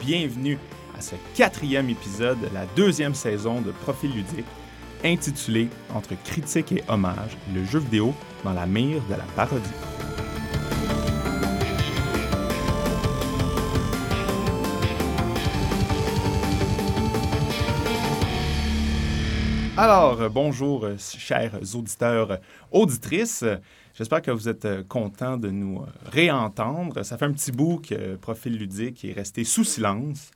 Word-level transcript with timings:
Bienvenue 0.00 0.58
à 0.96 1.00
ce 1.00 1.14
quatrième 1.36 1.88
épisode 1.90 2.40
de 2.40 2.52
la 2.52 2.66
deuxième 2.74 3.14
saison 3.14 3.60
de 3.60 3.70
Profil 3.70 4.10
ludique, 4.10 4.44
intitulé 5.04 5.68
Entre 5.94 6.20
critique 6.24 6.72
et 6.72 6.82
hommage, 6.88 7.36
le 7.54 7.64
jeu 7.64 7.78
vidéo 7.78 8.14
dans 8.42 8.52
la 8.52 8.66
mire 8.66 9.00
de 9.08 9.14
la 9.14 9.22
parodie. 9.36 9.62
Alors, 19.76 20.28
bonjour, 20.30 20.88
chers 20.98 21.60
auditeurs, 21.76 22.38
auditrices. 22.72 23.44
J'espère 23.98 24.22
que 24.22 24.30
vous 24.30 24.48
êtes 24.48 24.64
euh, 24.64 24.84
contents 24.88 25.36
de 25.36 25.50
nous 25.50 25.84
réentendre. 26.04 27.04
Ça 27.04 27.18
fait 27.18 27.24
un 27.24 27.32
petit 27.32 27.50
bout 27.50 27.80
que 27.80 28.14
Profil 28.14 28.56
ludique 28.56 29.04
est 29.04 29.12
resté 29.12 29.42
sous 29.42 29.64
silence, 29.64 30.30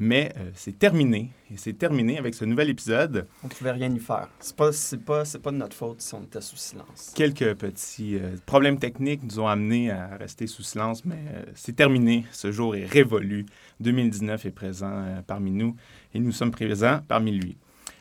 mais 0.00 0.34
c'est 0.54 0.76
terminé. 0.76 1.30
Et 1.52 1.56
c'est 1.56 1.74
terminé 1.74 2.18
avec 2.18 2.34
ce 2.34 2.44
nouvel 2.44 2.70
épisode. 2.70 3.28
On 3.44 3.46
ne 3.46 3.52
pouvait 3.52 3.70
rien 3.70 3.94
y 3.94 4.00
faire. 4.00 4.28
C'est 4.40 4.56
pas, 4.56 4.70
pas, 5.06 5.22
pas 5.40 5.52
de 5.52 5.56
notre 5.56 5.76
faute 5.76 6.00
si 6.00 6.12
on 6.14 6.24
était 6.24 6.40
sous 6.40 6.56
silence. 6.56 7.12
Quelques 7.14 7.54
petits 7.54 8.18
problèmes 8.46 8.80
techniques 8.80 9.22
nous 9.22 9.38
ont 9.38 9.46
amenés 9.46 9.92
à 9.92 10.16
rester 10.16 10.48
sous 10.48 10.64
silence, 10.64 11.04
mais 11.04 11.22
c'est 11.54 11.76
terminé. 11.76 12.26
Ce 12.32 12.50
jour 12.50 12.74
est 12.74 12.84
révolu. 12.86 13.46
2019 13.78 14.46
est 14.46 14.50
présent 14.50 15.22
parmi 15.28 15.52
nous 15.52 15.76
et 16.12 16.18
nous 16.18 16.32
sommes 16.32 16.50
présents 16.50 17.00
parmi 17.06 17.30
lui. 17.30 17.56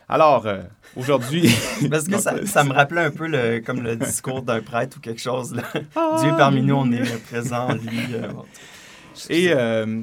Alors, 0.09 0.45
euh, 0.45 0.61
aujourd'hui... 0.95 1.49
Parce 1.89 2.07
que 2.07 2.17
ça, 2.17 2.63
me 2.63 2.73
rappelait 2.73 3.01
un 3.01 3.11
peu 3.11 3.27
le, 3.27 3.59
comme 3.59 3.81
le 3.81 3.95
discours 3.95 4.41
d'un 4.41 4.61
prêtre 4.61 4.97
ou 4.97 4.99
quelque 4.99 5.21
chose. 5.21 5.55
Là. 5.55 5.63
Ah, 5.95 6.17
Dieu 6.21 6.31
parmi 6.37 6.61
nous, 6.61 6.75
on 6.75 6.91
est 6.91 7.23
présent, 7.25 7.69
lui. 7.73 8.13
Euh, 8.13 8.31
Et 9.29 9.49
euh, 9.51 10.01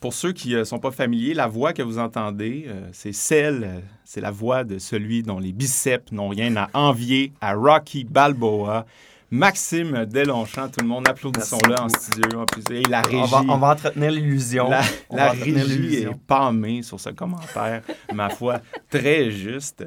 pour 0.00 0.14
ceux 0.14 0.32
qui 0.32 0.54
ne 0.54 0.64
sont 0.64 0.78
pas 0.78 0.90
familiers, 0.90 1.34
la 1.34 1.46
voix 1.46 1.72
que 1.72 1.82
vous 1.82 1.98
entendez, 1.98 2.68
c'est 2.92 3.12
celle, 3.12 3.82
c'est 4.04 4.22
la 4.22 4.30
voix 4.30 4.64
de 4.64 4.78
celui 4.78 5.22
dont 5.22 5.38
les 5.38 5.52
biceps 5.52 6.10
n'ont 6.12 6.28
rien 6.28 6.56
à 6.56 6.70
envier 6.72 7.32
à 7.40 7.54
Rocky 7.54 8.04
Balboa. 8.04 8.86
Maxime 9.30 10.06
Delonchamp, 10.06 10.68
tout 10.68 10.80
le 10.80 10.86
monde, 10.86 11.08
applaudissons-le 11.08 11.74
en 11.80 11.88
studio. 11.88 12.40
En 12.40 12.46
plus. 12.46 12.62
Et 12.70 12.82
la 12.82 13.02
régie, 13.02 13.16
on, 13.16 13.58
va, 13.58 13.70
entretenir 13.72 14.10
l'illusion. 14.12 14.68
La, 14.68 14.82
la 15.10 15.30
régie 15.30 15.96
est 15.96 16.14
pâmée 16.26 16.82
sur 16.82 17.00
ce 17.00 17.10
commentaire, 17.10 17.82
ma 18.14 18.30
foi, 18.30 18.60
très 18.88 19.30
juste. 19.32 19.84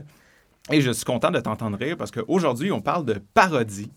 Et 0.72 0.82
je 0.82 0.92
suis 0.92 1.06
content 1.06 1.32
de 1.32 1.40
t'entendre 1.40 1.78
rire 1.78 1.96
parce 1.98 2.12
qu'aujourd'hui, 2.12 2.72
on 2.72 2.82
parle 2.82 3.06
de 3.06 3.22
parodie. 3.34 3.92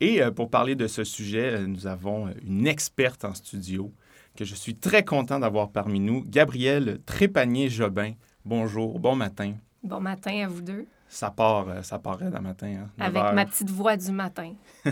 Et 0.00 0.20
euh, 0.20 0.32
pour 0.32 0.50
parler 0.50 0.74
de 0.74 0.88
ce 0.88 1.04
sujet, 1.04 1.54
euh, 1.54 1.66
nous 1.66 1.86
avons 1.86 2.28
une 2.44 2.66
experte 2.66 3.24
en 3.24 3.32
studio 3.32 3.92
que 4.36 4.44
je 4.44 4.56
suis 4.56 4.74
très 4.74 5.04
content 5.04 5.38
d'avoir 5.38 5.70
parmi 5.70 6.00
nous, 6.00 6.24
Gabrielle 6.26 6.98
Trépanier-Jobin. 7.06 8.14
Bonjour, 8.44 8.98
bon 8.98 9.14
matin. 9.14 9.54
Bon 9.84 10.00
matin 10.00 10.44
à 10.44 10.48
vous 10.48 10.62
deux 10.62 10.86
ça 11.14 11.30
part, 11.30 11.68
euh, 11.68 11.82
ça 11.82 11.98
paraît 11.98 12.28
d'un 12.28 12.40
matin. 12.40 12.74
Hein, 12.82 12.88
Avec 12.98 13.22
ma 13.34 13.46
petite 13.46 13.70
voix 13.70 13.96
du 13.96 14.10
matin. 14.10 14.52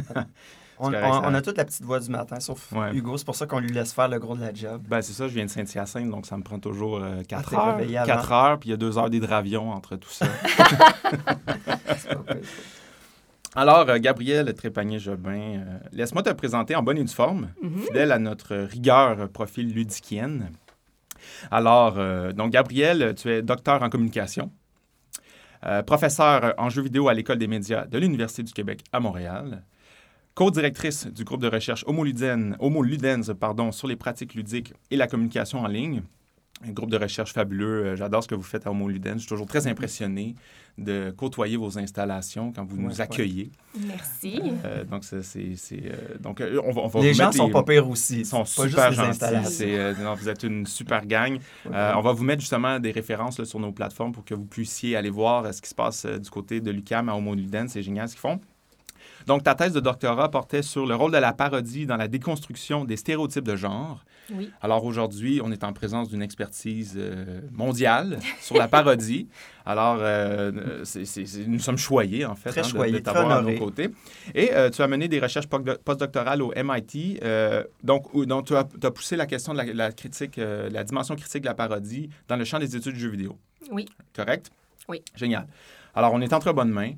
on, 0.78 0.93
a 0.93 1.43
toute 1.43 1.56
la 1.56 1.65
petite 1.65 1.83
voix 1.83 1.99
du 1.99 2.10
matin, 2.10 2.38
sauf 2.38 2.72
Hugo. 2.93 3.16
C'est 3.16 3.25
pour 3.25 3.34
ça 3.34 3.47
qu'on 3.47 3.59
lui 3.59 3.72
laisse 3.72 3.93
faire 3.93 4.09
le 4.09 4.21
gros 4.21 4.37
de 4.37 4.41
la 4.41 4.55
job. 4.55 4.82
Ben, 4.88 5.03
c'est 5.03 5.15
ça, 5.15 5.27
je 5.27 5.34
viens 5.34 5.44
de 5.44 5.50
Saint-Hyacinthe, 5.50 6.11
donc 6.11 6.27
ça 6.27 6.37
me 6.37 6.43
prend 6.43 6.61
toujours 6.61 7.03
4 7.28 7.55
ah, 7.56 7.77
heures. 7.81 8.06
4 8.06 8.32
heures, 8.32 8.59
puis 8.59 8.69
il 8.69 8.72
y 8.72 8.75
a 8.75 8.77
2 8.77 8.99
heures 8.99 9.11
d'hydravion 9.11 9.72
entre 9.72 9.97
tout 9.97 10.11
ça. 10.11 10.27
Alors, 13.55 13.91
euh, 13.91 13.99
Gabriel 13.99 14.55
Trépanier-Jobin, 14.55 15.59
euh, 15.59 15.78
laisse-moi 15.93 16.22
te 16.22 16.31
présenter 16.31 16.75
en 16.75 16.82
bonne 16.82 16.97
et 16.97 17.05
due 17.05 17.12
forme, 17.12 17.50
mm-hmm. 17.62 17.78
fidèle 17.81 18.12
à 18.12 18.19
notre 18.19 18.56
rigueur 18.56 19.28
profil 19.28 19.75
ludiquienne. 19.75 20.53
Alors, 21.50 21.99
donc, 22.32 22.50
Gabriel, 22.50 23.15
tu 23.16 23.31
es 23.31 23.43
docteur 23.43 23.82
en 23.82 23.91
communication. 23.91 24.50
Euh, 25.65 25.83
professeure 25.83 26.55
en 26.59 26.71
jeux 26.71 26.83
vidéo 26.83 27.09
à 27.09 27.15
l'École 27.15 27.39
des 27.39 27.47
médias 27.47 27.87
de 27.87 27.97
l'Université 27.99 28.43
du 28.43 28.53
Québec 28.53 28.83
à 28.93 28.99
Montréal, 28.99 29.62
co-directrice 30.34 31.06
du 31.06 31.23
groupe 31.23 31.41
de 31.41 31.49
recherche 31.49 31.84
Homo, 31.87 32.03
Ludens, 32.03 32.56
sur 33.71 33.87
les 33.87 33.97
pratiques 33.97 34.34
ludiques 34.34 34.75
et 34.91 34.97
la 34.97 35.06
communication 35.06 35.61
en 35.61 35.69
ligne. 35.69 36.03
Un 36.67 36.73
groupe 36.73 36.91
de 36.91 36.97
recherche 36.97 37.33
fabuleux. 37.33 37.87
Euh, 37.87 37.97
j'adore 37.97 38.23
ce 38.23 38.28
que 38.28 38.34
vous 38.34 38.43
faites 38.43 38.67
à 38.67 38.71
Homo 38.71 38.89
Ludens. 38.89 39.15
Je 39.15 39.21
suis 39.21 39.28
toujours 39.28 39.47
très 39.47 39.67
impressionné 39.67 40.34
de 40.78 41.12
côtoyer 41.16 41.56
vos 41.56 41.78
installations 41.78 42.53
quand 42.53 42.65
vous 42.65 42.81
nous 42.81 43.00
accueillez. 43.00 43.50
Merci. 43.87 44.41
Euh, 44.65 44.84
donc, 44.84 45.05
c'est, 45.05 46.21
donc 46.21 46.43
on 46.65 46.72
va, 46.72 46.83
on 46.83 46.88
va 46.88 47.00
les 47.00 47.15
gens 47.15 47.33
sont 47.33 47.50
pas 47.50 47.62
pires 47.62 47.88
aussi. 47.88 48.21
Ils 48.21 48.27
sont 48.27 48.44
super 48.44 48.93
gentils. 48.93 49.77
vous 50.19 50.28
êtes 50.28 50.43
une 50.43 50.66
super 50.66 51.06
gang. 51.06 51.38
on 51.66 52.00
va 52.00 52.12
vous 52.12 52.25
mettre 52.25 52.41
justement 52.41 52.78
des 52.78 52.91
références 52.91 53.43
sur 53.44 53.61
nos 53.61 53.72
plateformes 53.72 54.12
pour 54.12 54.25
que 54.25 54.34
vous 54.34 54.47
puissiez 54.47 54.97
aller 54.97 55.11
voir 55.11 55.53
ce 55.53 55.61
qui 55.61 55.69
se 55.69 55.75
passe 55.75 56.06
du 56.06 56.31
côté 56.31 56.61
de 56.61 56.71
l'UCAM 56.71 57.09
à 57.09 57.15
Homo 57.15 57.34
Ludens. 57.34 57.69
C'est 57.69 57.82
génial 57.82 58.09
ce 58.09 58.15
qu'ils 58.15 58.21
font. 58.21 58.41
Donc, 59.27 59.43
ta 59.43 59.55
thèse 59.55 59.72
de 59.72 59.81
doctorat 59.81 60.31
portait 60.31 60.62
sur 60.62 60.87
le 60.87 60.94
rôle 60.94 61.12
de 61.12 61.19
la 61.19 61.33
parodie 61.33 61.87
dans 61.87 61.97
la 61.97 62.09
déconstruction 62.09 62.84
des 62.84 62.97
stéréotypes 62.97 63.44
de 63.44 63.56
genre. 63.56 64.05
Oui. 64.31 64.50
Alors 64.60 64.84
aujourd'hui, 64.84 65.41
on 65.43 65.50
est 65.50 65.65
en 65.65 65.72
présence 65.72 66.09
d'une 66.09 66.22
expertise 66.22 66.94
euh, 66.97 67.41
mondiale 67.50 68.19
sur 68.41 68.56
la 68.56 68.69
parodie. 68.69 69.28
Alors, 69.65 69.99
euh, 70.00 70.82
nous 71.47 71.59
sommes 71.61 71.78
choyés, 71.78 72.25
en 72.25 72.34
fait, 72.34 72.50
Très 72.50 72.62
hein, 72.62 72.91
de, 72.91 72.99
t'avoir 72.99 73.31
à 73.31 73.43
nos 73.43 73.56
côtés. 73.56 73.91
Et 74.34 74.53
euh, 74.55 74.71
tu 74.71 74.82
as 74.82 74.88
mené 74.88 75.06
des 75.06 75.21
recherches 75.21 75.47
postdoctorales 75.47 76.43
au 76.43 76.53
MIT. 76.56 77.21
donc, 77.84 78.27
donc, 78.27 78.47
tu 78.47 78.56
as, 78.56 78.91
poussé 78.91 79.16
la 79.16 79.27
question 79.27 79.53
de 79.53 79.59
la, 79.59 79.72
la 79.72 79.93
critique, 79.93 80.37
la 80.37 80.82
dimension 80.82 81.15
critique 81.15 81.43
de 81.43 81.47
la 81.47 81.55
parodie 81.55 82.11
dans 82.27 82.37
le 82.37 82.44
champ 82.44 82.59
des 82.59 82.75
études 82.75 82.94
de 82.94 82.99
jeux 82.99 83.11
vidéo. 83.11 83.38
Oui. 83.71 83.87
Correct? 84.15 84.50
Oui. 84.88 85.03
Génial. 85.15 85.47
Alors, 85.94 86.12
on 86.12 86.21
est 86.21 86.32
entre 86.32 86.53
bonnes 86.53 86.71
mains. 86.71 86.93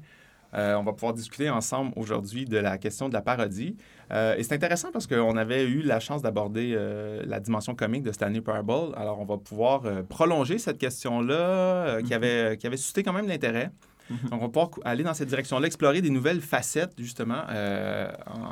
Euh, 0.54 0.74
on 0.74 0.84
va 0.84 0.92
pouvoir 0.92 1.14
discuter 1.14 1.50
ensemble 1.50 1.92
aujourd'hui 1.96 2.44
de 2.44 2.58
la 2.58 2.78
question 2.78 3.08
de 3.08 3.14
la 3.14 3.22
parodie. 3.22 3.76
Euh, 4.12 4.36
et 4.36 4.42
c'est 4.42 4.54
intéressant 4.54 4.90
parce 4.92 5.06
qu'on 5.06 5.36
avait 5.36 5.64
eu 5.64 5.82
la 5.82 6.00
chance 6.00 6.22
d'aborder 6.22 6.74
euh, 6.76 7.22
la 7.26 7.40
dimension 7.40 7.74
comique 7.74 8.02
de 8.02 8.12
Stanley 8.12 8.40
Parable. 8.40 8.94
Alors, 8.96 9.20
on 9.20 9.24
va 9.24 9.38
pouvoir 9.38 9.82
prolonger 10.08 10.58
cette 10.58 10.78
question-là 10.78 12.00
qui, 12.02 12.10
mm-hmm. 12.10 12.14
avait, 12.14 12.56
qui 12.58 12.66
avait 12.66 12.76
suscité 12.76 13.02
quand 13.02 13.12
même 13.12 13.26
l'intérêt. 13.26 13.70
Mm-hmm. 14.10 14.30
Donc, 14.30 14.42
on 14.42 14.46
va 14.46 14.48
pouvoir 14.48 14.70
aller 14.84 15.02
dans 15.02 15.14
cette 15.14 15.28
direction-là, 15.28 15.66
explorer 15.66 16.02
des 16.02 16.10
nouvelles 16.10 16.42
facettes, 16.42 16.92
justement, 16.98 17.42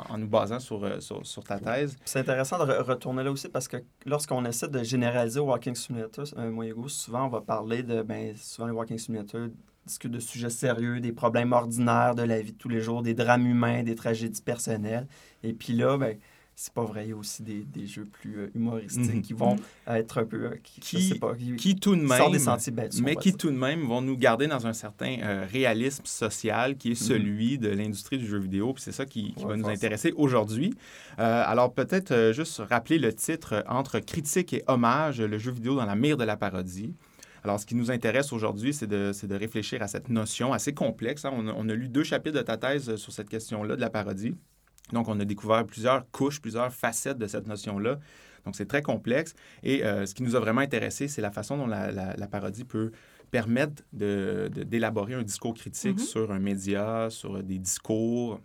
en, 0.09 0.17
nous 0.17 0.27
basant 0.27 0.59
sur, 0.59 1.01
sur, 1.01 1.43
ta 1.43 1.59
thèse. 1.59 1.95
C'est 2.03 2.19
intéressant 2.19 2.65
de 2.65 2.73
retourner 2.73 3.23
là 3.23 3.31
aussi 3.31 3.47
parce 3.47 3.67
que 3.67 3.77
lorsqu'on 4.05 4.43
essaie 4.45 4.67
de 4.67 4.83
généraliser 4.83 5.39
au 5.39 5.45
Walking 5.45 5.75
Simulator, 5.75 6.25
moi 6.51 6.65
et 6.65 6.73
souvent, 6.87 7.27
on 7.27 7.29
va 7.29 7.41
parler 7.41 7.83
de, 7.83 8.01
ben, 8.01 8.35
souvent, 8.35 8.67
les 8.67 8.73
Walking 8.73 8.97
Simulator 8.97 9.47
discute 9.85 10.11
de 10.11 10.19
sujets 10.19 10.49
sérieux, 10.49 10.99
des 10.99 11.11
problèmes 11.11 11.51
ordinaires 11.51 12.15
de 12.15 12.23
la 12.23 12.41
vie 12.41 12.53
de 12.53 12.57
tous 12.57 12.69
les 12.69 12.81
jours, 12.81 13.03
des 13.03 13.13
drames 13.13 13.45
humains, 13.45 13.83
des 13.83 13.95
tragédies 13.95 14.41
personnelles? 14.41 15.07
Et 15.43 15.53
puis 15.53 15.73
là, 15.73 15.97
ben, 15.97 16.17
c'est 16.55 16.73
pas 16.73 16.83
vrai, 16.83 17.05
il 17.05 17.09
y 17.09 17.11
a 17.13 17.15
aussi 17.15 17.41
des, 17.41 17.63
des 17.63 17.87
jeux 17.87 18.05
plus 18.05 18.37
euh, 18.37 18.51
humoristiques 18.53 19.15
mhm. 19.15 19.21
qui 19.21 19.33
vont 19.33 19.55
être 19.87 20.19
un 20.19 20.25
peu. 20.25 20.45
Euh, 20.45 20.55
qui, 20.61 20.81
qui, 20.81 21.19
pas, 21.19 21.33
qui, 21.57 21.75
tout 21.75 21.95
de 21.95 22.01
même. 22.01 22.31
Des 22.31 22.39
sentiers 22.39 22.73
mais 23.01 23.15
qui 23.15 23.33
tout 23.33 23.49
de 23.49 23.57
même 23.57 23.85
vont 23.85 24.01
nous 24.01 24.15
garder 24.15 24.47
dans 24.47 24.67
un 24.67 24.73
certain 24.73 25.17
euh, 25.21 25.45
réalisme 25.51 26.05
social 26.05 26.77
qui 26.77 26.89
est 26.89 27.01
mhm. 27.01 27.07
celui 27.07 27.57
de 27.57 27.69
l'industrie 27.69 28.19
du 28.19 28.27
jeu 28.27 28.37
vidéo. 28.37 28.73
Puis 28.73 28.83
c'est 28.83 28.91
ça 28.91 29.05
qui, 29.05 29.33
va 29.37 29.55
nous 29.55 29.67
intéresser 29.67 30.13
aujourd'hui. 30.15 30.73
alors 31.17 31.73
peut-être 31.73 32.31
juste 32.33 32.61
rappeler 32.69 32.99
le 32.99 33.13
titre 33.13 33.63
Entre 33.67 33.99
critique 33.99 34.53
et 34.53 34.63
hommage, 34.67 35.21
le 35.21 35.37
jeu 35.37 35.51
vidéo 35.51 35.75
dans 35.75 35.85
la 35.85 35.95
mire 35.95 36.17
de 36.17 36.23
la 36.23 36.37
parodie. 36.37 36.93
Alors, 37.43 37.59
ce 37.59 37.65
qui 37.65 37.75
nous 37.75 37.91
intéresse 37.91 38.31
aujourd'hui, 38.31 38.73
c'est 38.73 38.87
de, 38.87 39.11
de, 39.25 39.35
réfléchir 39.35 39.81
à 39.81 39.87
cette 39.87 40.09
notion 40.09 40.53
assez 40.53 40.73
complexe. 40.73 41.25
Hein. 41.25 41.31
On, 41.33 41.69
a, 41.69 41.73
lu 41.73 41.89
deux 41.89 42.03
chapitres 42.03 42.37
de 42.37 42.43
ta 42.43 42.57
thèse 42.57 42.95
sur 42.95 43.11
cette 43.11 43.29
question-là 43.29 43.75
de 43.75 43.81
la 43.81 43.89
parodie. 43.89 44.33
Donc, 44.93 45.09
on 45.09 45.19
a 45.19 45.25
découvert 45.25 45.65
plusieurs 45.65 46.09
couches, 46.11 46.41
plusieurs 46.41 46.73
facettes 46.73 47.17
de 47.17 47.27
cette 47.27 47.47
notion-là. 47.47 47.99
Donc, 48.45 48.55
c'est 48.55 48.65
très 48.65 48.81
complexe. 48.81 49.33
Et 49.61 49.83
euh, 49.83 50.05
ce 50.05 50.13
qui 50.13 50.23
nous 50.23 50.35
a 50.35 50.39
vraiment 50.39 50.61
intéressé, 50.61 51.07
c'est 51.09 51.21
la 51.21 51.31
façon 51.31 51.57
dont 51.57 51.67
la, 51.67 51.91
la, 51.91 52.27
parodie 52.27 52.63
peut 52.63 52.91
permettre 53.29 53.83
d'élaborer 53.91 55.13
de, 55.13 55.19
un 55.19 55.23
discours 55.23 55.53
critique 55.53 55.97
mm-hmm. 55.97 56.05
sur 56.05 56.31
un 56.31 56.39
média, 56.39 57.09
sur 57.09 57.43
des 57.43 57.59
discours, 57.59 58.39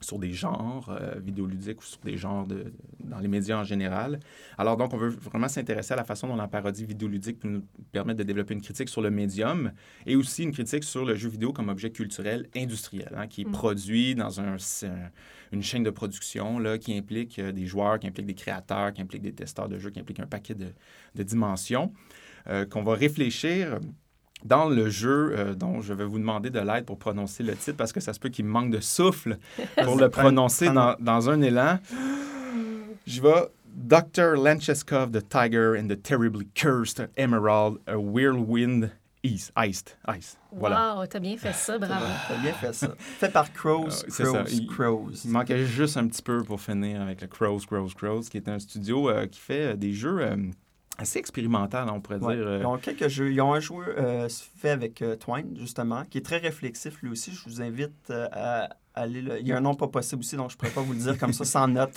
sur 0.00 0.18
des 0.18 0.32
genres 0.32 0.88
euh, 0.88 1.18
vidéoludiques 1.20 1.80
ou 1.80 1.84
sur 1.84 2.00
des 2.00 2.16
genres 2.16 2.46
de, 2.46 2.72
dans 3.04 3.18
les 3.18 3.28
médias 3.28 3.58
en 3.58 3.64
général. 3.64 4.20
Alors 4.58 4.76
donc, 4.76 4.92
on 4.94 4.96
veut 4.96 5.10
vraiment 5.10 5.48
s'intéresser 5.48 5.92
à 5.92 5.96
la 5.96 6.04
façon 6.04 6.28
dont 6.28 6.36
la 6.36 6.48
parodie 6.48 6.84
vidéoludique 6.84 7.38
peut 7.38 7.48
nous 7.48 7.62
permettre 7.92 8.18
de 8.18 8.24
développer 8.24 8.54
une 8.54 8.62
critique 8.62 8.88
sur 8.88 9.02
le 9.02 9.10
médium 9.10 9.72
et 10.06 10.16
aussi 10.16 10.42
une 10.42 10.52
critique 10.52 10.84
sur 10.84 11.04
le 11.04 11.14
jeu 11.14 11.28
vidéo 11.28 11.52
comme 11.52 11.68
objet 11.68 11.90
culturel 11.90 12.48
industriel, 12.56 13.12
hein, 13.16 13.26
qui 13.26 13.42
est 13.42 13.48
mm. 13.48 13.52
produit 13.52 14.14
dans 14.14 14.40
un, 14.40 14.56
une 15.52 15.62
chaîne 15.62 15.82
de 15.82 15.90
production 15.90 16.58
là, 16.58 16.78
qui 16.78 16.96
implique 16.96 17.38
euh, 17.38 17.52
des 17.52 17.66
joueurs, 17.66 17.98
qui 17.98 18.06
implique 18.06 18.26
des 18.26 18.34
créateurs, 18.34 18.92
qui 18.92 19.02
implique 19.02 19.22
des 19.22 19.32
testeurs 19.32 19.68
de 19.68 19.78
jeux, 19.78 19.90
qui 19.90 20.00
implique 20.00 20.20
un 20.20 20.26
paquet 20.26 20.54
de, 20.54 20.68
de 21.14 21.22
dimensions, 21.22 21.92
euh, 22.48 22.64
qu'on 22.64 22.82
va 22.82 22.94
réfléchir 22.94 23.78
dans 24.44 24.68
le 24.68 24.88
jeu 24.88 25.32
euh, 25.36 25.54
dont 25.54 25.80
je 25.80 25.92
vais 25.92 26.04
vous 26.04 26.18
demander 26.18 26.50
de 26.50 26.60
l'aide 26.60 26.84
pour 26.84 26.98
prononcer 26.98 27.42
le 27.42 27.54
titre 27.54 27.76
parce 27.76 27.92
que 27.92 28.00
ça 28.00 28.12
se 28.12 28.20
peut 28.20 28.28
qu'il 28.28 28.44
me 28.44 28.50
manque 28.50 28.70
de 28.70 28.80
souffle 28.80 29.38
pour 29.84 29.96
le 29.96 30.08
prononcer 30.08 30.70
dans, 30.70 30.96
dans, 30.98 31.30
un 31.30 31.40
élan. 31.42 31.78
Je 33.06 33.22
vais 33.22 33.48
Dr. 33.74 34.36
Lancheskov, 34.36 35.10
the 35.10 35.22
Tiger 35.26 35.74
and 35.76 35.88
the 35.88 36.00
Terribly 36.00 36.46
Cursed 36.54 37.08
Emerald, 37.16 37.78
a 37.86 37.98
Whirlwind 37.98 38.90
Ice. 39.22 39.52
Iced. 39.54 39.96
Ice. 40.08 40.36
Voilà. 40.50 40.96
Wow, 40.96 41.06
t'as 41.06 41.18
bien 41.18 41.36
fait 41.36 41.52
ça, 41.52 41.78
bravo. 41.78 42.06
t'as 42.28 42.38
bien 42.38 42.52
fait 42.52 42.72
ça. 42.72 42.94
Fait 42.98 43.30
par 43.30 43.52
Crows, 43.52 43.88
ah 43.90 44.22
Crows, 44.22 44.44
il, 44.50 44.66
Crows. 44.66 45.10
Il 45.24 45.30
manquait 45.30 45.66
juste 45.66 45.96
un 45.98 46.06
petit 46.08 46.22
peu 46.22 46.42
pour 46.42 46.60
finir 46.60 47.02
avec 47.02 47.20
le 47.20 47.26
Crows, 47.26 47.60
Crows, 47.66 47.90
Crows, 47.94 48.22
qui 48.30 48.38
est 48.38 48.48
un 48.48 48.58
studio 48.58 49.10
euh, 49.10 49.26
qui 49.26 49.38
fait 49.38 49.76
des 49.76 49.92
jeux 49.92 50.20
assez 51.00 51.18
expérimental, 51.18 51.88
on 51.90 52.00
pourrait 52.00 52.18
dire. 52.18 52.58
Ils 52.60 52.66
ont 52.66 52.78
quelques 52.78 53.08
jeux. 53.08 53.32
Ils 53.32 53.40
ont 53.40 53.54
un 53.54 53.60
jeu 53.60 53.74
fait 54.28 54.70
avec 54.70 55.02
Twine, 55.18 55.56
justement, 55.58 56.04
qui 56.04 56.18
est 56.18 56.24
très 56.24 56.38
réflexif 56.38 57.00
lui 57.02 57.10
aussi. 57.10 57.32
Je 57.32 57.48
vous 57.48 57.62
invite 57.62 58.10
à 58.10 58.70
aller. 58.94 59.24
Il 59.40 59.46
y 59.48 59.52
a 59.52 59.56
un 59.56 59.60
nom 59.60 59.74
pas 59.74 59.88
possible 59.88 60.20
aussi, 60.20 60.36
donc 60.36 60.50
je 60.50 60.56
ne 60.56 60.58
pourrais 60.58 60.72
pas 60.72 60.82
vous 60.82 60.92
le 60.92 60.98
dire 60.98 61.18
comme 61.18 61.32
ça 61.32 61.44
sans 61.44 61.68
note. 61.68 61.94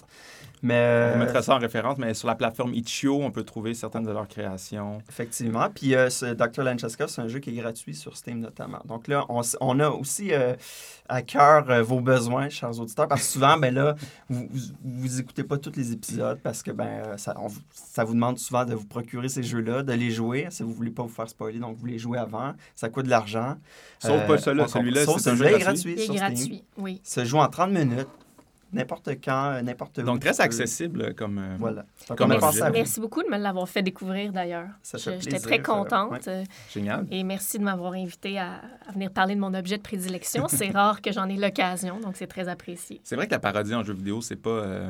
Mais, 0.63 1.11
on 1.13 1.19
mettra 1.19 1.41
ça 1.41 1.55
en 1.55 1.59
référence, 1.59 1.97
mais 1.97 2.13
sur 2.13 2.29
la 2.29 2.35
plateforme 2.35 2.73
Itch.io, 2.73 3.21
on 3.21 3.31
peut 3.31 3.43
trouver 3.43 3.73
certaines 3.73 4.05
de 4.05 4.11
leurs 4.11 4.29
créations. 4.29 4.99
Effectivement. 5.09 5.67
Puis 5.69 5.93
euh, 5.93 6.09
ce 6.09 6.27
Dr. 6.27 6.63
Lancheska, 6.63 7.09
c'est 7.09 7.21
un 7.21 7.27
jeu 7.27 7.39
qui 7.39 7.49
est 7.49 7.61
gratuit 7.61 7.93
sur 7.93 8.15
Steam 8.15 8.39
notamment. 8.39 8.79
Donc 8.85 9.09
là, 9.09 9.25
on, 9.27 9.41
on 9.59 9.79
a 9.81 9.89
aussi 9.89 10.33
euh, 10.33 10.55
à 11.09 11.21
cœur 11.21 11.69
euh, 11.69 11.83
vos 11.83 11.99
besoins, 11.99 12.47
chers 12.47 12.79
auditeurs, 12.79 13.09
parce 13.09 13.23
que 13.23 13.27
souvent, 13.27 13.57
ben 13.57 13.73
là, 13.73 13.95
vous, 14.29 14.47
vous, 14.85 15.19
écoutez 15.19 15.43
pas 15.43 15.57
tous 15.57 15.75
les 15.75 15.91
épisodes 15.91 16.39
parce 16.41 16.63
que 16.63 16.71
ben 16.71 17.17
ça, 17.17 17.35
ça 17.73 18.05
vous 18.05 18.13
demande 18.13 18.39
souvent 18.39 18.63
de 18.63 18.73
vous 18.73 18.87
procurer 18.87 19.27
ces 19.27 19.43
jeux-là, 19.43 19.83
de 19.83 19.91
les 19.91 20.11
jouer. 20.11 20.47
Si 20.49 20.63
vous 20.63 20.71
voulez 20.71 20.91
pas 20.91 21.03
vous 21.03 21.09
faire 21.09 21.27
spoiler, 21.27 21.59
donc 21.59 21.75
vous 21.75 21.87
les 21.87 21.99
jouez 21.99 22.17
avant. 22.17 22.53
Ça 22.73 22.87
coûte 22.87 23.03
de 23.05 23.09
l'argent. 23.09 23.57
Sauf 23.99 24.25
pas 24.25 24.37
celui-là. 24.37 24.67
Celui-là, 24.69 25.01
c'est 25.17 25.29
un 25.29 25.35
jeu 25.35 25.57
gratuit. 25.57 25.95
Il 25.97 26.03
est 26.03 26.15
gratuit, 26.15 26.63
oui. 26.77 27.01
Se 27.03 27.25
joue 27.25 27.39
en 27.39 27.49
30 27.49 27.71
minutes 27.71 28.07
n'importe 28.73 29.09
quand, 29.23 29.51
euh, 29.53 29.61
n'importe 29.61 29.99
où. 29.99 30.01
Donc, 30.01 30.19
très 30.19 30.41
accessible 30.41 31.13
comme. 31.15 31.37
Euh, 31.37 31.55
voilà. 31.59 31.85
Comme 32.17 32.29
merci, 32.29 32.59
merci, 32.71 32.99
beaucoup 32.99 33.23
de 33.23 33.29
me 33.29 33.37
l'avoir 33.37 33.69
fait 33.69 33.81
découvrir 33.81 34.31
d'ailleurs. 34.31 34.67
J'étais 34.83 35.39
très 35.39 35.61
contente. 35.61 36.27
Euh, 36.27 36.43
Génial. 36.71 37.05
Et 37.11 37.23
merci 37.23 37.59
de 37.59 37.63
m'avoir 37.63 37.93
invité 37.93 38.39
à, 38.39 38.61
venir 38.93 39.11
parler 39.11 39.35
de 39.35 39.39
mon 39.39 39.53
objet 39.53 39.77
de 39.77 39.83
prédilection. 39.83 40.47
c'est 40.47 40.69
rare 40.73 41.01
que 41.01 41.11
j'en 41.11 41.29
ai 41.29 41.37
l'occasion, 41.37 41.99
donc 41.99 42.15
c'est 42.15 42.27
très 42.27 42.47
apprécié. 42.47 43.01
C'est 43.03 43.15
vrai 43.15 43.27
que 43.27 43.31
la 43.31 43.39
parodie 43.39 43.75
en 43.75 43.83
jeu 43.83 43.93
vidéo, 43.93 44.21
c'est 44.21 44.35
pas, 44.35 44.89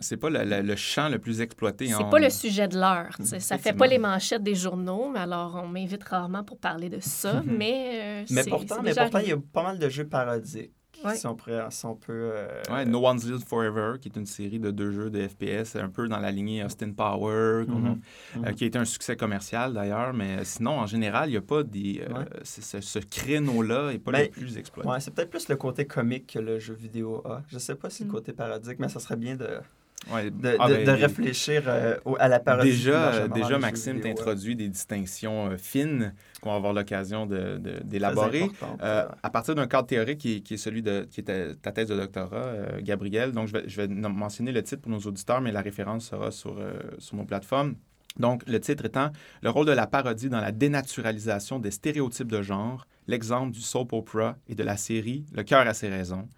c'est 0.00 0.16
pas 0.16 0.30
le, 0.30 0.76
champ 0.76 1.08
le 1.08 1.18
plus 1.18 1.40
exploité. 1.40 1.86
C'est 1.88 2.10
pas 2.10 2.18
le 2.18 2.30
sujet 2.30 2.68
de 2.68 2.78
l'heure. 2.78 3.16
Ça 3.20 3.58
fait 3.58 3.72
pas 3.72 3.86
les 3.86 3.98
manchettes 3.98 4.42
des 4.42 4.54
journaux, 4.54 5.10
mais 5.12 5.20
alors 5.20 5.60
on 5.62 5.68
m'invite 5.68 6.04
rarement 6.04 6.44
pour 6.44 6.58
parler 6.58 6.88
de 6.88 7.00
ça, 7.00 7.42
mais. 7.46 8.24
mais 8.30 8.44
pourtant, 8.44 8.82
mais 8.82 8.94
pourtant 8.94 9.18
il 9.18 9.28
y 9.28 9.32
a 9.32 9.38
pas 9.52 9.62
mal 9.62 9.78
de 9.78 9.88
jeux 9.88 10.06
parodiques. 10.06 10.75
Si 11.14 11.26
on, 11.26 11.34
peut. 11.34 12.12
Euh, 12.34 12.62
ouais, 12.70 12.84
No 12.84 13.06
One's 13.06 13.24
Lived 13.24 13.46
Forever, 13.46 13.98
qui 14.00 14.08
est 14.08 14.16
une 14.16 14.26
série 14.26 14.58
de 14.58 14.70
deux 14.70 14.90
jeux 14.90 15.10
de 15.10 15.26
FPS, 15.26 15.76
un 15.76 15.88
peu 15.88 16.08
dans 16.08 16.18
la 16.18 16.30
lignée 16.30 16.64
Austin 16.64 16.92
Power, 16.92 17.64
mhm. 17.66 18.00
Euh, 18.36 18.38
mhm. 18.40 18.54
qui 18.54 18.64
a 18.64 18.66
été 18.66 18.78
un 18.78 18.84
succès 18.84 19.16
commercial 19.16 19.72
d'ailleurs. 19.72 20.12
Mais 20.12 20.44
sinon, 20.44 20.78
en 20.78 20.86
général, 20.86 21.28
il 21.28 21.32
n'y 21.32 21.38
a 21.38 21.42
pas 21.42 21.62
des. 21.62 22.02
Euh, 22.08 22.24
ce, 22.42 22.98
créneau-là 22.98 23.92
n'est 23.92 23.98
pas 23.98 24.12
le 24.12 24.28
plus 24.28 24.58
exploité. 24.58 24.88
Ouais, 24.88 25.00
c'est 25.00 25.14
peut-être 25.14 25.30
plus 25.30 25.48
le 25.48 25.56
côté 25.56 25.86
comique 25.86 26.32
que 26.34 26.38
le 26.38 26.58
jeu 26.58 26.74
vidéo 26.74 27.22
a. 27.24 27.42
Je 27.48 27.56
ne 27.56 27.60
sais 27.60 27.74
pas 27.74 27.90
si 27.90 28.02
le 28.02 28.08
mm. 28.08 28.12
côté 28.12 28.32
parodique, 28.32 28.78
mais 28.78 28.88
ça 28.88 29.00
serait 29.00 29.16
bien 29.16 29.36
de 29.36 29.60
de, 30.06 30.56
ah, 30.58 30.68
ben, 30.68 30.90
réfléchir 30.90 31.64
euh, 31.66 31.96
à 32.18 32.28
la 32.28 32.38
parodie. 32.38 32.70
Déjà, 32.70 33.28
déjà 33.28 33.58
Maxime 33.58 34.00
t'introduit 34.00 34.54
des 34.54 34.68
distinctions 34.68 35.50
euh, 35.50 35.56
fines 35.56 36.14
qu'on 36.40 36.50
va 36.50 36.56
avoir 36.56 36.72
l'occasion 36.72 37.26
d'élaborer. 37.26 38.48
Euh, 38.82 39.06
à 39.22 39.30
partir 39.30 39.54
d'un 39.54 39.66
cadre 39.66 39.88
théorique 39.88 40.18
qui, 40.18 40.54
est 40.54 40.56
celui 40.56 40.82
de 40.82 41.06
qui 41.10 41.20
était 41.20 41.54
ta 41.56 41.72
thèse 41.72 41.88
de 41.88 41.96
doctorat, 41.96 42.52
Gabriel. 42.80 43.32
Donc, 43.32 43.48
je 43.48 43.52
vais, 43.54 43.64
je 43.66 43.82
vais 43.82 43.88
mentionner 43.88 44.52
le 44.52 44.62
titre 44.62 44.82
pour 44.82 44.92
nos 44.92 45.00
auditeurs, 45.00 45.40
mais 45.40 45.50
la 45.50 45.62
référence 45.62 46.08
sera 46.08 46.30
sur, 46.30 46.56
sur 46.98 47.16
nos 47.16 47.24
plateformes. 47.24 47.74
Donc, 48.18 48.42
le 48.46 48.60
titre 48.60 48.86
étant 48.86 49.10
Le 49.42 49.50
rôle 49.50 49.66
de 49.66 49.72
la 49.72 49.86
parodie 49.86 50.28
dans 50.28 50.40
la 50.40 50.52
dénaturalisation 50.52 51.58
des 51.58 51.70
stéréotypes 51.70 52.30
de 52.30 52.42
genre, 52.42 52.86
l'exemple 53.08 53.52
du 53.52 53.60
soap 53.60 53.92
opera 53.92 54.36
et 54.48 54.54
de 54.54 54.62
la 54.62 54.76
série 54.76 55.24
Le 55.34 55.42
cœur 55.42 55.66
a 55.66 55.74
ses 55.74 55.88
raisons. 55.88 56.28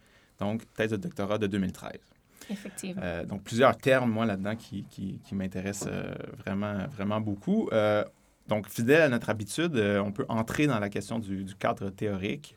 Donc, 0.40 0.62
thèse 0.74 0.90
de 0.90 0.96
doctorat 0.96 1.38
de 1.38 1.46
2013. 1.46 1.92
Effectivement. 2.50 3.02
Euh, 3.04 3.24
donc, 3.24 3.42
plusieurs 3.42 3.76
termes, 3.76 4.10
moi, 4.10 4.26
là-dedans, 4.26 4.56
qui, 4.56 4.84
qui, 4.84 5.20
qui 5.24 5.34
m'intéressent 5.34 5.88
euh, 5.90 6.14
vraiment, 6.38 6.86
vraiment 6.88 7.20
beaucoup. 7.20 7.68
Euh, 7.72 8.04
donc, 8.48 8.68
fidèle 8.68 9.02
à 9.02 9.08
notre 9.08 9.28
habitude, 9.28 9.76
on 9.76 10.12
peut 10.12 10.24
entrer 10.28 10.66
dans 10.66 10.78
la 10.78 10.88
question 10.88 11.18
du, 11.18 11.44
du 11.44 11.54
cadre 11.54 11.90
théorique. 11.90 12.56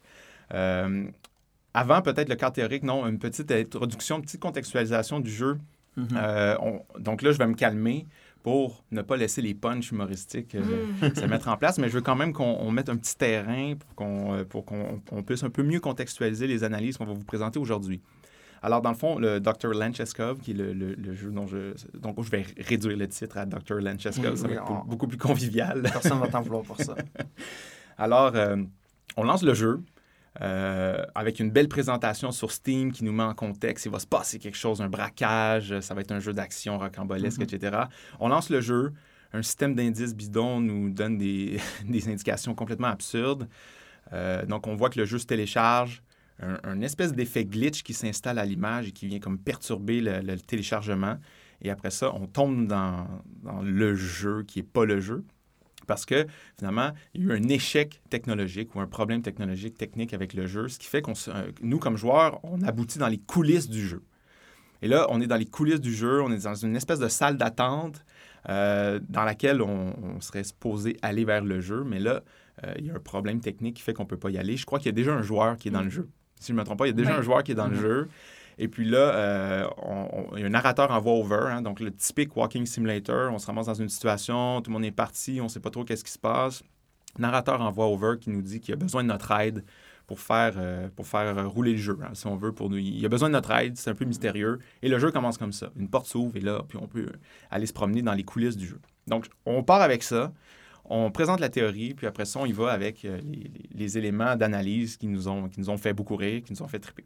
avant, 0.49 2.01
peut-être 2.01 2.29
le 2.29 2.35
cadre 2.35 2.53
théorique, 2.53 2.83
non, 2.83 3.05
une 3.07 3.19
petite 3.19 3.51
introduction, 3.51 4.17
une 4.17 4.21
petite 4.21 4.41
contextualisation 4.41 5.19
du 5.19 5.31
jeu. 5.31 5.57
Mm-hmm. 5.97 6.99
donc 6.99 7.21
là, 7.21 7.33
je 7.33 7.37
vais 7.37 7.47
me 7.47 7.53
calmer 7.53 8.07
pour 8.43 8.85
ne 8.91 9.01
pas 9.01 9.17
laisser 9.17 9.41
les 9.41 9.53
punchs 9.53 9.91
humoristiques 9.91 10.55
mm. 10.55 11.15
se 11.15 11.25
mettre 11.25 11.49
en 11.49 11.57
place, 11.57 11.77
mais 11.77 11.89
je 11.89 11.95
veux 11.95 12.01
quand 12.01 12.15
même 12.15 12.31
qu'on 12.31 12.71
mette 12.71 12.87
un 12.87 12.95
petit 12.95 13.17
terrain 13.17 13.73
pour 13.75 13.95
qu'on 13.95 14.45
pour 14.47 14.63
qu'on 14.63 15.23
puisse 15.25 15.43
un 15.43 15.49
peu 15.49 15.63
mieux 15.63 15.81
contextualiser 15.81 16.47
les 16.47 16.63
analyses 16.63 16.97
qu'on 16.97 17.05
va 17.05 17.13
vous 17.13 17.25
présenter 17.25 17.59
aujourd'hui. 17.59 18.01
Alors, 18.61 18.81
dans 18.81 18.91
le 18.91 18.95
fond, 18.95 19.17
le 19.17 19.39
Dr. 19.39 19.73
Lancheskov, 19.73 20.39
qui 20.39 20.51
est 20.51 20.53
le, 20.53 21.15
jeu 21.15 21.31
dont 21.31 21.47
je... 21.47 21.73
Donc, 21.97 22.21
je 22.21 22.29
vais 22.29 22.45
réduire 22.57 22.95
le 22.97 23.07
titre 23.07 23.37
à 23.37 23.45
Dr. 23.45 23.75
Lancheskov, 23.79 24.35
ça 24.35 24.47
va 24.47 24.53
être 24.53 24.85
beaucoup 24.85 25.07
plus 25.07 25.17
convivial. 25.17 25.81
Personne 25.81 26.17
ne 26.17 26.21
va 26.21 26.27
t'en 26.27 26.41
vouloir 26.41 26.63
pour 26.63 26.79
ça. 26.79 26.95
Alors, 27.97 28.35
euh, 28.35 28.57
on 29.17 29.23
lance 29.23 29.43
le 29.43 29.53
jeu. 29.53 29.81
Euh, 30.39 31.03
avec 31.13 31.41
une 31.41 31.51
belle 31.51 31.67
présentation 31.67 32.31
sur 32.31 32.51
Steam 32.51 32.93
qui 32.93 33.03
nous 33.03 33.11
met 33.11 33.23
en 33.23 33.33
contexte. 33.33 33.85
Il 33.85 33.91
va 33.91 33.99
se 33.99 34.07
passer 34.07 34.39
quelque 34.39 34.57
chose, 34.57 34.81
un 34.81 34.87
braquage, 34.87 35.77
ça 35.81 35.93
va 35.93 35.99
être 35.99 36.13
un 36.13 36.21
jeu 36.21 36.31
d'action 36.31 36.77
rocambolesque, 36.77 37.41
mm-hmm. 37.41 37.55
etc. 37.55 37.77
On 38.19 38.29
lance 38.29 38.49
le 38.49 38.61
jeu. 38.61 38.93
Un 39.33 39.41
système 39.41 39.75
d'indices 39.75 40.15
bidon 40.15 40.61
nous 40.61 40.89
donne 40.89 41.17
des, 41.17 41.59
des 41.85 42.07
indications 42.07 42.55
complètement 42.55 42.87
absurdes. 42.87 43.47
Euh, 44.13 44.45
donc, 44.45 44.67
on 44.67 44.75
voit 44.75 44.89
que 44.89 44.99
le 44.99 45.05
jeu 45.05 45.19
se 45.19 45.25
télécharge 45.25 46.01
un, 46.41 46.81
espèce 46.81 47.13
d'effet 47.13 47.45
glitch 47.45 47.83
qui 47.83 47.93
s'installe 47.93 48.39
à 48.39 48.45
l'image 48.45 48.87
et 48.87 48.91
qui 48.91 49.07
vient 49.07 49.19
comme 49.19 49.37
perturber 49.37 50.01
le, 50.01 50.37
téléchargement. 50.37 51.17
Et 51.61 51.69
après 51.69 51.91
ça, 51.91 52.13
on 52.15 52.27
tombe 52.27 52.67
dans, 52.67 53.07
le 53.63 53.95
jeu 53.95 54.43
qui 54.43 54.59
n'est 54.59 54.63
pas 54.63 54.85
le 54.85 54.99
jeu. 54.99 55.23
Parce 55.87 56.05
que 56.05 56.25
finalement, 56.57 56.91
il 57.13 57.21
y 57.21 57.23
a 57.25 57.33
eu 57.33 57.37
un 57.37 57.49
échec 57.49 58.01
technologique 58.09 58.75
ou 58.75 58.79
un 58.79 58.87
problème 58.87 59.21
technologique, 59.21 59.77
technique 59.77 60.13
avec 60.13 60.33
le 60.33 60.45
jeu, 60.47 60.67
ce 60.67 60.79
qui 60.79 60.87
fait 60.87 61.01
qu'on, 61.01 61.13
euh, 61.27 61.51
nous, 61.61 61.79
comme 61.79 61.97
joueurs, 61.97 62.39
on 62.43 62.61
aboutit 62.61 62.99
dans 62.99 63.07
les 63.07 63.17
coulisses 63.17 63.67
du 63.67 63.85
jeu. 63.85 64.01
Et 64.83 64.87
là, 64.87 65.07
on 65.09 65.21
est 65.21 65.27
dans 65.27 65.37
les 65.37 65.45
coulisses 65.45 65.81
du 65.81 65.93
jeu, 65.93 66.21
on 66.21 66.31
est 66.31 66.43
dans 66.43 66.55
une 66.55 66.75
espèce 66.75 66.99
de 66.99 67.07
salle 67.07 67.37
d'attente 67.37 68.05
euh, 68.49 68.99
dans 69.09 69.23
laquelle 69.23 69.61
on, 69.61 70.19
serait 70.21 70.43
supposé 70.43 70.97
aller 71.01 71.25
vers 71.25 71.43
le 71.43 71.59
jeu, 71.61 71.83
mais 71.83 71.99
là, 71.99 72.23
euh, 72.63 72.73
il 72.79 72.85
y 72.85 72.91
a 72.91 72.95
un 72.95 72.99
problème 72.99 73.41
technique 73.41 73.77
qui 73.77 73.83
fait 73.83 73.93
qu'on 73.93 74.03
ne 74.03 74.07
peut 74.07 74.17
pas 74.17 74.29
y 74.29 74.37
aller. 74.37 74.57
Je 74.57 74.65
crois 74.65 74.79
qu'il 74.79 74.87
y 74.87 74.89
a 74.89 74.93
déjà 74.93 75.13
un 75.13 75.23
joueur 75.23 75.57
qui 75.57 75.67
est 75.67 75.71
dans 75.71 75.83
le 75.83 75.89
jeu 75.89 76.09
si 76.41 76.47
je 76.47 76.53
ne 76.53 76.59
me 76.59 76.63
trompe 76.63 76.79
pas. 76.79 76.85
Il 76.85 76.89
y 76.89 76.93
a 76.93 76.95
déjà 76.95 77.15
un 77.15 77.21
joueur 77.21 77.43
qui 77.43 77.51
est 77.51 77.55
dans 77.55 77.67
le 77.67 77.75
jeu. 77.75 78.09
Et 78.57 78.67
puis 78.67 78.85
là, 78.85 78.97
euh, 78.97 79.67
il 80.33 80.41
y 80.41 80.43
a 80.43 80.45
un 80.45 80.49
narrateur 80.49 80.91
en 80.91 80.99
voix-over, 80.99 81.49
hein, 81.49 81.61
donc 81.61 81.79
le 81.79 81.91
typique 81.91 82.35
walking 82.35 82.65
simulator. 82.65 83.31
On 83.33 83.39
se 83.39 83.47
ramasse 83.47 83.67
dans 83.67 83.73
une 83.73 83.89
situation, 83.89 84.61
tout 84.61 84.69
le 84.69 84.73
monde 84.73 84.85
est 84.85 84.91
parti, 84.91 85.39
on 85.39 85.45
ne 85.45 85.49
sait 85.49 85.59
pas 85.59 85.69
trop 85.69 85.83
qu'est-ce 85.83 86.03
qui 86.03 86.11
se 86.11 86.19
passe. 86.19 86.63
Narrateur 87.17 87.61
en 87.61 87.71
voix-over 87.71 88.15
qui 88.19 88.29
nous 88.29 88.41
dit 88.41 88.59
qu'il 88.59 88.73
a 88.73 88.77
besoin 88.77 89.03
de 89.03 89.07
notre 89.07 89.31
aide 89.31 89.63
pour 90.07 90.19
faire, 90.19 90.53
euh, 90.57 90.89
pour 90.95 91.07
faire 91.07 91.49
rouler 91.49 91.71
le 91.71 91.77
jeu, 91.77 91.97
hein, 92.03 92.11
si 92.13 92.27
on 92.27 92.35
veut. 92.35 92.51
Pour 92.51 92.69
nous. 92.69 92.77
Il 92.77 93.05
a 93.05 93.09
besoin 93.09 93.29
de 93.29 93.33
notre 93.33 93.51
aide, 93.51 93.77
c'est 93.77 93.89
un 93.89 93.95
peu 93.95 94.05
mystérieux. 94.05 94.59
Et 94.81 94.89
le 94.89 94.99
jeu 94.99 95.11
commence 95.11 95.37
comme 95.37 95.53
ça. 95.53 95.69
Une 95.77 95.89
porte 95.89 96.05
s'ouvre 96.05 96.35
et 96.35 96.41
là, 96.41 96.61
puis 96.67 96.77
on 96.81 96.87
peut 96.87 97.07
aller 97.49 97.65
se 97.65 97.73
promener 97.73 98.01
dans 98.01 98.13
les 98.13 98.23
coulisses 98.23 98.57
du 98.57 98.67
jeu. 98.67 98.79
Donc, 99.07 99.27
on 99.45 99.63
part 99.63 99.81
avec 99.81 100.03
ça 100.03 100.33
on 100.91 101.09
présente 101.09 101.39
la 101.39 101.47
théorie, 101.47 101.93
puis 101.93 102.05
après 102.05 102.25
ça, 102.25 102.39
on 102.39 102.45
y 102.45 102.51
va 102.51 102.71
avec 102.71 103.05
euh, 103.05 103.19
les, 103.73 103.97
éléments 103.97 104.35
d'analyse 104.35 104.97
qui, 104.97 105.07
nous 105.07 105.29
ont, 105.29 105.47
qui 105.47 105.61
nous 105.61 105.69
ont 105.69 105.77
fait 105.77 105.93
beaucoup 105.93 106.17
rire, 106.17 106.43
qui 106.43 106.51
nous 106.51 106.61
ont 106.61 106.67
fait 106.67 106.79
triper. 106.79 107.05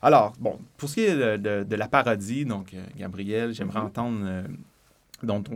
Alors, 0.00 0.32
bon, 0.40 0.58
pour 0.78 0.88
ce 0.88 0.94
qui 0.94 1.00
est 1.02 1.38
de, 1.38 1.76
la 1.76 1.88
parodie, 1.88 2.46
donc, 2.46 2.72
euh, 2.72 2.82
Gabriel, 2.96 3.52
j'aimerais 3.52 3.80
mm-hmm. 3.80 3.86
entendre. 3.86 4.18
Euh, 4.24 4.42
donc, 5.22 5.46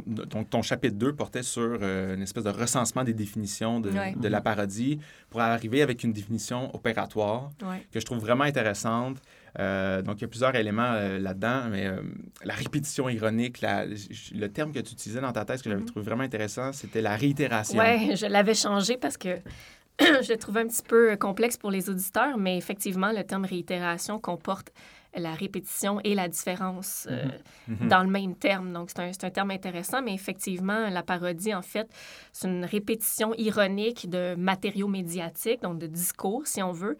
ton, 0.50 0.62
chapitre 0.62 0.96
2 0.96 1.14
portait 1.14 1.42
sur 1.42 1.82
une 1.82 2.22
espèce 2.22 2.44
de 2.44 2.50
recensement 2.50 3.04
des 3.04 3.12
définitions 3.12 3.78
de, 3.78 3.90
la 4.28 4.40
parodie 4.40 4.98
pour 5.28 5.42
arriver 5.42 5.82
avec 5.82 6.02
une 6.02 6.14
définition 6.14 6.74
opératoire 6.74 7.50
que 7.92 8.00
je 8.00 8.04
trouve 8.06 8.20
vraiment 8.20 8.44
intéressante. 8.44 9.18
Euh, 9.58 10.02
donc, 10.02 10.18
il 10.18 10.22
y 10.22 10.24
a 10.24 10.28
plusieurs 10.28 10.54
éléments 10.54 10.92
euh, 10.92 11.18
là-dedans, 11.18 11.64
mais 11.70 11.86
euh, 11.86 12.00
la 12.44 12.54
répétition 12.54 13.08
ironique, 13.08 13.60
le 13.62 14.46
terme 14.48 14.72
que 14.72 14.78
tu 14.78 14.92
utilisais 14.92 15.20
dans 15.20 15.32
ta 15.32 15.44
thèse 15.44 15.62
que 15.62 15.70
j'avais 15.70 15.82
mm-hmm. 15.82 15.86
trouvé 15.86 16.04
vraiment 16.04 16.22
intéressant, 16.22 16.72
c'était 16.72 17.02
la 17.02 17.16
réitération. 17.16 17.80
Oui, 17.80 18.16
je 18.16 18.26
l'avais 18.26 18.54
changé 18.54 18.96
parce 18.96 19.16
que 19.16 19.38
je 20.00 20.32
le 20.32 20.36
trouvais 20.36 20.60
un 20.60 20.68
petit 20.68 20.82
peu 20.86 21.16
complexe 21.16 21.56
pour 21.56 21.70
les 21.70 21.90
auditeurs, 21.90 22.38
mais 22.38 22.56
effectivement, 22.56 23.12
le 23.12 23.24
terme 23.24 23.44
réitération 23.44 24.18
comporte 24.18 24.72
la 25.16 25.34
répétition 25.34 26.00
et 26.04 26.14
la 26.14 26.28
différence 26.28 27.08
euh, 27.10 27.24
Mhm. 27.68 27.76
Mhm. 27.80 27.88
dans 27.88 28.02
le 28.02 28.10
même 28.10 28.34
terme. 28.36 28.72
Donc, 28.72 28.90
c'est 28.90 29.00
un, 29.00 29.12
c'est 29.12 29.24
un 29.24 29.30
terme 29.30 29.50
intéressant, 29.50 30.02
mais 30.02 30.14
effectivement, 30.14 30.88
la 30.88 31.02
parodie, 31.02 31.54
en 31.54 31.62
fait, 31.62 31.88
c'est 32.32 32.48
une 32.48 32.64
répétition 32.64 33.34
ironique 33.36 34.08
de 34.08 34.34
matériaux 34.36 34.88
médiatiques, 34.88 35.62
donc 35.62 35.78
de 35.78 35.86
discours, 35.86 36.46
si 36.46 36.62
on 36.62 36.72
veut. 36.72 36.96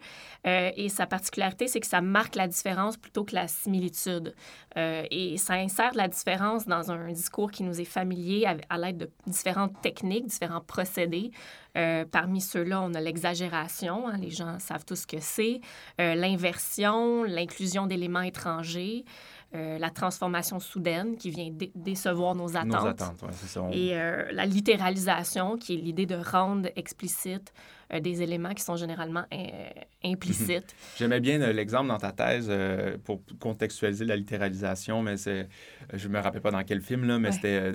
Euh, 0.47 0.71
et 0.75 0.89
sa 0.89 1.05
particularité, 1.07 1.67
c'est 1.67 1.79
que 1.79 1.87
ça 1.87 2.01
marque 2.01 2.35
la 2.35 2.47
différence 2.47 2.97
plutôt 2.97 3.23
que 3.23 3.35
la 3.35 3.47
similitude. 3.47 4.33
Euh, 4.77 5.03
et 5.11 5.37
ça 5.37 5.53
insère 5.53 5.91
la 5.95 6.07
différence 6.07 6.65
dans 6.67 6.91
un 6.91 7.11
discours 7.11 7.51
qui 7.51 7.63
nous 7.63 7.79
est 7.79 7.85
familier 7.85 8.45
à, 8.45 8.55
à 8.69 8.77
l'aide 8.77 8.97
de 8.97 9.09
différentes 9.27 9.81
techniques, 9.81 10.27
différents 10.27 10.61
procédés. 10.61 11.31
Euh, 11.77 12.05
parmi 12.09 12.41
ceux-là, 12.41 12.81
on 12.81 12.93
a 12.93 12.99
l'exagération, 12.99 14.07
hein, 14.07 14.17
les 14.17 14.29
gens 14.29 14.59
savent 14.59 14.83
tout 14.83 14.95
ce 14.95 15.07
que 15.07 15.19
c'est, 15.19 15.61
euh, 16.01 16.15
l'inversion, 16.15 17.23
l'inclusion 17.23 17.87
d'éléments 17.87 18.21
étrangers, 18.21 19.05
euh, 19.53 19.77
la 19.77 19.89
transformation 19.89 20.59
soudaine 20.59 21.17
qui 21.17 21.29
vient 21.29 21.49
dé- 21.51 21.71
décevoir 21.75 22.35
nos 22.35 22.55
attentes. 22.55 22.67
Nos 22.67 22.85
attentes, 22.87 23.21
ouais, 23.23 23.29
c'est 23.33 23.47
ça. 23.47 23.61
On- 23.63 23.71
Et 23.71 23.89
euh, 23.99 24.31
la 24.31 24.45
littéralisation, 24.45 25.57
qui 25.57 25.73
est 25.73 25.77
l'idée 25.81 26.05
de 26.05 26.15
rendre 26.15 26.69
explicite 26.77 27.53
euh, 27.93 27.99
des 27.99 28.21
éléments 28.21 28.53
qui 28.53 28.63
sont 28.63 28.77
généralement 28.77 29.25
implicites. 30.03 30.73
J'aimais 30.97 31.19
bien 31.19 31.37
l'exemple 31.51 31.89
dans 31.89 31.97
ta 31.97 32.11
thèse 32.13 32.51
pour 33.03 33.21
contextualiser 33.39 34.05
la 34.05 34.15
littéralisation, 34.15 35.01
mais 35.01 35.17
c'est, 35.17 35.49
je 35.93 36.07
me 36.07 36.19
rappelle 36.19 36.41
pas 36.41 36.51
dans 36.51 36.63
quel 36.63 36.81
film, 36.81 37.05
là, 37.05 37.19
mais 37.19 37.29
Ouais. 37.29 37.33
c'était 37.33 37.73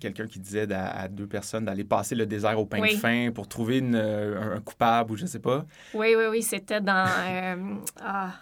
quelqu'un 0.00 0.26
qui 0.26 0.40
disait 0.40 0.70
à, 0.72 0.88
à 0.90 1.08
deux 1.08 1.26
personnes 1.26 1.64
d'aller 1.64 1.84
passer 1.84 2.14
le 2.14 2.26
désert 2.26 2.58
au 2.58 2.66
pain 2.66 2.80
Oui. 2.80 2.94
de 2.94 2.98
fin 3.00 3.30
pour 3.34 3.48
trouver 3.48 3.78
une, 3.78 3.96
un, 3.96 4.60
coupable 4.60 5.12
ou 5.12 5.16
je 5.16 5.26
sais 5.26 5.38
pas. 5.40 5.64
oui, 5.94 6.14
oui, 6.16 6.24
oui, 6.30 6.42
c'était 6.42 6.80
dans... 6.80 7.06
ah, 8.02 8.32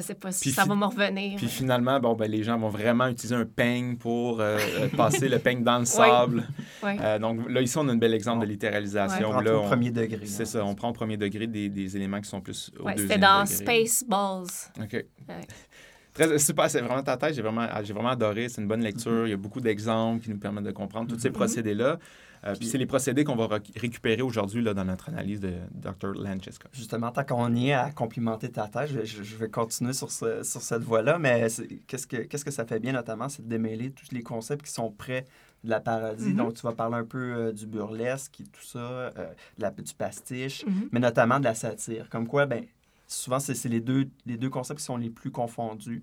je 0.00 0.06
sais 0.06 0.14
pas 0.14 0.32
si 0.32 0.40
Puis 0.40 0.50
ça 0.52 0.64
va 0.64 0.74
me 0.74 0.84
revenir. 0.86 1.36
Puis 1.36 1.46
finalement, 1.48 2.00
bon, 2.00 2.14
ben, 2.14 2.30
les 2.30 2.42
gens 2.42 2.58
vont 2.58 2.68
vraiment 2.68 3.06
utiliser 3.08 3.34
un 3.34 3.44
peigne 3.44 3.96
pour 3.96 4.40
euh, 4.40 4.58
euh, 4.80 4.88
passer 4.96 5.28
le 5.28 5.38
peigne 5.38 5.62
dans 5.62 5.78
le 5.78 5.84
sable. 5.84 6.46
Oui. 6.82 6.92
Euh, 6.98 7.18
donc 7.18 7.46
là, 7.50 7.60
ici, 7.60 7.76
on 7.76 7.86
a 7.88 7.92
un 7.92 7.96
bel 7.96 8.14
exemple 8.14 8.40
de 8.40 8.46
On 8.46 8.48
littéralisation. 8.48 9.30
prend 9.30 9.40
Là, 9.42 9.56
au 9.58 9.60
on- 9.64 9.68
premier 9.68 9.90
degré. 9.90 10.24
C'est 10.24 10.40
là. 10.40 10.44
ça, 10.46 10.64
on 10.64 10.74
prend 10.74 10.88
au 10.88 10.92
premier 10.94 11.18
degré 11.18 11.46
des, 11.46 11.68
des 11.68 11.94
éléments 11.96 12.20
qui 12.22 12.28
sont 12.30 12.40
plus 12.40 12.70
au 12.80 12.84
Ouais, 12.84 12.94
deuxième 12.94 13.08
c'était 13.10 13.20
dans 13.20 13.42
degré. 13.44 13.84
Spaceballs. 13.86 14.46
OK. 14.82 15.04
Très, 16.12 16.38
super, 16.38 16.68
c'est 16.68 16.80
vraiment 16.80 17.02
ta 17.02 17.16
thèse. 17.16 17.36
J'ai 17.36 17.42
vraiment, 17.42 17.66
j'ai 17.84 17.92
vraiment 17.92 18.08
adoré. 18.10 18.48
C'est 18.48 18.60
une 18.60 18.66
bonne 18.66 18.82
lecture. 18.82 19.26
Il 19.26 19.30
y 19.30 19.34
a 19.34 19.36
beaucoup 19.36 19.60
d'exemples 19.60 20.24
qui 20.24 20.30
nous 20.30 20.38
permettent 20.38 20.64
de 20.64 20.70
comprendre 20.72 21.08
tous 21.08 21.18
ces 21.20 21.28
Mhm. 21.28 21.34
procédés-là. 21.34 21.98
Euh, 22.44 22.54
puis 22.54 22.66
c'est 22.68 22.78
les 22.78 22.86
procédés 22.86 23.22
qu'on 23.24 23.36
va 23.36 23.48
récupérer 23.76 24.22
aujourd'hui 24.22 24.62
là, 24.62 24.72
dans 24.72 24.84
notre 24.84 25.08
analyse 25.10 25.40
de 25.40 25.52
Dr. 25.74 26.14
Lancheska. 26.14 26.68
Justement, 26.72 27.10
tant 27.10 27.24
qu'on 27.24 27.54
y 27.54 27.68
est 27.68 27.72
à 27.74 27.90
complimenter 27.90 28.50
ta 28.50 28.66
thèse, 28.68 28.90
je, 28.94 29.04
je- 29.04 29.22
je 29.22 29.36
vais 29.36 29.48
continuer 29.50 29.92
sur, 29.92 30.10
ce- 30.10 30.42
sur 30.42 30.62
cette 30.62 30.82
voie-là, 30.82 31.18
mais 31.18 31.46
qu'est-ce 31.86 32.06
que, 32.06 32.16
qu'est-ce 32.18 32.44
que 32.44 32.50
ça 32.50 32.64
fait 32.64 32.80
bien 32.80 32.92
notamment, 32.92 33.28
c'est 33.28 33.42
de 33.44 33.48
démêler 33.48 33.90
tous 33.90 34.12
les 34.14 34.22
concepts 34.22 34.64
qui 34.64 34.72
sont 34.72 34.90
près 34.90 35.26
de 35.64 35.68
la 35.68 35.80
parodie. 35.80 36.30
Mhm. 36.30 36.36
Donc, 36.36 36.54
tu 36.54 36.62
vas 36.62 36.72
parler 36.72 36.96
un 36.96 37.04
peu 37.04 37.18
euh, 37.18 37.52
du 37.52 37.66
burlesque 37.66 38.40
et 38.40 38.44
tout 38.44 38.64
ça, 38.64 38.78
euh, 38.78 39.10
de 39.58 39.62
la, 39.62 39.70
du 39.70 39.92
pastiche, 39.92 40.64
Mhm. 40.66 40.88
mais 40.92 41.00
notamment 41.00 41.38
de 41.38 41.44
la 41.44 41.54
satire. 41.54 42.08
Comme 42.08 42.26
quoi, 42.26 42.46
ben, 42.46 42.64
souvent, 43.12 43.38
c'est 43.40 43.54
c'est 43.54 43.68
les 43.68 43.80
deux, 43.80 44.08
les 44.26 44.36
deux 44.36 44.50
concepts 44.50 44.78
qui 44.80 44.84
sont 44.86 44.96
les 44.96 45.10
plus 45.10 45.30
confondus, 45.30 46.02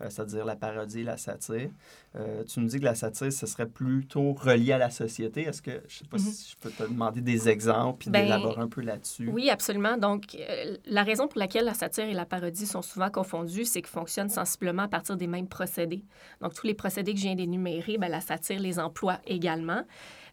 euh, 0.00 0.06
c'est-à-dire 0.10 0.44
la 0.44 0.56
parodie 0.56 1.00
et 1.00 1.04
la 1.04 1.16
satire. 1.16 1.70
Euh, 2.16 2.42
tu 2.44 2.60
nous 2.60 2.66
dis 2.66 2.78
que 2.80 2.84
la 2.84 2.94
satire, 2.94 3.32
ce 3.32 3.46
serait 3.46 3.68
plutôt 3.68 4.32
relié 4.32 4.72
à 4.72 4.78
la 4.78 4.90
société. 4.90 5.42
Est-ce 5.42 5.62
que, 5.62 5.82
je 5.88 5.98
sais 5.98 6.04
pas 6.04 6.16
Mhm. 6.16 6.22
si 6.24 6.52
je 6.52 6.56
peux 6.56 6.70
te 6.70 6.82
demander 6.82 7.20
des 7.20 7.48
exemples 7.48 7.98
puis 8.00 8.10
Ben, 8.10 8.22
d'élaborer 8.24 8.60
un 8.60 8.68
peu 8.68 8.80
là-dessus? 8.80 9.28
Oui, 9.28 9.50
absolument. 9.50 9.96
Donc, 9.96 10.34
euh, 10.34 10.76
la 10.86 11.02
raison 11.04 11.28
pour 11.28 11.38
laquelle 11.38 11.64
la 11.64 11.74
satire 11.74 12.04
et 12.04 12.14
la 12.14 12.24
parodie 12.26 12.66
sont 12.66 12.82
souvent 12.82 13.10
confondues, 13.10 13.64
c'est 13.64 13.80
qu'ils 13.82 13.90
fonctionnent 13.90 14.30
sensiblement 14.30 14.82
à 14.82 14.88
partir 14.88 15.16
des 15.16 15.26
mêmes 15.26 15.48
procédés. 15.48 16.04
Donc, 16.40 16.54
tous 16.54 16.66
les 16.66 16.74
procédés 16.74 17.12
que 17.12 17.18
je 17.18 17.24
viens 17.24 17.34
d'énumérer, 17.36 17.98
ben, 17.98 18.08
la 18.10 18.20
satire 18.20 18.58
les 18.60 18.78
emploie 18.78 19.18
également. 19.26 19.82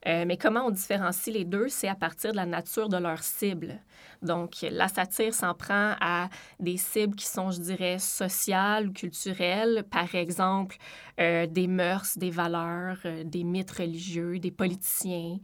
Euh, 0.07 0.25
mais 0.27 0.37
comment 0.37 0.65
on 0.67 0.71
différencie 0.71 1.33
les 1.33 1.45
deux? 1.45 1.67
C'est 1.67 1.87
à 1.87 1.95
partir 1.95 2.31
de 2.31 2.37
la 2.37 2.45
nature 2.45 2.89
de 2.89 2.97
leur 2.97 3.23
cible. 3.23 3.79
Donc, 4.21 4.57
la 4.61 4.87
satire 4.87 5.33
s'en 5.33 5.53
prend 5.53 5.95
à 5.99 6.29
des 6.59 6.77
cibles 6.77 7.15
qui 7.15 7.25
sont, 7.25 7.51
je 7.51 7.59
dirais, 7.59 7.99
sociales 7.99 8.87
ou 8.89 8.93
culturelles, 8.93 9.83
par 9.89 10.13
exemple, 10.15 10.77
euh, 11.19 11.47
des 11.47 11.67
mœurs, 11.67 12.17
des 12.17 12.29
valeurs, 12.29 12.99
euh, 13.05 13.23
des 13.23 13.43
mythes 13.43 13.71
religieux, 13.71 14.39
des 14.39 14.51
politiciens. 14.51 15.37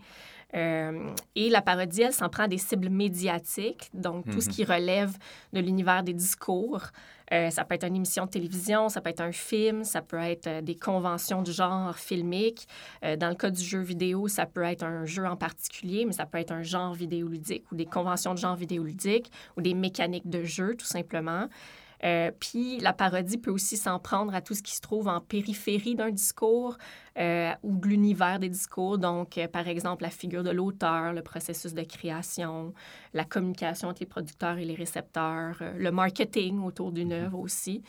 Euh, 0.56 1.10
et 1.36 1.50
la 1.50 1.62
parodie, 1.62 2.02
elle 2.02 2.14
s'en 2.14 2.30
prend 2.30 2.44
à 2.44 2.48
des 2.48 2.58
cibles 2.58 2.90
médiatiques, 2.90 3.90
donc 3.94 4.30
tout 4.30 4.42
ce 4.42 4.48
Mhm. 4.50 4.54
qui 4.54 4.64
relève 4.66 5.18
de 5.54 5.60
l'univers 5.62 6.04
des 6.04 6.14
discours. 6.14 6.88
Euh, 7.34 7.50
ça 7.50 7.64
peut 7.64 7.76
être 7.76 7.86
une 7.88 7.96
émission 7.96 8.26
de 8.26 8.30
télévision, 8.30 8.90
ça 8.90 9.00
peut 9.00 9.10
être 9.10 9.22
un 9.22 9.32
film, 9.32 9.86
ça 9.86 10.02
peut 10.02 10.18
être 10.20 10.48
euh, 10.48 10.62
des 10.62 10.76
conventions 10.76 11.42
du 11.42 11.54
genre 11.54 11.96
filmique. 11.96 12.68
Euh, 13.06 13.16
dans 13.16 13.30
le 13.30 13.36
cas 13.36 13.50
du 13.50 13.64
jeu 13.64 13.80
vidéo, 13.80 14.28
ça 14.28 14.46
peut 14.46 14.64
être 14.64 14.84
un 14.84 15.06
jeu 15.06 15.26
en 15.26 15.38
particulier, 15.38 16.04
mais 16.06 16.12
ça 16.12 16.26
peut 16.26 16.40
être 16.40 16.52
un 16.52 16.62
genre 16.64 16.94
vidéoludique 16.94 17.64
ou 17.72 17.76
des 17.76 17.86
conventions 17.86 18.34
de 18.34 18.40
genre 18.40 18.58
vidéoludique 18.58 19.32
ou 19.56 19.62
des 19.62 19.74
mécaniques 19.74 20.30
de 20.30 20.44
jeu, 20.44 20.76
tout 20.78 20.86
simplement. 20.86 21.48
Euh, 22.04 22.32
puis 22.40 22.80
la 22.80 22.94
parodie 22.94 23.38
peut 23.38 23.52
aussi 23.52 23.78
s'en 23.78 24.00
prendre 24.00 24.34
à 24.34 24.42
tout 24.42 24.54
ce 24.54 24.64
qui 24.64 24.76
se 24.76 24.82
trouve 24.82 25.08
en 25.08 25.20
périphérie 25.20 25.96
d'un 25.96 26.10
discours 26.10 26.78
euh, 27.18 27.52
ou 27.64 27.78
de 27.78 27.88
l'univers 27.88 28.40
des 28.40 28.50
discours. 28.50 28.98
Donc, 28.98 29.38
euh, 29.38 29.48
par 29.48 29.68
exemple, 29.68 30.04
la 30.04 30.10
figure 30.10 30.44
de 30.44 30.50
l'auteur, 30.50 31.14
le 31.14 31.22
processus 31.22 31.74
de 31.74 31.84
création, 31.84 32.74
la 33.14 33.26
communication 33.26 33.90
entre 33.90 34.00
les 34.00 34.08
producteurs 34.08 34.58
et 34.58 34.66
les 34.66 34.76
récepteurs, 34.76 35.58
euh, 35.62 35.74
le 35.78 35.92
marketing 35.92 36.64
autour 36.64 36.92
d'une 36.92 37.12
œuvre 37.12 37.40
aussi. 37.40 37.84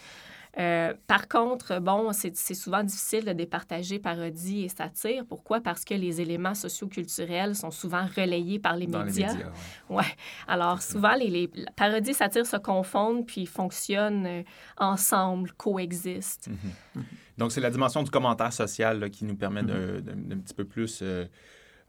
Euh, 0.58 0.92
par 1.06 1.28
contre, 1.28 1.78
bon, 1.80 2.12
c'est 2.12 2.36
souvent 2.54 2.82
difficile 2.84 3.24
de 3.24 3.32
départager 3.32 3.98
parodie 3.98 4.64
et 4.64 4.68
satire. 4.68 5.24
Pourquoi? 5.26 5.60
Parce 5.62 5.82
que 5.84 5.94
les 5.94 6.20
éléments 6.20 6.54
socioculturels 6.54 7.54
sont 7.54 7.70
souvent 7.70 8.06
relayés 8.16 8.58
par 8.58 8.76
les 8.76 8.86
Dans 8.86 9.02
médias. 9.04 9.28
les 9.28 9.34
médias. 9.38 9.50
ouais. 9.88 9.96
Ouais. 9.96 10.04
Alors, 10.46 10.82
souvent, 10.82 11.14
les, 11.14 11.28
les 11.30 11.50
la 11.54 11.70
parodie 11.72 12.10
et 12.10 12.14
satire 12.14 12.44
se 12.44 12.58
confondent 12.58 13.26
puis 13.26 13.46
fonctionnent 13.46 14.26
euh, 14.26 14.42
ensemble, 14.76 15.52
coexistent. 15.52 16.48
Mhm. 16.48 17.04
Donc, 17.38 17.50
c'est 17.52 17.62
la 17.62 17.70
dimension 17.70 18.02
du 18.02 18.10
commentaire 18.10 18.52
social 18.52 18.98
là, 19.00 19.08
qui 19.08 19.24
nous 19.24 19.36
permet 19.36 19.62
de- 19.62 20.00
d'un 20.00 20.38
petit 20.38 20.52
peu 20.54 20.64
plus 20.66 21.00
euh, 21.02 21.24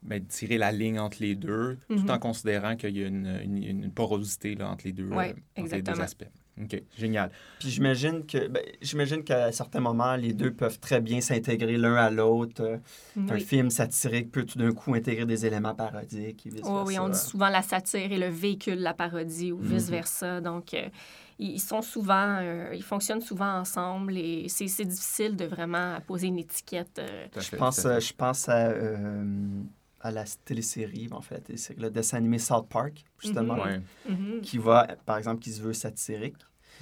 ben, 0.02 0.24
tirer 0.24 0.56
la 0.56 0.72
ligne 0.72 0.98
entre 0.98 1.18
les 1.20 1.34
deux, 1.34 1.76
tout 1.88 1.96
Mhm. 1.96 2.10
en 2.10 2.18
considérant 2.18 2.76
qu'il 2.76 2.96
y 2.96 3.04
a 3.04 3.08
une, 3.08 3.26
une- 3.44 3.62
une 3.62 3.90
porosité 3.92 4.54
là, 4.54 4.70
entre 4.70 4.86
les 4.86 4.92
deux, 4.92 5.08
Ouais, 5.08 5.34
euh, 5.58 5.62
entre 5.62 5.74
les 5.74 5.82
deux 5.82 6.00
aspects. 6.00 6.24
OK, 6.62 6.82
génial. 6.96 7.30
Puis 7.58 7.68
j'imagine 7.70 8.24
que 8.24 8.46
ben, 8.46 8.62
j'imagine 8.80 9.24
qu'à 9.24 9.50
certains 9.50 9.80
moments, 9.80 10.14
les 10.14 10.32
deux 10.32 10.52
peuvent 10.52 10.78
très 10.78 11.00
bien 11.00 11.20
s'intégrer 11.20 11.76
l'un 11.76 11.96
à 11.96 12.10
l'autre. 12.10 12.62
Euh, 12.62 12.76
Un 13.16 13.38
film 13.40 13.70
satirique 13.70 14.30
peut 14.30 14.44
tout 14.44 14.58
d'un 14.58 14.72
coup 14.72 14.94
intégrer 14.94 15.26
des 15.26 15.44
éléments 15.46 15.74
parodiques 15.74 16.46
et 16.46 16.50
vice 16.50 16.60
Oui, 16.64 16.82
oui, 16.86 16.98
on 17.00 17.08
dit 17.08 17.18
souvent 17.18 17.48
la 17.48 17.62
satire 17.62 18.12
et 18.12 18.18
le 18.18 18.28
véhicule 18.28 18.76
de 18.76 18.82
la 18.82 18.94
parodie 18.94 19.50
ou 19.50 19.58
Mhm. 19.58 19.66
vice-versa. 19.66 20.40
Donc, 20.40 20.74
euh, 20.74 20.88
ils 21.40 21.58
sont 21.60 21.82
souvent, 21.82 22.38
euh, 22.40 22.70
ils 22.72 22.84
fonctionnent 22.84 23.20
souvent 23.20 23.58
ensemble 23.58 24.16
et 24.16 24.46
c'est 24.48 24.68
c'est 24.68 24.84
difficile 24.84 25.34
de 25.34 25.46
vraiment 25.46 25.98
poser 26.06 26.28
une 26.28 26.38
étiquette. 26.38 27.00
euh, 27.00 27.26
Je 27.36 27.56
pense, 27.56 27.80
je 27.82 28.12
pense 28.12 28.48
à, 28.48 28.68
euh, 28.68 29.24
à 30.04 30.10
la 30.10 30.24
télésérie, 30.44 31.08
en 31.12 31.22
fait, 31.22 31.50
le 31.78 31.88
dessin 31.90 32.18
animé 32.18 32.38
South 32.38 32.68
Park, 32.68 33.04
justement, 33.18 33.56
Mhm. 33.56 33.82
Mhm. 34.08 34.40
qui 34.42 34.58
va, 34.58 34.86
par 35.06 35.16
exemple, 35.16 35.40
qui 35.40 35.50
se 35.50 35.62
veut 35.62 35.72
satirique, 35.72 36.36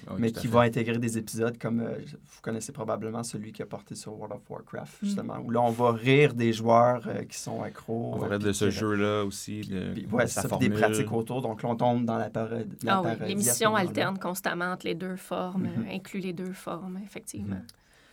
Oui, 0.08 0.14
mais 0.18 0.32
qui 0.32 0.48
va 0.48 0.62
intégrer 0.62 0.98
des 0.98 1.18
épisodes 1.18 1.56
comme, 1.58 1.80
euh, 1.80 1.98
vous 2.00 2.40
connaissez 2.40 2.72
probablement 2.72 3.22
celui 3.22 3.52
qui 3.52 3.62
a 3.62 3.66
porté 3.66 3.94
sur 3.94 4.12
World 4.14 4.34
of 4.34 4.50
Warcraft, 4.50 5.00
Mhm. 5.02 5.08
justement, 5.08 5.36
où 5.38 5.50
là, 5.50 5.60
on 5.60 5.70
va 5.70 5.92
rire 5.92 6.34
des 6.34 6.52
joueurs 6.52 7.06
euh, 7.06 7.22
qui 7.24 7.38
sont 7.38 7.62
accros. 7.62 8.12
On 8.14 8.18
va 8.18 8.26
euh, 8.26 8.38
puis 8.38 8.46
de 8.48 8.52
ce 8.52 8.70
jeu-là 8.70 9.22
aussi, 9.24 9.60
de, 9.60 9.92
Puis, 9.92 10.02
de 10.06 10.12
ouais, 10.12 10.26
sa 10.26 10.42
ça, 10.42 10.48
puis 10.48 10.58
des 10.58 10.74
formule. 10.74 10.80
pratiques 10.94 11.12
autour. 11.12 11.42
Donc 11.42 11.62
là, 11.62 11.68
on 11.68 11.76
tombe 11.76 12.04
dans 12.04 12.16
la, 12.18 12.30
la 12.34 12.48
Ah 12.88 13.02
oui, 13.02 13.10
l'émission 13.28 13.76
alterne 13.76 14.18
constamment 14.18 14.72
entre 14.72 14.86
les 14.86 14.96
deux 14.96 15.16
formes, 15.16 15.68
inclut 15.88 16.20
les 16.20 16.32
deux 16.32 16.52
formes, 16.54 16.98
effectivement. 17.04 17.60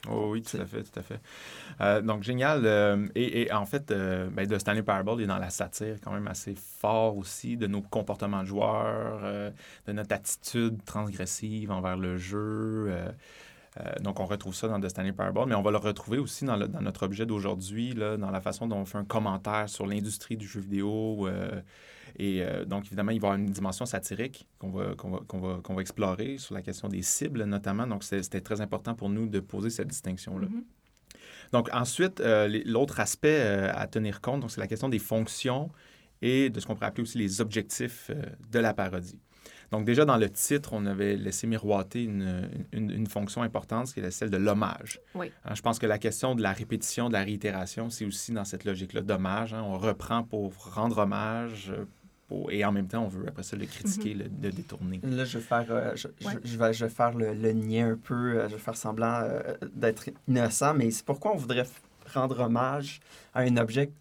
Oh, 0.07 0.29
oui, 0.31 0.41
tout 0.41 0.55
à 0.57 0.65
fait, 0.65 0.83
tout 0.83 0.97
à 0.97 1.01
fait. 1.01 1.19
Euh, 1.81 2.01
donc, 2.01 2.23
génial. 2.23 2.61
Euh, 2.65 3.07
et, 3.15 3.41
et 3.41 3.51
en 3.51 3.65
fait, 3.65 3.91
euh, 3.91 4.29
ben, 4.29 4.47
de 4.47 4.57
Stanley 4.57 4.81
Parable 4.81 5.21
est 5.21 5.27
dans 5.27 5.37
la 5.37 5.49
satire 5.49 5.97
quand 6.01 6.13
même 6.13 6.27
assez 6.27 6.55
fort 6.55 7.17
aussi 7.17 7.57
de 7.57 7.67
nos 7.67 7.81
comportements 7.81 8.41
de 8.41 8.47
joueurs, 8.47 9.19
euh, 9.23 9.51
de 9.87 9.91
notre 9.91 10.15
attitude 10.15 10.83
transgressive 10.85 11.71
envers 11.71 11.97
le 11.97 12.17
jeu. 12.17 12.93
donc, 14.01 14.19
on 14.19 14.25
retrouve 14.25 14.55
ça 14.55 14.67
dans 14.67 14.79
The 14.79 14.89
Stanley 14.89 15.11
Parable, 15.11 15.45
mais 15.47 15.55
on 15.55 15.61
va 15.61 15.71
le 15.71 15.77
retrouver 15.77 16.17
aussi 16.17 16.45
dans, 16.45 16.55
le- 16.57 16.67
dans 16.67 16.81
notre 16.81 17.03
objet 17.03 17.25
d'aujourd'hui, 17.25 17.93
dans 17.93 18.31
la 18.31 18.41
façon 18.41 18.67
dont 18.67 18.77
on 18.77 18.85
fait 18.85 18.97
un 18.97 19.05
commentaire 19.05 19.69
sur 19.69 19.85
l'industrie 19.85 20.37
du 20.37 20.47
jeu 20.47 20.59
vidéo. 20.61 21.27
Et 22.17 22.43
euh, 22.43 22.65
donc, 22.65 22.85
évidemment, 22.85 23.11
il 23.11 23.19
va 23.19 23.27
y 23.27 23.31
avoir 23.31 23.39
une 23.39 23.51
dimension 23.51 23.85
satirique 23.85 24.47
qu'on 24.57 24.69
va, 24.69 24.95
qu'on 24.95 25.11
va, 25.11 25.19
qu'on 25.27 25.39
va, 25.39 25.59
qu'on 25.61 25.73
va 25.75 25.81
explorer 25.81 26.37
sur 26.37 26.55
la 26.55 26.61
question 26.61 26.87
des 26.87 27.01
cibles, 27.01 27.43
notamment. 27.43 27.87
Donc, 27.87 28.03
c'était 28.03 28.41
très 28.41 28.61
important 28.61 28.95
pour 28.95 29.09
nous 29.09 29.27
de 29.27 29.39
poser 29.39 29.69
cette 29.69 29.87
distinction-là. 29.87 30.47
Mhm. 30.47 30.63
Donc, 31.51 31.69
ensuite, 31.73 32.19
euh, 32.21 32.61
l'autre 32.65 32.99
aspect 32.99 33.39
euh, 33.41 33.71
à 33.73 33.87
tenir 33.87 34.21
compte, 34.21 34.41
donc, 34.41 34.51
c'est 34.51 34.61
la 34.61 34.67
question 34.67 34.89
des 34.89 34.99
fonctions 34.99 35.71
et 36.21 36.49
de 36.49 36.59
ce 36.59 36.65
qu'on 36.65 36.75
pourrait 36.75 36.87
appeler 36.87 37.03
aussi 37.03 37.17
les 37.17 37.41
objectifs 37.41 38.11
euh, 38.11 38.21
de 38.51 38.59
la 38.59 38.73
parodie. 38.73 39.19
Donc 39.71 39.85
déjà 39.85 40.03
dans 40.03 40.17
le 40.17 40.29
titre, 40.29 40.71
on 40.73 40.87
avait 40.87 41.15
laissé 41.15 41.45
miroiter 41.45 42.03
une, 42.03 42.49
une, 42.71 43.05
fonction 43.05 43.43
importante, 43.43 43.93
qui 43.93 43.99
est 43.99 44.09
celle 44.09 44.31
de 44.31 44.37
l'hommage. 44.37 44.99
Oui. 45.13 45.31
Hein, 45.45 45.53
je 45.53 45.61
pense 45.61 45.77
que 45.77 45.85
la 45.85 45.99
question 45.99 46.33
de 46.33 46.41
la 46.41 46.53
répétition, 46.53 47.07
de 47.07 47.13
la 47.13 47.23
réitération, 47.23 47.91
c'est 47.91 48.03
aussi 48.03 48.31
dans 48.31 48.45
cette 48.45 48.65
logique-là 48.65 49.01
d'hommage. 49.01 49.53
Hein. 49.53 49.61
On 49.63 49.77
reprend 49.77 50.23
pour 50.23 50.55
rendre 50.73 50.97
hommage, 50.97 51.71
et 52.49 52.63
en 52.65 52.71
même 52.71 52.87
temps, 52.87 53.03
on 53.03 53.07
veut 53.07 53.27
après 53.27 53.43
ça 53.43 53.55
le 53.55 53.65
critiquer, 53.65 54.15
mhm. 54.15 54.29
le, 54.41 54.51
détourner. 54.51 54.99
Là, 55.03 55.25
je 55.25 55.37
vais 55.37 55.43
faire, 55.43 55.65
euh, 55.69 55.95
je, 55.95 56.07
vais, 56.57 56.73
je 56.73 56.85
vais 56.85 56.89
faire 56.89 57.13
le, 57.13 57.33
le 57.33 57.49
un 57.79 57.97
peu, 57.97 58.13
euh, 58.13 58.49
je 58.49 58.55
vais 58.55 58.61
faire 58.61 58.77
semblant 58.77 59.21
euh, 59.21 59.41
d'être 59.73 60.09
innocent, 60.27 60.73
mais 60.73 60.91
c'est 60.91 61.05
pourquoi 61.05 61.33
on 61.33 61.37
voudrait 61.37 61.65
rendre 62.13 62.39
hommage 62.39 62.99
à 63.33 63.41
un 63.41 63.57
objet 63.57 63.91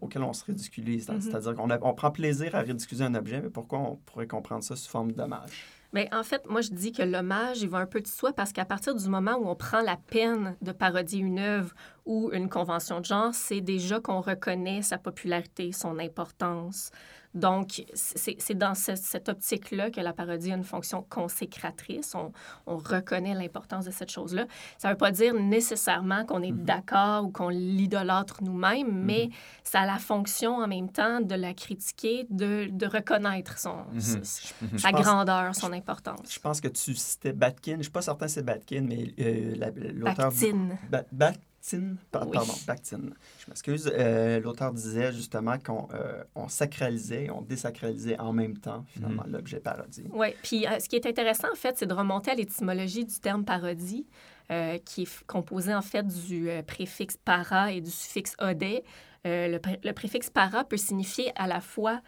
auquel 0.00 0.22
on 0.22 0.32
se 0.32 0.44
ridiculise. 0.44 1.08
Mhm. 1.08 1.20
C'est-à-dire 1.20 1.54
qu'on 1.54 1.70
on 1.70 1.94
prend 1.94 2.10
plaisir 2.10 2.54
à 2.54 2.60
ridiculiser 2.60 3.04
un 3.04 3.14
objet, 3.14 3.40
mais 3.40 3.48
pourquoi 3.48 3.78
on 3.78 3.96
pourrait 3.96 4.26
comprendre 4.26 4.62
ça 4.62 4.76
sous 4.76 4.90
forme 4.90 5.12
d'hommage? 5.12 5.64
Bien, 5.92 6.06
en 6.12 6.22
fait, 6.22 6.46
moi, 6.48 6.60
je 6.60 6.70
dis 6.70 6.92
que 6.92 7.02
l'hommage, 7.02 7.62
il 7.62 7.68
va 7.68 7.78
un 7.78 7.86
peu 7.86 8.00
de 8.00 8.06
soi 8.06 8.32
parce 8.32 8.52
qu'à 8.52 8.64
partir 8.64 8.94
du 8.94 9.08
moment 9.08 9.36
où 9.36 9.48
on 9.48 9.54
prend 9.54 9.80
la 9.80 9.96
peine 9.96 10.56
de 10.60 10.72
parodier 10.72 11.20
une 11.20 11.38
œuvre 11.38 11.74
ou 12.04 12.30
une 12.32 12.48
convention 12.48 13.00
de 13.00 13.04
genre, 13.04 13.34
c'est 13.34 13.60
déjà 13.60 14.00
qu'on 14.00 14.20
reconnaît 14.20 14.82
sa 14.82 14.98
popularité, 14.98 15.72
son 15.72 15.98
importance. 15.98 16.90
Donc, 17.36 17.84
c'est 17.94 18.54
dans 18.54 18.74
cette 18.74 19.28
optique-là 19.28 19.90
que 19.90 20.00
la 20.00 20.12
parodie 20.14 20.50
a 20.50 20.56
une 20.56 20.64
fonction 20.64 21.04
consécratrice. 21.08 22.14
On, 22.14 22.32
on 22.66 22.76
reconnaît 22.78 23.34
l'importance 23.34 23.84
de 23.84 23.90
cette 23.90 24.10
chose-là. 24.10 24.46
Ça 24.78 24.88
ne 24.88 24.94
veut 24.94 24.98
pas 24.98 25.12
dire 25.12 25.34
nécessairement 25.34 26.24
qu'on 26.24 26.42
est 26.42 26.50
mm-hmm. 26.50 26.64
d'accord 26.64 27.24
ou 27.26 27.30
qu'on 27.30 27.50
l'idolâtre 27.50 28.42
nous-mêmes, 28.42 28.88
mm-hmm. 28.88 29.04
mais 29.04 29.28
ça 29.62 29.80
a 29.80 29.86
la 29.86 29.98
fonction 29.98 30.56
en 30.56 30.66
même 30.66 30.90
temps 30.90 31.20
de 31.20 31.34
la 31.34 31.52
critiquer, 31.52 32.26
de, 32.30 32.68
de 32.70 32.86
reconnaître 32.86 33.58
son, 33.58 33.84
mm-hmm. 33.94 34.78
sa 34.78 34.92
grandeur, 34.92 35.54
son 35.54 35.72
importance. 35.72 36.32
Je 36.32 36.40
pense 36.40 36.60
que 36.60 36.68
tu 36.68 36.94
citais 36.94 37.34
Batkin. 37.34 37.72
Je 37.72 37.76
ne 37.76 37.82
suis 37.82 37.92
pas 37.92 38.02
certain 38.02 38.26
que 38.26 38.32
c'est 38.32 38.42
Batkin, 38.42 38.86
mais 38.88 39.14
euh, 39.20 39.54
l'auteur... 39.94 40.32
Bakhtin. 41.66 41.96
Pardon, 42.10 42.52
Je 43.38 43.48
m'excuse. 43.48 43.90
Euh, 43.92 44.40
l'auteur 44.40 44.72
disait 44.72 45.12
justement 45.12 45.58
qu'on 45.58 45.88
euh, 45.92 46.22
on 46.34 46.48
sacralisait, 46.48 47.28
on 47.30 47.42
désacralisait 47.42 48.18
en 48.18 48.32
même 48.32 48.56
temps, 48.58 48.84
finalement, 48.88 49.24
mm. 49.26 49.32
l'objet 49.32 49.60
parodie. 49.60 50.04
Oui. 50.12 50.28
Puis 50.42 50.66
euh, 50.66 50.78
ce 50.78 50.88
qui 50.88 50.96
est 50.96 51.06
intéressant, 51.06 51.48
en 51.52 51.56
fait, 51.56 51.76
c'est 51.78 51.86
de 51.86 51.94
remonter 51.94 52.30
à 52.30 52.34
l'étymologie 52.34 53.04
du 53.04 53.18
terme 53.18 53.44
parodie, 53.44 54.06
qui 54.84 55.02
est 55.02 55.26
composé, 55.26 55.74
en 55.74 55.82
fait, 55.82 56.06
du 56.06 56.48
préfixe 56.68 57.16
para 57.16 57.72
et 57.72 57.80
du 57.80 57.90
suffixe 57.90 58.36
odé. 58.40 58.84
Le, 59.24 59.58
le, 59.82 59.92
préfixe 59.92 60.30
para 60.30 60.62
peut 60.62 60.76
signifier 60.76 61.32
à 61.34 61.48
la 61.48 61.60
fois 61.60 62.00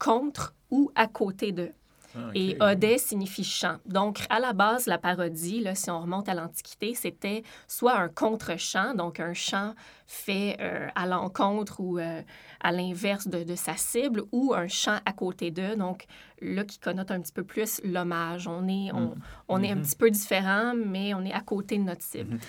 contre 0.00 0.56
ou 0.72 0.90
à 0.96 1.06
côté 1.06 1.52
de. 1.52 1.70
Ah, 2.16 2.30
et 2.34 2.56
Odet 2.60 2.98
signifie 2.98 3.44
chant. 3.44 3.76
Donc, 3.86 4.24
à 4.30 4.40
la 4.40 4.52
base, 4.52 4.86
la 4.86 4.98
parodie, 4.98 5.60
là, 5.60 5.74
si 5.74 5.90
on 5.90 6.00
remonte 6.00 6.28
à 6.28 6.34
l'Antiquité, 6.34 6.94
c'était 6.94 7.42
soit 7.68 7.96
un 7.96 8.08
contre-chant, 8.08 8.94
donc 8.94 9.20
un 9.20 9.32
chant 9.32 9.74
fait 10.06 10.56
euh, 10.60 10.88
à 10.96 11.06
l'encontre 11.06 11.80
ou 11.80 11.98
euh, 11.98 12.22
à 12.60 12.72
l'inverse 12.72 13.28
de, 13.28 13.54
sa 13.54 13.76
cible, 13.76 14.24
ou 14.32 14.54
un 14.54 14.66
chant 14.66 14.98
à 15.04 15.12
côté 15.12 15.50
d'eux, 15.50 15.76
donc 15.76 16.06
là 16.40 16.64
qui 16.64 16.78
connote 16.78 17.10
un 17.12 17.20
petit 17.20 17.32
peu 17.32 17.44
plus 17.44 17.80
l'hommage. 17.84 18.48
On 18.48 18.66
est, 18.66 18.90
on, 18.92 19.58
mm. 19.58 19.64
est 19.64 19.70
un 19.70 19.76
mm-hmm. 19.76 19.82
petit 19.82 19.96
peu 19.96 20.10
différent, 20.10 20.74
mais 20.74 21.14
on 21.14 21.24
est 21.24 21.32
à 21.32 21.40
côté 21.40 21.78
de 21.78 21.84
notre 21.84 22.02
cible. 22.02 22.36
Mm-hmm. 22.36 22.40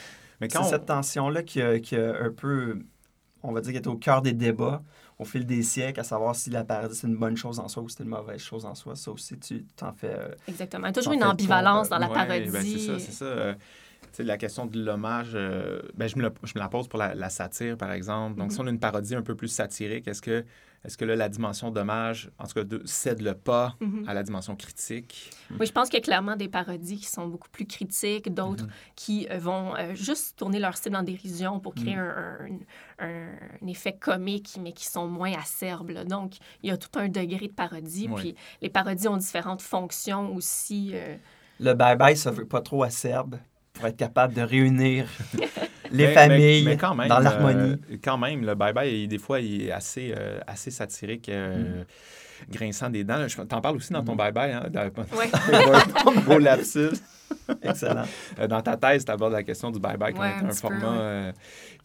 Mais 0.41 0.49
C'est 0.49 0.63
cette 0.63 0.87
tension-là 0.87 1.43
qui, 1.43 1.61
qui 1.81 1.95
a 1.95 2.15
un 2.19 2.31
peu, 2.31 2.79
on 3.43 3.51
va 3.51 3.61
dire, 3.61 3.73
qui 3.73 3.77
est 3.77 3.87
au 3.87 3.95
cœur 3.95 4.23
des 4.23 4.33
débats 4.33 4.81
au 5.21 5.25
fil 5.25 5.45
des 5.45 5.61
siècles, 5.61 5.99
à 5.99 6.03
savoir 6.03 6.35
si 6.35 6.49
la 6.49 6.63
parodie 6.63 6.95
c'est 6.95 7.05
une 7.05 7.15
bonne 7.15 7.37
chose 7.37 7.59
en 7.59 7.67
soi 7.67 7.83
ou 7.83 7.89
c'est 7.89 8.01
une 8.01 8.09
mauvaise 8.09 8.41
chose 8.41 8.65
en 8.65 8.73
soi. 8.73 8.95
Ça 8.95 9.11
aussi, 9.11 9.37
tu 9.37 9.63
t'en 9.75 9.93
fais. 9.93 10.15
Euh, 10.17 10.33
Exactement. 10.47 10.87
Il 10.87 10.89
y 10.89 10.89
a 10.89 10.93
toujours 10.93 11.13
une 11.13 11.23
ambivalence 11.23 11.89
dans 11.89 11.99
la 11.99 12.07
parodie. 12.07 12.49
Ben, 12.49 12.63
c'est 12.63 12.79
ça, 12.79 12.99
c'est 12.99 13.11
ça. 13.11 13.25
Euh, 13.25 13.53
la 14.17 14.37
question 14.37 14.65
de 14.65 14.83
l'hommage, 14.83 15.33
euh, 15.35 15.79
ben, 15.93 16.07
je, 16.07 16.17
me 16.17 16.27
je, 16.43 16.53
me 16.55 16.59
la 16.59 16.69
pose 16.69 16.87
pour 16.87 16.97
la, 16.97 17.29
satire, 17.29 17.77
par 17.77 17.91
exemple. 17.91 18.39
Donc, 18.39 18.51
si 18.51 18.57
mm-hmm. 18.57 18.63
on 18.63 18.67
a 18.67 18.69
une 18.71 18.79
parodie 18.79 19.13
un 19.13 19.21
peu 19.21 19.35
plus 19.35 19.47
satirique, 19.47 20.07
est-ce 20.07 20.23
que 20.23 20.43
est-ce 20.83 20.97
que 20.97 21.05
là, 21.05 21.15
la 21.15 21.29
dimension 21.29 21.69
dommage, 21.69 22.31
en 22.39 22.45
tout 22.45 22.53
cas, 22.53 22.77
cède 22.85 23.21
le 23.21 23.35
pas 23.35 23.75
mhm. 23.81 24.05
à 24.07 24.15
la 24.15 24.23
dimension 24.23 24.55
critique? 24.55 25.29
Oui, 25.59 25.67
je 25.67 25.71
pense 25.71 25.89
qu'il 25.89 25.99
y 25.99 26.01
a 26.01 26.03
clairement 26.03 26.35
des 26.35 26.47
parodies 26.47 26.97
qui 26.97 27.05
sont 27.05 27.27
beaucoup 27.27 27.49
plus 27.49 27.67
critiques, 27.67 28.33
d'autres 28.33 28.63
mhm. 28.63 28.71
qui 28.95 29.27
euh, 29.29 29.37
vont 29.37 29.75
euh, 29.75 29.93
juste 29.93 30.37
tourner 30.37 30.57
leur 30.57 30.75
style 30.75 30.95
en 30.95 31.03
dérision 31.03 31.59
pour 31.59 31.75
créer 31.75 31.95
mhm. 31.95 32.59
un, 32.97 33.07
un, 33.61 33.67
effet 33.67 33.93
comique, 33.93 34.57
mais 34.59 34.71
qui 34.71 34.85
sont 34.85 35.07
moins 35.07 35.33
acerbes. 35.33 36.03
Donc, 36.05 36.37
il 36.63 36.69
y 36.69 36.73
a 36.73 36.77
tout 36.77 36.97
un 36.97 37.09
degré 37.09 37.47
de 37.47 37.53
parodie. 37.53 38.09
Puis, 38.15 38.35
les 38.61 38.69
parodies 38.69 39.07
ont 39.07 39.17
différentes 39.17 39.61
fonctions 39.61 40.33
aussi. 40.33 40.91
Euh. 40.93 41.15
Le 41.59 41.73
bye-bye, 41.73 42.15
ça 42.15 42.31
veut 42.31 42.47
pas 42.47 42.61
trop 42.61 42.81
acerbe 42.81 43.37
pour 43.73 43.85
être 43.85 43.97
capable 43.97 44.33
de 44.33 44.41
réunir 44.41 45.07
les 45.91 46.13
familles 46.13 46.63
mais, 46.63 46.77
quand 46.77 46.95
même, 46.95 47.07
dans 47.07 47.19
l'harmonie. 47.19 47.77
Euh, 47.91 47.97
quand 48.03 48.17
même, 48.17 48.45
le 48.45 48.55
bye-bye, 48.55 49.07
des 49.07 49.17
fois, 49.17 49.39
il 49.39 49.67
est 49.67 49.71
assez, 49.71 50.13
euh, 50.17 50.39
assez 50.47 50.71
satirique. 50.71 51.29
Euh, 51.29 51.81
mm 51.81 51.85
grinçant 52.49 52.89
des 52.89 53.03
dents. 53.03 53.25
T'en 53.47 53.61
parles 53.61 53.77
aussi 53.77 53.93
dans 53.93 54.03
ton 54.03 54.15
mm-hmm. 54.15 54.31
bye-bye. 54.33 54.53
Hein? 54.53 54.91
Oui. 55.13 56.21
beau 56.25 56.39
lapsus. 56.39 56.99
Excellent. 57.61 58.03
Dans 58.49 58.61
ta 58.61 58.77
thèse, 58.77 59.05
tu 59.05 59.11
abordes 59.11 59.33
la 59.33 59.43
question 59.43 59.71
du 59.71 59.79
bye-bye, 59.79 60.09
être 60.09 60.45
un, 60.45 60.51
format 60.51 60.99
euh, 60.99 61.31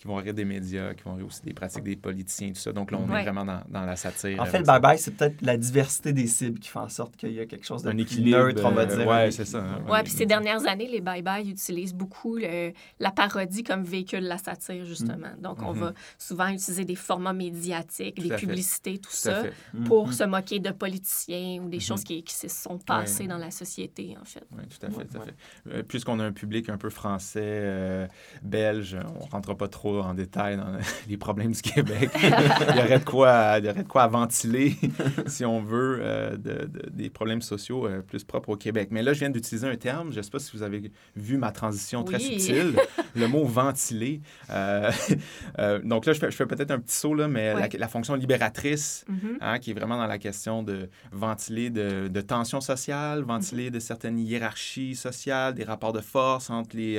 qui 0.07 0.13
vont 0.13 0.17
rire 0.17 0.35
des 0.35 0.45
médias, 0.45 0.95
qui 0.95 1.03
vont 1.03 1.15
rire 1.15 1.27
aussi 1.27 1.43
des 1.43 1.53
pratiques 1.53 1.83
des 1.83 1.97
politiciens, 1.97 2.49
tout 2.49 2.61
ça. 2.61 2.73
Donc 2.73 2.91
là, 2.91 2.99
on 2.99 3.15
est 3.15 3.23
vraiment 3.23 3.45
dans, 3.45 3.63
dans, 3.69 3.85
la 3.85 3.97
satire. 3.97 4.41
En 4.41 4.47
fait, 4.47 4.61
le 4.61 4.65
bye-bye, 4.65 4.97
c'est 4.99 5.17
peut-être 5.17 5.43
la 5.43 5.57
diversité 5.57 6.13
des 6.13 6.27
cibles 6.27 6.61
qui 6.61 6.69
fait 6.69 6.79
en 6.79 6.89
sorte 6.89 7.17
qu'il 7.17 7.33
y 7.33 7.41
a 7.41 7.47
quelque 7.47 7.67
chose 7.67 7.83
de 7.83 7.91
un 7.91 7.99
équilibre, 7.99 8.39
neutre, 8.39 8.63
on 8.65 8.71
va 8.71 8.83
euh, 8.83 8.97
dire. 8.97 9.07
Oui, 9.07 9.33
c'est 9.33 9.45
ça. 9.45 9.59
Hein, 9.59 9.83
oui, 9.89 9.99
puis 10.05 10.13
ces 10.13 10.27
dernières 10.27 10.67
années, 10.67 10.89
les 10.89 11.01
bye-bye 11.01 11.49
utilisent 11.49 11.95
beaucoup 11.95 12.39
la 12.39 13.11
parodie 13.11 13.65
comme 13.65 13.83
véhicule 13.83 14.23
de 14.23 14.29
la 14.29 14.39
satire, 14.39 14.85
justement. 14.85 15.33
Mm. 15.39 15.43
Donc, 15.43 15.63
on 15.63 15.75
mm-hmm. 15.75 15.79
va 15.79 15.93
souvent 16.19 16.49
utiliser 16.49 16.85
des 16.85 16.95
formats 16.95 17.33
médiatiques, 17.33 18.21
des 18.21 18.37
publicités, 18.37 18.99
tout, 18.99 19.11
ça, 19.11 19.43
pour 19.87 20.11
mm-hmm. 20.11 20.13
se 20.13 20.25
moquer 20.25 20.59
de 20.61 20.71
politiciens 20.71 21.63
ou 21.63 21.69
des 21.69 21.79
mhm. 21.79 21.81
choses 21.81 22.05
qui, 22.05 22.23
qui, 22.23 22.35
se 22.35 22.49
sont 22.49 22.79
passées 22.79 23.27
dans 23.27 23.39
la 23.39 23.51
société, 23.51 24.17
en 24.21 24.25
fait. 24.25 24.45
Oui, 24.53 24.65
tout 24.69 24.87
à 24.87 24.91
fait. 24.91 25.05
Tout 25.07 25.19
à 25.19 25.21
fait. 25.25 25.35
Euh, 25.71 25.83
puisqu'on 25.83 26.21
a 26.21 26.25
un 26.25 26.33
public 26.33 26.69
un 26.69 26.79
peu 26.79 26.91
français, 26.91 27.41
euh, 27.43 28.07
belge, 28.43 28.97
on 29.21 29.27
ne 29.27 29.31
rentrera 29.31 29.57
pas 29.57 29.69
trop 29.69 29.96
en 30.01 30.15
détail 30.15 30.57
dans 30.57 30.67
les 31.09 31.17
problèmes 31.17 31.53
du 31.53 31.63
Québec. 31.63 32.11
il, 32.23 32.77
y 32.77 32.81
aurait 32.81 32.99
de 32.99 33.05
quoi, 33.05 33.57
il 33.59 33.67
y 33.67 33.69
aurait 33.71 33.83
de 33.83 33.89
quoi 33.89 34.07
ventiler, 34.07 34.77
si 35.27 35.45
on 35.45 35.63
veut, 35.63 35.99
euh, 36.01 36.37
de, 36.37 36.69
des 36.91 37.11
problèmes 37.11 37.43
sociaux 37.43 37.89
plus 38.07 38.25
propres 38.25 38.51
au 38.51 38.57
Québec. 38.57 38.89
Mais 38.91 39.03
là, 39.03 39.13
je 39.13 39.21
viens 39.21 39.31
d'utiliser 39.31 39.67
un 39.67 39.77
terme, 39.77 40.13
je 40.13 40.19
ne 40.19 40.23
sais 40.23 40.31
pas 40.31 40.39
si 40.39 40.57
vous 40.57 40.63
avez 40.63 40.91
vu 41.15 41.37
ma 41.37 41.53
transition 41.53 42.05
très 42.05 42.19
subtile, 42.19 42.75
le 43.15 43.29
mot 43.29 43.45
ventiler. 43.45 44.21
donc 44.49 46.07
là, 46.07 46.13
je 46.13 46.19
fais, 46.19 46.31
je 46.31 46.37
fais 46.37 46.47
peut-être 46.47 46.71
un 46.71 46.79
petit 46.79 46.97
saut, 46.97 47.15
là, 47.15 47.29
mais 47.29 47.69
la, 47.79 47.89
fonction 47.89 48.15
libératrice, 48.15 49.05
mm-hmm. 49.11 49.37
hein, 49.41 49.59
qui 49.59 49.71
est 49.71 49.75
vraiment 49.75 49.97
dans 49.97 50.07
la 50.07 50.19
question 50.19 50.63
de 50.63 50.89
ventiler 51.13 51.71
de, 51.71 52.21
tensions 52.21 52.61
sociales, 52.61 53.23
ventiler 53.23 53.71
de 53.71 53.79
certaines 53.79 54.19
hiérarchies 54.19 54.97
sociales, 54.97 55.55
des 55.55 55.65
rapports 55.65 55.93
de 55.93 56.01
force 56.01 56.51
entre 56.51 56.77
les... 56.77 56.99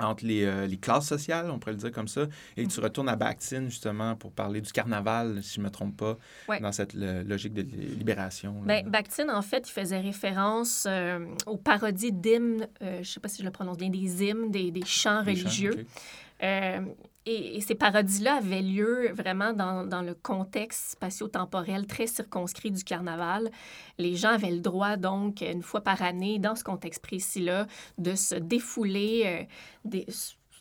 Euh, 0.00 0.04
entre 0.04 0.24
euh, 0.24 0.66
les, 0.66 0.76
classes 0.76 1.06
sociales, 1.06 1.50
on 1.50 1.58
pourrait 1.58 1.72
le 1.72 1.78
dire 1.78 1.92
comme 1.92 2.08
ça, 2.08 2.26
et 2.56 2.66
tu 2.66 2.80
retournes 2.80 3.08
à 3.08 3.16
Bakhtin, 3.16 3.68
justement, 3.68 4.16
pour 4.16 4.32
parler 4.32 4.60
du 4.60 4.72
carnaval, 4.72 5.42
si 5.42 5.54
je 5.54 5.60
ne 5.60 5.66
me 5.66 5.70
trompe 5.70 5.96
pas, 5.96 6.18
dans 6.60 6.72
cette 6.72 6.94
logique 6.94 7.54
de 7.54 7.62
libération. 7.62 8.62
Bien, 8.64 8.82
Bakhtin, 8.84 9.34
en 9.34 9.42
fait, 9.42 9.68
il 9.68 9.72
faisait 9.72 10.00
référence 10.00 10.86
euh, 10.88 11.26
aux 11.46 11.56
parodies 11.56 12.12
d'hymnes, 12.12 12.66
je 12.80 12.98
ne 12.98 13.04
sais 13.04 13.20
pas 13.20 13.28
si 13.28 13.38
je 13.38 13.44
le 13.44 13.50
prononce 13.50 13.78
bien, 13.78 13.90
des 13.90 14.24
hymnes, 14.24 14.50
des, 14.50 14.72
chants 14.84 15.22
religieux. 15.22 15.86
Et, 17.26 17.60
ces 17.60 17.74
parodies-là 17.74 18.36
avaient 18.36 18.62
lieu 18.62 19.10
vraiment 19.12 19.52
dans, 19.52 19.84
dans 19.84 20.02
le 20.02 20.14
contexte 20.14 20.92
spatio-temporel 20.92 21.86
très 21.86 22.06
circonscrit 22.06 22.70
du 22.70 22.84
carnaval. 22.84 23.50
Les 23.98 24.14
gens 24.14 24.30
avaient 24.30 24.52
le 24.52 24.60
droit, 24.60 24.96
donc, 24.96 25.40
une 25.40 25.62
fois 25.62 25.80
par 25.80 26.02
année, 26.02 26.38
dans 26.38 26.54
ce 26.54 26.62
contexte 26.62 27.02
précis-là, 27.02 27.66
de 27.98 28.14
se 28.14 28.36
défouler 28.36 29.22
euh, 29.26 29.44
des, 29.84 30.06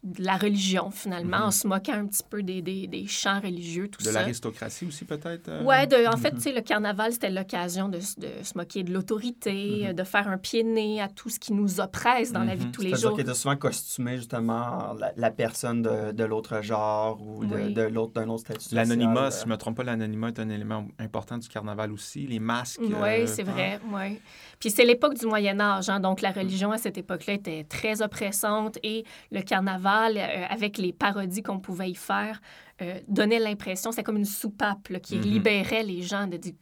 de 0.05 0.23
la 0.23 0.37
religion, 0.37 0.91
finalement, 0.91 1.37
en 1.37 1.45
mhm. 1.45 1.51
se 1.51 1.67
moquant 1.67 1.93
un 1.93 2.05
petit 2.05 2.23
peu 2.29 2.43
des, 2.43 2.61
des, 2.61 2.85
des 2.85 3.07
chants 3.07 3.39
religieux, 3.39 3.87
tout 3.87 4.03
ça. 4.03 4.09
De 4.09 4.13
l'aristocratie 4.13 4.85
aussi, 4.85 5.03
peut-être? 5.03 5.49
Euh? 5.49 5.63
Oui, 5.65 5.87
de, 5.87 6.07
en 6.07 6.17
fait, 6.17 6.31
mhm. 6.31 6.37
tu 6.37 6.41
sais, 6.43 6.51
le 6.53 6.61
carnaval, 6.61 7.11
c'était 7.11 7.31
l'occasion 7.31 7.89
de, 7.89 7.97
de, 7.97 8.43
se 8.43 8.55
moquer 8.55 8.83
de 8.83 8.93
l'autorité, 8.93 9.87
mhm. 9.87 9.93
de 9.93 10.03
faire 10.03 10.27
un 10.27 10.37
pied 10.37 10.63
de 10.63 10.69
nez 10.69 11.01
à 11.01 11.07
tout 11.07 11.29
ce 11.29 11.39
qui 11.39 11.53
nous 11.53 11.79
oppresse 11.79 12.31
dans 12.31 12.43
la 12.43 12.53
vie 12.53 12.67
de 12.67 12.71
tous 12.71 12.81
les 12.81 12.89
jours. 12.89 12.99
C'est-à-dire 12.99 13.15
qu'il 13.15 13.29
était 13.29 13.33
souvent 13.33 13.55
costumé, 13.55 14.17
justement, 14.17 14.95
la, 15.17 15.31
personne 15.31 15.81
de, 15.81 16.11
de 16.11 16.23
l'autre 16.23 16.61
genre 16.61 17.19
ou 17.19 17.43
de, 17.43 17.69
de 17.69 17.81
l'autre, 17.81 18.13
d'un 18.13 18.29
autre 18.29 18.41
statut 18.41 18.75
L'anonymat, 18.75 19.31
si 19.31 19.41
je 19.41 19.45
ne 19.45 19.51
me 19.51 19.57
trompe 19.57 19.77
pas, 19.77 19.83
l'anonymat 19.83 20.27
est 20.27 20.39
un 20.39 20.49
élément 20.49 20.87
important 20.99 21.39
du 21.39 21.47
carnaval 21.47 21.91
aussi. 21.91 22.27
Les 22.27 22.39
masques... 22.39 22.79
Oui, 22.79 22.93
euh, 22.93 23.27
c'est 23.27 23.43
vrai, 23.43 23.79
hein? 23.83 23.87
oui. 23.91 24.19
Puis 24.59 24.69
c'est 24.69 24.85
l'époque 24.85 25.15
du 25.15 25.25
Moyen 25.25 25.59
Âge, 25.59 25.89
hein, 25.89 25.99
donc 25.99 26.21
la 26.21 26.31
religion 26.31 26.71
à 26.71 26.77
cette 26.77 26.97
époque-là 26.97 27.33
était 27.33 27.65
très 27.65 28.01
oppressante 28.01 28.77
et 28.83 29.03
le 29.31 29.41
carnaval, 29.41 29.94
euh, 30.03 30.45
avec 30.49 30.77
les 30.77 30.93
parodies 30.93 31.43
qu'on 31.43 31.59
pouvait 31.59 31.91
y 31.91 31.95
faire, 31.95 32.41
euh, 32.81 32.99
donnait 33.07 33.39
l'impression, 33.39 33.91
c'est 33.91 34.03
comme 34.03 34.17
une 34.17 34.25
soupape 34.25 34.99
qui 35.01 35.17
mm-hmm. 35.17 35.21
libérait 35.21 35.83
les 35.83 36.01
gens 36.01 36.27
de, 36.27 36.37
du, 36.37 36.55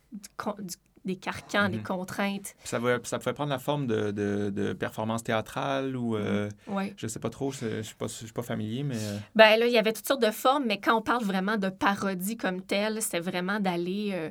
des 1.06 1.16
carcans, 1.16 1.70
des 1.70 1.78
mhm. 1.78 1.84
contraintes. 1.84 2.56
Ça, 2.64 2.80
ça 3.04 3.20
pouvait 3.20 3.34
prendre 3.34 3.50
la 3.50 3.60
forme 3.60 3.88
de, 3.88 4.12
de, 4.12 4.50
de 4.50 4.74
performance 4.74 5.24
théâtrale 5.24 5.96
ou... 5.96 6.16
Euh, 6.16 6.50
oui. 6.68 6.94
Je 6.98 7.08
sais 7.08 7.20
pas 7.20 7.30
trop, 7.30 7.52
je 7.52 7.66
ne 7.66 7.82
suis, 7.82 7.96
pas, 7.96 8.08
suis 8.08 8.32
pas 8.32 8.42
familier, 8.42 8.84
mais... 8.84 8.96
Euh. 8.96 9.18
Ben 9.36 9.60
là, 9.60 9.68
il 9.68 9.74
y 9.74 9.78
avait 9.78 9.94
toutes 9.94 10.08
sortes 10.08 10.22
de 10.22 10.32
formes, 10.32 10.66
mais 10.66 10.80
quand 10.80 10.98
on 10.98 11.02
parle 11.02 11.24
vraiment 11.24 11.58
de 11.58 11.70
parodie 11.70 12.38
comme 12.38 12.62
telle, 12.62 13.02
c'était 13.02 13.20
vraiment 13.20 13.60
d'aller... 13.60 14.12
Euh, 14.14 14.30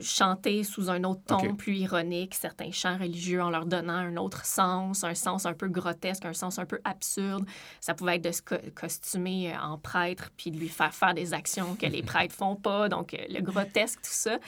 chanter 0.00 0.64
sous 0.64 0.90
un 0.90 1.04
autre 1.04 1.22
ton 1.26 1.54
plus 1.54 1.76
ironique, 1.76 2.34
certains 2.34 2.70
chants 2.70 2.98
religieux 2.98 3.42
en 3.42 3.50
leur 3.50 3.66
donnant 3.66 3.94
un 3.94 4.16
autre 4.16 4.44
sens, 4.44 5.04
un 5.04 5.14
sens 5.14 5.46
un 5.46 5.54
peu 5.54 5.68
grotesque, 5.68 6.24
un 6.24 6.32
sens 6.32 6.58
un 6.58 6.64
peu 6.64 6.80
absurde. 6.84 7.44
Ça 7.80 7.94
pouvait 7.94 8.16
être 8.16 8.24
de 8.24 8.32
se 8.32 8.42
costumer 8.70 9.52
euh, 9.52 9.58
en 9.60 9.78
prêtre 9.78 10.30
puis 10.36 10.50
de 10.50 10.58
lui 10.58 10.68
faire 10.68 10.94
faire 10.94 11.14
des 11.14 11.34
actions 11.34 11.76
que 11.76 11.86
les 11.86 12.02
prêtres 12.04 12.34
font 12.34 12.56
pas, 12.56 12.88
donc 12.88 13.14
euh, 13.14 13.18
le 13.28 13.40
grotesque, 13.40 14.00
tout 14.02 14.10
ça. 14.10 14.38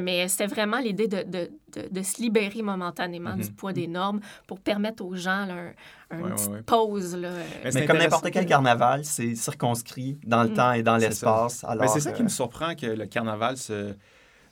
Mais 0.00 0.26
c'était 0.28 0.46
vraiment 0.46 0.78
l'idée 0.78 1.08
de, 1.08 1.22
de, 1.22 1.50
de, 1.88 2.02
se 2.02 2.20
libérer 2.20 2.62
momentanément 2.62 3.36
du 3.36 3.44
mhm. 3.44 3.54
poids 3.54 3.72
des 3.72 3.86
normes 3.86 4.20
pour 4.46 4.60
permettre 4.60 5.04
aux 5.04 5.14
gens 5.14 5.46
là, 5.46 5.72
une 6.10 6.62
pause. 6.64 7.14
Là. 7.16 7.30
Mais, 7.72 7.86
comme 7.86 7.98
n'importe 7.98 8.30
quel 8.30 8.46
carnaval, 8.46 9.04
c'est 9.04 9.34
circonscrit 9.34 10.18
dans 10.24 10.42
le 10.42 10.50
mm. 10.50 10.54
temps 10.54 10.72
et 10.72 10.82
dans 10.82 10.96
l'espace. 10.96 11.64
Mais 11.78 11.88
c'est 11.88 12.00
ça 12.00 12.12
qui 12.12 12.22
me 12.22 12.28
surprend 12.28 12.74
que 12.74 12.86
le 12.86 13.06
carnaval 13.06 13.56
se 13.56 13.94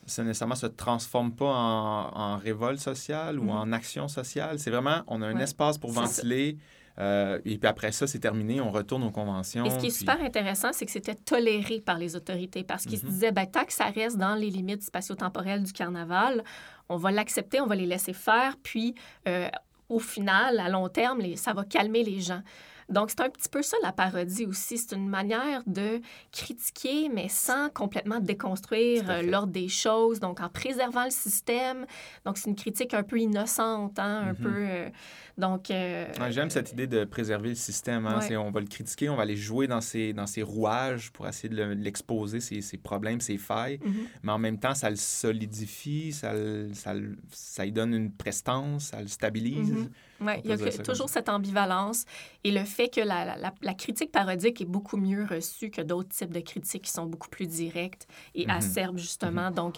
ça 0.08 0.24
nécessairement 0.24 0.54
se 0.54 0.66
transforme 0.66 1.32
pas 1.32 1.46
en, 1.46 2.36
révolte 2.36 2.80
sociale 2.80 3.38
ou 3.38 3.46
mm-hmm. 3.46 3.50
en 3.50 3.72
action 3.72 4.08
sociale. 4.08 4.58
C'est 4.58 4.70
vraiment, 4.70 5.02
on 5.06 5.22
a 5.22 5.26
un 5.26 5.38
espace 5.38 5.78
pour 5.78 5.92
ventiler. 5.92 6.58
Euh, 6.98 7.38
et 7.44 7.58
puis 7.58 7.68
après 7.68 7.92
ça, 7.92 8.08
c'est 8.08 8.18
terminé, 8.18 8.60
on 8.60 8.72
retourne 8.72 9.04
aux 9.04 9.10
conventions. 9.10 9.64
Et 9.64 9.70
ce 9.70 9.78
qui 9.78 9.86
est 9.86 9.90
super 9.90 10.20
intéressant, 10.20 10.72
c'est 10.72 10.84
que 10.84 10.90
c'était 10.90 11.14
toléré 11.14 11.80
par 11.80 11.96
les 11.96 12.16
autorités 12.16 12.64
parce 12.64 12.84
qu'ils 12.84 12.98
se 12.98 13.06
mm-hmm. 13.06 13.10
disaient, 13.10 13.32
ben, 13.32 13.46
tant 13.46 13.64
que 13.64 13.72
ça 13.72 13.84
reste 13.84 14.16
dans 14.16 14.34
les 14.34 14.50
limites 14.50 14.82
spatio-temporelles 14.82 15.62
du 15.62 15.72
carnaval, 15.72 16.42
on 16.88 16.96
va 16.96 17.12
l'accepter, 17.12 17.60
on 17.60 17.66
va 17.66 17.76
les 17.76 17.86
laisser 17.86 18.12
faire, 18.12 18.56
puis 18.62 18.94
euh, 19.28 19.48
au 19.88 20.00
final, 20.00 20.58
à 20.58 20.68
long 20.68 20.88
terme, 20.88 21.20
ça 21.36 21.52
va 21.52 21.64
calmer 21.64 22.02
les 22.02 22.20
gens. 22.20 22.42
Donc, 22.88 23.10
c'est 23.10 23.20
un 23.20 23.28
petit 23.28 23.48
peu 23.48 23.62
ça 23.62 23.76
la 23.82 23.92
parodie 23.92 24.46
aussi. 24.46 24.78
C'est 24.78 24.96
une 24.96 25.08
manière 25.08 25.62
de 25.66 26.00
critiquer, 26.32 27.08
mais 27.08 27.28
sans 27.28 27.68
complètement 27.68 28.18
déconstruire 28.18 29.10
euh, 29.10 29.22
l'ordre 29.22 29.52
des 29.52 29.68
choses, 29.68 30.20
donc 30.20 30.40
en 30.40 30.48
préservant 30.48 31.04
le 31.04 31.10
système. 31.10 31.84
Donc, 32.24 32.38
c'est 32.38 32.48
une 32.48 32.56
critique 32.56 32.94
un 32.94 33.02
peu 33.02 33.18
innocente, 33.18 33.98
hein, 33.98 34.28
un 34.28 34.32
mm-hmm. 34.32 34.42
peu... 34.42 34.54
Euh, 34.54 34.88
donc... 35.36 35.70
Euh, 35.70 36.06
j'aime 36.30 36.50
cette 36.50 36.72
idée 36.72 36.86
de 36.86 37.04
préserver 37.04 37.50
le 37.50 37.54
système. 37.54 38.06
Hein. 38.06 38.20
On 38.38 38.50
va 38.50 38.60
le 38.60 38.66
critiquer, 38.66 39.10
on 39.10 39.16
va 39.16 39.22
aller 39.22 39.36
jouer 39.36 39.66
dans 39.66 39.82
ses, 39.82 40.14
dans 40.14 40.26
ses 40.26 40.42
rouages 40.42 41.12
pour 41.12 41.28
essayer 41.28 41.48
de 41.50 41.62
l'exposer, 41.62 42.40
ses, 42.40 42.62
ses, 42.62 42.78
problèmes, 42.78 43.20
ses 43.20 43.36
failles. 43.36 43.78
Mm-hmm. 43.78 44.06
Mais 44.22 44.32
en 44.32 44.38
même 44.38 44.58
temps, 44.58 44.74
ça 44.74 44.88
le 44.88 44.96
solidifie, 44.96 46.12
ça, 46.12 46.32
ça, 46.72 46.94
ça, 47.30 47.64
lui 47.64 47.72
donne 47.72 47.92
une 47.92 48.12
prestance, 48.12 48.84
ça 48.86 49.02
le 49.02 49.08
stabilise. 49.08 49.72
Mm-hmm. 49.72 49.88
Oui, 50.20 50.32
il 50.44 50.50
y 50.50 50.52
a 50.52 50.82
toujours 50.82 51.08
cette 51.08 51.28
ambivalence 51.28 52.04
et 52.42 52.50
le 52.50 52.64
fait 52.64 52.88
que 52.88 53.00
la, 53.00 53.36
la, 53.36 53.74
critique 53.74 54.10
parodique 54.10 54.60
est 54.60 54.66
beaucoup 54.66 54.96
mieux 54.96 55.24
reçue 55.24 55.70
que 55.70 55.80
d'autres 55.80 56.08
types 56.08 56.32
de 56.32 56.40
critiques 56.40 56.82
qui 56.82 56.90
sont 56.90 57.06
beaucoup 57.06 57.28
plus 57.28 57.46
directes 57.46 58.08
et 58.34 58.46
mm-hmm. 58.46 58.56
acerbes, 58.56 58.98
justement. 58.98 59.50
Mm-hmm. 59.50 59.54
Donc, 59.54 59.76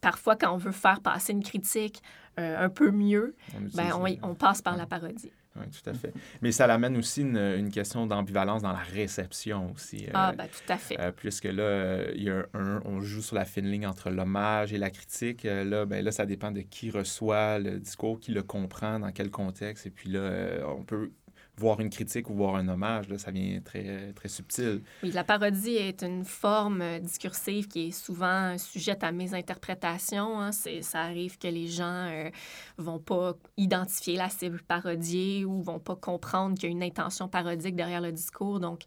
parfois, 0.00 0.36
quand 0.36 0.52
on 0.52 0.58
veut 0.58 0.72
faire 0.72 1.00
passer 1.00 1.32
une 1.32 1.42
critique 1.42 2.02
euh, 2.38 2.64
un 2.64 2.68
peu 2.68 2.90
mieux, 2.90 3.34
on, 3.54 3.76
ben, 3.76 4.18
on, 4.22 4.34
passe 4.34 4.62
par 4.62 4.76
la 4.76 4.86
parodie. 4.86 5.32
Oui, 5.60 5.66
tout 5.70 5.90
à 5.90 5.94
fait. 5.94 6.12
Mais 6.42 6.52
ça 6.52 6.66
l'amène 6.66 6.96
aussi 6.96 7.22
une, 7.22 7.36
une 7.36 7.70
question 7.70 8.06
d'ambivalence 8.06 8.62
dans 8.62 8.72
la 8.72 8.78
réception 8.78 9.72
aussi. 9.72 10.06
Euh, 10.06 10.12
ah, 10.14 10.32
ben, 10.36 10.46
tout 10.46 10.72
à 10.72 10.76
fait. 10.76 10.98
Euh, 10.98 11.12
puisque 11.12 11.44
là, 11.44 11.62
euh, 11.62 12.12
il 12.14 12.24
y 12.24 12.30
a 12.30 12.46
un, 12.54 12.80
on 12.84 13.00
joue 13.00 13.22
sur 13.22 13.36
la 13.36 13.44
fine 13.44 13.66
ligne 13.66 13.86
entre 13.86 14.10
l'hommage 14.10 14.72
et 14.72 14.78
la 14.78 14.90
critique. 14.90 15.44
là, 15.44 15.86
ben, 15.86 16.04
là, 16.04 16.12
ça 16.12 16.26
dépend 16.26 16.50
de 16.50 16.60
qui 16.60 16.90
reçoit 16.90 17.58
le 17.58 17.78
discours, 17.78 18.20
qui 18.20 18.32
le 18.32 18.42
comprend, 18.42 18.98
dans 18.98 19.12
quel 19.12 19.30
contexte. 19.30 19.86
Et 19.86 19.90
puis 19.90 20.10
là, 20.10 20.60
on 20.66 20.82
peut 20.82 21.12
voir 21.60 21.80
une 21.80 21.90
critique 21.90 22.30
ou 22.30 22.34
voir 22.34 22.56
un 22.56 22.66
hommage, 22.68 23.08
là, 23.08 23.18
ça 23.18 23.30
vient 23.30 23.60
très, 23.60 24.12
très 24.14 24.28
subtil. 24.28 24.82
Oui, 25.02 25.12
la 25.12 25.24
parodie 25.24 25.76
est 25.76 26.02
une 26.02 26.24
forme 26.24 26.98
discursive 27.00 27.68
qui 27.68 27.88
est 27.88 27.90
souvent 27.90 28.56
sujette 28.58 29.04
à 29.04 29.12
mes 29.12 29.34
interprétations. 29.34 30.40
Hein. 30.40 30.52
Ça 30.52 31.00
arrive 31.00 31.38
que 31.38 31.48
les 31.48 31.68
gens 31.68 32.08
euh, 32.10 32.30
vont 32.78 32.98
pas 32.98 33.34
identifier 33.56 34.16
la 34.16 34.28
cible 34.28 34.62
parodiée 34.62 35.44
ou 35.44 35.62
vont 35.62 35.78
pas 35.78 35.96
comprendre 35.96 36.54
qu'il 36.54 36.64
y 36.64 36.72
a 36.72 36.72
une 36.72 36.82
intention 36.82 37.28
parodique 37.28 37.76
derrière 37.76 38.00
le 38.00 38.12
discours. 38.12 38.60
Donc, 38.60 38.82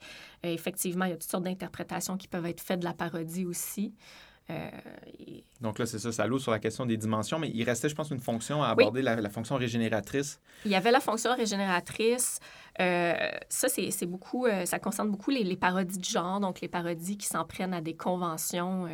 euh, 0.46 0.50
effectivement, 0.52 1.06
il 1.06 1.12
y 1.12 1.14
a 1.14 1.18
toutes 1.18 1.30
sortes 1.30 1.44
d'interprétations 1.44 2.18
qui 2.18 2.28
peuvent 2.28 2.46
être 2.46 2.62
faites 2.62 2.80
de 2.80 2.86
la 2.86 2.94
parodie 2.94 3.46
aussi. 3.46 3.94
Euh, 4.50 4.70
Donc 5.62 5.80
là, 5.80 5.86
c'est 5.86 6.00
ça, 6.00 6.12
ça 6.12 6.28
l'ouvre 6.28 6.42
sur 6.42 6.52
la 6.52 6.60
question 6.60 6.86
des 6.86 6.98
dimensions, 6.98 7.40
mais 7.40 7.50
il 7.54 7.64
restait, 7.64 7.88
je 7.88 7.96
pense, 7.96 8.10
une 8.10 8.20
fonction 8.20 8.62
à 8.62 8.70
aborder, 8.70 9.02
la, 9.02 9.30
fonction 9.30 9.56
régénératrice. 9.56 10.42
Il 10.66 10.72
y 10.72 10.76
avait 10.76 10.92
la 10.92 11.00
fonction 11.00 11.34
régénératrice. 11.34 12.40
Euh, 12.80 13.14
ça, 13.50 13.68
c'est 13.70 14.06
beaucoup, 14.06 14.46
euh, 14.46 14.66
ça 14.66 14.80
concerne 14.80 15.10
beaucoup 15.10 15.30
les, 15.30 15.56
parodies 15.56 16.00
de 16.00 16.04
genre, 16.04 16.40
donc 16.40 16.62
les 16.62 16.68
parodies 16.68 17.18
qui 17.18 17.28
s'en 17.28 17.46
prennent 17.46 17.74
à 17.74 17.82
des 17.82 17.96
conventions 17.96 18.88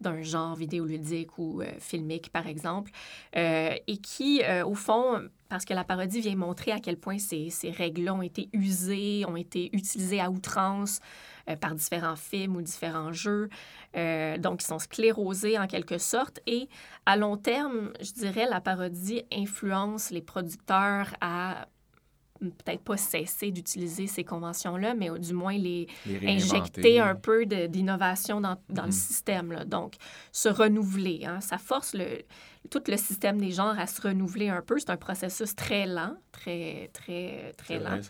d'un 0.00 0.22
genre 0.22 0.54
vidéoludique 0.54 1.38
ou 1.38 1.62
filmique, 1.78 2.30
par 2.30 2.46
exemple, 2.46 2.90
et 3.34 3.96
qui, 4.02 4.42
au 4.64 4.74
fond, 4.74 5.28
parce 5.48 5.64
que 5.64 5.74
la 5.74 5.84
parodie 5.84 6.20
vient 6.20 6.36
montrer 6.36 6.72
à 6.72 6.78
quel 6.78 6.96
point 6.96 7.18
ces, 7.18 7.50
ces 7.50 7.70
règles-là 7.70 8.14
ont 8.14 8.22
été 8.22 8.48
usées, 8.52 9.24
ont 9.26 9.36
été 9.36 9.70
utilisées 9.74 10.20
à 10.20 10.30
outrance. 10.30 11.00
Euh, 11.50 11.56
par 11.56 11.74
différents 11.74 12.16
films 12.16 12.56
ou 12.56 12.62
différents 12.62 13.12
jeux. 13.12 13.50
Euh, 13.96 14.38
donc, 14.38 14.62
ils 14.62 14.66
sont 14.66 14.78
sclérosés 14.78 15.58
en 15.58 15.66
quelque 15.66 15.98
sorte. 15.98 16.40
Et 16.46 16.70
à 17.04 17.18
long 17.18 17.36
terme, 17.36 17.92
je 18.00 18.12
dirais, 18.12 18.46
la 18.48 18.62
parodie 18.62 19.24
influence 19.30 20.10
les 20.10 20.22
producteurs 20.22 21.14
à 21.20 21.66
peut-être 22.50 22.82
pas 22.82 22.96
cesser 22.96 23.50
d'utiliser 23.50 24.06
ces 24.06 24.24
conventions-là, 24.24 24.94
mais 24.94 25.10
du 25.18 25.32
moins 25.32 25.56
les, 25.56 25.86
injecter 26.22 27.00
un 27.00 27.14
peu 27.14 27.46
d'innovation 27.46 28.40
dans, 28.40 28.56
dans 28.68 28.84
le 28.84 28.88
mm-hmm. 28.88 28.92
système. 28.92 29.52
Là. 29.52 29.64
Donc, 29.64 29.94
se 30.32 30.48
renouveler. 30.48 31.24
Hein. 31.26 31.40
Ça 31.40 31.58
force 31.58 31.94
le, 31.94 32.22
tout 32.70 32.82
le 32.88 32.96
système 32.96 33.38
des 33.38 33.50
genres 33.50 33.78
à 33.78 33.86
se 33.86 34.00
renouveler 34.00 34.48
un 34.48 34.62
peu. 34.62 34.78
C'est 34.78 34.90
un 34.90 34.96
processus 34.96 35.54
très 35.54 35.86
lent, 35.86 36.14
très, 36.32 36.90
très, 36.92 37.52
très 37.56 37.78
lent. 37.78 38.00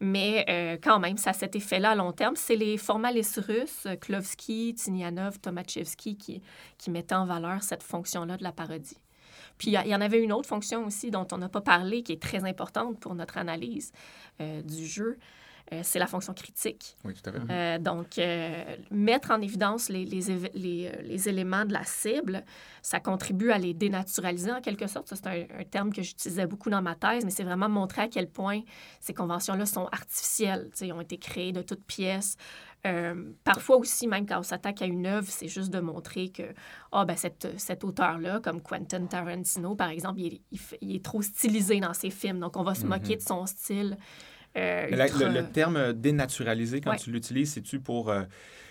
Mais 0.00 0.44
euh, 0.48 0.76
quand 0.82 0.98
même, 0.98 1.16
ça 1.16 1.30
a 1.30 1.32
cet 1.32 1.56
effet-là 1.56 1.90
à 1.90 1.94
long 1.94 2.12
terme. 2.12 2.36
C'est 2.36 2.56
les 2.56 2.76
formalistes 2.76 3.40
russes, 3.46 3.86
Klovsky, 4.00 4.74
Tinianov, 4.74 5.38
Tomachevsky, 5.38 6.16
qui, 6.16 6.42
qui 6.78 6.90
mettaient 6.90 7.14
en 7.14 7.26
valeur 7.26 7.62
cette 7.62 7.82
fonction-là 7.82 8.36
de 8.36 8.42
la 8.42 8.52
parodie. 8.52 8.98
Puis 9.58 9.70
il 9.70 9.88
y, 9.88 9.94
en 9.94 10.00
avait 10.00 10.22
une 10.22 10.32
autre 10.32 10.48
fonction 10.48 10.84
aussi 10.86 11.10
dont 11.10 11.26
on 11.32 11.38
n'a 11.38 11.48
pas 11.48 11.60
parlé, 11.60 12.02
qui 12.02 12.12
est 12.12 12.22
très 12.22 12.44
importante 12.44 12.98
pour 13.00 13.14
notre 13.14 13.38
analyse 13.38 13.92
euh, 14.40 14.62
du 14.62 14.86
jeu. 14.86 15.18
Euh, 15.72 15.80
c'est 15.82 15.98
la 15.98 16.06
fonction 16.06 16.32
critique. 16.32 16.96
Oui, 17.04 17.12
tout 17.14 17.28
à 17.28 17.32
fait. 17.32 17.40
Euh, 17.50 17.78
donc, 17.78 18.20
mettre 18.90 19.32
en 19.32 19.40
évidence 19.40 19.88
les, 19.88 20.04
les, 20.04 20.90
les, 21.02 21.28
éléments 21.28 21.64
de 21.64 21.72
la 21.72 21.82
cible, 21.82 22.44
ça 22.82 23.00
contribue 23.00 23.50
à 23.50 23.58
les 23.58 23.74
dénaturaliser 23.74 24.52
en 24.52 24.60
quelque 24.60 24.86
sorte. 24.86 25.12
c'est 25.12 25.26
un, 25.26 25.64
terme 25.68 25.92
que 25.92 26.02
j'utilisais 26.02 26.46
beaucoup 26.46 26.70
dans 26.70 26.82
ma 26.82 26.94
thèse, 26.94 27.24
mais 27.24 27.32
c'est 27.32 27.42
vraiment 27.42 27.68
montrer 27.68 28.02
à 28.02 28.08
quel 28.08 28.28
point 28.28 28.60
ces 29.00 29.12
conventions-là 29.12 29.66
sont 29.66 29.88
artificielles. 29.90 30.70
Ils 30.80 30.92
ont 30.92 31.00
été 31.00 31.18
créées 31.18 31.52
de 31.52 31.62
toutes 31.62 31.84
pièces. 31.84 32.36
Euh, 32.86 33.32
parfois 33.42 33.76
aussi, 33.76 34.06
même 34.06 34.26
quand 34.26 34.38
on 34.38 34.42
s'attaque 34.42 34.82
à 34.82 34.86
une 34.86 35.06
œuvre, 35.06 35.26
c'est 35.28 35.48
juste 35.48 35.70
de 35.70 35.80
montrer 35.80 36.28
que 36.28 36.42
ah, 36.92 37.04
ben, 37.04 37.16
cette, 37.16 37.48
cet 37.58 37.84
auteur-là, 37.84 38.40
comme 38.40 38.60
Quentin 38.60 39.06
Tarantino, 39.06 39.74
par 39.74 39.90
exemple, 39.90 40.20
il, 40.20 40.40
est 40.94 41.04
trop 41.04 41.22
stylisé 41.22 41.80
dans 41.80 41.94
ses 41.94 42.10
films. 42.10 42.38
Donc, 42.38 42.56
on 42.56 42.62
va 42.62 42.74
se 42.74 42.86
moquer 42.86 43.14
mhm. 43.14 43.16
de 43.16 43.22
son 43.22 43.46
style. 43.46 43.96
Euh, 44.56 44.86
le, 44.90 45.42
terme 45.50 45.92
dénaturalisé, 45.92 46.80
quand 46.80 46.96
tu 46.96 47.10
l'utilises, 47.10 47.52
c'est-tu 47.52 47.80
pour 47.80 48.08
euh, 48.08 48.22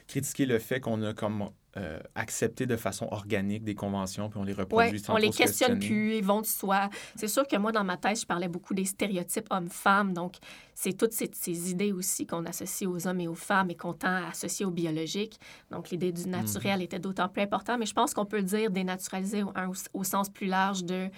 critiquer 0.08 0.46
le 0.46 0.60
fait 0.60 0.80
qu'on 0.80 1.02
a 1.04 1.14
comme 1.14 1.50
euh, 1.78 2.00
accepter 2.16 2.66
de 2.66 2.78
façon 2.78 3.06
organique 3.12 3.66
des 3.66 3.76
conventions, 3.76 4.30
puis 4.30 4.40
on 4.40 4.46
les 4.46 4.54
reproduit 4.54 4.98
sans 4.98 5.14
On 5.14 5.18
les 5.18 5.30
questionne 5.30 5.78
plus, 5.78 6.16
ils 6.16 6.24
vont 6.24 6.40
de 6.40 6.46
soi. 6.46 6.90
C'est 7.18 7.28
sûr 7.28 7.46
que 7.46 7.58
moi, 7.58 7.74
dans 7.74 7.84
ma 7.84 7.98
thèse, 7.98 8.22
je 8.22 8.26
parlais 8.26 8.48
beaucoup 8.48 8.74
des 8.74 8.86
stéréotypes 8.86 9.48
hommes-femmes. 9.50 10.14
Donc, 10.14 10.36
c'est 10.74 10.94
toutes 10.94 11.12
ces, 11.12 11.30
ces 11.34 11.72
idées 11.72 11.92
aussi 11.92 12.26
qu'on 12.26 12.46
associe 12.46 12.90
aux 12.90 13.08
hommes 13.08 13.20
et 13.20 13.28
aux 13.28 13.36
femmes 13.36 13.72
et 13.72 13.76
qu'on 13.76 13.92
tend 13.92 14.08
à 14.08 14.30
associer 14.30 14.66
au 14.66 14.72
biologique. 14.72 15.38
Donc, 15.70 15.90
l'idée 15.90 16.14
du 16.14 16.30
naturel 16.30 16.78
mhm. 16.78 16.84
était 16.84 17.00
d'autant 17.00 17.28
plus 17.28 17.42
importante. 17.42 17.80
Mais 17.80 17.86
je 17.86 17.94
pense 17.94 18.14
qu'on 18.14 18.26
peut 18.26 18.42
dire 18.42 18.72
dénaturaliser 18.72 19.44
au, 19.44 19.52
au, 19.94 20.04
sens 20.06 20.30
plus 20.30 20.48
large 20.48 20.86
de 20.86 21.10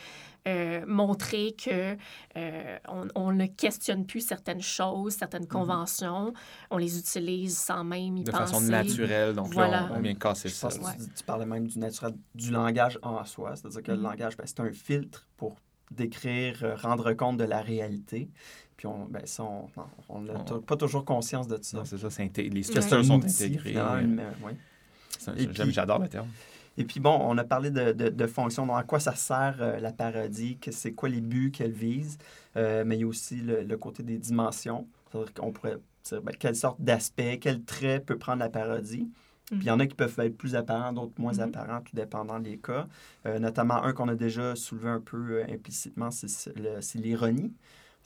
euh, 0.48 0.86
montrer 0.88 1.54
que 1.54 1.98
euh, 2.38 2.78
on, 3.16 3.32
ne 3.32 3.46
questionne 3.48 4.06
plus 4.06 4.22
certaines 4.22 4.62
choses, 4.62 5.14
certaines 5.14 5.44
mhm. 5.44 5.50
conventions, 5.50 6.34
on 6.72 6.78
les 6.78 6.98
utilise 6.98 7.58
sans 7.58 7.84
même 7.84 8.18
y 8.18 8.24
de 8.24 8.32
penser. 8.32 8.44
De 8.44 8.50
façon 8.50 8.62
naturelle, 8.62 9.34
donc 9.34 9.56
là, 9.56 9.90
on, 9.94 10.00
vient 10.00 10.16
casser 10.16 10.50
ça. 10.50 10.70
tu, 10.70 11.24
parlais 11.26 11.46
même 11.46 11.68
du 11.68 11.80
naturel, 11.80 12.14
du 12.34 12.52
langage 12.52 13.00
en 13.02 13.24
soi, 13.26 13.56
c'est-à-dire 13.56 13.84
que 13.84 13.92
le 13.92 13.98
mhm. 13.98 14.04
langage, 14.04 14.38
ben, 14.38 14.46
c'est 14.46 14.60
un 14.60 14.72
filtre 14.72 15.28
pour 15.38 15.56
décrire, 15.92 16.64
euh, 16.64 16.76
rendre 16.76 17.14
compte 17.14 17.38
de 17.38 17.46
la 17.46 17.62
réalité. 17.62 18.30
Puis 18.76 18.88
on, 18.88 19.06
ben, 19.06 19.26
ça, 19.26 19.44
on 20.10 20.22
n'a 20.22 20.36
pas 20.66 20.78
toujours 20.78 21.04
conscience 21.04 21.48
de 21.48 21.58
ça. 21.62 21.84
c'est 21.86 21.98
ça, 21.98 22.08
les 22.38 22.64
situations 22.64 23.04
sont 23.04 23.24
intégrées. 23.24 23.74
J'adore 25.72 26.00
le 26.00 26.08
terme. 26.08 26.28
Et 26.78 26.86
puis 26.86 27.00
bon, 27.00 27.18
on 27.22 27.38
a 27.38 27.44
parlé 27.44 27.72
de, 27.72 27.92
de, 27.92 28.28
fonctions, 28.28 28.66
donc 28.68 28.78
à 28.78 28.84
quoi 28.84 29.00
ça 29.00 29.16
sert 29.16 29.80
la 29.82 29.92
parodie, 29.92 30.60
c'est 30.72 30.94
quoi 30.94 31.10
les 31.10 31.22
buts 31.22 31.52
qu'elle 31.52 31.72
vise, 31.72 32.18
mais 32.56 32.96
il 32.96 33.00
y 33.00 33.04
a 33.04 33.08
aussi 33.08 33.38
le, 33.38 33.78
côté 33.78 34.04
des 34.04 34.18
dimensions. 34.18 34.88
C'est-à-dire 35.12 35.34
qu'on 35.34 35.52
pourrait 35.52 35.78
dire 36.04 36.22
ben, 36.22 36.36
quelle 36.38 36.56
sorte 36.56 36.80
d'aspect, 36.80 37.40
quel 37.40 37.64
trait 37.64 38.00
peut 38.00 38.18
prendre 38.18 38.40
la 38.40 38.50
parodie. 38.50 39.10
Puis 39.48 39.60
il 39.62 39.66
y 39.66 39.72
en 39.72 39.80
a 39.80 39.88
qui 39.88 39.96
peuvent 39.96 40.20
être 40.20 40.38
plus 40.38 40.56
apparents, 40.56 40.92
d'autres 40.92 41.14
moins 41.18 41.34
mm-hmm. 41.34 41.56
apparents, 41.56 41.82
tout 41.82 41.96
dépendant 41.96 42.40
des 42.40 42.58
cas. 42.58 42.88
notamment 43.26 43.84
un 43.84 43.94
qu'on 43.94 44.10
a 44.10 44.16
déjà 44.16 44.56
soulevé 44.56 44.90
un 44.90 45.00
peu 45.00 45.44
implicitement, 45.50 46.12
c'est 46.12 46.96
l'ironie. 46.96 47.54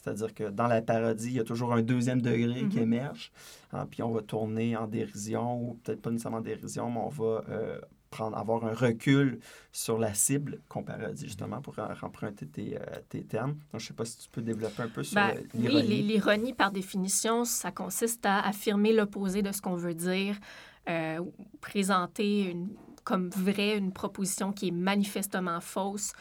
C'est-à-dire 0.02 0.34
que 0.34 0.50
dans 0.50 0.68
la 0.68 0.82
parodie, 0.82 1.28
il 1.28 1.34
y 1.34 1.40
a 1.40 1.44
toujours 1.44 1.74
un 1.74 1.82
deuxième 1.82 2.22
degré 2.22 2.68
qui 2.70 2.78
mhm. 2.78 2.84
émerge. 2.84 3.32
Hein, 3.72 3.86
puis 3.90 4.02
on 4.02 4.12
va 4.12 4.22
tourner 4.22 4.76
en 4.76 4.88
dérision, 4.88 5.62
ou 5.62 5.74
peut-être 5.84 6.02
pas 6.02 6.10
nécessairement 6.10 6.40
en 6.40 6.42
dérision, 6.42 6.90
mais 6.90 7.00
on 7.00 7.10
va 7.10 7.44
euh, 7.50 7.80
prendre, 8.12 8.38
avoir 8.38 8.64
un 8.66 8.74
recul 8.74 9.40
sur 9.72 9.98
la 9.98 10.14
cible 10.14 10.60
qu'on 10.70 10.84
parodie, 10.84 11.26
justement, 11.26 11.62
pour 11.62 11.76
emprunter 11.80 12.46
tes, 12.46 12.78
euh, 12.78 12.82
tes 13.10 13.24
termes. 13.24 13.54
Donc, 13.72 13.80
je 13.80 13.86
ne 13.86 13.88
sais 13.88 13.94
pas 13.94 14.06
si 14.06 14.20
tu 14.20 14.30
peux 14.30 14.42
développer 14.42 14.84
un 14.84 14.90
peu 14.90 15.02
sur 15.02 15.16
ben, 15.16 15.36
l'ironie. 15.56 15.88
Oui, 15.88 16.02
l'ironie, 16.04 16.54
par 16.54 16.72
définition, 16.72 17.46
ça 17.46 17.72
consiste 17.72 18.26
à 18.26 18.42
affirmer 18.42 18.94
l'opposé 18.94 19.42
de 19.42 19.52
ce 19.52 19.62
qu'on 19.62 19.76
veut 19.76 19.96
dire, 19.96 20.38
euh, 20.90 21.22
présenter 21.62 22.52
une, 22.52 22.70
comme 23.04 23.30
vrai 23.30 23.78
une 23.78 23.94
proposition 23.94 24.52
qui 24.52 24.68
est 24.68 24.72
manifestement 24.72 25.62
fausse 25.62 26.12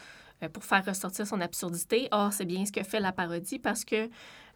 euh, 0.41 0.49
pour 0.49 0.63
faire 0.63 0.85
ressortir 0.85 1.27
son 1.27 1.41
absurdité. 1.41 2.07
Or, 2.11 2.33
c'est 2.33 2.45
bien 2.45 2.65
ce 2.65 2.71
que 2.71 2.83
fait 2.83 2.99
la 2.99 3.11
parodie 3.11 3.59
parce 3.59 3.85
que 3.85 4.09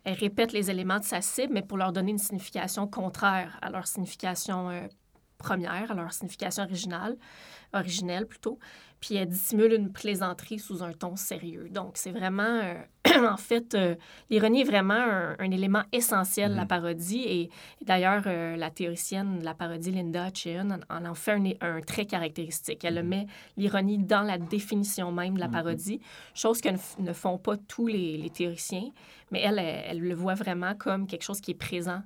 elle 0.05 0.13
répète 0.13 0.53
les 0.53 0.69
éléments 0.69 0.99
de 0.99 1.03
sa 1.03 1.19
cible, 1.19 1.53
mais 1.53 1.63
pour 1.63 1.77
leur 1.77 1.91
donner 1.91 2.11
une 2.11 2.19
signification 2.19 2.87
contraire 2.87 3.57
à 3.61 3.71
leur 3.71 3.87
signification 3.87 4.69
euh, 4.69 4.81
première, 5.47 5.91
à 5.91 5.93
leur 5.93 6.11
signification 6.13 6.63
originale, 6.63 7.15
originelle 7.73 8.25
plutôt 8.25 8.57
puis 9.05 9.15
elle 9.15 9.29
dissimule 9.29 9.73
une 9.73 9.91
plaisanterie 9.91 10.57
sous 10.57 10.81
un 10.81 10.91
ton 10.91 11.15
sérieux. 11.15 11.67
Donc, 11.69 11.91
c'est 11.93 12.11
vraiment, 12.11 12.41
euh, 12.43 12.73
en 13.29 13.37
fait, 13.37 13.75
euh, 13.75 13.95
l'ironie 14.31 14.61
est 14.61 14.65
vraiment 14.65 14.93
un, 14.93 15.51
élément 15.51 15.83
essentiel 15.91 16.51
de 16.51 16.55
la 16.55 16.63
mm-hmm. 16.63 16.67
parodie. 16.67 17.23
Et, 17.23 17.49
d'ailleurs, 17.83 18.23
euh, 18.25 18.55
la 18.55 18.71
théoricienne 18.71 19.39
de 19.39 19.45
la 19.45 19.53
parodie, 19.53 19.91
Linda 19.91 20.29
Cheon, 20.33 20.79
en, 20.89 21.05
en 21.05 21.13
fait 21.13 21.33
un, 21.33 21.45
un, 21.61 21.81
trait 21.81 22.05
caractéristique. 22.05 22.83
Elle 22.83 22.97
mm-hmm. 22.97 23.03
met 23.03 23.27
l'ironie 23.57 23.99
dans 23.99 24.23
la 24.23 24.39
définition 24.39 25.11
même 25.11 25.35
de 25.35 25.39
la 25.39 25.49
mm-hmm. 25.49 25.51
parodie, 25.51 26.01
chose 26.33 26.59
que 26.59 26.69
ne, 26.99 27.13
font 27.13 27.37
pas 27.37 27.57
tous 27.57 27.85
les, 27.85 28.17
les 28.17 28.29
théoriciens, 28.31 28.89
mais 29.29 29.41
elle, 29.41 29.59
elle, 29.59 29.99
le 29.99 30.15
voit 30.15 30.35
vraiment 30.35 30.73
comme 30.73 31.05
quelque 31.05 31.23
chose 31.23 31.41
qui 31.41 31.51
est 31.51 31.53
présent 31.53 32.01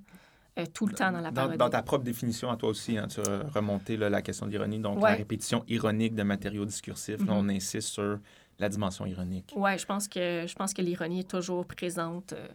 euh, 0.59 0.65
tout 0.73 0.85
le 0.85 0.93
temps 0.93 1.11
dans 1.11 1.21
la 1.21 1.31
parodie. 1.31 1.57
Dans, 1.57 1.69
ta 1.69 1.81
propre 1.81 2.03
définition 2.03 2.49
à 2.49 2.57
toi 2.57 2.69
aussi, 2.69 2.97
hein, 2.97 3.07
tu 3.07 3.19
as 3.21 3.47
remonté 3.53 3.97
la 3.97 4.21
question 4.21 4.45
de 4.45 4.51
l'ironie, 4.51 4.79
donc 4.79 5.01
la 5.01 5.15
répétition 5.15 5.63
ironique 5.67 6.15
de 6.15 6.23
matériaux 6.23 6.65
discursifs. 6.65 7.21
on 7.27 7.43
mm-hmm. 7.43 7.55
insiste 7.55 7.89
sur 7.89 8.19
la 8.59 8.69
dimension 8.69 9.05
ironique. 9.05 9.53
Oui, 9.55 9.77
je 9.77 9.85
pense 9.85 10.07
que 10.07 10.45
je 10.45 10.55
pense 10.55 10.73
que 10.73 10.81
l'ironie 10.81 11.21
est 11.21 11.29
toujours 11.29 11.65
présente 11.65 12.33
euh, 12.33 12.47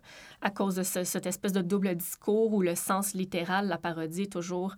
à 0.42 0.50
cause 0.50 0.76
de 0.76 0.82
cette 0.82 1.26
espèce 1.26 1.52
de 1.52 1.62
double 1.62 1.94
discours 1.94 2.52
où 2.52 2.60
le 2.60 2.74
sens 2.74 3.14
littéral, 3.14 3.68
la 3.68 3.78
parodie, 3.78 4.22
est 4.22 4.32
toujours 4.32 4.74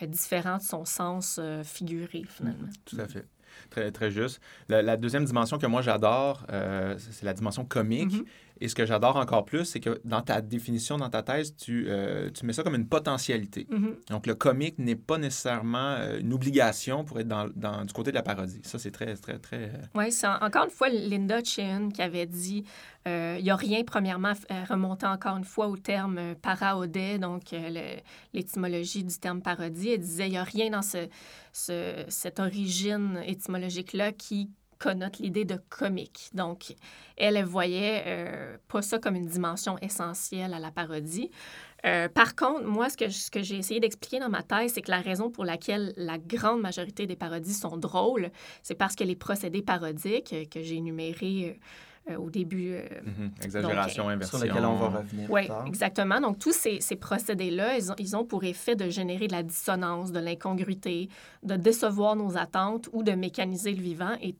euh, 0.00 0.06
différent 0.06 0.56
de 0.56 0.62
son 0.62 0.84
sens 0.84 1.38
figuré, 1.64 2.24
finalement. 2.26 2.68
Tout 2.84 2.96
à 2.98 3.06
fait. 3.06 3.26
Très, 3.68 3.92
très 3.92 4.10
juste. 4.10 4.40
La, 4.70 4.96
deuxième 4.96 5.26
dimension 5.26 5.58
que 5.58 5.66
moi 5.66 5.82
j'adore, 5.82 6.46
c'est 6.96 7.24
la 7.24 7.34
dimension 7.34 7.66
comique. 7.66 8.14
Mm-hmm. 8.14 8.24
Et 8.62 8.68
ce 8.68 8.76
que 8.76 8.86
j'adore 8.86 9.16
encore 9.16 9.44
plus, 9.44 9.64
c'est 9.64 9.80
que 9.80 10.00
dans 10.04 10.22
ta 10.22 10.40
définition, 10.40 10.96
dans 10.96 11.10
ta 11.10 11.24
thèse, 11.24 11.56
tu, 11.56 11.86
euh, 11.88 12.30
tu 12.30 12.46
mets 12.46 12.52
ça 12.52 12.62
comme 12.62 12.76
une 12.76 12.86
potentialité. 12.86 13.66
Mm-hmm. 13.68 14.10
Donc, 14.10 14.28
le 14.28 14.36
comique 14.36 14.78
n'est 14.78 14.94
pas 14.94 15.18
nécessairement 15.18 15.96
euh, 15.98 16.20
une 16.20 16.32
obligation 16.32 17.02
pour 17.02 17.18
être 17.18 17.26
dans, 17.26 17.48
dans, 17.56 17.84
du 17.84 17.92
côté 17.92 18.12
de 18.12 18.14
la 18.14 18.22
parodie. 18.22 18.60
Ça, 18.62 18.78
c'est 18.78 18.92
très, 18.92 19.16
très, 19.16 19.40
très... 19.40 19.64
Euh, 19.64 19.82
oui, 19.96 20.12
c'est 20.12 20.28
encore 20.28 20.66
une 20.66 20.70
fois 20.70 20.88
Linda 20.90 21.42
Chin 21.42 21.88
qui 21.92 22.02
avait 22.02 22.26
dit 22.26 22.64
il 23.04 23.42
n'y 23.42 23.50
a 23.50 23.56
rien, 23.56 23.82
premièrement, 23.82 24.32
remontant 24.70 25.10
encore 25.10 25.36
une 25.36 25.44
fois 25.44 25.66
au 25.66 25.76
terme 25.76 26.36
paraodé, 26.40 27.18
donc 27.18 27.52
l'étymologie 28.32 29.02
du 29.02 29.18
terme 29.18 29.42
parodie. 29.42 29.88
Elle 29.88 29.98
disait 29.98 30.28
il 30.28 30.30
n'y 30.30 30.38
a 30.38 30.44
rien 30.44 30.70
dans 30.70 30.82
ce, 30.82 31.08
ce 31.52 32.04
cette 32.06 32.38
origine 32.38 33.20
étymologique-là 33.26 34.12
qui 34.12 34.50
connote 34.82 35.18
l'idée 35.20 35.44
de 35.44 35.58
comique. 35.68 36.30
Donc, 36.34 36.74
elle, 37.16 37.36
elle 37.36 37.44
voyait 37.44 38.02
euh, 38.06 38.56
pas 38.66 38.82
ça 38.82 38.98
comme 38.98 39.14
une 39.14 39.26
dimension 39.26 39.78
essentielle 39.78 40.52
à 40.54 40.58
la 40.58 40.72
parodie. 40.72 41.30
Euh, 41.86 42.08
par 42.08 42.34
contre, 42.34 42.64
moi, 42.64 42.88
ce 42.88 42.96
que, 42.96 43.08
ce 43.08 43.30
que 43.30 43.42
j'ai 43.42 43.56
essayé 43.56 43.78
d'expliquer 43.78 44.18
dans 44.18 44.28
ma 44.28 44.42
thèse, 44.42 44.72
c'est 44.74 44.82
que 44.82 44.90
la 44.90 45.00
raison 45.00 45.30
pour 45.30 45.44
laquelle 45.44 45.92
la 45.96 46.18
grande 46.18 46.60
majorité 46.60 47.06
des 47.06 47.16
parodies 47.16 47.54
sont 47.54 47.76
drôles, 47.76 48.30
c'est 48.62 48.74
parce 48.74 48.96
que 48.96 49.04
les 49.04 49.16
procédés 49.16 49.62
parodiques 49.62 50.32
euh, 50.32 50.44
que 50.50 50.62
j'ai 50.62 50.76
énumérés 50.76 51.60
au 52.18 52.30
début. 52.30 52.72
Mm-hmm. 52.72 53.44
Exagération, 53.44 54.08
inversion. 54.08 54.38
Sur 54.38 54.44
lesquels 54.44 54.64
on 54.64 54.74
va 54.74 54.88
revenir. 54.98 55.30
Oui, 55.30 55.42
exactement. 55.66 56.20
Donc, 56.20 56.40
tous 56.40 56.52
ces, 56.52 56.80
ces 56.80 56.96
procédés-là, 56.96 57.76
ils 57.76 57.92
ont, 57.92 57.94
ils 57.98 58.16
ont 58.16 58.24
pour 58.24 58.42
effet 58.42 58.74
de 58.74 58.90
générer 58.90 59.28
de 59.28 59.32
la 59.32 59.44
dissonance, 59.44 60.10
de 60.10 60.18
l'incongruité, 60.18 61.08
de 61.44 61.54
décevoir 61.54 62.16
nos 62.16 62.36
attentes 62.36 62.88
ou 62.92 63.04
de 63.04 63.12
mécaniser 63.12 63.72
le 63.72 63.80
vivant. 63.80 64.16
Et 64.20 64.34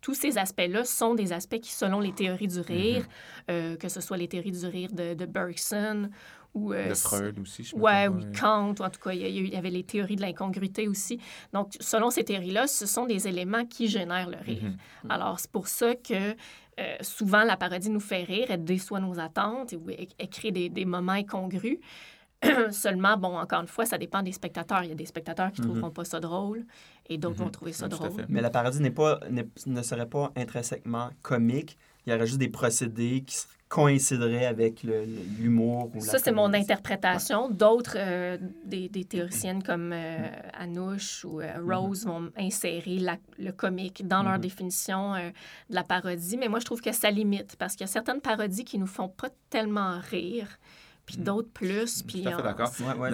tous 0.00 0.14
ces 0.14 0.38
aspects-là 0.38 0.84
sont 0.84 1.14
des 1.14 1.32
aspects 1.32 1.60
qui, 1.60 1.72
selon 1.72 2.00
les 2.00 2.12
théories 2.12 2.48
du 2.48 2.60
rire, 2.60 3.02
mm-hmm. 3.02 3.50
euh, 3.50 3.76
que 3.76 3.88
ce 3.88 4.00
soit 4.00 4.16
les 4.16 4.28
théories 4.28 4.52
du 4.52 4.66
rire 4.66 4.90
de, 4.92 5.14
de 5.14 5.26
Bergson 5.26 6.10
ou... 6.54 6.72
Euh, 6.72 6.88
de 6.88 6.94
Freud 6.94 7.38
aussi, 7.38 7.64
je 7.64 7.76
Ouais, 7.76 8.08
ou 8.08 8.20
Kant, 8.38 8.74
ou 8.78 8.82
en 8.82 8.90
tout 8.90 9.00
cas, 9.00 9.12
il 9.12 9.48
y, 9.48 9.56
avait 9.56 9.70
les 9.70 9.84
théories 9.84 10.16
de 10.16 10.22
l'incongruité 10.22 10.88
aussi. 10.88 11.20
Donc, 11.52 11.74
selon 11.80 12.10
ces 12.10 12.24
théories-là, 12.24 12.66
ce 12.66 12.86
sont 12.86 13.06
des 13.06 13.28
éléments 13.28 13.64
qui 13.64 13.88
génèrent 13.88 14.30
le 14.30 14.38
rire. 14.38 14.62
Mm-hmm. 14.62 15.10
Alors, 15.10 15.38
c'est 15.38 15.50
pour 15.50 15.68
ça 15.68 15.94
que 15.94 16.34
euh, 16.80 16.96
souvent, 17.02 17.44
la 17.44 17.56
parodie 17.56 17.90
nous 17.90 18.00
fait 18.00 18.24
rire, 18.24 18.46
elle 18.48 18.64
déçoit 18.64 19.00
nos 19.00 19.18
attentes, 19.18 19.74
elle, 20.18 20.28
crée 20.28 20.50
des, 20.50 20.68
des 20.68 20.84
moments 20.84 21.12
incongrus. 21.12 21.78
Seulement, 22.70 23.18
bon, 23.18 23.38
encore 23.38 23.60
une 23.60 23.68
fois, 23.68 23.84
ça 23.84 23.98
dépend 23.98 24.22
des 24.22 24.32
spectateurs. 24.32 24.82
Il 24.82 24.88
y 24.88 24.92
a 24.92 24.96
des 24.96 25.04
spectateurs 25.04 25.52
qui 25.52 25.60
ne 25.60 25.66
trouveront 25.66 25.90
pas 25.90 26.04
ça 26.04 26.20
drôle 26.20 26.64
et 27.10 27.18
d'autres 27.18 27.36
vont 27.36 27.46
mm-hmm. 27.46 27.50
trouver 27.50 27.72
ça 27.72 27.88
drôle. 27.88 28.24
Mais 28.28 28.40
la 28.40 28.50
parodie 28.50 28.80
n'est 28.80 28.90
pas, 28.90 29.20
ne 29.66 29.82
serait 29.82 30.08
pas 30.08 30.32
intrinsèquement 30.36 31.10
comique. 31.20 31.76
Il 32.06 32.12
y 32.12 32.16
aurait 32.16 32.26
juste 32.26 32.38
des 32.38 32.48
procédés 32.48 33.24
qui 33.26 33.36
coïncideraient 33.68 34.46
avec 34.46 34.82
l'humour. 35.38 35.92
Ça, 36.00 36.18
c'est 36.18 36.32
mon 36.32 36.52
interprétation. 36.52 37.48
D'autres, 37.50 37.96
euh, 37.96 38.36
des, 38.64 38.88
des, 38.88 39.04
théoriciennes 39.04 39.62
comme 39.62 39.92
euh, 39.92 40.28
Anouche 40.54 41.24
ou 41.24 41.40
euh, 41.40 41.52
Rose 41.64 42.04
vont 42.04 42.30
insérer 42.36 42.98
la, 42.98 43.16
le 43.38 43.52
comique 43.52 44.06
dans 44.08 44.24
leur 44.24 44.38
définition 44.40 45.14
de 45.14 45.74
la 45.74 45.84
parodie. 45.84 46.36
Mais 46.36 46.48
moi, 46.48 46.58
je 46.58 46.64
trouve 46.64 46.80
que 46.80 46.92
ça 46.92 47.10
limite 47.10 47.54
parce 47.56 47.74
qu'il 47.74 47.82
y 47.82 47.90
a 47.90 47.92
certaines 47.92 48.20
parodies 48.20 48.64
qui 48.64 48.78
nous 48.78 48.88
font 48.88 49.08
pas 49.08 49.28
tellement 49.50 50.00
rire 50.00 50.48
puis 51.14 51.22
d'autres 51.22 51.50
plus. 51.50 52.02
Puis 52.02 52.22
Tout 52.22 52.28
à 52.28 52.36
fait 52.36 52.42
d'accord. 52.42 52.72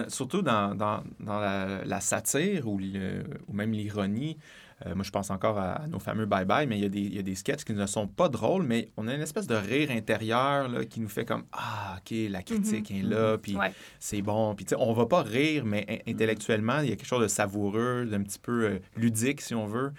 Surtout 0.09 0.41
dans, 0.41 0.75
dans, 0.75 1.03
dans 1.19 1.39
la, 1.39 1.99
satire 1.99 2.67
ou, 2.67 2.79
ou 3.47 3.53
même 3.53 3.71
l'ironie. 3.71 4.37
Euh, 4.85 4.93
moi, 4.93 5.03
je 5.03 5.09
pense 5.09 5.31
encore 5.31 5.57
à, 5.57 5.87
nos 5.87 5.99
fameux 5.99 6.25
bye-bye, 6.25 6.67
mais 6.67 6.77
il 6.77 6.83
y, 6.83 6.85
a 6.85 6.89
des, 6.89 6.99
il 6.99 7.15
y, 7.15 7.19
a 7.19 7.23
des 7.23 7.33
sketchs 7.33 7.63
qui 7.63 7.73
ne 7.73 7.85
sont 7.87 8.07
pas 8.07 8.29
drôles, 8.29 8.63
mais 8.63 8.89
on 8.95 9.07
a 9.07 9.13
une 9.15 9.21
espèce 9.21 9.47
de 9.47 9.55
rire 9.55 9.89
intérieur 9.89 10.67
là, 10.67 10.85
qui 10.85 10.99
nous 10.99 11.09
fait 11.09 11.25
comme 11.25 11.45
Ah, 11.51 11.97
OK, 11.97 12.15
la 12.29 12.43
critique 12.43 12.91
mm-hmm. 12.91 12.99
est 12.99 13.09
là, 13.09 13.37
puis 13.37 13.57
c'est 13.99 14.21
bon. 14.21 14.53
Puis, 14.53 14.67
on 14.77 14.93
va 14.93 15.07
pas 15.07 15.23
rire, 15.23 15.65
mais 15.65 16.03
intellectuellement, 16.07 16.81
il 16.81 16.89
y 16.89 16.93
a 16.93 16.95
quelque 16.95 17.07
chose 17.07 17.23
de 17.23 17.27
savoureux, 17.27 18.05
d'un 18.05 18.21
petit 18.21 18.39
peu 18.39 18.65
euh, 18.65 18.79
ludique, 18.95 19.41
si 19.41 19.55
on 19.55 19.65
veut, 19.65 19.91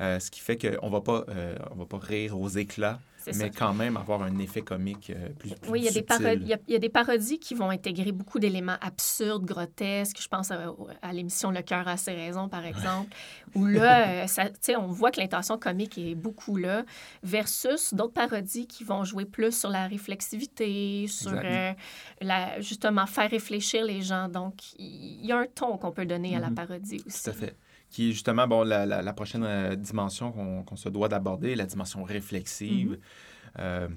euh, 0.00 0.18
ce 0.18 0.30
qui 0.30 0.40
fait 0.40 0.56
qu'on 0.56 0.90
va 0.90 1.00
pas, 1.00 1.24
on 1.70 1.76
va 1.76 1.86
pas 1.86 1.98
rire 1.98 2.38
aux 2.38 2.48
éclats 2.48 2.98
mais 3.34 3.50
quand 3.50 3.74
même 3.74 3.96
avoir 3.96 4.22
un 4.22 4.38
effet 4.38 4.62
comique 4.62 5.10
euh, 5.10 5.28
plus, 5.38 5.50
plus, 5.54 5.70
Oui, 5.70 5.80
il 5.80 5.84
y, 5.84 5.88
a 5.88 5.92
des 5.92 6.02
parodies, 6.02 6.54
il, 6.68 6.72
y 6.72 6.76
a, 6.76 6.78
des 6.78 6.88
parodies 6.88 7.38
qui 7.38 7.54
vont 7.54 7.70
intégrer 7.70 8.12
beaucoup 8.12 8.38
d'éléments 8.38 8.76
absurdes, 8.80 9.44
grotesques. 9.44 10.20
Je 10.20 10.28
pense 10.28 10.50
à, 10.50 11.12
l'émission 11.12 11.50
Le 11.50 11.62
cœur 11.62 11.88
a 11.88 11.96
ses 11.96 12.14
raisons, 12.14 12.48
par 12.48 12.64
exemple, 12.64 13.14
où 13.54 13.66
là, 13.66 14.08
euh, 14.24 14.26
ça, 14.26 14.48
on 14.78 14.86
voit 14.86 15.10
que 15.10 15.20
l'intention 15.20 15.58
comique 15.58 15.98
est 15.98 16.14
beaucoup 16.14 16.56
là, 16.56 16.84
versus 17.22 17.94
d'autres 17.94 18.14
parodies 18.14 18.66
qui 18.66 18.84
vont 18.84 19.04
jouer 19.04 19.24
plus 19.24 19.58
sur 19.58 19.70
la 19.70 19.86
réflexivité, 19.86 21.06
sur 21.08 21.32
euh, 21.32 21.72
la, 22.20 22.60
justement 22.60 23.06
faire 23.06 23.30
réfléchir 23.30 23.84
les 23.84 24.02
gens. 24.02 24.28
Donc, 24.28 24.54
il 24.78 25.24
y 25.24 25.32
a 25.32 25.38
un 25.38 25.46
ton 25.46 25.78
qu'on 25.78 25.92
peut 25.92 26.06
donner 26.06 26.36
à 26.36 26.40
la 26.40 26.50
mm-hmm. 26.50 26.54
parodie 26.54 27.02
aussi. 27.06 27.24
Tout 27.24 27.30
à 27.30 27.32
fait 27.32 27.56
qui 27.90 28.10
est 28.10 28.12
justement 28.12 28.46
bon, 28.46 28.62
la, 28.62 28.86
la, 28.86 29.12
prochaine 29.12 29.44
euh, 29.44 29.76
dimension 29.76 30.32
qu'on 30.32 30.76
se 30.76 30.88
doit 30.88 31.08
d'aborder, 31.08 31.54
la 31.54 31.66
dimension 31.66 32.02
réflexive. 32.02 32.92
Mm-hmm. 32.92 33.60
Euh, 33.60 33.88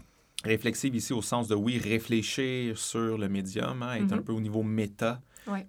réflexive 0.43 0.95
ici 0.95 1.13
au 1.13 1.21
sens 1.21 1.47
de, 1.47 1.55
oui, 1.55 1.77
réfléchir 1.77 2.77
sur 2.77 3.17
le 3.17 3.27
médium, 3.27 3.83
hein, 3.83 3.95
être 3.95 4.13
un 4.13 4.17
mm-hmm. 4.17 4.23
peu 4.23 4.33
au 4.33 4.41
niveau 4.41 4.63
méta. 4.63 5.21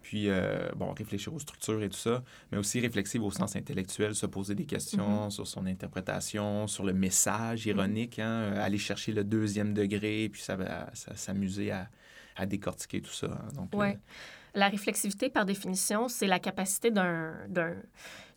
Puis, 0.02 0.28
euh, 0.28 0.68
bon, 0.76 0.92
réfléchir 0.92 1.32
aux 1.32 1.38
structures 1.38 1.82
et 1.82 1.88
tout 1.88 1.96
ça, 1.96 2.22
mais 2.52 2.58
aussi 2.58 2.80
réflexive 2.80 3.22
au 3.22 3.30
sens 3.30 3.56
intellectuel, 3.56 4.14
se 4.14 4.26
poser 4.26 4.54
des 4.54 4.66
questions 4.66 5.28
mm-hmm. 5.28 5.30
sur 5.30 5.46
son 5.46 5.64
interprétation, 5.64 6.66
sur 6.66 6.84
le 6.84 6.92
message 6.92 7.64
ironique, 7.64 8.18
hein, 8.18 8.52
aller 8.56 8.76
chercher 8.76 9.12
le 9.12 9.24
deuxième 9.24 9.72
degré, 9.72 10.28
puis 10.30 10.42
ça 10.42 10.56
va 10.56 10.90
s'amuser 10.94 11.70
à, 11.70 11.88
à, 12.36 12.44
décortiquer 12.44 13.00
tout 13.00 13.12
ça. 13.12 13.28
Hein. 13.28 13.48
Donc, 13.54 13.70
La 14.54 14.68
réflexivité, 14.68 15.30
par 15.30 15.44
définition, 15.44 16.08
c'est 16.08 16.26
la 16.26 16.38
capacité 16.38 16.90
d'un 16.90 17.34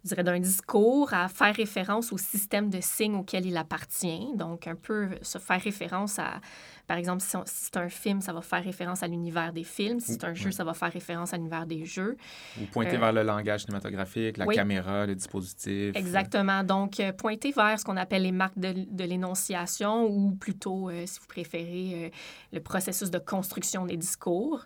dirais, 0.03 0.23
d'un 0.23 0.39
discours 0.39 1.13
à 1.13 1.27
faire 1.27 1.55
référence 1.55 2.11
au 2.11 2.17
système 2.17 2.69
de 2.69 2.79
signes 2.81 3.15
auquel 3.15 3.45
il 3.45 3.57
appartient. 3.57 4.27
Donc, 4.35 4.67
un 4.67 4.75
peu 4.75 5.09
se 5.21 5.37
faire 5.37 5.61
référence 5.61 6.19
à, 6.19 6.41
par 6.87 6.97
exemple, 6.97 7.21
si, 7.21 7.37
c'est 7.45 7.77
un 7.77 7.89
film, 7.89 8.21
ça 8.21 8.33
va 8.33 8.41
faire 8.41 8.63
référence 8.63 9.03
à 9.03 9.07
l'univers 9.07 9.53
des 9.53 9.63
films. 9.63 9.99
Si 9.99 10.13
c'est 10.13 10.25
un 10.25 10.33
jeu, 10.33 10.51
ça 10.51 10.63
va 10.63 10.73
faire 10.73 10.91
référence 10.91 11.33
à 11.33 11.37
l'univers 11.37 11.65
des 11.65 11.85
jeux. 11.85 12.17
Ou 12.61 12.65
pointer 12.65 12.95
euh, 12.95 12.99
vers 12.99 13.13
le 13.13 13.23
langage 13.23 13.61
cinématographique, 13.61 14.37
la 14.37 14.47
caméra, 14.47 15.05
le 15.05 15.15
dispositif. 15.15 15.95
Exactement. 15.95 16.63
Donc, 16.63 16.99
euh, 16.99 17.11
pointer 17.13 17.51
vers 17.51 17.79
ce 17.79 17.85
qu'on 17.85 17.97
appelle 17.97 18.23
les 18.23 18.31
marques 18.31 18.59
de, 18.59 18.73
de 18.73 19.03
l'énonciation 19.03 20.05
ou 20.05 20.31
plutôt, 20.31 20.89
euh, 20.89 21.05
si 21.05 21.19
vous 21.19 21.27
préférez, 21.27 22.11
le 22.51 22.59
processus 22.59 23.09
de 23.09 23.19
construction 23.19 23.85
des 23.85 23.97
discours. 23.97 24.65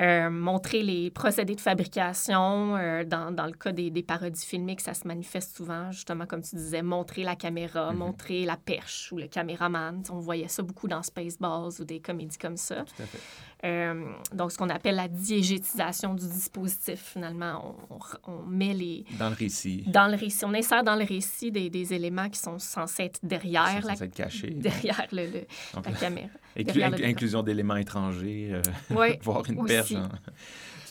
Euh, 0.00 0.30
montrer 0.30 0.82
les 0.82 1.10
procédés 1.10 1.54
de 1.54 1.60
fabrication. 1.60 2.76
Euh, 2.76 3.04
dans, 3.04 3.30
dans, 3.30 3.44
le 3.44 3.52
cas 3.52 3.72
des, 3.72 3.90
des, 3.90 4.02
parodies 4.02 4.44
filmiques, 4.44 4.80
ça 4.80 4.94
se 4.94 5.06
manifeste 5.06 5.54
souvent, 5.54 5.92
justement, 5.92 6.24
comme 6.24 6.42
tu 6.42 6.56
disais, 6.56 6.80
montrer 6.80 7.24
la 7.24 7.36
caméra, 7.36 7.92
mhm. 7.92 7.98
montrer 7.98 8.46
la 8.46 8.56
perche 8.56 9.12
ou 9.12 9.18
le 9.18 9.26
caméraman. 9.26 10.02
On 10.10 10.18
voyait 10.18 10.48
ça 10.48 10.62
beaucoup 10.62 10.88
dans 10.88 11.02
Spaceballs 11.02 11.78
ou 11.78 11.84
des 11.84 12.00
comédies 12.00 12.38
comme 12.38 12.56
ça. 12.56 12.76
Tout 12.76 13.02
à 13.02 13.06
fait. 13.06 13.20
Euh, 13.64 14.04
donc, 14.32 14.50
ce 14.50 14.58
qu'on 14.58 14.68
appelle 14.70 14.96
la 14.96 15.08
diégétisation 15.08 16.14
du 16.14 16.26
dispositif, 16.26 17.12
finalement. 17.12 17.76
On, 17.90 17.98
on, 18.32 18.42
met 18.42 18.74
les... 18.74 19.04
Dans 19.18 19.28
le 19.28 19.36
récit. 19.36 19.84
Dans 19.86 20.08
le 20.08 20.16
récit. 20.16 20.44
On 20.44 20.52
insère 20.52 20.82
dans 20.82 20.96
le 20.96 21.04
récit 21.04 21.52
des, 21.52 21.70
des 21.70 21.94
éléments 21.94 22.28
qui 22.28 22.40
sont 22.40 22.58
censés 22.58 23.04
être 23.04 23.20
derrière, 23.22 23.84
la, 23.86 23.92
être 23.92 24.06
cachés. 24.14 24.50
derrière 24.50 25.06
le, 25.12 25.44
la 25.74 25.92
caméra. 25.92 26.28
inclusion 27.04 27.42
d'éléments 27.42 27.76
étrangers, 27.76 28.50
euh, 28.52 28.62
oui, 28.90 29.18
voir 29.22 29.48
une 29.48 29.64
perche. 29.64 29.94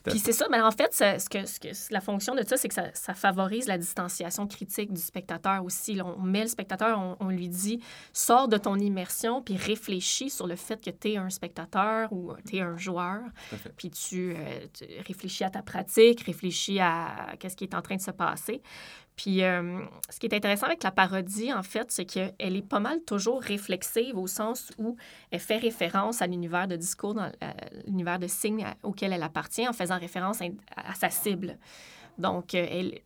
Puis 0.03 0.19
c'est 0.19 0.31
ça, 0.31 0.47
mais 0.49 0.59
en 0.59 0.71
fait, 0.71 0.93
ce 0.93 1.29
que, 1.29 1.45
ce 1.45 1.59
que, 1.59 1.93
la 1.93 2.01
fonction 2.01 2.33
de 2.33 2.43
ça, 2.43 2.57
c'est 2.57 2.67
que 2.67 2.73
ça, 2.73 2.87
ça, 2.93 3.13
favorise 3.13 3.67
la 3.67 3.77
distanciation 3.77 4.47
critique 4.47 4.91
du 4.91 5.01
spectateur 5.01 5.63
aussi. 5.63 5.99
on 6.01 6.21
met 6.21 6.41
le 6.41 6.47
spectateur, 6.47 7.15
on, 7.19 7.29
lui 7.29 7.47
dit, 7.47 7.79
sors 8.13 8.47
de 8.47 8.57
ton 8.57 8.75
immersion, 8.77 9.41
puis 9.41 9.57
réfléchis 9.57 10.29
sur 10.29 10.47
le 10.47 10.55
fait 10.55 10.83
que 10.83 10.89
tu 10.89 11.11
es 11.11 11.17
un 11.17 11.29
spectateur 11.29 12.11
ou 12.11 12.33
tu 12.47 12.57
es 12.57 12.61
un 12.61 12.77
joueur. 12.77 13.21
Puis 13.77 13.91
tu, 13.91 14.33
euh, 14.35 14.65
tu, 14.73 14.85
réfléchis 15.05 15.43
à 15.43 15.49
ta 15.49 15.61
pratique, 15.61 16.21
réfléchis 16.21 16.79
à 16.79 17.35
qu'est-ce 17.39 17.55
qui 17.55 17.65
est 17.65 17.75
en 17.75 17.81
train 17.81 17.95
de 17.95 18.01
se 18.01 18.11
passer. 18.11 18.61
Puis, 19.15 19.43
euh, 19.43 19.79
ce 20.09 20.19
qui 20.19 20.25
est 20.25 20.33
intéressant 20.33 20.65
avec 20.65 20.83
la 20.83 20.91
parodie, 20.91 21.53
en 21.53 21.63
fait, 21.63 21.91
c'est 21.91 22.05
qu'elle 22.05 22.33
est 22.39 22.67
pas 22.67 22.79
mal 22.79 23.01
toujours 23.03 23.41
réflexive 23.41 24.17
au 24.17 24.27
sens 24.27 24.71
où 24.77 24.95
elle 25.31 25.39
fait 25.39 25.57
référence 25.57 26.21
à 26.21 26.27
l'univers 26.27 26.67
de 26.67 26.75
discours, 26.75 27.13
dans 27.13 27.31
euh, 27.43 27.51
l'univers 27.85 28.19
de 28.19 28.27
signes 28.27 28.65
auquel 28.83 29.13
elle 29.13 29.23
appartient, 29.23 29.67
en 29.67 29.73
faisant 29.73 29.99
référence 29.99 30.39
à, 30.75 30.93
sa 30.95 31.09
cible. 31.09 31.57
Donc, 32.17 32.55
euh, 32.55 32.65
elle, 32.69 32.99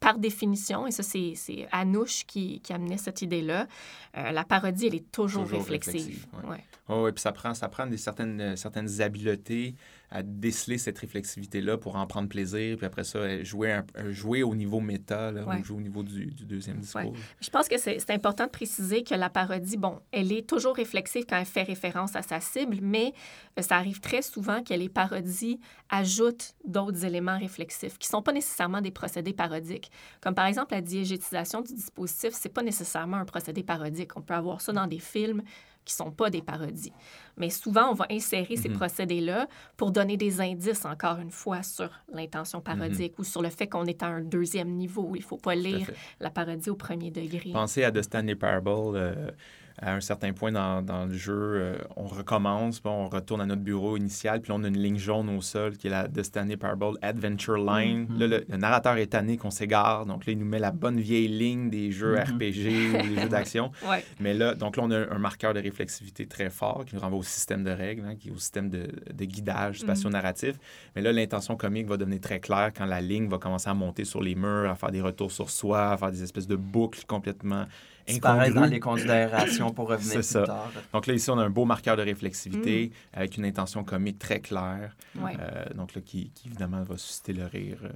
par 0.00 0.18
définition, 0.18 0.86
et 0.86 0.90
ça, 0.90 1.04
c'est 1.04 1.68
Anouche 1.70 2.24
qui, 2.26 2.60
qui 2.60 2.72
amenait 2.72 2.98
cette 2.98 3.22
idée-là, 3.22 3.68
la 4.14 4.42
parodie, 4.42 4.88
elle 4.88 4.96
est 4.96 5.12
toujours, 5.12 5.46
réflexive. 5.46 6.26
Oui, 6.42 6.56
ouais. 6.88 7.12
puis 7.12 7.22
ça 7.22 7.30
prend, 7.30 7.54
ça 7.54 7.68
prend 7.68 7.86
des 7.86 7.98
certaines, 7.98 8.56
certaines 8.56 9.00
habiletés 9.00 9.76
à 10.12 10.22
déceler 10.22 10.76
cette 10.76 10.98
réflexivité-là 10.98 11.78
pour 11.78 11.96
en 11.96 12.06
prendre 12.06 12.28
plaisir, 12.28 12.76
puis 12.76 12.84
après 12.84 13.04
ça, 13.04 13.42
jouer, 13.42 13.80
jouer 14.10 14.42
au 14.42 14.54
niveau 14.54 14.78
méta, 14.80 15.32
là, 15.32 15.46
ou 15.46 15.64
jouer 15.64 15.78
au 15.78 15.80
niveau 15.80 16.02
du, 16.02 16.26
deuxième 16.26 16.78
discours. 16.78 17.14
Je 17.40 17.50
pense 17.50 17.68
que 17.68 17.78
c'est 17.78 18.10
important 18.10 18.44
de 18.44 18.50
préciser 18.50 19.04
que 19.04 19.14
la 19.14 19.30
parodie, 19.30 19.78
bon, 19.78 20.00
elle 20.12 20.30
est 20.32 20.46
toujours 20.46 20.76
réflexive 20.76 21.24
quand 21.26 21.38
elle 21.38 21.46
fait 21.46 21.62
référence 21.62 22.14
à 22.14 22.22
sa 22.22 22.40
cible, 22.40 22.78
mais 22.82 23.14
euh, 23.58 23.62
ça 23.62 23.76
arrive 23.76 24.00
très 24.00 24.22
souvent 24.22 24.62
que 24.62 24.74
les 24.74 24.90
parodies 24.90 25.58
ajoutent 25.88 26.54
d'autres 26.66 27.04
éléments 27.04 27.38
réflexifs 27.38 27.98
qui 27.98 28.08
ne 28.08 28.10
sont 28.10 28.22
pas 28.22 28.32
nécessairement 28.32 28.80
des 28.80 28.90
procédés 28.90 29.32
parodiques. 29.32 29.90
Comme 30.20 30.34
par 30.34 30.46
exemple 30.46 30.74
la 30.74 30.82
diégétisation 30.82 31.62
du 31.62 31.72
dispositif, 31.74 32.30
c'est 32.32 32.52
pas 32.52 32.62
nécessairement 32.62 33.16
un 33.16 33.24
procédé 33.24 33.62
parodique. 33.62 34.16
On 34.16 34.20
peut 34.20 34.34
avoir 34.34 34.60
ça 34.60 34.72
dans 34.72 34.86
des 34.86 34.98
films 34.98 35.42
qui 35.84 35.94
ne 35.94 36.04
sont 36.04 36.10
pas 36.12 36.30
des 36.30 36.42
parodies. 36.42 36.92
Mais 37.36 37.50
souvent, 37.50 37.90
on 37.90 37.94
va 37.94 38.06
insérer 38.10 38.56
ces 38.56 38.68
mhm. 38.68 38.76
procédés-là 38.76 39.48
pour 39.76 39.90
donner 39.90 40.16
des 40.16 40.40
indices, 40.40 40.84
encore 40.84 41.18
une 41.18 41.30
fois, 41.30 41.62
sur 41.62 41.90
l'intention 42.12 42.58
mhm. 42.58 42.64
parodique 42.64 43.18
ou 43.18 43.24
sur 43.24 43.42
le 43.42 43.48
fait 43.48 43.66
qu'on 43.66 43.86
est 43.86 44.02
à 44.02 44.06
un 44.06 44.20
deuxième 44.20 44.70
niveau. 44.70 45.12
Il 45.14 45.20
ne 45.20 45.24
faut 45.24 45.38
pas 45.38 45.54
lire 45.54 45.90
la 46.20 46.30
parodie 46.30 46.70
au 46.70 46.76
premier 46.76 47.10
degré. 47.10 47.50
Pensez 47.52 47.84
à 47.84 47.90
The 47.90 48.02
Stanley 48.02 48.34
Parable. 48.34 48.96
Euh, 48.96 49.30
à 49.80 49.94
un 49.94 50.00
certain 50.00 50.32
point 50.32 50.52
dans, 50.52 50.82
dans 50.82 51.06
le 51.06 51.14
jeu, 51.14 51.32
euh, 51.32 51.78
on 51.96 52.06
recommence, 52.06 52.80
puis 52.80 52.90
on 52.90 53.08
retourne 53.08 53.40
à 53.40 53.46
notre 53.46 53.62
bureau 53.62 53.96
initial, 53.96 54.40
puis 54.40 54.52
on 54.52 54.62
a 54.64 54.68
une 54.68 54.78
ligne 54.78 54.98
jaune 54.98 55.28
au 55.30 55.40
sol 55.40 55.76
qui 55.76 55.86
est 55.86 55.90
la 55.90 56.08
de 56.08 56.22
Stanley 56.22 56.56
Parable 56.56 56.98
Adventure 57.02 57.58
Line. 57.58 58.06
Mm-hmm. 58.06 58.18
Là, 58.18 58.26
le, 58.48 58.56
narrateur 58.56 58.96
est 58.96 59.06
tanné 59.06 59.36
qu'on 59.36 59.50
s'égare, 59.50 60.06
donc 60.06 60.26
là, 60.26 60.32
il 60.32 60.38
nous 60.38 60.46
met 60.46 60.58
la 60.58 60.70
bonne 60.70 61.00
vieille 61.00 61.28
ligne 61.28 61.70
des 61.70 61.90
jeux 61.90 62.16
mm-hmm. 62.16 62.34
RPG 62.34 62.94
ou 62.94 63.08
des 63.14 63.20
jeux 63.22 63.28
d'action. 63.28 63.72
Mais 64.20 64.34
là, 64.34 64.54
donc 64.54 64.76
là, 64.76 64.82
on 64.84 64.90
a 64.90 65.12
un 65.12 65.18
marqueur 65.18 65.54
de 65.54 65.60
réflexivité 65.60 66.26
très 66.26 66.50
fort 66.50 66.84
qui 66.86 66.94
nous 66.94 67.00
renvoie 67.00 67.18
au 67.18 67.24
système 67.24 67.64
de 67.64 67.70
règles, 67.70 68.04
hein, 68.06 68.16
qui 68.16 68.28
est 68.28 68.32
au 68.32 68.38
système 68.38 68.68
de, 68.68 68.88
de 69.12 69.24
guidage 69.24 69.78
mm-hmm. 69.78 69.82
spatio-narratif. 69.82 70.56
Mais 70.94 71.02
là, 71.02 71.12
l'intention 71.12 71.56
comique 71.56 71.86
va 71.86 71.96
devenir 71.96 72.20
très 72.20 72.40
claire 72.40 72.72
quand 72.76 72.86
la 72.86 73.00
ligne 73.00 73.28
va 73.28 73.38
commencer 73.38 73.68
à 73.68 73.74
monter 73.74 74.04
sur 74.04 74.22
les 74.22 74.34
murs, 74.34 74.70
à 74.70 74.74
faire 74.74 74.90
des 74.90 75.00
retours 75.00 75.32
sur 75.32 75.50
soi, 75.50 75.92
à 75.92 75.96
faire 75.96 76.10
des 76.10 76.22
espèces 76.22 76.46
de 76.46 76.56
boucles 76.56 77.04
complètement 77.06 77.66
disparaître 78.06 78.54
dans 78.54 78.64
les 78.64 78.80
considérations 78.80 79.72
pour 79.72 79.88
revenir 79.88 80.14
plus 80.14 80.22
ça. 80.22 80.42
tard. 80.42 80.72
Donc 80.92 81.06
là, 81.06 81.14
ici, 81.14 81.30
on 81.30 81.38
a 81.38 81.44
un 81.44 81.50
beau 81.50 81.64
marqueur 81.64 81.96
de 81.96 82.02
réflexivité 82.02 82.90
mm. 82.90 83.18
avec 83.18 83.36
une 83.36 83.44
intention 83.44 83.84
comique 83.84 84.18
très 84.18 84.40
claire. 84.40 84.96
Euh, 85.16 85.64
donc 85.74 85.94
là, 85.94 86.00
qui, 86.00 86.32
évidemment 86.46 86.82
va 86.82 86.96
susciter 86.96 87.32
le 87.32 87.46
rire. 87.46 87.78
Euh. 87.84 87.90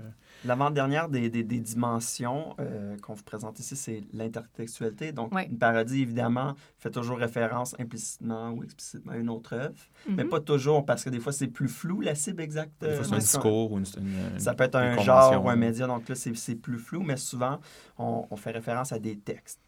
L'avant-dernière 0.44 1.08
des, 1.08 1.30
des, 1.30 1.42
dimensions 1.42 2.54
euh, 2.60 2.96
qu'on 2.98 3.14
vous 3.14 3.22
présente 3.22 3.58
ici, 3.58 3.74
c'est 3.74 4.02
l'intertextualité. 4.12 5.12
Donc, 5.12 5.32
une 5.32 5.58
parodie, 5.58 6.02
évidemment, 6.02 6.54
fait 6.78 6.90
toujours 6.90 7.18
référence 7.18 7.74
implicitement 7.80 8.50
ou 8.50 8.62
explicitement 8.62 9.12
à 9.12 9.16
une 9.16 9.30
autre 9.30 9.54
œuvre, 9.54 9.74
mais 10.08 10.22
mm-hmm. 10.22 10.28
pas 10.28 10.40
toujours, 10.40 10.84
parce 10.84 11.04
que 11.04 11.10
des 11.10 11.20
fois, 11.20 11.32
c'est 11.32 11.48
plus 11.48 11.68
flou, 11.68 12.00
la 12.00 12.14
cible 12.14 12.42
exacte. 12.42 12.72
Des 12.80 12.92
fois, 12.92 13.04
c'est 13.04 13.14
un 13.14 13.18
discours 13.18 13.72
ou 13.72 13.78
une, 13.78 13.86
Ça 14.38 14.54
peut 14.54 14.64
être 14.64 14.76
un 14.76 14.98
genre 14.98 15.44
ou 15.44 15.48
un 15.48 15.56
média, 15.56 15.86
donc 15.86 16.08
là, 16.08 16.14
c'est 16.14 16.54
plus 16.54 16.78
flou, 16.78 17.02
mais 17.02 17.16
souvent, 17.16 17.58
on, 17.98 18.26
on 18.30 18.36
fait 18.36 18.52
référence 18.52 18.92
à 18.92 18.98
des 18.98 19.18
textes. 19.18 19.60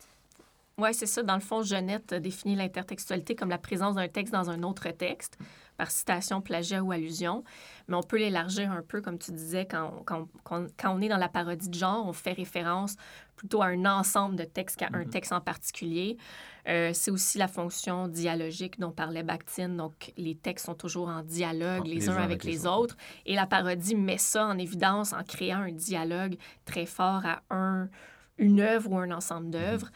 Oui, 0.78 0.94
c'est 0.94 1.06
ça. 1.06 1.24
Dans 1.24 1.34
le 1.34 1.40
fond, 1.40 1.62
Jeannette 1.62 2.14
définit 2.14 2.54
l'intertextualité 2.54 3.34
comme 3.34 3.50
la 3.50 3.58
présence 3.58 3.96
d'un 3.96 4.06
texte 4.06 4.32
dans 4.32 4.48
un 4.48 4.62
autre 4.62 4.88
texte, 4.90 5.36
par 5.76 5.90
citation, 5.90 6.40
plagiat 6.40 6.84
ou 6.84 6.92
allusion. 6.92 7.42
Mais 7.88 7.96
on 7.96 8.02
peut 8.02 8.18
l'élargir 8.18 8.70
un 8.70 8.82
peu, 8.82 9.00
comme 9.00 9.18
tu 9.18 9.32
disais, 9.32 9.66
quand, 9.66 10.02
quand, 10.06 10.28
quand, 10.44 10.68
on 10.84 11.00
est 11.00 11.08
dans 11.08 11.16
la 11.16 11.28
parodie 11.28 11.68
de 11.68 11.74
genre, 11.74 12.06
on 12.06 12.12
fait 12.12 12.32
référence 12.32 12.94
plutôt 13.34 13.60
à 13.60 13.66
un 13.66 13.84
ensemble 13.86 14.36
de 14.36 14.44
textes 14.44 14.76
qu'à 14.76 14.88
un 14.92 15.02
mm-hmm. 15.02 15.10
texte 15.10 15.32
en 15.32 15.40
particulier. 15.40 16.16
Euh, 16.68 16.90
c'est 16.92 17.10
aussi 17.10 17.38
la 17.38 17.48
fonction 17.48 18.06
dialogique 18.06 18.78
dont 18.78 18.92
parlait 18.92 19.24
Bakhtin. 19.24 19.70
Donc, 19.70 20.12
les 20.16 20.36
textes 20.36 20.66
sont 20.66 20.74
toujours 20.74 21.08
en 21.08 21.22
dialogue 21.22 21.86
les, 21.86 22.08
uns 22.08 22.16
avec, 22.16 22.44
les, 22.44 22.66
autres. 22.66 22.96
Et 23.26 23.34
la 23.34 23.46
parodie 23.46 23.96
met 23.96 24.18
ça 24.18 24.46
en 24.46 24.58
évidence 24.58 25.12
en 25.12 25.24
créant 25.24 25.60
un 25.60 25.72
dialogue 25.72 26.36
très 26.64 26.86
fort 26.86 27.22
à 27.24 27.42
un, 27.50 27.88
une 28.36 28.60
œuvre 28.60 28.92
ou 28.92 28.98
un 28.98 29.10
ensemble 29.10 29.50
d'œuvres. 29.50 29.90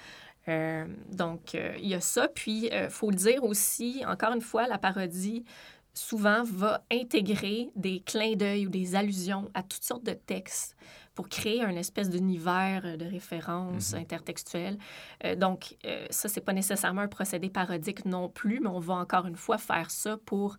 Euh, 0.48 0.86
donc, 1.10 1.54
euh, 1.54 1.74
il 1.78 1.88
y 1.88 1.94
a 1.94 2.00
ça. 2.00 2.28
Puis, 2.28 2.66
il 2.66 2.72
euh, 2.72 2.90
faut 2.90 3.10
le 3.10 3.16
dire 3.16 3.44
aussi, 3.44 4.02
encore 4.06 4.32
une 4.32 4.40
fois, 4.40 4.66
la 4.66 4.78
parodie 4.78 5.44
souvent 5.94 6.42
va 6.44 6.84
intégrer 6.90 7.70
des 7.76 8.00
clins 8.00 8.34
d'œil 8.34 8.66
ou 8.66 8.70
des 8.70 8.94
allusions 8.94 9.50
à 9.52 9.62
toutes 9.62 9.84
sortes 9.84 10.04
de 10.04 10.14
textes 10.14 10.74
pour 11.14 11.28
créer 11.28 11.62
un 11.62 11.76
espèce 11.76 12.08
d'univers 12.08 12.96
de 12.96 13.04
référence 13.04 13.90
mm-hmm. 13.90 13.98
intertextuelle. 13.98 14.78
donc, 15.36 15.76
ça, 16.08 16.30
c'est 16.30 16.40
pas 16.40 16.54
nécessairement 16.54 17.02
un 17.02 17.08
procédé 17.08 17.50
parodique 17.50 18.06
non 18.06 18.30
plus, 18.30 18.60
mais 18.60 18.70
on 18.70 18.78
va 18.78 18.94
encore 18.94 19.26
une 19.26 19.36
fois 19.36 19.58
faire 19.58 19.90
ça 19.90 20.16
pour 20.24 20.56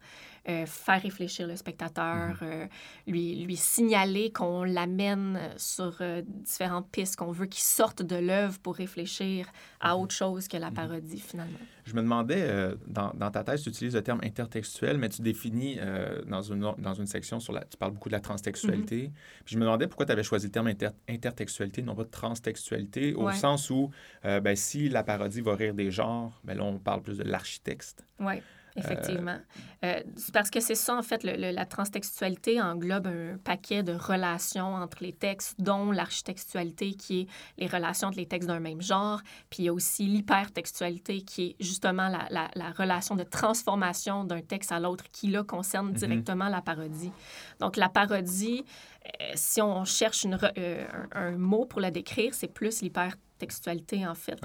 euh, 0.50 0.66
faire 0.66 1.02
réfléchir 1.02 1.48
le 1.48 1.56
spectateur, 1.56 2.32
mhm. 2.42 2.50
euh, 2.52 2.66
lui, 3.08 3.46
lui 3.46 3.56
signaler 3.56 4.30
qu'on 4.30 4.66
l'amène 4.66 5.40
sur 5.56 5.96
euh, 6.02 6.22
différentes 6.26 6.90
pistes, 6.92 7.16
qu'on 7.16 7.32
veut 7.32 7.46
qu'il 7.46 7.64
sorte 7.64 8.02
de 8.02 8.18
l'œuvre 8.18 8.60
pour 8.60 8.76
réfléchir 8.76 9.48
à 9.80 9.96
mhm. 9.96 10.02
autre 10.02 10.14
chose 10.14 10.50
que 10.50 10.58
la 10.58 10.68
mhm. 10.68 10.74
parodie, 10.74 11.20
finalement. 11.20 11.60
Je 11.86 11.94
me 11.94 12.02
demandais, 12.02 12.76
dans, 12.88 13.14
dans, 13.14 13.32
ta 13.32 13.44
thèse, 13.46 13.64
tu 13.64 13.70
utilises 13.70 13.96
le 13.96 14.04
terme 14.04 14.20
intertextuel, 14.24 14.98
mais 14.98 15.10
tu 15.10 15.22
définis 15.22 15.80
dans, 16.28 16.42
une, 16.42 16.74
dans 16.78 16.94
une 16.94 17.08
section 17.08 17.42
sur 17.42 17.52
la... 17.52 17.66
Tu 17.66 17.76
parles 17.76 17.92
beaucoup 17.92 18.08
de 18.08 18.14
la 18.14 18.22
transtextualité. 18.22 19.12
Puis 19.44 19.54
je 19.54 19.58
me 19.58 19.66
demandais 19.66 19.88
pourquoi 19.88 20.06
tu 20.06 20.14
avais 20.14 20.24
choisi 20.24 20.46
le 20.46 20.52
terme 20.54 20.72
intertextualité, 21.10 21.82
non 21.82 21.94
pas 21.94 22.06
transtextualité, 22.06 23.14
au 23.14 23.30
sens 23.34 23.70
où, 23.70 23.92
ben, 24.24 24.56
si 24.56 24.88
la 24.88 25.04
parodie 25.04 25.42
va 25.42 25.56
rire 25.56 25.74
des 25.74 25.92
genres, 25.92 26.40
ben 26.46 26.58
là, 26.58 26.64
on 26.64 26.80
parle 26.80 27.02
plus 27.02 27.18
de 27.18 27.24
l'architecte. 27.24 28.06
Oui. 28.22 28.36
Effectivement. 28.76 29.38
Euh, 29.84 30.02
parce 30.32 30.50
que 30.50 30.60
c'est 30.60 30.76
ça, 30.76 30.96
en 30.96 31.04
fait, 31.04 31.24
la 31.24 31.66
transtextualité 31.66 32.62
englobe 32.62 33.08
un 33.08 33.38
paquet 33.38 33.84
de 33.84 33.94
relations 33.94 34.76
entre 34.76 35.04
les 35.04 35.14
textes, 35.14 35.60
dont 35.60 35.92
l'architextualité, 35.92 36.94
qui 36.94 37.22
est 37.22 37.28
les 37.58 37.68
relations 37.68 38.08
entre 38.08 38.18
les 38.18 38.26
textes 38.26 38.48
d'un 38.48 38.60
même 38.60 38.82
genre. 38.82 39.22
Puis 39.50 39.64
il 39.64 39.66
y 39.66 39.70
a 39.70 39.74
aussi 39.74 40.06
l'hypertextualité, 40.06 41.22
qui 41.22 41.44
est 41.44 41.56
justement 41.60 42.10
la, 42.10 42.50
la, 42.56 42.72
relation 42.72 43.16
de 43.16 43.24
transformation 43.24 44.24
d'un 44.24 44.42
texte 44.42 44.72
à 44.72 44.80
l'autre, 44.80 45.06
qui, 45.12 45.28
là, 45.28 45.44
concerne 45.44 45.92
mm-hmm. 45.92 46.08
directement 46.08 46.50
la 46.50 46.62
parodie. 46.62 47.12
Donc, 47.60 47.78
la 47.78 47.90
parodie, 47.90 48.66
euh, 49.06 49.32
si 49.36 49.62
on 49.62 49.86
cherche 49.86 50.24
une, 50.24 50.36
un, 50.36 51.08
un, 51.12 51.32
mot 51.32 51.66
pour 51.66 51.82
la 51.82 51.92
décrire, 51.92 52.34
c'est 52.34 52.48
plus 52.48 52.82
l'hyper 52.82 53.16
textualité, 53.44 54.08
en 54.08 54.16
fait. 54.16 54.40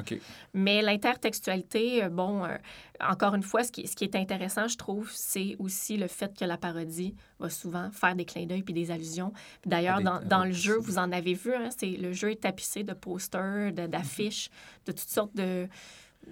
Mais 0.54 0.82
l'intertextualité, 0.82 2.04
euh, 2.04 2.08
bon, 2.08 2.44
euh, 2.44 2.56
encore 3.00 3.34
une 3.34 3.42
fois, 3.44 3.62
ce 3.62 3.70
qui, 3.70 3.86
ce 3.86 3.94
qui, 3.94 4.04
est 4.04 4.16
intéressant, 4.16 4.66
je 4.66 4.76
trouve, 4.76 5.08
c'est 5.12 5.54
aussi 5.60 5.96
le 5.96 6.08
fait 6.08 6.36
que 6.36 6.44
la 6.44 6.56
parodie 6.56 7.14
va 7.38 7.48
souvent 7.48 7.90
faire 7.92 8.16
des 8.16 8.24
clins 8.24 8.46
d'œil 8.46 8.62
puis 8.62 8.74
des 8.74 8.90
allusions. 8.90 9.32
D'ailleurs, 9.64 10.00
dans, 10.02 10.20
dans, 10.20 10.44
le 10.44 10.52
jeu, 10.52 10.76
vous 10.78 10.98
en 10.98 11.12
avez 11.12 11.34
vu, 11.34 11.54
hein, 11.54 11.68
c'est 11.76 11.90
le 11.90 12.12
jeu 12.12 12.32
est 12.32 12.42
tapissé 12.42 12.82
de 12.82 12.92
posters, 12.92 13.72
d'affiches, 13.72 14.50
de 14.86 14.92
toutes 14.92 15.10
sortes 15.10 15.36
de 15.36 15.68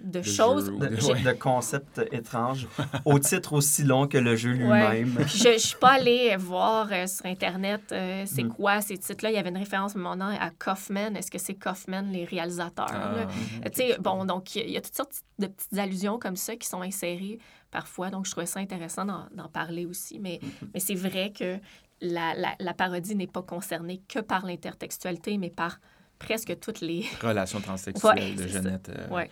de, 0.03 0.21
choses. 0.21 0.71
De, 0.71 1.31
concepts 1.33 2.01
étranges, 2.11 2.67
au 3.05 3.19
titre 3.19 3.53
aussi 3.53 3.83
long 3.83 4.07
que 4.07 4.17
le 4.17 4.35
jeu 4.35 4.51
lui-même. 4.51 5.17
Je 5.27 5.53
ne 5.53 5.57
suis 5.57 5.77
pas 5.77 5.93
allée 5.93 6.35
voir 6.37 6.89
euh, 6.91 7.07
sur 7.07 7.25
Internet 7.25 7.81
euh, 7.91 8.23
c'est 8.25 8.43
mm. 8.43 8.53
quoi 8.53 8.81
ces 8.81 8.97
titres-là. 8.97 9.31
Il 9.31 9.35
y 9.35 9.37
avait 9.37 9.49
une 9.49 9.57
référence 9.57 9.95
mon 9.95 10.15
nom 10.15 10.25
à 10.39 10.49
Kaufman. 10.51 11.15
Est-ce 11.15 11.31
que 11.31 11.37
c'est 11.37 11.55
Kaufman, 11.55 12.03
les 12.11 12.25
réalisateurs? 12.25 12.87
Ah, 12.91 13.27
Bon, 13.99 14.25
donc, 14.25 14.55
il 14.55 14.69
y, 14.69 14.77
a 14.77 14.81
toutes 14.81 14.95
sortes 14.95 15.21
de 15.39 15.47
petites 15.47 15.77
allusions 15.77 16.19
comme 16.19 16.35
ça 16.35 16.55
qui 16.55 16.67
sont 16.67 16.81
insérées 16.81 17.39
parfois. 17.71 18.09
Donc, 18.09 18.25
je 18.25 18.31
trouvais 18.31 18.45
ça 18.45 18.59
intéressant 18.59 19.05
d'en 19.05 19.49
parler 19.49 19.85
aussi. 19.85 20.19
Mais, 20.19 20.39
mm-hmm. 20.41 20.67
mais 20.73 20.79
c'est 20.79 20.95
vrai 20.95 21.31
que 21.37 21.57
la, 22.01 22.33
la, 22.35 22.55
la 22.59 22.73
parodie 22.73 23.15
n'est 23.15 23.27
pas 23.27 23.41
concernée 23.41 24.01
que 24.07 24.19
par 24.19 24.45
l'intertextualité, 24.45 25.37
mais 25.37 25.49
par 25.49 25.79
presque 26.19 26.59
toutes 26.59 26.81
les... 26.81 27.05
Relations 27.21 27.61
transsexuelles 27.61 28.35
de 28.35 28.47
Jeannette. 28.47 28.89
Euh, 28.89 29.25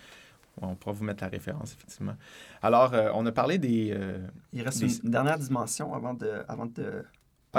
on 0.62 0.76
pourra 0.76 0.94
vous 0.94 1.04
mettre 1.04 1.24
la 1.24 1.30
référence, 1.30 1.74
effectivement. 1.74 2.16
Alors, 2.62 2.94
euh, 2.94 3.10
on 3.14 3.26
a 3.26 3.32
parlé 3.32 3.58
des... 3.58 3.92
Euh, 3.94 4.18
Il 4.54 4.62
reste 4.62 4.82
une 4.82 5.10
dernière 5.10 5.38
dimension 5.38 5.94
avant 5.94 6.14
de, 6.14 6.44
avant 6.48 6.66
de 6.66 7.04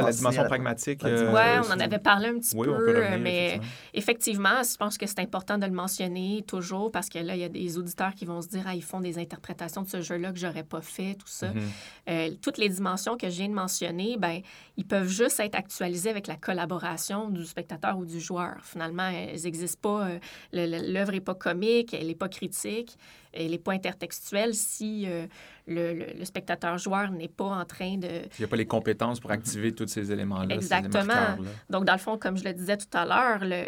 la 0.03 0.13
dimension 0.13 0.45
pragmatique. 0.45 1.05
Euh, 1.05 1.33
oui, 1.33 1.67
on 1.69 1.73
en 1.73 1.81
avait 1.81 1.99
parlé 1.99 2.29
un 2.29 2.39
petit 2.39 2.57
peu, 2.57 3.19
mais 3.19 3.61
effectivement, 3.95 4.63
je 4.63 4.77
pense 4.77 4.99
que 4.99 5.07
c'est 5.07 5.21
important 5.21 5.59
de 5.59 5.67
le 5.67 5.73
mentionner 5.73 6.45
toujours 6.47 6.91
parce 6.91 7.09
que 7.09 7.19
là, 7.19 7.35
il 7.35 7.41
y 7.41 7.45
a 7.45 7.49
des 7.49 7.79
auditeurs 7.79 8.15
qui 8.15 8.25
vont 8.25 8.43
se 8.43 8.49
dire, 8.49 8.65
ah, 8.67 8.75
ils 8.75 8.83
font 8.83 9.01
des 9.01 9.19
interprétations 9.19 9.83
de 9.83 9.89
ce 9.89 10.01
jeu-là 10.01 10.33
que 10.33 10.39
j'aurais 10.39 10.63
pas 10.63 10.81
fait, 10.81 11.15
tout 11.15 11.27
ça. 11.27 11.49
Mhm. 11.49 11.63
Euh, 12.09 12.31
toutes 12.41 12.59
les 12.59 12.69
dimensions 12.69 13.17
que 13.17 13.29
je 13.29 13.37
viens 13.37 13.49
de 13.49 13.55
mentionner, 13.55 14.17
ben, 14.19 14.41
ils 14.77 14.87
peuvent 14.87 15.09
juste 15.09 15.41
être 15.41 15.55
actualisées 15.55 16.11
avec 16.11 16.27
la 16.27 16.37
collaboration 16.37 17.29
du 17.31 17.45
spectateur 17.45 17.99
ou 17.99 18.05
du 18.05 18.21
joueur. 18.21 18.57
Finalement, 18.63 19.09
elles 19.09 19.43
n'existent 19.43 19.81
pas. 19.81 20.09
Euh, 20.09 20.19
l'œuvre 20.53 21.13
n'est 21.13 21.21
pas 21.21 21.35
comique, 21.35 21.95
elle 21.95 22.07
n'est 22.07 22.15
pas 22.15 22.29
critique 22.29 22.97
elle 23.37 23.51
n'est 23.51 23.59
pas 23.59 23.73
intertextuelle 23.73 24.55
si 24.55 25.05
euh, 25.07 25.27
le, 25.67 26.25
spectateur-joueur 26.25 27.11
n'est 27.11 27.29
pas 27.29 27.45
en 27.45 27.65
train 27.65 27.97
de... 27.97 28.07
Il 28.07 28.41
n'y 28.41 28.45
a 28.45 28.49
pas 28.49 28.57
les 28.57 28.67
compétences 28.67 29.21
pour 29.21 29.31
activer 29.31 29.73
tous 29.73 29.87
ces 29.89 30.11
éléments-là. 30.13 30.55
Exactement. 30.55 31.37
Donc, 31.71 31.85
dans 31.85 31.93
le 31.93 31.99
fond, 31.99 32.19
comme 32.19 32.37
je 32.37 32.45
le 32.45 32.53
disais 32.53 32.77
tout 32.77 32.87
à 32.97 33.05
l'heure, 33.05 33.39
le, 33.43 33.65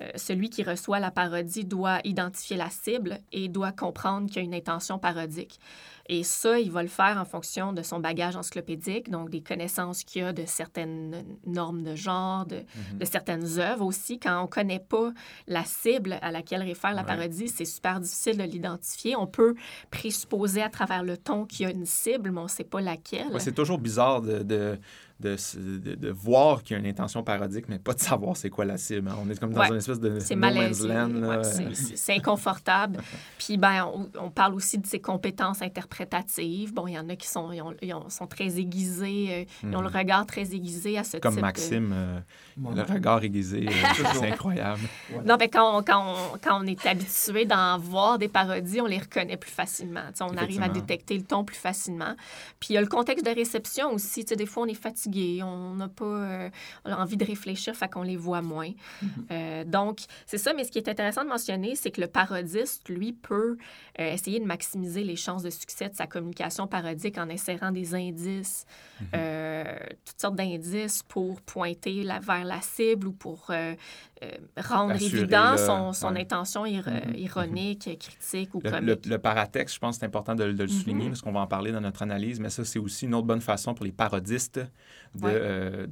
euh, 0.00 0.08
celui 0.14 0.48
qui 0.48 0.62
reçoit 0.62 1.00
la 1.00 1.10
parodie 1.10 1.64
doit 1.64 1.98
identifier 2.04 2.56
la 2.56 2.70
cible 2.70 3.18
et 3.32 3.48
doit 3.48 3.72
comprendre 3.72 4.28
qu'il 4.28 4.36
y 4.36 4.40
a 4.40 4.42
une 4.42 4.54
intention 4.54 4.98
parodique. 4.98 5.58
Et 6.08 6.22
ça, 6.22 6.58
il 6.58 6.70
va 6.70 6.82
le 6.82 6.88
faire 6.88 7.18
en 7.18 7.24
fonction 7.24 7.72
de 7.72 7.82
son 7.82 8.00
bagage 8.00 8.36
encyclopédique, 8.36 9.10
donc 9.10 9.30
des 9.30 9.42
connaissances 9.42 10.04
qu'il 10.04 10.24
a 10.24 10.32
de 10.32 10.44
certaines 10.46 11.24
normes 11.46 11.82
de 11.82 11.94
genre, 11.94 12.46
de, 12.46 12.56
mhm. 12.56 13.04
certaines 13.04 13.58
œuvres 13.58 13.84
aussi. 13.84 14.18
Quand 14.18 14.40
on 14.40 14.44
ne 14.44 14.48
connaît 14.48 14.78
pas 14.78 15.12
la 15.46 15.64
cible 15.64 16.18
à 16.22 16.30
laquelle 16.30 16.62
réfère 16.62 16.94
la 16.94 17.04
parodie, 17.04 17.48
c'est 17.48 17.64
super 17.64 18.00
difficile 18.00 18.38
de 18.38 18.44
l'identifier. 18.44 19.16
On 19.16 19.26
peut 19.26 19.54
présupposer 19.90 20.62
à 20.62 20.70
travers 20.70 21.02
le 21.02 21.16
ton 21.16 21.44
qu'il 21.44 21.66
y 21.66 21.68
a 21.68 21.72
une 21.72 21.86
cible, 21.86 22.30
mais 22.30 22.40
on 22.40 22.44
ne 22.44 22.48
sait 22.48 22.64
pas 22.64 22.80
laquelle. 22.80 23.28
c'est 23.38 23.54
toujours 23.54 23.78
bizarre 23.78 24.22
de 24.22 24.38
de, 24.42 24.78
de, 25.20 26.10
voir 26.10 26.62
qu'il 26.62 26.74
y 26.74 26.76
a 26.76 26.80
une 26.80 26.86
intention 26.86 27.22
parodique, 27.24 27.68
mais 27.68 27.78
pas 27.78 27.92
de 27.92 28.00
savoir 28.00 28.36
c'est 28.36 28.50
quoi 28.50 28.64
la 28.64 28.78
cible. 28.78 29.08
Hein. 29.08 29.16
On 29.20 29.28
est 29.28 29.38
comme 29.38 29.52
dans 29.52 29.64
une 29.64 29.76
espèce 29.76 29.98
de 29.98 30.10
no 30.10 30.36
man's 30.36 30.80
land. 30.80 31.42
c'est 31.72 32.14
inconfortable. 32.14 33.00
Puis, 33.38 33.56
ben, 33.56 33.90
on, 34.20 34.30
parle 34.30 34.54
aussi 34.54 34.78
de 34.78 34.86
ses 34.86 35.00
compétences 35.00 35.62
interprétatives. 35.62 36.72
Bon, 36.72 36.86
il 36.86 36.94
y 36.94 36.98
en 36.98 37.08
a 37.08 37.16
qui 37.16 37.26
sont, 37.26 37.50
ils 37.82 37.94
sont 38.08 38.26
très 38.26 38.58
aiguisés, 38.58 39.28
euh, 39.30 39.44
ils 39.68 39.76
ont 39.76 39.80
le 39.80 39.88
mhm. 39.88 39.96
regard 39.96 40.26
très 40.26 40.54
aiguisé 40.54 40.98
à 40.98 41.04
ce 41.04 41.16
comme 41.16 41.34
type 41.34 41.42
Maxime, 41.42 41.92
euh, 41.92 42.20
le 42.56 42.82
regard 42.82 43.24
aiguisé, 43.24 43.66
euh, 43.68 43.72
c'est 44.14 44.32
incroyable. 44.32 44.82
Non, 45.24 45.36
mais 45.38 45.48
quand 45.48 45.78
on, 45.78 45.82
quand, 45.82 46.14
on, 46.14 46.38
quand 46.38 46.62
on 46.62 46.66
est 46.66 46.86
habitué 46.86 47.44
d'en 47.44 47.78
voir 47.78 48.18
des 48.18 48.28
parodies, 48.28 48.80
on 48.80 48.86
les 48.86 48.98
reconnaît 48.98 49.36
plus 49.36 49.50
facilement. 49.50 50.02
on 50.20 50.36
arrive 50.36 50.62
à 50.62 50.68
détecter 50.68 51.16
le 51.16 51.24
ton 51.24 51.44
plus 51.44 51.56
facilement. 51.56 52.14
Puis, 52.60 52.70
il 52.70 52.74
y 52.74 52.76
a 52.76 52.80
le 52.80 52.86
contexte 52.86 53.24
de 53.24 53.30
réception 53.30 53.92
aussi. 53.92 54.24
Des 54.24 54.46
fois, 54.46 54.64
on 54.64 54.66
est 54.66 54.74
fatigué 54.74 55.07
on 55.42 55.74
n'a 55.74 55.88
pas 55.88 56.04
euh, 56.04 56.50
envie 56.84 57.16
de 57.16 57.24
réfléchir, 57.24 57.74
fait 57.74 57.88
qu'on 57.88 58.02
les 58.02 58.16
voit 58.16 58.42
moins. 58.42 58.70
Mm-hmm. 58.70 59.06
Euh, 59.30 59.64
donc, 59.64 60.00
c'est 60.26 60.38
ça, 60.38 60.52
mais 60.54 60.64
ce 60.64 60.70
qui 60.70 60.78
est 60.78 60.88
intéressant 60.88 61.24
de 61.24 61.28
mentionner, 61.28 61.74
c'est 61.74 61.90
que 61.90 62.00
le 62.00 62.06
parodiste, 62.06 62.88
lui, 62.88 63.12
peut 63.12 63.56
euh, 63.98 64.12
essayer 64.12 64.40
de 64.40 64.44
maximiser 64.44 65.04
les 65.04 65.16
chances 65.16 65.42
de 65.42 65.50
succès 65.50 65.88
de 65.88 65.94
sa 65.94 66.06
communication 66.06 66.66
parodique 66.66 67.18
en 67.18 67.28
insérant 67.30 67.70
des 67.70 67.94
indices, 67.94 68.66
mm-hmm. 69.02 69.78
toutes 70.04 70.20
sortes 70.20 70.36
d'indices 70.36 71.02
pour 71.02 71.40
pointer 71.42 72.02
la, 72.02 72.18
vers 72.20 72.44
la 72.44 72.60
cible 72.60 73.08
ou 73.08 73.12
pour 73.12 73.50
rendre 74.56 75.00
évident 75.00 75.56
son, 75.56 75.92
son 75.92 76.16
intention 76.16 76.64
mm-hmm. 76.64 77.16
ironique, 77.16 77.98
critique 77.98 78.54
ou 78.54 78.60
comique. 78.60 79.06
Le, 79.06 79.18
paratexte, 79.18 79.74
je 79.76 79.80
pense 79.80 79.96
que 79.96 80.00
c'est 80.00 80.06
important 80.06 80.34
de, 80.34 80.44
le 80.44 80.68
souligner 80.68 81.08
parce 81.08 81.22
qu'on 81.22 81.32
va 81.32 81.40
en 81.40 81.46
parler 81.46 81.72
dans 81.72 81.80
notre 81.80 82.02
analyse, 82.02 82.40
mais 82.40 82.50
ça, 82.50 82.64
c'est 82.64 82.78
aussi 82.78 83.06
une 83.06 83.14
autre 83.14 83.26
bonne 83.26 83.40
façon 83.40 83.74
pour 83.74 83.84
les 83.84 83.92
parodistes 83.92 84.60
euh, 85.24 85.86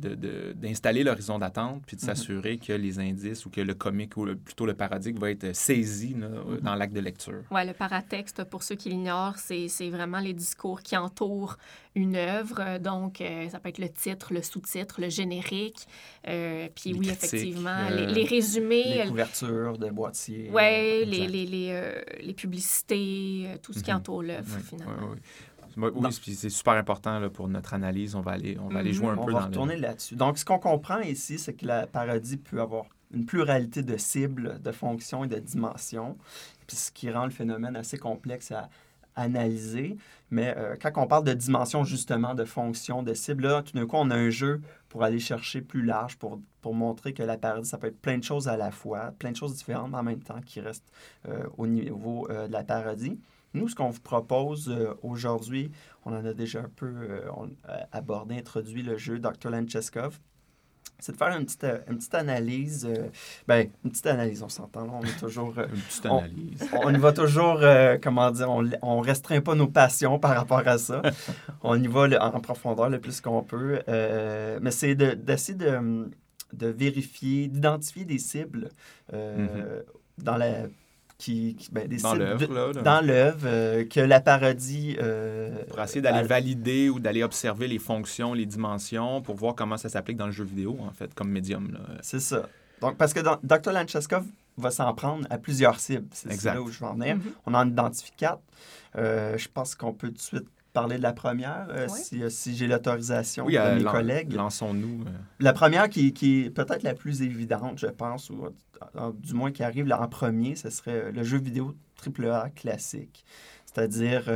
d'installer 0.54 1.00
de, 1.00 1.06
l'horizon 1.06 1.38
d'attente 1.38 1.82
puis 1.86 1.96
de 1.96 2.02
mhm. 2.02 2.06
s'assurer 2.06 2.58
que 2.58 2.72
les 2.72 2.98
indices 2.98 3.44
ou 3.46 3.50
que 3.50 3.60
le 3.60 3.74
comique 3.74 4.16
ou 4.16 4.26
plutôt 4.36 4.66
le 4.66 4.74
paradigme 4.74 5.18
va 5.18 5.30
être 5.30 5.54
saisi 5.54 6.14
mhm. 6.14 6.60
dans 6.62 6.74
l'acte 6.74 6.94
de 6.94 7.00
lecture. 7.00 7.42
Oui, 7.50 7.66
le 7.66 7.72
paratexte, 7.72 8.44
pour 8.44 8.62
ceux 8.62 8.74
qui 8.74 8.90
l'ignorent, 8.90 9.38
c'est 9.38 9.90
vraiment 9.90 10.20
les 10.20 10.34
discours 10.34 10.82
qui 10.82 10.96
entourent 10.96 11.56
une 11.94 12.16
œuvre. 12.16 12.78
Donc, 12.78 13.20
euh, 13.20 13.48
ça 13.48 13.58
peut 13.58 13.70
être 13.70 13.78
le 13.78 13.88
titre, 13.88 14.32
le 14.32 14.42
sous-titre, 14.42 15.00
le 15.00 15.08
générique. 15.08 15.86
Euh, 16.28 16.68
puis 16.74 16.94
oui, 16.94 17.08
effectivement, 17.08 17.88
les, 17.90 18.24
résumés. 18.24 19.02
Les 19.04 19.08
couvertures 19.08 19.78
de 19.78 19.90
boîtiers. 19.90 20.50
Oui, 20.52 21.06
les, 21.06 21.26
les, 21.26 21.46
les, 22.20 22.34
publicités, 22.34 23.46
tout 23.62 23.72
ce 23.72 23.82
qui 23.82 23.90
mhm. 23.90 23.96
entoure 23.96 24.22
l'œuvre, 24.22 24.58
finalement. 24.58 25.08
Oui, 25.10 25.18
c'est 26.10 26.50
super 26.50 26.74
important 26.74 27.18
là, 27.18 27.28
pour 27.28 27.48
notre 27.48 27.74
analyse. 27.74 28.14
On 28.14 28.20
va 28.20 28.32
aller, 28.32 28.56
on 28.58 28.68
va 28.68 28.80
aller 28.80 28.92
jouer 28.92 29.08
un 29.08 29.18
on 29.18 29.26
peu 29.26 29.32
va 29.32 29.46
retourner 29.46 29.76
là-dessus. 29.76 30.16
Donc, 30.16 30.38
ce 30.38 30.44
qu'on 30.44 30.58
comprend 30.58 31.00
ici, 31.00 31.38
c'est 31.38 31.54
que 31.54 31.66
la 31.66 31.86
parodie 31.86 32.36
peut 32.36 32.60
avoir 32.60 32.86
une 33.12 33.24
pluralité 33.24 33.82
de 33.82 33.96
cibles, 33.96 34.60
de 34.60 34.72
fonctions 34.72 35.24
et 35.24 35.28
de 35.28 35.38
dimensions, 35.38 36.16
puis 36.66 36.76
ce 36.76 36.90
qui 36.90 37.10
rend 37.10 37.24
le 37.24 37.30
phénomène 37.30 37.76
assez 37.76 37.98
complexe 37.98 38.50
à 38.50 38.68
analyser. 39.16 39.96
Mais 40.30 40.54
euh, 40.56 40.76
quand 40.80 40.90
on 40.96 41.06
parle 41.06 41.24
de 41.24 41.32
dimensions, 41.32 41.84
justement, 41.84 42.34
de 42.34 42.44
fonctions, 42.44 43.02
de 43.02 43.14
cibles, 43.14 43.44
là, 43.44 43.62
tout 43.62 43.72
d'un 43.72 43.86
coup, 43.86 43.96
on 43.96 44.10
a 44.10 44.16
un 44.16 44.30
jeu 44.30 44.60
pour 44.88 45.02
aller 45.02 45.18
chercher 45.18 45.62
plus 45.62 45.82
large, 45.82 46.16
pour, 46.16 46.40
pour 46.60 46.74
montrer 46.74 47.12
que 47.12 47.22
la 47.22 47.38
parodie, 47.38 47.68
ça 47.68 47.78
peut 47.78 47.86
être 47.88 48.00
plein 48.00 48.18
de 48.18 48.24
choses 48.24 48.48
à 48.48 48.56
la 48.56 48.70
fois, 48.70 49.12
plein 49.18 49.30
de 49.30 49.36
choses 49.36 49.54
différentes 49.54 49.94
en 49.94 50.02
même 50.02 50.20
temps 50.20 50.40
qui 50.44 50.60
restent 50.60 50.92
euh, 51.28 51.44
au 51.56 51.66
niveau 51.66 52.28
euh, 52.30 52.46
de 52.46 52.52
la 52.52 52.64
parodie. 52.64 53.18
Nous, 53.56 53.68
ce 53.68 53.74
qu'on 53.74 53.88
vous 53.88 54.00
propose 54.00 54.68
euh, 54.68 54.92
aujourd'hui, 55.02 55.70
on 56.04 56.12
en 56.12 56.24
a 56.26 56.34
déjà 56.34 56.60
un 56.60 56.70
peu 56.76 56.86
euh, 56.86 57.20
euh, 57.68 57.76
abordé, 57.90 58.36
introduit 58.36 58.82
le 58.82 58.98
jeu 58.98 59.18
Dr. 59.18 59.50
Lancheskov 59.50 60.18
c'est 60.98 61.12
de 61.12 61.18
faire 61.18 61.36
une 61.36 61.44
petite, 61.44 61.66
une 61.90 61.98
petite 61.98 62.14
analyse. 62.14 62.88
ben, 63.46 63.68
une 63.84 63.90
petite 63.90 64.06
analyse, 64.06 64.42
on 64.42 64.48
s'entend. 64.48 64.88
on 64.88 65.04
est 65.04 65.20
toujours. 65.20 65.52
une 65.58 65.82
petite 65.82 66.06
analyse. 66.06 66.70
On, 66.72 66.94
y 66.94 66.96
va 66.96 67.12
toujours, 67.12 67.60
comment 68.02 68.30
dire, 68.30 68.48
on 68.48 68.62
ne 68.62 69.04
restreint 69.04 69.42
pas 69.42 69.54
nos 69.54 69.66
passions 69.66 70.18
par 70.18 70.34
rapport 70.34 70.66
à 70.66 70.78
ça. 70.78 71.02
on 71.62 71.78
y 71.78 71.86
va 71.86 72.08
en 72.24 72.40
profondeur 72.40 72.88
le 72.88 72.98
plus 72.98 73.20
qu'on 73.20 73.42
peut. 73.42 73.82
mais 73.86 74.70
c'est 74.70 74.94
d'essayer 74.94 75.58
de, 75.58 76.08
de, 76.54 76.68
vérifier, 76.68 77.48
d'identifier 77.48 78.06
des 78.06 78.18
cibles 78.18 78.70
mm-hmm. 79.12 79.82
dans 80.16 80.38
la 80.38 80.62
qui, 81.18 81.56
ben, 81.72 81.88
dans 82.02 82.14
l'œuvre, 82.14 82.82
dans 82.82 83.04
l'œuvre, 83.04 83.46
euh, 83.46 83.84
que 83.84 84.00
la 84.00 84.20
parodie... 84.20 84.96
Euh, 85.00 85.64
pour 85.68 85.80
essayer 85.80 86.02
d'aller 86.02 86.26
valider 86.26 86.90
ou 86.90 87.00
d'aller 87.00 87.22
observer 87.22 87.68
les 87.68 87.78
fonctions, 87.78 88.34
les 88.34 88.46
dimensions, 88.46 89.22
pour 89.22 89.34
voir 89.34 89.54
comment 89.54 89.76
ça 89.76 89.88
s'applique 89.88 90.16
dans 90.16 90.26
le 90.26 90.32
jeu 90.32 90.44
vidéo, 90.44 90.76
en 90.80 90.92
fait, 90.92 91.14
comme 91.14 91.30
médium. 91.30 91.78
C'est 92.02 92.20
ça. 92.20 92.48
Donc, 92.80 92.96
parce 92.96 93.14
que 93.14 93.20
dans, 93.20 93.38
Dr. 93.42 93.72
Lancheskov 93.72 94.24
va 94.58 94.70
s'en 94.70 94.92
prendre 94.94 95.26
à 95.30 95.38
plusieurs 95.38 95.80
cibles. 95.80 96.08
C'est 96.12 96.44
là 96.44 96.60
où 96.60 96.70
je 96.70 96.78
veux 96.78 96.86
en 96.86 96.94
venir. 96.94 97.16
Mm-hmm. 97.16 97.32
On 97.46 97.54
en 97.54 97.66
identifie 97.66 98.12
quatre. 98.16 98.42
Euh, 98.96 99.36
je 99.36 99.48
pense 99.48 99.74
qu'on 99.74 99.92
peut 99.92 100.08
tout 100.08 100.14
de 100.14 100.20
suite 100.20 100.48
parler 100.76 100.98
de 100.98 101.02
la 101.02 101.12
première, 101.12 101.66
si, 101.88 102.22
si 102.28 102.56
j'ai 102.56 102.66
l'autorisation 102.66 103.46
de 103.46 103.78
mes 103.78 103.84
collègues. 103.84 104.32
Lançons-nous. 104.32 105.04
La 105.40 105.52
première 105.52 105.88
qui, 105.88 106.12
qui 106.12 106.44
est 106.44 106.50
peut-être 106.50 106.82
la 106.82 106.94
plus 106.94 107.22
évidente, 107.22 107.78
je 107.78 107.86
pense, 107.86 108.30
ou 108.30 108.48
du 109.14 109.34
moins 109.34 109.52
qui 109.52 109.62
arrive 109.62 109.90
en 109.92 110.08
premier, 110.08 110.54
ce 110.54 110.70
serait 110.70 111.10
le 111.12 111.22
jeu 111.22 111.38
vidéo 111.38 111.74
AAA 112.04 112.50
classique. 112.50 113.24
C'est-à-dire 113.76 114.30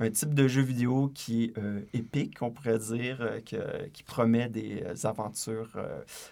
un 0.00 0.10
type 0.10 0.34
de 0.34 0.48
jeu 0.48 0.62
vidéo 0.62 1.10
qui 1.14 1.44
est 1.44 1.58
euh, 1.58 1.80
épique, 1.92 2.38
on 2.40 2.50
pourrait 2.50 2.78
dire, 2.78 3.18
euh, 3.20 3.40
qui 3.92 4.02
promet 4.02 4.48
des 4.48 4.82
euh, 4.82 5.08
aventures 5.08 5.70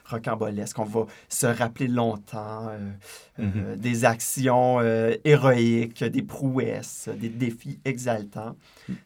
rocambolesques. 0.05 0.79
On 0.79 0.85
va 0.85 1.07
se 1.29 1.47
rappeler 1.47 1.89
longtemps 1.89 2.73
mm-hmm. 3.39 3.77
des 3.77 4.05
actions 4.05 4.81
héroïques, 5.25 6.03
des 6.05 6.23
prouesses, 6.23 7.09
des 7.17 7.29
défis 7.29 7.79
exaltants. 7.85 8.57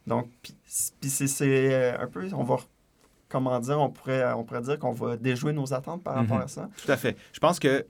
Donc, 0.07 0.29
puis 1.01 1.11
c'est 1.11 1.95
un 1.95 2.07
peu, 2.07 2.29
on 2.33 2.45
va 2.45 2.57
comment 3.29 3.59
dire, 3.59 3.79
on 3.81 3.91
pourrait, 3.91 4.33
on 4.33 4.45
pourrait 4.45 4.63
dire 4.63 4.79
qu'on 4.79 4.93
va 4.93 5.17
déjouer 5.17 5.53
nos 5.53 5.75
attentes 5.75 6.03
par 6.03 6.15
rapport 6.15 6.39
mm-hmm. 6.39 6.45
à 6.45 6.49
ça. 6.49 6.71
Tout 6.83 6.91
à 6.91 6.97
fait. 6.97 7.17
Je 7.33 7.41
pense 7.41 7.59
que 7.59 7.87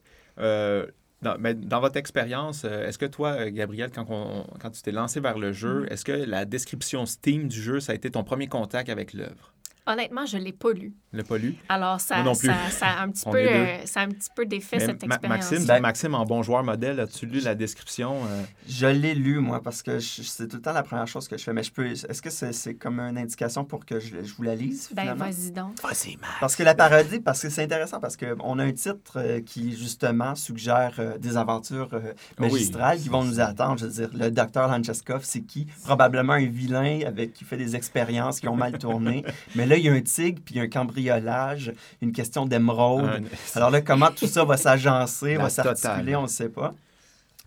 dans, 1.23 1.39
mais 1.39 1.55
dans 1.55 1.81
votre 1.81 1.97
expérience, 1.97 2.65
euh, 2.65 2.87
est-ce 2.87 2.99
que 2.99 3.07
toi, 3.07 3.31
euh, 3.31 3.51
Gabriel, 3.51 3.91
quand, 3.91 4.05
quand 4.05 4.71
tu 4.71 4.83
t'es 4.83 4.93
lancé 4.93 5.21
vers 5.21 5.39
le 5.39 5.53
jeu, 5.53 5.83
mm-hmm. 5.83 5.93
est-ce 5.93 6.05
que 6.05 6.13
la 6.13 6.45
description 6.45 7.07
Steam 7.07 7.49
du 7.49 7.61
jeu, 7.61 7.81
ça 7.81 7.93
a 7.93 7.95
été 7.95 8.11
ton 8.11 8.25
premier 8.25 8.49
contact 8.49 8.89
avec 8.89 9.13
l'œuvre? 9.13 9.53
Honnêtement, 9.89 10.27
je 10.27 10.37
ne 10.37 10.43
l'ai 10.43 10.53
pas 10.53 10.73
lu. 10.73 10.93
Le 11.13 11.23
pas 11.23 11.39
lu? 11.39 11.55
Alors, 11.69 12.01
ça, 12.01 12.17
ça, 12.35 12.87
a 12.87 13.03
un 13.03 13.11
petit 13.11 13.25
peu, 13.25 13.39
euh, 13.39 13.87
ça 13.87 14.01
a 14.01 14.03
un 14.03 14.09
petit 14.09 14.29
peu 14.35 14.45
défait 14.45 14.81
cette 14.81 15.03
expérience. 15.03 15.51
Maxime, 15.51 15.65
ben, 15.65 15.81
Maxime, 15.81 16.15
en 16.17 16.25
bon 16.25 16.43
joueur 16.43 16.65
modèle, 16.65 16.99
as-tu 16.99 17.27
lu 17.27 17.39
la 17.41 17.55
description? 17.55 18.17
Euh? 18.25 18.43
Je 18.69 18.87
l'ai 18.87 19.15
lu, 19.15 19.39
moi, 19.39 19.63
parce 19.63 19.83
que 19.83 20.01
c'est 20.01 20.49
tout 20.49 20.57
le 20.57 20.63
temps 20.63 20.73
la 20.73 20.83
première 20.83 21.07
chose 21.07 21.29
que 21.29 21.39
je 21.39 21.45
fais. 21.45 21.53
Mais 21.53 21.63
je 21.63 21.71
peux. 21.71 21.87
Est-ce 21.87 22.21
que 22.21 22.31
c'est 22.31 22.75
comme 22.75 22.99
une 22.99 23.17
indication 23.17 23.65
pour 23.65 23.87
que 23.87 24.01
je, 24.01 24.17
vous 24.37 24.43
la 24.43 24.57
lise? 24.57 24.91
Ben, 24.93 25.15
vas-y 25.15 25.53
donc. 25.53 25.81
Vas-y, 25.81 26.17
Max. 26.17 26.35
Parce 26.41 26.57
que 26.57 26.65
la 26.65 26.75
parodie, 26.75 27.21
parce 27.21 27.41
que 27.41 27.49
c'est 27.49 27.63
intéressant, 27.63 28.01
parce 28.01 28.17
qu'on 28.17 28.59
a 28.59 28.65
un 28.65 28.73
titre 28.73 29.13
euh, 29.17 29.41
qui, 29.41 29.77
justement, 29.77 30.35
suggère 30.35 31.01
des 31.21 31.37
aventures 31.37 31.91
magistrales 32.39 32.99
qui 32.99 33.09
vont 33.09 33.25
nous 33.25 33.41
attendre. 33.41 33.79
Je 33.79 33.87
veux 33.87 33.93
dire, 33.93 34.11
le 34.13 34.31
docteur 34.31 34.69
Lancheskov, 34.69 35.23
c'est 35.25 35.43
qui? 35.43 35.67
Probablement 35.85 36.33
un 36.33 36.47
vilain 36.47 37.01
avec 37.07 37.33
qui 37.33 37.45
fait 37.45 37.57
des 37.57 37.77
expériences 37.77 38.41
qui 38.41 38.49
ont 38.49 38.57
mal 38.57 38.77
tourné. 38.79 39.25
mais 39.55 39.65
là, 39.65 39.76
il 39.77 39.85
y 39.85 39.89
a 39.89 39.93
un 39.93 40.01
tigre, 40.01 40.41
puis 40.45 40.59
un 40.61 40.69
cambriolage, 40.69 41.73
une 42.01 42.13
question 42.13 42.47
d'émeraude. 42.47 43.25
Alors 43.55 43.71
là, 43.71 43.81
comment 43.81 44.11
tout 44.11 44.27
ça 44.27 44.45
va 44.45 44.57
s'agencer, 44.57 45.37
va 45.37 45.51
s'articuler, 45.51 46.17
on 46.17 46.23
ne 46.23 46.29
sait 46.29 46.49
pas. 46.49 46.75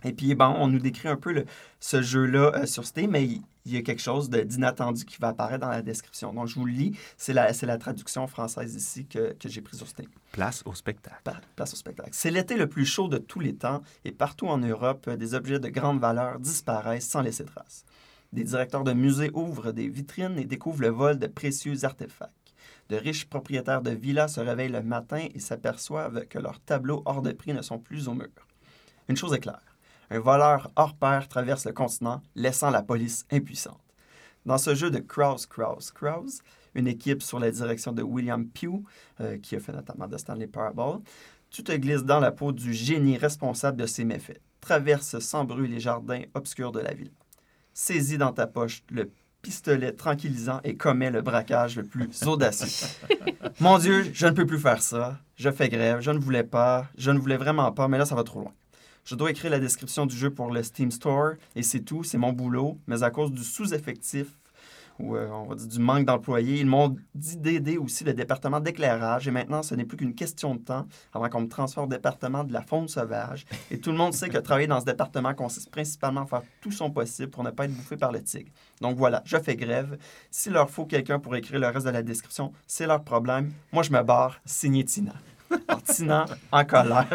Et 0.06 0.14
puis, 0.14 0.34
bon, 0.34 0.56
on 0.58 0.68
nous 0.68 0.80
décrit 0.80 1.10
un 1.10 1.18
peu 1.18 1.34
le, 1.34 1.46
ce 1.80 2.02
jeu-là 2.02 2.52
euh, 2.56 2.66
sur 2.66 2.86
Steam, 2.86 3.12
mais 3.12 3.26
il, 3.26 3.42
y 3.66 3.78
a 3.78 3.82
quelque 3.82 4.02
chose 4.02 4.30
d'inattendu 4.30 5.06
qui 5.06 5.18
va 5.20 5.30
apparaître 5.30 5.60
dans 5.60 5.70
la 5.70 5.82
description. 5.82 6.34
Donc, 6.34 6.48
je 6.48 6.56
vous 6.56 6.66
le 6.66 6.72
lis. 6.72 6.98
C'est 7.18 7.34
la, 7.34 7.52
la 7.52 7.78
traduction 7.78 8.26
française 8.26 8.76
ici 8.76 9.06
que, 9.06 9.34
que 9.34 9.50
j'ai 9.50 9.62
prise 9.62 9.78
sur 9.80 9.88
Steam. 9.88 10.08
Place 10.32 10.64
au 10.66 10.74
spectacle. 10.74 11.22
place 11.56 11.74
au 11.74 11.76
spectacle. 11.76 12.10
C'est 12.14 12.32
l'été 12.32 12.56
le 12.56 12.68
plus 12.68 12.86
chaud 12.86 13.08
de 13.08 13.18
tous 13.18 13.40
les 13.40 13.54
temps 13.54 13.84
et 14.06 14.12
partout 14.12 14.48
en 14.48 14.58
Europe, 14.58 15.10
des 15.10 15.36
objets 15.36 15.60
de 15.60 15.70
grande 15.70 16.00
valeur 16.00 16.40
disparaissent 16.40 17.08
sans 17.08 17.22
laisser 17.22 17.46
trace. 17.46 17.84
Des 18.32 18.44
directeurs 18.44 18.84
de 18.84 18.94
musées 18.94 19.32
ouvrent 19.34 19.72
des 19.72 19.88
vitrines 19.88 20.38
et 20.38 20.46
découvrent 20.46 20.82
le 20.82 20.90
vol 20.90 21.18
de 21.18 21.28
précieux 21.28 21.84
artefacts. 21.84 22.34
De 22.90 22.96
riches 22.96 23.26
propriétaires 23.26 23.82
de 23.82 23.92
villas 23.92 24.34
se 24.34 24.40
réveillent 24.40 24.70
le 24.72 24.84
matin 24.84 25.28
et 25.34 25.40
s'aperçoivent 25.40 26.26
que 26.28 26.40
leurs 26.40 26.60
tableaux 26.60 27.02
hors 27.06 27.22
de 27.22 27.32
prix 27.32 27.54
ne 27.54 27.62
sont 27.62 27.80
plus 27.80 28.08
au 28.08 28.14
mur. 28.14 28.30
Une 29.08 29.18
chose 29.18 29.34
est 29.34 29.40
claire, 29.40 29.78
un 30.12 30.20
voleur 30.20 30.72
hors 30.76 30.96
pair 30.96 31.28
traverse 31.28 31.66
le 31.66 31.74
continent, 31.74 32.22
laissant 32.36 32.70
la 32.72 32.82
police 32.82 33.26
impuissante. 33.32 33.82
Dans 34.46 34.58
ce 34.58 34.74
jeu 34.74 34.90
de 34.90 35.00
Krause, 35.00 35.46
Krause, 35.46 35.92
Krause, 35.92 36.42
une 36.74 36.88
équipe 36.88 37.22
sur 37.22 37.40
la 37.40 37.52
direction 37.52 37.92
de 37.92 38.02
William 38.02 38.48
Pugh, 38.48 38.84
euh, 39.22 39.38
qui 39.38 39.56
a 39.56 39.60
fait 39.60 39.74
notamment 39.74 40.08
de 40.08 40.18
Stanley 40.18 40.48
Parable, 40.48 41.04
tu 41.50 41.64
te 41.64 41.72
glisses 41.72 42.04
dans 42.04 42.20
la 42.20 42.32
peau 42.32 42.52
du 42.52 42.74
génie 42.74 43.18
responsable 43.18 43.78
de 43.78 43.86
ces 43.86 44.04
méfaits. 44.04 44.40
Traverse 44.62 45.20
sans 45.20 45.46
bruit 45.46 45.68
les 45.68 45.80
jardins 45.80 46.24
obscurs 46.34 46.72
de 46.72 46.80
la 46.80 46.94
ville. 46.94 47.12
Saisis 47.80 48.18
dans 48.18 48.34
ta 48.34 48.46
poche 48.46 48.84
le 48.92 49.10
pistolet 49.42 49.94
tranquillisant 49.94 50.60
et 50.66 50.76
commets 50.76 51.12
le 51.12 51.22
braquage 51.22 51.78
le 51.78 51.84
plus 51.84 52.10
audacieux. 52.28 52.90
Mon 53.62 53.78
Dieu, 53.78 54.06
je 54.14 54.26
ne 54.26 54.32
peux 54.32 54.46
plus 54.46 54.60
faire 54.60 54.82
ça. 54.82 55.18
Je 55.38 55.50
fais 55.50 55.70
grève. 55.70 56.02
Je 56.02 56.12
ne 56.12 56.20
voulais 56.20 56.44
pas. 56.44 56.88
Je 56.98 57.10
ne 57.10 57.18
voulais 57.18 57.38
vraiment 57.38 57.72
pas, 57.72 57.88
mais 57.88 57.98
là, 57.98 58.06
ça 58.06 58.16
va 58.16 58.26
trop 58.26 58.42
loin. 58.42 58.54
Je 59.06 59.16
dois 59.16 59.32
écrire 59.32 59.50
la 59.50 59.60
description 59.60 60.06
du 60.06 60.16
jeu 60.16 60.30
pour 60.30 60.52
le 60.52 60.62
Steam 60.62 60.92
Store 60.92 61.36
et 61.56 61.64
c'est 61.64 61.80
tout, 61.80 62.04
c'est 62.04 62.18
mon 62.18 62.34
boulot. 62.34 62.78
Mais 62.86 63.02
à 63.02 63.12
cause 63.12 63.32
du 63.32 63.46
sous-effectif 63.46 64.28
ou 65.00 65.16
euh, 65.16 65.28
on 65.30 65.46
va 65.46 65.56
dire 65.56 65.68
du 65.68 65.80
manque 65.80 66.06
d'employés. 66.06 66.60
Ils 66.60 66.66
m'ont 66.66 66.96
dit 67.16 67.38
d'aider 67.38 67.78
aussi 67.78 68.04
le 68.04 68.14
département 68.14 68.60
d'éclairage 68.60 69.28
et 69.28 69.32
maintenant, 69.32 69.64
ce 69.64 69.76
n'est 69.76 69.86
plus 69.86 69.98
qu'une 69.98 70.14
question 70.14 70.56
de 70.56 70.60
temps 70.60 70.86
avant 71.14 71.30
qu'on 71.30 71.42
me 71.42 71.48
transfère 71.48 71.84
au 71.84 71.88
département 71.88 72.44
de 72.44 72.54
la 72.54 72.62
faune 72.62 72.88
sauvage. 72.88 73.46
Et 73.72 73.80
tout 73.80 73.92
le 73.92 73.98
monde 73.98 74.14
sait 74.14 74.30
que 74.30 74.38
travailler 74.38 74.68
dans 74.68 74.80
ce 74.80 74.86
département 74.86 75.34
consiste 75.34 75.72
principalement 75.72 76.22
à 76.22 76.26
faire 76.26 76.44
tout 76.62 76.72
son 76.72 76.92
possible 76.92 77.30
pour 77.30 77.44
ne 77.44 77.52
pas 77.52 77.66
être 77.66 77.74
bouffé 77.74 77.98
par 77.98 78.12
le 78.12 78.22
tigre. 78.22 78.52
Donc 78.82 78.98
voilà, 78.98 79.22
je 79.26 79.38
fais 79.38 79.56
grève. 79.56 79.98
S'il 80.32 80.54
leur 80.54 80.70
faut 80.70 80.86
quelqu'un 80.86 81.20
pour 81.20 81.36
écrire 81.36 81.60
le 81.60 81.68
reste 81.68 81.86
de 81.86 81.92
la 81.92 82.04
description, 82.04 82.52
c'est 82.68 82.88
leur 82.88 83.04
problème. 83.04 83.52
Moi, 83.72 83.84
je 83.84 83.92
me 83.92 84.02
barre, 84.02 84.40
signé 84.46 84.84
Tina. 84.84 85.14
Tina, 85.86 86.26
en 86.52 86.66
colère. 86.66 87.08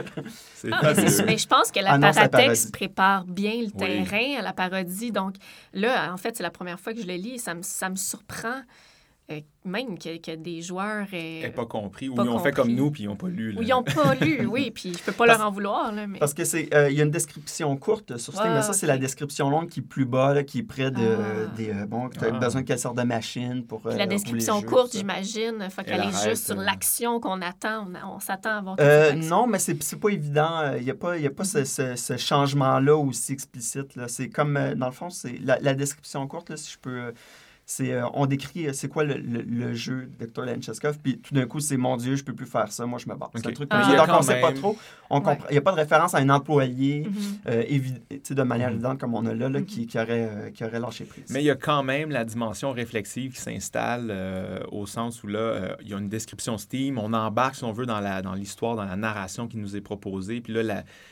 Ah, 0.72 0.92
mais 1.26 1.38
je 1.38 1.46
pense 1.46 1.70
que 1.70 1.80
la 1.80 1.98
Paratex 1.98 2.70
prépare 2.70 3.24
bien 3.24 3.54
le 3.62 3.70
terrain 3.70 4.38
à 4.38 4.42
la 4.42 4.52
parodie. 4.52 5.12
Donc 5.12 5.34
là, 5.72 6.12
en 6.12 6.16
fait, 6.16 6.36
c'est 6.36 6.42
la 6.42 6.50
première 6.50 6.80
fois 6.80 6.92
que 6.92 7.00
je 7.00 7.06
le 7.06 7.14
lis. 7.14 7.38
Ça 7.38 7.54
me, 7.54 7.62
ça 7.62 7.88
me 7.88 7.96
surprend 7.96 8.62
euh, 9.30 9.40
même 9.64 9.98
que, 9.98 10.36
des 10.36 10.60
joueurs 10.60 11.06
n'aient 11.10 11.50
pas 11.56 11.64
compris 11.64 12.10
ou 12.10 12.14
ils 12.14 12.28
ont 12.28 12.38
fait 12.40 12.52
comme 12.52 12.70
nous 12.70 12.90
puis 12.90 13.04
ils 13.04 13.06
n'ont 13.06 13.16
pas 13.16 13.28
lu. 13.28 13.56
Ou 13.56 13.62
ils 13.62 13.68
n'ont 13.70 13.82
pas 13.82 14.14
lu, 14.14 14.44
oui, 14.50 14.70
puis 14.70 14.92
je 14.92 15.02
peux 15.02 15.12
pas 15.12 15.24
leur 15.24 15.40
en 15.40 15.50
vouloir. 15.50 15.92
Là, 15.92 16.06
mais... 16.06 16.18
Parce 16.18 16.34
que 16.34 16.44
c'est 16.44 16.68
euh, 16.74 16.90
il 16.90 16.98
y 16.98 17.00
a 17.00 17.04
une 17.04 17.10
description 17.10 17.74
courte 17.78 18.18
sur 18.18 18.34
Steam, 18.34 18.52
mais 18.52 18.60
ça, 18.60 18.74
c'est 18.74 18.86
la 18.86 18.98
description 18.98 19.48
longue 19.48 19.70
qui 19.70 19.80
est 19.80 19.82
plus 19.82 20.04
bas, 20.04 20.44
qui 20.44 20.58
est 20.58 20.62
près 20.62 20.90
de. 20.90 21.00
Ah. 21.00 21.46
Des, 21.56 21.70
euh, 21.70 21.86
bon, 21.86 22.10
tu 22.10 22.22
as 22.22 22.34
ah. 22.34 22.38
besoin 22.38 22.60
de 22.60 22.66
quelle 22.66 22.78
sorte 22.78 22.98
de 22.98 23.02
machine 23.02 23.64
pour. 23.64 23.80
la 23.88 24.06
description 24.06 24.60
courte, 24.60 24.92
j'imagine, 24.92 25.56
il 25.62 25.70
faut 25.70 25.82
qu'elle 25.82 26.02
est 26.02 26.28
juste 26.28 26.44
sur 26.44 26.56
l'action 26.56 27.18
qu'on 27.18 27.40
attend. 27.40 27.88
On, 28.06 28.20
s'attend 28.20 28.58
à 28.58 28.60
voir. 28.60 28.76
non, 29.16 29.46
mais 29.46 29.58
c'est 29.58 29.98
pas 29.98 30.10
évident. 30.10 30.74
Il 30.76 30.84
n'y 30.84 30.90
a 30.90 30.94
pas, 30.94 31.16
y 31.16 31.26
a 31.26 31.30
pas 31.30 31.44
ce, 31.44 31.64
ce, 31.64 32.16
changement-là 32.18 32.94
aussi 32.94 33.32
explicite. 33.32 33.98
C'est 34.08 34.28
comme, 34.28 34.74
dans 34.76 34.86
le 34.86 34.92
fond, 34.92 35.08
c'est 35.08 35.38
la, 35.42 35.58
la, 35.60 35.72
description 35.72 36.26
courte, 36.26 36.50
là, 36.50 36.58
si 36.58 36.72
je 36.72 36.78
peux 36.78 37.14
c'est 37.66 37.92
euh, 37.92 38.06
on 38.12 38.26
décrit 38.26 38.66
euh, 38.66 38.72
c'est 38.74 38.88
quoi 38.88 39.04
le, 39.04 39.14
le, 39.14 39.72
jeu 39.72 40.06
de 40.06 40.24
Victor 40.24 40.44
Lencheskov, 40.44 40.98
puis 40.98 41.18
tout 41.18 41.34
d'un 41.34 41.46
coup, 41.46 41.60
c'est 41.60 41.78
mon 41.78 41.96
Dieu, 41.96 42.14
je 42.14 42.22
peux 42.22 42.34
plus 42.34 42.46
faire 42.46 42.70
ça, 42.70 42.84
moi 42.84 42.98
je 42.98 43.08
me 43.08 43.14
bats. 43.14 43.30
C'est 43.34 43.46
un 43.46 43.52
truc 43.52 43.68
ah. 43.70 43.96
donc 43.96 44.08
on 44.18 44.22
sait 44.22 44.40
pas 44.40 44.52
trop. 44.52 44.76
Il 45.10 45.52
n'y 45.52 45.58
a 45.58 45.62
pas 45.62 45.72
de 45.72 45.76
référence 45.76 46.14
à 46.14 46.18
un 46.18 46.28
employé 46.28 47.04
mm-hmm. 47.04 47.48
euh, 47.48 48.34
de 48.34 48.42
manière 48.42 48.68
mm-hmm. 48.68 48.72
évidente 48.72 49.00
comme 49.00 49.14
on 49.14 49.24
a 49.26 49.34
là, 49.34 49.48
là 49.48 49.62
qui, 49.62 49.86
qui, 49.86 49.98
aurait, 49.98 50.52
qui 50.54 50.64
aurait 50.64 50.80
lâché 50.80 51.04
prise. 51.04 51.24
Mais 51.30 51.42
il 51.42 51.46
y 51.46 51.50
a 51.50 51.54
quand 51.54 51.82
même 51.82 52.10
la 52.10 52.24
dimension 52.24 52.72
réflexive 52.72 53.32
qui 53.32 53.40
s'installe 53.40 54.12
au 54.70 54.86
sens 54.86 55.22
où 55.22 55.26
là, 55.26 55.76
il 55.80 55.88
y 55.88 55.94
a 55.94 55.98
une 55.98 56.08
description 56.08 56.58
Steam, 56.58 56.98
on 56.98 57.12
embarque, 57.12 57.56
si 57.56 57.64
on 57.64 57.72
veut, 57.72 57.86
dans 57.86 58.00
l'histoire, 58.34 58.76
dans, 58.76 58.82
dans, 58.82 58.88
la 58.88 58.96
narration 58.96 59.48
qui 59.48 59.56
nous 59.56 59.76
est 59.76 59.80
proposée, 59.80 60.40
puis 60.40 60.52
là, 60.52 60.62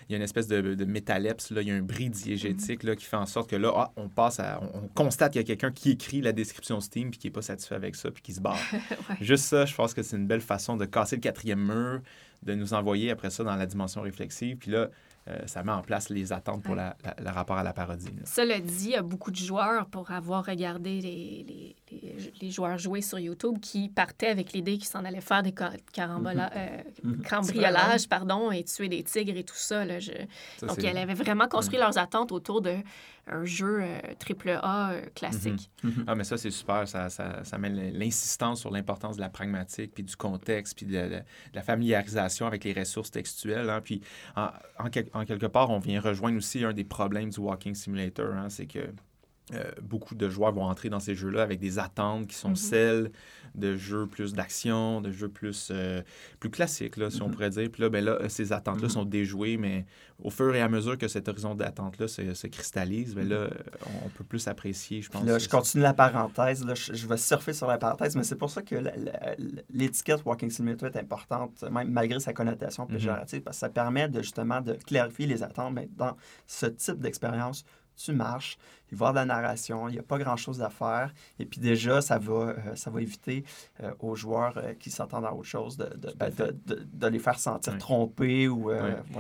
il 0.08 0.12
y 0.12 0.14
a 0.14 0.16
une 0.16 0.22
espèce 0.22 0.48
de, 0.48 0.74
de 0.74 0.84
métalepse, 0.84 1.50
là, 1.50 1.62
il 1.62 1.68
y 1.68 1.70
a 1.70 1.74
un 1.74 1.82
bris 1.82 2.10
diégétique 2.10 2.82
mm-hmm. 2.82 2.88
là, 2.88 2.96
qui 2.96 3.04
fait 3.04 3.16
en 3.16 3.26
sorte 3.26 3.48
que 3.48 3.56
là, 3.56 3.72
ah, 3.74 3.92
on 3.96 4.08
passe 4.08 4.40
à, 4.40 4.60
on, 4.74 4.88
constate 4.88 5.32
qu'il 5.32 5.40
y 5.40 5.44
a 5.44 5.46
quelqu'un 5.46 5.70
qui 5.70 5.90
écrit 5.90 6.20
la 6.20 6.32
description 6.32 6.41
Steam 6.44 7.10
puis 7.10 7.18
qui 7.18 7.26
n'est 7.26 7.32
pas 7.32 7.42
satisfait 7.42 7.74
avec 7.74 7.96
ça 7.96 8.10
puis 8.10 8.22
qui 8.22 8.32
se 8.32 8.40
barre. 8.40 8.58
Juste 9.20 9.44
ça, 9.44 9.64
je 9.64 9.74
pense 9.74 9.94
que 9.94 10.02
c'est 10.02 10.16
une 10.16 10.26
belle 10.26 10.40
façon 10.40 10.76
de 10.76 10.84
casser 10.84 11.16
le 11.16 11.22
quatrième 11.22 11.64
mur, 11.64 12.00
de 12.42 12.54
nous 12.54 12.74
envoyer 12.74 13.10
après 13.10 13.30
ça 13.30 13.44
dans 13.44 13.56
la 13.56 13.66
dimension 13.66 14.02
réflexive. 14.02 14.56
Puis 14.56 14.70
là, 14.70 14.88
euh, 15.28 15.38
ça 15.46 15.62
met 15.62 15.72
en 15.72 15.82
place 15.82 16.08
les 16.08 16.32
attentes 16.32 16.62
pour 16.62 16.74
la, 16.74 16.96
le 17.18 17.30
rapport 17.30 17.56
à 17.56 17.62
la 17.62 17.72
parodie. 17.72 18.08
Cela 18.24 18.58
dit, 18.58 18.86
il 18.86 18.90
y 18.90 18.96
a 18.96 19.02
beaucoup 19.02 19.30
de 19.30 19.36
joueurs, 19.36 19.86
pour 19.86 20.10
avoir 20.10 20.44
regardé 20.44 21.00
les, 21.00 21.44
les, 21.46 21.76
joueurs 22.50 22.78
jouer 22.78 23.00
sur 23.00 23.18
YouTube, 23.18 23.58
qui 23.60 23.88
partaient 23.88 24.28
avec 24.28 24.52
l'idée 24.52 24.78
qu'ils 24.78 24.86
s'en 24.86 25.04
allaient 25.04 25.20
faire 25.20 25.42
des 25.42 25.52
carambola, 25.92 26.48
mm-hmm. 26.48 26.52
euh, 26.56 26.82
mm-hmm. 27.04 27.28
cambriolages 27.28 28.08
pardon, 28.08 28.50
et 28.50 28.64
tuer 28.64 28.88
des 28.88 29.02
tigres 29.02 29.36
et 29.36 29.44
tout 29.44 29.56
ça. 29.56 29.84
Là, 29.84 29.98
Donc, 30.62 30.78
ils 30.78 30.96
avaient 30.96 31.14
vraiment 31.14 31.48
construit 31.48 31.78
mm. 31.78 31.82
leurs 31.82 31.98
attentes 31.98 32.32
autour 32.32 32.60
de 32.60 32.76
un 33.28 33.44
jeu 33.44 33.80
euh, 33.82 33.98
triple 34.18 34.58
A 34.62 34.94
classique. 35.14 35.70
Mm-hmm. 35.84 36.04
Ah, 36.08 36.14
mais 36.16 36.24
ça, 36.24 36.36
c'est 36.36 36.50
super. 36.50 36.88
Ça, 36.88 37.08
ça, 37.08 37.44
ça 37.44 37.58
met 37.58 37.68
l'insistance 37.68 38.60
sur 38.60 38.70
l'importance 38.70 39.16
de 39.16 39.20
la 39.20 39.28
pragmatique, 39.28 39.92
puis 39.94 40.02
du 40.02 40.16
contexte, 40.16 40.76
puis 40.76 40.86
de, 40.86 41.22
la 41.54 41.62
familiarisation 41.62 42.46
avec 42.46 42.64
les 42.64 42.72
ressources 42.72 43.12
textuelles. 43.12 43.70
Hein. 43.70 43.80
Puis, 43.80 44.02
en, 44.34 44.48
en, 44.78 44.86
en, 45.12 45.24
quelque 45.24 45.46
part, 45.46 45.70
on 45.70 45.78
vient 45.78 46.00
rejoindre 46.00 46.36
aussi 46.36 46.64
un 46.64 46.72
des 46.72 46.84
problèmes 46.84 47.30
du 47.30 47.38
Walking 47.38 47.74
Simulator. 47.74 48.34
Hein, 48.34 48.48
c'est 48.48 48.66
que 48.66 48.80
euh, 49.52 49.64
beaucoup 49.82 50.14
de 50.14 50.28
joueurs 50.28 50.52
vont 50.52 50.64
entrer 50.64 50.88
dans 50.88 51.00
ces 51.00 51.16
jeux-là 51.16 51.42
avec 51.42 51.58
des 51.58 51.80
attentes 51.80 52.28
qui 52.28 52.36
sont 52.36 52.50
mhm. 52.50 52.56
celles 52.56 53.12
de 53.56 53.76
jeux 53.76 54.06
plus 54.06 54.32
d'action, 54.32 55.00
de 55.00 55.10
jeux 55.10 55.28
plus, 55.28 55.68
euh, 55.72 56.00
plus 56.38 56.48
classiques, 56.48 56.96
là, 56.96 57.10
si 57.10 57.20
on 57.22 57.26
mhm. 57.26 57.32
pourrait 57.32 57.50
dire. 57.50 57.68
Puis 57.70 57.82
là, 57.82 57.90
ben 57.90 58.04
là 58.04 58.18
ces 58.28 58.52
attentes-là 58.52 58.86
mhm. 58.86 58.90
sont 58.92 59.04
déjouées, 59.04 59.56
mais 59.56 59.84
au 60.22 60.30
fur 60.30 60.54
et 60.54 60.60
à 60.60 60.68
mesure 60.68 60.96
que 60.96 61.08
cet 61.08 61.28
horizon 61.28 61.56
d'attente-là 61.56 62.06
se, 62.06 62.46
cristallise, 62.46 63.16
ben 63.16 63.28
là, 63.28 63.50
on 64.04 64.08
peut 64.10 64.24
plus 64.24 64.46
apprécier, 64.46 65.02
je 65.02 65.10
pense. 65.10 65.24
Là, 65.24 65.38
je 65.38 65.48
continue 65.48 65.82
la 65.82 65.92
parenthèse. 65.92 66.64
Là, 66.64 66.74
je, 66.74 67.06
vais 67.06 67.16
surfer 67.16 67.52
sur 67.52 67.66
la 67.66 67.78
parenthèse, 67.78 68.14
mais 68.14 68.22
c'est 68.22 68.36
pour 68.36 68.48
ça 68.48 68.62
que 68.62 68.76
l'étiquette 69.70 70.24
Walking 70.24 70.50
Simulator 70.50 70.88
est 70.88 70.98
importante, 70.98 71.62
même 71.64 71.90
malgré 71.90 72.20
sa 72.20 72.32
connotation 72.32 72.86
péjorative, 72.86 73.42
parce 73.42 73.56
que 73.56 73.60
ça 73.60 73.68
permet 73.68 74.08
de, 74.08 74.22
justement 74.22 74.60
de 74.60 74.74
clarifier 74.74 75.26
les 75.26 75.42
attentes. 75.42 75.74
Mais 75.74 75.88
dans 75.96 76.16
ce 76.46 76.66
type 76.66 77.00
d'expérience, 77.00 77.64
tu 77.96 78.12
marches, 78.12 78.58
il 78.92 78.98
va 78.98 79.06
y 79.06 79.08
avoir 79.08 79.24
de 79.24 79.28
la 79.30 79.34
narration, 79.34 79.88
il 79.88 79.92
n'y 79.92 79.98
a 79.98 80.02
pas 80.02 80.18
grand-chose 80.18 80.60
à 80.60 80.68
faire. 80.68 81.14
Et 81.38 81.46
puis 81.46 81.60
déjà, 81.60 82.02
ça 82.02 82.18
va, 82.18 82.32
euh, 82.34 82.54
ça 82.74 82.90
va 82.90 83.00
éviter 83.00 83.42
euh, 83.82 83.90
aux 84.00 84.14
joueurs 84.14 84.58
euh, 84.58 84.74
qui 84.78 84.90
s'entendent 84.90 85.24
à 85.24 85.32
autre 85.32 85.48
chose 85.48 85.78
de, 85.78 85.84
de, 85.96 86.12
ben, 86.14 86.30
de, 86.30 87.06
les 87.06 87.18
faire 87.18 87.38
sentir 87.38 87.78
trompés. 87.78 88.48
Ou, 88.48 88.70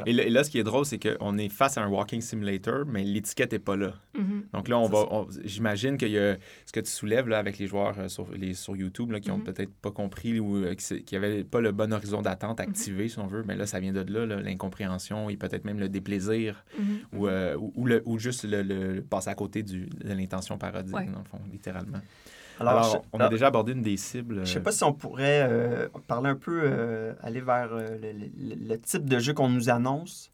et, 0.04 0.12
là, 0.12 0.44
ce 0.44 0.50
qui 0.50 0.58
est 0.58 0.62
drôle, 0.62 0.84
c'est 0.84 0.98
qu'on 0.98 1.38
est 1.38 1.48
face 1.48 1.78
à 1.78 1.82
un 1.82 1.88
walking 1.88 2.20
simulator, 2.20 2.84
mais 2.86 3.02
l'étiquette 3.02 3.52
n'est 3.52 3.58
pas 3.58 3.76
là. 3.76 3.94
Mm-hmm. 4.14 4.52
Donc 4.52 4.68
là, 4.68 4.78
on 4.78 4.88
va, 4.88 5.26
j'imagine 5.42 5.96
que 5.96 6.04
y 6.04 6.18
a, 6.18 6.36
ce 6.66 6.72
que 6.72 6.80
tu 6.80 6.90
soulèves 6.90 7.28
là, 7.28 7.38
avec 7.38 7.58
les 7.58 7.66
joueurs 7.66 8.10
sur, 8.10 8.30
les, 8.32 8.52
sur 8.52 8.76
YouTube 8.76 9.10
là, 9.10 9.20
qui 9.20 9.30
n'ont 9.30 9.38
mm-hmm. 9.38 9.42
peut-être 9.44 9.72
pas 9.80 9.90
compris 9.90 10.38
ou 10.38 10.66
qui 10.76 11.14
n'avaient 11.14 11.44
pas 11.44 11.62
le 11.62 11.72
bon 11.72 11.94
horizon 11.94 12.20
d'attente 12.20 12.58
mm-hmm. 12.58 12.68
activé, 12.68 13.08
si 13.08 13.18
on 13.18 13.26
veut, 13.26 13.42
mais 13.46 13.56
là, 13.56 13.64
ça 13.64 13.80
vient 13.80 13.92
de 13.92 14.00
là, 14.00 14.26
l'incompréhension 14.26 15.30
et 15.30 15.38
peut-être 15.38 15.64
même 15.64 15.80
le 15.80 15.88
déplaisir 15.88 16.64
ou, 17.14 17.26
ou, 17.26 17.86
le, 17.86 18.02
ou 18.04 18.18
juste 18.18 18.44
le, 18.44 18.62
le 18.62 19.00
passer 19.00 19.30
à 19.30 19.34
côté 19.34 19.61
de 19.62 20.12
l'intention 20.12 20.58
parodique, 20.58 20.92
dans 20.92 21.18
le 21.18 21.24
fond, 21.24 21.40
littéralement. 21.50 21.98
Alors, 22.60 23.04
on 23.12 23.20
a 23.20 23.28
déjà 23.28 23.48
abordé 23.48 23.72
une 23.72 23.82
des 23.82 23.96
cibles. 23.96 24.36
Je 24.36 24.40
ne 24.40 24.46
sais 24.46 24.60
pas 24.60 24.72
si 24.72 24.84
on 24.84 24.92
pourrait 24.92 25.46
euh, 25.48 25.88
parler 26.06 26.30
un 26.30 26.36
peu, 26.36 26.62
euh, 26.64 27.14
aller 27.22 27.40
vers 27.40 27.70
euh, 27.72 27.98
le, 28.00 28.76
type 28.76 29.08
de 29.08 29.18
jeu 29.18 29.32
qu'on 29.32 29.48
nous 29.48 29.70
annonce. 29.70 30.30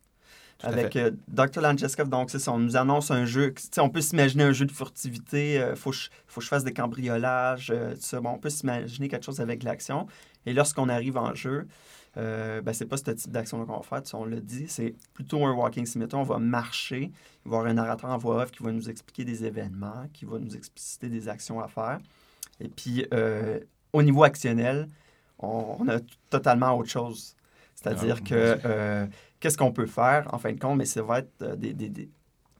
avec 0.62 0.99
Dr. 1.29 1.61
Langeskov, 1.61 2.09
donc 2.09 2.31
c'est 2.31 2.41
ça, 2.41 2.53
on 2.53 2.59
nous 2.59 2.76
annonce 2.76 3.12
un 3.12 3.24
jeu, 3.24 3.55
on 3.79 3.91
peut 3.91 4.01
s'imaginer 4.01 4.43
un 4.43 4.53
jeu 4.53 4.66
de 4.66 4.72
furtivité, 4.72 5.55
il 5.55 5.76
faut, 5.76 5.93
faut, 6.26 6.41
que 6.41 6.45
je 6.45 6.49
fasse 6.49 6.64
des 6.64 6.72
cambriolages, 6.72 7.68
tout 7.68 8.01
ça. 8.01 8.20
Bon, 8.20 8.31
on 8.31 8.39
peut 8.39 8.51
s'imaginer 8.51 9.09
quelque 9.09 9.24
chose 9.24 9.41
avec 9.41 9.62
l'action. 9.62 10.07
Et 10.47 10.53
lorsqu'on 10.53 10.89
arrive 10.89 11.16
en 11.16 11.35
jeu, 11.35 11.68
euh, 12.16 12.61
ben, 12.62 12.72
c'est 12.72 12.86
pas 12.86 12.96
ce 12.96 13.11
type 13.11 13.30
d'action 13.30 13.64
qu'on 13.64 13.76
va 13.76 13.82
faire, 13.82 14.02
on 14.14 14.24
l'a 14.24 14.40
dit, 14.40 14.66
c'est 14.68 14.94
plutôt 15.14 15.44
un 15.44 15.52
walking 15.52 15.86
simulator. 15.86 16.20
On 16.20 16.24
va 16.24 16.38
marcher, 16.38 17.12
il 17.44 17.50
va 17.50 17.56
y 17.56 17.59
avoir 17.59 17.66
un 17.66 17.74
narrateur 17.74 18.11
en 18.11 18.18
voix 18.18 18.42
off 18.42 18.50
qui 18.50 18.62
va 18.62 18.72
nous 18.72 18.88
expliquer 18.88 19.24
des 19.24 19.44
événements, 19.44 20.09
qui 20.12 20.24
va 20.24 20.38
nous 20.38 20.56
expliciter 20.56 21.09
des 21.09 21.28
actions 21.28 21.61
à 21.61 21.68
faire. 21.68 21.98
Et 22.61 22.68
puis, 22.68 23.06
euh, 23.12 23.61
au 23.92 24.02
niveau 24.02 24.24
actionnel, 24.24 24.88
on, 25.38 25.86
a 25.88 26.00
totalement 26.30 26.76
autre 26.76 26.90
chose. 26.90 27.36
C'est-à-dire 27.74 28.16
ah, 28.18 28.28
que 28.28 28.59
euh, 28.64 29.06
qu'est-ce 29.38 29.56
qu'on 29.56 29.72
peut 29.72 29.86
faire, 29.86 30.32
en 30.32 30.38
fin 30.38 30.52
de 30.52 30.59
compte, 30.59 30.76
mais 30.76 30.86
ça 30.86 31.02
va 31.02 31.20
être 31.20 31.54
des, 31.56 31.72
des, 31.72 32.09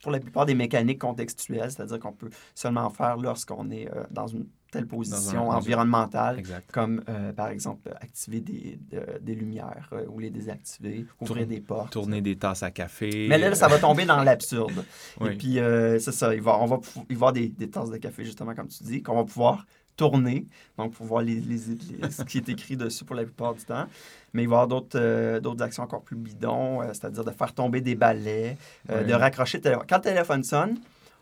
pour 0.01 0.13
la 0.13 0.21
plupart 0.21 0.47
des 0.47 0.55
mécaniques 0.55 1.01
contextuelles, 1.01 1.73
c'est-à-dire 1.73 1.99
qu'on 1.99 2.13
peut 2.13 2.31
seulement 2.55 2.89
faire 2.91 3.17
lorsqu'on 3.17 3.69
est 3.73 3.89
dans 4.11 4.29
une 4.29 4.47
telle 4.71 4.87
position 4.87 5.51
environnementale, 5.51 6.43
comme 6.73 7.03
euh, 7.09 7.33
par 7.33 7.49
exemple 7.49 7.91
activer 8.01 8.41
des, 8.41 8.79
des 9.21 9.35
lumières 9.35 9.89
euh, 9.93 10.05
ou 10.09 10.19
les 10.19 10.31
désactiver, 10.31 11.07
ouvrir 11.21 11.47
des 11.47 11.61
portes. 11.61 11.93
Tourner 11.93 12.21
des 12.21 12.37
tasses 12.37 12.63
à 12.63 12.71
café. 12.71 13.27
Mais 13.29 13.39
là, 13.39 13.55
ça 13.55 13.69
va 13.69 13.79
tomber 13.79 14.05
dans 14.05 14.23
l'absurde. 14.23 14.85
Et 15.25 15.31
puis, 15.31 15.59
euh, 15.59 15.99
c'est 15.99 16.13
ça, 16.13 16.35
il 16.35 16.43
va, 16.43 16.59
on 16.59 16.67
va, 16.67 16.81
y 17.09 17.15
avoir 17.15 17.33
des, 17.33 17.49
des, 17.49 17.71
tasses 17.71 17.91
de 17.91 17.97
café, 17.97 18.25
justement, 18.25 18.55
comme 18.55 18.69
tu 18.69 18.85
dis, 18.85 19.03
qu'on 19.03 19.17
va 19.17 19.25
pouvoir 19.25 19.67
tourner, 19.97 20.47
donc 20.77 20.93
pour 20.93 21.07
voir 21.07 21.23
les, 21.23 21.41
les, 21.41 21.59
ce 21.59 22.23
qui 22.23 22.39
est 22.39 22.49
écrit 22.49 22.77
dessus 22.77 23.05
pour 23.05 23.17
la 23.17 23.25
plupart 23.25 23.55
du 23.55 23.65
temps. 23.65 23.87
Mais 24.33 24.43
il 24.43 24.49
va 24.49 24.57
y 24.57 24.61
avoir 24.61 24.69
d'autres, 24.69 25.39
d'autres 25.41 25.65
actions 25.65 25.83
encore 25.83 26.03
plus 26.03 26.15
bidons, 26.15 26.83
c'est-à-dire 26.93 27.25
de 27.25 27.33
faire 27.33 27.53
tomber 27.53 27.81
des 27.81 27.97
balais, 27.97 28.57
de 28.89 29.13
raccrocher 29.13 29.59
le 29.59 29.63
téléphone. 29.63 29.87
Quand 29.89 29.97
le 29.97 30.03
téléphone 30.03 30.45
sonne, 30.45 30.79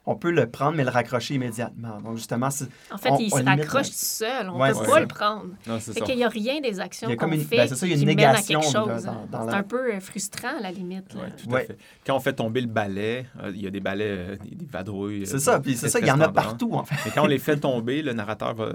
on 0.09 0.15
peut 0.15 0.31
le 0.31 0.49
prendre, 0.49 0.77
mais 0.77 0.85
le 0.85 0.91
raccrocher 0.91 1.35
immédiatement. 1.35 2.01
Donc, 2.01 2.17
justement, 2.17 2.47
En 2.93 2.99
fait, 2.99 3.11
il 3.19 3.31
se 3.31 3.43
raccroche 3.43 3.89
tout 3.89 3.95
seul. 3.95 4.49
On 4.49 4.65
ne 4.65 4.73
peut 4.73 4.87
pas 4.87 5.01
le 5.01 5.09
prendre. 5.09 5.47
C'est 5.81 6.01
qu'il 6.03 6.17
n'y 6.17 6.25
a 6.25 6.29
rien 6.29 6.61
des 6.61 6.79
actions 6.79 7.15
qu'on 7.17 7.31
fait 7.33 7.57
ben, 7.57 7.69
ça, 7.69 7.87
il 7.87 7.93
y 7.93 7.95
a 7.95 7.99
une 7.99 8.07
négation, 8.07 8.61
à 8.61 8.63
quelque 8.63 8.73
chose. 8.73 9.09
C'est 9.33 9.55
un 9.55 9.63
peu 9.65 9.95
euh, 9.95 10.01
frustrant, 10.01 10.59
à 10.59 10.61
la 10.61 10.71
limite. 10.71 11.09
tout 11.09 11.55
à 11.55 11.61
fait. 11.61 11.77
Quand 12.07 12.17
on 12.17 12.21
fait 12.21 12.35
tomber 12.35 12.61
le 12.61 12.69
balai, 12.69 13.27
euh, 13.43 13.51
il 13.53 13.63
y 13.63 13.67
a 13.67 13.71
des 13.71 13.81
balais, 13.81 14.05
euh, 14.09 14.37
des 14.45 14.67
vadrouilles. 14.67 15.27
C'est 15.27 15.41
ça, 15.41 15.59
puis 15.59 15.77
c'est 15.77 15.89
ça, 15.89 15.99
il 15.99 16.07
y 16.07 16.11
en 16.11 16.21
a 16.21 16.29
partout, 16.29 16.73
en 16.73 16.85
fait. 16.85 16.97
Mais 17.05 17.11
quand 17.13 17.25
on 17.25 17.29
les 17.29 17.39
fait 17.39 17.57
tomber, 17.57 18.03
le 18.03 18.13
narrateur 18.13 18.55
va 18.55 18.73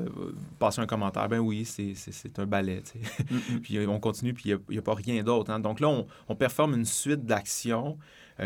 passer 0.60 0.82
un 0.82 0.86
commentaire. 0.86 1.30
Ben 1.30 1.40
oui, 1.40 1.66
c'est 1.66 2.40
un 2.40 2.46
balai. 2.46 2.84
puis 3.64 3.86
on 3.88 4.00
continue, 4.00 4.34
puis 4.34 4.50
il 4.50 4.60
n'y 4.70 4.78
a, 4.78 4.82
pas 4.82 4.96
rien 4.96 5.24
d'autre. 5.24 5.52
Hein. 5.52 5.60
Donc 5.60 5.80
là, 5.80 5.88
on, 5.88 6.08
on 6.28 6.36
performe 6.36 6.74
une 6.74 6.86
suite 6.86 7.26
d'actions 7.26 7.98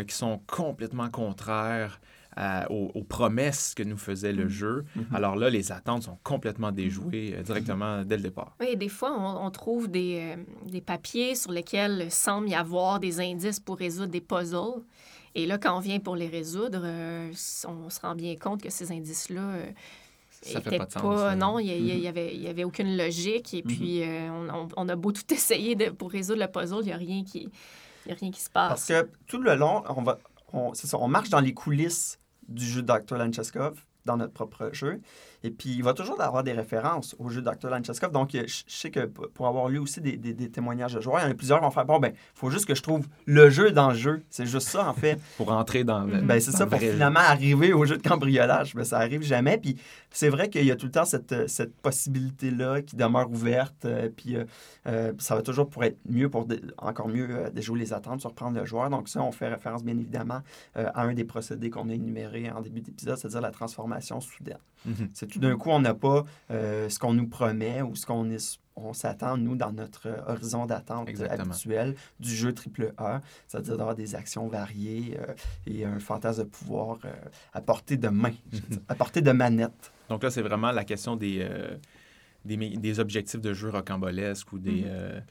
qui 0.07 0.13
sont 0.13 0.41
complètement 0.45 1.09
contraires 1.09 2.01
aux, 2.69 3.03
promesses 3.03 3.73
que 3.75 3.83
nous 3.83 3.97
faisait 3.97 4.33
le 4.33 4.45
mm-hmm. 4.45 4.49
jeu. 4.49 4.85
Mm-hmm. 4.97 5.15
Alors 5.15 5.35
là, 5.35 5.49
les 5.49 5.71
attentes 5.71 6.03
sont 6.03 6.17
complètement 6.23 6.71
déjouées 6.71 7.33
euh, 7.35 7.43
directement 7.43 8.03
dès 8.03 8.17
le 8.17 8.23
départ. 8.23 8.55
Oui, 8.59 8.75
des 8.75 8.89
fois, 8.89 9.11
on, 9.17 9.49
trouve 9.51 9.87
des, 9.89 10.35
euh, 10.35 10.43
des, 10.69 10.81
papiers 10.81 11.35
sur 11.35 11.51
lesquels 11.51 12.11
semble 12.11 12.49
y 12.49 12.55
avoir 12.55 12.99
des 12.99 13.19
indices 13.19 13.59
pour 13.59 13.77
résoudre 13.77 14.11
des 14.11 14.21
puzzles. 14.21 14.83
Et 15.33 15.45
là, 15.45 15.57
quand 15.57 15.77
on 15.77 15.79
vient 15.79 15.99
pour 15.99 16.15
les 16.15 16.27
résoudre, 16.27 16.81
euh, 16.83 17.31
on 17.67 17.89
se 17.89 17.99
rend 18.01 18.15
bien 18.15 18.35
compte 18.35 18.61
que 18.61 18.69
ces 18.69 18.91
indices-là... 18.91 19.57
ça 20.41 20.61
fait 20.61 20.77
pas 20.77 20.85
de 20.85 20.91
sens. 20.91 21.35
non, 21.37 21.59
il 21.59 21.83
n'y 21.83 22.03
mm-hmm. 22.03 22.07
avait, 22.07 22.35
y 22.35 22.47
avait 22.47 22.63
aucune 22.63 22.97
logique. 22.97 23.53
Et 23.53 23.63
puis, 23.63 24.03
on, 24.03 24.67
on, 24.75 24.89
a 24.89 24.95
beau 24.95 25.11
tout 25.11 25.23
essayer 25.33 25.75
de, 25.75 25.89
pour 25.89 26.11
résoudre 26.11 26.41
le 26.41 26.47
puzzle, 26.47 26.79
il 26.81 26.87
n'y 26.87 26.93
a, 26.93 26.97
rien 26.97 27.23
qui, 27.23 27.49
y 28.07 28.11
a 28.11 28.15
rien 28.15 28.31
qui 28.31 28.41
se 28.41 28.49
passe. 28.49 28.69
Parce 28.69 28.87
que 28.87 29.09
tout 29.27 29.41
le 29.41 29.55
long, 29.55 29.83
on, 29.89 30.03
va, 30.03 30.19
on, 30.51 30.73
ça, 30.73 30.97
on 30.97 31.07
marche 31.07 31.29
dans 31.29 31.41
les 31.41 31.53
coulisses 31.53 32.17
du 32.47 32.65
jeu 32.65 32.81
Dr. 32.81 33.17
Lancheskov 33.17 33.83
dans 34.05 34.17
notre 34.17 34.33
propre 34.33 34.69
jeu. 34.71 35.01
Et 35.45 35.51
puis, 35.51 35.69
il 35.69 35.83
va 35.83 35.93
toujours 35.93 36.19
avoir 36.19 36.43
des 36.43 36.53
références 36.53 37.15
au 37.19 37.29
jeu 37.29 37.39
de 37.39 37.47
Dr. 37.47 37.69
Lancheskov. 37.69 38.11
Donc, 38.11 38.31
je 38.31 38.63
sais 38.65 38.89
que 38.89 39.01
pour 39.01 39.45
avoir 39.45 39.69
lu 39.69 39.77
aussi 39.77 40.01
des, 40.01 40.17
des, 40.17 40.49
témoignages 40.49 40.95
de 40.95 41.01
joueurs, 41.01 41.19
il 41.19 41.25
y 41.25 41.27
en 41.27 41.31
a 41.31 41.35
plusieurs 41.35 41.59
qui 41.59 41.65
vont 41.65 41.69
faire 41.71 41.85
Bon, 41.85 41.99
ben, 41.99 42.13
il 42.15 42.39
faut 42.39 42.49
juste 42.49 42.65
que 42.65 42.73
je 42.73 42.81
trouve 42.81 43.05
le 43.27 43.51
jeu 43.51 43.71
dans 43.71 43.89
le 43.89 43.95
jeu. 43.95 44.23
C'est 44.31 44.47
juste 44.47 44.69
ça, 44.69 44.89
en 44.89 44.93
fait. 44.93 45.19
pour 45.37 45.51
entrer 45.51 45.83
dans 45.83 46.03
le. 46.03 46.19
Ben, 46.21 46.39
c'est 46.39 46.51
ça, 46.51 46.65
pour 46.65 46.79
finalement 46.79 47.19
arriver 47.19 47.73
au 47.73 47.85
jeu 47.85 47.97
de 47.97 48.01
cambriolage. 48.01 48.73
Ben, 48.73 48.83
ça 48.83 48.97
arrive 48.97 49.21
jamais. 49.21 49.59
Puis, 49.59 49.77
c'est 50.09 50.29
vrai 50.29 50.49
qu'il 50.49 50.65
y 50.65 50.71
a 50.71 50.75
tout 50.75 50.87
le 50.87 50.91
temps 50.91 51.05
cette, 51.05 51.47
cette 51.47 51.75
possibilité-là 51.75 52.81
qui 52.81 52.95
demeure 52.95 53.29
ouverte. 53.29 53.85
Euh, 53.85 54.09
puis, 54.09 54.37
euh, 54.37 54.45
euh, 54.87 55.13
ça 55.19 55.35
va 55.35 55.43
toujours 55.43 55.69
pour 55.69 55.83
être 55.83 55.99
mieux, 56.09 56.29
pour 56.29 56.47
encore 56.79 57.07
mieux 57.07 57.51
déjouer 57.53 57.79
les 57.79 57.93
attentes, 57.93 58.21
surprendre 58.21 58.57
le 58.57 58.65
joueur. 58.65 58.89
Donc, 58.89 59.09
ça, 59.09 59.21
on 59.21 59.31
fait 59.31 59.49
référence, 59.49 59.83
bien 59.83 59.95
évidemment, 59.95 60.41
à 60.73 61.03
un 61.03 61.13
des 61.13 61.23
procédés 61.23 61.69
qu'on 61.69 61.87
a 61.89 61.93
énuméré 61.93 62.49
en 62.49 62.61
début 62.61 62.81
d'épisode, 62.81 63.17
c'est-à-dire 63.17 63.41
la 63.41 63.51
transformation 63.51 64.21
soudaine. 64.21 64.57
Mhm. 64.85 65.09
C'est 65.13 65.34
tout 65.35 65.41
d'un 65.41 65.57
coup, 65.57 65.69
on 65.69 65.81
n'a 65.81 65.93
pas 65.93 66.23
euh, 66.49 66.87
ce 66.87 66.97
qu'on 66.97 67.13
nous 67.13 67.27
promet 67.27 67.81
ou 67.81 67.93
ce 67.93 68.05
qu'on 68.05 68.25
on 68.77 68.93
s'attend, 68.93 69.35
nous, 69.35 69.57
dans 69.57 69.73
notre 69.73 70.07
horizon 70.27 70.65
d'attente 70.65 71.09
habituel 71.29 71.95
du 72.21 72.33
jeu 72.33 72.53
AAA, 72.53 73.21
c'est-à-dire 73.45 73.75
d'avoir 73.75 73.95
des 73.95 74.15
actions 74.15 74.47
variées 74.47 75.17
euh, 75.19 75.33
et 75.67 75.83
un 75.83 75.99
fantasme 75.99 76.43
de 76.43 76.47
pouvoir 76.47 76.99
euh, 77.03 77.11
à 77.53 77.59
portée 77.59 77.97
de 77.97 78.07
main, 78.07 78.31
à 78.87 78.95
portée 78.95 79.21
de 79.21 79.31
manette. 79.33 79.91
Donc 80.07 80.23
là, 80.23 80.31
c'est 80.31 80.41
vraiment 80.41 80.71
la 80.71 80.85
question 80.85 81.17
des, 81.17 81.45
des, 82.45 82.99
objectifs 83.01 83.41
de 83.41 83.53
jeu 83.53 83.69
rocambolesques 83.69 84.53
ou 84.53 84.59
des... 84.59 84.83
Mhm 84.83 85.21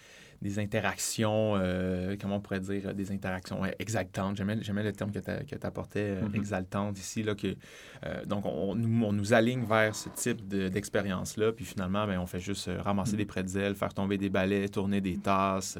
des 0.45 0.59
interactions, 0.59 1.55
euh, 1.57 2.17
comment 2.21 2.37
on 2.37 2.41
pourrait 2.41 2.61
dire, 2.61 2.95
des 2.95 3.11
interactions 3.11 3.63
exaltantes. 3.79 4.37
J'aimais, 4.37 4.57
le 4.83 4.93
terme 4.93 5.11
que 5.11 5.19
tu 5.19 5.67
apportais, 5.67 6.21
mm 6.21 6.35
exaltante 6.35 6.99
ici. 6.99 7.23
Là, 7.23 7.35
que, 7.35 7.57
euh, 8.05 8.25
donc, 8.27 8.45
on, 8.45 8.75
nous, 8.75 9.05
on, 9.07 9.13
nous, 9.13 9.33
aligne 9.33 9.65
vers 9.65 9.95
ce 9.95 10.09
type 10.11 10.47
d'expérience-là, 10.49 11.53
puis 11.53 11.65
finalement, 11.65 12.07
ben, 12.07 12.19
on 12.19 12.27
fait 12.27 12.41
juste 12.41 12.69
euh, 12.69 12.83
ramasser 12.83 13.13
mhm. 13.13 13.19
des 13.19 13.25
pretzels, 13.25 13.75
faire 13.77 13.95
tomber 13.95 14.19
des 14.19 14.29
balais, 14.29 14.69
tourner 14.69 15.01
des 15.01 15.17
tasses. 15.17 15.79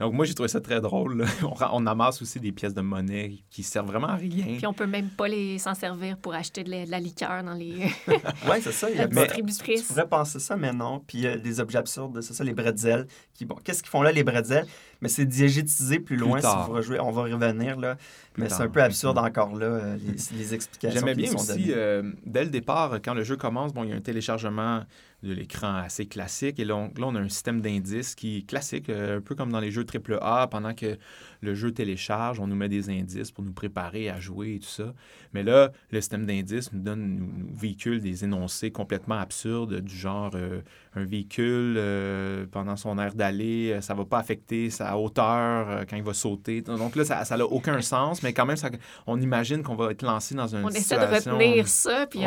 Donc, 0.00 0.14
moi, 0.14 0.24
j'ai 0.24 0.34
trouvé 0.34 0.48
ça 0.48 0.60
très 0.60 0.80
drôle. 0.80 1.26
on, 1.42 1.52
on, 1.72 1.86
amasse 1.86 2.22
aussi 2.22 2.40
des 2.40 2.52
pièces 2.52 2.74
de 2.74 2.80
monnaie 2.80 3.40
qui 3.50 3.62
servent 3.62 3.88
vraiment 3.88 4.06
à 4.06 4.14
rien. 4.14 4.56
Puis 4.56 4.66
on 4.66 4.72
peut 4.72 4.86
même 4.86 5.08
pas 5.10 5.28
les 5.28 5.58
s'en 5.58 5.74
servir 5.74 6.16
pour 6.16 6.32
acheter 6.34 6.64
de 6.64 6.70
la, 6.70 7.00
liqueur 7.00 7.42
dans 7.42 7.54
les... 7.54 7.74
oui, 8.06 8.56
c'est 8.62 8.72
ça. 8.72 8.88
Il 8.88 8.96
y 8.96 9.00
a... 9.00 9.08
mais, 9.12 9.26
tu 9.26 9.82
pourrais 9.82 10.08
penser 10.08 10.38
ça, 10.38 10.56
mais 10.56 10.72
non. 10.72 11.02
Puis 11.06 11.26
des 11.38 11.60
objets 11.60 11.78
absurdes, 11.78 12.20
c'est 12.22 12.32
ça, 12.32 12.44
les 12.44 12.54
bretzels. 12.54 13.06
Qui, 13.34 13.44
bon, 13.44 13.56
qu'est-ce 13.56 13.82
qu'ils 13.82 13.90
font 13.90 13.97
là, 14.02 14.12
les 14.12 14.24
bretzels. 14.24 14.66
Mais 15.00 15.08
c'est 15.08 15.26
diégétisé 15.26 16.00
plus, 16.00 16.16
loin 16.16 16.40
si 16.40 16.46
vous 16.66 16.72
rejouez. 16.72 16.98
On 16.98 17.12
va 17.12 17.22
revenir 17.22 17.78
là. 17.78 17.96
mais 18.36 18.48
c'est 18.48 18.62
un 18.62 18.68
peu 18.68 18.82
absurde 18.82 19.16
encore 19.18 19.54
là, 19.54 19.94
les, 19.96 20.36
les 20.36 20.54
explications. 20.54 20.98
J'aimais 21.00 21.14
bien 21.14 21.32
aussi, 21.32 21.66
euh, 21.68 22.02
dès 22.26 22.44
le 22.44 22.50
départ, 22.50 22.98
quand 23.04 23.14
le 23.14 23.22
jeu 23.22 23.36
commence, 23.36 23.72
bon, 23.72 23.84
il 23.84 23.90
y 23.90 23.92
a 23.92 23.96
un 23.96 24.00
téléchargement 24.00 24.82
de 25.22 25.32
l'écran 25.32 25.74
assez 25.74 26.06
classique. 26.06 26.60
Et 26.60 26.64
là 26.64 26.76
on, 26.76 27.14
a 27.14 27.18
un 27.18 27.28
système 27.28 27.60
d'indices 27.60 28.14
qui 28.14 28.38
est 28.38 28.42
classique, 28.42 28.88
euh, 28.88 29.18
un 29.18 29.20
peu 29.20 29.34
comme 29.34 29.50
dans 29.50 29.60
les 29.60 29.70
jeux 29.70 29.84
AAA, 29.84 30.46
pendant 30.48 30.74
que 30.74 30.96
le 31.40 31.54
jeu 31.54 31.72
télécharge, 31.72 32.40
on 32.40 32.46
nous 32.46 32.54
met 32.54 32.68
des 32.68 32.88
indices 32.90 33.30
pour 33.30 33.44
nous 33.44 33.52
préparer 33.52 34.10
à 34.10 34.20
jouer 34.20 34.54
et 34.54 34.58
tout 34.58 34.68
ça. 34.68 34.94
Mais 35.32 35.42
là, 35.42 35.72
le 35.90 36.00
système 36.00 36.24
d'indices 36.24 36.72
nous 36.72 36.80
donne, 36.80 37.16
nous, 37.16 37.54
véhicule 37.54 38.00
des 38.00 38.24
énoncés 38.24 38.70
complètement 38.70 39.18
absurdes, 39.18 39.80
du 39.80 39.96
genre 39.96 40.32
euh, 40.34 40.60
un 40.94 41.04
véhicule, 41.04 41.76
euh, 41.76 42.46
pendant 42.50 42.76
son 42.76 42.98
air 42.98 43.14
d'aller, 43.14 43.78
ça 43.80 43.94
va 43.94 44.04
pas 44.04 44.18
affecter 44.18 44.70
sa 44.70 44.96
hauteur 44.96 45.84
quand 45.88 45.96
il 45.96 46.02
va 46.02 46.14
sauter. 46.14 46.62
Donc 46.62 46.96
là, 46.96 47.04
ça 47.04 47.36
n'a 47.36 47.44
aucun 47.44 47.80
sens, 47.80 48.22
mais 48.22 48.32
quand 48.32 48.46
même, 48.46 48.56
ça, 48.56 48.70
on 49.06 49.20
imagine 49.20 49.62
qu'on 49.62 49.76
va 49.76 49.90
être 49.90 50.02
lancé 50.02 50.34
dans 50.34 50.46
une 50.46 50.64
on 50.64 50.68
essaie 50.68 50.96
de 50.96 51.14
retenir 51.14 51.68
ça, 51.68 52.06
puis, 52.06 52.20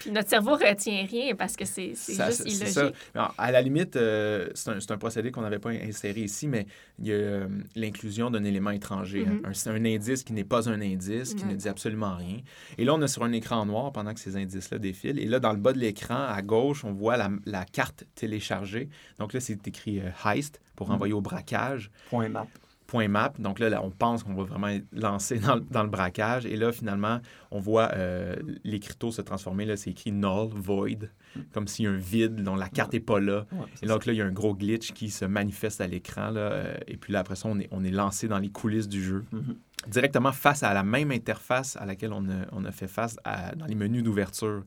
puis, 0.00 0.10
notre 0.10 0.28
cerveau 0.28 0.52
retient 0.52 1.04
rien 1.10 1.34
parce 1.34 1.56
que 1.56 1.64
c'est 1.64 1.94
juste 2.34 2.46
illogique. 2.46 2.94
Ça. 3.14 3.34
À 3.38 3.50
la 3.52 3.62
limite, 3.62 3.94
c'est 3.94 4.70
un, 4.70 4.78
un, 4.88 4.98
procédé 4.98 5.30
qu'on 5.30 5.42
n'avait 5.42 5.58
pas 5.58 5.70
inséré 5.70 6.20
ici, 6.22 6.48
mais 6.48 6.66
il 6.98 7.06
y 7.06 7.14
a 7.14 7.46
l'inclusion 7.76 8.30
d'un 8.30 8.44
élément 8.44 8.70
étranger, 8.70 9.24
mm-hmm. 9.24 9.68
un, 9.68 9.74
un, 9.74 9.84
indice 9.84 10.24
qui 10.24 10.32
n'est 10.32 10.44
pas 10.44 10.68
un 10.68 10.80
indice, 10.80 11.34
qui 11.34 11.44
ne 11.44 11.54
dit 11.54 11.68
absolument 11.68 12.16
rien. 12.16 12.38
Et 12.78 12.84
là, 12.84 12.94
on 12.94 13.02
est 13.02 13.08
sur 13.08 13.24
un 13.24 13.32
écran 13.32 13.64
noir 13.66 13.92
pendant 13.92 14.14
que 14.14 14.20
ces 14.20 14.36
indices-là 14.36 14.78
défilent. 14.78 15.18
Et 15.18 15.26
là, 15.26 15.40
dans 15.40 15.52
le 15.52 15.58
bas 15.58 15.72
de 15.72 15.78
l'écran, 15.78 16.26
à 16.26 16.42
gauche, 16.42 16.84
on 16.84 16.92
voit 16.92 17.16
la, 17.16 17.30
la, 17.46 17.64
carte 17.64 18.04
téléchargée. 18.14 18.88
Donc 19.18 19.32
là, 19.32 19.40
c'est 19.40 19.66
écrit 19.66 20.00
euh, 20.00 20.10
Heist 20.24 20.60
pour 20.76 20.88
mm-hmm. 20.88 20.92
envoyer 20.92 21.14
au 21.14 21.20
braquage. 21.20 21.90
Point 22.10 22.28
map 22.28 22.46
point 22.86 23.08
map. 23.08 23.32
Donc 23.38 23.58
là, 23.58 23.82
on 23.82 23.90
pense 23.90 24.22
qu'on 24.22 24.34
va 24.34 24.44
vraiment 24.44 24.78
lancer 24.92 25.38
dans, 25.38 25.58
dans, 25.70 25.82
le 25.82 25.88
braquage. 25.88 26.46
Et 26.46 26.56
là, 26.56 26.70
finalement, 26.70 27.18
on 27.50 27.58
voit 27.58 27.90
euh, 27.94 28.36
l'écriteau 28.62 29.10
se 29.10 29.22
transformer. 29.22 29.64
Là, 29.64 29.76
c'est 29.76 29.90
écrit 29.90 30.12
null, 30.12 30.50
void, 30.54 31.08
comme 31.52 31.68
s'il 31.68 31.84
y 31.84 31.88
a 31.88 31.90
un 31.90 31.96
vide 31.96 32.42
dont 32.42 32.56
la 32.56 32.68
carte 32.68 32.92
n'est 32.92 33.00
pas 33.00 33.20
là. 33.20 33.46
et 33.82 33.86
donc 33.86 34.06
là, 34.06 34.12
il 34.12 34.16
y 34.16 34.22
a 34.22 34.26
un 34.26 34.32
gros 34.32 34.54
glitch 34.54 34.92
qui 34.92 35.10
se 35.10 35.24
manifeste 35.24 35.80
à 35.80 35.86
l'écran. 35.86 36.32
Euh, 36.36 36.74
et 36.86 36.96
puis 36.96 37.12
là, 37.12 37.20
après 37.20 37.36
ça, 37.36 37.48
on 37.48 37.58
est, 37.58 37.68
on 37.70 37.84
est 37.84 37.90
lancé 37.90 38.28
dans 38.28 38.38
les 38.38 38.50
coulisses 38.50 38.88
du 38.88 39.02
jeu. 39.02 39.24
Mm-hmm. 39.32 39.90
Directement 39.90 40.32
face 40.32 40.62
à 40.62 40.72
la 40.72 40.82
même 40.82 41.10
interface 41.10 41.76
à 41.76 41.86
laquelle 41.86 42.12
on 42.12 42.24
a, 42.28 42.46
on 42.52 42.64
a 42.64 42.72
fait 42.72 42.88
face 42.88 43.16
dans 43.56 43.66
les 43.66 43.74
menus 43.74 44.02
d'ouverture. 44.02 44.64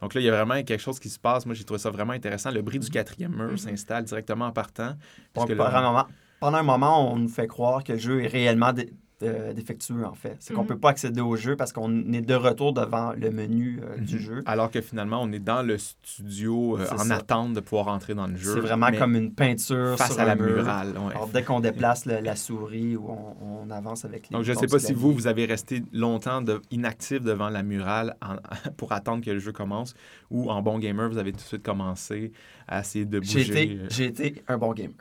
Donc 0.00 0.14
là, 0.14 0.20
il 0.20 0.24
y 0.24 0.28
a 0.28 0.32
vraiment 0.32 0.62
quelque 0.62 0.80
chose 0.80 1.00
qui 1.00 1.08
se 1.08 1.18
passe. 1.18 1.46
Moi, 1.46 1.54
j'ai 1.54 1.64
trouvé 1.64 1.78
ça 1.80 1.90
vraiment 1.90 2.12
intéressant. 2.12 2.50
Le 2.50 2.62
bris 2.62 2.78
du 2.78 2.90
quatrième 2.90 3.34
mur 3.34 3.54
mm-hmm. 3.54 3.56
s'installe 3.56 4.04
directement 4.04 4.46
en 4.46 4.52
partant. 4.52 4.94
Parce 5.32 5.46
que 5.46 5.54
là, 5.54 6.06
pendant 6.40 6.58
un 6.58 6.62
moment, 6.62 7.12
on 7.12 7.16
nous 7.18 7.28
fait 7.28 7.48
croire 7.48 7.82
que 7.82 7.92
le 7.92 7.98
jeu 7.98 8.22
est 8.22 8.28
réellement 8.28 8.72
défectueux, 9.20 10.04
en 10.06 10.14
fait. 10.14 10.36
C'est 10.40 10.54
qu'on 10.54 10.60
ne 10.60 10.64
mhm. 10.64 10.74
peut 10.74 10.78
pas 10.78 10.90
accéder 10.90 11.20
au 11.20 11.36
jeu 11.36 11.56
parce 11.56 11.72
qu'on 11.72 12.12
est 12.12 12.20
de 12.20 12.34
retour 12.34 12.72
devant 12.72 13.12
le 13.12 13.30
menu 13.30 13.80
euh, 13.82 13.98
du 13.98 14.16
mhm. 14.16 14.20
jeu. 14.20 14.42
Alors 14.46 14.70
que 14.70 14.80
finalement, 14.80 15.20
on 15.22 15.32
est 15.32 15.38
dans 15.38 15.62
le 15.62 15.76
studio 15.78 16.78
euh, 16.78 16.86
en 16.96 17.10
attente 17.10 17.54
de 17.54 17.60
pouvoir 17.60 17.88
entrer 17.88 18.14
dans 18.14 18.26
le 18.26 18.36
jeu. 18.36 18.54
C'est 18.54 18.60
vraiment 18.60 18.90
comme 18.92 19.16
une 19.16 19.32
peinture 19.32 19.96
face 19.96 20.18
à 20.18 20.24
la 20.24 20.36
murale. 20.36 20.94
Alors, 21.10 21.28
dès 21.28 21.42
qu'on 21.42 21.60
déplace 21.60 22.06
la 22.06 22.36
souris 22.36 22.96
ou 22.96 23.08
on, 23.10 23.70
avance 23.70 24.06
avec 24.06 24.30
les 24.30 24.34
Donc, 24.34 24.44
je 24.44 24.52
ne 24.52 24.56
sais 24.56 24.66
pas 24.66 24.78
si 24.78 24.94
vous, 24.94 25.12
vous 25.12 25.26
avez 25.26 25.44
resté 25.44 25.82
longtemps 25.92 26.40
de, 26.40 26.62
inactif 26.70 27.20
devant 27.20 27.50
la 27.50 27.62
murale 27.62 28.16
pour 28.78 28.92
attendre 28.92 29.22
que 29.22 29.30
le 29.30 29.38
jeu 29.38 29.52
commence 29.52 29.94
ou 30.30 30.50
en 30.50 30.60
bon 30.62 30.78
gamer, 30.78 31.08
vous 31.08 31.18
avez 31.18 31.32
tout 31.32 31.38
de 31.38 31.42
suite 31.42 31.62
commencé 31.62 32.32
à 32.66 32.80
essayer 32.80 33.04
de 33.04 33.18
bouger. 33.18 33.78
Euh. 33.80 33.86
J'ai 33.90 34.06
été, 34.06 34.42
un 34.46 34.58
bon 34.58 34.72
gamer. 34.72 34.92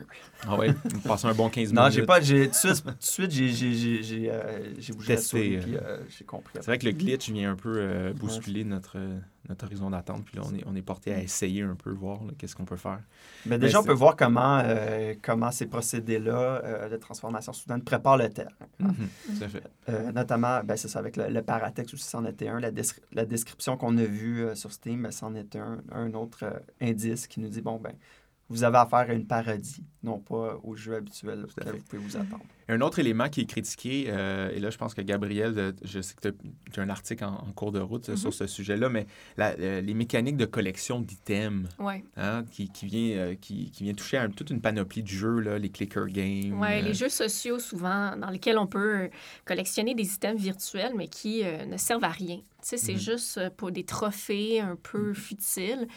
Ah 0.48 0.58
ouais? 0.58 0.74
Passé 1.06 1.28
un 1.28 1.34
bon 1.34 1.50
15 1.50 1.74
minutes. 1.74 1.76
Non, 1.76 1.90
j'ai 1.90 2.04
pas. 2.04 2.22
Tout 2.22 2.26
de 2.34 2.96
suite, 3.00 3.32
j'ai 3.32 4.32
euh, 4.32 4.60
bougé 4.94 5.16
Testé, 5.16 5.16
la 5.16 5.18
souris, 5.18 5.58
puis 5.58 5.76
euh, 5.76 5.98
j'ai 6.18 6.24
compris. 6.24 6.54
C'est 6.56 6.66
vrai 6.66 6.78
que 6.78 6.86
le 6.86 6.92
glitch 6.92 7.30
vient 7.30 7.52
un 7.52 7.56
peu 7.56 8.14
bousculer 8.14 8.64
notre 8.64 8.98
notre 9.50 9.66
horizon 9.66 9.90
d'attente. 9.90 10.26
Puis 10.26 10.38
là, 10.38 10.44
on 10.46 10.56
est, 10.56 10.64
on 10.66 10.76
est 10.76 10.82
porté 10.82 11.14
à 11.14 11.22
essayer 11.22 11.62
un 11.62 11.76
peu, 11.76 11.92
voir 11.92 12.20
qu'est-ce 12.38 12.56
qu'on 12.56 12.66
peut 12.66 12.78
faire. 12.78 13.00
Mais 13.46 13.58
déjà, 13.58 13.80
on 13.80 13.84
peut 13.84 13.94
voir 13.94 14.16
comment, 14.16 14.62
euh, 14.64 15.14
comment 15.22 15.52
ces 15.52 15.68
procédés-là 15.68 16.62
euh, 16.64 16.90
de 16.90 16.98
transformation 16.98 17.54
soudaine 17.54 17.82
préparent 17.82 18.18
le 18.18 18.30
terrain. 18.30 18.50
Tout 18.80 19.44
à 19.44 19.48
fait. 19.48 19.64
Euh, 19.90 20.12
notamment, 20.12 20.62
ben, 20.64 20.76
c'est 20.76 20.88
ça, 20.88 21.00
avec 21.00 21.18
le, 21.18 21.42
paratex 21.42 21.94
aussi, 21.94 22.06
c'en 22.06 22.26
était 22.26 22.48
un. 22.48 22.60
La, 22.60 22.72
la 23.12 23.26
description 23.26 23.78
qu'on 23.78 23.98
a 23.98 24.04
vue 24.04 24.56
sur 24.56 24.72
Steam, 24.72 25.04
ben, 25.04 25.12
c'en 25.12 25.36
est 25.36 25.56
un, 25.56 25.82
un 25.92 26.14
autre 26.14 26.62
indice 26.82 27.28
qui 27.28 27.40
nous 27.40 27.50
dit, 27.50 27.62
bon, 27.62 27.78
ben, 27.78 27.94
vous 28.50 28.64
avez 28.64 28.78
affaire 28.78 29.10
à 29.10 29.14
une 29.14 29.28
parodie, 29.28 29.84
non 30.04 30.20
pas 30.20 30.60
au 30.64 30.76
jeu 30.76 30.96
habituel 30.96 31.46
auquel 31.46 31.76
vous 31.76 31.84
pouvez 31.84 32.02
vous 32.02 32.16
attendre. 32.16 32.46
Un 32.70 32.82
autre 32.82 33.00
élément 33.00 33.30
qui 33.30 33.42
est 33.42 33.46
critiqué, 33.46 34.06
euh, 34.10 34.50
et 34.54 34.60
là, 34.60 34.70
je 34.70 34.78
pense 34.78 34.94
que 34.94 35.02
Gabriel, 35.02 35.74
je 35.84 36.02
sais 36.02 36.14
que 36.16 36.30
tu 36.72 36.80
as, 36.80 36.84
un 36.84 36.90
article 36.90 37.24
en, 37.24 37.52
cours 37.56 37.72
de 37.72 37.80
route 37.80 38.16
sur 38.16 38.30
mm-hmm. 38.30 38.34
ce 38.34 38.48
sujet-là, 38.48 38.90
mais 38.90 39.08
euh, 39.40 39.80
les 39.80 39.94
mécaniques 39.94 40.36
de 40.36 40.46
collection 40.46 41.00
d'items 41.00 41.70
hein, 42.18 42.44
qui, 42.52 42.70
qui, 42.70 42.86
vient, 42.86 43.18
euh, 43.18 43.36
qui, 43.40 43.72
qui, 43.72 43.84
vient 43.84 43.94
toucher 43.94 44.18
à 44.18 44.28
toute 44.28 44.50
une 44.50 44.60
panoplie 44.60 45.02
de 45.02 45.08
jeux, 45.08 45.40
là, 45.40 45.58
les 45.58 45.70
clicker 45.70 46.08
games. 46.08 46.60
Oui, 46.60 46.82
les 46.82 46.94
jeux 46.94 47.10
sociaux, 47.10 47.60
souvent, 47.60 48.18
dans 48.18 48.30
lesquels 48.30 48.58
on 48.58 48.68
peut 48.68 49.10
collectionner 49.46 49.96
des 49.96 50.14
items 50.14 50.42
virtuels, 50.42 50.94
mais 50.96 51.08
qui 51.08 51.44
ne 51.44 51.78
servent 51.78 52.04
à 52.04 52.10
rien 52.10 52.42
c'est 52.76 52.94
mhm. 52.94 53.00
juste 53.00 53.38
euh, 53.38 53.50
pour 53.56 53.72
des 53.72 53.84
trophées 53.84 54.60
un 54.60 54.76
peu 54.76 55.10
mhm. 55.10 55.16
futiles. 55.16 55.88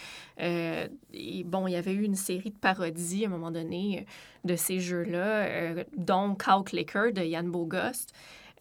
Euh, 0.41 0.87
et 1.13 1.43
bon, 1.45 1.67
il 1.67 1.73
y 1.73 1.77
avait 1.77 1.93
eu 1.93 2.05
une 2.05 2.15
série 2.15 2.51
de 2.51 2.59
parodies 2.59 3.25
à 3.25 3.29
un 3.29 3.31
moment 3.31 3.51
donné 3.51 4.01
euh, 4.01 4.03
de 4.45 4.57
ces 4.57 4.81
jeux-là, 4.81 5.85
dont 5.97 6.35
Cow 6.35 6.63
Clicker 6.63 7.13
de 7.13 7.23
Yann 7.23 7.51
Bogost. 7.51 8.13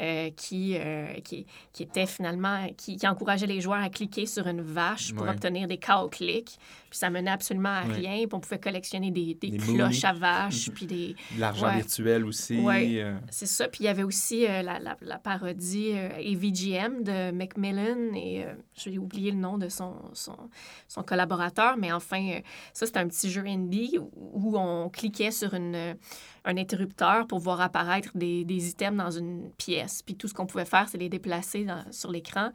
Euh, 0.02 0.30
qui, 0.34 0.78
euh, 0.78 1.08
qui, 1.26 1.46
qui, 1.74 1.84
était 1.84 2.06
finalement, 2.06 2.66
qui, 2.78 2.96
qui, 2.96 3.06
encourageait 3.06 3.48
les 3.48 3.60
joueurs 3.60 3.84
à 3.84 3.90
cliquer 3.90 4.26
sur 4.26 4.48
une 4.48 4.62
vache 4.62 5.14
pour 5.14 5.28
obtenir 5.28 5.68
des 5.68 5.78
cow 5.78 6.08
clicks. 6.08 6.58
Puis 6.90 7.00
ça 7.00 7.10
menait 7.10 7.30
absolument 7.30 7.68
à 7.68 7.82
rien. 7.82 8.16
Puis 8.20 8.30
on 8.32 8.40
pouvait 8.40 8.60
collectionner 8.60 9.12
des, 9.12 9.34
des, 9.34 9.58
cloches 9.58 10.06
à 10.06 10.14
vaches. 10.14 10.70
puis 10.74 10.86
des... 10.86 11.16
L'argent 11.38 11.76
virtuel 11.76 12.24
aussi. 12.24 12.60
Oui, 12.60 13.02
euh. 13.02 13.18
c'est 13.30 13.46
ça. 13.46 13.68
Puis 13.68 13.84
il 13.84 13.88
y 13.88 13.90
avait 13.90 14.04
aussi 14.04 14.48
la, 14.48 14.64
la, 14.64 14.96
la, 15.02 15.20
parodie 15.20 15.92
AVGM 15.92 17.04
de 17.04 17.32
Macmillan. 17.32 18.14
Et 18.16 18.46
j'ai 18.76 18.98
oublié 18.98 19.32
le 19.32 19.38
nom 19.38 19.58
de 19.58 19.68
son, 19.68 19.96
son, 20.14 20.38
son 20.88 21.04
collaborateur. 21.04 21.76
Mais 21.76 21.92
enfin, 21.92 22.40
ça, 22.72 22.86
c'était 22.86 23.00
un 23.00 23.08
petit 23.10 23.30
jeu 23.30 23.44
indie 23.46 23.98
où 24.16 24.58
on 24.58 24.88
cliquait 24.88 25.32
sur 25.32 25.54
une 25.54 25.98
un 26.46 26.58
interrupteur 26.58 27.28
pour 27.28 27.40
voir 27.40 27.62
apparaître 27.62 28.10
des, 28.16 28.46
des, 28.46 28.70
items 28.70 28.98
dans 28.98 29.12
une 29.12 29.52
pièce. 29.58 30.02
Puis 30.02 30.16
tout 30.16 30.28
ce 30.28 30.34
qu'on 30.34 30.46
pouvait 30.46 30.66
faire, 30.66 30.88
c'est 30.90 30.98
les 30.98 31.10
déplacer 31.10 31.68
sur 31.92 32.12
l'écran. 32.12 32.52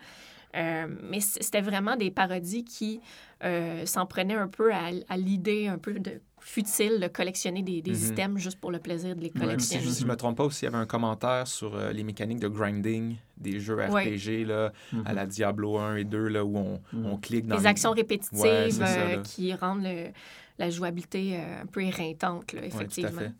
Euh, 0.57 0.87
mais 1.03 1.21
c'était 1.21 1.61
vraiment 1.61 1.97
des 1.97 2.11
parodies 2.11 2.65
qui 2.65 3.01
euh, 3.43 3.85
s'en 3.87 4.07
prenaient 4.07 4.35
un 4.35 4.49
peu 4.49 4.73
à, 4.73 4.91
à 5.09 5.17
l'idée 5.17 5.67
un 5.67 5.79
peu 5.79 5.95
de 5.95 6.21
futile 6.41 7.01
de 7.01 7.09
collectionner 7.09 7.63
des, 7.63 7.81
des 7.81 7.93
mm-hmm. 7.93 8.13
items 8.13 8.43
juste 8.43 8.61
pour 8.61 8.71
le 8.71 8.79
plaisir 8.79 9.17
de 9.17 9.23
les 9.23 9.31
collectionner. 9.31 9.85
si, 9.85 9.99
je 10.01 10.05
ne 10.05 10.11
me 10.11 10.17
trompe 10.17 10.37
pas 10.37 10.45
aussi, 10.45 10.65
il 10.65 10.67
y 10.67 10.69
avait 10.69 10.77
un 10.77 10.87
commentaire 10.87 11.47
sur 11.47 11.75
euh, 11.75 11.91
les 11.91 12.05
mécaniques 12.05 12.39
de 12.39 12.49
grinding 12.49 13.17
des 13.39 13.59
jeux 13.59 13.77
RPG 13.77 14.47
là, 14.47 14.73
à 15.07 15.15
la 15.15 15.25
mm-hmm. 15.25 15.29
Diablo 15.29 15.79
1 15.79 15.97
et 15.97 16.05
2 16.05 16.29
là, 16.29 16.45
où 16.45 16.57
on, 16.57 16.81
mm. 16.93 17.07
on 17.07 17.17
clique 17.17 17.47
dans... 17.47 17.57
Les 17.57 17.67
actions 17.67 17.93
répétitives 17.93 19.23
qui 19.25 19.55
rendent 19.55 19.83
le, 19.83 20.11
la 20.59 20.71
jouabilité 20.71 21.37
un 21.37 21.67
peu 21.67 21.83
éreintante, 21.83 22.53
là, 22.53 22.65
effectivement. 22.65 23.21
Fait. 23.21 23.33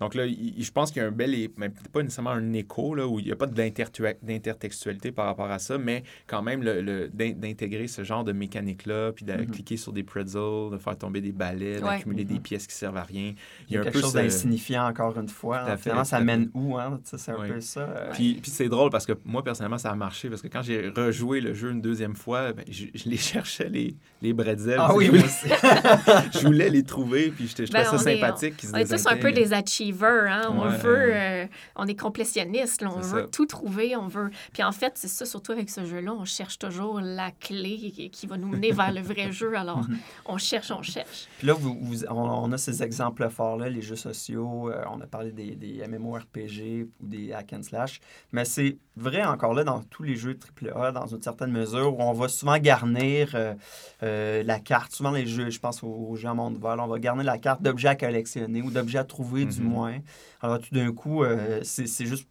Donc 0.00 0.14
là, 0.14 0.26
je 0.26 0.70
pense 0.70 0.90
qu'il 0.90 1.02
y 1.02 1.04
a 1.04 1.08
un 1.08 1.12
bel, 1.12 1.34
mais 1.56 1.70
pas 1.92 2.02
nécessairement 2.02 2.30
un 2.30 2.52
écho, 2.52 2.94
là, 2.94 3.06
où 3.06 3.18
il 3.18 3.26
n'y 3.26 3.32
a 3.32 3.36
pas 3.36 3.46
d'intertextualité 3.46 5.12
par 5.12 5.26
rapport 5.26 5.50
à 5.50 5.58
ça, 5.58 5.76
mais 5.76 6.04
quand 6.26 6.42
même 6.42 6.62
le, 6.62 7.08
d'intégrer 7.08 7.88
ce 7.88 8.04
genre 8.04 8.24
de 8.24 8.32
mécanique-là, 8.32 9.12
puis 9.12 9.24
de 9.24 9.32
mm-hmm. 9.32 9.50
cliquer 9.50 9.76
sur 9.76 9.92
des 9.92 10.02
pretzels, 10.02 10.70
de 10.70 10.78
faire 10.78 10.96
tomber 10.96 11.20
des 11.20 11.32
balais, 11.32 11.80
d'accumuler 11.80 12.24
des 12.24 12.34
mm-hmm. 12.34 12.40
pièces 12.40 12.66
qui 12.66 12.74
servent 12.74 12.96
à 12.96 13.02
rien. 13.02 13.34
Il 13.68 13.74
y 13.74 13.78
a, 13.78 13.82
quelque 13.82 14.00
chose 14.00 14.12
d'insignifiant, 14.12 14.86
encore 14.86 15.18
une 15.18 15.28
fois. 15.28 15.62
Hein. 15.62 15.76
Finalement, 15.76 16.04
ça 16.04 16.20
mène 16.20 16.50
où? 16.54 16.78
Hein? 16.78 17.00
C'est 17.04 17.32
un 17.32 17.46
peu 17.46 17.60
ça. 17.60 17.80
Euh. 17.80 18.10
Puis, 18.12 18.38
puis 18.40 18.50
c'est 18.50 18.68
drôle 18.68 18.90
parce 18.90 19.06
que 19.06 19.12
moi, 19.24 19.42
personnellement, 19.42 19.78
ça 19.78 19.90
a 19.90 19.96
marché, 19.96 20.28
parce 20.28 20.42
que 20.42 20.48
quand 20.48 20.62
j'ai 20.62 20.88
rejoué 20.88 21.40
le 21.40 21.54
jeu 21.54 21.70
une 21.70 21.80
deuxième 21.80 22.14
fois, 22.14 22.52
ben, 22.52 22.64
je, 22.70 22.86
les 23.04 23.16
cherchais, 23.16 23.68
les, 23.68 23.96
les 24.22 24.32
bretzels. 24.32 24.78
Ah 24.78 24.94
oui, 24.94 25.10
moi 25.10 25.24
aussi. 25.24 25.48
je 26.32 26.46
voulais 26.46 26.70
les 26.70 26.84
trouver, 26.84 27.30
puis 27.30 27.48
je, 27.48 27.54
trouvais 27.54 27.72
ben, 27.72 27.84
ça 27.84 27.98
sympathique. 27.98 28.54
On, 28.72 28.76
un 29.10 29.16
peu 29.16 29.32
des 29.40 29.52
achievers. 29.52 30.30
Hein? 30.30 30.50
On 30.50 30.68
veut, 30.68 31.14
euh, 31.14 31.46
on 31.76 31.86
est 31.86 31.98
complétionniste. 31.98 32.82
On 32.82 33.00
veut 33.00 33.28
tout 33.30 33.46
trouver. 33.46 33.96
On 33.96 34.06
veut. 34.06 34.30
Puis 34.52 34.62
en 34.62 34.72
fait, 34.72 34.92
c'est 34.96 35.08
ça, 35.08 35.24
surtout 35.24 35.52
avec 35.52 35.70
ce 35.70 35.84
jeu-là, 35.84 36.12
on 36.12 36.24
cherche 36.24 36.58
toujours 36.58 37.00
la 37.00 37.30
clé 37.30 38.10
qui, 38.12 38.26
va 38.26 38.36
nous 38.36 38.48
mener 38.48 38.72
vers 38.72 38.92
le 38.92 39.00
vrai 39.00 39.32
jeu. 39.40 39.56
Alors, 39.56 39.78
mhm. 39.78 39.98
on 40.26 40.38
cherche, 40.38 40.70
on 40.70 40.82
cherche. 40.82 41.26
Puis 41.38 41.46
là, 41.46 41.54
vous, 41.54 41.76
on, 42.08 42.52
a 42.52 42.58
ces 42.58 42.82
exemples 42.82 43.28
forts-là, 43.28 43.68
les 43.68 43.82
jeux 43.82 43.96
sociaux. 43.96 44.70
Euh, 44.70 44.82
on 44.90 45.00
a 45.00 45.06
parlé 45.06 45.32
des, 45.32 45.56
des 45.56 45.86
MMORPG 45.86 46.86
ou 47.00 47.06
des 47.06 47.32
hack 47.32 47.52
and 47.52 47.62
slash. 47.62 48.00
Mais 48.32 48.44
c'est 48.44 48.78
vrai 49.00 49.24
encore 49.24 49.54
là 49.54 49.64
dans 49.64 49.82
tous 49.82 50.02
les 50.02 50.16
jeux 50.16 50.38
AAA, 50.62 50.92
dans 50.92 51.06
une 51.06 51.22
certaine 51.22 51.50
mesure, 51.50 51.98
où 51.98 52.02
on 52.02 52.12
va 52.12 52.28
souvent 52.28 52.58
garnir 52.58 53.34
euh, 54.02 54.42
la 54.42 54.60
carte. 54.60 54.92
Souvent, 54.92 55.10
les 55.10 55.26
jeux, 55.26 55.50
je 55.50 55.58
pense 55.58 55.82
aux, 55.82 56.14
jeux 56.16 56.28
à 56.28 56.34
monde 56.34 56.58
vol, 56.58 56.78
on 56.80 56.86
va 56.86 56.98
garnir 56.98 57.24
la 57.24 57.38
carte 57.38 57.62
d'objets 57.62 57.88
à 57.88 57.96
collectionner 57.96 58.62
ou 58.62 58.70
d'objets 58.70 58.98
à 58.98 59.04
trouver, 59.04 59.44
du 59.44 59.60
mhm. 59.60 59.68
moins. 59.68 59.98
Alors, 60.40 60.60
tout 60.60 60.74
d'un 60.74 60.92
coup, 60.92 61.24
euh, 61.24 61.60
c'est 61.62 62.06
juste 62.06 62.28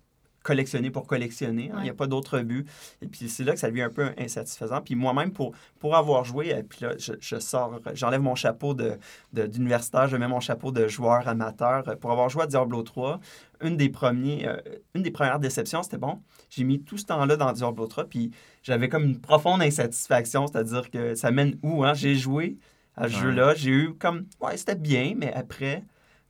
collectionner 0.49 0.89
pour 0.89 1.05
collectionner. 1.05 1.69
Hein. 1.71 1.77
Il 1.79 1.83
n'y 1.83 1.89
a 1.91 1.93
pas 1.93 2.07
d'autre 2.07 2.39
but. 2.39 2.67
Et 3.03 3.07
puis 3.07 3.29
c'est 3.29 3.43
là 3.43 3.53
que 3.53 3.59
ça 3.59 3.69
devient 3.69 3.83
un 3.83 3.91
peu 3.91 4.09
insatisfaisant. 4.17 4.81
Puis 4.81 4.95
moi-même, 4.95 5.31
pour, 5.31 5.53
pour 5.77 5.95
avoir 5.95 6.23
joué, 6.23 6.49
et 6.49 6.63
puis 6.63 6.79
là, 6.81 6.93
je, 6.97 7.39
sors, 7.39 7.79
j'enlève 7.93 8.21
mon 8.21 8.33
chapeau 8.33 8.75
d'universitaire, 9.31 10.05
de, 10.05 10.07
je 10.07 10.17
mets 10.17 10.27
mon 10.27 10.39
chapeau 10.39 10.71
de 10.71 10.87
joueur 10.87 11.27
amateur. 11.27 11.83
Pour 11.99 12.11
avoir 12.11 12.29
joué 12.29 12.43
à 12.43 12.47
Diablo 12.47 12.81
3, 12.81 13.19
une 13.61 13.77
des, 13.77 13.89
premiers, 13.89 14.47
euh, 14.47 14.57
une 14.95 15.03
des 15.03 15.11
premières 15.11 15.39
déceptions, 15.39 15.83
c'était 15.83 15.99
bon, 15.99 16.19
j'ai 16.49 16.63
mis 16.63 16.81
tout 16.81 16.97
ce 16.97 17.05
temps-là 17.05 17.37
dans 17.37 17.51
Diablo 17.51 17.85
3, 17.85 18.05
puis 18.05 18.31
j'avais 18.63 18.89
comme 18.89 19.03
une 19.03 19.21
profonde 19.21 19.61
insatisfaction, 19.61 20.47
c'est-à-dire 20.47 20.89
que 20.89 21.13
ça 21.13 21.29
mène 21.29 21.59
où? 21.61 21.83
Hein? 21.83 21.93
J'ai 21.93 22.15
joué 22.15 22.57
à 22.95 23.07
ce 23.07 23.13
jeu-là, 23.13 23.53
j'ai 23.55 23.69
eu 23.69 23.93
comme, 23.93 24.25
ouais, 24.41 24.57
c'était 24.57 24.75
bien, 24.75 25.13
mais 25.15 25.31
après, 25.31 25.83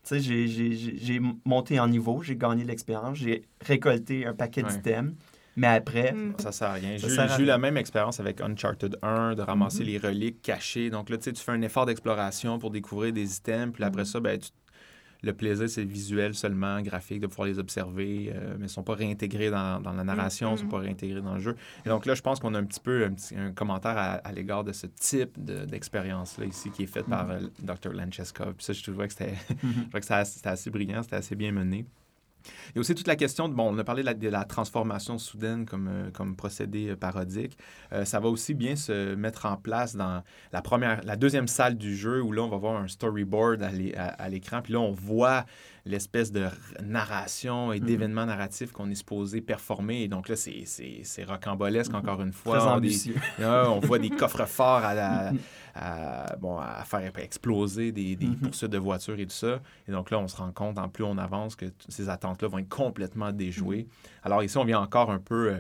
tu 0.04 0.22
sais, 0.22 0.48
j'ai 0.48 1.20
monté 1.46 1.80
en 1.80 1.88
niveau, 1.88 2.22
j'ai 2.24 2.36
gagné 2.36 2.64
l'expérience, 2.64 3.18
j'ai 3.18 3.44
récolté 3.62 4.26
un 4.26 4.34
paquet 4.34 4.64
d'items. 4.64 5.14
Mais 5.56 5.68
après. 5.68 6.14
Mm. 6.14 6.36
Ça 6.38 6.52
sert 6.52 6.70
à 6.70 6.74
rien. 6.74 6.98
J'ai 6.98 7.44
eu 7.44 7.46
la 7.46 7.58
même 7.58 7.76
expérience 7.76 8.20
avec 8.20 8.40
Uncharted 8.40 8.98
1, 9.02 9.36
de 9.36 9.42
ramasser 9.42 9.84
mm-hmm. 9.84 9.86
les 9.86 9.98
reliques 9.98 10.42
cachées. 10.42 10.90
Donc 10.90 11.10
là, 11.10 11.18
tu 11.18 11.26
sais, 11.26 11.34
tu 11.34 11.44
fais 11.44 11.52
un 11.52 11.62
effort 11.62 11.86
d'exploration 11.86 12.60
pour 12.60 12.72
découvrir 12.72 13.12
des 13.12 13.36
items. 13.36 13.74
Puis 13.74 13.84
après 13.84 14.04
mm. 14.04 14.06
ça, 14.06 14.20
ben, 14.22 14.40
tu 14.40 14.50
le 15.22 15.34
plaisir, 15.34 15.70
c'est 15.70 15.84
visuel 15.84 16.34
seulement, 16.34 16.82
graphique, 16.82 17.20
de 17.20 17.28
pouvoir 17.28 17.48
les 17.48 17.60
observer, 17.60 18.32
euh, 18.34 18.52
mais 18.52 18.60
ils 18.60 18.64
ne 18.64 18.68
sont 18.68 18.84
pas 18.84 18.96
réintégrés 18.96 19.50
dans, 19.50 19.82
la 19.84 20.04
narration, 20.04 20.52
ils 20.52 20.54
ne 20.54 20.58
sont 20.58 20.68
pas 20.68 20.80
réintégrés 20.80 21.22
dans 21.22 21.36
le 21.36 21.42
jeu. 21.42 21.56
Et 21.86 21.90
donc 21.90 22.06
là, 22.06 22.16
je 22.16 22.22
pense 22.22 22.40
qu'on 22.40 22.54
a 22.54 22.60
un 22.60 22.64
petit 22.64 22.80
peu 22.80 23.10
un, 23.36 23.52
commentaire 23.52 23.98
à, 23.98 24.32
l'égard 24.32 24.64
de 24.64 24.72
ce 24.72 24.88
type 24.88 25.38
d'expérience-là 25.40 26.46
ici 26.46 26.70
qui 26.72 26.84
est 26.84 26.88
faite 26.88 27.06
par 27.06 27.30
euh, 27.30 27.40
Dr. 27.60 27.92
Lancheskov. 27.94 28.54
Puis 28.54 28.66
ça, 28.66 28.74
je 28.74 28.84
trouvais 28.84 29.08
que 29.08 29.14
c'était 29.14 29.34
mm-hmm. 29.94 30.48
assez 30.48 30.70
brillant, 30.70 31.04
c'était 31.04 31.18
assez 31.18 31.36
bien 31.36 31.52
mené. 31.52 31.86
Il 32.70 32.76
y 32.76 32.78
a 32.78 32.82
aussi 32.82 32.96
toute 32.96 33.08
la 33.08 33.16
question 33.16 33.50
de, 33.50 33.54
bon, 33.54 33.74
on 33.74 33.78
a 33.78 33.84
parlé 33.84 34.04
de 34.04 34.30
la, 34.30 34.44
transformation 34.46 35.18
soudaine 35.18 35.66
comme, 35.66 35.88
euh, 35.88 36.12
comme 36.12 36.36
procédé 36.36 36.90
euh, 36.90 36.96
parodique. 36.96 37.58
Euh, 37.94 38.06
ça 38.06 38.20
va 38.20 38.30
aussi 38.30 38.54
bien 38.54 38.76
se 38.76 39.16
mettre 39.16 39.46
en 39.46 39.58
place 39.58 39.96
dans 39.96 40.24
la 40.52 40.62
première, 40.62 41.02
la 41.04 41.16
deuxième 41.16 41.48
salle 41.48 41.78
du 41.78 41.96
jeu 41.96 42.22
où 42.22 42.32
là, 42.32 42.44
on 42.44 42.50
va 42.50 42.58
voir 42.58 42.82
un 42.82 42.88
storyboard 42.88 43.64
à 43.64 44.30
l'écran. 44.30 44.62
Puis 44.62 44.74
là, 44.74 44.80
on 44.80 44.92
voit 44.92 45.46
l'espèce 45.86 46.32
de 46.32 46.48
narration 46.84 47.74
et 47.74 47.80
mhm. 47.80 47.86
d'événements 47.86 48.26
narratifs 48.26 48.72
qu'on 48.72 48.90
est 48.90 48.96
supposé 48.96 49.42
performer. 49.42 50.04
Et 50.04 50.08
donc 50.08 50.30
là, 50.30 50.36
c'est 50.36 51.24
rocambolesque, 51.24 51.92
mhm. 51.92 51.98
encore 51.98 52.22
une 52.22 52.34
fois. 52.34 52.80
On, 53.40 53.44
on 53.44 53.80
voit 53.80 54.00
des 54.00 54.10
coffres 54.10 54.46
forts 54.48 54.82
à, 54.84 55.32
à, 55.76 56.36
bon, 56.38 56.58
à 56.58 56.84
faire 56.86 57.12
exploser 57.18 57.92
des, 57.92 58.16
des 58.16 58.28
poursuites 58.28 58.72
de 58.72 58.78
voitures 58.78 59.20
et 59.20 59.26
tout 59.26 59.32
ça. 59.32 59.60
Et 59.88 59.92
donc 59.92 60.12
là, 60.12 60.20
on 60.20 60.28
se 60.28 60.38
rend 60.38 60.52
compte, 60.52 60.78
en 60.78 60.90
plus 60.90 61.04
on 61.04 61.18
avance, 61.18 61.56
que 61.56 61.66
ces 61.88 62.10
attentes-là 62.10 62.48
vont 62.48 62.60
être 62.60 62.70
complètement 62.70 63.32
déjouées. 63.32 63.88
Alors 64.24 64.44
ici, 64.44 64.58
on 64.58 64.66
vient 64.66 64.80
encore 64.80 65.12
un 65.12 65.20
peu... 65.20 65.54
Euh, 65.54 65.60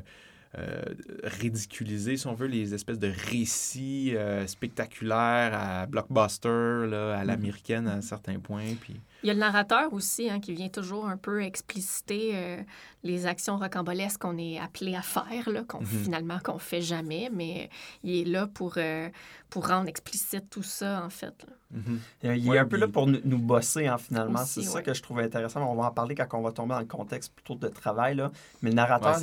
euh, 0.57 0.81
ridiculiser, 1.23 2.17
si 2.17 2.25
on 2.25 2.33
veut, 2.33 2.47
les 2.47 2.73
espèces 2.73 2.97
de 2.97 3.11
récits 3.29 4.15
euh, 4.15 4.47
spectaculaires 4.47 5.51
à 5.53 5.85
blockbuster, 5.85 6.87
là, 6.89 7.19
à 7.19 7.23
l'américaine 7.23 7.87
à 7.87 8.01
certains 8.01 8.39
points. 8.39 8.73
Puis... 8.81 8.95
Il 9.23 9.27
y 9.27 9.29
a 9.29 9.33
le 9.33 9.39
narrateur 9.39 9.93
aussi 9.93 10.29
hein, 10.29 10.39
qui 10.39 10.53
vient 10.53 10.69
toujours 10.69 11.07
un 11.07 11.17
peu 11.17 11.43
expliciter 11.43 12.31
euh, 12.33 12.61
les 13.03 13.25
actions 13.25 13.57
rocambolesques 13.57 14.21
qu'on 14.21 14.37
est 14.37 14.59
appelé 14.59 14.95
à 14.95 15.01
faire, 15.01 15.49
là, 15.49 15.63
qu'on, 15.63 15.81
mhm. 15.81 15.85
finalement 15.85 16.39
qu'on 16.39 16.59
fait 16.59 16.81
jamais, 16.81 17.29
mais 17.33 17.69
il 18.03 18.21
est 18.21 18.25
là 18.25 18.47
pour, 18.47 18.73
euh, 18.77 19.09
pour 19.49 19.67
rendre 19.67 19.87
explicite 19.87 20.49
tout 20.49 20.63
ça, 20.63 21.03
en 21.03 21.09
fait. 21.09 21.45
Mhm. 21.71 21.99
Il 22.23 22.53
est 22.53 22.57
un 22.57 22.65
peu 22.65 22.77
là 22.77 22.87
pour 22.87 23.05
nous, 23.05 23.37
bosser, 23.37 23.85
hein, 23.85 23.97
finalement. 23.97 24.43
c'est 24.43 24.63
ça 24.63 24.81
que 24.81 24.93
je 24.93 25.01
trouve 25.03 25.19
intéressant. 25.19 25.61
On 25.71 25.75
va 25.75 25.87
en 25.87 25.91
parler 25.91 26.15
quand 26.15 26.27
on 26.33 26.41
va 26.41 26.51
tomber 26.51 26.73
dans 26.73 26.79
le 26.79 26.85
contexte 26.85 27.31
plutôt 27.33 27.55
de 27.55 27.67
travail. 27.67 28.15
Là. 28.15 28.31
Mais 28.61 28.71
le 28.71 28.75
narrateur, 28.75 29.19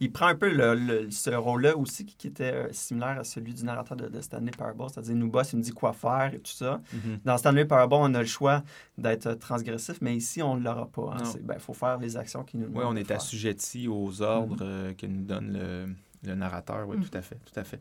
il, 0.00 0.12
prend 0.12 0.26
un 0.26 0.34
peu 0.34 0.50
le, 0.50 1.10
ce 1.10 1.30
rôle-là 1.30 1.76
aussi 1.76 2.04
qui, 2.04 2.26
était 2.26 2.52
euh, 2.52 2.72
similaire 2.72 3.20
à 3.20 3.24
celui 3.24 3.54
du 3.54 3.64
narrateur 3.64 3.96
de, 3.96 4.20
Stanley 4.20 4.50
Parable, 4.50 4.84
c'est-à-dire 4.90 5.12
il 5.12 5.18
nous 5.18 5.30
bosse, 5.30 5.52
il 5.52 5.56
nous 5.56 5.62
dit 5.62 5.72
quoi 5.72 5.92
faire 5.92 6.32
et 6.34 6.38
tout 6.38 6.52
ça. 6.52 6.80
Mhm. 6.92 7.20
Dans 7.24 7.38
Stanley 7.38 7.64
Parable, 7.64 7.94
on 7.94 8.14
a 8.14 8.20
le 8.20 8.26
choix 8.26 8.62
d'être 8.98 9.35
transgressif, 9.38 9.98
mais 10.00 10.16
ici, 10.16 10.42
on 10.42 10.56
ne 10.56 10.62
l'aura 10.62 10.86
pas. 10.86 11.16
Il 11.18 11.24
hein. 11.24 11.32
ben, 11.42 11.58
faut 11.58 11.74
faire 11.74 11.98
les 11.98 12.16
actions 12.16 12.44
qui 12.44 12.56
nous 12.58 12.66
Oui, 12.66 12.84
on 12.84 12.96
est 12.96 13.10
assujetti 13.10 13.88
aux 13.88 14.22
ordres 14.22 14.56
mm-hmm. 14.56 14.68
euh, 14.68 14.94
que 14.94 15.06
nous 15.06 15.24
donne 15.24 15.52
le, 15.52 15.86
le 16.28 16.34
narrateur. 16.34 16.86
Oui, 16.88 16.96
mm-hmm. 16.96 17.08
tout 17.08 17.18
à 17.18 17.22
fait, 17.22 17.38
tout 17.44 17.60
à 17.60 17.64
fait. 17.64 17.80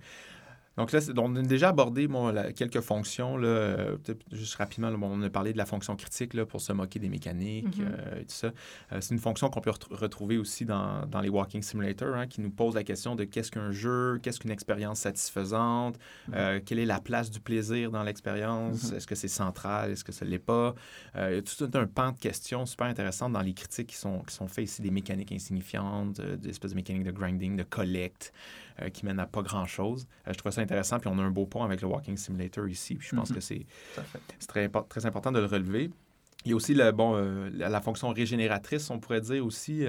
Donc 0.78 0.92
là, 0.92 1.00
on 1.18 1.36
a 1.36 1.42
déjà 1.42 1.70
abordé 1.70 2.08
quelques 2.56 2.82
fonctions. 2.82 3.38
Là, 3.38 3.48
euh, 3.48 3.98
juste 4.32 4.56
rapidement, 4.56 4.90
on 5.02 5.22
a 5.22 5.30
parlé 5.30 5.54
de 5.54 5.58
la 5.58 5.66
fonction 5.66 5.96
critique 5.96 6.34
là, 6.34 6.46
pour 6.46 6.62
se 6.62 6.74
moquer 6.74 7.00
des 7.00 7.10
mécaniques 7.10 7.78
mm-hmm. 7.78 7.88
euh, 7.88 8.22
et 8.22 8.26
tout 8.26 8.34
ça. 8.34 8.52
Euh, 8.92 8.98
c'est 9.00 9.14
une 9.14 9.20
fonction 9.20 9.50
qu'on 9.50 9.62
peut 9.62 9.72
retrouver 9.92 10.38
aussi 10.38 10.66
dans, 10.66 11.06
dans, 11.06 11.22
les 11.22 11.30
Walking 11.30 11.62
Simulator, 11.62 12.16
hein, 12.16 12.28
qui 12.28 12.42
nous 12.42 12.50
pose 12.50 12.76
la 12.76 12.84
question 12.84 13.16
de 13.16 13.24
qu'est-ce 13.24 13.52
qu'un 13.52 13.72
jeu, 13.72 14.20
qu'est-ce 14.22 14.40
qu'une 14.40 14.52
expérience 14.52 15.00
satisfaisante, 15.00 15.98
mm-hmm. 16.30 16.64
quelle 16.64 16.80
est 16.80 16.86
la 16.86 17.00
place 17.00 17.32
du 17.32 17.40
plaisir 17.40 17.92
dans 17.92 18.04
l'expérience, 18.04 18.92
mm-hmm. 18.92 18.98
est-ce 18.98 19.08
que 19.08 19.16
c'est 19.16 19.28
central, 19.28 19.92
est-ce 19.92 20.04
que 20.04 20.12
ce 20.12 20.26
ne 20.26 20.30
l'est 20.30 20.40
pas? 20.40 20.76
il 21.16 21.36
y 21.36 21.38
a 21.38 21.42
tout 21.42 21.70
un 21.74 21.88
pan 21.88 22.12
de 22.12 22.20
questions 22.20 22.66
super 22.66 22.88
intéressantes 22.88 23.34
dans 23.34 23.42
les 23.42 23.54
critiques 23.54 23.88
qui 23.88 23.96
sont, 23.96 24.20
qui 24.20 24.34
sont 24.34 24.48
faites 24.48 24.66
ici, 24.66 24.82
des 24.82 24.92
mécaniques 24.92 25.32
insignifiantes, 25.32 26.20
des 26.20 26.50
espèces 26.50 26.72
de 26.72 26.76
mécaniques 26.76 27.04
de 27.04 27.12
grinding, 27.12 27.56
de 27.56 27.64
collect. 27.64 28.34
Euh, 28.82 28.90
qui 28.90 29.06
mène 29.06 29.22
à 29.22 29.26
pas 29.26 29.42
grand-chose. 29.42 30.06
Euh, 30.28 30.34
je 30.34 30.38
trouve 30.38 30.52
ça 30.52 30.60
intéressant, 30.60 31.00
puis 31.00 31.10
on 31.10 31.18
a 31.18 31.22
un 31.22 31.32
beau 31.32 31.46
pont 31.46 31.64
avec 31.64 31.82
le 31.82 31.88
Walking 31.88 32.18
Simulator 32.18 32.68
ici, 32.68 32.96
puis 32.96 33.08
je 33.10 33.16
pense 33.16 33.30
mhm. 33.30 33.36
que 33.38 33.42
c'est 33.42 33.66
très, 34.50 34.70
très 34.90 35.06
important 35.06 35.32
de 35.32 35.40
le 35.40 35.46
relever. 35.46 35.92
Il 36.44 36.50
y 36.50 36.52
a 36.52 36.58
aussi 36.58 36.74
le, 36.74 36.92
bon, 36.92 37.16
euh, 37.16 37.50
la, 37.54 37.80
fonction 37.80 38.10
régénératrice, 38.10 38.90
on 38.90 39.00
pourrait 39.00 39.22
dire 39.22 39.46
aussi, 39.46 39.86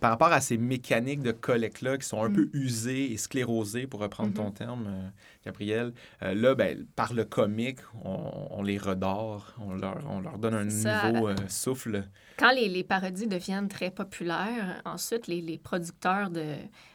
par 0.00 0.10
rapport 0.10 0.32
à 0.32 0.40
ces 0.40 0.56
mécaniques 0.56 1.20
de 1.20 1.32
collecte-là 1.32 1.98
qui 1.98 2.08
sont 2.08 2.22
un 2.22 2.30
peu 2.30 2.46
mhm. 2.46 2.50
usées 2.54 3.12
et 3.12 3.18
sclérosées, 3.18 3.86
pour 3.86 4.00
reprendre 4.00 4.32
ton 4.32 4.46
mhm. 4.46 4.54
terme, 4.54 5.12
Gabriel. 5.44 5.92
là, 6.22 6.54
ben, 6.54 6.86
par 6.96 7.12
le 7.12 7.26
comique, 7.26 7.80
on, 8.02 8.62
les 8.62 8.78
redore, 8.78 9.54
on 9.60 9.74
leur, 9.74 9.98
on 10.08 10.20
leur 10.20 10.38
donne 10.38 10.54
un 10.54 10.64
nouveau 10.64 11.28
souffle. 11.46 12.04
Quand 12.38 12.52
les, 12.52 12.70
les, 12.70 12.84
parodies 12.84 13.26
deviennent 13.26 13.68
très 13.68 13.90
populaires, 13.90 14.80
ensuite, 14.86 15.26
les, 15.26 15.42
les 15.42 15.58
producteurs 15.58 16.30
de, 16.30 16.54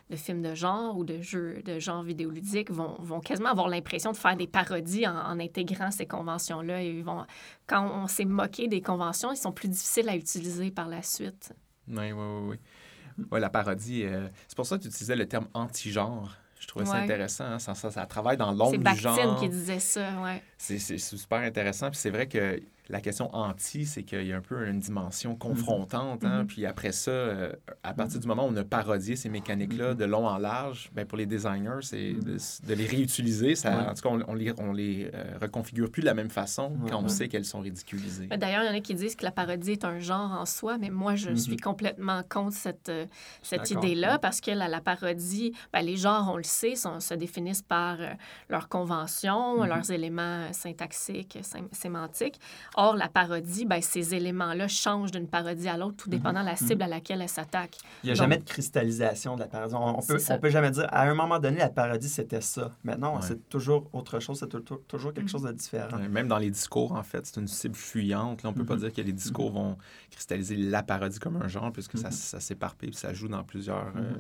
de 0.10 0.16
films 0.16 0.42
de 0.42 0.54
genre 0.54 0.98
ou 0.98 1.04
de 1.04 1.22
jeux 1.22 1.62
de 1.64 1.80
genre 1.80 2.04
vidéoludique 2.04 2.70
vont, 2.70 2.96
vont 3.00 3.20
quasiment 3.20 3.50
avoir 3.50 3.68
l'impression 3.68 4.12
de 4.12 4.18
faire 4.18 4.36
des 4.36 4.48
parodies 4.48 5.08
en, 5.08 5.40
intégrant 5.40 5.90
ces 5.90 6.06
conventions-là. 6.06 6.84
Ils 6.84 7.04
vont, 7.04 7.26
quand 7.66 7.90
on 7.92 8.08
s'est 8.08 8.26
moqué 8.26 8.68
des 8.68 8.82
conventions, 8.82 9.32
ils 9.32 9.38
sont 9.38 9.52
plus 9.52 9.68
difficiles 9.68 10.08
à 10.10 10.16
utiliser 10.16 10.70
par 10.70 10.88
la 10.88 11.02
suite. 11.02 11.54
Oui, 11.88 12.12
oui, 12.12 12.26
oui. 12.50 12.58
oui. 13.32 13.40
la 13.40 13.50
parodie, 13.50 14.04
euh, 14.04 14.28
c'est 14.48 14.56
pour 14.56 14.66
ça 14.66 14.78
que 14.78 14.84
tu 14.84 14.90
utilisais 14.90 15.16
le 15.16 15.28
terme 15.28 15.48
anti-genre. 15.54 16.32
Je 16.60 16.68
trouvais 16.68 16.86
ça 16.86 16.96
intéressant. 16.96 17.46
Hein. 17.46 17.60
Ça, 17.60 17.76
ça, 17.76 18.06
travaille 18.06 18.38
dans 18.38 18.52
l'ombre 18.52 18.78
du 18.78 19.00
genre. 19.00 19.38
C'est 19.40 19.46
qui 19.46 19.50
disait 19.50 19.80
ça, 19.80 20.22
ouais. 20.24 20.42
C'est 20.58 20.80
super 20.98 21.40
intéressant. 21.40 21.90
Puis 21.90 22.00
c'est 22.00 22.10
vrai 22.10 22.28
que 22.28 22.60
la 22.90 23.02
question 23.02 23.34
anti, 23.36 23.86
c'est 23.86 24.04
qu'il 24.04 24.28
y 24.28 24.34
a 24.34 24.38
un 24.38 24.42
peu 24.42 24.68
une 24.68 24.80
dimension 24.80 25.32
mhm. 25.32 25.38
confrontante. 25.38 26.24
Hein? 26.24 26.42
Mhm. 26.42 26.48
Puis 26.48 26.66
après 26.66 26.92
ça, 26.92 27.12
euh, 27.12 27.54
à 27.84 27.94
partir 27.94 28.20
du 28.20 28.28
moment 28.28 28.46
où 28.46 28.52
on 28.52 28.56
a 28.56 28.64
parodié 28.64 29.16
ces 29.16 29.30
mécaniques-là 29.30 29.92
mhm. 29.92 29.98
de 29.98 30.06
long 30.06 30.28
en 30.28 30.38
large, 30.38 30.92
ben 30.94 31.06
pour 31.06 31.18
les 31.18 31.26
designers, 31.26 31.82
c'est 31.82 32.14
de, 32.14 32.74
les 32.74 32.86
réutiliser. 32.86 33.56
Ça, 33.56 33.90
En 33.90 33.94
tout 33.94 34.02
cas, 34.02 34.10
on, 34.10 34.24
on 34.28 34.34
les, 34.36 34.54
on 34.60 34.72
les 34.72 35.10
euh, 35.14 35.38
reconfigure 35.42 35.90
plus 35.90 36.02
de 36.02 36.06
la 36.06 36.14
même 36.14 36.30
façon 36.30 36.74
quand 36.90 37.04
on 37.04 37.08
sait 37.08 37.28
qu'elles 37.28 37.46
sont 37.46 37.62
ridiculisées. 37.62 38.28
Ben, 38.28 38.38
d'ailleurs, 38.38 38.64
il 38.64 38.68
y 38.68 38.70
en 38.70 38.78
a 38.78 38.82
qui 38.82 38.94
disent 38.94 39.16
que 39.16 39.24
la 39.24 39.32
parodie 39.32 39.72
est 39.72 39.86
un 39.86 40.00
genre 40.00 40.32
en 40.32 40.46
soi, 40.46 40.78
mais 40.78 40.90
moi, 40.90 41.16
je 41.16 41.34
suis 41.34 41.58
complètement 41.58 42.22
contre 42.30 42.56
cette, 42.56 42.90
euh, 42.90 43.06
cette 43.42 43.72
idée-là 43.72 44.20
parce 44.20 44.42
que 44.42 44.52
la, 44.52 44.68
la 44.68 44.82
parodie, 44.82 45.54
ben, 45.74 45.82
les 45.82 45.98
genres, 45.98 46.30
on 46.32 46.38
le 46.38 46.44
sait, 46.44 46.76
sont, 46.76 47.00
se 47.00 47.14
définissent 47.14 47.62
par 47.62 47.98
leurs 48.50 48.70
conventions, 48.70 49.64
leurs 49.64 49.90
éléments 49.90 50.52
syntaxiques, 50.54 51.40
sémantiques. 51.72 52.40
Or, 52.78 52.96
la 52.96 53.08
parodie, 53.08 53.66
ben, 53.66 53.82
ces 53.82 54.16
éléments-là 54.16 54.68
changent 54.68 55.12
d'une 55.12 55.28
parodie 55.28 55.70
à 55.70 55.78
l'autre, 55.78 55.96
tout 55.96 56.10
dépendant 56.10 56.42
de 56.42 56.46
la 56.46 56.52
mhm. 56.52 56.68
cible 56.68 56.84
à 56.84 56.88
laquelle 56.88 57.22
elle 57.22 57.30
s'attaque. 57.30 57.78
Il 58.04 58.08
n'y 58.08 58.12
a 58.12 58.16
jamais 58.16 58.38
de 58.38 58.44
cristallisation 58.44 59.36
de 59.36 59.42
la 59.42 59.48
parodie. 59.48 59.76
On, 59.76 60.02
peut, 60.02 60.18
on 60.30 60.40
peut 60.40 60.50
jamais 60.50 60.72
dire, 60.72 60.88
à 60.90 61.04
un 61.04 61.14
moment 61.14 61.40
donné, 61.40 61.58
la 61.58 61.70
parodie, 61.70 62.10
c'était 62.10 62.42
ça. 62.42 62.72
Maintenant, 62.84 63.22
c'est 63.22 63.48
toujours 63.50 63.90
autre 63.94 64.20
chose, 64.20 64.40
c'est 64.40 64.50
toujours 64.88 65.14
quelque 65.14 65.24
mhm. 65.24 65.30
chose 65.30 65.44
de 65.44 65.52
différent. 65.52 65.98
même 66.10 66.28
dans 66.28 66.38
les 66.38 66.50
discours, 66.50 66.92
en 66.92 67.04
fait, 67.04 67.26
c'est 67.26 67.40
une 67.40 67.48
cible 67.48 67.76
fuyante. 67.76 68.42
on 68.44 68.50
ne 68.50 68.54
peut 68.56 68.66
pas 68.66 68.76
mhm. 68.76 68.82
dire 68.82 68.94
que 68.94 69.02
les 69.02 69.14
discours 69.14 69.52
vont 69.52 69.78
cristalliser 70.12 70.58
la 70.58 70.84
parodie 70.84 71.20
comme 71.20 71.38
un 71.38 71.48
genre, 71.48 71.72
puisque 71.72 71.98
ça, 71.98 72.12
ça 72.12 72.40
s'éparpille 72.40 72.94
ça 72.94 73.14
joue 73.14 73.28
dans 73.28 73.44
plusieurs, 73.44 73.92
euh, 73.96 74.14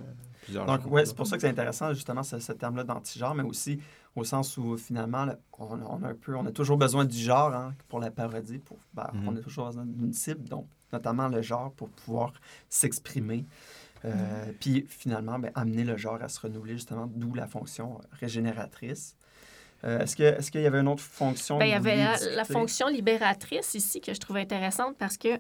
plusieurs 0.43 0.66
Donc, 0.66 0.82
oui, 0.88 1.01
c'est 1.06 1.16
pour 1.16 1.28
ça 1.28 1.36
que 1.36 1.41
c'est 1.41 1.49
intéressant, 1.49 1.93
justement, 1.93 2.24
ce, 2.24 2.39
ce 2.39 2.51
terme-là 2.51 2.84
d'anti-genre, 2.84 3.36
mais 3.36 3.43
aussi 3.43 3.80
au 4.16 4.24
sens 4.24 4.57
où 4.57 4.78
finalement, 4.78 5.28
on, 5.59 6.03
a 6.03 6.09
un 6.09 6.13
peu, 6.16 6.36
on 6.36 6.45
a 6.45 6.51
toujours 6.51 6.78
besoin 6.78 7.05
du 7.05 7.18
genre 7.18 7.53
hein, 7.53 7.74
pour 7.89 7.99
la 7.99 8.11
parodie. 8.11 8.59
Pour, 8.59 8.78
ben, 8.93 9.03
mm-hmm. 9.03 9.28
On 9.28 9.36
a 9.36 9.39
toujours 9.39 9.68
besoin 9.68 9.86
d'une 9.86 10.13
cible, 10.13 10.47
donc 10.47 10.68
notamment 10.93 11.28
le 11.28 11.41
genre 11.41 11.72
pour 11.74 11.89
pouvoir 11.89 12.34
s'exprimer. 12.70 13.45
Euh, 14.05 14.13
mm-hmm. 14.13 14.53
Puis 14.59 14.86
finalement, 14.88 15.38
ben, 15.39 15.51
amener 15.55 15.84
le 15.84 15.97
genre 15.97 16.22
à 16.22 16.30
se 16.30 16.39
renouveler, 16.39 16.74
justement, 16.74 17.07
d'où 17.07 17.34
la 17.34 17.47
fonction 17.47 17.99
régénératrice. 18.13 19.16
Euh, 19.84 19.99
est-ce, 19.99 20.16
que, 20.16 20.24
est-ce 20.24 20.49
qu'il 20.49 20.61
y 20.61 20.66
avait 20.66 20.80
une 20.80 20.88
autre 20.88 21.03
fonction? 21.03 21.57
Bien, 21.57 21.68
il 21.68 21.72
y 21.72 21.74
avait 21.74 21.97
la, 22.36 22.45
fonction 22.45 22.88
libératrice 22.88 23.76
ici 23.76 24.01
que 24.01 24.13
je 24.13 24.20
trouve 24.20 24.38
intéressante 24.38 24.95
parce 24.97 25.18
que 25.18 25.39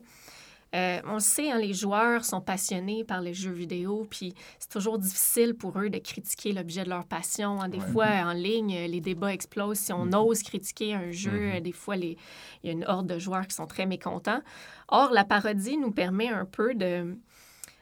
Euh, 0.75 0.99
on 1.05 1.15
le 1.15 1.19
sait, 1.19 1.51
hein, 1.51 1.57
les 1.57 1.73
joueurs 1.73 2.25
sont 2.25 2.41
passionnés 2.41 3.05
par 3.05 3.21
les 3.21 3.33
jeux 3.33 3.51
vidéo, 3.51 4.05
puis 4.09 4.33
c'est 4.59 4.69
toujours 4.69 4.99
difficile 4.99 5.53
pour 5.53 5.79
eux 5.79 5.89
de 5.89 5.99
critiquer 5.99 6.51
l'objet 6.51 6.83
de 6.83 6.89
leur 6.89 7.05
passion. 7.05 7.61
Hein. 7.61 7.69
Des 7.69 7.79
fois, 7.79 8.07
en 8.25 8.33
ligne, 8.33 8.85
les 8.87 8.99
débats 8.99 9.31
explosent. 9.33 9.79
Si 9.79 9.93
on 9.93 10.05
mm-hmm. 10.05 10.27
ose 10.27 10.43
critiquer 10.43 10.93
un 10.93 11.11
jeu, 11.11 11.31
mm-hmm. 11.31 11.61
des 11.61 11.71
fois, 11.71 11.95
les... 11.95 12.17
il 12.63 12.67
y 12.67 12.69
a 12.69 12.73
une 12.73 12.85
horde 12.85 13.07
de 13.07 13.19
joueurs 13.19 13.47
qui 13.47 13.55
sont 13.55 13.67
très 13.67 13.85
mécontents. 13.85 14.41
Or, 14.89 15.11
la 15.11 15.23
parodie 15.23 15.77
nous 15.77 15.91
permet 15.91 16.29
un 16.29 16.45
peu 16.45 16.75
de 16.75 17.17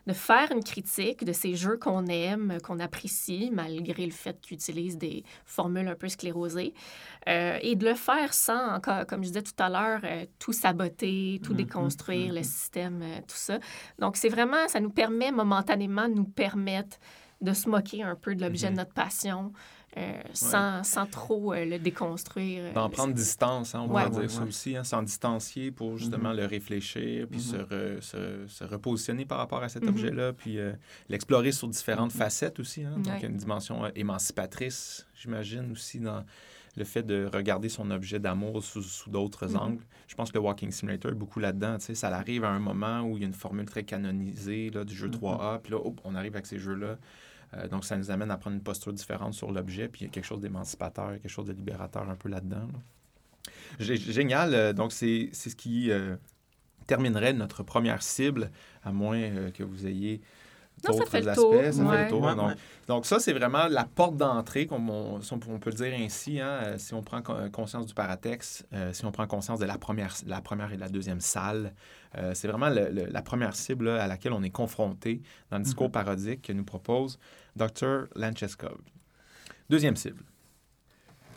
de 0.07 0.13
faire 0.13 0.51
une 0.51 0.63
critique 0.63 1.23
de 1.23 1.31
ces 1.31 1.55
jeux 1.55 1.77
qu'on 1.77 2.05
aime, 2.07 2.57
qu'on 2.63 2.79
apprécie, 2.79 3.49
malgré 3.53 4.05
le 4.05 4.11
fait 4.11 4.39
qu'ils 4.41 4.55
utilisent 4.55 4.97
des 4.97 5.23
formules 5.45 5.87
un 5.87 5.95
peu 5.95 6.09
sclérosées, 6.09 6.73
euh, 7.29 7.57
et 7.61 7.75
de 7.75 7.87
le 7.87 7.95
faire 7.95 8.33
sans, 8.33 8.79
comme 8.81 9.23
je 9.23 9.29
disais 9.29 9.43
tout 9.43 9.51
à 9.59 9.69
l'heure, 9.69 10.01
euh, 10.03 10.25
tout 10.39 10.53
saboter, 10.53 11.39
tout 11.43 11.53
mm-hmm. 11.53 11.57
déconstruire, 11.57 12.33
le 12.33 12.39
mm-hmm. 12.41 12.43
système, 12.43 13.01
euh, 13.01 13.17
tout 13.19 13.35
ça. 13.35 13.59
Donc, 13.99 14.17
c'est 14.17 14.29
vraiment, 14.29 14.67
ça 14.67 14.79
nous 14.79 14.89
permet 14.89 15.31
momentanément 15.31 16.07
de 16.09 16.13
nous 16.13 16.25
permettre 16.25 16.97
de 17.43 17.53
se 17.53 17.69
moquer 17.69 18.03
un 18.03 18.15
peu 18.15 18.33
de 18.35 18.41
l'objet 18.41 18.67
de 18.67 18.73
mm-hmm. 18.73 18.77
notre 18.77 18.93
passion, 18.93 19.51
euh, 19.97 20.13
sans, 20.33 20.83
sans, 20.83 21.05
trop 21.05 21.53
euh, 21.53 21.65
le 21.65 21.77
déconstruire. 21.77 22.63
Euh, 22.63 22.73
D'en 22.73 22.89
prendre 22.89 23.13
distance, 23.13 23.75
hein, 23.75 23.85
on 23.87 23.93
va 23.93 24.09
dire 24.09 24.31
ça 24.31 24.41
aussi, 24.41 24.75
hein, 24.75 24.83
s'en 24.83 25.03
distancier 25.03 25.69
pour 25.69 25.97
justement 25.97 26.31
mm-hmm. 26.31 26.37
le 26.37 26.45
réfléchir, 26.45 27.27
puis 27.29 27.39
mm-hmm. 27.39 28.01
se, 28.01 28.45
se, 28.47 28.63
repositionner 28.63 29.25
par 29.25 29.37
rapport 29.37 29.61
à 29.61 29.69
cet 29.69 29.83
objet-là, 29.83 30.33
puis 30.33 30.57
l'explorer 31.09 31.51
sur 31.51 31.67
différentes 31.67 32.11
facettes 32.11 32.59
aussi. 32.59 32.83
Hein, 32.83 32.95
donc, 32.97 33.13
il 33.17 33.21
y 33.21 33.25
a 33.25 33.29
une 33.29 33.37
dimension 33.37 33.85
émancipatrice, 33.93 35.05
j'imagine, 35.15 35.71
aussi 35.71 35.99
dans 35.99 36.23
le 36.75 36.85
fait 36.85 37.03
de 37.03 37.29
regarder 37.31 37.69
son 37.69 37.91
objet 37.91 38.19
d'amour 38.19 38.63
sous, 38.63 38.81
sous 38.81 39.09
d'autres 39.09 39.55
angles. 39.55 39.83
Je 40.07 40.15
pense 40.15 40.31
que 40.31 40.37
le 40.37 40.43
Walking 40.43 40.71
Simulator 40.71 41.11
est 41.11 41.15
beaucoup 41.15 41.39
là-dedans. 41.39 41.77
Ça 41.79 42.07
arrive 42.07 42.43
à 42.45 42.49
un 42.49 42.59
moment 42.59 43.01
où 43.01 43.17
il 43.17 43.21
y 43.21 43.23
a 43.23 43.27
une 43.27 43.33
formule 43.33 43.65
très 43.65 43.83
canonisée 43.83 44.71
là, 44.71 44.83
du 44.83 44.95
jeu 44.95 45.07
3A, 45.07 45.61
puis 45.61 45.73
là, 45.73 45.79
on 46.03 46.15
arrive 46.15 46.33
avec 46.33 46.47
ces 46.47 46.57
jeux-là. 46.57 46.97
Euh, 47.57 47.67
donc, 47.67 47.85
ça 47.85 47.97
nous 47.97 48.11
amène 48.11 48.31
à 48.31 48.37
prendre 48.37 48.55
une 48.55 48.63
posture 48.63 48.93
différente 48.93 49.33
sur 49.33 49.51
l'objet, 49.51 49.87
puis 49.87 50.01
il 50.01 50.03
y 50.05 50.09
a 50.09 50.11
quelque 50.11 50.25
chose 50.25 50.41
d'émancipateur, 50.41 51.11
quelque 51.13 51.29
chose 51.29 51.47
de 51.47 51.53
libérateur 51.53 52.09
un 52.09 52.15
peu 52.15 52.29
là-dedans. 52.29 52.67
Génial. 53.79 54.53
Euh, 54.53 54.73
donc, 54.73 54.91
c'est 54.91 55.29
ce 55.33 55.55
qui 55.55 55.91
euh, 55.91 56.15
terminerait 56.87 57.33
notre 57.33 57.63
première 57.63 58.01
cible, 58.01 58.51
à 58.83 58.91
moins 58.91 59.51
que 59.51 59.63
vous 59.63 59.85
ayez 59.85 60.21
d'autres 60.83 61.01
aspects. 61.03 61.11
Ça 61.11 61.23
fait 61.23 62.01
le 62.01 62.09
tour. 62.09 62.27
Donc, 62.87 63.05
ça, 63.05 63.19
c'est 63.19 63.33
vraiment 63.33 63.67
la 63.67 63.85
porte 63.85 64.17
d'entrée, 64.17 64.67
comme 64.67 64.89
on, 64.89 65.19
on, 65.31 65.59
peut 65.59 65.69
le 65.69 65.75
dire 65.75 65.93
ainsi, 65.97 66.39
hein, 66.39 66.77
si 66.77 66.93
on 66.93 67.01
prend 67.01 67.21
conscience 67.51 67.85
du 67.85 67.93
paratexte, 67.93 68.67
si 68.91 69.05
on 69.05 69.11
prend 69.11 69.27
conscience 69.27 69.59
de 69.59 69.65
la 69.65 69.77
première, 69.77 70.13
la 70.25 70.41
première 70.41 70.73
et 70.73 70.77
la 70.77 70.89
deuxième 70.89 71.21
salle. 71.21 71.73
c'est 72.33 72.47
vraiment 72.47 72.69
la 72.69 73.21
première 73.21 73.55
cible 73.55 73.87
à 73.89 74.07
laquelle 74.07 74.33
on 74.33 74.43
est 74.43 74.49
confronté 74.49 75.21
dans 75.49 75.57
le 75.57 75.63
discours 75.63 75.87
mm-hmm. 75.87 75.91
parodique 75.91 76.41
que 76.41 76.53
nous 76.53 76.65
propose 76.65 77.17
Dr. 77.55 78.07
Lancheskov. 78.15 78.77
Deuxième 79.69 79.95
cible. 79.95 80.23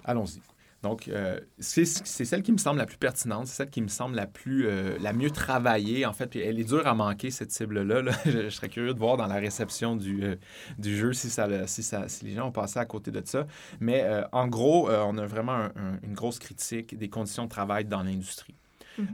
Allons-y. 0.04 0.40
Donc, 0.82 1.08
euh, 1.08 1.40
c'est 1.58 1.84
celle 1.84 2.42
qui 2.42 2.52
me 2.52 2.58
semble 2.58 2.78
la 2.78 2.86
plus 2.86 2.98
pertinente, 2.98 3.48
c'est 3.48 3.56
celle 3.56 3.70
qui 3.70 3.82
me 3.82 3.88
semble 3.88 4.14
la 4.14 4.26
plus 4.26 4.68
euh, 4.68 4.96
la 5.00 5.12
mieux 5.12 5.30
travaillée. 5.30 6.06
En 6.06 6.12
fait, 6.12 6.36
elle 6.36 6.60
est 6.60 6.64
dure 6.64 6.86
à 6.86 6.94
manquer, 6.94 7.30
cette 7.30 7.50
cible-là. 7.50 8.02
Je, 8.24 8.48
serais 8.50 8.68
curieux 8.68 8.94
de 8.94 8.98
voir 8.98 9.16
dans 9.16 9.26
la 9.26 9.36
réception 9.36 9.96
du, 9.96 10.22
euh, 10.22 10.36
du 10.78 10.96
jeu 10.96 11.12
si, 11.12 11.28
ça, 11.28 11.66
si 11.66 12.24
les 12.24 12.34
gens 12.34 12.48
ont 12.48 12.52
passé 12.52 12.78
à 12.78 12.84
côté 12.84 13.10
de 13.10 13.20
ça. 13.24 13.46
Mais 13.80 14.06
en 14.32 14.46
gros, 14.46 14.88
on 14.90 15.18
a 15.18 15.26
vraiment 15.26 15.70
une 16.02 16.14
grosse 16.14 16.38
critique 16.38 16.96
des 16.96 17.08
conditions 17.08 17.44
de 17.44 17.50
travail 17.50 17.84
dans 17.84 18.02
l'industrie. 18.02 18.54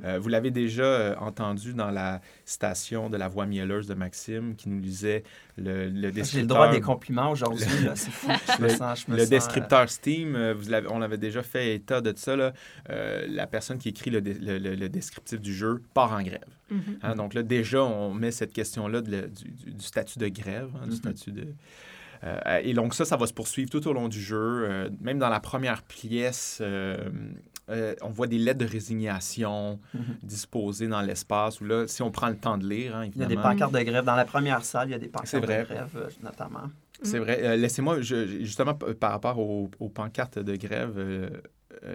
Euh, 0.04 0.18
vous 0.18 0.28
l'avez 0.28 0.50
déjà 0.50 0.84
euh, 0.84 1.14
entendu 1.16 1.74
dans 1.74 1.90
la 1.90 2.20
citation 2.44 3.10
de 3.10 3.16
la 3.16 3.28
voix 3.28 3.46
mielleuse 3.46 3.86
de 3.86 3.94
Maxime 3.94 4.54
qui 4.56 4.68
nous 4.68 4.80
lisait 4.80 5.24
le, 5.56 5.88
le 5.88 6.12
descripteur. 6.12 6.24
J'ai 6.24 6.40
le 6.40 6.46
droit 6.46 6.70
des 6.70 6.80
compliments 6.80 7.30
aujourd'hui, 7.30 7.66
c'est 7.94 8.10
fou. 8.10 8.28
Je 8.58 8.62
me 8.62 8.68
sens, 8.68 9.04
je 9.06 9.12
me 9.12 9.16
le 9.16 9.26
descripteur 9.26 9.88
Steam, 9.88 10.36
euh, 10.36 10.54
vous 10.54 10.72
on 10.90 11.02
avait 11.02 11.18
déjà 11.18 11.42
fait 11.42 11.74
état 11.74 12.00
de 12.00 12.12
ça. 12.16 12.36
Là. 12.36 12.52
la 12.88 13.46
personne 13.46 13.78
qui 13.78 13.88
écrit 13.88 14.10
le, 14.10 14.20
le, 14.20 14.88
descriptif 14.88 15.40
du 15.40 15.54
jeu 15.54 15.82
part 15.94 16.12
en 16.12 16.22
grève. 16.22 16.40
Mhm. 16.70 16.98
Hein, 17.02 17.14
donc 17.16 17.34
là, 17.34 17.42
déjà, 17.42 17.82
on 17.82 18.14
met 18.14 18.30
cette 18.30 18.52
question-là 18.52 19.02
du, 19.02 19.18
statut 19.78 20.18
de 20.18 20.28
grève, 20.28 20.70
hein, 20.76 20.86
du 20.86 20.90
mhm. 20.90 20.96
statut 20.96 21.32
de... 21.32 21.46
et 22.62 22.72
donc 22.74 22.94
ça, 22.94 23.04
ça 23.04 23.16
va 23.16 23.26
se 23.26 23.32
poursuivre 23.32 23.70
tout 23.70 23.86
au 23.86 23.92
long 23.92 24.08
du 24.08 24.20
jeu. 24.20 24.90
même 25.00 25.18
dans 25.18 25.28
la 25.28 25.40
première 25.40 25.82
pièce, 25.82 26.58
euh, 26.60 26.96
on 27.68 28.10
voit 28.10 28.26
des 28.26 28.38
lettres 28.38 28.60
de 28.60 28.66
résignation 28.66 29.78
mhm. 29.94 30.16
disposées 30.22 30.88
dans 30.88 31.00
l'espace, 31.00 31.60
où 31.60 31.64
là, 31.64 31.86
si 31.86 32.02
on 32.02 32.10
prend 32.10 32.28
le 32.28 32.36
temps 32.36 32.58
de 32.58 32.68
lire, 32.68 32.96
hein, 32.96 33.02
évidemment... 33.02 33.30
Il 33.30 33.34
y 33.34 33.38
a 33.38 33.42
des 33.42 33.48
pancartes 33.48 33.72
de 33.72 33.80
grève. 33.80 34.04
Dans 34.04 34.14
la 34.14 34.24
première 34.24 34.64
salle, 34.64 34.88
il 34.88 34.92
y 34.92 34.94
a 34.94 34.98
des 34.98 35.08
pancartes 35.08 35.34
de 35.34 35.46
grève, 35.46 35.88
euh, 35.96 36.08
notamment. 36.22 36.70
C'est 37.02 37.18
vrai. 37.18 37.40
Euh, 37.42 37.56
laissez-moi, 37.56 38.00
justement, 38.00 38.74
par 38.74 39.12
rapport 39.12 39.38
aux, 39.38 39.68
pancartes 39.88 40.38
de 40.38 40.56
grève, 40.56 41.30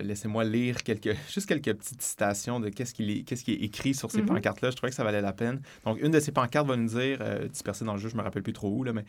laissez-moi 0.01 0.43
lire 0.43 0.84
quelques, 0.84 1.15
juste 1.34 1.47
quelques 1.47 1.74
petites 1.74 2.01
citations 2.01 2.59
de 2.59 2.70
qu'est-ce 2.70 2.93
qui, 2.93 3.24
qu'est-ce 3.24 3.43
qui 3.43 3.53
est 3.53 3.63
écrit 3.63 3.93
sur 3.93 4.11
ces 4.11 4.22
mhm. 4.22 4.28
pancartes-là. 4.28 4.72
Je 4.72 4.76
trouvais 4.76 4.89
que 4.89 4.95
ça 4.95 5.03
valait 5.03 5.22
la 5.22 5.34
peine. 5.34 5.61
Donc, 5.86 6.01
une 6.01 6.11
de 6.11 6.20
ces 6.20 6.32
pancartes 6.32 6.68
va 6.68 6.76
nous 6.76 6.89
dire, 6.89 7.20
dispersée 7.49 7.86
dans 7.86 7.93
le 7.93 7.99
jeu, 7.99 8.09
je 8.09 8.15
ne 8.15 8.20
me 8.20 8.24
rappelle 8.24 8.43
plus 8.43 8.53
trop 8.53 8.70
où, 8.70 8.84
là, 8.84 8.93
mais 8.93 9.05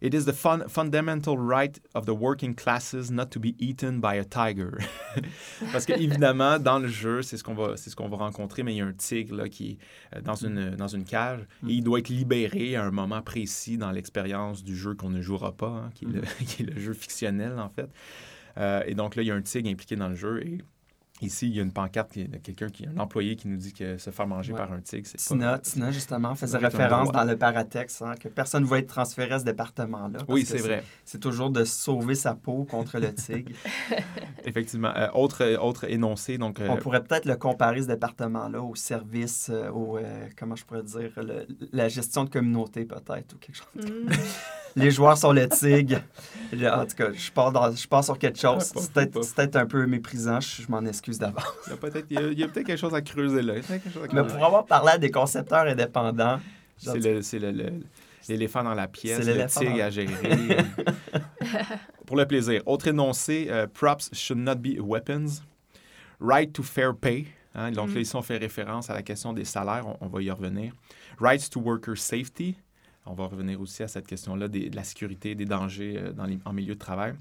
It 0.00 0.14
is 0.14 0.24
the 0.24 0.32
fun, 0.32 0.68
fundamental 0.68 1.36
right 1.36 1.78
of 1.94 2.06
the 2.06 2.14
working 2.14 2.54
classes 2.54 3.10
not 3.10 3.30
to 3.32 3.40
be 3.40 3.54
eaten 3.58 4.00
by 4.00 4.14
a 4.14 4.24
tiger. 4.24 4.78
Parce 5.72 5.86
que 5.86 5.92
évidemment, 5.98 6.58
dans 6.58 6.78
le 6.78 6.88
jeu, 6.88 7.22
c'est 7.22 7.36
ce 7.36 7.44
qu'on 7.44 7.54
va, 7.54 7.76
c'est 7.76 7.90
ce 7.90 7.96
qu'on 7.96 8.08
va 8.08 8.16
rencontrer, 8.16 8.62
mais 8.62 8.74
il 8.74 8.78
y 8.78 8.80
a 8.80 8.86
un 8.86 8.92
tigre 8.92 9.34
là, 9.34 9.48
qui 9.48 9.72
est 9.72 10.16
euh, 10.16 10.20
dans 10.20 10.34
une, 10.34 10.76
dans 10.76 10.88
une 10.88 11.04
cage 11.04 11.40
et 11.66 11.72
il 11.72 11.82
doit 11.82 11.98
être 11.98 12.08
libéré 12.08 12.76
à 12.76 12.84
un 12.84 12.90
moment 12.90 13.22
précis 13.22 13.76
dans 13.78 13.90
l'expérience 13.90 14.62
du 14.62 14.76
jeu 14.76 14.94
qu'on 14.94 15.10
ne 15.10 15.20
jouera 15.20 15.52
pas, 15.52 15.66
hein, 15.68 15.90
qui, 15.94 16.04
est 16.04 16.08
le, 16.08 16.20
qui, 16.46 16.62
est 16.62 16.66
le, 16.66 16.80
jeu 16.80 16.92
fictionnel 16.92 17.58
en 17.58 17.68
fait. 17.68 17.90
Euh, 18.58 18.82
et 18.86 18.94
donc 18.94 19.16
là, 19.16 19.22
il 19.22 19.26
y 19.26 19.30
a 19.30 19.34
un 19.34 19.42
tigre 19.42 19.68
impliqué 19.70 19.96
dans 19.96 20.08
le 20.08 20.14
jeu 20.14 20.42
et 20.44 20.58
Ici, 21.20 21.48
il 21.48 21.56
y 21.56 21.60
a 21.60 21.62
une 21.62 21.72
pancarte 21.72 22.16
de 22.16 22.36
quelqu'un 22.38 22.68
qui, 22.68 22.86
un 22.86 22.96
employé 22.98 23.34
qui 23.34 23.48
nous 23.48 23.56
dit 23.56 23.72
que 23.72 23.98
se 23.98 24.10
faire 24.10 24.26
manger 24.26 24.52
par 24.52 24.72
un 24.72 24.80
tigre, 24.80 25.06
c'est 25.06 25.18
Tina, 25.18 25.58
Tina, 25.58 25.90
justement, 25.90 26.34
faisait 26.34 26.58
référence 26.58 27.10
dans 27.10 27.24
le 27.24 27.36
paratex 27.36 28.02
hein, 28.02 28.14
que 28.20 28.28
personne 28.28 28.62
ne 28.62 28.68
va 28.68 28.78
être 28.78 28.86
transféré 28.86 29.32
à 29.34 29.38
ce 29.40 29.44
département-là. 29.44 30.20
Oui, 30.28 30.44
c'est 30.44 30.58
vrai. 30.58 30.84
C'est 31.04 31.20
toujours 31.20 31.50
de 31.50 31.64
sauver 31.64 32.14
sa 32.14 32.34
peau 32.34 32.64
contre 32.64 32.98
le 32.98 33.12
tigre. 33.14 33.52
Effectivement. 34.44 34.92
Euh, 34.96 35.08
autre, 35.14 35.56
autre 35.56 35.84
énoncé, 35.84 36.38
donc... 36.38 36.60
Euh, 36.60 36.68
On 36.70 36.76
pourrait 36.76 37.02
peut-être 37.02 37.24
le 37.24 37.36
comparer, 37.36 37.82
ce 37.82 37.88
département-là, 37.88 38.62
au 38.62 38.74
service, 38.74 39.50
euh, 39.50 39.70
au, 39.70 39.98
comment 40.38 40.54
je 40.54 40.64
pourrais 40.64 40.82
dire, 40.82 41.10
la 41.72 41.88
gestion 41.88 42.24
de 42.24 42.30
communauté, 42.30 42.84
peut-être, 42.84 43.34
ou 43.34 43.38
quelque 43.38 43.56
chose. 43.56 43.66
Mm. 43.74 44.10
les 44.76 44.90
joueurs 44.90 45.18
sont 45.18 45.32
le 45.32 45.48
tigre. 45.48 46.00
En 46.52 46.86
tout 46.86 46.96
cas, 46.96 47.12
je 47.12 47.30
pars, 47.32 47.52
dans, 47.52 47.74
je 47.74 47.88
pars 47.88 48.04
sur 48.04 48.18
quelque 48.18 48.38
chose. 48.38 48.72
c'est 48.94 49.10
peut-être 49.10 49.56
un 49.56 49.66
peu 49.66 49.86
méprisant, 49.86 50.40
je, 50.40 50.62
m'en 50.68 50.84
excuse 50.84 51.07
d'avance. 51.16 51.44
Il 51.66 51.70
y 51.70 51.72
a 51.72 51.76
peut-être 51.76 52.52
peut 52.52 52.62
quelque 52.62 52.76
chose 52.76 52.94
à 52.94 53.00
creuser 53.00 53.42
là. 53.42 53.54
Mais 54.12 54.24
pour 54.24 54.44
avoir 54.44 54.66
parlé 54.66 54.92
à 54.92 54.98
des 54.98 55.10
concepteurs 55.10 55.66
indépendants... 55.66 56.40
C'est 56.76 58.34
l'éléphant 58.34 58.62
dans 58.62 58.74
la 58.74 58.88
pièce, 58.88 59.26
le 59.26 59.46
tigre 59.46 59.82
à 59.82 59.88
gérer. 59.88 60.14
pour 62.06 62.16
le 62.16 62.26
plaisir. 62.26 62.62
Autre 62.66 62.88
énoncé, 62.88 63.46
euh, 63.48 63.66
props 63.66 64.10
should 64.12 64.38
not 64.38 64.56
be 64.56 64.78
weapons. 64.78 65.42
Right 66.20 66.52
to 66.52 66.62
fair 66.62 66.94
pay. 66.94 67.26
Hein, 67.54 67.70
donc 67.70 67.88
là, 67.88 67.94
mm. 67.94 68.02
ici, 68.02 68.16
on 68.16 68.22
fait 68.22 68.36
référence 68.36 68.90
à 68.90 68.94
la 68.94 69.02
question 69.02 69.32
des 69.32 69.44
salaires. 69.44 69.86
On, 69.86 69.96
on 70.02 70.08
va 70.08 70.20
y 70.20 70.30
revenir. 70.30 70.74
Rights 71.18 71.48
to 71.50 71.60
worker 71.60 71.96
safety. 71.96 72.56
On 73.06 73.14
va 73.14 73.26
revenir 73.26 73.60
aussi 73.60 73.82
à 73.82 73.88
cette 73.88 74.06
question-là 74.06 74.48
de 74.48 74.74
la 74.74 74.84
sécurité, 74.84 75.34
des 75.34 75.46
dangers 75.46 75.96
euh, 75.96 76.12
dans 76.12 76.28
en 76.44 76.52
milieu 76.52 76.74
de 76.74 76.78
travail. 76.78 77.14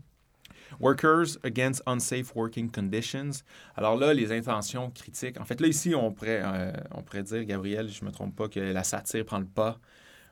Workers 0.79 1.37
against 1.43 1.81
unsafe 1.85 2.35
working 2.35 2.69
conditions. 2.69 3.43
Alors 3.75 3.97
là, 3.97 4.13
les 4.13 4.31
intentions 4.31 4.91
critiques. 4.91 5.39
En 5.39 5.45
fait, 5.45 5.59
là, 5.61 5.67
ici, 5.67 5.95
on 5.95 6.11
pourrait, 6.11 6.41
euh, 6.43 6.71
on 6.91 7.01
pourrait 7.01 7.23
dire, 7.23 7.43
Gabriel, 7.45 7.89
je 7.89 8.01
ne 8.01 8.09
me 8.09 8.11
trompe 8.11 8.35
pas, 8.35 8.47
que 8.47 8.59
la 8.59 8.83
satire 8.83 9.25
prend 9.25 9.39
le 9.39 9.45
pas 9.45 9.79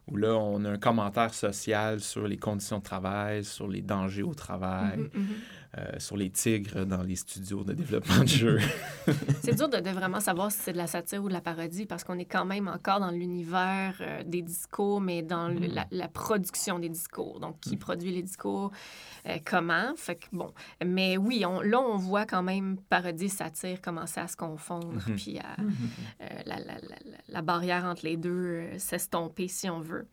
où 0.07 0.17
là, 0.17 0.35
on 0.35 0.63
a 0.65 0.71
un 0.71 0.77
commentaire 0.77 1.33
social 1.33 1.99
sur 1.99 2.27
les 2.27 2.37
conditions 2.37 2.77
de 2.77 2.83
travail, 2.83 3.43
sur 3.43 3.67
les 3.67 3.81
dangers 3.81 4.23
au 4.23 4.33
travail, 4.33 4.97
mhm, 4.97 5.09
mhm. 5.13 5.35
Euh, 5.77 5.99
sur 5.99 6.15
les 6.15 6.29
tigres 6.29 6.85
dans 6.85 7.03
les 7.03 7.17
studios 7.17 7.65
de 7.65 7.73
développement 7.73 8.19
de 8.19 8.27
jeux. 8.27 8.59
c'est 9.41 9.55
dur 9.55 9.67
de, 9.67 9.89
vraiment 9.89 10.19
savoir 10.21 10.49
si 10.49 10.59
c'est 10.59 10.71
de 10.71 10.77
la 10.77 10.87
satire 10.87 11.21
ou 11.21 11.27
de 11.27 11.33
la 11.33 11.41
parodie 11.41 11.85
parce 11.85 12.05
qu'on 12.05 12.17
est 12.17 12.25
quand 12.25 12.45
même 12.45 12.69
encore 12.69 13.01
dans 13.01 13.11
l'univers 13.11 13.97
euh, 13.99 14.23
des 14.23 14.41
discours, 14.41 15.01
mais 15.01 15.21
dans 15.21 15.49
mhm. 15.49 15.85
la, 15.91 16.07
production 16.07 16.79
des 16.79 16.87
discours. 16.87 17.41
Donc, 17.41 17.59
qui 17.59 17.75
produit 17.75 18.11
les 18.11 18.21
discours, 18.21 18.71
euh, 19.27 19.37
comment? 19.43 19.93
Fait 19.97 20.15
que, 20.15 20.27
bon. 20.31 20.53
Mais 20.85 21.17
oui, 21.17 21.45
on, 21.45 21.59
là, 21.59 21.81
on 21.81 21.97
voit 21.97 22.25
quand 22.25 22.43
même 22.43 22.77
parodie, 22.87 23.27
satire 23.27 23.81
commencer 23.81 24.21
à 24.21 24.29
se 24.29 24.37
confondre, 24.37 25.03
puis 25.17 25.39
à, 25.39 25.57
la, 26.45 26.55
la, 27.27 27.41
barrière 27.41 27.83
entre 27.83 28.05
les 28.05 28.15
deux 28.15 28.63
s'estomper, 28.77 29.49
si 29.49 29.69
on 29.69 29.81
veut. 29.81 30.07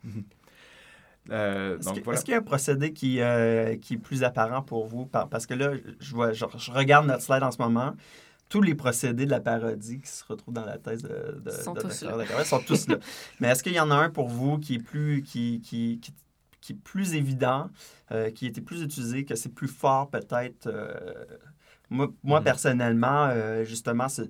Euh, 1.31 1.79
est-ce, 1.79 2.25
qu'il 2.25 2.33
y 2.33 2.35
a 2.35 2.39
un 2.39 2.43
procédé 2.43 2.93
qui, 2.93 3.21
euh, 3.21 3.77
qui 3.77 3.95
est 3.95 3.99
plus 3.99 4.25
apparent 4.25 4.63
pour 4.63 4.87
vous? 4.87 5.07
Parce 5.07 5.47
que 5.47 5.55
là, 5.55 5.73
je, 6.01 6.15
vois, 6.15 6.33
je, 6.33 6.45
regarde 6.71 7.07
notre 7.07 7.23
slide 7.23 7.43
en 7.43 7.53
ce 7.53 7.63
moment. 7.63 7.95
tous 8.49 8.61
les 8.61 8.75
procédés 8.75 9.25
de 9.25 9.31
la 9.31 9.41
parodie 9.41 10.01
qui 10.01 10.09
se 10.09 10.25
retrouvent 10.25 10.55
dans 10.55 10.65
la 10.65 10.79
thèse 10.79 11.03
de, 11.03 11.41
de, 11.45 11.51
sont, 11.51 11.75
tous 11.75 11.91
sont 12.45 12.61
tous 12.61 12.89
là. 12.89 12.97
Mais 13.41 13.49
est-ce 13.49 13.63
qu'il 13.63 13.73
y 13.73 13.81
en 13.81 13.91
a 13.91 13.95
un 13.95 14.11
pour 14.11 14.29
vous 14.29 14.59
qui 14.59 14.75
est 14.75 14.83
plus, 14.83 15.23
qui, 15.23 15.61
qui, 15.61 16.01
qui, 16.61 16.73
est 16.73 16.83
plus 16.83 17.15
évident, 17.15 17.71
euh, 18.11 18.31
qui 18.31 18.47
était 18.47 18.61
plus 18.61 18.83
utilisé, 18.83 19.25
que 19.25 19.37
c'est 19.37 19.55
plus 19.55 19.69
fort 19.69 20.11
peut-être 20.11 20.67
euh, 20.67 20.93
moi, 21.93 22.09
mm-hmm. 22.25 22.43
personnellement, 22.43 23.27
euh, 23.31 23.65
justement, 23.65 24.07
c'est 24.09 24.29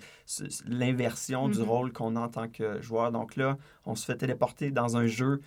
l'inversion 0.67 1.49
du 1.49 1.59
mm-hmm. 1.59 1.63
rôle 1.63 1.93
qu'on 1.93 2.17
a 2.17 2.21
en 2.21 2.29
tant 2.29 2.49
que 2.49 2.81
joueur? 2.83 3.13
Donc 3.13 3.37
là, 3.37 3.57
on 3.87 3.95
se 3.95 4.05
fait 4.05 4.17
téléporter 4.17 4.71
dans 4.71 4.97
un 4.97 5.07
jeu 5.07 5.41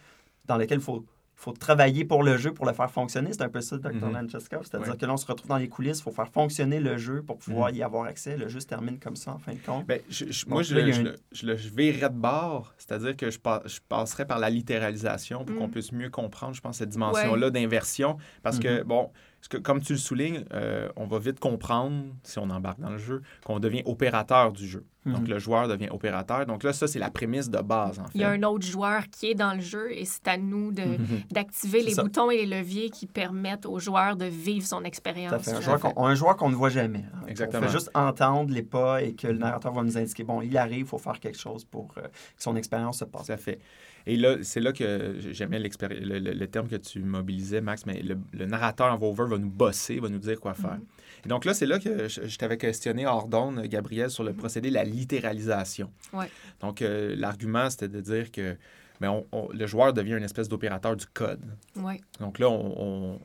dans 0.46 0.58
lequel 0.58 0.80
il 0.80 0.84
faut 0.84 1.06
faut 1.36 1.52
travailler 1.52 2.06
pour 2.06 2.24
le 2.24 2.38
jeu 2.38 2.54
pour 2.54 2.66
le 2.66 2.74
faire 2.74 2.90
fonctionner. 2.90 3.34
C'est 3.34 3.42
un 3.42 3.50
peu 3.50 3.62
ça, 3.62 3.78
Dr. 3.78 3.92
Mm 3.92 4.28
C'est-à-dire 4.30 4.98
que 4.98 5.06
là, 5.06 5.14
on 5.14 5.18
se 5.18 5.28
retrouve 5.28 5.50
dans 5.50 5.58
les 5.58 5.68
coulisses, 5.68 6.00
il 6.00 6.04
faut 6.04 6.12
faire 6.12 6.30
fonctionner 6.30 6.80
le 6.80 6.98
jeu 6.98 7.22
pour 7.22 7.38
pouvoir 7.38 7.70
mhm. 7.70 7.76
y 7.76 7.84
avoir 7.84 8.06
accès. 8.06 8.38
Le 8.38 8.48
jeu 8.48 8.60
se 8.60 8.68
termine 8.68 9.00
comme 9.00 9.16
ça, 9.16 9.34
en 9.34 9.40
fin 9.40 9.54
de 9.54 9.60
compte. 9.60 9.86
Ben, 9.86 10.00
moi, 10.48 10.64
je, 10.64 10.76
le, 10.76 10.92
je, 11.32 11.46
le, 11.46 11.56
de 11.56 12.08
bord, 12.10 12.74
c'est-à-dire 12.78 13.18
que 13.18 13.30
je, 13.30 13.40
je 13.66 13.80
passerais 13.88 14.26
par 14.26 14.40
la 14.40 14.50
littéralisation 14.50 15.44
pour 15.44 15.58
qu'on 15.58 15.66
mhm. 15.66 15.72
puisse 15.72 15.92
mieux 15.92 16.10
comprendre, 16.10 16.54
je 16.54 16.62
pense, 16.62 16.78
cette 16.78 16.90
dimension-là 16.90 17.50
d'inversion. 17.50 18.18
Parce 18.42 18.60
que, 18.60 18.80
mhm. 18.82 18.88
bon, 18.88 19.12
parce 19.40 19.50
que, 19.50 19.58
comme 19.58 19.82
tu 19.82 19.94
le 19.94 20.00
soulignes, 20.00 20.46
euh, 20.54 20.90
on 20.96 21.06
va 21.06 21.20
vite 21.20 21.40
comprendre, 21.40 22.06
si 22.24 22.40
on 22.40 22.50
embarque 22.50 22.80
dans 22.80 22.90
le 22.90 22.98
jeu, 22.98 23.22
qu'on 23.44 23.60
devient 23.60 23.84
opérateur 23.86 24.52
du 24.52 24.68
jeu. 24.68 24.86
Donc, 25.06 25.22
mhm. 25.22 25.28
le 25.28 25.40
joueur 25.40 25.68
devient 25.68 25.90
opérateur. 25.92 26.46
Donc 26.46 26.64
là, 26.64 26.74
ça, 26.74 26.88
c'est 26.88 27.00
la 27.00 27.12
prémisse 27.12 27.50
de 27.50 27.60
base, 27.60 28.00
en 28.00 28.06
fait. 28.06 28.12
Il 28.16 28.22
y 28.22 28.24
a 28.24 28.30
un 28.30 28.42
autre 28.44 28.66
joueur 28.66 29.04
qui 29.12 29.28
est 29.32 29.36
dans 29.36 29.54
le 29.54 29.62
jeu 29.62 29.92
et 29.92 30.04
c'est 30.06 30.28
à 30.28 30.38
nous 30.38 30.72
mhm. 30.72 30.98
d'activer 31.32 31.84
les 31.84 31.96
boutons 31.96 32.32
et 32.32 32.38
les 32.38 32.46
leviers 32.46 32.90
qui 32.90 33.06
permettent 33.06 33.66
au 33.66 33.80
joueur 33.80 34.16
de 34.16 34.26
vivre 34.26 34.66
son 34.66 34.84
expérience. 34.84 35.48
Un 35.48 35.62
joueur, 35.62 35.98
un 35.98 36.16
joueur 36.16 36.36
qu'on 36.36 36.50
ne 36.50 36.56
voit 36.56 36.70
jamais. 36.70 37.06
Hein. 37.14 37.26
Exactement. 37.28 37.64
On 37.64 37.68
fait 37.68 37.72
juste 37.72 37.92
entendre 37.94 38.54
les 38.54 38.64
pas 38.64 39.02
et 39.02 39.14
que 39.14 39.28
le 39.28 39.38
narrateur 39.38 39.74
va 39.74 39.84
nous 39.84 39.98
indiquer, 39.98 40.24
bon, 40.24 40.42
il 40.42 40.58
arrive, 40.58 40.80
il 40.80 40.86
faut 40.86 40.98
faire 40.98 41.20
quelque 41.20 41.40
chose 41.40 41.66
pour 41.66 41.94
euh, 41.98 42.02
que 42.02 42.10
son 42.38 42.56
expérience 42.56 43.00
se 43.00 43.06
passe. 43.06 43.28
Tout 43.28 43.32
à 43.32 43.38
fait. 43.38 43.60
Et 44.08 44.18
là, 44.18 44.38
c'est 44.44 44.60
là 44.60 44.72
que 44.72 45.16
j'aimais 45.32 45.60
le, 45.60 46.20
le, 46.20 46.48
terme 46.48 46.68
que 46.68 46.76
tu 46.76 47.00
mobilisais, 47.00 47.62
Max, 47.62 47.86
mais 47.86 48.04
le, 48.04 48.46
narrateur 48.46 48.94
en 48.94 48.98
Vover 48.98 49.26
va 49.28 49.38
nous 49.38 49.50
bosser, 49.50 50.00
va 50.00 50.10
nous 50.10 50.20
dire 50.20 50.40
quoi 50.40 50.54
faire. 50.54 50.76
Mhm. 50.76 50.86
Et 51.26 51.28
donc 51.28 51.46
là, 51.46 51.54
c'est 51.54 51.66
là 51.66 51.80
que 51.80 52.08
je, 52.08 52.38
t'avais 52.38 52.58
questionné 52.58 53.08
hors 53.08 53.28
Gabriel, 53.68 54.10
sur 54.10 54.24
le 54.24 54.34
procédé 54.34 54.70
de 54.70 54.76
la 54.76 54.84
littéralisation. 54.84 55.92
Ouais. 56.14 56.30
Donc, 56.62 56.82
euh, 56.82 57.16
l'argument, 57.18 57.70
c'était 57.70 57.88
de 57.88 58.02
dire 58.02 58.32
que 58.32 58.56
mais 59.02 59.08
le 59.54 59.68
joueur 59.68 59.92
devient 59.92 60.14
une 60.14 60.24
espèce 60.24 60.48
d'opérateur 60.48 60.96
du 60.96 61.06
code. 61.06 61.44
Ouais. 61.76 62.00
Donc 62.22 62.40
là, 62.40 62.50
on, 62.50 63.20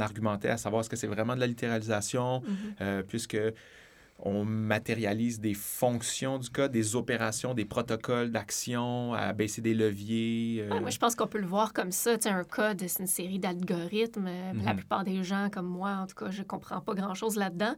argumentait 0.00 0.48
à 0.48 0.56
savoir 0.56 0.80
est-ce 0.80 0.90
que 0.90 0.96
c'est 0.96 1.06
vraiment 1.06 1.36
de 1.36 1.40
la 1.40 1.46
littéralisation, 1.46 2.40
mhm. 2.40 2.56
euh, 2.80 3.02
puisque 3.06 3.38
on 4.24 4.44
matérialise 4.44 5.40
des 5.40 5.54
fonctions 5.54 6.38
du 6.38 6.48
code, 6.48 6.70
des 6.70 6.94
opérations, 6.94 7.54
des 7.54 7.64
protocoles 7.64 8.30
d'action, 8.30 9.14
à 9.14 9.32
baisser 9.32 9.60
des 9.60 9.74
leviers. 9.74 10.62
Euh. 10.62 10.80
moi, 10.80 10.90
je 10.90 10.98
pense 10.98 11.16
qu'on 11.16 11.26
peut 11.26 11.40
le 11.40 11.46
voir 11.46 11.72
comme 11.72 11.90
ça. 11.90 12.12
un 12.26 12.44
code, 12.44 12.84
c'est 12.86 13.00
une 13.00 13.08
série 13.08 13.40
d'algorithmes. 13.40 14.30
La 14.64 14.72
mhm. 14.72 14.76
plupart 14.76 15.02
des 15.02 15.24
gens, 15.24 15.48
comme 15.50 15.66
moi, 15.66 15.90
en 16.02 16.06
tout 16.06 16.14
cas, 16.14 16.30
je 16.30 16.38
ne 16.38 16.46
comprends 16.46 16.80
pas 16.80 16.94
grand-chose 16.94 17.34
là-dedans. 17.34 17.74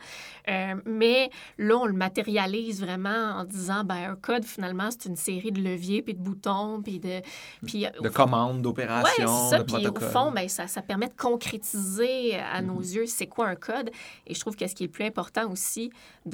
Euh, 0.49 0.75
mais 0.85 1.31
là, 1.57 1.79
on 1.79 1.87
le 1.87 1.95
matérialise 1.95 2.83
vraiment 2.83 3.39
en 3.39 3.45
disant, 3.45 3.83
ben, 3.85 4.11
un 4.11 4.17
code, 4.17 4.45
finalement, 4.45 4.91
c'est 4.91 5.09
une 5.09 5.17
série 5.17 5.51
de 5.51 5.63
leviers, 5.63 6.03
puis 6.03 6.13
de 6.13 6.21
boutons, 6.21 6.83
puis 6.83 7.01
de... 7.01 7.23
Puis, 7.65 7.87
de 8.03 8.09
commandes, 8.11 8.61
d'opérations, 8.61 9.51
de 9.51 9.63
puis, 9.63 9.87
au 9.87 10.01
fond, 10.01 10.31
ben, 10.31 10.47
ça, 10.49 10.67
ça 10.67 10.83
permet 10.83 11.09
de 11.09 11.17
concrétiser 11.17 12.35
à 12.37 12.61
nos 12.61 12.81
mhm. 12.81 12.83
yeux 12.83 13.07
c'est 13.07 13.27
quoi 13.27 13.49
un 13.49 13.57
code. 13.57 13.91
Et 14.27 14.35
je 14.35 14.41
trouve 14.41 14.57
que 14.57 14.67
ce 14.67 14.75
qui 14.75 14.85
est 14.85 14.87
le 14.89 14.93
plus 14.93 15.05
important 15.05 15.51
aussi, 15.51 15.91
de, 16.27 16.34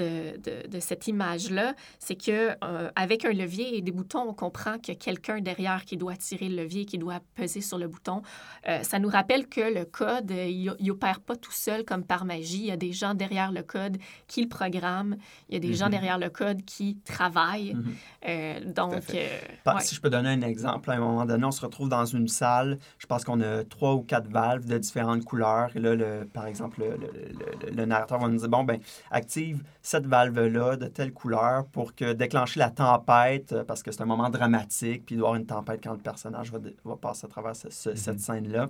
cette 0.80 1.06
image-là, 1.06 1.74
c'est 1.98 2.14
que 2.14 2.50
euh, 2.64 2.90
avec 2.96 3.24
un 3.24 3.32
levier 3.32 3.76
et 3.76 3.82
des 3.82 3.92
boutons, 3.92 4.28
on 4.28 4.34
comprend 4.34 4.78
qu'il 4.78 4.94
y 4.94 4.96
a 4.96 5.00
quelqu'un 5.00 5.40
derrière 5.40 5.84
qui 5.84 5.96
doit 5.96 6.16
tirer 6.16 6.48
le 6.48 6.62
levier, 6.62 6.84
qui 6.84 6.98
doit 6.98 7.20
peser 7.34 7.60
sur 7.60 7.78
le 7.78 7.88
bouton. 7.88 8.22
Euh, 8.68 8.82
ça 8.82 8.98
nous 8.98 9.08
rappelle 9.08 9.46
que 9.46 9.60
le 9.60 9.84
code, 9.84 10.30
il 10.30 10.74
n'opère 10.80 11.20
pas 11.20 11.36
tout 11.36 11.52
seul 11.52 11.84
comme 11.84 12.04
par 12.04 12.24
magie. 12.24 12.60
Il 12.60 12.66
y 12.66 12.70
a 12.70 12.76
des 12.76 12.92
gens 12.92 13.14
derrière 13.14 13.52
le 13.52 13.62
code 13.62 13.98
qui 14.26 14.42
le 14.42 14.48
programment. 14.48 15.16
Il 15.48 15.54
y 15.54 15.56
a 15.56 15.60
des 15.60 15.74
gens 15.74 15.86
mhm. 15.86 15.92
derrière 15.92 16.18
le 16.18 16.30
code 16.30 16.64
qui 16.64 16.98
travaillent. 17.04 17.74
Mhm. 17.74 17.94
Euh, 18.28 18.60
donc, 18.72 18.94
si 19.80 19.94
je 19.94 20.00
peux 20.00 20.10
donner 20.10 20.30
un 20.30 20.42
exemple, 20.42 20.90
à 20.90 20.94
un 20.94 20.98
moment 20.98 21.24
donné, 21.24 21.44
on 21.44 21.50
se 21.50 21.60
retrouve 21.60 21.88
dans 21.88 22.04
une 22.04 22.28
salle. 22.28 22.78
Je 22.98 23.06
pense 23.06 23.24
qu'on 23.24 23.40
a 23.40 23.64
trois 23.64 23.94
ou 23.94 24.02
quatre 24.02 24.28
valves 24.28 24.66
de 24.66 24.78
différentes 24.78 25.24
couleurs. 25.24 25.70
Et 25.74 25.80
là, 25.80 25.94
le, 25.94 26.28
par 26.32 26.46
exemple, 26.46 26.80
le, 26.80 27.70
le 27.74 27.84
narrateur 27.84 28.18
va 28.18 28.28
nous 28.28 28.38
dire 28.38 28.48
bon, 28.48 28.64
ben 28.64 28.80
active 29.10 29.62
cette 29.82 30.06
valve-là 30.06 30.76
de 30.76 30.86
telle 30.86 31.12
couleur 31.12 31.66
pour 31.66 31.94
que 31.94 32.12
déclencher 32.12 32.60
la 32.60 32.70
tempête, 32.70 33.52
euh, 33.52 33.64
parce 33.64 33.82
que 33.82 33.90
c'est 33.92 34.02
un 34.02 34.06
moment 34.06 34.30
dramatique, 34.30 35.04
puis 35.06 35.14
il 35.14 35.18
doit 35.18 35.28
y 35.28 35.30
avoir 35.30 35.40
une 35.40 35.46
tempête 35.46 35.80
quand 35.82 35.92
le 35.92 35.98
personnage 35.98 36.50
va, 36.52 36.58
va 36.84 36.96
passer 36.96 37.26
à 37.26 37.28
travers 37.28 37.56
cette 37.56 38.06
mhm. 38.06 38.18
scène-là. 38.18 38.68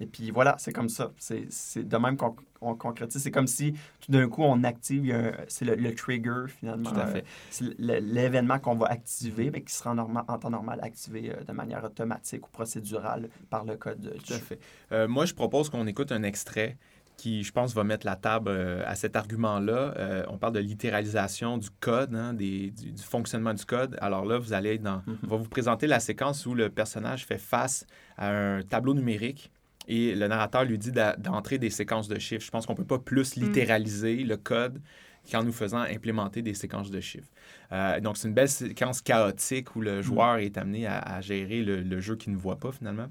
Et 0.00 0.06
puis 0.06 0.30
voilà, 0.30 0.56
c'est 0.58 0.72
comme 0.72 0.88
ça. 0.88 1.12
C'est 1.18 1.88
de 1.88 1.96
même 1.96 2.16
qu'on 2.16 2.74
concrétise. 2.74 3.22
C'est 3.22 3.30
comme 3.30 3.46
si 3.46 3.72
tout 4.00 4.12
d'un 4.12 4.28
coup, 4.28 4.42
on 4.42 4.62
active, 4.64 5.34
c'est 5.48 5.64
le, 5.64 5.94
trigger 5.94 6.44
finalement. 6.48 6.90
Tout 6.90 7.00
à 7.00 7.06
fait. 7.06 7.24
c'est 7.50 7.64
l'événement 7.78 8.58
qu'on 8.58 8.74
va 8.74 8.88
activer, 8.88 9.50
mais 9.50 9.62
qui 9.62 9.72
sera 9.72 9.92
en, 9.92 10.38
temps 10.38 10.50
normal 10.50 10.80
activé 10.82 11.30
euh, 11.30 11.42
de 11.44 11.52
manière 11.52 11.84
automatique 11.84 12.46
ou 12.46 12.50
procédurale 12.50 13.28
par 13.48 13.64
le 13.64 13.76
code. 13.76 14.14
Tout 14.26 14.34
à 14.34 14.38
fait. 14.38 14.58
Euh, 14.92 15.08
moi, 15.08 15.24
je 15.24 15.34
propose 15.34 15.70
qu'on 15.70 15.86
écoute 15.86 16.12
un 16.12 16.22
extrait 16.22 16.76
qui, 17.16 17.42
je 17.42 17.52
pense, 17.52 17.74
va 17.74 17.82
mettre 17.82 18.04
la 18.04 18.16
table 18.16 18.50
euh, 18.50 18.82
à 18.86 18.94
cet 18.94 19.16
argument-là. 19.16 19.94
Euh, 19.96 20.24
on 20.28 20.36
parle 20.36 20.52
de 20.52 20.60
littéralisation 20.60 21.58
du 21.58 21.68
code, 21.80 22.14
hein, 22.14 22.34
des, 22.34 22.70
du, 22.70 23.02
fonctionnement 23.02 23.54
du 23.54 23.64
code. 23.64 23.96
Alors 24.00 24.24
là, 24.24 24.38
vous 24.38 24.52
allez 24.52 24.78
dans... 24.78 25.02
Mhm. 25.06 25.18
On 25.24 25.28
va 25.28 25.36
vous 25.36 25.48
présenter 25.48 25.86
la 25.86 26.00
séquence 26.00 26.44
où 26.46 26.54
le 26.54 26.68
personnage 26.68 27.24
fait 27.24 27.38
face 27.38 27.86
à 28.18 28.30
un 28.30 28.62
tableau 28.62 28.94
numérique 28.94 29.50
et 29.88 30.14
le 30.14 30.26
narrateur 30.28 30.64
lui 30.64 30.78
dit 30.78 30.92
d'entrer 30.92 31.58
des 31.58 31.70
séquences 31.70 32.08
de 32.08 32.18
chiffres. 32.18 32.44
Je 32.44 32.50
pense 32.50 32.66
qu'on 32.66 32.72
ne 32.72 32.78
peut 32.78 32.84
pas 32.84 32.98
plus 32.98 33.36
mm. 33.36 33.40
littéraliser 33.40 34.16
le 34.24 34.36
code 34.36 34.80
qu'en 35.30 35.42
nous 35.42 35.52
faisant 35.52 35.78
implémenter 35.78 36.42
des 36.42 36.54
séquences 36.54 36.90
de 36.90 37.00
chiffres. 37.00 37.30
Euh, 37.72 38.00
donc, 38.00 38.16
c'est 38.16 38.28
une 38.28 38.34
belle 38.34 38.48
séquence 38.48 39.00
chaotique 39.00 39.74
où 39.74 39.80
le 39.80 39.98
mm. 39.98 40.02
joueur 40.02 40.36
est 40.36 40.58
amené 40.58 40.86
à, 40.86 41.20
gérer 41.20 41.62
le, 41.62 41.80
le, 41.80 42.00
jeu 42.00 42.16
qu'il 42.16 42.32
ne 42.32 42.38
voit 42.38 42.58
pas 42.58 42.72
finalement. 42.72 43.08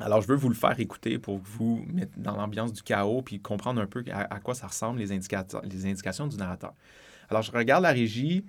Alors, 0.00 0.20
je 0.22 0.26
veux 0.26 0.34
vous 0.34 0.48
le 0.48 0.56
faire 0.56 0.78
écouter 0.80 1.18
pour 1.18 1.38
vous 1.38 1.84
mettre 1.86 2.18
dans 2.18 2.36
l'ambiance 2.36 2.72
du 2.72 2.82
chaos 2.82 3.22
puis 3.22 3.40
comprendre 3.40 3.80
un 3.80 3.86
peu 3.86 4.04
à, 4.12 4.40
quoi 4.40 4.54
ça 4.54 4.66
ressemble 4.66 4.98
les, 4.98 5.06
les 5.06 5.86
indications 5.86 6.26
du 6.26 6.36
narrateur. 6.36 6.74
Alors, 7.30 7.42
je 7.42 7.52
regarde 7.52 7.82
la 7.84 7.92
régie. 7.92 8.44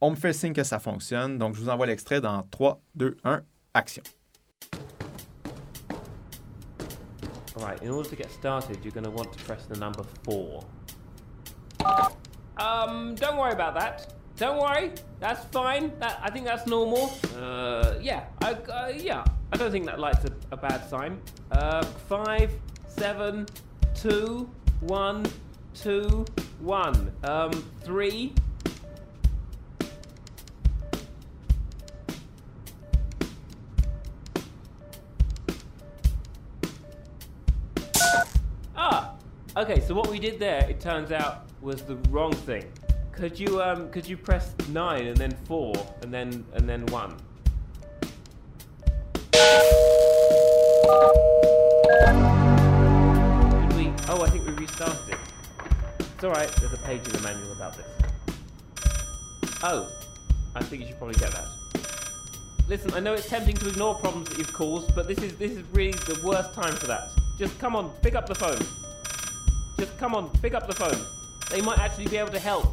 On 0.00 0.10
me 0.10 0.16
fait 0.16 0.32
signe 0.32 0.52
que 0.52 0.62
ça 0.62 0.78
fonctionne. 0.78 1.36
Donc, 1.36 1.56
je 1.56 1.60
vous 1.60 1.68
envoie 1.68 1.86
l'extrait 1.86 2.20
dans 2.20 2.44
3, 2.44 2.80
2, 2.94 3.16
1, 3.24 3.42
action. 3.74 4.02
All 7.56 7.64
right, 7.64 7.82
in 7.82 7.90
order 7.90 8.08
to 8.08 8.14
get 8.14 8.30
started, 8.30 8.78
you're 8.84 8.92
going 8.92 9.02
to 9.02 9.10
want 9.10 9.32
to 9.32 9.44
press 9.44 9.66
the 9.66 9.76
number 9.76 10.04
4. 10.22 10.60
Um, 12.56 13.16
don't 13.16 13.36
worry 13.36 13.52
about 13.52 13.74
that. 13.74 14.14
Don't 14.36 14.60
worry, 14.60 14.92
that's 15.18 15.44
fine. 15.46 15.90
That, 15.98 16.20
I 16.22 16.30
think 16.30 16.46
that's 16.46 16.68
normal. 16.68 17.10
Uh, 17.36 17.94
yeah, 18.00 18.26
I, 18.40 18.52
uh, 18.52 18.92
yeah. 18.96 19.24
I 19.52 19.56
don't 19.56 19.72
think 19.72 19.86
that 19.86 19.98
light's 19.98 20.24
a, 20.24 20.30
a 20.50 20.56
bad 20.56 20.88
sign. 20.88 21.20
Uh, 21.52 21.84
five, 21.84 22.52
seven, 22.86 23.46
two, 23.94 24.48
one, 24.80 25.26
two, 25.74 26.24
one. 26.60 27.12
Um, 27.24 27.50
three. 27.82 28.32
Ah, 38.76 39.14
okay. 39.56 39.80
So 39.80 39.94
what 39.94 40.08
we 40.08 40.18
did 40.18 40.38
there, 40.38 40.68
it 40.68 40.80
turns 40.80 41.12
out, 41.12 41.44
was 41.60 41.82
the 41.82 41.96
wrong 42.10 42.32
thing. 42.32 42.64
Could 43.12 43.38
you 43.38 43.60
um 43.60 43.90
could 43.90 44.06
you 44.06 44.16
press 44.16 44.54
nine 44.68 45.06
and 45.08 45.16
then 45.16 45.32
four 45.44 45.74
and 46.02 46.14
then 46.14 46.44
and 46.54 46.68
then 46.68 46.86
one? 46.86 47.16
Did 50.88 50.96
we? 53.76 53.92
Oh, 54.08 54.22
I 54.22 54.30
think 54.30 54.46
we 54.46 54.52
restarted 54.54 55.10
it. 55.10 55.18
It's 55.98 56.24
all 56.24 56.30
right. 56.30 56.50
There's 56.56 56.72
a 56.72 56.78
page 56.78 57.06
in 57.06 57.12
the 57.12 57.20
manual 57.20 57.52
about 57.52 57.76
this. 57.76 57.86
Oh, 59.62 59.86
I 60.54 60.62
think 60.62 60.80
you 60.80 60.88
should 60.88 60.96
probably 60.96 61.16
get 61.16 61.32
that. 61.32 61.46
Listen, 62.68 62.94
I 62.94 63.00
know 63.00 63.12
it's 63.12 63.28
tempting 63.28 63.56
to 63.56 63.68
ignore 63.68 63.96
problems 63.96 64.30
that 64.30 64.38
you've 64.38 64.54
caused, 64.54 64.94
but 64.94 65.06
this 65.06 65.18
is 65.18 65.36
this 65.36 65.52
is 65.52 65.62
really 65.74 65.92
the 65.92 66.22
worst 66.24 66.54
time 66.54 66.74
for 66.74 66.86
that. 66.86 67.10
Just 67.38 67.58
come 67.58 67.76
on, 67.76 67.90
pick 68.00 68.14
up 68.14 68.26
the 68.26 68.34
phone. 68.34 68.58
Just 69.78 69.98
come 69.98 70.14
on, 70.14 70.30
pick 70.40 70.54
up 70.54 70.66
the 70.66 70.74
phone. 70.74 71.04
They 71.50 71.60
might 71.60 71.80
actually 71.80 72.06
be 72.06 72.16
able 72.16 72.32
to 72.32 72.38
help. 72.38 72.66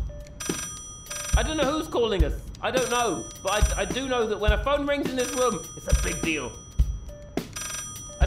I 1.35 1.43
don't 1.43 1.57
know 1.57 1.69
who's 1.69 1.89
calling 1.89 2.23
us. 2.23 2.33
I 2.61 2.71
don't 2.71 2.89
know. 2.89 3.25
But 3.43 3.77
I, 3.77 3.81
I 3.81 3.85
do 3.85 4.07
know 4.07 4.25
that 4.25 4.39
when 4.39 4.53
a 4.53 4.63
phone 4.63 4.87
rings 4.87 5.09
in 5.09 5.17
this 5.17 5.33
room, 5.33 5.59
it's 5.75 5.87
a 5.87 6.01
big 6.01 6.21
deal 6.21 6.49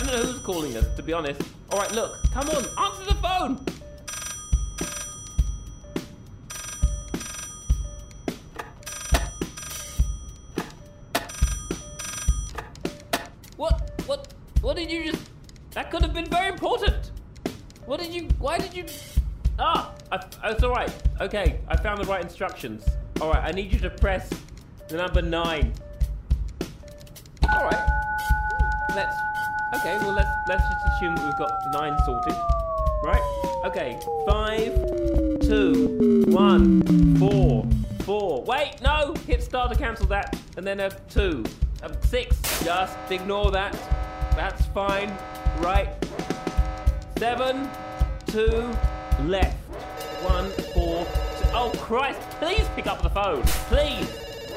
don't 0.08 0.24
know 0.24 0.32
who's 0.32 0.42
calling 0.42 0.76
us, 0.76 0.86
to 0.96 1.02
be 1.02 1.12
honest. 1.12 1.40
All 1.70 1.78
right, 1.78 1.92
look, 1.92 2.16
come 2.32 2.48
on, 2.48 2.64
answer 2.78 3.04
the 3.04 3.14
phone. 3.20 3.64
What? 13.56 14.02
What? 14.06 14.32
What 14.60 14.76
did 14.76 14.90
you 14.90 15.12
just? 15.12 15.30
That 15.72 15.90
could 15.90 16.02
have 16.02 16.14
been 16.14 16.26
very 16.26 16.48
important. 16.48 17.10
What 17.84 18.00
did 18.00 18.12
you? 18.12 18.28
Why 18.38 18.58
did 18.58 18.74
you? 18.74 18.86
Ah, 19.58 19.92
I, 20.10 20.24
it's 20.44 20.62
all 20.62 20.70
right. 20.70 20.92
Okay, 21.20 21.60
I 21.68 21.76
found 21.76 22.00
the 22.00 22.06
right 22.06 22.22
instructions. 22.22 22.86
All 23.20 23.30
right, 23.30 23.42
I 23.42 23.50
need 23.50 23.72
you 23.72 23.78
to 23.80 23.90
press 23.90 24.30
the 24.88 24.96
number 24.96 25.20
nine. 25.20 25.74
All 27.50 27.64
right. 27.64 27.97
Okay, 29.74 29.98
well, 29.98 30.12
let's, 30.12 30.30
let's 30.48 30.62
just 30.62 30.96
assume 30.96 31.16
that 31.16 31.24
we've 31.24 31.38
got 31.38 31.52
9 31.72 31.98
sorted. 32.06 32.34
Right? 33.02 33.22
Okay, 33.64 33.98
five, 34.26 34.74
two, 35.40 36.24
one, 36.28 37.16
four, 37.16 37.64
four. 38.00 38.42
Wait, 38.42 38.80
no! 38.82 39.14
Hit 39.26 39.42
star 39.42 39.68
to 39.68 39.74
cancel 39.76 40.06
that, 40.06 40.36
and 40.56 40.66
then 40.66 40.80
a 40.80 40.90
two, 41.08 41.44
a 41.82 42.06
six. 42.06 42.36
Just 42.64 42.96
ignore 43.10 43.52
that. 43.52 43.72
That's 44.34 44.66
fine. 44.66 45.16
Right. 45.58 45.88
Seven, 47.18 47.70
two, 48.26 48.68
left. 49.24 49.56
One, 50.24 50.50
four. 50.74 51.06
Oh 51.52 51.72
Christ! 51.76 52.20
Please 52.40 52.66
pick 52.74 52.88
up 52.88 53.02
the 53.02 53.10
phone, 53.10 53.42
please, 53.68 54.10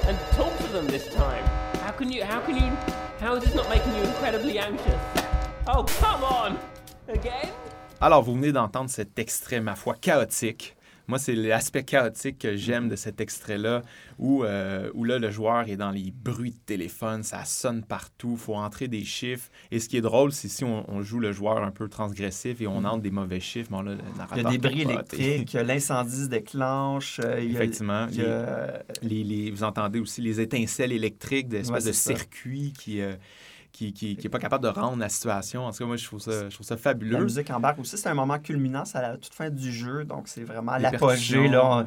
and 0.05 0.17
talk 0.31 0.55
to 0.57 0.67
them 0.67 0.87
this 0.87 1.07
time. 1.13 1.45
How 1.81 1.91
can 1.91 2.11
you? 2.11 2.23
How 2.23 2.41
can 2.41 2.55
you? 2.55 3.00
How 3.21 3.35
is 3.35 3.43
this 3.43 3.53
not 3.53 3.69
making 3.69 3.93
you 3.95 4.01
incredibly 4.01 4.57
anxious? 4.57 4.99
Oh 5.67 5.85
come 6.01 6.23
on! 6.23 6.57
Again? 7.07 7.49
Alors, 8.01 8.23
vous 8.23 8.33
venez 8.33 8.51
d'entendre 8.51 8.89
cet 8.89 9.19
extrait, 9.19 9.59
ma 9.59 9.75
foi, 9.75 9.93
chaotique. 9.93 10.75
Moi, 11.11 11.19
c'est 11.19 11.35
l'aspect 11.35 11.83
chaotique 11.83 12.39
que 12.39 12.55
j'aime 12.55 12.87
de 12.87 12.95
cet 12.95 13.19
extrait-là, 13.19 13.81
où, 14.17 14.45
euh, 14.45 14.89
où 14.93 15.03
là, 15.03 15.19
le 15.19 15.29
joueur 15.29 15.67
est 15.67 15.75
dans 15.75 15.91
les 15.91 16.09
bruits 16.09 16.51
de 16.51 16.65
téléphone, 16.65 17.23
ça 17.23 17.43
sonne 17.43 17.83
partout, 17.83 18.35
il 18.35 18.37
faut 18.37 18.55
entrer 18.55 18.87
des 18.87 19.03
chiffres. 19.03 19.49
Et 19.71 19.79
ce 19.81 19.89
qui 19.89 19.97
est 19.97 20.01
drôle, 20.01 20.31
c'est 20.31 20.47
si 20.47 20.63
on, 20.63 21.01
joue 21.01 21.19
le 21.19 21.33
joueur 21.33 21.65
un 21.65 21.71
peu 21.71 21.89
transgressif 21.89 22.61
et 22.61 22.67
on 22.67 22.79
mm. 22.79 22.85
entre 22.85 23.01
des 23.01 23.11
mauvais 23.11 23.41
chiffres, 23.41 23.69
bon, 23.69 23.81
là, 23.81 23.95
il 24.37 24.41
y 24.41 24.45
a 24.45 24.49
des 24.51 24.57
bruits 24.57 24.83
électriques, 24.83 25.51
l'incendie 25.51 26.23
se 26.23 26.29
déclenche. 26.29 27.19
Euh, 27.21 27.39
Effectivement. 27.39 28.07
les, 29.01 29.51
vous 29.51 29.63
entendez 29.63 29.99
aussi 29.99 30.21
les 30.21 30.39
étincelles 30.39 30.93
électriques, 30.93 31.49
des 31.49 31.59
espèces 31.59 31.83
de 31.83 31.91
circuits 31.91 32.71
qui... 32.71 33.01
Euh, 33.01 33.15
qui 33.71 34.17
n'est 34.21 34.29
pas 34.29 34.39
capable 34.39 34.63
de 34.63 34.69
rendre 34.69 34.97
la 34.97 35.09
situation. 35.09 35.65
En 35.65 35.71
tout 35.71 35.79
cas, 35.79 35.85
moi, 35.85 35.95
je 35.95 36.05
trouve 36.05 36.19
ça, 36.19 36.49
je 36.49 36.53
trouve 36.53 36.65
ça 36.65 36.77
fabuleux. 36.77 37.13
La 37.17 37.23
musique 37.23 37.49
embarque 37.49 37.79
aussi. 37.79 37.97
C'est 37.97 38.09
un 38.09 38.13
moment 38.13 38.39
culminant. 38.39 38.85
C'est 38.85 38.97
à 38.97 39.01
la 39.01 39.17
toute 39.17 39.33
fin 39.33 39.49
du 39.49 39.71
jeu. 39.71 40.03
Donc, 40.03 40.27
c'est 40.27 40.43
vraiment 40.43 40.77
l'apogée. 40.77 41.47
Là. 41.47 41.85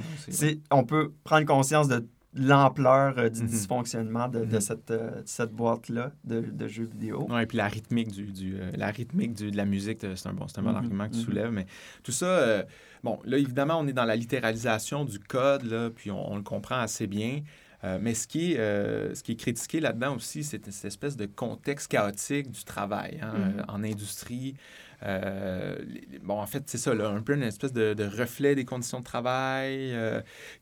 On, 0.70 0.84
peut 0.84 1.12
prendre 1.24 1.46
conscience 1.46 1.88
de 1.88 2.06
l'ampleur 2.34 3.18
euh, 3.18 3.28
du 3.28 3.42
mm-hmm. 3.42 3.46
dysfonctionnement 3.46 4.28
de, 4.28 4.44
de 4.44 4.56
mm-hmm. 4.56 4.60
cette, 4.60 4.90
euh, 4.90 5.22
cette 5.24 5.52
boîte-là 5.52 6.10
de, 6.24 6.40
de, 6.40 6.68
jeux 6.68 6.84
vidéo. 6.84 7.26
Oui, 7.30 7.42
et 7.42 7.46
puis 7.46 7.56
la 7.56 7.68
rythmique, 7.68 8.10
du, 8.10 8.24
du 8.24 8.56
euh, 8.56 8.72
la 8.74 8.88
rythmique 8.88 9.34
du, 9.34 9.50
de 9.50 9.56
la 9.56 9.64
musique, 9.64 10.00
c'est 10.00 10.28
un 10.28 10.32
bon, 10.32 10.46
un 10.54 10.62
bon 10.62 10.70
mm-hmm. 10.70 10.76
argument 10.76 11.08
que 11.08 11.14
tu 11.14 11.20
soulèves. 11.20 11.52
Mais 11.52 11.66
tout 12.02 12.12
ça, 12.12 12.64
bon, 13.02 13.20
là, 13.24 13.38
évidemment, 13.38 13.78
on 13.78 13.86
est 13.86 13.92
dans 13.92 14.04
la 14.04 14.16
littéralisation 14.16 15.04
du 15.04 15.20
code, 15.20 15.62
là, 15.62 15.90
puis 15.90 16.10
on, 16.10 16.32
on 16.32 16.36
le 16.36 16.42
comprend 16.42 16.80
assez 16.80 17.06
bien. 17.06 17.42
Euh, 17.84 17.98
mais 18.00 18.14
ce 18.14 18.26
qui 18.26 18.52
est, 18.52 18.58
euh, 18.58 19.14
ce 19.14 19.22
qui 19.22 19.32
est 19.32 19.36
critiqué 19.36 19.80
là-dedans 19.80 20.16
aussi, 20.16 20.42
c'est 20.42 20.64
cette 20.70 20.84
espèce 20.84 21.16
de 21.16 21.26
contexte 21.26 21.90
chaotique 21.90 22.50
du 22.50 22.64
travail 22.64 23.20
hein, 23.22 23.34
mm-hmm. 23.36 23.60
euh, 23.60 23.64
en 23.68 23.84
industrie. 23.84 24.54
bon, 26.22 26.40
en 26.40 26.46
fait, 26.46 26.62
c'est 26.66 26.78
ça, 26.78 26.94
là, 26.94 27.08
un 27.08 27.20
peu 27.20 27.34
une 27.34 27.42
espèce 27.42 27.74
de, 27.74 27.94
reflet 28.04 28.54
des 28.54 28.64
conditions 28.64 29.00
de 29.00 29.04
travail, 29.04 29.94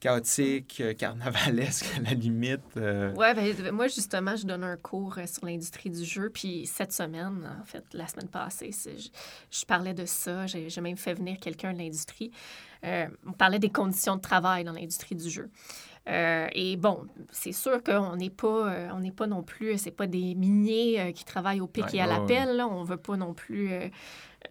chaotique, 0.01 0.82
carnavalesque 0.99 1.86
à 1.99 2.01
la 2.01 2.15
limite. 2.15 2.61
Oui, 2.74 3.27
ben, 3.36 3.70
moi, 3.70 3.86
justement, 3.86 4.35
je 4.35 4.44
donne 4.44 4.65
un 4.65 4.77
cours 4.77 5.16
sur 5.27 5.44
l'industrie 5.44 5.90
du 5.90 6.05
jeu. 6.05 6.28
Puis 6.28 6.66
cette 6.66 6.93
semaine, 6.93 7.49
en 7.61 7.65
fait, 7.65 7.85
la 7.93 8.09
semaine 8.09 8.28
passée, 8.28 8.70
je, 8.73 9.09
je, 9.51 9.65
parlais 9.65 9.94
de 9.94 10.07
ça. 10.07 10.47
J'ai 10.49 10.81
même 10.81 10.97
fait 10.97 11.15
venir 11.15 11.39
quelqu'un 11.39 11.73
de 11.73 11.78
l'industrie. 11.78 12.32
on 12.82 13.32
parlait 13.32 13.61
des 13.61 13.70
conditions 13.70 14.16
de 14.16 14.23
travail 14.23 14.65
dans 14.65 14.73
l'industrie 14.73 15.15
du 15.15 15.31
jeu. 15.31 15.49
Euh, 16.08 16.48
et 16.52 16.76
bon, 16.76 17.06
c'est 17.30 17.52
sûr 17.52 17.82
qu'on 17.82 18.16
n'est 18.16 18.30
pas, 18.30 18.72
euh, 18.72 18.88
on 18.92 19.00
n'est 19.00 19.12
pas 19.12 19.26
non 19.26 19.42
plus, 19.42 19.78
c'est 19.78 19.92
pas 19.92 20.06
des 20.08 20.34
miniers 20.34 21.00
euh, 21.00 21.12
qui 21.12 21.24
travaillent 21.24 21.60
au 21.60 21.68
pic 21.68 21.94
et 21.94 22.00
à 22.00 22.06
l'appel. 22.06 22.60
On 22.60 22.82
ne 22.82 22.86
veut 22.86 22.96
pas 22.96 23.16
non 23.16 23.34
plus 23.34 23.70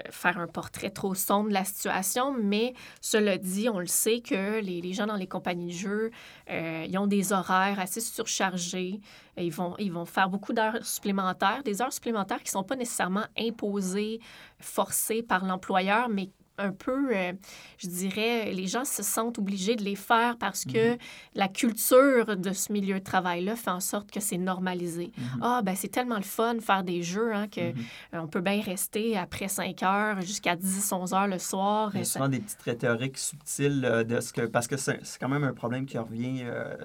faire 0.09 0.37
un 0.37 0.47
portrait 0.47 0.89
trop 0.89 1.13
sombre 1.13 1.49
de 1.49 1.53
la 1.53 1.65
situation, 1.65 2.33
mais 2.33 2.73
cela 3.01 3.37
dit, 3.37 3.67
on 3.67 3.79
le 3.79 3.87
sait 3.87 4.21
que 4.21 4.61
les, 4.61 4.79
les 4.79 4.93
gens 4.93 5.05
dans 5.05 5.17
les 5.17 5.27
compagnies 5.27 5.67
de 5.73 5.77
jeux, 5.77 6.11
ils 6.49 6.97
ont 6.97 7.07
des 7.07 7.33
horaires 7.33 7.79
assez 7.79 7.99
surchargés. 7.99 9.01
Ils 9.37 9.51
vont, 9.51 9.75
ils 9.79 9.91
vont 9.91 10.05
faire 10.05 10.29
beaucoup 10.29 10.53
d'heures 10.53 10.85
supplémentaires, 10.85 11.63
des 11.63 11.81
heures 11.81 11.91
supplémentaires 11.91 12.39
qui 12.39 12.47
ne 12.49 12.61
sont 12.61 12.63
pas 12.63 12.77
nécessairement 12.77 13.25
imposées, 13.37 14.19
forcées 14.59 15.23
par 15.23 15.43
l'employeur, 15.43 16.07
mais 16.07 16.29
un 16.61 16.71
peu, 16.71 17.15
euh, 17.15 17.33
je 17.77 17.87
dirais, 17.87 18.51
les 18.51 18.67
gens 18.67 18.85
se 18.85 19.03
sentent 19.03 19.39
obligés 19.39 19.75
de 19.75 19.83
les 19.83 19.95
faire 19.95 20.37
parce 20.37 20.65
que 20.65 20.93
mhm. 20.93 20.97
la 21.35 21.47
culture 21.47 22.37
de 22.37 22.51
ce 22.51 22.71
milieu 22.71 22.99
de 22.99 23.03
travail-là 23.03 23.55
fait 23.55 23.71
en 23.71 23.79
sorte 23.79 24.11
que 24.11 24.19
c'est 24.19 24.37
normalisé. 24.37 25.11
Mhm. 25.17 25.39
Ah, 25.41 25.61
ben 25.63 25.75
c'est 25.75 25.89
tellement 25.89 26.17
le 26.17 26.23
fun 26.23 26.55
de 26.55 26.61
faire 26.61 26.83
des 26.83 27.03
jeux 27.03 27.33
hein, 27.33 27.47
que 27.47 27.71
mhm. 27.71 27.83
on 28.13 28.27
peut 28.27 28.41
bien 28.41 28.61
rester 28.61 29.17
après 29.17 29.47
5 29.47 29.81
heures 29.83 30.21
jusqu'à 30.21 30.55
10, 30.55 30.91
11 30.91 31.13
heures 31.13 31.27
le 31.27 31.39
soir. 31.39 31.91
Il 31.93 31.99
y 31.99 32.01
a 32.01 32.05
souvent 32.05 32.29
des 32.29 32.39
petites 32.39 32.61
rhétoriques 32.61 33.17
subtiles 33.17 33.85
euh, 33.85 34.03
de 34.03 34.19
ce 34.19 34.33
que... 34.33 34.41
Parce 34.41 34.67
que 34.67 34.77
c'est 34.77 34.99
quand 35.19 35.29
même 35.29 35.43
un 35.43 35.53
problème 35.53 35.85
qui 35.85 35.97
revient 35.97 36.41
euh, 36.43 36.75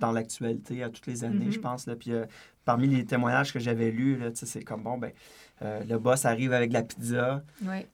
dans 0.00 0.12
l'actualité 0.12 0.82
à 0.82 0.90
toutes 0.90 1.06
les 1.06 1.24
années, 1.24 1.50
je 1.50 1.60
pense. 1.60 1.86
Là. 1.86 1.96
Puis 1.96 2.12
parmi 2.64 2.88
les 2.88 3.04
témoignages 3.04 3.52
que 3.52 3.58
j'avais 3.58 3.90
lus, 3.90 4.20
c'est 4.34 4.62
comme, 4.62 4.82
bon, 4.82 4.98
ben 4.98 5.12
euh, 5.62 5.80
le 5.88 5.98
boss 5.98 6.26
arrive 6.26 6.52
avec 6.52 6.70
la 6.72 6.82
pizza. 6.82 7.42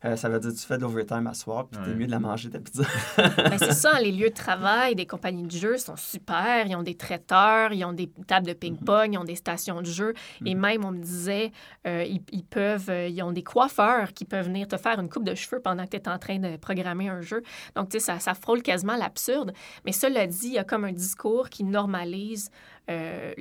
Euh, 0.05 0.17
ça 0.17 0.29
veut 0.29 0.41
dire 0.41 0.51
que 0.51 0.57
tu 0.57 0.67
fais 0.67 0.79
de 0.79 0.83
l'overtime 0.83 1.29
à 1.29 1.35
soir, 1.35 1.69
puis 1.69 1.81
t'es 1.85 1.95
mieux 1.95 2.07
de 2.07 2.11
la 2.11 2.19
manger, 2.19 2.51
ta 2.51 2.59
pizza. 2.59 2.83
Ben, 3.17 3.59
c'est 3.59 3.73
ça, 3.73 4.01
les 4.01 4.11
lieux 4.11 4.31
de 4.31 4.35
travail 4.35 4.95
des 4.95 5.07
compagnies 5.07 5.45
de 5.45 5.53
jeux 5.53 5.79
sont 5.79 5.97
super. 5.97 6.67
Ils 6.67 6.75
ont 6.75 6.83
des 6.83 6.97
traiteurs, 6.97 7.73
ils 7.73 7.85
ont 7.85 7.93
des 7.93 8.11
tables 8.27 8.47
de 8.47 8.53
ping-pong, 8.53 9.13
ils 9.13 9.19
ont 9.19 9.25
des 9.25 9.37
stations 9.37 9.81
de 9.81 9.87
jeux. 9.87 10.15
Et 10.45 10.55
mhm. 10.55 10.61
même, 10.61 10.85
on 10.85 10.91
me 10.91 11.03
disait, 11.03 11.53
euh, 11.87 12.05
ils, 12.05 12.45
peuvent, 12.45 12.91
ils 13.09 13.23
ont 13.23 13.33
des 13.33 13.45
coiffeurs 13.45 14.13
qui 14.13 14.25
peuvent 14.25 14.47
venir 14.47 14.67
te 14.67 14.77
faire 14.77 14.99
une 14.99 15.09
coupe 15.09 15.25
de 15.25 15.35
cheveux 15.35 15.61
pendant 15.61 15.85
que 15.85 15.91
tu 15.91 15.97
es 15.97 16.09
en 16.09 16.19
train 16.19 16.39
de 16.39 16.57
programmer 16.57 17.09
un 17.09 17.21
jeu. 17.21 17.43
Donc, 17.77 17.91
tu 17.91 17.99
sais, 17.99 18.07
ça, 18.07 18.19
ça 18.19 18.35
frôle 18.35 18.63
quasiment 18.63 18.97
l'absurde. 18.97 19.53
Mais 19.85 19.93
cela 19.93 20.27
dit, 20.27 20.49
il 20.49 20.55
y 20.55 20.59
a 20.59 20.65
comme 20.65 20.85
un 20.85 20.93
discours 20.93 21.49
qui 21.49 21.63
normalise 21.63 22.51
euh, 22.91 23.33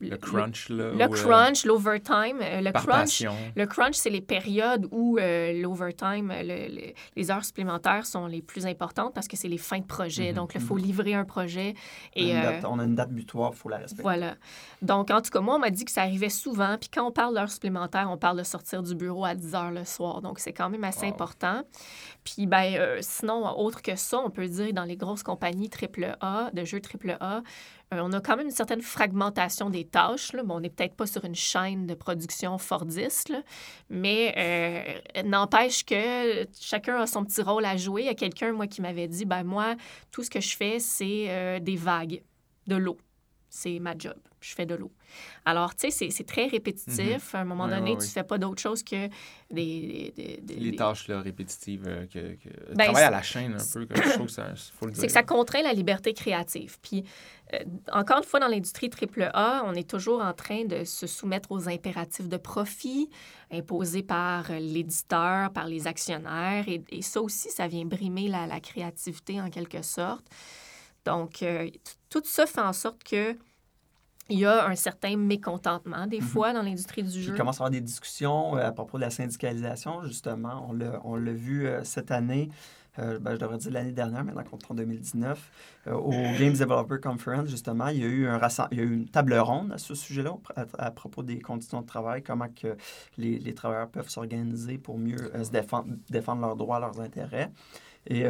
le 0.00 0.16
crunch, 0.16 0.68
le, 0.68 0.92
le 0.92 1.08
crunch, 1.08 1.64
l'overtime. 1.64 2.38
Euh, 2.42 2.60
le 2.60 2.70
crunch, 2.70 3.24
le 3.56 3.66
crunch, 3.66 3.94
c'est 3.94 4.10
les 4.10 4.20
périodes 4.20 4.86
où 4.90 5.16
euh, 5.16 5.58
l'overtime, 5.58 6.30
les 7.16 7.30
heures 7.30 7.44
supplémentaires 7.44 8.04
sont 8.04 8.26
les 8.26 8.42
plus 8.42 8.66
importantes 8.66 9.14
parce 9.14 9.26
que 9.26 9.38
c'est 9.38 9.48
les 9.48 9.58
fins 9.58 9.78
de 9.78 9.86
projet. 9.86 10.30
Mhm, 10.30 10.36
Donc, 10.36 10.52
il 10.54 10.60
faut 10.60 10.74
mhm. 10.74 10.82
livrer 10.82 11.14
un 11.14 11.24
projet. 11.24 11.74
Et, 12.14 12.34
on 12.64 12.78
a 12.78 12.84
une 12.84 12.94
date 12.94 13.10
butoir, 13.10 13.52
il 13.54 13.56
faut 13.56 13.70
la 13.70 13.78
respecter. 13.78 14.02
Voilà. 14.02 14.34
Donc, 14.82 15.10
en 15.10 15.22
tout 15.22 15.30
cas, 15.30 15.40
moi, 15.40 15.54
on 15.54 15.60
m'a 15.60 15.70
dit 15.70 15.86
que 15.86 15.92
ça 15.92 16.02
arrivait 16.02 16.28
souvent. 16.28 16.76
Puis 16.78 16.90
quand 16.92 17.06
on 17.06 17.12
parle 17.12 17.34
d'heures 17.34 17.50
supplémentaires, 17.50 18.08
on 18.10 18.18
parle 18.18 18.38
de 18.38 18.44
sortir 18.44 18.82
du 18.82 18.94
bureau 18.94 19.24
à 19.24 19.34
10 19.34 19.54
heures 19.54 19.70
le 19.70 19.84
soir. 19.86 20.20
Donc, 20.20 20.38
c'est 20.38 20.52
quand 20.52 20.68
même 20.68 20.84
assez 20.84 21.06
important. 21.06 21.62
Puis, 22.22 22.46
ben, 22.46 22.98
sinon, 23.00 23.58
autre 23.58 23.80
que 23.80 23.96
ça, 23.96 24.18
on 24.18 24.30
peut 24.30 24.46
dire 24.46 24.74
dans 24.74 24.84
les 24.84 24.96
grosses 24.96 25.22
compagnies 25.22 25.70
AAA, 25.70 26.50
de 26.52 26.64
jeux 26.64 26.80
AAA, 26.80 27.42
euh, 27.94 28.00
on 28.02 28.12
a 28.12 28.20
quand 28.20 28.36
même 28.36 28.46
une 28.46 28.52
certaine 28.52 28.82
fragmentation 28.82 29.70
des 29.70 29.84
tâches. 29.84 30.32
Là. 30.32 30.42
Bon, 30.42 30.56
on 30.56 30.60
n'est 30.60 30.70
peut-être 30.70 30.94
pas 30.94 31.06
sur 31.06 31.24
une 31.24 31.34
chaîne 31.34 31.86
de 31.86 31.94
production 31.94 32.58
Fordiste, 32.58 33.32
mais 33.90 34.34
euh, 34.36 35.22
n'empêche 35.22 35.84
que 35.84 36.46
chacun 36.58 37.00
a 37.00 37.06
son 37.06 37.24
petit 37.24 37.42
rôle 37.42 37.64
à 37.64 37.76
jouer. 37.76 38.02
Il 38.02 38.06
y 38.06 38.10
a 38.10 38.14
quelqu'un, 38.14 38.52
moi, 38.52 38.66
qui 38.66 38.82
m'avait 38.82 39.08
dit, 39.08 39.24
ben 39.24 39.44
moi, 39.44 39.74
tout 40.10 40.22
ce 40.22 40.30
que 40.30 40.40
je 40.40 40.56
fais, 40.56 40.78
c'est 40.78 41.26
euh, 41.28 41.60
des 41.60 41.76
vagues, 41.76 42.22
de 42.66 42.76
l'eau. 42.76 42.98
C'est 43.48 43.78
ma 43.78 43.96
job. 43.96 44.16
Je 44.40 44.54
fais 44.54 44.66
de 44.66 44.74
l'eau. 44.74 44.90
Alors, 45.44 45.74
tu 45.74 45.90
sais, 45.90 46.10
c'est 46.10 46.26
très 46.26 46.46
répétitif. 46.46 47.32
Mhm. 47.32 47.38
À 47.38 47.40
un 47.40 47.44
moment 47.44 47.68
donné, 47.68 47.92
tu 47.92 48.04
ne 48.04 48.10
fais 48.10 48.22
pas 48.22 48.38
d'autre 48.38 48.60
chose 48.60 48.82
que 48.82 49.08
des... 49.50 50.12
Les 50.46 50.76
tâches 50.76 51.08
là, 51.08 51.20
répétitives, 51.20 52.08
que, 52.12 52.34
que... 52.34 52.74
Ben, 52.74 52.84
travail 52.84 53.04
à 53.04 53.10
la 53.10 53.22
chaîne 53.22 53.54
un 53.54 53.72
peu, 53.72 53.86
je 53.94 54.12
trouve 54.14 54.26
que 54.26 54.32
ça, 54.32 54.52
faut 54.78 54.86
le 54.86 54.94
C'est 54.94 55.06
que 55.06 55.12
ça 55.12 55.22
contraint 55.22 55.62
la 55.62 55.72
liberté 55.72 56.14
créative. 56.14 56.78
Puis, 56.80 57.04
euh, 57.52 57.58
encore 57.92 58.18
une 58.18 58.24
fois, 58.24 58.40
dans 58.40 58.48
l'industrie 58.48 58.90
AAA, 58.90 59.64
on 59.66 59.74
est 59.74 59.88
toujours 59.88 60.22
en 60.22 60.32
train 60.32 60.64
de 60.64 60.84
se 60.84 61.06
soumettre 61.06 61.52
aux 61.52 61.68
impératifs 61.68 62.28
de 62.28 62.36
profit 62.36 63.10
imposés 63.50 64.02
par 64.02 64.50
l'éditeur, 64.50 65.52
par 65.52 65.66
les 65.66 65.86
actionnaires. 65.86 66.64
Et, 66.68 66.82
et, 66.90 67.02
ça 67.02 67.20
aussi, 67.20 67.50
ça 67.50 67.68
vient 67.68 67.84
brimer 67.84 68.28
la, 68.28 68.46
la 68.46 68.60
créativité 68.60 69.40
en 69.40 69.50
quelque 69.50 69.82
sorte. 69.82 70.24
Donc, 71.04 71.42
euh, 71.42 71.68
tout 72.08 72.22
ça 72.24 72.46
fait 72.46 72.60
en 72.60 72.72
sorte 72.72 73.04
que 73.04 73.36
il 74.30 74.38
y 74.38 74.46
a 74.46 74.66
un 74.66 74.74
certain 74.74 75.16
mécontentement 75.16 76.06
des 76.06 76.20
mhm. 76.20 76.26
fois 76.26 76.52
dans 76.52 76.62
l'industrie 76.62 77.02
du 77.02 77.20
jeu. 77.20 77.32
Il 77.32 77.36
commence 77.36 77.56
à 77.56 77.58
y 77.58 77.62
avoir 77.62 77.70
des 77.70 77.80
discussions 77.80 78.56
euh, 78.56 78.66
à 78.66 78.72
propos 78.72 78.98
de 78.98 79.02
la 79.02 79.10
syndicalisation, 79.10 80.02
justement. 80.02 80.68
On 81.04 81.16
l'a 81.16 81.32
vu 81.32 81.68
cette 81.82 82.10
année 82.10 82.48
euh, 83.00 83.18
ben, 83.18 83.32
je 83.32 83.38
devrais 83.38 83.58
dire 83.58 83.72
l'année 83.72 83.92
dernière, 83.92 84.24
maintenant 84.24 84.44
qu'on 84.44 84.58
en 84.68 84.74
2019, 84.74 85.50
au 85.90 86.10
Games 86.38 86.52
Developer 86.52 87.00
Conference, 87.02 87.48
justement, 87.48 87.88
il 87.88 87.98
y 87.98 88.04
a 88.04 88.06
eu, 88.06 88.28
un 88.28 88.38
il 88.70 88.78
y 88.78 88.80
a 88.80 88.84
eu 88.84 88.94
une 88.94 89.08
table 89.08 89.34
ronde 89.34 89.72
à 89.72 89.78
ce 89.78 89.96
sujet-là, 89.96 90.36
à, 90.78 90.90
propos 90.92 91.24
des 91.24 91.40
conditions 91.40 91.80
de 91.80 91.86
travail, 91.86 92.22
comment 92.22 92.46
que 92.48 92.76
les, 93.18 93.40
les 93.40 93.54
travailleurs 93.54 93.88
peuvent 93.88 94.08
s'organiser 94.08 94.78
pour 94.78 94.96
mieux 94.96 95.18
se 95.42 95.50
défendre, 95.50 95.88
défendre 96.08 96.42
leurs 96.42 96.54
droits, 96.54 96.78
leurs 96.78 97.00
intérêts. 97.00 97.50
Et 98.06 98.24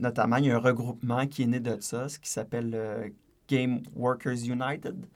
notamment, 0.00 0.36
il 0.36 0.46
y 0.46 0.50
a 0.50 0.56
un 0.56 0.60
regroupement 0.60 1.26
qui 1.28 1.44
est 1.44 1.46
né 1.46 1.60
de 1.60 1.76
ça, 1.80 2.08
ce 2.08 2.18
qui 2.18 2.28
s'appelle 2.28 3.12
Game 3.48 3.80
Workers 3.94 4.44
United. 4.44 5.06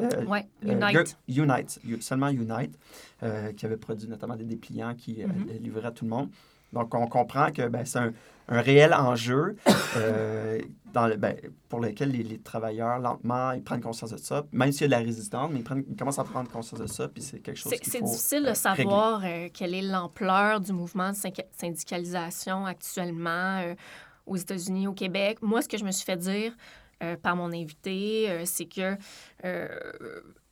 Euh, 0.00 0.24
oui, 0.26 0.40
Unite. 0.62 1.18
Unite, 1.28 1.80
seulement 2.00 2.28
Unite, 2.28 2.78
euh, 3.22 3.52
qui 3.52 3.66
avait 3.66 3.76
produit 3.76 4.08
notamment 4.08 4.36
des 4.36 4.44
dépliants 4.44 4.94
qui 4.94 5.22
mm 5.24 5.58
livraient 5.60 5.86
à 5.86 5.90
tout 5.90 6.04
le 6.04 6.10
monde. 6.10 6.30
Donc, 6.72 6.94
on 6.94 7.06
comprend 7.06 7.50
que 7.50 7.68
ben, 7.68 7.84
c'est 7.84 7.98
un, 7.98 8.12
un, 8.48 8.62
réel 8.62 8.94
enjeu 8.94 9.56
dans 10.94 11.06
le, 11.06 11.16
ben, 11.16 11.36
pour 11.68 11.80
lequel 11.80 12.10
les, 12.10 12.38
travailleurs, 12.38 12.98
lentement, 12.98 13.52
ils 13.52 13.62
prennent 13.62 13.82
conscience 13.82 14.12
de 14.12 14.16
ça. 14.16 14.46
Même 14.52 14.72
s'il 14.72 14.82
y 14.82 14.84
a 14.84 14.86
de 14.86 14.92
la 14.92 15.06
résistance, 15.06 15.50
mais 15.52 15.58
ils, 15.58 15.64
prennent, 15.64 15.84
ils 15.86 15.96
commencent 15.96 16.18
à 16.18 16.24
prendre 16.24 16.50
conscience 16.50 16.80
de 16.80 16.86
ça, 16.86 17.08
puis 17.08 17.22
c'est 17.22 17.40
quelque 17.40 17.58
chose 17.58 17.74
C'est 17.82 18.02
difficile 18.02 18.46
de 18.46 18.54
savoir 18.54 19.22
quelle 19.52 19.74
est 19.74 19.82
l'ampleur 19.82 20.60
du 20.60 20.72
mouvement 20.72 21.10
de 21.10 21.16
syndicalisation 21.52 22.64
actuellement 22.64 23.74
aux 24.26 24.36
États-Unis, 24.36 24.86
au 24.86 24.94
Québec. 24.94 25.38
Moi, 25.42 25.60
ce 25.60 25.68
que 25.68 25.76
je 25.76 25.84
me 25.84 25.90
suis 25.90 26.06
fait 26.06 26.16
dire 26.16 26.52
euh, 26.52 26.56
par 27.22 27.36
mon 27.36 27.52
invité, 27.52 28.30
euh, 28.30 28.42
c'est 28.44 28.66
que 28.66 28.96
euh, 29.44 29.68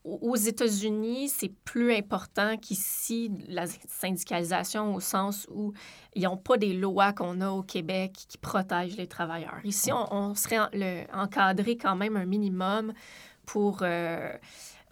aux 0.05 0.37
États-Unis, 0.37 1.29
c'est 1.29 1.53
plus 1.65 1.95
important 1.95 2.57
qu'ici 2.57 3.31
la 3.49 3.67
syndicalisation 3.67 4.95
au 4.95 5.01
sens 5.01 5.47
où 5.51 5.73
ils 6.15 6.23
n'ont 6.23 6.39
pas 6.39 6.57
des 6.57 6.73
lois 6.73 7.13
qu'on 7.13 7.41
a 7.43 7.51
au 7.51 7.63
Québec 7.63 8.13
qui 8.29 8.39
protègent 8.39 8.97
les 8.97 9.07
travailleurs. 9.07 9.61
Ici, 9.63 9.91
on, 9.93 10.35
serait 10.35 11.07
encadré 11.13 11.77
quand 11.77 11.97
même 11.97 12.17
un 12.17 12.25
minimum 12.25 12.95
pour 13.45 13.85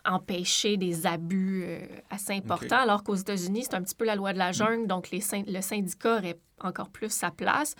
empêcher 0.05 0.76
des 0.76 1.06
abus 1.06 1.64
assez 2.10 2.35
importants, 2.35 2.80
alors 2.82 3.02
qu'aux 3.02 3.14
États-Unis, 3.14 3.64
c'est 3.64 3.74
un 3.74 3.82
petit 3.82 3.94
peu 3.94 4.05
la 4.05 4.14
loi 4.14 4.35
de 4.35 4.39
la 4.39 4.52
jungle, 4.52 4.86
donc 4.86 5.10
les, 5.10 5.22
le 5.47 5.62
syndicat 5.62 6.18
aurait 6.18 6.39
encore 6.60 6.89
plus 6.89 7.10
sa 7.10 7.30
place. 7.30 7.74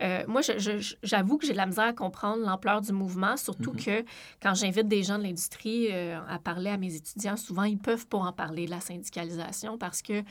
Euh, 0.00 0.22
moi, 0.26 0.40
j'avoue 1.02 1.38
que 1.38 1.46
j'ai 1.46 1.52
de 1.52 1.58
la 1.58 1.66
misère 1.66 1.84
à 1.84 1.92
comprendre 1.92 2.44
l'ampleur 2.44 2.80
du 2.80 2.92
mouvement, 2.92 3.36
surtout 3.36 3.72
mm-hmm. 3.72 4.02
que 4.02 4.04
quand 4.42 4.54
j'invite 4.54 4.88
des 4.88 5.02
gens 5.02 5.18
de 5.18 5.22
l'industrie 5.22 5.88
euh, 5.90 6.18
à 6.28 6.38
parler 6.38 6.70
à 6.70 6.76
mes 6.76 6.94
étudiants, 6.94 7.36
souvent, 7.36 7.64
ils 7.64 7.78
peuvent 7.78 8.06
pas 8.06 8.18
en 8.18 8.32
parler 8.32 8.66
de 8.66 8.70
la 8.70 8.80
syndicalisation 8.80 9.78
parce 9.78 10.02
qu'ils 10.02 10.24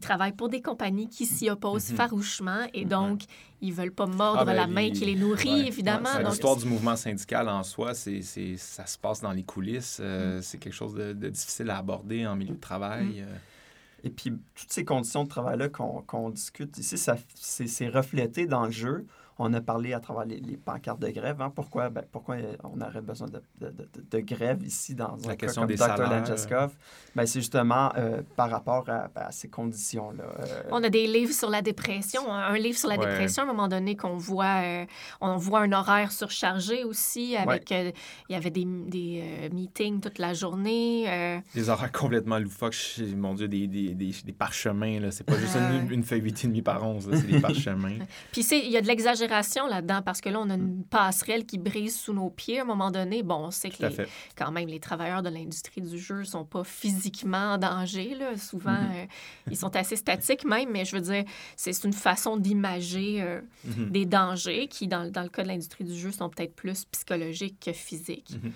travaillent 0.00 0.32
pour 0.32 0.48
des 0.48 0.62
compagnies 0.62 1.08
qui 1.08 1.26
s'y 1.26 1.50
opposent 1.50 1.92
mm-hmm. 1.92 1.96
farouchement 1.96 2.66
et 2.74 2.84
donc, 2.84 3.22
ils 3.60 3.72
veulent 3.72 3.92
pas 3.92 4.06
mordre 4.06 4.40
ah, 4.40 4.44
ben, 4.44 4.54
la 4.54 4.66
main 4.66 4.90
qui 4.90 5.04
les 5.04 5.14
nourrit, 5.14 5.68
évidemment. 5.68 6.18
L'histoire 6.24 6.56
du 6.56 6.66
mouvement 6.66 6.96
syndical 6.96 7.48
en 7.48 7.62
soi, 7.62 7.94
c'est 7.94 8.22
ça 8.56 8.86
se 8.86 8.98
passe 8.98 9.20
dans 9.20 9.30
les 9.30 9.44
coulisses. 9.44 9.98
Euh. 10.00 10.40
C'est 10.42 10.58
quelque 10.58 10.74
chose 10.74 10.94
de, 10.94 11.12
difficile 11.12 11.70
à 11.70 11.78
aborder 11.78 12.26
en 12.26 12.34
milieu 12.34 12.54
de 12.54 12.60
travail. 12.60 13.24
Et 14.04 14.10
puis, 14.10 14.32
toutes 14.54 14.72
ces 14.72 14.84
conditions 14.84 15.24
de 15.24 15.28
travail-là 15.28 15.68
qu'on 15.68 16.30
discute 16.30 16.76
ici, 16.78 16.96
c'est 16.98 17.88
reflété 17.88 18.46
dans 18.46 18.64
le 18.64 18.70
jeu 18.70 19.06
on 19.38 19.52
a 19.54 19.60
parlé 19.60 19.92
à 19.92 20.00
travers 20.00 20.24
les, 20.24 20.56
pancartes 20.56 21.00
de 21.00 21.08
grève. 21.08 21.40
Hein. 21.40 21.52
Pourquoi, 21.54 21.90
ben, 21.90 22.04
pourquoi 22.10 22.36
on 22.64 22.80
aurait 22.80 23.00
besoin 23.00 23.28
de, 23.28 23.42
de, 23.60 24.18
grève 24.20 24.62
ici 24.62 24.94
dans 24.94 25.16
La 25.24 25.32
un 25.32 25.36
question 25.36 25.66
cas 25.66 25.88
comme 25.88 26.24
Dr. 26.24 26.70
Ben, 27.14 27.26
c'est 27.26 27.40
justement 27.40 27.92
euh, 27.96 28.22
par 28.36 28.50
rapport 28.50 28.88
à, 28.88 29.08
ben, 29.14 29.30
ces 29.30 29.48
conditions-là. 29.48 30.24
Euh. 30.24 30.62
On 30.70 30.82
a 30.82 30.88
des 30.88 31.06
livres 31.06 31.32
sur 31.32 31.50
la 31.50 31.62
dépression. 31.62 32.32
Un 32.32 32.56
livre 32.56 32.78
sur 32.78 32.88
la 32.88 32.96
dépression, 32.96 33.42
à 33.42 33.46
un 33.46 33.48
moment 33.48 33.68
donné, 33.68 33.96
qu'on 33.96 34.16
voit, 34.16 34.62
euh, 34.62 34.86
on 35.20 35.36
voit 35.36 35.60
un 35.60 35.72
horaire 35.72 36.12
surchargé 36.12 36.84
aussi. 36.84 37.36
avec 37.36 37.70
Il 37.70 37.92
y 38.30 38.34
avait 38.34 38.50
des, 38.50 38.64
des 38.64 39.50
meetings 39.52 40.00
toute 40.00 40.18
la 40.18 40.34
journée. 40.34 41.42
Des 41.54 41.68
horaires 41.68 41.92
complètement 41.92 42.38
loufoques. 42.38 43.00
Mon 43.16 43.34
Dieu, 43.34 43.48
des, 43.48 43.66
des, 43.66 43.94
des, 43.94 44.32
parchemins. 44.32 45.10
C'est 45.10 45.24
pas 45.24 45.38
juste 45.38 45.56
une, 45.56 45.90
une, 45.90 46.02
feuille 46.02 46.22
8,5 46.22 46.62
par 46.62 46.84
11. 46.84 47.08
C'est 47.12 47.26
des 47.26 47.40
parchemins. 47.40 47.98
Puis 48.32 48.42
il 48.50 48.70
y 48.70 48.76
a 48.76 48.80
de 48.80 48.86
l'exagération 48.86 49.21
là-dedans 49.66 50.02
parce 50.02 50.20
que 50.20 50.28
là, 50.28 50.40
on 50.40 50.50
a 50.50 50.54
une 50.54 50.84
passerelle 50.84 51.44
qui 51.44 51.58
brise 51.58 51.98
sous 51.98 52.12
nos 52.12 52.30
pieds 52.30 52.58
à 52.58 52.62
un 52.62 52.64
moment 52.64 52.90
donné. 52.90 53.22
Bon, 53.22 53.46
on 53.46 53.50
sait 53.50 53.70
que 53.70 53.84
quand 54.36 54.50
même 54.50 54.68
les 54.68 54.80
travailleurs 54.80 55.22
de 55.22 55.28
l'industrie 55.28 55.80
du 55.80 55.98
jeu 55.98 56.24
sont 56.24 56.44
pas 56.44 56.64
physiquement 56.64 57.54
en 57.54 57.58
danger. 57.58 58.14
Là. 58.14 58.36
Souvent, 58.36 58.72
mm-hmm. 58.72 59.02
euh, 59.02 59.50
ils 59.50 59.56
sont 59.56 59.74
assez 59.76 59.96
statiques 59.96 60.44
même, 60.44 60.70
mais 60.70 60.84
je 60.84 60.96
veux 60.96 61.02
dire, 61.02 61.24
c'est 61.56 61.84
une 61.84 61.92
façon 61.92 62.36
d'imager 62.36 63.22
euh, 63.22 63.40
mm-hmm. 63.66 63.90
des 63.90 64.06
dangers 64.06 64.68
qui, 64.68 64.88
dans, 64.88 65.10
dans, 65.10 65.22
le 65.22 65.28
cas 65.28 65.42
de 65.42 65.48
l'industrie 65.48 65.84
du 65.84 65.94
jeu, 65.94 66.10
sont 66.10 66.28
peut-être 66.28 66.54
plus 66.54 66.84
psychologiques 66.86 67.60
que 67.60 67.72
physiques. 67.72 68.32
Mm-hmm. 68.32 68.52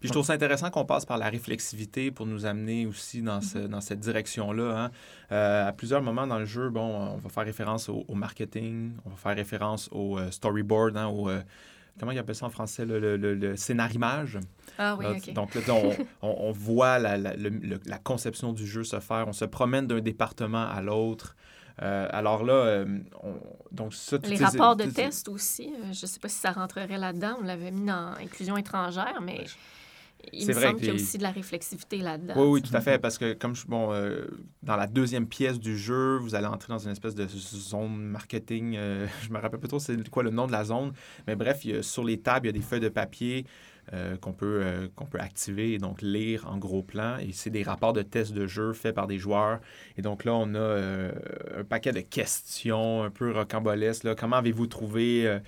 Puis 0.00 0.08
je 0.08 0.12
trouve 0.12 0.26
ça 0.26 0.34
intéressant 0.34 0.70
qu'on 0.70 0.84
passe 0.84 1.06
par 1.06 1.16
la 1.16 1.28
réflexivité 1.28 2.10
pour 2.10 2.26
nous 2.26 2.44
amener 2.44 2.86
aussi 2.86 3.22
dans, 3.22 3.40
ce, 3.40 3.58
dans 3.58 3.80
cette 3.80 4.00
direction-là. 4.00 4.84
Hein. 4.84 4.90
Euh, 5.32 5.68
à 5.68 5.72
plusieurs 5.72 6.02
moments 6.02 6.26
dans 6.26 6.38
le 6.38 6.44
jeu, 6.44 6.68
bon, 6.68 7.14
on 7.14 7.16
va 7.16 7.28
faire 7.30 7.44
référence 7.44 7.88
au, 7.88 8.04
marketing, 8.14 8.92
on 9.06 9.10
va 9.10 9.16
faire 9.16 9.34
référence 9.34 9.88
au 9.92 10.18
euh, 10.18 10.30
storyboard, 10.30 10.98
hein, 10.98 11.06
au, 11.06 11.30
euh, 11.30 11.40
comment 11.98 12.12
il 12.12 12.18
appelle 12.18 12.34
ça 12.34 12.44
en 12.44 12.50
français, 12.50 12.84
le, 12.84 12.98
le, 12.98 13.16
le, 13.16 13.56
scénarimage. 13.56 14.38
Ah 14.76 14.96
oui, 14.96 15.06
OK. 15.06 15.32
Donc 15.32 15.54
là, 15.54 15.62
on, 16.22 16.28
on, 16.28 16.52
voit 16.52 16.98
la, 16.98 17.16
la, 17.16 17.32
la, 17.34 17.98
conception 17.98 18.52
du 18.52 18.66
jeu 18.66 18.84
se 18.84 19.00
faire, 19.00 19.24
on 19.26 19.32
se 19.32 19.46
promène 19.46 19.86
d'un 19.86 20.00
département 20.00 20.68
à 20.68 20.82
l'autre. 20.82 21.36
alors 21.78 22.44
là, 22.44 22.84
on, 23.22 23.32
donc 23.72 23.94
ça, 23.94 24.18
les 24.24 24.36
rapports 24.36 24.76
de 24.76 24.84
test 24.84 25.30
aussi, 25.30 25.72
je 25.84 25.88
ne 25.88 26.06
sais 26.06 26.20
pas 26.20 26.28
si 26.28 26.38
ça 26.38 26.52
rentrerait 26.52 26.98
là-dedans. 26.98 27.36
On 27.40 27.44
l'avait 27.44 27.70
mis 27.70 27.86
dans 27.86 28.12
inclusion 28.20 28.58
étrangère, 28.58 29.22
mais 29.22 29.46
il 30.32 30.46
me 30.46 30.52
semble 30.52 30.76
qu'il 30.76 30.88
y 30.88 30.90
a 30.90 30.94
aussi 30.94 31.18
de 31.18 31.22
la 31.22 31.30
réflexivité 31.30 31.98
là-dedans. 31.98 32.34
Oui, 32.36 32.46
oui, 32.46 32.62
tout 32.62 32.74
à 32.74 32.80
fait, 32.80 32.98
parce 32.98 33.18
que 33.18 33.34
comme 33.34 33.54
je, 33.54 33.66
bon, 33.66 33.92
euh, 33.92 34.26
dans 34.62 34.76
la 34.76 34.86
deuxième 34.86 35.26
pièce 35.26 35.58
du 35.58 35.76
jeu, 35.76 36.16
vous 36.18 36.34
allez 36.34 36.46
entrer 36.46 36.72
dans 36.72 36.78
une 36.78 36.90
espèce 36.90 37.14
de 37.14 37.26
zone 37.26 37.96
marketing. 37.96 38.74
Euh, 38.76 39.06
je 39.22 39.30
me 39.30 39.38
rappelle 39.38 39.60
pas 39.60 39.68
trop 39.68 39.78
c'est 39.78 40.08
quoi 40.08 40.22
le 40.22 40.30
nom 40.30 40.46
de 40.46 40.52
la 40.52 40.64
zone, 40.64 40.92
mais 41.26 41.36
bref, 41.36 41.64
il 41.64 41.70
y 41.70 41.78
a, 41.78 41.82
sur 41.82 42.04
les 42.04 42.18
tables, 42.18 42.46
il 42.46 42.48
y 42.48 42.50
a 42.50 42.52
des 42.52 42.64
feuilles 42.64 42.80
de 42.80 42.88
papier. 42.88 43.44
Euh, 43.92 44.16
qu'on 44.16 44.32
peut, 44.32 44.90
qu'on 44.96 45.06
peut 45.06 45.20
activer 45.20 45.74
et 45.74 45.78
donc 45.78 46.02
lire 46.02 46.48
en 46.50 46.58
gros 46.58 46.82
plan. 46.82 47.18
Et 47.18 47.30
c'est 47.30 47.50
des 47.50 47.62
rapports 47.62 47.92
de 47.92 48.02
tests 48.02 48.32
de 48.32 48.44
jeu 48.48 48.72
faits 48.72 48.96
par 48.96 49.06
des 49.06 49.16
joueurs. 49.16 49.60
Et 49.96 50.02
donc 50.02 50.24
là, 50.24 50.34
on 50.34 50.56
a 50.56 51.12
un 51.56 51.62
paquet 51.62 51.92
de 51.92 52.00
questions 52.00 53.04
un 53.04 53.10
peu 53.10 53.30
rocambolesques. 53.30 54.02
Là. 54.02 54.16
Comment 54.16 54.38
avez-vous 54.38 54.66
trouvé 54.66 55.38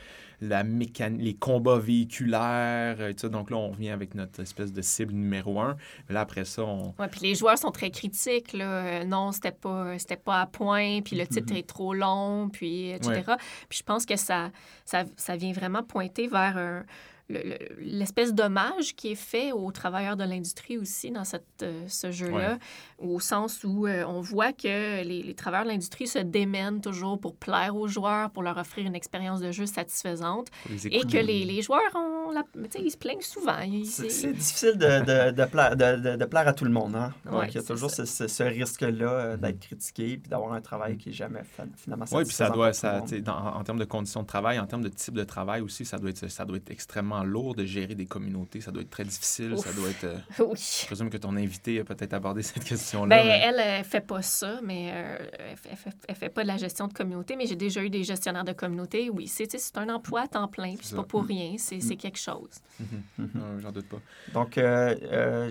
la 0.40 0.62
les 0.62 1.34
combats 1.34 1.78
véhiculaires. 1.78 3.00
Et 3.00 3.14
tout 3.14 3.28
Donc 3.28 3.50
là, 3.50 3.56
on 3.56 3.70
revient 3.70 3.90
avec 3.90 4.14
notre 4.14 4.40
espèce 4.40 4.72
de 4.72 4.82
cible 4.82 5.12
numéro 5.12 5.60
un. 5.60 5.76
Mais 6.08 6.14
là, 6.14 6.20
après 6.20 6.44
ça, 6.44 6.64
on... 6.64 6.94
Oui, 6.98 7.06
puis 7.10 7.20
les 7.22 7.34
joueurs 7.34 7.58
sont 7.58 7.70
très 7.70 7.90
critiques. 7.90 8.52
Là. 8.52 8.64
Euh, 8.64 9.04
non, 9.04 9.32
c'était 9.32 9.52
pas, 9.52 9.98
c'était 9.98 10.16
pas 10.16 10.42
à 10.42 10.46
point, 10.46 11.00
puis 11.02 11.16
le 11.16 11.26
titre 11.26 11.52
mm-hmm. 11.52 11.58
est 11.58 11.68
trop 11.68 11.94
long, 11.94 12.48
puis 12.48 12.90
etc. 12.90 13.22
Puis 13.68 13.78
je 13.78 13.82
pense 13.82 14.06
que 14.06 14.16
ça, 14.16 14.50
ça, 14.84 15.04
ça 15.16 15.36
vient 15.36 15.52
vraiment 15.52 15.82
pointer 15.82 16.28
vers 16.28 16.56
un 16.56 16.84
l'espèce 17.28 18.32
d'hommage 18.32 18.96
qui 18.96 19.12
est 19.12 19.14
fait 19.14 19.52
aux 19.52 19.70
travailleurs 19.70 20.16
de 20.16 20.24
l'industrie 20.24 20.78
aussi 20.78 21.10
dans 21.10 21.24
cette, 21.24 21.44
euh, 21.62 21.84
ce 21.86 22.10
jeu-là, 22.10 22.58
au 22.98 23.20
sens 23.20 23.64
où 23.64 23.86
euh, 23.86 24.04
on 24.06 24.20
voit 24.20 24.52
que 24.52 25.02
les, 25.04 25.34
travailleurs 25.34 25.66
de 25.66 25.70
l'industrie 25.70 26.06
se 26.06 26.18
démènent 26.18 26.80
toujours 26.80 27.20
pour 27.20 27.36
plaire 27.36 27.76
aux 27.76 27.86
joueurs, 27.86 28.30
pour 28.30 28.42
leur 28.42 28.56
offrir 28.56 28.86
une 28.86 28.94
expérience 28.94 29.40
de 29.40 29.52
jeu 29.52 29.66
satisfaisante, 29.66 30.48
et 30.90 31.00
que 31.00 31.18
les, 31.18 31.44
les, 31.44 31.60
joueurs, 31.60 31.94
ont 31.94 32.30
la, 32.30 32.44
ils 32.78 32.90
se 32.90 32.96
plaignent 32.96 33.20
souvent. 33.20 33.58
C'est 33.84 34.32
difficile 34.32 34.78
de, 34.78 35.30
de, 35.30 35.44
plaire, 35.44 35.76
de, 35.76 36.24
plaire 36.24 36.48
à 36.48 36.52
tout 36.54 36.64
le 36.64 36.70
monde. 36.70 36.96
Hein? 36.96 37.12
Donc, 37.30 37.44
il 37.48 37.54
y 37.56 37.58
a 37.58 37.62
toujours 37.62 37.90
ce, 37.90 38.04
ce, 38.04 38.42
risque-là 38.42 39.10
euh, 39.10 39.36
mm-hmm. 39.36 39.40
d'être 39.40 39.60
critiqué 39.60 40.16
puis 40.16 40.30
d'avoir 40.30 40.52
un 40.52 40.60
travail 40.60 40.96
qui 40.96 41.10
n'est 41.10 41.14
jamais 41.14 41.42
finalement 41.76 42.06
satisfaisant. 42.06 42.18
Oui, 42.18 42.24
puis 42.24 42.34
ça 42.34 42.50
doit, 42.50 42.72
ça, 42.72 43.04
en 43.26 43.62
termes 43.64 43.78
de 43.78 43.84
conditions 43.84 44.22
de 44.22 44.26
travail, 44.26 44.58
en 44.58 44.66
termes 44.66 44.82
de 44.82 44.88
type 44.88 45.14
de 45.14 45.24
travail 45.24 45.60
aussi, 45.60 45.84
ça 45.84 45.98
doit 45.98 46.10
être, 46.10 46.28
ça 46.28 46.44
doit 46.44 46.56
être 46.56 46.70
extrêmement 46.70 47.17
lourd 47.24 47.54
de 47.54 47.64
gérer 47.64 47.94
des 47.94 48.06
communautés. 48.06 48.60
Ça 48.60 48.70
doit 48.70 48.82
être 48.82 48.90
très 48.90 49.04
difficile. 49.04 49.56
Ça 49.58 49.72
doit 49.72 49.90
être. 49.90 50.04
Euh, 50.04 50.18
oui. 50.40 50.80
Je 50.82 50.86
présume 50.86 51.10
que 51.10 51.16
ton 51.16 51.36
invité 51.36 51.80
a 51.80 51.84
peut-être 51.84 52.14
abordé 52.14 52.42
cette 52.42 52.64
question-là. 52.64 53.16
Ben, 53.16 53.26
Elle, 53.26 53.60
elle 53.60 53.84
fait 53.84 54.00
pas 54.00 54.22
ça, 54.22 54.60
mais 54.62 54.90
euh, 54.92 55.18
elle, 55.50 55.56
fait, 55.56 55.90
elle, 56.08 56.14
fait, 56.14 56.28
pas 56.28 56.42
de 56.42 56.48
la 56.48 56.56
gestion 56.56 56.88
de 56.88 56.92
communauté. 56.92 57.36
Mais 57.36 57.46
j'ai 57.46 57.56
déjà 57.56 57.82
eu 57.82 57.90
des 57.90 58.04
gestionnaires 58.04 58.44
de 58.44 58.52
communauté. 58.52 59.10
Oui, 59.10 59.28
c'est 59.28 59.48
un 59.76 59.88
emploi 59.88 60.22
à 60.22 60.28
temps 60.28 60.48
plein, 60.48 60.74
puis 60.76 60.86
c'est 60.86 60.96
pas 60.96 61.04
pour 61.04 61.24
mm. 61.24 61.26
rien. 61.26 61.54
C'est 61.58 61.76
mm. 61.76 61.96
quelque 61.96 62.18
chose. 62.18 62.50
Mm-hmm. 62.82 63.60
J'en 63.60 63.72
doute 63.72 63.88
pas. 63.88 64.00
Donc, 64.32 64.58
euh, 64.58 65.50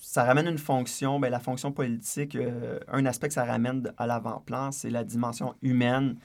ça 0.00 0.24
ramène 0.24 0.46
une 0.46 0.58
fonction, 0.58 1.20
bien, 1.20 1.30
la 1.30 1.40
fonction 1.40 1.72
politique, 1.72 2.36
un 2.88 3.06
aspect 3.06 3.28
que 3.28 3.34
ça 3.34 3.44
ramène 3.44 3.92
à 3.98 4.06
l'avant-plan, 4.06 4.72
c'est 4.72 4.90
la 4.90 5.04
dimension 5.04 5.54
humaine 5.62 6.16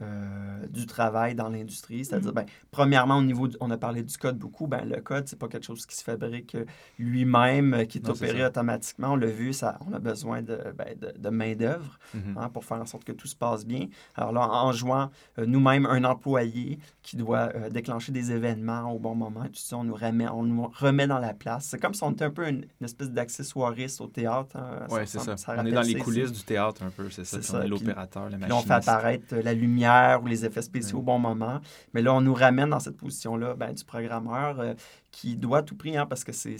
euh, 0.00 0.66
du 0.68 0.86
travail 0.86 1.34
dans 1.34 1.48
l'industrie. 1.48 2.04
C'est-à-dire, 2.04 2.30
mm-hmm. 2.30 2.34
ben, 2.34 2.46
premièrement, 2.70 3.16
au 3.16 3.22
niveau, 3.22 3.48
on 3.60 3.70
a 3.70 3.76
parlé 3.76 4.02
du 4.02 4.16
code 4.16 4.38
beaucoup, 4.38 4.66
ben, 4.66 4.84
le 4.84 5.00
code, 5.00 5.26
c'est 5.26 5.38
pas 5.38 5.48
quelque 5.48 5.64
chose 5.64 5.86
qui 5.86 5.96
se 5.96 6.04
fabrique 6.04 6.56
lui-même, 6.98 7.74
euh, 7.74 7.84
qui 7.84 7.98
est 7.98 8.08
opéré 8.08 8.44
automatiquement. 8.44 9.12
On 9.12 9.16
l'a 9.16 9.26
vu, 9.26 9.52
ça, 9.52 9.78
on 9.88 9.92
a 9.92 9.98
besoin 9.98 10.42
de, 10.42 10.60
ben, 10.76 10.94
de, 11.18 11.28
main-d'œuvre 11.30 11.98
mm-hmm. 12.14 12.38
hein, 12.38 12.48
pour 12.50 12.64
faire 12.64 12.80
en 12.80 12.86
sorte 12.86 13.04
que 13.04 13.12
tout 13.12 13.26
se 13.26 13.34
passe 13.34 13.66
bien. 13.66 13.86
Alors 14.14 14.32
là, 14.32 14.48
en 14.48 14.72
jouant 14.72 15.10
euh, 15.38 15.46
nous-mêmes 15.46 15.86
un 15.86 16.04
employé 16.04 16.78
qui 17.02 17.16
doit 17.16 17.48
déclencher 17.70 18.12
des 18.12 18.32
événements 18.32 18.92
au 18.92 18.98
bon 18.98 19.14
moment, 19.14 19.44
tout 19.44 19.54
ça, 19.54 19.78
on 19.78 19.84
nous 19.84 19.94
remet, 19.94 20.28
on 20.28 20.42
nous 20.42 20.70
remet 20.78 21.06
dans 21.06 21.18
la 21.18 21.32
place. 21.32 21.66
C'est 21.70 21.80
comme 21.80 21.94
si 21.94 22.02
on 22.04 22.12
était 22.12 22.26
un 22.26 22.30
peu 22.30 22.46
une, 22.46 22.66
espèce 22.82 23.10
d'accessoiriste 23.10 24.00
au 24.00 24.06
théâtre. 24.06 24.56
Hein, 24.56 24.86
oui, 24.90 25.00
c'est 25.06 25.18
ça. 25.18 25.34
on 25.56 25.66
est 25.66 25.72
dans 25.72 25.80
les 25.80 25.94
coulisses 25.94 26.32
du 26.32 26.42
théâtre 26.42 26.82
un 26.82 26.90
peu, 26.90 27.08
c'est 27.10 27.24
ça. 27.24 27.58
On 27.58 27.62
est 27.62 27.68
l'opérateur, 27.68 28.28
la 28.28 28.38
machine. 28.38 28.54
on 28.54 28.62
fait 28.62 28.74
apparaître 28.74 29.34
la 29.34 29.54
lumière 29.54 29.87
ou 30.22 30.26
les 30.26 30.44
effets 30.44 30.62
spéciaux 30.62 30.98
au 30.98 31.02
bon 31.02 31.18
moment. 31.18 31.60
Mais 31.94 32.02
là, 32.02 32.14
on 32.14 32.20
nous 32.20 32.34
ramène 32.34 32.70
dans 32.70 32.80
cette 32.80 32.96
position-là 32.96 33.54
ben, 33.54 33.72
du 33.72 33.84
programmeur 33.84 34.60
euh, 34.60 34.74
qui 35.10 35.36
doit 35.36 35.62
tout 35.62 35.76
prix, 35.76 35.96
hein, 35.96 36.06
parce 36.06 36.24
que 36.24 36.32
c'est, 36.32 36.56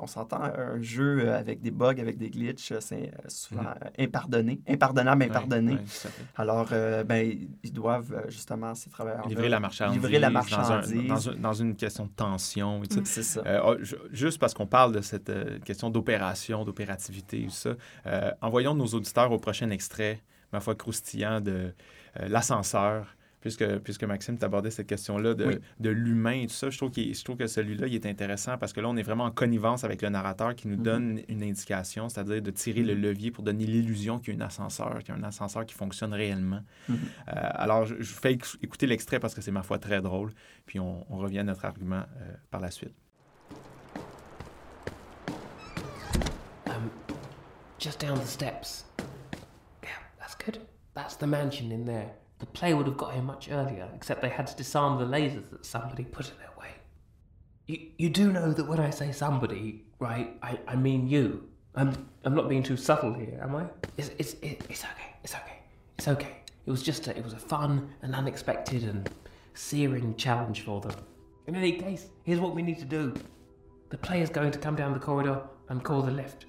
on 0.00 0.06
s'entend, 0.06 0.42
un 0.42 0.80
jeu 0.80 1.20
euh, 1.20 1.38
avec 1.38 1.60
des 1.60 1.70
bugs, 1.70 1.98
avec 1.98 2.18
des 2.18 2.30
glitches, 2.30 2.72
euh, 2.72 2.80
c'est 2.80 3.12
souvent 3.28 3.62
mm-hmm. 3.62 4.04
impardonné, 4.04 4.60
impardonnable, 4.68 5.22
impardonné. 5.24 5.78
Alors, 6.36 6.68
ben, 7.06 7.48
ils 7.62 7.72
doivent 7.72 8.24
justement, 8.28 8.74
ces 8.74 8.90
travailleurs 8.90 9.26
livrer 9.28 9.48
la 9.48 9.60
marchandise, 9.60 9.94
livrer 9.94 10.18
la 10.18 10.30
marchandise. 10.30 11.06
Dans, 11.06 11.34
dans, 11.34 11.54
une 11.54 11.76
question 11.76 12.06
de 12.06 12.10
tension. 12.10 12.80
Mm, 12.80 13.04
c'est 13.04 13.22
ça. 13.22 13.42
Oh, 13.64 13.76
juste 14.10 14.38
parce 14.38 14.54
qu'on 14.54 14.66
parle 14.66 14.92
de 14.92 15.00
cette 15.00 15.32
question 15.64 15.90
d'opération, 15.90 16.64
d'opérativité, 16.64 17.46
ça, 17.50 17.70
envoyons 18.40 18.74
nos 18.74 18.86
auditeurs 18.86 19.30
au 19.32 19.38
prochain 19.38 19.70
extrait, 19.70 20.22
ma 20.52 20.60
foi 20.60 20.74
croustillant, 20.74 21.40
de 21.40 21.72
l'ascenseur, 22.16 23.14
puisque, 23.44 23.78
puisque 23.80 24.04
Maxime 24.04 24.38
t'abordait 24.38 24.70
cette 24.70 24.86
question-là 24.86 25.34
de, 25.34 25.60
de 25.78 25.90
l'humain 25.90 26.40
et 26.40 26.46
tout 26.46 26.54
ça, 26.54 26.70
je 26.70 26.78
trouve, 26.78 26.90
je 26.96 27.24
trouve 27.24 27.36
que 27.36 27.46
celui-là, 27.46 27.86
il 27.88 27.94
est 27.94 28.06
intéressant 28.06 28.56
parce 28.56 28.72
que 28.72 28.80
là, 28.80 28.88
on 28.88 28.96
est 28.96 29.02
vraiment 29.02 29.24
en 29.24 29.30
connivence 29.30 29.84
avec 29.84 30.00
le 30.00 30.08
narrateur 30.08 30.54
qui 30.54 30.66
nous 30.66 30.76
mm-hmm. 30.76 30.82
donne 30.82 31.20
une 31.28 31.42
indication, 31.42 32.08
c'est-à-dire 32.08 32.40
de 32.40 32.50
tirer 32.50 32.82
le 32.82 32.94
mm-hmm. 32.94 33.00
levier 33.00 33.30
pour 33.30 33.44
donner 33.44 33.66
l'illusion 33.66 34.18
qu'il 34.18 34.34
y 34.34 34.40
a 34.40 34.42
un 34.42 34.46
ascenseur, 34.46 34.98
qu'il 35.00 35.14
y 35.14 35.18
a 35.18 35.20
un 35.20 35.24
ascenseur 35.24 35.66
qui 35.66 35.74
fonctionne 35.74 36.14
réellement. 36.14 36.62
Mm-hmm. 36.90 36.94
Euh, 36.94 37.32
alors, 37.34 37.84
je, 37.84 37.96
je, 38.00 38.14
fais 38.14 38.32
écouter 38.32 38.86
l'extrait 38.86 39.20
parce 39.20 39.34
que 39.34 39.42
c'est 39.42 39.52
ma 39.52 39.62
foi 39.62 39.78
très 39.78 40.00
drôle, 40.00 40.30
puis 40.64 40.80
on, 40.80 41.04
on 41.12 41.18
revient 41.18 41.40
à 41.40 41.44
notre 41.44 41.66
argument 41.66 42.04
euh, 42.22 42.32
par 42.50 42.62
la 42.62 42.70
suite. 42.70 42.94
Um, 46.66 46.90
just 47.78 48.00
down 48.00 48.18
the 48.18 48.26
steps. 48.26 48.86
Yeah, 49.82 49.90
that's 50.18 50.34
good. 50.34 50.60
That's 50.94 51.16
the 51.16 51.26
mansion 51.26 51.72
in 51.72 51.84
there. 51.84 52.12
The 52.38 52.46
play 52.46 52.74
would 52.74 52.86
have 52.86 52.96
got 52.96 53.12
here 53.14 53.22
much 53.22 53.50
earlier, 53.50 53.88
except 53.94 54.22
they 54.22 54.28
had 54.28 54.46
to 54.46 54.56
disarm 54.56 54.98
the 54.98 55.04
lasers 55.04 55.50
that 55.50 55.66
somebody 55.66 56.04
put 56.04 56.30
in 56.30 56.38
their 56.38 56.50
way. 56.58 56.70
You, 57.66 57.90
you 57.98 58.10
do 58.10 58.32
know 58.32 58.52
that 58.52 58.68
when 58.68 58.80
I 58.80 58.90
say 58.90 59.12
somebody, 59.12 59.84
right, 59.98 60.36
I, 60.42 60.58
I 60.66 60.76
mean 60.76 61.08
you. 61.08 61.48
I'm, 61.74 62.08
I'm 62.24 62.34
not 62.34 62.48
being 62.48 62.62
too 62.62 62.76
subtle 62.76 63.14
here, 63.14 63.40
am 63.42 63.56
I? 63.56 63.66
It's, 63.96 64.10
it's, 64.18 64.34
it's 64.42 64.84
okay, 64.84 65.14
it's 65.24 65.34
okay, 65.34 65.58
it's 65.98 66.08
okay. 66.08 66.36
It 66.66 66.70
was 66.70 66.82
just 66.82 67.08
a, 67.08 67.16
it 67.16 67.24
was 67.24 67.32
a 67.32 67.38
fun 67.38 67.90
and 68.02 68.14
unexpected 68.14 68.84
and 68.84 69.10
searing 69.54 70.14
challenge 70.16 70.62
for 70.62 70.80
them. 70.80 70.94
In 71.46 71.56
any 71.56 71.72
case, 71.72 72.06
here's 72.22 72.40
what 72.40 72.54
we 72.54 72.62
need 72.62 72.78
to 72.78 72.84
do. 72.84 73.14
The 73.90 73.98
player's 73.98 74.30
going 74.30 74.50
to 74.52 74.58
come 74.58 74.76
down 74.76 74.92
the 74.92 75.00
corridor 75.00 75.42
and 75.68 75.82
call 75.82 76.02
the 76.02 76.10
lift. 76.10 76.46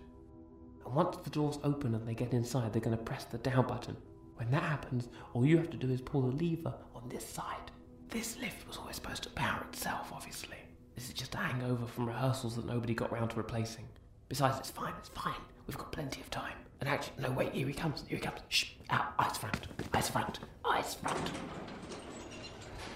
And 0.86 0.94
once 0.94 1.18
the 1.18 1.30
doors 1.30 1.60
open 1.64 1.96
and 1.96 2.08
they 2.08 2.14
get 2.14 2.34
inside, 2.34 2.72
they're 2.72 2.82
going 2.82 2.98
to 2.98 3.04
press 3.04 3.26
the 3.26 3.38
down 3.40 3.68
button. 3.68 3.98
When 4.36 4.52
that 4.52 4.64
happens, 4.64 5.08
all 5.34 5.46
you 5.46 5.58
have 5.58 5.70
to 5.72 5.78
do 5.78 5.90
is 5.92 6.02
pull 6.02 6.22
the 6.22 6.36
lever 6.36 6.74
on 6.94 7.08
this 7.10 7.26
side. 7.28 7.72
This 8.10 8.38
lift 8.38 8.68
was 8.68 8.78
always 8.78 8.96
supposed 8.98 9.24
to 9.24 9.30
power 9.30 9.64
itself, 9.72 10.12
obviously. 10.14 10.58
This 10.96 11.08
is 11.08 11.14
just 11.14 11.36
a 11.36 11.38
hangover 11.38 11.86
from 11.86 12.06
rehearsals 12.08 12.56
that 12.56 12.66
nobody 12.66 12.94
got 12.94 13.12
round 13.12 13.32
to 13.32 13.38
replacing. 13.38 13.86
Besides, 14.30 14.60
it's 14.60 14.70
fine, 14.70 14.94
it's 15.00 15.10
fine. 15.10 15.34
We've 15.68 15.78
got 15.78 15.92
plenty 15.92 16.22
of 16.22 16.30
time. 16.30 16.54
And 16.80 16.90
actually, 16.90 17.24
no, 17.24 17.32
wait, 17.32 17.54
here 17.54 17.68
he 17.68 17.74
comes, 17.74 18.04
here 18.08 18.18
he 18.18 18.24
comes. 18.24 18.40
Shh, 18.50 18.72
out, 18.90 19.14
eyes 19.20 19.38
front, 19.38 19.68
eyes 19.94 20.10
front, 20.10 20.40
eyes 20.66 20.96
front. 20.96 21.32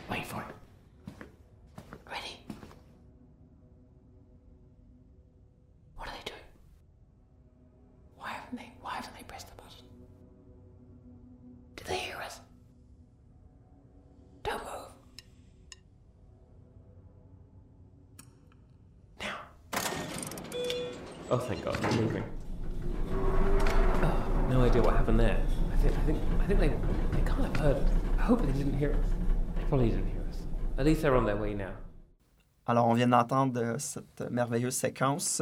Wait 0.09 0.25
for 0.25 0.41
it. 0.41 1.15
Ready? 2.09 2.39
What 5.95 6.07
are 6.07 6.11
they 6.11 6.23
doing? 6.25 6.39
Why 8.17 8.29
haven't 8.29 8.57
they, 8.57 8.73
why 8.81 8.95
haven't 8.95 9.15
they 9.15 9.23
pressed 11.79 11.85
the 11.85 11.93
they 11.93 11.99
hear 11.99 12.17
us? 12.17 12.39
Don't 14.43 14.63
move. 14.63 14.91
Now. 19.21 19.35
Oh, 21.31 21.37
thank 21.37 21.63
God, 21.63 21.75
they're 21.75 22.01
moving. 22.01 22.23
Oh, 23.11 24.45
no 24.49 24.61
idea 24.61 24.81
what 24.81 24.95
happened 24.95 25.19
there. 25.19 25.39
I 25.73 25.75
think, 25.77 25.97
I 25.97 26.01
think, 26.01 26.19
I 26.41 26.45
think 26.45 26.59
they, 26.59 26.67
they 26.67 27.25
can't 27.25 27.43
have 27.43 27.57
heard. 27.57 27.85
I 28.17 28.21
hope 28.21 28.41
they 28.41 28.51
didn't 28.51 28.77
hear 28.77 28.91
us. 28.91 29.05
They 29.55 29.63
probably 29.65 29.89
didn't 29.89 30.09
hear 30.11 30.21
us. 30.29 30.37
At 30.77 30.85
least 30.85 31.01
they're 31.01 31.15
on 31.15 31.25
their 31.25 31.37
way 31.37 31.53
now. 31.53 31.71
Alors, 32.69 32.87
on 32.87 32.93
vient 32.93 33.07
d'entendre 33.07 33.77
cette 33.79 34.29
merveilleuse 34.29 34.75
séquence 34.75 35.41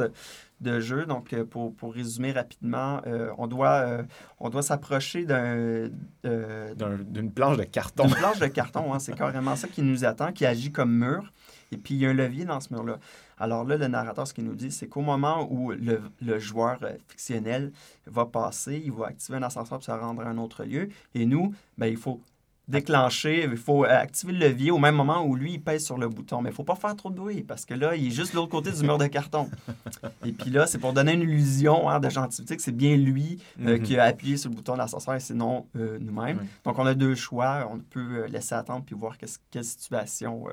de 0.62 0.80
jeu. 0.80 1.04
Donc, 1.04 1.34
euh, 1.34 1.44
pour, 1.44 1.74
pour 1.74 1.92
résumer 1.92 2.32
rapidement, 2.32 3.02
euh, 3.06 3.30
on 3.36 3.46
doit, 3.46 3.80
euh, 3.80 4.02
on 4.40 4.48
doit 4.48 4.62
s'approcher 4.62 5.26
d'un... 5.26 5.90
D'une 6.24 7.30
planche 7.30 7.58
de 7.58 7.64
carton. 7.64 8.06
D'une 8.06 8.14
planche 8.14 8.38
de 8.38 8.46
carton, 8.46 8.94
hein, 8.94 8.98
c'est 8.98 9.14
carrément 9.14 9.56
ça 9.56 9.68
qui 9.68 9.82
nous 9.82 10.06
attend, 10.06 10.32
qui 10.32 10.46
agit 10.46 10.72
comme 10.72 10.90
mur. 10.90 11.30
Et 11.70 11.76
puis, 11.76 11.96
il 11.96 12.00
y 12.00 12.06
a 12.06 12.08
un 12.08 12.14
levier 12.14 12.46
dans 12.46 12.60
ce 12.60 12.72
mur-là. 12.72 12.98
Alors 13.38 13.64
là, 13.64 13.76
le 13.76 13.88
narrateur, 13.88 14.26
ce 14.26 14.32
qu'il 14.32 14.44
nous 14.44 14.54
dit, 14.54 14.70
c'est 14.70 14.88
qu'au 14.88 15.02
moment 15.02 15.46
où 15.50 15.72
le, 15.72 16.00
le, 16.22 16.38
joueur 16.38 16.78
fictionnel 17.08 17.72
va 18.06 18.24
passer, 18.24 18.82
il 18.82 18.92
va 18.92 19.08
activer 19.08 19.36
un 19.36 19.42
ascenseur 19.42 19.76
pour 19.76 19.84
se 19.84 19.90
rendre 19.90 20.22
à 20.22 20.30
un 20.30 20.38
autre 20.38 20.64
lieu. 20.64 20.88
Et 21.14 21.26
nous, 21.26 21.52
ben, 21.76 21.88
il 21.88 21.98
faut 21.98 22.22
déclencher, 22.68 23.44
il 23.44 23.56
faut 23.56 23.84
activer 23.84 24.32
le 24.32 24.38
levier 24.48 24.70
au 24.70 24.78
même 24.78 24.94
moment 24.94 25.24
où 25.24 25.34
lui, 25.34 25.54
il 25.54 25.60
pèse 25.60 25.84
sur 25.84 25.96
le 25.96 26.08
bouton. 26.08 26.42
Mais 26.42 26.50
il 26.50 26.52
ne 26.52 26.56
faut 26.56 26.64
pas 26.64 26.74
faire 26.74 26.94
trop 26.94 27.10
de 27.10 27.16
bruit 27.16 27.42
parce 27.42 27.64
que 27.64 27.74
là, 27.74 27.96
il 27.96 28.08
est 28.08 28.10
juste 28.10 28.32
de 28.32 28.36
l'autre 28.36 28.50
côté 28.50 28.70
du 28.70 28.82
mur 28.82 28.98
de 28.98 29.06
carton. 29.06 29.48
Et 30.24 30.32
puis 30.32 30.50
là, 30.50 30.66
c'est 30.66 30.78
pour 30.78 30.92
donner 30.92 31.14
une 31.14 31.22
illusion 31.22 31.88
hein, 31.88 31.98
de 32.00 32.08
gentilité 32.08 32.56
que 32.56 32.62
c'est 32.62 32.76
bien 32.76 32.96
lui 32.96 33.38
euh, 33.60 33.78
mhm. 33.78 33.82
qui 33.82 33.98
a 33.98 34.04
appuyé 34.04 34.36
sur 34.36 34.50
le 34.50 34.56
bouton 34.56 34.74
de 34.74 34.78
l'ascenseur 34.78 35.14
et 35.14 35.20
c'est 35.20 35.34
non 35.34 35.66
euh, 35.76 35.98
nous-mêmes. 36.00 36.46
Donc, 36.64 36.78
on 36.78 36.86
a 36.86 36.94
deux 36.94 37.14
choix. 37.14 37.68
On 37.72 37.78
peut 37.78 38.24
euh, 38.24 38.28
laisser 38.28 38.54
attendre 38.54 38.84
puis 38.84 38.94
voir 38.94 39.16
quelle 39.50 39.64
situation 39.64 40.44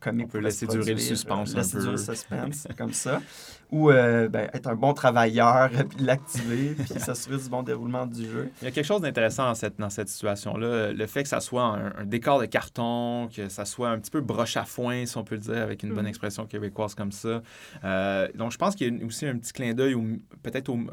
comique 0.00 0.26
On 0.26 0.32
peut 0.32 0.38
laisser 0.38 0.66
durer 0.66 0.92
le 0.92 0.98
suspense 0.98 1.54
laisser 1.54 1.78
durer 1.78 1.92
le 1.92 1.96
suspense, 1.96 2.68
comme 2.76 2.92
ça. 2.92 3.22
Ou 3.70 3.88
ben, 3.88 4.50
être 4.52 4.68
un 4.68 4.74
bon 4.74 4.92
travailleur 4.92 5.70
puis 5.88 6.04
l'activer 6.04 6.74
puis 6.74 7.00
s'assurer 7.00 7.38
du 7.38 7.48
bon 7.48 7.62
déroulement 7.62 8.06
du 8.06 8.28
jeu. 8.28 8.50
Il 8.60 8.66
y 8.66 8.68
a 8.68 8.70
quelque 8.70 8.84
chose 8.84 9.00
d'intéressant 9.00 9.44
dans 9.46 9.54
cette, 9.54 9.78
dans 9.78 9.90
cette 9.90 10.08
situation-là. 10.08 10.92
Le 10.92 11.06
fait 11.14 11.22
que 11.22 11.28
ça 11.28 11.40
soit 11.40 11.62
un, 11.62 12.04
décor 12.04 12.40
de 12.40 12.46
carton, 12.46 13.28
que 13.34 13.48
ça 13.48 13.64
soit 13.64 13.88
un 13.88 14.00
petit 14.00 14.10
peu 14.10 14.20
broche 14.20 14.56
à 14.56 14.64
foin, 14.64 15.06
si 15.06 15.16
on 15.16 15.22
peut 15.22 15.36
le 15.36 15.40
dire, 15.40 15.58
avec 15.58 15.84
une 15.84 15.94
bonne 15.94 16.06
mm. 16.06 16.08
expression 16.08 16.46
québécoise 16.46 16.96
comme 16.96 17.12
ça. 17.12 17.40
Euh, 17.84 18.28
donc, 18.34 18.50
je 18.50 18.58
pense 18.58 18.74
qu'il 18.74 18.98
y 18.98 19.02
a 19.02 19.06
aussi 19.06 19.24
un 19.24 19.38
petit 19.38 19.52
clin 19.52 19.74
d'œil, 19.74 19.94
peut-être 20.42 20.68
au, 20.68 20.76
euh, 20.76 20.88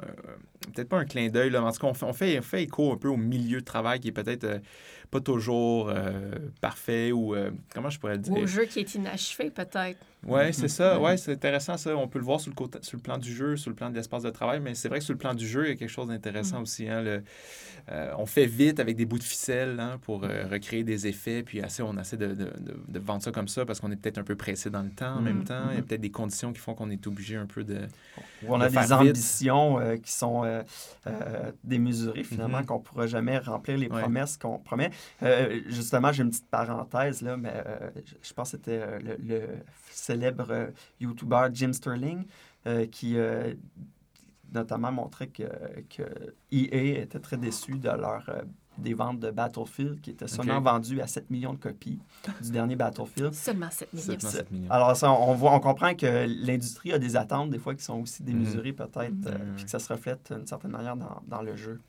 peut-être 0.74 0.90
pas 0.90 1.00
un 1.00 1.06
clin 1.06 1.30
d'œil, 1.30 1.50
là, 1.50 1.60
mais 1.60 1.68
en 1.68 1.72
tout 1.72 1.80
cas, 1.80 1.88
on 1.88 2.14
fait, 2.14 2.38
on 2.38 2.44
fait, 2.44 2.64
écho 2.64 2.94
un 2.94 2.98
peu 2.98 3.08
au 3.08 3.18
milieu 3.18 3.62
de 3.62 3.66
travail 3.66 4.00
qui 4.00 4.10
est 4.10 4.14
peut-être 4.14 4.44
euh, 4.44 4.60
pas 5.10 5.20
toujours 5.20 5.92
parfait 6.62 7.12
ou, 7.12 7.36
comment 7.74 7.90
je 7.90 8.00
pourrais 8.00 8.14
le 8.14 8.20
dire? 8.20 8.34
Au 8.34 8.46
jeu 8.46 8.64
qui 8.64 8.80
est 8.80 8.96
inachevé, 8.96 9.50
peut-être. 9.50 10.00
Oui, 10.28 10.54
c'est 10.54 10.68
ça. 10.68 11.00
Ouais, 11.00 11.18
c'est 11.18 11.34
intéressant 11.34 11.78
ça. 11.78 11.96
On 11.96 12.08
peut 12.08 12.20
le 12.20 12.26
voir 12.26 12.40
sur 12.40 12.52
le, 12.52 12.56
côté, 12.56 12.80
sur 12.82 12.98
le 12.98 13.02
plan 13.02 13.18
du 13.18 13.34
jeu, 13.34 13.58
sur 13.58 13.70
le 13.70 13.76
plan 13.76 13.90
de 13.90 13.96
l'espace 13.96 14.24
de 14.24 14.30
travail, 14.30 14.60
mais 14.60 14.76
c'est 14.76 14.88
vrai 14.88 15.00
que 15.00 15.06
sur 15.06 15.14
le 15.14 15.18
plan 15.18 15.34
du 15.34 15.48
jeu, 15.48 15.66
il 15.66 15.70
y 15.70 15.72
a 15.72 15.76
quelque 15.76 15.90
chose 15.90 16.08
d'intéressant 16.08 16.60
mm. 16.60 16.64
aussi. 16.64 16.88
Hein, 16.88 17.02
le, 17.02 17.24
on 18.18 18.26
fait 18.26 18.46
vite 18.46 18.80
avec 18.80 18.96
des 18.96 19.06
bouts 19.06 19.18
de 19.18 19.24
ficelle 19.24 19.80
hein, 19.80 20.00
pour 20.04 20.24
euh, 20.24 20.46
recréer 20.50 20.84
des 20.84 21.08
effets, 21.08 21.44
puis 21.44 21.62
assez, 21.62 21.82
on 21.82 21.98
essaie 21.98 22.18
de, 22.18 22.28
de, 22.28 22.52
de, 22.88 23.00
vendre 23.00 23.24
ça 23.24 23.32
comme 23.32 23.48
ça 23.48 23.66
parce 23.66 23.80
qu'on 23.80 23.92
est 23.92 23.96
peut-être 23.96 24.18
un 24.18 24.24
peu 24.24 24.36
pressé 24.36 24.70
dans 24.70 24.84
le 24.84 24.92
temps 24.92 25.16
en 25.16 25.22
même 25.22 25.40
mhm, 25.40 25.44
temps. 25.44 25.64
Il 25.72 25.76
y 25.76 25.80
a 25.80 25.82
peut-être 25.82 26.02
des 26.02 26.12
conditions 26.12 26.54
qui 26.54 26.60
font 26.60 26.74
qu'on 26.74 26.90
est 26.90 27.06
obligé 27.08 27.36
un 27.36 27.46
peu 27.46 27.64
de. 27.64 27.80
on 28.48 28.62
a 28.62 28.70
des 28.70 28.94
ambitions 28.94 29.80
euh, 29.80 29.98
qui 29.98 30.12
sont 30.12 30.44
euh, 30.46 30.64
démesurées, 31.64 32.24
finalement, 32.24 32.64
qu'on 32.64 32.78
ne 32.78 32.84
pourra 32.84 33.08
jamais 33.08 33.38
remplir 33.40 33.78
les 33.78 33.90
promesses 33.90 34.38
qu'on 34.38 34.60
promet. 34.60 34.92
justement, 35.68 36.12
j'ai 36.12 36.24
une 36.24 36.30
petite 36.30 36.50
parenthèse, 36.50 37.22
là, 37.22 37.38
mais 37.38 37.64
je 38.22 38.34
pense 38.34 38.52
que 38.52 38.58
c'était 38.58 38.82
le, 39.00 39.42
célèbre 39.94 40.72
YouTuber 41.00 41.50
Jim 41.54 41.74
Sterling 41.74 42.26
qui 42.92 43.16
notamment 44.54 44.92
montrait 44.92 45.28
que, 45.28 45.44
que 45.90 46.04
EA 46.52 47.02
était 47.02 47.20
très 47.20 47.38
déçu 47.38 47.78
de 47.78 47.90
leur 47.90 48.24
des 48.78 48.94
ventes 48.94 49.20
de 49.20 49.32
Battlefield 49.32 50.02
qui 50.02 50.12
étaient 50.12 50.28
seulement 50.28 50.62
vendues 50.62 51.02
à 51.02 51.08
7 51.08 51.30
millions 51.30 51.54
de 51.54 51.60
copies 51.60 52.00
du 52.42 52.52
dernier 52.52 52.76
Battlefield. 52.76 53.34
Seulement 53.34 53.70
7 53.72 54.52
millions. 54.52 54.72
Alors, 54.72 54.96
ça, 54.96 55.12
on, 55.12 55.34
voit, 55.34 55.54
on 55.54 55.60
comprend 55.60 55.94
que 55.96 56.26
l'industrie 56.28 56.94
a 56.94 57.00
des 57.00 57.16
attentes, 57.16 57.50
des 57.50 57.60
fois, 57.60 57.76
qui 57.76 57.84
sont 57.84 58.02
aussi 58.02 58.24
démesurées, 58.24 58.72
mhm. 58.72 58.78
peut-être, 58.78 59.28
euh, 59.28 59.38
puis 59.56 59.66
que 59.66 59.72
ça 59.72 59.80
se 59.80 59.92
reflète 59.92 60.34
d'une 60.34 60.48
certaine 60.48 60.72
manière 60.72 60.96
dans, 60.96 61.22
dans 61.28 61.42
le 61.42 61.56
jeu. 61.56 61.80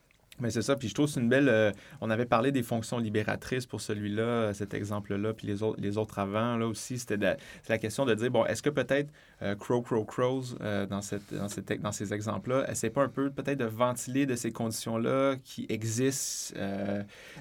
Mais 0.41 0.51
c'est 0.51 0.63
ça. 0.63 0.77
Puis 0.77 0.89
je 0.89 0.95
trouve 0.95 1.07
que 1.07 1.13
c'est 1.13 1.21
une 1.21 1.29
belle. 1.29 1.49
Euh, 1.49 1.73
on 2.01 2.11
avait 2.11 2.25
parlé 2.25 2.53
des 2.53 2.63
fonctions 2.63 2.99
libératrices 2.99 3.67
pour 3.67 3.81
celui-là, 3.81 4.23
euh, 4.23 4.53
cet 4.55 4.75
exemple-là, 4.75 5.35
puis 5.35 5.47
les 5.47 5.63
autres, 5.63 5.81
les 5.81 5.99
autres 5.99 6.19
avant, 6.19 6.57
là 6.57 6.67
aussi. 6.67 6.99
C'était 6.99 7.37
la 7.69 7.79
question 7.79 8.07
de 8.07 8.15
dire, 8.15 8.31
bon, 8.31 8.45
est-ce 8.47 8.63
que 8.63 8.71
peut-être 8.71 9.11
euh, 9.43 9.55
Crow, 9.55 9.83
Crow, 9.83 10.05
Crows, 10.05 10.57
dans, 10.89 11.03
cette, 11.03 11.35
dans, 11.35 11.49
cette, 11.49 11.81
dans 11.81 11.93
ces 11.93 12.15
exemples-là, 12.15 12.71
essaie 12.71 12.91
pas 12.91 13.03
un 13.03 13.09
peu 13.09 13.31
peut-être 13.31 13.59
de 13.59 13.67
ventiler 13.67 14.27
de 14.27 14.35
ces 14.35 14.53
conditions-là 14.53 15.37
qui 15.45 15.67
existent, 15.69 16.55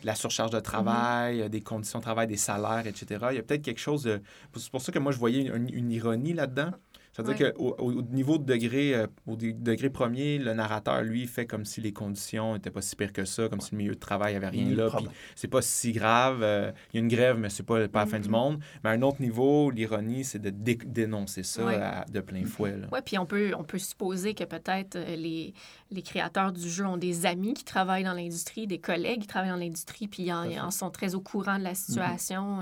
la 0.03 0.15
surcharge 0.15 0.51
de 0.51 0.59
travail, 0.59 1.39
mm-hmm. 1.39 1.49
des 1.49 1.61
conditions 1.61 1.99
de 1.99 2.03
travail, 2.03 2.27
des 2.27 2.37
salaires, 2.37 2.85
etc. 2.87 3.25
Il 3.31 3.35
y 3.35 3.39
a 3.39 3.43
peut-être 3.43 3.61
quelque 3.61 3.79
chose 3.79 4.03
de. 4.03 4.21
C'est 4.55 4.71
pour 4.71 4.81
ça 4.81 4.91
que 4.91 4.99
moi, 4.99 5.11
je 5.11 5.17
voyais 5.17 5.41
une 5.43 5.91
ironie 5.91 6.33
là-dedans. 6.33 6.71
C'est-à-dire 7.11 7.53
qu'au 7.53 7.75
au 7.77 8.01
niveau 8.01 8.37
de 8.37 8.45
degré, 8.45 8.95
euh, 8.95 9.07
au 9.27 9.35
degré 9.35 9.89
premier, 9.89 10.37
le 10.37 10.53
narrateur, 10.53 11.01
lui, 11.01 11.27
fait 11.27 11.45
comme 11.45 11.65
si 11.65 11.81
les 11.81 11.91
conditions 11.91 12.53
n'étaient 12.53 12.71
pas 12.71 12.81
si 12.81 12.95
pires 12.95 13.11
que 13.11 13.25
ça, 13.25 13.49
comme 13.49 13.59
si 13.59 13.71
le 13.71 13.79
milieu 13.79 13.95
de 13.95 13.99
travail 13.99 14.35
avait 14.35 14.47
rien 14.47 14.73
là. 14.73 14.89
Puis 14.95 15.07
c'est 15.35 15.49
pas 15.49 15.61
si 15.61 15.91
grave. 15.91 16.41
Euh, 16.41 16.71
il 16.93 16.97
y 16.97 16.99
a 16.99 17.03
une 17.03 17.09
grève, 17.09 17.37
mais 17.37 17.49
c'est 17.49 17.63
pas, 17.63 17.85
pas 17.89 18.01
la 18.01 18.05
fin 18.05 18.19
du 18.19 18.29
mm-hmm. 18.29 18.31
monde. 18.31 18.59
Mais 18.83 18.91
à 18.91 18.93
un 18.93 19.01
autre 19.01 19.21
niveau, 19.21 19.71
l'ironie, 19.71 20.23
c'est 20.23 20.39
de 20.39 20.49
dénoncer 20.49 21.43
ça 21.43 22.05
de 22.09 22.19
plein 22.21 22.45
fouet. 22.45 22.75
Oui, 22.91 22.99
puis 23.03 23.17
on 23.17 23.25
peut, 23.25 23.51
on 23.57 23.63
peut 23.63 23.79
supposer 23.79 24.33
que 24.33 24.45
peut-être 24.45 24.95
euh, 24.95 25.15
les, 25.15 25.53
les 25.91 26.01
créateurs 26.01 26.53
du 26.53 26.69
jeu 26.69 26.85
ont 26.85 26.97
des 26.97 27.25
amis 27.25 27.53
qui 27.53 27.65
travaillent 27.65 28.05
dans 28.05 28.13
l'industrie, 28.13 28.67
des 28.67 28.79
collègues 28.79 29.21
qui 29.21 29.27
travaillent 29.27 29.49
dans 29.49 29.55
l'industrie, 29.57 30.07
puis 30.07 30.23
ils 30.23 30.31
en, 30.33 30.71
sont 30.71 30.89
très 30.89 31.13
au 31.15 31.21
courant 31.21 31.57
de 31.59 31.63
la 31.63 31.73
mm-hmm. 31.73 31.75
situation 31.75 32.59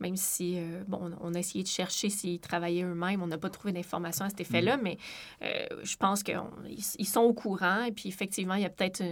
même 0.00 0.16
si, 0.16 0.58
euh, 0.58 0.82
bon, 0.86 1.10
on 1.20 1.34
a 1.34 1.38
essayé 1.38 1.62
de 1.62 1.68
chercher 1.68 2.10
s'ils 2.10 2.40
travaillaient 2.40 2.84
eux-mêmes, 2.84 3.22
on 3.22 3.26
n'a 3.26 3.38
pas 3.38 3.50
trouvé 3.50 3.72
d'informations 3.72 4.24
à 4.24 4.28
cet 4.28 4.40
effet-là, 4.40 4.76
mm. 4.76 4.80
mais 4.82 4.98
euh, 5.42 5.66
je 5.82 5.96
pense 5.96 6.22
qu'ils 6.22 7.06
sont 7.06 7.20
au 7.20 7.32
courant 7.32 7.82
et 7.84 7.92
puis 7.92 8.08
effectivement, 8.08 8.54
il 8.54 8.62
y 8.62 8.66
a 8.66 8.70
peut-être 8.70 9.02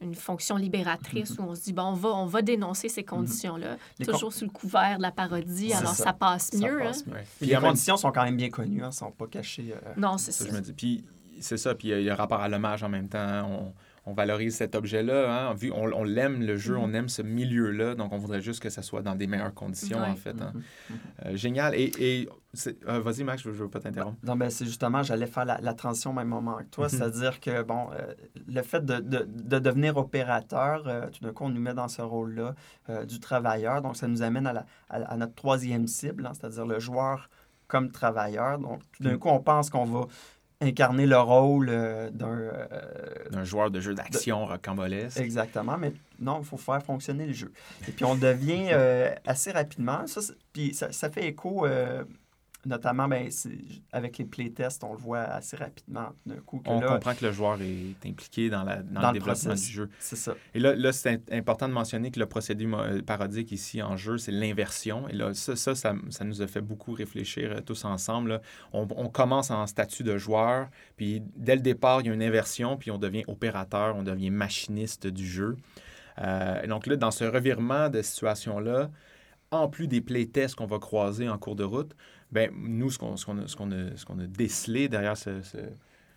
une, 0.00 0.14
fonction 0.14 0.56
libératrice 0.56 1.32
mm-hmm. 1.32 1.40
où 1.40 1.50
on 1.50 1.54
se 1.54 1.62
dit, 1.62 1.72
bon, 1.72 1.84
on 1.84 1.92
va, 1.94 2.08
on 2.10 2.26
va 2.26 2.42
dénoncer 2.42 2.90
ces 2.90 3.00
mm-hmm. 3.00 3.06
conditions-là, 3.06 3.76
toujours 4.04 4.32
sous 4.32 4.44
le 4.44 4.50
couvert 4.50 4.98
de 4.98 5.02
la 5.02 5.12
parodie, 5.12 5.72
alors 5.72 5.94
ça, 5.94 6.12
passe 6.12 6.52
mieux. 6.54 6.82
Hein. 6.82 6.92
les 7.40 7.54
conditions 7.56 7.96
sont 7.96 8.12
quand 8.12 8.24
même 8.24 8.36
bien 8.36 8.50
connues, 8.50 8.82
hein, 8.82 8.88
ne 8.88 8.92
sont 8.92 9.12
pas 9.12 9.26
cachées. 9.26 9.72
Euh, 9.72 9.92
non, 9.96 10.18
c'est 10.18 10.32
ça. 10.32 10.44
Puis 10.76 11.04
c'est 11.40 11.56
ça, 11.56 11.74
puis 11.74 11.88
il 11.88 12.02
y, 12.02 12.10
a 12.10 12.14
rapport 12.14 12.40
à 12.40 12.48
l'hommage 12.48 12.82
en 12.82 12.88
même 12.88 13.08
temps. 13.08 13.18
Hein. 13.18 13.44
On, 13.44 13.72
on 14.06 14.12
valorise 14.12 14.56
cet 14.56 14.74
objet-là. 14.74 15.50
Hein? 15.50 15.56
On, 15.72 15.92
on 15.92 16.04
l'aime, 16.04 16.42
le 16.42 16.56
jeu, 16.56 16.76
on 16.76 16.88
mm-hmm. 16.88 16.94
aime 16.94 17.08
ce 17.08 17.22
milieu-là. 17.22 17.94
Donc, 17.94 18.12
on 18.12 18.18
voudrait 18.18 18.42
juste 18.42 18.62
que 18.62 18.68
ça 18.68 18.82
soit 18.82 19.02
dans 19.02 19.14
des 19.14 19.26
meilleures 19.26 19.54
conditions, 19.54 19.98
en 19.98 20.16
fait. 20.16 20.40
Hein. 20.40 20.52
Mm-hmm. 20.54 20.92
Mm-hmm. 20.92 21.26
Euh, 21.26 21.36
génial. 21.36 21.74
Et, 21.74 21.90
et 21.98 22.28
euh, 22.88 23.00
vas-y, 23.00 23.24
Max, 23.24 23.42
je 23.42 23.48
ne 23.48 23.54
veux 23.54 23.68
pas 23.68 23.80
t'interrompre. 23.80 24.18
Non, 24.22 24.36
ben, 24.36 24.50
c'est 24.50 24.66
justement, 24.66 25.02
j'allais 25.02 25.26
faire 25.26 25.44
la, 25.44 25.74
transition 25.74 26.10
au 26.10 26.14
même 26.14 26.28
moment 26.28 26.58
que 26.58 26.64
toi. 26.64 26.88
C'est-à-dire 26.88 27.40
que, 27.40 27.62
bon, 27.62 27.88
euh, 27.92 28.12
le 28.46 28.62
fait 28.62 28.84
de, 28.84 29.00
de, 29.00 29.26
de 29.26 29.58
devenir 29.58 29.96
opérateur, 29.96 30.82
tout 31.10 31.24
d'un 31.24 31.32
coup, 31.32 31.44
on 31.44 31.50
nous 31.50 31.60
met 31.60 31.74
dans 31.74 31.88
ce 31.88 32.02
rôle-là 32.02 32.54
du 33.06 33.20
travailleur. 33.20 33.80
Donc, 33.80 33.96
ça 33.96 34.06
nous 34.06 34.22
amène 34.22 34.46
à, 34.46 34.52
la, 34.52 34.66
à, 34.90 35.16
notre 35.16 35.34
troisième 35.34 35.86
cible, 35.86 36.26
hein, 36.26 36.32
c'est-à-dire 36.34 36.66
le 36.66 36.78
joueur 36.78 37.30
comme 37.68 37.90
travailleur. 37.90 38.58
Donc, 38.58 38.80
tout 38.92 39.02
d'un 39.02 39.16
coup, 39.16 39.28
on 39.28 39.40
pense 39.40 39.70
qu'on 39.70 39.86
va 39.86 40.06
incarner 40.60 41.06
le 41.06 41.18
rôle 41.18 41.68
euh, 41.70 42.10
d'un... 42.10 42.38
Euh, 42.38 42.66
d'un 43.30 43.44
joueur 43.44 43.70
de 43.70 43.80
jeu 43.80 43.94
d'action 43.94 44.46
rocambolesque. 44.46 45.18
Exactement, 45.18 45.76
mais 45.78 45.92
non, 46.20 46.38
il 46.40 46.44
faut 46.44 46.56
faire 46.56 46.82
fonctionner 46.82 47.26
le 47.26 47.32
jeu. 47.32 47.52
Et 47.88 47.92
puis 47.92 48.04
on 48.04 48.14
devient 48.14 48.68
euh, 48.72 49.12
assez 49.26 49.50
rapidement, 49.50 50.06
ça, 50.06 50.20
puis 50.52 50.74
ça, 50.74 50.92
ça, 50.92 51.10
fait 51.10 51.28
écho 51.28 51.66
Notamment, 52.66 53.08
ben, 53.08 53.28
avec 53.92 54.18
les 54.18 54.24
playtests, 54.24 54.84
on 54.84 54.92
le 54.92 54.98
voit 54.98 55.20
assez 55.20 55.56
rapidement 55.56 56.08
coup. 56.46 56.62
on 56.66 56.80
comprend 56.80 57.14
que 57.14 57.24
le 57.24 57.32
joueur 57.32 57.60
est 57.60 58.06
impliqué 58.06 58.50
dans, 58.50 58.64
la, 58.64 58.82
dans, 58.82 59.12
le, 59.12 59.18
développement 59.18 59.54
du 59.54 59.60
jeu. 59.62 59.90
C'est 59.98 60.16
ça. 60.16 60.34
Et 60.54 60.60
là, 60.60 60.74
là 60.74 60.92
c'est 60.92 61.20
important 61.32 61.68
de 61.68 61.72
mentionner 61.72 62.10
que 62.10 62.18
le 62.18 62.26
procédé 62.26 62.66
euh, 62.66 63.02
parodique 63.02 63.52
ici 63.52 63.82
en 63.82 63.96
jeu, 63.96 64.18
c'est 64.18 64.32
l'inversion. 64.32 65.08
Et 65.08 65.12
là, 65.14 65.34
ça, 65.34 65.56
ça, 65.56 65.74
ça, 65.74 65.94
nous 66.24 66.42
a 66.42 66.46
fait 66.46 66.60
beaucoup 66.60 66.92
réfléchir 66.92 67.52
euh, 67.52 67.60
tous 67.60 67.84
ensemble. 67.84 68.40
On, 68.72 68.86
on, 68.96 69.08
commence 69.08 69.50
en 69.50 69.66
statut 69.66 70.02
de 70.02 70.16
joueur, 70.16 70.68
puis 70.96 71.22
dès 71.36 71.54
le 71.54 71.62
départ, 71.62 72.00
il 72.00 72.08
y 72.08 72.10
a 72.10 72.14
une 72.14 72.22
inversion, 72.22 72.76
puis 72.76 72.90
on 72.90 72.98
devient 72.98 73.24
opérateur, 73.28 73.96
on 73.96 74.02
devient 74.02 74.30
machiniste 74.30 75.06
du 75.06 75.26
jeu. 75.26 75.56
Euh, 76.18 76.66
donc 76.66 76.86
là, 76.86 76.96
dans 76.96 77.10
ce 77.10 77.24
revirement 77.24 77.88
de 77.88 78.02
situation-là, 78.02 78.90
en 79.50 79.68
plus 79.68 79.86
des 79.86 80.00
playtests 80.00 80.56
qu'on 80.56 80.66
va 80.66 80.78
croiser 80.78 81.28
en 81.28 81.38
cours 81.38 81.56
de 81.56 81.64
route, 81.64 81.94
ben, 82.34 82.50
nous, 82.52 82.90
ce 82.90 82.98
qu'on 82.98 83.14
a, 83.14 83.42
a, 83.42 84.26
décelé 84.26 84.88
derrière 84.88 85.16
ce, 85.16 85.40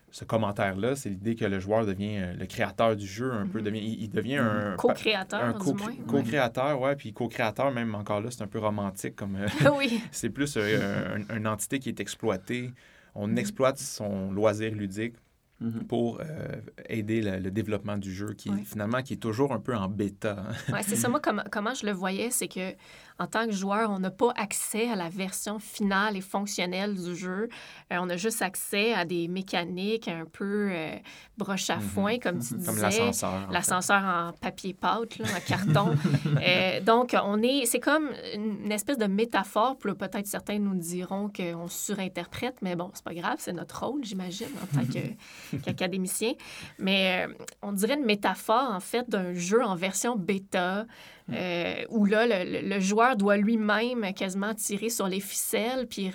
ce, 0.10 0.26
commentaire-là, 0.26 0.96
c'est 0.96 1.10
l'idée 1.10 1.36
que 1.36 1.46
le 1.46 1.60
joueur 1.60 1.86
devient 1.86 2.18
euh, 2.18 2.34
le 2.34 2.48
créateur 2.48 2.96
du 2.96 3.06
jeu, 3.06 3.32
un 3.32 3.46
peu. 3.46 3.60
Mhm. 3.60 3.66
Devient, 3.66 3.98
il, 4.00 4.10
devient 4.10 4.38
un. 4.38 4.76
Co-créateur, 4.78 5.44
un 5.44 5.54
co-créateur, 5.54 6.82
ouais. 6.82 6.96
Puis 6.96 7.14
co-créateur, 7.14 7.72
même 7.72 7.94
encore 7.94 8.22
là, 8.22 8.32
c'est 8.32 8.42
un 8.42 8.48
peu 8.48 8.58
romantique. 8.58 9.16
comme 9.16 9.36
euh, 9.36 9.48
Oui. 9.78 10.02
c'est 10.12 10.32
plus 10.32 10.56
euh, 10.58 11.20
une 11.36 11.48
entité 11.48 11.78
qui 11.78 11.90
est 11.90 12.00
exploitée. 12.00 12.72
On 13.14 13.28
mhm. 13.28 13.38
exploite 13.38 13.78
son 13.78 14.32
loisir 14.32 14.74
ludique 14.74 15.14
Mhm. 15.60 15.88
pour 15.88 16.20
euh, 16.22 16.62
aider 16.88 17.20
le, 17.20 17.50
développement 17.50 17.98
du 17.98 18.14
jeu 18.14 18.34
qui 18.34 18.52
finalement 18.64 19.02
qui 19.02 19.14
est 19.14 19.18
toujours 19.18 19.52
un 19.54 19.60
peu 19.60 19.76
en 19.76 19.88
bêta. 19.88 20.46
Hein. 20.48 20.54
oui, 20.72 20.80
c'est 20.84 20.96
ça. 20.96 21.10
Moi, 21.10 21.20
comment 21.52 21.74
je 21.74 21.84
le 21.88 21.94
voyais, 21.94 22.30
c'est 22.30 22.48
que 22.48 22.76
en 23.20 23.28
tant 23.28 23.46
que 23.46 23.52
joueur, 23.52 23.90
on 23.92 24.00
n'a 24.00 24.12
pas 24.12 24.32
accès 24.36 24.90
à 24.90 24.96
la 24.96 25.10
version 25.10 25.60
finale 25.60 26.18
et 26.18 26.22
fonctionnelle 26.22 26.96
du 26.96 27.16
jeu. 27.16 27.50
Euh, 27.92 27.98
on 28.00 28.10
a 28.10 28.18
juste 28.18 28.42
accès 28.42 28.94
à 28.94 29.06
des 29.06 29.28
mécaniques 29.28 30.08
un 30.08 30.26
peu 30.26 30.70
euh, 30.72 30.96
broche 31.38 31.70
à 31.70 31.78
mhm. 31.78 31.82
foin, 31.82 32.20
comme 32.20 32.40
tu 32.40 32.56
disais. 32.56 32.66
Comme 32.66 32.82
l'ascenseur. 32.82 33.52
L'ascenseur 33.52 34.04
en 34.04 34.34
papier 34.34 34.74
pâte, 34.74 35.18
là, 35.18 35.28
en 35.36 35.40
carton. 35.40 35.96
donc, 36.86 37.16
on 37.24 37.42
est, 37.42 37.66
c'est 37.66 37.80
comme 37.80 38.10
une 38.34 38.72
espèce 38.72 38.98
de 38.98 39.08
métaphore. 39.08 39.78
peut-être 39.78 40.28
certains 40.28 40.60
nous 40.60 40.76
diront 40.76 41.30
qu'on 41.30 41.68
surinterprète, 41.68 42.58
mais 42.62 42.76
bon, 42.76 42.92
c'est 42.94 43.04
pas 43.04 43.14
grave, 43.14 43.38
c'est 43.40 43.54
notre 43.54 43.86
rôle, 43.86 44.04
j'imagine, 44.04 44.48
en 44.62 44.78
tant 44.78 44.86
qu'académicien. 45.64 46.34
Mais 46.80 47.26
euh, 47.28 47.34
on 47.62 47.72
dirait 47.72 47.96
une 47.96 48.06
métaphore, 48.06 48.72
en 48.72 48.80
fait, 48.80 49.10
d'un 49.10 49.34
jeu 49.34 49.64
en 49.64 49.76
version 49.76 50.16
bêta, 50.16 50.86
euh, 51.34 51.84
où 51.90 52.06
là, 52.06 52.26
le, 52.28 52.80
joueur 52.80 53.16
doit 53.16 53.38
lui-même 53.38 54.14
quasiment 54.14 54.54
tirer 54.54 54.90
sur 54.90 55.08
les 55.08 55.20
ficelles, 55.20 55.88
puis 55.88 56.12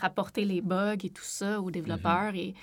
rapporter 0.00 0.44
les 0.44 0.60
bugs 0.60 0.96
et 1.02 1.10
tout 1.10 1.24
ça 1.24 1.60
aux 1.60 1.70
développeurs. 1.70 2.32
Mm-hmm. 2.32 2.48
Et 2.48 2.54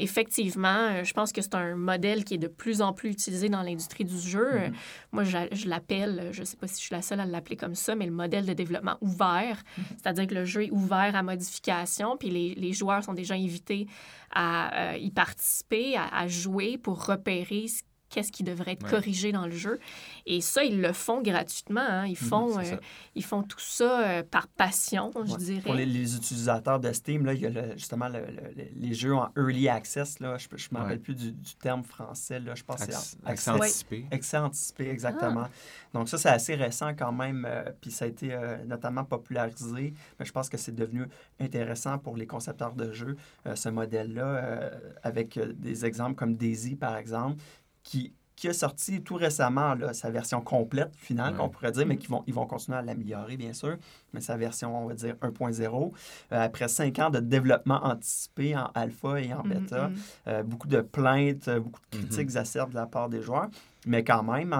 effectivement, 0.00 0.68
euh, 0.68 1.04
je 1.04 1.12
pense 1.12 1.32
que 1.32 1.42
c'est 1.42 1.54
un 1.54 1.76
modèle 1.76 2.24
qui 2.24 2.34
est 2.34 2.38
de 2.38 2.48
plus 2.48 2.82
en 2.82 2.92
plus 2.92 3.10
utilisé 3.10 3.48
dans 3.48 3.62
l'industrie 3.62 4.04
du 4.04 4.18
jeu. 4.18 4.50
Mm-hmm. 4.50 4.72
Moi, 5.12 5.24
je, 5.24 5.68
l'appelle, 5.68 6.30
je 6.32 6.40
ne 6.40 6.44
sais 6.44 6.56
pas 6.56 6.66
si 6.66 6.76
je 6.76 6.86
suis 6.86 6.94
la 6.94 7.02
seule 7.02 7.20
à 7.20 7.26
l'appeler 7.26 7.56
comme 7.56 7.74
ça, 7.74 7.94
mais 7.94 8.06
le 8.06 8.12
modèle 8.12 8.46
de 8.46 8.52
développement 8.52 8.96
ouvert. 9.00 9.56
Mm-hmm. 9.56 9.82
C'est-à-dire 10.02 10.26
que 10.26 10.34
le 10.34 10.44
jeu 10.44 10.64
est 10.64 10.70
ouvert 10.70 11.14
à 11.14 11.22
modification, 11.22 12.16
puis 12.16 12.30
les, 12.30 12.54
les 12.54 12.72
joueurs 12.72 13.04
sont 13.04 13.14
déjà 13.14 13.34
invités 13.34 13.86
à 14.32 14.92
euh, 14.92 14.96
y 14.96 15.10
participer, 15.10 15.96
à, 15.96 16.06
à, 16.08 16.28
jouer 16.28 16.78
pour 16.78 17.04
repérer 17.04 17.66
ce 17.68 17.82
qu'est-ce 18.10 18.32
qui 18.32 18.42
devrait 18.42 18.72
être 18.72 18.88
corrigé 18.88 19.32
dans 19.32 19.46
le 19.46 19.54
jeu. 19.54 19.78
Et 20.26 20.40
ça, 20.40 20.64
ils 20.64 20.80
le 20.80 20.92
font 20.92 21.22
gratuitement. 21.22 21.80
Hein. 21.80 22.06
Ils, 22.06 22.10
mhm, 22.10 22.28
font, 22.28 22.58
euh, 22.58 22.76
ils 23.14 23.24
font 23.24 23.42
tout 23.42 23.60
ça 23.60 24.00
euh, 24.00 24.22
par 24.28 24.48
passion, 24.48 25.12
je 25.24 25.36
dirais. 25.36 25.62
Pour 25.62 25.74
les, 25.74 26.16
utilisateurs 26.16 26.80
de 26.80 26.92
Steam, 26.92 27.24
là, 27.24 27.34
il 27.34 27.40
y 27.40 27.46
a 27.46 27.76
justement 27.76 28.08
les 28.08 28.94
jeux 28.94 29.14
en 29.14 29.30
early 29.36 29.68
access. 29.68 30.18
Là, 30.18 30.36
je 30.38 30.48
ne 30.48 30.76
me 30.76 30.82
rappelle 30.82 31.00
plus 31.00 31.14
du, 31.14 31.32
terme 31.60 31.84
français. 31.84 32.40
Là, 32.40 32.54
je 32.54 32.64
pense 32.64 32.80
c'est 32.80 33.18
accès 33.24 33.50
anticipé. 33.50 34.06
Accès 34.10 34.36
anticipé, 34.36 34.90
exactement. 34.90 35.44
Ah. 35.44 35.50
Donc 35.94 36.08
ça, 36.08 36.18
c'est 36.18 36.28
assez 36.28 36.54
récent 36.54 36.92
quand 36.96 37.12
même. 37.12 37.46
Euh, 37.48 37.64
puis 37.80 37.90
ça 37.90 38.06
a 38.06 38.08
été 38.08 38.36
notamment 38.66 39.04
popularisé. 39.04 39.94
Mais 40.18 40.26
je 40.26 40.32
pense 40.32 40.48
que 40.48 40.56
c'est 40.56 40.74
devenu 40.74 41.06
intéressant 41.38 41.98
pour 41.98 42.16
les 42.16 42.26
concepteurs 42.26 42.74
de 42.74 42.92
jeux, 42.92 43.16
ce 43.54 43.68
modèle-là, 43.68 44.70
avec 45.02 45.38
des 45.38 45.84
exemples 45.86 46.16
comme 46.16 46.34
Daisy, 46.34 46.74
par 46.74 46.96
exemple, 46.96 47.36
qui, 47.82 48.12
qui 48.40 48.48
a 48.48 48.54
sorti 48.54 49.02
tout 49.02 49.16
récemment 49.16 49.74
là, 49.74 49.92
sa 49.92 50.08
version 50.08 50.40
complète, 50.40 50.96
finale, 50.96 51.34
qu'on 51.34 51.50
pourrait 51.50 51.72
dire, 51.72 51.84
mais 51.84 51.98
qui 51.98 52.06
vont, 52.06 52.24
ils 52.26 52.32
vont 52.32 52.46
continuer 52.46 52.78
à 52.78 52.80
l'améliorer, 52.80 53.36
bien 53.36 53.52
sûr, 53.52 53.76
mais 54.14 54.22
sa 54.22 54.38
version, 54.38 54.82
on 54.82 54.86
va 54.86 54.94
dire, 54.94 55.14
1.0. 55.20 55.92
Euh, 56.32 56.40
après 56.40 56.68
cinq 56.68 56.98
ans 57.00 57.10
de 57.10 57.20
développement 57.20 57.84
anticipé 57.84 58.56
en 58.56 58.70
alpha 58.74 59.20
et 59.20 59.34
en 59.34 59.42
mm-hmm. 59.42 59.48
bêta, 59.48 59.90
euh, 60.26 60.42
beaucoup 60.42 60.68
de 60.68 60.80
plaintes, 60.80 61.48
euh, 61.48 61.60
beaucoup 61.60 61.80
de 61.92 61.98
critiques 61.98 62.30
mm-hmm. 62.30 62.38
acerbes 62.38 62.70
de 62.70 62.76
la 62.76 62.86
part 62.86 63.10
des 63.10 63.20
joueurs, 63.20 63.50
mais 63.84 64.04
quand 64.04 64.22
même, 64.22 64.56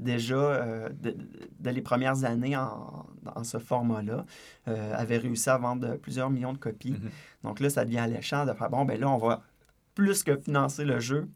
déjà, 0.00 0.88
dès 1.58 1.72
les 1.72 1.82
premières 1.82 2.24
années 2.24 2.56
en, 2.56 3.06
dans 3.22 3.42
ce 3.42 3.58
format-là, 3.58 4.24
avait 4.66 5.18
réussi 5.18 5.50
à 5.50 5.58
vendre 5.58 5.96
plusieurs 5.96 6.30
millions 6.30 6.52
de 6.52 6.58
copies. 6.58 6.92
Mm-hmm. 6.92 7.44
Donc 7.44 7.60
là, 7.60 7.68
ça 7.68 7.84
devient 7.84 7.98
alléchant 7.98 8.46
de 8.46 8.52
faire, 8.52 8.70
bon, 8.70 8.84
ben 8.84 8.98
là, 8.98 9.08
on 9.08 9.18
va 9.18 9.42
plus 9.94 10.22
que 10.22 10.36
financer 10.36 10.84
le 10.84 11.00
jeu, 11.00 11.28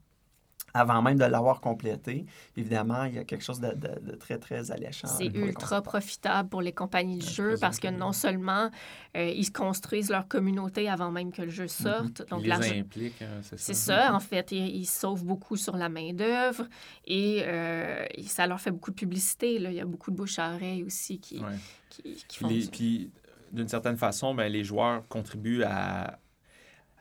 avant 0.75 1.03
même 1.03 1.19
de 1.19 1.25
l'avoir 1.25 1.61
complété, 1.61 2.25
évidemment, 2.57 3.05
il 3.05 3.15
y 3.15 3.19
a 3.19 3.25
quelque 3.25 3.45
chose 3.45 3.61
de, 3.61 3.73
de, 3.73 4.15
très, 4.17 4.39
très 4.39 4.71
alléchant. 4.71 5.09
C'est 5.09 5.27
ultra 5.27 5.83
profitable 5.83 6.49
pour 6.49 6.63
les 6.63 6.73
compagnies 6.73 7.19
de 7.19 7.25
jeux 7.25 7.57
parce 7.61 7.79
que 7.79 7.89
non 7.89 8.13
seulement 8.13 8.71
euh, 9.17 9.29
ils 9.29 9.53
construisent 9.53 10.11
leur 10.11 10.29
communauté 10.29 10.89
avant 10.89 11.11
même 11.11 11.33
que 11.33 11.43
le 11.43 11.51
jeu 11.51 11.67
mm-hmm. 11.67 11.83
sorte. 11.83 12.29
donc 12.29 12.43
ils 12.45 12.51
les 12.51 12.81
impliquent, 12.81 13.23
hein, 13.23 13.41
c'est 13.43 13.59
ça. 13.59 13.65
C'est 13.65 13.75
ça, 13.75 14.15
en 14.15 14.21
fait. 14.21 14.53
Ils, 14.53 14.87
sauvent 14.87 15.25
beaucoup 15.25 15.57
sur 15.57 15.77
la 15.77 15.89
main-d'œuvre 15.89 16.67
euh, 17.11 18.05
et 18.15 18.23
ça 18.25 18.47
leur 18.47 18.61
fait 18.61 18.71
beaucoup 18.71 18.91
de 18.91 18.97
publicité. 18.97 19.59
Là. 19.59 19.71
Il 19.71 19.77
y 19.77 19.81
a 19.81 19.85
beaucoup 19.85 20.11
de 20.11 20.17
bouche 20.17 20.39
à 20.39 20.55
oreille 20.55 20.85
aussi 20.85 21.19
qui, 21.19 21.43
qui, 21.89 22.39
font 22.39 22.49
Puis, 22.71 23.11
d'une 23.53 23.69
certaine 23.69 23.97
façon, 23.97 24.35
ben, 24.35 24.51
les 24.51 24.65
joueurs 24.65 25.07
contribuent 25.09 25.63
à, 25.63 26.19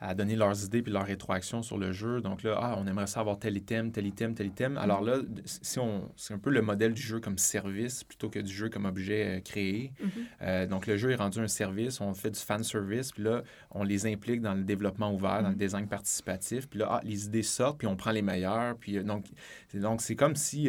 à 0.02 0.14
donner 0.14 0.34
leurs 0.34 0.64
idées 0.64 0.82
puis 0.82 0.92
leur 0.92 1.06
rétroaction 1.06 1.62
sur 1.62 1.78
le 1.78 1.92
jeu. 1.92 2.20
Donc 2.20 2.42
là, 2.42 2.58
ah, 2.60 2.74
on 2.76 2.86
aimerait 2.88 3.06
savoir 3.06 3.38
tel 3.38 3.56
item, 3.56 3.92
tel 3.92 4.06
item, 4.06 4.34
tel 4.34 4.48
item. 4.48 4.76
Alors 4.76 5.00
là, 5.00 5.18
si 5.44 5.78
on, 5.78 6.10
c'est 6.16 6.34
un 6.34 6.38
peu 6.38 6.50
le 6.50 6.60
modèle 6.60 6.92
du 6.92 7.00
jeu 7.00 7.20
comme 7.20 7.38
service 7.38 8.02
plutôt 8.02 8.28
que 8.28 8.40
du 8.40 8.52
jeu 8.52 8.68
comme 8.68 8.84
objet 8.84 9.38
euh, 9.38 9.40
créé. 9.40 9.92
Mm-hmm. 10.02 10.08
Euh, 10.42 10.66
donc 10.66 10.88
le 10.88 10.96
jeu 10.96 11.12
est 11.12 11.16
rendu 11.16 11.38
un 11.38 11.46
service, 11.46 12.00
on 12.00 12.14
fait 12.14 12.30
du 12.30 12.40
fan 12.40 12.64
service, 12.64 13.12
puis 13.12 13.22
là, 13.22 13.44
on 13.70 13.84
les 13.84 14.06
implique 14.06 14.40
dans 14.40 14.54
le 14.54 14.64
développement 14.64 15.14
ouvert, 15.14 15.42
dans 15.42 15.50
le 15.50 15.54
mm-hmm. 15.54 15.58
design 15.58 15.86
participatif. 15.86 16.68
Puis 16.68 16.80
là, 16.80 16.88
ah, 16.90 17.00
les 17.04 17.26
idées 17.26 17.44
sortent, 17.44 17.78
puis 17.78 17.86
on 17.86 17.94
prend 17.94 18.10
les 18.10 18.22
meilleures. 18.22 18.76
Puis 18.76 18.98
euh, 18.98 19.04
donc, 19.04 19.26
c'est, 19.68 19.78
donc 19.78 20.02
c'est 20.02 20.16
comme 20.16 20.34
si 20.34 20.68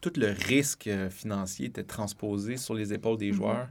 tout 0.00 0.12
le 0.16 0.28
risque 0.46 0.88
financier 1.10 1.66
était 1.66 1.84
transposé 1.84 2.56
sur 2.56 2.74
les 2.74 2.94
épaules 2.94 3.18
des 3.18 3.30
mm-hmm. 3.30 3.34
joueurs. 3.34 3.68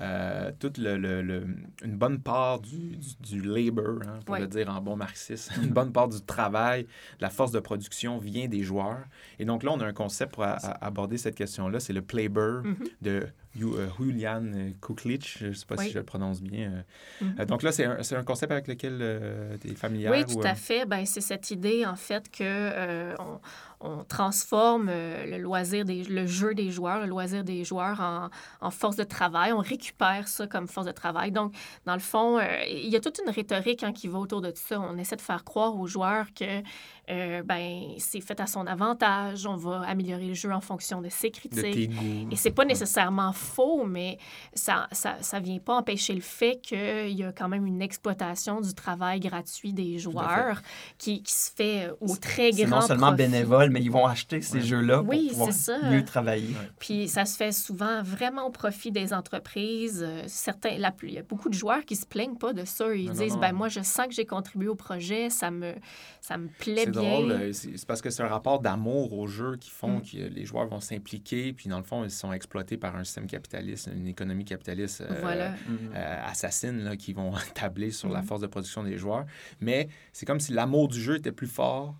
Euh, 0.00 0.50
toute 0.58 0.78
le, 0.78 0.96
le, 0.96 1.46
une 1.84 1.96
bonne 1.96 2.18
part 2.18 2.60
du, 2.60 2.96
du, 3.20 3.42
labor, 3.42 4.00
hein, 4.06 4.20
pour 4.24 4.36
le 4.36 4.46
dire 4.46 4.70
en 4.70 4.80
bon 4.80 4.96
marxiste, 4.96 5.52
une 5.62 5.70
bonne 5.70 5.92
part 5.92 6.08
du 6.08 6.20
travail, 6.22 6.84
de 6.84 6.88
la 7.20 7.28
force 7.28 7.52
de 7.52 7.60
production 7.60 8.18
vient 8.18 8.48
des 8.48 8.62
joueurs. 8.62 9.04
Et 9.38 9.44
donc 9.44 9.62
là, 9.62 9.72
on 9.72 9.80
a 9.80 9.86
un 9.86 9.92
concept 9.92 10.32
pour 10.34 10.44
aborder 10.44 11.18
cette 11.18 11.34
question-là, 11.34 11.78
c'est 11.78 11.92
le 11.92 12.02
playber 12.02 12.62
mm-hmm. 12.64 12.88
de 13.02 13.10
euh, 13.10 13.26
Julian 13.54 14.42
Kuklich, 14.80 15.38
je 15.38 15.46
ne 15.46 15.52
sais 15.52 15.66
pas 15.66 15.76
si 15.76 15.90
je 15.90 15.98
le 15.98 16.04
prononce 16.04 16.42
bien. 16.42 16.84
Euh. 17.22 17.24
Mm-hmm. 17.24 17.44
donc 17.46 17.62
là, 17.62 17.72
c'est 17.72 17.84
un, 17.84 17.98
un, 17.98 18.24
concept 18.24 18.52
avec 18.52 18.68
lequel 18.68 19.58
tu 19.60 19.70
es 19.70 19.74
familière? 19.74 20.12
Oui, 20.12 20.24
tout 20.24 20.40
à 20.42 20.54
fait. 20.54 20.86
Ben, 20.86 21.04
c'est 21.04 21.20
cette 21.20 21.50
idée, 21.50 21.84
en 21.84 21.96
fait, 21.96 22.30
que 22.30 23.14
on, 23.20 23.40
on 23.82 24.04
transforme 24.04 24.88
euh, 24.88 25.26
le 25.26 25.38
loisir 25.38 25.84
des, 25.84 26.04
le 26.04 26.26
jeu 26.26 26.54
des 26.54 26.70
joueurs, 26.70 27.00
le 27.00 27.06
loisir 27.06 27.44
des 27.44 27.64
joueurs 27.64 28.00
en, 28.00 28.30
en, 28.60 28.70
force 28.70 28.96
de 28.96 29.04
travail. 29.04 29.52
On 29.52 29.58
récupère 29.58 30.28
ça 30.28 30.46
comme 30.46 30.68
force 30.68 30.86
de 30.86 30.92
travail. 30.92 31.32
Donc, 31.32 31.54
dans 31.84 31.94
le 31.94 32.00
fond, 32.00 32.38
euh, 32.38 32.44
il 32.68 32.88
y 32.88 32.96
a 32.96 33.00
toute 33.00 33.20
une 33.24 33.32
rhétorique 33.32 33.82
hein, 33.82 33.92
qui 33.92 34.08
va 34.08 34.18
autour 34.18 34.40
de 34.40 34.50
tout 34.50 34.62
ça. 34.64 34.80
On 34.80 34.96
essaie 34.98 35.16
de 35.16 35.20
faire 35.20 35.44
croire 35.44 35.76
aux 35.76 35.86
joueurs 35.86 36.26
que 36.34 36.62
euh, 37.10 37.42
ben, 37.42 37.94
c'est 37.98 38.20
fait 38.20 38.38
à 38.38 38.46
son 38.46 38.66
avantage. 38.66 39.44
On 39.46 39.56
va 39.56 39.80
améliorer 39.80 40.28
le 40.28 40.34
jeu 40.34 40.52
en 40.52 40.60
fonction 40.60 41.00
de 41.00 41.08
ses 41.08 41.30
critiques. 41.30 41.90
Et 42.30 42.36
c'est 42.36 42.52
pas 42.52 42.64
nécessairement 42.64 43.32
faux, 43.32 43.84
mais 43.84 44.18
ça, 44.54 44.86
ça, 44.92 45.16
ça 45.20 45.40
vient 45.40 45.58
pas 45.58 45.76
empêcher 45.76 46.14
le 46.14 46.20
fait 46.20 46.60
qu'il 46.62 47.10
y 47.10 47.24
a 47.24 47.32
quand 47.32 47.48
même 47.48 47.66
une 47.66 47.82
exploitation 47.82 48.60
du 48.60 48.72
travail 48.72 49.18
gratuit 49.18 49.72
des 49.72 49.98
joueurs 49.98 50.62
qui, 50.96 51.22
qui, 51.22 51.34
se 51.34 51.50
fait 51.50 51.90
au 52.00 52.16
très 52.16 52.52
grand 52.52 52.80
non 52.80 52.80
seulement 52.82 53.12
bénévole, 53.12 53.70
mais 53.70 53.80
ils 53.80 53.90
vont 53.90 54.06
acheter 54.06 54.40
ces 54.40 54.60
jeux-là 54.60 54.98
pour 54.98 55.06
pouvoir 55.06 55.50
mieux 55.90 56.04
travailler. 56.04 56.54
Puis 56.78 57.08
ça 57.08 57.24
se 57.24 57.36
fait 57.36 57.52
souvent 57.52 58.02
vraiment 58.02 58.46
au 58.46 58.50
profit 58.50 58.92
des 58.92 59.12
entreprises. 59.12 60.04
Euh, 60.06 60.22
certains, 60.28 60.78
la, 60.78 60.94
il 61.02 61.14
y 61.14 61.18
a 61.18 61.22
beaucoup 61.22 61.48
de 61.48 61.54
joueurs 61.54 61.84
qui 61.84 61.96
se 61.96 62.06
plaignent 62.06 62.36
pas 62.36 62.52
de 62.52 62.64
ça. 62.64 62.94
Ils 62.94 63.10
disent, 63.10 63.36
ben 63.38 63.52
moi, 63.52 63.68
je 63.68 63.80
sens 63.80 64.06
que 64.06 64.14
j'ai 64.14 64.26
contribué 64.26 64.68
au 64.68 64.74
projet, 64.74 65.30
ça 65.30 65.50
me, 65.50 65.74
ça 66.20 66.38
me 66.38 66.46
plaît 66.46 66.91
drôle, 66.92 67.32
euh, 67.32 67.52
c'est 67.52 67.84
parce 67.86 68.00
que 68.00 68.10
c'est 68.10 68.22
un 68.22 68.28
rapport 68.28 68.60
d'amour 68.60 69.12
au 69.12 69.26
jeu 69.26 69.56
qui 69.56 69.70
font 69.70 69.98
mm. 69.98 70.02
que 70.02 70.16
les 70.16 70.44
joueurs 70.44 70.66
vont 70.66 70.80
s'impliquer, 70.80 71.52
puis 71.52 71.68
dans 71.68 71.78
le 71.78 71.84
fond, 71.84 72.04
ils 72.04 72.10
sont 72.10 72.32
exploités 72.32 72.76
par 72.76 72.96
un 72.96 73.04
système 73.04 73.26
capitaliste, 73.26 73.90
une 73.94 74.06
économie 74.06 74.44
capitaliste 74.44 75.02
euh, 75.02 75.22
mm-hmm. 75.22 76.24
assassine 76.24 76.84
là, 76.84 76.96
qui 76.96 77.12
vont 77.12 77.32
tabler 77.54 77.90
sur 77.90 78.08
la 78.08 78.20
mm-hmm. 78.20 78.24
force 78.24 78.40
de 78.40 78.46
production 78.46 78.84
des 78.84 78.98
joueurs. 78.98 79.26
Mais 79.60 79.88
c'est 80.12 80.26
comme 80.26 80.40
si 80.40 80.52
l'amour 80.52 80.88
du 80.88 81.00
jeu 81.00 81.16
était 81.16 81.32
plus 81.32 81.48
fort 81.48 81.96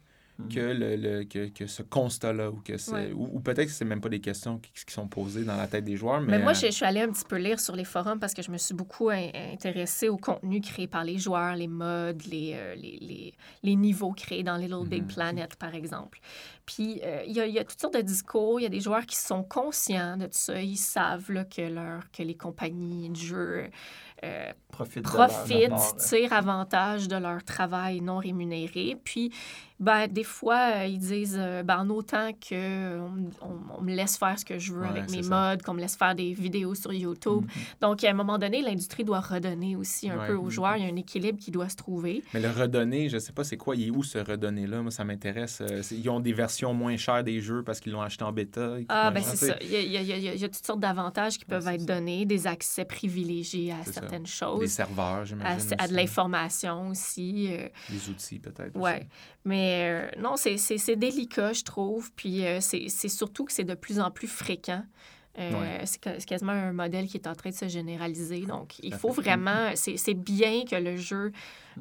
que, 0.49 0.61
le, 0.61 0.97
le 0.97 1.25
que, 1.25 1.49
que, 1.49 1.67
ce 1.67 1.83
constat-là, 1.83 2.51
ou, 2.51 2.57
que 2.57 3.13
ou, 3.13 3.41
peut-être 3.41 3.67
que 3.67 3.73
c'est 3.73 3.85
même 3.85 4.01
pas 4.01 4.09
des 4.09 4.21
questions 4.21 4.59
qui, 4.59 4.71
qui, 4.73 4.93
sont 4.93 5.09
posées 5.09 5.45
dans 5.45 5.57
la 5.57 5.67
tête 5.67 5.85
des 5.85 5.97
joueurs. 5.97 6.21
Mais, 6.21 6.39
mais 6.39 6.43
moi, 6.43 6.53
je, 6.53 6.71
suis 6.71 6.85
allée 6.85 7.01
un 7.01 7.11
petit 7.11 7.25
peu 7.25 7.37
lire 7.37 7.61
sur 7.61 7.77
les 7.77 7.85
forums 7.85 8.19
parce 8.19 8.35
que 8.35 8.43
je 8.43 8.51
me 8.51 8.59
suis 8.59 8.75
beaucoup 8.75 9.11
intéressée 9.11 10.09
au 10.09 10.17
contenu 10.17 10.61
créé 10.61 10.87
par 10.87 11.05
les 11.05 11.19
joueurs, 11.19 11.57
les 11.57 11.69
modes, 11.69 12.23
les, 12.31 12.53
euh, 12.55 12.75
les, 12.75 12.99
les, 13.01 13.35
les, 13.63 13.77
niveaux 13.77 14.13
créés 14.13 14.43
dans 14.43 14.57
Little 14.57 14.87
Big 14.87 15.03
mhm. 15.03 15.09
Planet, 15.09 15.57
par 15.57 15.75
exemple. 15.75 16.21
Puis, 16.67 17.01
euh, 17.03 17.23
il 17.27 17.33
y, 17.33 17.41
a, 17.41 17.47
y, 17.47 17.59
a 17.59 17.65
toutes 17.65 17.81
sortes 17.81 17.95
de 17.95 18.01
discours. 18.01 18.61
Il 18.61 18.63
y 18.63 18.67
a 18.67 18.69
des 18.69 18.81
joueurs 18.81 19.07
qui 19.07 19.17
sont 19.17 19.43
conscients 19.43 20.17
de 20.17 20.27
tout 20.27 20.33
ça. 20.33 20.61
Ils 20.61 20.77
savent 20.77 21.31
là, 21.31 21.45
que, 21.45 21.63
leur, 21.63 22.11
que 22.13 22.23
les 22.23 22.37
compagnies 22.37 23.11
de 23.11 23.17
jeux 23.17 23.71
euh, 24.25 24.53
profitent, 24.69 25.03
tirent 25.99 26.33
avantage 26.33 27.09
de 27.09 27.17
leur 27.17 27.43
travail 27.43 28.01
non 28.01 28.19
rémunéré. 28.19 28.97
Puis, 29.03 29.33
ben, 29.81 30.07
des 30.07 30.23
fois, 30.23 30.77
euh, 30.77 30.87
ils 30.87 31.01
disent, 31.01 31.37
ben, 31.65 31.79
en 31.79 31.91
autant 31.91 32.31
qu'on 32.31 33.33
on, 33.77 33.83
me 33.83 33.93
laisse 33.93 34.17
faire 34.17 34.39
ce 34.39 34.45
que 34.45 34.61
je 34.61 34.73
veux 34.73 34.85
avec 34.85 35.11
mes 35.11 35.23
modes, 35.23 35.63
qu'on 35.63 35.75
me 35.75 35.81
laisse 35.81 35.97
faire 35.97 36.15
des 36.15 36.33
vidéos 36.35 36.77
sur 36.77 36.93
YouTube. 36.93 37.45
Mm-hmm. 37.45 37.81
Donc, 37.81 38.05
à 38.05 38.11
un 38.11 38.15
moment 38.15 38.39
donné, 38.39 38.63
l'industrie 38.63 39.03
doit 39.03 39.19
redonner 39.19 39.75
aussi 39.75 40.09
un 40.09 40.19
peu 40.25 40.35
aux 40.35 40.47
mm-hmm. 40.47 40.51
joueurs. 40.51 40.77
Il 40.77 40.85
y 40.85 40.87
a 40.89 40.93
un 40.93 40.97
équilibre 40.97 41.41
qui 41.41 41.51
doit 41.51 41.69
se 41.69 41.77
trouver. 41.77 42.23
Mais 42.33 42.41
le 42.41 42.51
redonner, 42.51 43.09
je 43.09 43.17
ne 43.17 43.21
sais 43.21 43.33
pas 43.33 43.43
c'est 43.43 43.57
quoi, 43.57 43.75
il 43.75 43.89
est 43.89 43.91
où 43.91 44.05
ce 44.05 44.19
redonner-là? 44.19 44.83
Moi, 44.83 44.93
ça 44.93 45.05
m'intéresse. 45.05 45.61
Ils 45.91 46.09
ont 46.09 46.21
des 46.21 46.33
versions 46.33 46.52
moins 46.75 46.97
chères 46.97 47.25
des 47.25 47.41
jeux 47.41 47.63
parce 47.63 47.81
qu'ils 47.81 47.93
l'ont 47.93 48.03
acheté 48.03 48.25
en 48.25 48.33
bêta. 48.33 48.77
Ah, 48.89 49.11
ben 49.11 49.23
c'est 49.23 49.37
ça. 49.37 49.57
Il 49.61 49.71
y, 49.71 49.97
a, 49.97 50.01
il, 50.01 50.41
y 50.41 50.45
a, 50.45 50.49
toutes 50.49 50.67
sortes 50.67 50.81
d'avantages 50.81 51.39
qui 51.39 51.45
peuvent 51.45 51.67
être 51.69 51.85
donnés, 51.85 52.25
des 52.25 52.47
accès 52.47 52.85
privilégiés 52.85 53.73
à 53.73 53.85
certaines 53.85 54.27
choses. 54.27 54.61
Des 54.61 54.69
serveurs, 54.69 55.25
j'imagine. 55.25 55.75
À, 55.79 55.89
de 55.89 55.95
l'information 55.95 56.89
aussi. 56.89 57.49
Euh. 57.51 57.69
Des 57.91 58.09
outils, 58.09 58.39
peut-être. 58.39 58.73
Oui. 58.75 58.91
Mais 59.45 60.11
euh, 60.17 60.21
non, 60.21 60.35
c'est 60.37 60.97
délicat, 60.97 61.53
je 61.53 61.63
trouve. 61.63 62.13
Puis 62.15 62.45
euh, 62.47 62.59
c'est 62.61 62.89
surtout 63.09 63.45
que 63.45 63.53
c'est 63.53 63.65
de 63.65 63.75
plus 63.75 64.01
en 64.01 64.11
plus 64.11 64.29
fréquent. 64.29 64.85
C'est 65.37 66.27
quasiment 66.27 66.53
un 66.53 66.73
modèle 66.73 67.07
qui 67.07 67.17
est 67.17 67.27
en 67.27 67.35
train 67.35 67.51
de 67.51 67.55
se 67.55 67.69
généraliser. 67.69 68.41
Donc, 68.41 68.79
il 68.83 68.95
faut 68.95 69.11
vraiment. 69.11 69.71
C'est 69.75 70.15
bien 70.15 70.65
que 70.65 70.77
le 70.77 70.97
jeu 70.97 71.33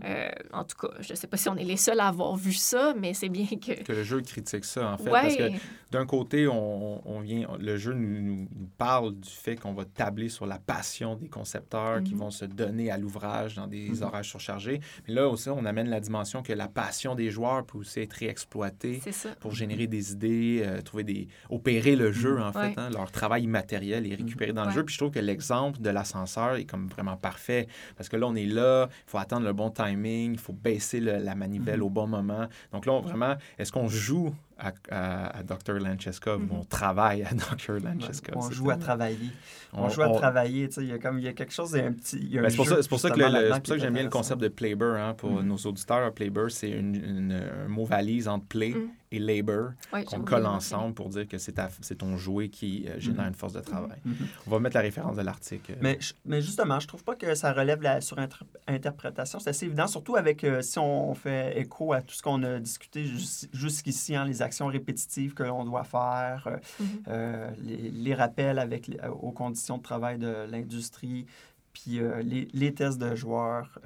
euh, 0.03 0.29
en 0.53 0.63
tout 0.63 0.77
cas, 0.77 0.93
je 0.99 1.11
ne 1.11 1.15
sais 1.15 1.27
pas 1.27 1.37
si 1.37 1.49
on 1.49 1.55
est 1.55 1.63
les 1.63 1.77
seuls 1.77 1.99
à 1.99 2.07
avoir 2.07 2.35
vu 2.35 2.53
ça, 2.53 2.93
mais 2.97 3.13
c'est 3.13 3.29
bien 3.29 3.45
que... 3.45 3.83
Que 3.83 3.91
le 3.91 4.03
jeu 4.03 4.21
critique 4.21 4.65
ça, 4.65 4.91
en 4.91 4.97
fait. 4.97 5.09
Parce 5.09 5.35
que 5.35 5.49
d'un 5.91 6.05
côté, 6.05 6.47
on, 6.47 7.19
vient, 7.21 7.47
le 7.59 7.77
jeu 7.77 7.93
nous, 7.93 8.47
parle 8.77 9.13
du 9.13 9.29
fait 9.29 9.55
qu'on 9.55 9.73
va 9.73 9.85
tabler 9.85 10.29
sur 10.29 10.45
la 10.45 10.57
passion 10.57 11.15
des 11.15 11.27
concepteurs 11.27 12.01
qui 12.01 12.13
mhm. 12.13 12.19
vont 12.19 12.31
se 12.31 12.45
donner 12.45 12.89
à 12.89 12.97
l'ouvrage 12.97 13.55
dans 13.55 13.67
des 13.67 13.89
mm 13.89 14.01
horaires 14.01 14.25
surchargés. 14.25 14.79
Mais 15.07 15.13
là 15.13 15.27
aussi, 15.27 15.49
on 15.49 15.65
amène 15.65 15.89
la 15.89 15.99
dimension 15.99 16.41
que 16.41 16.53
la 16.53 16.67
passion 16.67 17.13
des 17.13 17.29
joueurs 17.29 17.65
peut 17.65 17.77
aussi 17.77 17.99
être 17.99 18.13
réexploitée 18.13 19.01
pour 19.39 19.53
générer 19.53 19.87
des 19.87 20.13
idées, 20.13 20.63
euh, 20.65 20.81
trouver 20.81 21.03
des... 21.03 21.27
opérer 21.49 21.95
le 21.95 22.11
jeu, 22.11 22.35
mhm. 22.35 22.43
en 22.43 22.53
fait. 22.53 22.73
Hein, 22.77 22.89
leur 22.89 23.11
travail 23.11 23.43
immatériel 23.43 24.11
est 24.11 24.15
récupéré 24.15 24.53
dans 24.53 24.65
le 24.65 24.71
jeu. 24.71 24.83
Puis 24.83 24.93
je 24.93 24.99
trouve 24.99 25.11
que 25.11 25.19
l'exemple 25.19 25.79
de 25.81 25.89
l'ascenseur 25.89 26.55
est 26.55 26.65
comme 26.65 26.87
vraiment 26.87 27.17
parfait. 27.17 27.67
Parce 27.97 28.09
que 28.09 28.15
là, 28.15 28.27
on 28.27 28.35
est 28.35 28.45
là, 28.45 28.87
il 28.89 29.09
faut 29.09 29.17
attendre 29.17 29.45
le 29.45 29.53
bon 29.53 29.69
temps 29.69 29.80
timing, 29.83 30.33
il 30.33 30.39
faut 30.39 30.53
baisser 30.53 30.99
la 30.99 31.35
manivelle 31.35 31.79
mm-hmm. 31.79 31.83
au 31.83 31.89
bon 31.89 32.07
moment. 32.07 32.47
Donc 32.71 32.85
là, 32.85 32.99
vraiment, 32.99 33.35
est-ce 33.57 33.71
qu'on 33.71 33.87
joue 33.87 34.33
à, 34.61 35.43
Dr. 35.43 35.79
Lancheska 35.79 36.37
ou 36.37 36.47
on 36.51 36.63
travaille 36.63 37.23
à 37.23 37.33
Dr. 37.33 37.79
Lancheska? 37.83 38.33
On 38.35 38.51
joue 38.51 38.69
à 38.69 38.77
travailler. 38.77 39.29
On, 39.73 39.89
joue 39.89 40.01
à 40.01 40.09
travailler. 40.09 40.69
Il 40.77 40.87
y, 40.87 40.91
a 40.91 40.99
comme, 40.99 41.17
il 41.17 41.23
y 41.23 41.27
a 41.27 41.33
quelque 41.33 41.53
chose, 41.53 41.75
un 41.75 41.93
petit. 41.93 42.29
C'est 42.31 42.55
pour, 42.55 42.67
ça, 42.67 42.75
pour 42.89 42.99
ça 42.99 43.09
que, 43.09 43.77
j'aime 43.77 43.93
bien 43.93 44.03
le 44.03 44.09
concept 44.09 44.41
de 44.41 44.49
Playber. 44.49 44.95
Hein, 44.97 45.13
pour 45.15 45.41
mm-hmm. 45.41 45.45
nos 45.45 45.57
auditeurs, 45.57 46.13
Playber, 46.13 46.47
c'est 46.49 46.77
un 46.77 47.67
mot 47.67 47.85
valise 47.85 48.27
entre 48.27 48.45
play 48.45 48.71
mm. 48.71 48.89
et 49.11 49.19
labor 49.19 49.71
qu'on 50.05 50.21
colle 50.21 50.45
ensemble 50.45 50.93
pour 50.93 51.09
dire 51.09 51.27
que 51.27 51.37
c'est 51.37 51.53
ton 51.97 52.17
jouet 52.17 52.49
qui 52.49 52.85
euh, 52.87 52.99
génère 52.99 53.25
mm-hmm. 53.25 53.27
une 53.29 53.35
force 53.35 53.53
de 53.53 53.61
travail. 53.61 53.97
On 54.45 54.51
va 54.51 54.59
mettre 54.59 54.75
la 54.75 54.81
référence 54.81 55.15
de 55.15 55.21
l'article. 55.21 55.77
Mais, 55.81 55.97
mais 56.25 56.41
justement, 56.41 56.79
je 56.79 56.87
trouve 56.87 57.03
pas 57.03 57.15
que 57.15 57.33
ça 57.35 57.53
relève 57.53 57.81
la 57.81 58.01
surinterprétation. 58.01 59.39
C'est 59.39 59.49
assez 59.49 59.65
évident, 59.65 59.87
surtout 59.87 60.15
avec 60.15 60.43
euh, 60.43 60.61
si 60.61 60.79
on 60.79 61.13
fait 61.13 61.59
écho 61.59 61.93
à 61.93 62.01
tout 62.01 62.13
ce 62.13 62.21
qu'on 62.21 62.43
a 62.43 62.59
discuté 62.59 63.05
jusqu'ici, 63.53 64.15
hein, 64.15 64.25
les 64.25 64.41
actions 64.41 64.50
répétitives 64.59 65.33
que 65.33 65.43
l'on 65.43 65.63
doit 65.63 65.83
faire, 65.83 66.47
euh, 66.47 66.57
mm-hmm. 66.57 66.85
euh, 67.07 67.51
les, 67.61 68.13
rappels 68.13 68.59
avec 68.59 68.91
aux 69.21 69.31
conditions 69.31 69.77
de 69.77 69.83
travail 69.83 70.17
de 70.17 70.45
l'industrie, 70.49 71.25
puis 71.73 72.01
les, 72.23 72.49
les, 72.53 72.73
tests 72.73 72.97
de 72.97 73.15
joueurs, 73.15 73.79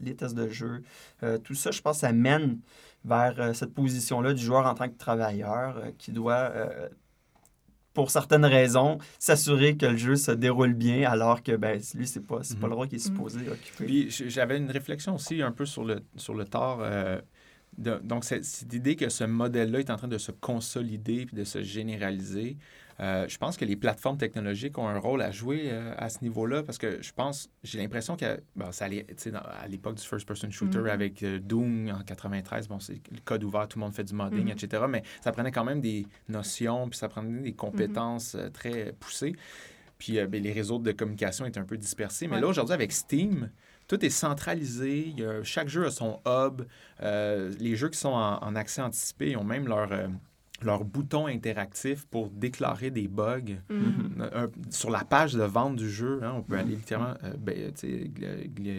les 0.00 0.16
tests 0.16 0.34
de 0.34 0.48
jeu. 0.48 0.82
tout 1.44 1.54
ça, 1.54 1.70
je 1.70 1.82
pense, 1.82 1.98
ça 1.98 2.12
mène 2.12 2.58
vers 3.04 3.54
cette 3.54 3.74
position-là 3.74 4.32
du 4.32 4.42
joueur 4.42 4.66
en 4.66 4.74
tant 4.74 4.88
que 4.88 4.96
travailleur 4.96 5.82
qui 5.98 6.12
doit 6.12 6.50
pour 7.92 8.10
certaines 8.10 8.44
raisons, 8.44 8.98
s'assurer 9.18 9.76
que 9.76 9.86
le 9.86 9.96
jeu 9.96 10.16
se 10.16 10.30
déroule 10.30 10.74
bien, 10.74 11.10
alors 11.10 11.42
que 11.42 11.56
ben, 11.56 11.80
lui, 11.94 12.06
c'est 12.06 12.26
pas, 12.26 12.38
pas 12.38 12.42
le 12.62 12.68
mhm. 12.68 12.72
rôle 12.72 12.88
qui 12.88 12.96
est 12.96 12.98
supposé 13.00 13.40
occuper. 13.48 13.84
Puis 13.84 14.10
j'avais 14.10 14.56
une 14.56 14.70
réflexion 14.70 15.16
aussi 15.16 15.42
un 15.42 15.52
peu 15.52 15.66
sur 15.66 15.84
le, 15.84 16.00
sur 16.16 16.34
le 16.34 16.44
tort. 16.44 16.82
Euh, 17.86 17.98
donc, 18.00 18.24
cette 18.24 18.72
idée 18.72 18.96
que 18.96 19.08
ce 19.08 19.24
modèle-là 19.24 19.80
est 19.80 19.90
en 19.90 19.96
train 19.96 20.08
de 20.08 20.18
se 20.18 20.32
consolider 20.32 21.26
puis 21.26 21.36
de 21.36 21.44
se 21.44 21.62
généraliser, 21.62 22.56
euh, 23.00 23.26
je 23.28 23.38
pense 23.38 23.56
que 23.56 23.64
les 23.64 23.76
plateformes 23.76 24.18
technologiques 24.18 24.76
ont 24.76 24.86
un 24.86 24.98
rôle 24.98 25.22
à 25.22 25.30
jouer 25.30 25.68
euh, 25.70 25.94
à 25.96 26.10
ce 26.10 26.18
niveau-là 26.22 26.62
parce 26.62 26.76
que 26.76 27.00
je 27.00 27.12
pense, 27.12 27.48
j'ai 27.64 27.78
l'impression 27.78 28.14
que 28.14 28.42
bon, 28.56 28.70
ça 28.72 28.84
allait, 28.86 29.06
à 29.34 29.66
l'époque 29.68 29.94
du 29.94 30.04
first-person 30.04 30.50
shooter 30.50 30.78
mm-hmm. 30.78 30.90
avec 30.90 31.22
euh, 31.22 31.38
Doom 31.38 31.90
en 31.90 32.02
93, 32.02 32.68
bon, 32.68 32.78
c'est 32.78 33.00
le 33.10 33.20
code 33.24 33.42
ouvert, 33.42 33.66
tout 33.68 33.78
le 33.78 33.84
monde 33.84 33.94
fait 33.94 34.04
du 34.04 34.12
modding, 34.12 34.46
mm-hmm. 34.46 34.64
etc. 34.64 34.84
Mais 34.88 35.02
ça 35.22 35.32
prenait 35.32 35.52
quand 35.52 35.64
même 35.64 35.80
des 35.80 36.06
notions 36.28 36.90
puis 36.90 36.98
ça 36.98 37.08
prenait 37.08 37.40
des 37.40 37.54
compétences 37.54 38.34
mm-hmm. 38.34 38.50
très 38.50 38.92
poussées. 39.00 39.34
Puis 39.96 40.18
ben, 40.26 40.42
les 40.42 40.52
réseaux 40.52 40.78
de 40.78 40.92
communication 40.92 41.46
étaient 41.46 41.60
un 41.60 41.64
peu 41.64 41.76
dispersés. 41.78 42.26
Mais 42.26 42.40
là, 42.40 42.48
aujourd'hui, 42.48 42.72
avec 42.72 42.90
Steam, 42.90 43.50
tout 43.90 44.04
est 44.04 44.10
centralisé. 44.10 45.14
chaque 45.42 45.68
jeu 45.68 45.86
a 45.86 45.90
son 45.90 46.20
hub. 46.26 46.62
les 47.00 47.76
jeux 47.76 47.88
qui 47.88 47.98
sont 47.98 48.10
en, 48.10 48.38
en 48.38 48.54
accès 48.54 48.82
anticipé 48.82 49.36
ont 49.36 49.44
même 49.44 49.66
leur 49.66 49.90
leur 50.62 50.84
bouton 50.84 51.26
interactif 51.26 52.06
pour 52.06 52.28
déclarer 52.30 52.90
des 52.90 53.08
bugs 53.08 53.56
mm-hmm. 53.70 54.50
sur 54.70 54.90
la 54.90 55.04
page 55.04 55.34
de 55.34 55.42
vente 55.42 55.76
du 55.76 55.88
jeu. 55.88 56.20
Hein, 56.22 56.34
on 56.36 56.42
peut 56.42 56.58
aller 56.58 56.76
littéralement 56.76 57.16
euh, 57.24 57.32
ben, 57.38 57.72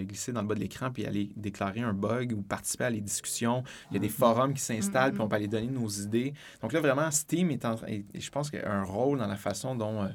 glisser 0.05 0.31
dans 0.31 0.41
le 0.41 0.47
bas 0.47 0.55
de 0.55 0.59
l'écran 0.59 0.91
puis 0.91 1.05
aller 1.05 1.29
déclarer 1.35 1.81
un 1.81 1.93
bug 1.93 2.33
ou 2.33 2.41
participer 2.41 2.85
à 2.85 2.89
les 2.89 3.01
discussions. 3.01 3.63
Il 3.89 3.95
y 3.95 3.97
a 3.97 3.99
des 3.99 4.07
mm-hmm. 4.07 4.11
forums 4.11 4.53
qui 4.53 4.61
s'installent 4.61 5.11
puis 5.11 5.21
on 5.21 5.27
peut 5.27 5.35
aller 5.35 5.47
donner 5.47 5.67
nos 5.67 5.89
idées. 5.89 6.33
Donc 6.61 6.73
là, 6.73 6.81
vraiment, 6.81 7.09
Steam 7.11 7.51
est 7.51 7.65
en, 7.65 7.75
et, 7.87 8.05
je 8.13 8.29
pense 8.29 8.49
qu'il 8.49 8.59
a 8.59 8.71
un 8.71 8.83
rôle 8.83 9.19
dans 9.19 9.27
la 9.27 9.37
façon 9.37 9.75
dont... 9.75 10.03
Euh, 10.03 10.07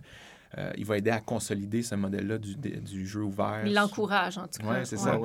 euh, 0.58 0.72
il 0.76 0.84
va 0.84 0.98
aider 0.98 1.10
à 1.10 1.20
consolider 1.20 1.82
ce 1.82 1.94
modèle-là 1.94 2.38
du, 2.38 2.54
du, 2.54 3.06
jeu 3.06 3.22
ouvert. 3.22 3.62
Il 3.66 3.74
l'encourage, 3.74 4.38
en 4.38 4.46
tout 4.46 4.62
cas. 4.62 4.78
Oui, 4.78 4.78
c'est 4.84 4.96
ça. 4.96 5.18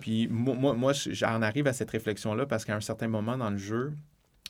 Puis 0.00 0.28
moi, 0.28 0.54
moi, 0.54 0.74
moi 0.74 0.92
j'en 0.92 1.42
arrive 1.42 1.66
à 1.66 1.72
cette 1.72 1.90
réflexion-là 1.90 2.46
parce 2.46 2.64
qu'à 2.64 2.76
un 2.76 2.80
certain 2.80 3.08
moment 3.08 3.36
dans 3.36 3.50
le 3.50 3.58
jeu, 3.58 3.92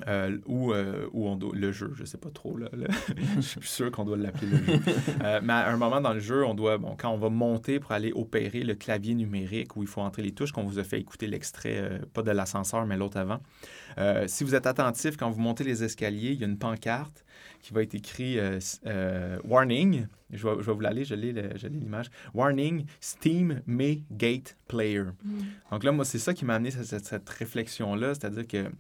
euh, 0.09 0.39
ou, 0.47 0.73
euh, 0.73 1.09
on 1.13 1.37
doit, 1.37 1.53
le 1.55 1.73
jeu, 1.73 1.93
je 1.95 2.05
sais 2.05 2.19
pas 2.19 2.31
trop, 2.31 2.57
là, 2.57 2.69
je 3.37 3.41
suis 3.41 3.61
plus 3.61 3.69
sûr 3.69 3.91
qu'on 3.91 4.05
doit 4.05 4.17
l'appeler 4.17 4.51
le 4.51 4.57
jeu. 4.57 4.81
Euh, 5.23 5.41
mais 5.43 5.53
à 5.53 5.71
un 5.71 5.77
moment 5.77 6.01
dans 6.01 6.15
le 6.15 6.21
jeu, 6.21 6.45
on 6.45 6.55
doit, 6.55 6.79
bon, 6.79 6.97
quand 6.97 7.11
on 7.11 7.19
va 7.19 7.29
monter 7.29 7.79
pour 7.79 7.93
aller 7.93 8.13
opérer 8.13 8.63
le 8.63 8.75
clavier 8.75 9.15
numérique 9.15 9.77
où 9.77 9.83
il 9.83 9.89
faut 9.89 10.01
entrer 10.01 10.23
les 10.23 10.33
touches, 10.33 10.53
qu'on 10.53 10.65
vous 10.65 10.79
a 10.79 10.85
fait 10.85 10.99
écouter 10.99 11.27
l'extrait, 11.27 12.01
pas 12.13 12.23
de 12.23 12.31
l'ascenseur, 12.31 12.87
mais 12.87 12.97
l'autre 12.97 13.19
avant. 13.19 13.41
si 14.27 14.45
vous 14.45 14.55
êtes 14.55 14.67
attentif, 14.67 15.17
quand 15.17 15.31
vous 15.31 15.41
montez 15.41 15.65
les 15.65 15.85
escaliers, 15.85 16.31
il 16.31 16.41
y 16.41 16.45
a 16.45 16.47
une 16.47 16.59
pancarte 16.59 17.25
qui 17.61 17.75
va 17.75 17.83
être 17.83 17.95
écrit 17.95 18.39
Warning, 19.45 20.07
je 20.33 20.49
vais, 20.49 20.55
je 20.61 20.67
vais 20.67 20.73
vous 20.73 20.81
l'aller, 20.81 21.05
je 21.05 21.15
lis 21.15 21.33
l'image. 21.33 22.11
Warning, 22.35 22.87
Steam 23.01 23.63
May 23.67 24.03
Gate 24.11 24.57
Player. 24.69 25.05
Mm. 25.25 25.41
Donc 25.71 25.85
là, 25.85 25.93
moi, 25.93 26.05
c'est 26.05 26.19
ça 26.19 26.35
qui 26.35 26.45
m'a 26.45 26.55
amené 26.55 26.71
cette, 26.71 27.05
cette 27.05 27.29
réflexion-là, 27.29 28.15
c'est-à-dire 28.15 28.47
que 28.47 28.71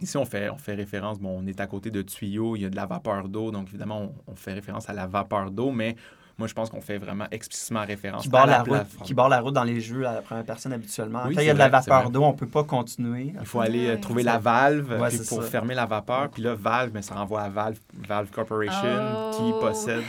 Ici, 0.00 0.16
on 0.16 0.26
fait, 0.26 0.50
on 0.50 0.58
fait 0.58 0.74
référence, 0.74 1.18
bon, 1.18 1.40
on 1.42 1.46
est 1.46 1.58
à 1.58 1.66
côté 1.66 1.90
de 1.90 2.02
tuyaux, 2.02 2.54
il 2.56 2.62
y 2.62 2.64
a 2.66 2.70
de 2.70 2.76
la 2.76 2.84
vapeur 2.86 3.28
d'eau, 3.28 3.50
donc 3.50 3.68
évidemment, 3.68 4.12
on, 4.26 4.34
fait 4.34 4.52
référence 4.52 4.90
à 4.90 4.92
la 4.92 5.06
vapeur 5.06 5.50
d'eau, 5.50 5.70
mais 5.70 5.96
moi, 6.38 6.46
je 6.46 6.52
pense 6.52 6.68
qu'on 6.68 6.82
fait 6.82 6.98
vraiment 6.98 7.24
explicitement 7.30 7.82
référence 7.82 8.24
qui 8.24 8.28
barre 8.28 8.42
à 8.42 8.46
la, 8.46 8.62
route, 8.62 8.86
Qui 9.04 9.14
barre 9.14 9.30
la 9.30 9.40
route 9.40 9.54
dans 9.54 9.64
les 9.64 9.80
jeux 9.80 10.06
à 10.06 10.12
la 10.12 10.20
première 10.20 10.44
personne 10.44 10.74
habituellement. 10.74 11.22
Quand 11.22 11.40
il 11.40 11.46
y 11.46 11.48
a 11.48 11.54
de 11.54 11.58
la 11.58 11.70
vapeur 11.70 12.10
d'eau, 12.10 12.24
on 12.24 12.32
ne 12.32 12.36
peut 12.36 12.46
pas 12.46 12.62
continuer. 12.62 13.32
Il 13.40 13.46
faut 13.46 13.60
aller 13.60 13.88
euh, 13.88 13.96
trouver 13.96 14.22
la 14.22 14.36
valve 14.36 14.98
pour 15.28 15.42
fermer 15.44 15.74
la 15.74 15.86
vapeur. 15.86 16.28
Puis 16.28 16.42
là, 16.42 16.54
valve, 16.54 16.90
mais 16.92 17.00
ça 17.00 17.14
renvoie 17.14 17.40
à 17.40 17.48
Valve, 17.48 17.78
Valve 18.06 18.30
Corporation 18.30 19.30
qui 19.32 19.50
oh. 19.54 19.60
possède 19.60 20.04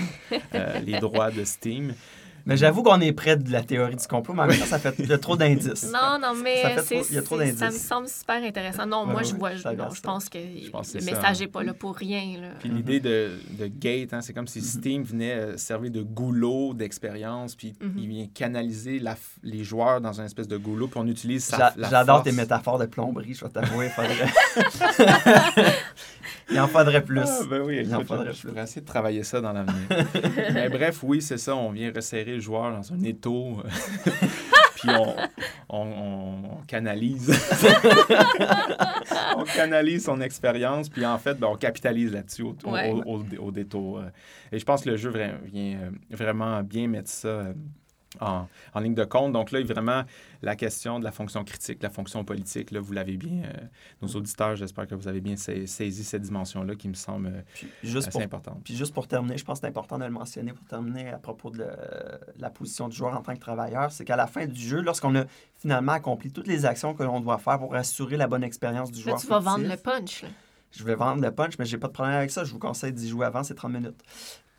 euh, 0.54 0.80
les 0.80 1.00
droits 1.00 1.32
de 1.32 1.46
Steam. 1.46 1.94
Mais 2.48 2.56
j'avoue 2.56 2.82
qu'on 2.82 3.02
est 3.02 3.12
près 3.12 3.36
de 3.36 3.52
la 3.52 3.62
théorie 3.62 3.98
du 3.98 4.08
complot, 4.08 4.34
mais 4.34 4.44
en 4.44 4.48
même 4.48 4.58
temps, 4.58 4.66
ça 4.66 4.80
fait 4.80 4.96
il 5.00 5.10
y 5.10 5.14
a 5.14 5.18
trop 5.18 5.36
d'indices. 5.38 5.92
Non, 5.92 6.18
non, 6.22 6.34
mais 6.42 6.64
il 7.10 7.14
y 7.14 7.18
a 7.18 7.22
trop 7.22 7.38
d'indices. 7.38 7.60
Ça 7.60 7.70
me 7.70 7.78
semble 7.78 8.08
super 8.08 8.42
intéressant. 8.42 8.86
Non, 8.86 9.06
moi, 9.06 9.24
je 9.24 9.36
vois, 9.36 9.56
je 9.56 10.02
pense 10.02 10.30
que 10.30 10.38
le 10.38 11.06
message 11.06 11.42
n'est 11.42 11.48
pas 11.48 11.64
là 11.64 11.74
pour 11.74 11.96
rien. 11.96 12.40
Là. 12.42 12.48
Puis 12.60 12.70
l'idée 12.70 13.00
de, 13.00 13.32
de, 13.52 13.68
Gate, 13.68 14.14
hein, 14.14 14.22
c'est 14.22 14.34
comme 14.34 14.48
si 14.48 14.60
mm-hmm. 14.60 14.80
Steam 14.80 15.04
venait 15.04 15.34
euh, 15.34 15.58
servir 15.58 15.92
de 15.92 16.02
goulot 16.02 16.74
d'expérience, 16.74 17.56
puis 17.56 17.76
mm-hmm. 17.82 17.92
il 17.98 18.08
vient 18.08 18.28
canaliser 18.34 19.00
la, 19.00 19.18
les 19.44 19.66
joueurs 19.66 20.00
dans 20.00 20.20
une 20.20 20.26
espèce 20.26 20.48
de 20.48 20.58
goulot, 20.58 20.88
puis 20.88 21.00
on 21.00 21.08
utilise. 21.08 21.54
J'adore 21.78 22.24
tes 22.24 22.32
métaphores 22.32 22.80
de 22.80 22.86
plomberie, 22.86 23.34
je 23.34 23.44
vais 23.44 23.52
t'avouer. 23.52 23.92
il 26.50 26.60
en 26.60 26.68
faudrait 26.68 27.04
plus. 27.04 27.22
Ah, 27.26 27.42
ben 27.50 27.62
oui, 27.62 27.82
il 27.84 27.94
en 27.94 28.06
faudrait 28.06 28.30
plus. 28.30 28.44
Je 28.44 28.48
vais 28.48 28.62
essayer 28.62 28.82
de 28.82 28.88
travailler 28.88 29.24
ça 29.24 29.42
dans 29.42 29.52
l'avenir. 29.52 29.88
mais 30.54 30.70
bref, 30.70 31.00
oui, 31.04 31.22
c'est 31.22 31.38
ça. 31.38 31.56
On 31.56 31.72
vient 31.72 31.92
resserrer 31.94 32.37
le 32.38 32.42
joueur 32.42 32.72
dans 32.72 32.94
un 32.94 33.04
étau. 33.04 33.62
puis 34.76 34.90
on, 35.70 36.62
canalise. 36.68 37.30
on 39.38 39.44
canalise 39.44 40.06
son 40.06 40.22
expérience, 40.22 40.90
puis 40.90 41.06
en 41.06 41.18
fait, 41.18 41.36
ben, 41.36 41.48
on 41.48 41.56
capitalise 41.56 42.12
là-dessus 42.12 42.44
au, 42.44 42.56
au, 43.40 43.52
détour. 43.52 44.02
Et 44.52 44.60
je 44.60 44.66
pense 44.66 44.84
que 44.84 44.90
le 44.90 44.98
jeu 44.98 45.12
vient 45.12 45.80
euh, 45.80 45.90
vraiment 46.12 46.62
bien 46.64 46.88
mettre 46.88 47.10
ça 47.10 47.54
euh, 48.22 48.42
en, 48.74 48.80
ligne 48.80 48.96
de 48.96 49.04
compte. 49.04 49.34
Donc 49.34 49.52
là, 49.52 49.62
vraiment, 49.64 50.04
la 50.42 50.56
question 50.56 51.00
de 51.00 51.04
la 51.04 51.12
fonction 51.12 51.44
critique, 51.44 51.84
la 51.84 51.90
fonction 51.90 52.24
politique, 52.24 52.72
là, 52.72 52.80
vous 52.80 52.94
l'avez 52.94 53.18
bien, 53.18 53.44
euh, 53.44 53.54
nos 54.02 54.08
auditeurs, 54.10 54.56
j'espère 54.56 54.88
que 54.88 54.96
vous 54.96 55.08
avez 55.08 55.20
bien 55.20 55.36
saisi 55.36 56.04
cette 56.04 56.22
dimension-là 56.22 56.76
qui 56.76 56.88
me 56.88 56.94
semble 56.94 57.28
euh, 57.28 58.00
assez 58.00 58.22
importante. 58.22 58.62
Puis 58.64 58.76
juste 58.76 58.94
pour 58.94 59.08
terminer, 59.08 59.38
je 59.38 59.44
pense 59.44 59.60
que 59.60 59.62
c'est 59.62 59.68
important 59.68 60.00
de 60.00 60.06
le 60.06 60.12
mentionner 60.12 60.54
pour 60.54 60.66
terminer 60.66 61.10
à 61.10 61.18
propos 61.18 61.50
de, 61.50 61.66
la 62.40 62.50
position 62.50 62.88
du 62.88 62.96
joueur 62.96 63.16
en 63.16 63.22
tant 63.22 63.34
que 63.34 63.40
travailleur, 63.40 63.92
c'est 63.92 64.06
qu'à 64.06 64.16
la 64.16 64.28
fin 64.28 64.46
du 64.46 64.60
jeu, 64.60 64.82
lorsqu'on 64.82 65.16
a 65.16 65.26
finalement 65.58 65.94
accompli 65.94 66.32
toutes 66.32 66.48
les 66.48 66.66
actions 66.66 66.94
que 66.94 67.04
l'on 67.04 67.20
doit 67.20 67.38
faire 67.38 67.60
pour 67.60 67.76
assurer 67.76 68.18
la 68.18 68.28
bonne 68.28 68.44
expérience 68.44 68.92
du 68.92 69.02
joueur. 69.02 69.20
tu 69.20 69.28
vas 69.28 69.40
vendre 69.40 69.68
le 69.68 69.78
punch. 69.78 70.24
Je 70.72 70.84
vais 70.84 70.96
vendre 70.96 71.22
le 71.22 71.32
punch, 71.32 71.58
mais 71.60 71.66
j'ai 71.66 71.78
pas 71.78 71.88
de 71.88 71.94
problème 71.94 72.16
avec 72.16 72.32
ça. 72.32 72.44
Je 72.44 72.52
vous 72.52 72.60
conseille 72.60 72.94
d'y 72.94 73.08
jouer 73.10 73.26
avant, 73.26 73.44
c'est 73.44 73.56
30 73.56 73.72
minutes. 73.72 74.04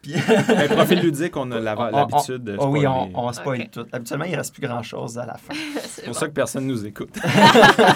Puis... 0.02 0.14
Un 0.14 0.68
profil 0.68 1.00
ludique, 1.00 1.36
on 1.36 1.50
a 1.50 1.60
l'habitude 1.60 2.44
de. 2.44 2.56
Oh 2.58 2.68
oui, 2.68 2.86
on, 2.86 3.10
on 3.14 3.32
spoil 3.32 3.68
tout. 3.68 3.86
Habituellement, 3.92 4.26
il 4.26 4.32
ne 4.32 4.36
reste 4.36 4.54
plus 4.54 4.66
grand-chose 4.66 5.18
à 5.18 5.26
la 5.26 5.34
fin. 5.34 5.54
c'est 5.80 6.04
pour 6.04 6.14
ça 6.14 6.28
que 6.28 6.32
personne 6.32 6.66
ne 6.66 6.72
nous 6.72 6.86
écoute. 6.86 7.18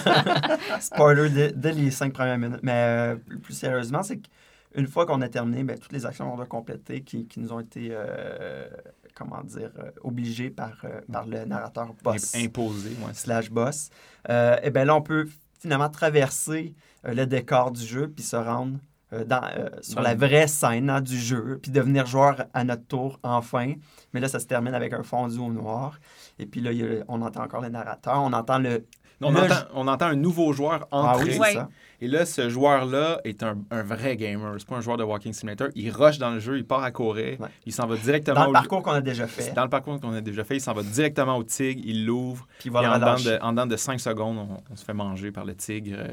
Spoiler 0.80 1.52
dès, 1.54 1.72
les 1.72 1.90
cinq 1.90 2.12
premières 2.12 2.38
minutes. 2.38 2.60
Mais 2.62 2.72
euh, 2.72 3.16
plus 3.42 3.54
sérieusement, 3.54 4.02
c'est 4.02 4.18
qu'une 4.18 4.86
fois 4.88 5.06
qu'on 5.06 5.20
a 5.22 5.28
terminé, 5.28 5.62
ben, 5.62 5.78
toutes 5.78 5.92
les 5.92 6.04
actions 6.04 6.28
qu'on 6.28 6.36
doit 6.36 6.46
compléter 6.46 7.02
qui, 7.02 7.26
qui, 7.26 7.40
nous 7.40 7.52
ont 7.52 7.60
été. 7.60 7.88
Euh, 7.92 8.66
comment 9.14 9.42
dire, 9.44 9.70
euh, 9.78 9.90
obligées 10.02 10.50
par, 10.50 10.84
par 11.10 11.26
le 11.26 11.44
narrateur 11.44 11.94
boss. 12.02 12.34
Imposé, 12.34 12.90
ouais. 12.90 13.12
Slash 13.12 13.50
boss. 13.50 13.90
et 14.28 14.32
eh 14.62 14.70
bien 14.70 14.86
là, 14.86 14.96
on 14.96 15.02
peut 15.02 15.28
finalement 15.60 15.90
traverser 15.90 16.74
le 17.04 17.24
décor 17.26 17.70
du 17.70 17.84
jeu 17.84 18.08
puis 18.08 18.24
se 18.24 18.36
rendre 18.36 18.78
dans, 19.24 19.42
euh, 19.44 19.68
sur 19.80 20.00
la 20.00 20.14
vraie 20.14 20.46
scène 20.46 20.88
hein, 20.90 21.00
du 21.00 21.18
jeu, 21.18 21.58
puis 21.62 21.70
devenir 21.70 22.06
joueur 22.06 22.46
à 22.54 22.64
notre 22.64 22.86
tour 22.86 23.20
enfin. 23.22 23.74
Mais 24.12 24.20
là, 24.20 24.28
ça 24.28 24.40
se 24.40 24.46
termine 24.46 24.74
avec 24.74 24.92
un 24.92 25.02
fondu 25.02 25.38
au 25.38 25.52
noir. 25.52 25.98
Et 26.38 26.46
puis 26.46 26.60
là, 26.60 26.70
on 27.08 27.20
entend 27.22 27.42
encore 27.42 27.60
le 27.60 27.68
narrateur, 27.68 28.22
on 28.22 28.32
entend 28.32 28.58
le... 28.58 28.86
on, 29.22 29.34
entend, 29.34 29.54
on 29.74 29.88
entend 29.88 30.06
un 30.06 30.16
nouveau 30.16 30.52
joueur 30.52 30.86
entrer. 30.90 31.36
Ah 31.36 31.40
oui, 31.40 31.52
ça. 31.54 31.68
Et 32.02 32.08
là, 32.08 32.26
ce 32.26 32.48
joueur-là 32.48 33.20
est 33.22 33.44
un, 33.44 33.58
un, 33.70 33.84
vrai 33.84 34.16
gamer. 34.16 34.56
C'est 34.58 34.66
pas 34.66 34.74
un 34.74 34.80
joueur 34.80 34.96
de 34.96 35.04
Walking 35.04 35.32
Simulator. 35.32 35.68
Il 35.76 35.88
rush 35.92 36.18
dans 36.18 36.30
le 36.30 36.40
jeu, 36.40 36.58
il 36.58 36.66
part 36.66 36.82
à 36.82 36.90
courir, 36.90 37.38
il 37.64 37.72
s'en 37.72 37.86
va 37.86 37.96
directement 37.96 38.40
Dans 38.40 38.46
le 38.48 38.52
parcours 38.52 38.82
qu'on 38.82 38.90
a 38.90 39.00
déjà 39.00 39.28
fait. 39.28 39.54
Dans 39.54 39.62
le 39.62 39.70
parcours 39.70 40.00
qu'on 40.00 40.12
a 40.12 40.20
déjà 40.20 40.42
fait, 40.42 40.56
il 40.56 40.60
s'en 40.60 40.72
va 40.72 40.82
directement 40.82 41.36
au 41.36 41.44
tigre, 41.44 41.80
il 41.84 42.04
l'ouvre. 42.04 42.48
Puis 42.58 42.70
il 42.70 42.72
va 42.72 42.80
en, 42.80 42.98
dedans 42.98 43.14
de, 43.14 43.38
en 43.40 43.52
dedans 43.52 43.66
de 43.66 43.76
5 43.76 44.00
secondes, 44.00 44.36
on, 44.68 44.74
se 44.74 44.84
fait 44.84 44.94
manger 44.94 45.30
par 45.30 45.44
le 45.44 45.54
tigre. 45.54 45.96
Euh. 45.96 46.08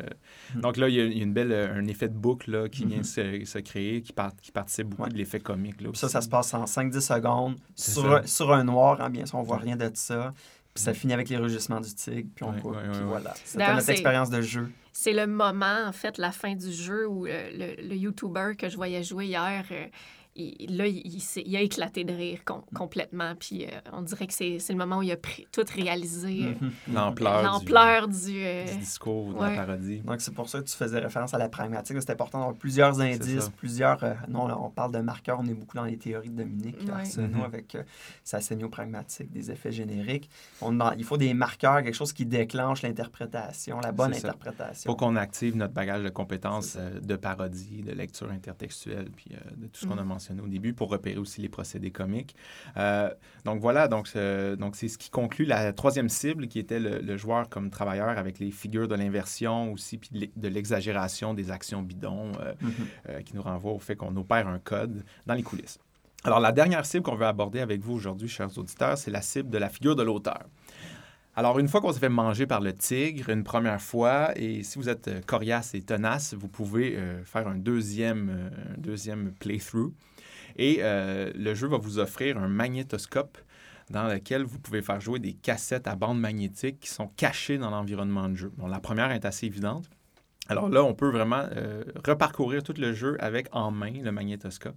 Hmm. 0.53 0.61
Donc 0.61 0.77
là, 0.77 0.89
il 0.89 0.93
y 0.95 1.01
a, 1.01 1.05
une 1.05 1.33
belle, 1.33 1.51
un 1.51 1.87
effet 1.87 2.07
de 2.07 2.13
boucle 2.13 2.51
là, 2.51 2.69
qui 2.69 2.85
vient 2.85 2.99
hmm. 2.99 3.45
se, 3.45 3.57
créer, 3.57 4.03
qui, 4.03 4.13
part, 4.13 4.33
qui 4.39 4.51
participe 4.51 4.89
beaucoup 4.89 5.09
de 5.09 5.17
l'effet 5.17 5.39
comique. 5.39 5.81
Là, 5.81 5.89
ça, 5.95 6.07
ça 6.07 6.21
se 6.21 6.29
passe 6.29 6.53
en 6.53 6.65
5-10 6.65 6.99
secondes 6.99 7.55
sur, 7.73 8.21
sur, 8.25 8.53
un 8.53 8.63
noir. 8.63 9.01
Hein, 9.01 9.09
bien 9.09 9.25
sûr, 9.25 9.39
on 9.39 9.43
voit 9.43 9.57
rien 9.57 9.75
de 9.75 9.89
ça. 9.95 10.33
Puis 10.73 10.83
ça 10.83 10.93
finit 10.93 11.13
avec 11.13 11.29
les 11.29 11.37
rugissements 11.37 11.81
du 11.81 11.93
tigre, 11.93 12.29
puis 12.35 12.45
on 12.45 12.51
ouais, 12.51 12.61
puis 12.91 13.01
voilà. 13.05 13.33
C'était 13.43 13.73
notre 13.73 13.89
expérience 13.89 14.29
de 14.29 14.41
jeu. 14.41 14.71
c'est 14.93 15.13
le 15.13 15.27
moment, 15.27 15.85
en 15.85 15.91
fait, 15.91 16.17
la 16.17 16.31
fin 16.31 16.55
du 16.55 16.71
jeu 16.71 17.07
où 17.07 17.25
euh, 17.25 17.49
le, 17.51 17.87
le, 17.87 17.95
YouTuber 17.95 18.53
que 18.57 18.69
je 18.69 18.75
voyais 18.75 19.03
jouer 19.03 19.25
hier, 19.25 19.65
euh, 19.71 19.87
là, 20.35 20.85
il, 20.87 21.55
a 21.55 21.61
éclaté 21.61 22.03
de 22.03 22.13
rire 22.13 22.39
complètement. 22.73 23.33
Puis 23.35 23.65
euh, 23.65 23.69
on 23.91 24.01
dirait 24.03 24.27
que 24.27 24.33
c'est 24.33 24.59
le 24.69 24.75
moment 24.75 24.99
où 24.99 25.01
il 25.01 25.11
a 25.11 25.17
tout 25.51 25.65
réalisé. 25.73 26.55
Mhm. 26.61 26.71
L'ampleur 26.93 28.07
du, 28.07 28.43
discours, 28.79 29.33
de 29.33 29.41
la 29.41 29.65
parodie. 29.65 29.99
Donc 29.99 30.21
c'est 30.21 30.33
pour 30.33 30.47
ça 30.47 30.59
que 30.59 30.65
tu 30.65 30.75
faisais 30.75 30.99
référence 30.99 31.33
à 31.33 31.37
la 31.37 31.49
pragmatique. 31.49 31.97
C'est 31.99 32.11
important 32.11 32.39
d'avoir 32.39 32.57
plusieurs 32.57 32.99
indices, 33.01 33.49
plusieurs... 33.57 33.99
non, 34.27 34.47
là, 34.47 34.57
on 34.59 34.69
parle 34.69 34.93
de 34.93 34.99
marqueurs. 34.99 35.39
On 35.39 35.47
est 35.47 35.53
beaucoup 35.53 35.75
dans 35.75 35.85
les 35.85 35.97
théories 35.97 36.29
de 36.29 36.37
Dominique 36.37 36.77
ouais. 36.81 37.23
Mhm. 37.23 37.41
avec 37.41 37.77
sa 38.23 38.39
sémio-pragmatique, 38.39 39.31
des 39.31 39.51
effets 39.51 39.71
génériques. 39.71 40.29
On, 40.61 40.77
il 40.97 41.03
faut 41.03 41.17
des 41.17 41.33
marqueurs, 41.33 41.81
quelque 41.83 41.95
chose 41.95 42.13
qui 42.13 42.25
déclenche 42.25 42.81
l'interprétation, 42.83 43.79
la 43.79 43.91
bonne 43.91 44.13
interprétation 44.13 44.93
qu'on 44.99 45.15
active 45.15 45.55
notre 45.55 45.73
bagage 45.73 46.03
de 46.03 46.09
compétences 46.09 46.75
euh, 46.77 46.99
de 46.99 47.15
parodie, 47.15 47.81
de 47.83 47.93
lecture 47.93 48.29
intertextuelle, 48.31 49.09
puis 49.15 49.31
euh, 49.31 49.37
de 49.55 49.67
tout 49.67 49.79
ce 49.79 49.85
qu'on 49.85 49.97
a 49.97 50.03
mm. 50.03 50.07
Mentionné 50.19 50.41
au 50.41 50.47
début, 50.47 50.73
pour 50.73 50.89
repérer 50.89 51.17
aussi 51.17 51.41
les 51.41 51.49
procédés 51.49 51.91
comiques. 51.91 52.35
Euh, 52.77 53.09
donc 53.45 53.61
voilà, 53.61 53.87
donc 53.87 54.09
donc 54.59 54.75
c'est 54.75 54.87
ce 54.87 54.97
qui 54.97 55.09
conclut 55.09 55.45
la 55.45 55.71
troisième 55.73 56.09
cible, 56.09 56.47
qui 56.47 56.59
était 56.59 56.79
le, 56.79 57.17
joueur 57.17 57.49
comme 57.49 57.69
travailleur 57.69 58.17
avec 58.17 58.39
les 58.39 58.51
figures 58.51 58.87
de 58.87 58.95
l'inversion 58.95 59.71
aussi, 59.71 59.97
puis 59.97 60.31
de 60.35 60.47
l'exagération 60.47 61.33
des 61.33 61.51
actions 61.51 61.81
bidons, 61.81 62.31
mm-hmm. 62.31 63.23
qui 63.23 63.35
nous 63.35 63.41
renvoie 63.41 63.71
au 63.71 63.79
fait 63.79 63.95
qu'on 63.95 64.15
opère 64.15 64.47
un 64.47 64.59
code 64.59 65.03
dans 65.25 65.33
les 65.33 65.43
coulisses. 65.43 65.79
Alors 66.23 66.39
la 66.41 66.51
dernière 66.51 66.85
cible 66.85 67.03
qu'on 67.03 67.15
veut 67.15 67.25
aborder 67.25 67.61
avec 67.61 67.81
vous 67.81 67.93
aujourd'hui, 67.93 68.27
chers 68.27 68.57
auditeurs, 68.57 68.97
c'est 68.97 69.11
la 69.11 69.21
cible 69.21 69.49
de 69.49 69.57
la 69.57 69.69
figure 69.69 69.95
de 69.95 70.03
l'auteur. 70.03 70.43
Alors, 71.39 71.57
une 71.57 71.69
fois 71.69 71.79
qu'on 71.79 71.93
s'est 71.93 72.01
fait 72.01 72.09
manger 72.09 72.47
par 72.47 72.59
le 72.59 72.73
tigre 72.73 73.29
une 73.29 73.45
première 73.45 73.81
fois, 73.81 74.31
et 74.35 74.61
si 74.63 74.77
vous 74.77 74.89
êtes 74.89 75.07
euh, 75.07 75.21
coriace 75.25 75.73
et 75.73 75.81
tenace, 75.81 76.33
vous 76.33 76.49
pouvez 76.49 76.97
euh, 76.97 77.23
faire 77.23 77.47
un 77.47 77.55
deuxième, 77.55 78.29
euh, 78.29 78.49
deuxième 78.77 79.31
playthrough. 79.39 79.93
Et 80.61 80.81
le 80.83 81.53
jeu 81.55 81.67
va 81.67 81.77
vous 81.77 81.99
offrir 81.99 82.37
un 82.37 82.47
magnétoscope 82.47 83.37
dans 83.89 84.07
lequel 84.07 84.43
vous 84.43 84.59
pouvez 84.59 84.81
faire 84.81 84.99
jouer 84.99 85.19
des 85.19 85.33
cassettes 85.33 85.87
à 85.87 85.95
bande 85.95 86.19
magnétique 86.19 86.81
qui 86.81 86.89
sont 86.89 87.07
cachées 87.07 87.57
dans 87.57 87.71
l'environnement 87.71 88.29
de 88.29 88.35
jeu. 88.35 88.51
Bon, 88.57 88.67
la 88.67 88.79
première 88.79 89.11
est 89.11 89.25
assez 89.25 89.47
évidente. 89.47 89.89
Alors 90.49 90.67
là, 90.67 90.83
on 90.83 90.93
peut 90.93 91.09
vraiment 91.09 91.43
reparcourir 92.05 92.61
tout 92.61 92.73
le 92.77 92.93
jeu 92.93 93.17
avec 93.19 93.47
en 93.51 93.71
main 93.71 93.93
le 94.03 94.11
magnétoscope 94.11 94.75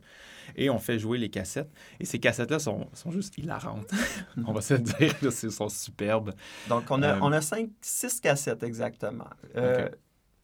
et 0.57 0.71
on 0.71 0.79
fait 0.79 0.99
jouer 0.99 1.19
les 1.19 1.31
cassettes. 1.31 1.71
Et 2.01 2.05
ces 2.05 2.19
cassettes-là 2.19 2.59
sont, 2.59 2.89
sont, 2.93 3.11
juste 3.11 3.39
hilarantes. 3.39 3.91
on 4.47 4.53
va 4.53 4.61
se 4.61 4.75
dire, 4.75 5.15
elles 5.23 5.33
sont 5.33 5.69
superbes. 5.69 6.33
Donc, 6.69 6.85
on 6.91 7.03
a, 7.03 7.15
euh, 7.15 7.21
on 7.23 7.33
a 7.33 7.41
cinq, 7.41 7.71
six 7.81 8.21
cassettes 8.21 8.63
exactement. 8.63 9.29
Euh, 9.57 9.89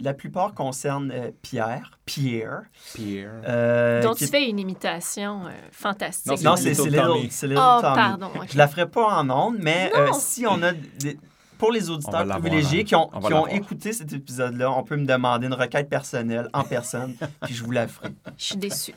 la 0.01 0.15
plupart 0.15 0.55
concernent 0.55 1.11
euh, 1.13 1.31
Pierre, 1.43 1.99
Pierre. 2.05 2.63
Pierre. 2.95 4.03
dont 4.03 4.15
tu 4.15 4.27
fais 4.27 4.49
une 4.49 4.59
imitation 4.59 5.43
fantastique. 5.73 6.43
Non, 6.43 6.57
c'est 6.57 6.71
Little, 6.71 7.23
Little, 7.23 7.53
oh, 7.53 7.81
pardon. 7.83 8.31
Je 8.51 8.57
la 8.57 8.69
ferai 8.69 8.89
pas 8.89 9.07
en 9.07 9.29
ondes, 9.31 9.59
mais 9.59 9.91
si 10.19 10.47
on 10.47 10.63
a 10.63 10.73
des, 10.73 11.19
pour 11.59 11.73
les 11.73 11.91
auditeurs 11.91 12.27
privilégiés 12.27 12.85
qui 12.85 12.95
ont, 12.95 13.09
qui 13.09 13.35
ont 13.35 13.47
écouté 13.49 13.93
cet 13.93 14.13
épisode-là, 14.13 14.71
on 14.71 14.85
peut 14.85 14.97
me 14.97 15.05
demander 15.05 15.49
une 15.49 15.55
requête 15.55 15.89
personnelle 15.89 16.49
en 16.53 16.63
personne, 16.63 17.15
puis 17.43 17.55
je 17.55 17.65
vous 17.65 17.73
la 17.73 17.89
ferai. 17.89 18.11
Je 18.37 18.45
suis 18.45 18.57
déçu. 18.57 18.95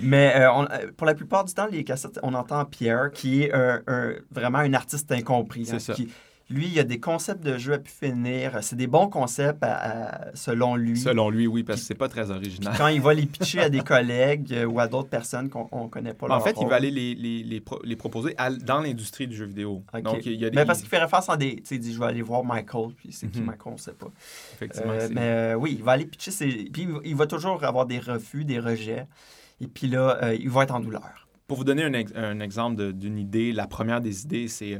Mais 0.00 0.34
euh, 0.36 0.50
euh, 0.50 0.92
pour 0.96 1.06
la 1.06 1.14
plupart 1.14 1.44
du 1.44 1.52
temps, 1.52 1.66
les 1.66 1.82
cassettes, 1.82 2.20
on 2.22 2.34
entend 2.34 2.64
Pierre, 2.64 3.10
qui 3.12 3.42
est 3.42 3.52
vraiment 4.30 4.58
un 4.58 4.72
artiste 4.74 5.10
incompris. 5.10 5.66
C'est 5.66 5.74
hein, 5.74 5.78
ça. 5.80 5.94
Qui, 5.94 6.08
lui, 6.50 6.66
il 6.66 6.72
y 6.72 6.80
a 6.80 6.84
des 6.84 7.00
concepts 7.00 7.42
de 7.42 7.56
jeu 7.56 7.74
à 7.74 7.78
pu 7.78 7.90
finir. 7.90 8.58
C'est 8.62 8.76
des 8.76 8.86
bons 8.86 9.08
concepts 9.08 9.64
selon 10.34 10.76
lui. 10.76 10.98
Selon 10.98 11.30
lui, 11.30 11.46
oui, 11.46 11.62
parce 11.62 11.80
que 11.80 11.86
c'est 11.86 11.94
pas 11.94 12.08
très 12.08 12.30
original. 12.30 12.74
quand 12.76 12.88
il 12.88 13.00
va 13.00 13.14
les 13.14 13.26
pitcher 13.26 13.60
à 13.60 13.70
des 13.70 13.80
collègues 13.80 14.52
euh, 14.52 14.64
ou 14.64 14.80
à 14.80 14.88
d'autres 14.88 15.08
personnes 15.08 15.48
qu'on 15.48 15.84
ne 15.84 15.88
connaît 15.88 16.14
pas. 16.14 16.28
En 16.34 16.40
fait, 16.40 16.56
il 16.60 16.66
va 16.66 16.76
aller 16.76 16.90
les, 16.90 17.14
les, 17.14 17.62
les, 17.84 17.96
proposer 17.96 18.34
dans 18.64 18.80
l'industrie 18.80 19.26
du 19.26 19.36
jeu 19.36 19.46
vidéo. 19.46 19.82
Donc, 20.02 20.26
il 20.26 20.40
y 20.40 20.44
a 20.44 20.50
des... 20.50 20.56
Mais 20.56 20.64
parce 20.64 20.80
qu'il 20.80 20.88
fait 20.88 20.98
référence 20.98 21.28
à 21.28 21.36
des. 21.36 21.56
Tu 21.56 21.62
sais, 21.64 21.74
il 21.76 21.80
dit 21.80 21.92
Je 21.92 21.98
vais 21.98 22.06
aller 22.06 22.22
voir 22.22 22.44
Michael, 22.44 22.90
puis 22.96 23.12
c'est 23.12 23.28
qui 23.28 23.40
mhm. 23.40 23.46
Michael, 23.46 23.72
on 23.72 23.72
ne 23.72 23.78
sait 23.78 23.92
pas. 23.92 24.10
Effectivement. 24.54 24.92
Euh, 24.92 25.08
mais 25.10 25.20
euh, 25.20 25.54
oui, 25.54 25.76
il 25.78 25.82
va 25.82 25.92
aller 25.92 26.06
pitcher. 26.06 26.30
Ses... 26.30 26.48
Puis 26.72 26.88
il 27.04 27.16
va 27.16 27.26
toujours 27.26 27.62
avoir 27.64 27.86
des 27.86 27.98
refus, 27.98 28.44
des 28.44 28.58
rejets. 28.58 29.06
Et 29.60 29.68
puis 29.68 29.86
là, 29.86 30.32
il 30.34 30.50
va 30.50 30.64
être 30.64 30.74
en 30.74 30.80
douleur. 30.80 31.28
Pour 31.46 31.56
vous 31.56 31.64
donner 31.64 31.84
un, 31.84 31.92
un 32.16 32.40
exemple 32.40 32.92
d'une 32.92 33.18
idée, 33.18 33.52
la 33.52 33.66
première 33.66 34.00
des 34.00 34.22
idées, 34.22 34.48
c'est 34.48 34.78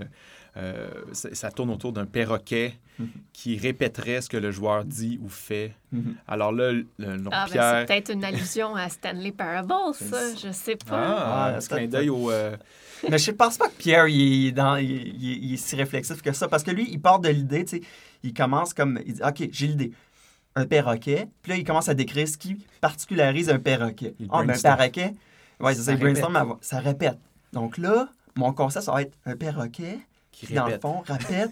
euh, 0.56 0.88
ça, 1.12 1.50
tourne 1.50 1.70
autour 1.70 1.92
d'un 1.92 2.04
perroquet 2.04 2.74
mhm. 2.98 3.08
qui 3.32 3.56
répéterait 3.56 4.20
ce 4.20 4.28
que 4.28 4.36
le 4.36 4.50
joueur 4.50 4.84
dit 4.84 5.18
ou 5.22 5.28
fait. 5.28 5.74
Mhm. 5.92 6.14
Alors 6.28 6.52
là, 6.52 6.72
le, 6.72 6.86
ah, 6.98 7.46
ben, 7.46 7.46
Pierre... 7.50 7.78
c'est 7.80 7.86
peut-être 7.86 8.12
une 8.12 8.24
allusion 8.24 8.74
à 8.74 8.88
Stanley 8.90 9.32
Parable, 9.32 9.72
ça. 9.94 10.34
Je 10.34 10.52
sais 10.52 10.76
pas. 10.76 11.16
Ah, 11.18 11.56
un 11.56 11.58
clin 11.58 11.86
d'œil 11.86 12.10
au... 12.10 12.30
Euh, 12.30 12.56
Mais 13.10 13.18
je 13.18 13.30
pense 13.30 13.56
pas 13.56 13.68
que 13.68 13.76
Pierre 13.76 14.06
il 14.08 14.48
est, 14.48 14.52
dans, 14.52 14.76
il, 14.76 15.54
est 15.54 15.56
si 15.56 15.74
réflexif 15.74 16.20
que 16.20 16.32
ça. 16.32 16.48
Parce 16.48 16.62
que 16.62 16.70
lui, 16.70 16.86
il 16.90 17.00
part 17.00 17.18
de 17.18 17.30
l'idée, 17.30 17.64
tu 17.64 17.78
sais, 17.78 17.82
il 18.22 18.34
commence 18.34 18.74
comme... 18.74 19.00
Il 19.06 19.14
dit, 19.14 19.22
OK, 19.22 19.48
j'ai 19.50 19.66
l'idée 19.66 19.92
un 20.54 20.66
perroquet. 20.66 21.28
Puis 21.42 21.52
là, 21.52 21.58
il 21.58 21.64
commence 21.64 21.88
à 21.88 21.94
décrire 21.94 22.28
ce 22.28 22.36
qui 22.36 22.56
particularise 22.80 23.48
un 23.50 23.58
perroquet. 23.58 24.14
Ah, 24.30 24.44
ben, 24.44 24.54
un 24.54 24.58
perroquet, 24.58 25.14
ouais, 25.60 25.74
ça, 25.74 25.82
ça, 25.82 25.96
brainstorm, 25.96 26.58
ça 26.60 26.78
répète. 26.78 27.18
Donc 27.52 27.78
là, 27.78 28.08
mon 28.36 28.52
concept, 28.52 28.84
ça 28.84 28.92
va 28.92 29.02
être 29.02 29.16
un 29.26 29.36
perroquet 29.36 29.98
qui, 30.46 30.54
dans 30.54 30.66
le 30.66 30.78
fond, 30.78 31.02
répète 31.06 31.50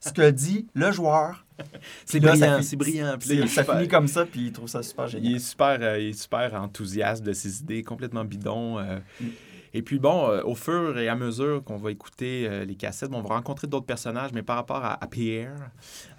ce 0.00 0.12
que 0.12 0.30
dit 0.30 0.66
le 0.74 0.90
joueur. 0.92 1.44
C'est 2.06 2.18
brillant, 2.18 2.60
c'est 2.62 2.76
brillant. 2.76 3.16
ça 3.46 3.62
finit 3.62 3.86
comme 3.86 4.08
ça, 4.08 4.26
puis 4.26 4.46
il 4.46 4.52
trouve 4.52 4.68
ça 4.68 4.82
super 4.82 5.06
génial. 5.06 5.30
Il 5.30 5.36
est 5.36 5.38
super, 5.38 5.78
euh, 5.80 5.98
il 6.00 6.08
est 6.08 6.20
super 6.20 6.54
enthousiaste 6.54 7.22
de 7.22 7.32
ses 7.32 7.60
idées, 7.60 7.84
complètement 7.84 8.24
bidon. 8.24 8.78
Euh. 8.78 8.98
Mm. 9.20 9.26
Et 9.74 9.82
puis 9.82 9.98
bon, 9.98 10.28
euh, 10.28 10.42
au 10.42 10.56
fur 10.56 10.98
et 10.98 11.08
à 11.08 11.14
mesure 11.14 11.62
qu'on 11.62 11.76
va 11.76 11.92
écouter 11.92 12.64
les 12.66 12.74
cassettes, 12.74 13.10
on 13.12 13.22
va 13.22 13.36
rencontrer 13.36 13.68
d'autres 13.68 13.86
personnages, 13.86 14.32
mais 14.34 14.42
par 14.42 14.56
rapport 14.56 14.84
à, 14.84 14.98
Pierre, 15.08 15.70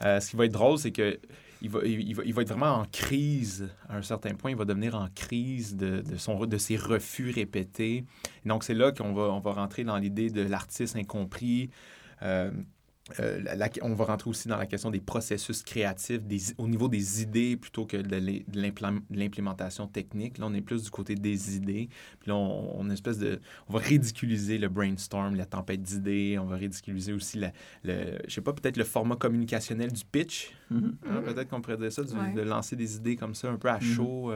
ce 0.02 0.30
qui 0.30 0.36
va 0.38 0.46
être 0.46 0.54
drôle, 0.54 0.78
c'est 0.78 0.92
que 0.92 1.20
il 1.64 1.70
va, 1.70 1.80
il, 1.86 2.14
va, 2.14 2.24
il 2.26 2.34
va, 2.34 2.42
être 2.42 2.50
vraiment 2.50 2.76
en 2.80 2.86
crise 2.86 3.70
à 3.88 3.96
un 3.96 4.02
certain 4.02 4.34
point. 4.34 4.52
Il 4.52 4.58
va 4.58 4.66
devenir 4.66 4.96
en 4.96 5.08
crise 5.16 5.78
de, 5.78 6.02
de, 6.02 6.18
son, 6.18 6.46
de 6.46 6.58
ses 6.58 6.76
refus 6.76 7.32
répétés. 7.32 8.04
donc, 8.46 8.66
c'est 8.66 8.74
là 8.74 8.92
qu'on 8.92 9.14
va, 9.14 9.24
on 9.24 9.40
va 9.40 9.54
rentrer 9.54 9.86
dans 9.86 9.98
l'idée 9.98 10.30
de 10.30 10.42
l'artiste 10.42 10.98
incompris, 10.98 11.70
euh, 12.22 12.52
euh, 13.20 13.68
on 13.82 13.94
va 13.94 14.06
rentrer 14.06 14.30
aussi 14.30 14.48
dans 14.48 14.58
la 14.58 14.66
question 14.66 14.90
des 14.90 15.02
processus 15.02 15.62
créatifs 15.62 16.22
au 16.58 16.70
niveau 16.70 16.88
des 16.88 17.22
idées 17.22 17.58
plutôt 17.58 17.86
que 17.86 17.98
de 17.98 18.44
l'implémentation 19.12 19.88
technique. 19.88 20.38
Là, 20.38 20.46
on 20.48 20.54
est 20.54 20.62
plus 20.62 20.84
du 20.84 20.90
côté 20.90 21.16
des 21.16 21.58
idées. 21.58 21.90
Puis 22.22 22.30
là, 22.30 22.36
on, 22.36 22.90
espèce 22.90 23.18
de, 23.18 23.42
on 23.68 23.74
va 23.74 23.80
ridiculiser 23.80 24.58
le 24.58 24.70
brainstorm, 24.70 25.36
la 25.36 25.46
tempête 25.46 25.82
d'idées. 25.82 26.38
On 26.40 26.46
va 26.46 26.56
ridiculiser 26.56 27.12
aussi, 27.12 27.40
la, 27.40 27.52
le, 27.84 28.20
je 28.26 28.34
sais 28.34 28.42
pas, 28.42 28.54
peut-être 28.54 28.78
le 28.78 28.86
format 28.86 29.18
communicationnel 29.18 29.92
du 29.92 30.06
pitch. 30.06 30.54
Mm-hmm. 30.72 30.94
Hein, 31.10 31.22
peut-être 31.26 31.50
qu'on 31.50 31.62
pourrait 31.62 31.78
dire 31.78 31.92
ça, 31.92 32.04
de 32.04 32.42
lancer 32.42 32.78
des 32.78 32.96
idées 32.96 33.18
comme 33.18 33.36
ça, 33.36 33.50
un 33.50 33.58
peu 33.58 33.70
à 33.70 33.80
mm-hmm. 33.80 33.96
chaud. 33.96 34.32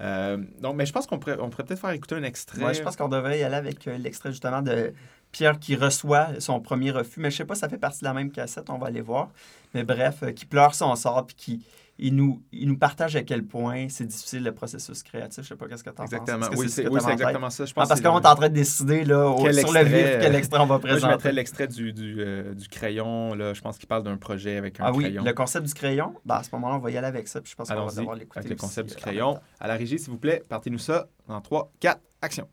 Euh, 0.00 0.38
donc, 0.60 0.76
mais 0.76 0.86
je 0.86 0.92
pense 0.92 1.06
qu'on 1.06 1.18
pourrait, 1.18 1.38
on 1.40 1.50
pourrait 1.50 1.64
peut-être 1.64 1.80
faire 1.80 1.90
écouter 1.90 2.14
un 2.14 2.22
extrait. 2.22 2.64
Oui, 2.64 2.74
je 2.74 2.82
pense 2.82 2.96
qu'on 2.96 3.08
devrait 3.08 3.38
y 3.38 3.42
aller 3.42 3.56
avec 3.56 3.84
l'extrait 3.84 4.30
justement 4.30 4.62
de 4.62 4.92
Pierre 5.32 5.58
qui 5.58 5.76
reçoit 5.76 6.40
son 6.40 6.60
premier 6.60 6.90
refus, 6.90 7.20
mais 7.20 7.30
je 7.30 7.36
sais 7.36 7.44
pas, 7.44 7.54
ça 7.54 7.68
fait 7.68 7.78
partie 7.78 8.00
de 8.00 8.04
la 8.04 8.14
même 8.14 8.30
cassette, 8.30 8.70
on 8.70 8.78
va 8.78 8.88
aller 8.88 9.00
voir. 9.00 9.30
Mais 9.74 9.84
bref, 9.84 10.22
euh, 10.22 10.32
qui 10.32 10.46
pleure 10.46 10.74
son 10.74 10.94
sort, 10.96 11.26
puis 11.26 11.36
qui 11.36 11.62
il 11.98 12.14
nous, 12.14 12.40
il 12.52 12.68
nous 12.68 12.78
partage 12.78 13.16
à 13.16 13.22
quel 13.22 13.44
point 13.44 13.88
c'est 13.88 14.06
difficile 14.06 14.44
le 14.44 14.52
processus 14.52 15.02
créatif. 15.02 15.42
Je 15.42 15.48
sais 15.48 15.56
pas 15.56 15.66
qu'est-ce 15.66 15.82
que 15.82 15.90
tu 15.90 16.00
en 16.00 16.04
exactement. 16.04 16.46
penses. 16.46 16.56
oui, 16.56 16.68
c'est 16.70 16.84
exactement 16.84 17.50
ça. 17.50 17.64
Je 17.64 17.72
pense 17.72 17.84
ah, 17.84 17.88
parce 17.88 18.00
qu'on 18.00 18.20
est 18.20 18.26
en 18.26 18.34
train 18.36 18.48
de 18.48 18.54
décider 18.54 19.04
là, 19.04 19.34
sur 19.36 19.72
le 19.72 19.84
vif 19.84 20.18
quel 20.20 20.34
extrait 20.36 20.60
on 20.60 20.66
va 20.66 20.78
présenter. 20.78 21.00
Moi, 21.00 21.10
je 21.10 21.16
mettrais 21.16 21.32
l'extrait 21.32 21.66
du, 21.66 21.92
du, 21.92 22.16
euh, 22.20 22.54
du, 22.54 22.68
crayon. 22.68 23.34
Là. 23.34 23.52
Je 23.52 23.60
pense 23.60 23.78
qu'il 23.78 23.88
parle 23.88 24.04
d'un 24.04 24.16
projet 24.16 24.56
avec 24.56 24.78
un 24.78 24.84
ah, 24.84 24.92
crayon. 24.92 25.08
Ah 25.18 25.22
oui, 25.22 25.26
le 25.26 25.34
concept 25.34 25.66
du 25.66 25.74
crayon? 25.74 26.14
Ben, 26.24 26.36
à 26.36 26.42
ce 26.44 26.50
moment-là, 26.52 26.76
on 26.76 26.78
va 26.78 26.90
y 26.92 26.96
aller 26.96 27.06
avec 27.06 27.26
ça. 27.26 27.40
Puis 27.40 27.50
je 27.50 27.56
pense 27.56 27.68
qu'on 27.68 27.84
va 27.84 27.92
devoir 27.92 28.14
l'écouter. 28.14 28.38
Avec 28.38 28.50
le 28.50 28.56
concept 28.56 28.90
du 28.90 28.94
euh, 28.94 28.98
crayon. 28.98 29.40
À 29.58 29.66
la 29.66 29.74
régie, 29.74 29.98
s'il 29.98 30.10
vous 30.10 30.18
plaît, 30.18 30.44
partez-nous 30.48 30.78
ça 30.78 31.08
dans 31.26 31.40
3, 31.40 31.72
4, 31.80 32.00
action. 32.22 32.48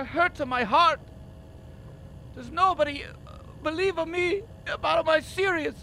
It 0.00 0.06
hurt 0.06 0.34
to 0.36 0.46
my 0.46 0.64
heart. 0.64 1.00
Does 2.34 2.50
nobody 2.50 3.04
believe 3.62 3.98
of 3.98 4.08
me 4.08 4.42
about 4.66 5.04
my 5.04 5.20
serious? 5.20 5.74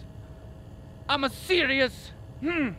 I'm 1.10 1.24
a 1.24 1.30
serious. 1.30 2.11
Hmm. 2.41 2.69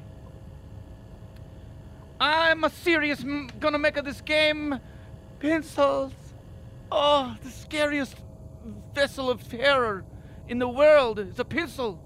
I'm 2.21 2.65
a 2.65 2.71
serious. 2.71 3.25
Gonna 3.61 3.79
make 3.79 3.97
of 3.97 4.05
this 4.05 4.21
game. 4.21 4.81
Pencils. 5.39 6.13
Oh, 6.91 7.37
the 7.43 7.51
scariest 7.51 8.17
vessel 8.95 9.31
of 9.31 9.49
terror 9.49 10.05
in 10.49 10.59
the 10.59 10.69
world 10.69 11.19
is 11.19 11.39
a 11.39 11.45
pencil. 11.45 12.03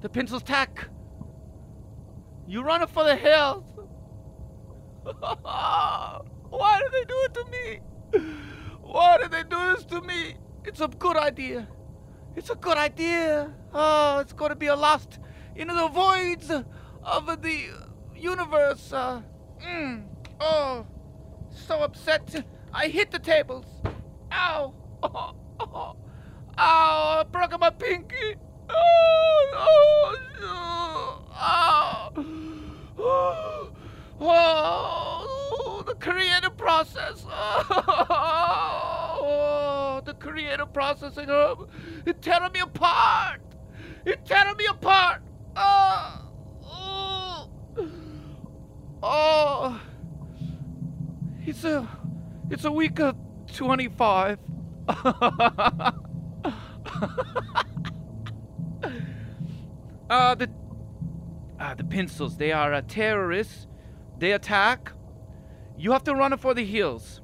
The 0.00 0.08
pencil's 0.08 0.42
tack. 0.42 0.88
You 2.46 2.62
run 2.62 2.82
it 2.82 2.90
for 2.90 3.04
the 3.04 3.16
hills. 3.16 3.64
Why 6.52 6.80
do 6.80 6.86
they 6.92 7.04
do 7.06 7.16
it 7.24 7.34
to 7.34 7.44
me? 7.50 7.80
Why 8.82 9.16
did 9.16 9.30
they 9.30 9.42
do 9.42 9.74
this 9.74 9.84
to 9.86 10.02
me? 10.02 10.34
It's 10.64 10.82
a 10.82 10.88
good 10.88 11.16
idea. 11.16 11.66
It's 12.36 12.50
a 12.50 12.54
good 12.54 12.76
idea. 12.76 13.54
Oh, 13.72 14.18
it's 14.18 14.34
going 14.34 14.50
to 14.50 14.54
be 14.54 14.66
a 14.66 14.76
lost 14.76 15.18
into 15.56 15.72
the 15.72 15.88
voids 15.88 16.50
of 16.50 17.26
the 17.40 17.70
universe. 18.14 18.92
Uh, 18.92 19.22
mm, 19.64 20.04
oh, 20.40 20.86
so 21.50 21.78
upset. 21.78 22.44
I 22.70 22.88
hit 22.88 23.10
the 23.10 23.18
tables. 23.18 23.64
Ow. 24.30 24.74
Oh, 25.02 25.34
oh, 25.60 25.96
ow, 26.58 26.58
I 26.58 27.24
broke 27.30 27.58
my 27.58 27.70
pinky. 27.70 28.36
Oh, 28.68 29.52
oh, 29.54 30.16
oh, 30.42 31.24
oh. 31.34 31.92
Oh, 34.24 35.61
creative 36.02 36.56
process. 36.56 37.24
Oh, 39.24 40.02
the 40.04 40.14
creative 40.14 40.72
processing 40.72 41.28
hub. 41.28 41.70
It's 42.04 42.18
tearing 42.26 42.50
me 42.50 42.58
apart. 42.58 43.40
It's 44.04 44.28
tearing 44.28 44.56
me 44.56 44.66
apart. 44.66 45.22
Oh, 45.54 46.28
oh, 46.64 47.48
oh. 49.00 49.80
It's 51.46 51.62
a, 51.62 51.88
it's 52.50 52.64
a 52.64 52.72
week 52.72 52.98
of 52.98 53.14
25. 53.54 54.40
uh, 54.88 55.92
the, 60.34 60.50
uh, 61.60 61.74
the 61.74 61.84
pencils, 61.84 62.38
they 62.38 62.50
are 62.50 62.74
uh, 62.74 62.82
terrorists. 62.88 63.68
They 64.18 64.32
attack. 64.32 64.92
You 65.82 65.90
have 65.90 66.04
to 66.04 66.14
run 66.14 66.36
for 66.38 66.54
the 66.54 66.64
hills. 66.64 67.20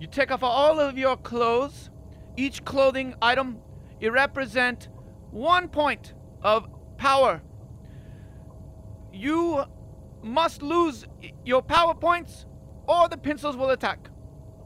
You 0.00 0.06
take 0.06 0.30
off 0.30 0.42
all 0.42 0.80
of 0.80 0.96
your 0.96 1.18
clothes. 1.18 1.90
Each 2.34 2.64
clothing 2.64 3.14
item, 3.20 3.58
it 4.00 4.10
represent 4.10 4.88
one 5.30 5.68
point 5.68 6.14
of 6.42 6.66
power. 6.96 7.42
You 9.12 9.64
must 10.22 10.62
lose 10.62 11.06
your 11.44 11.60
power 11.60 11.92
points 11.92 12.46
or 12.88 13.06
the 13.06 13.18
pencils 13.18 13.54
will 13.54 13.68
attack. 13.68 14.08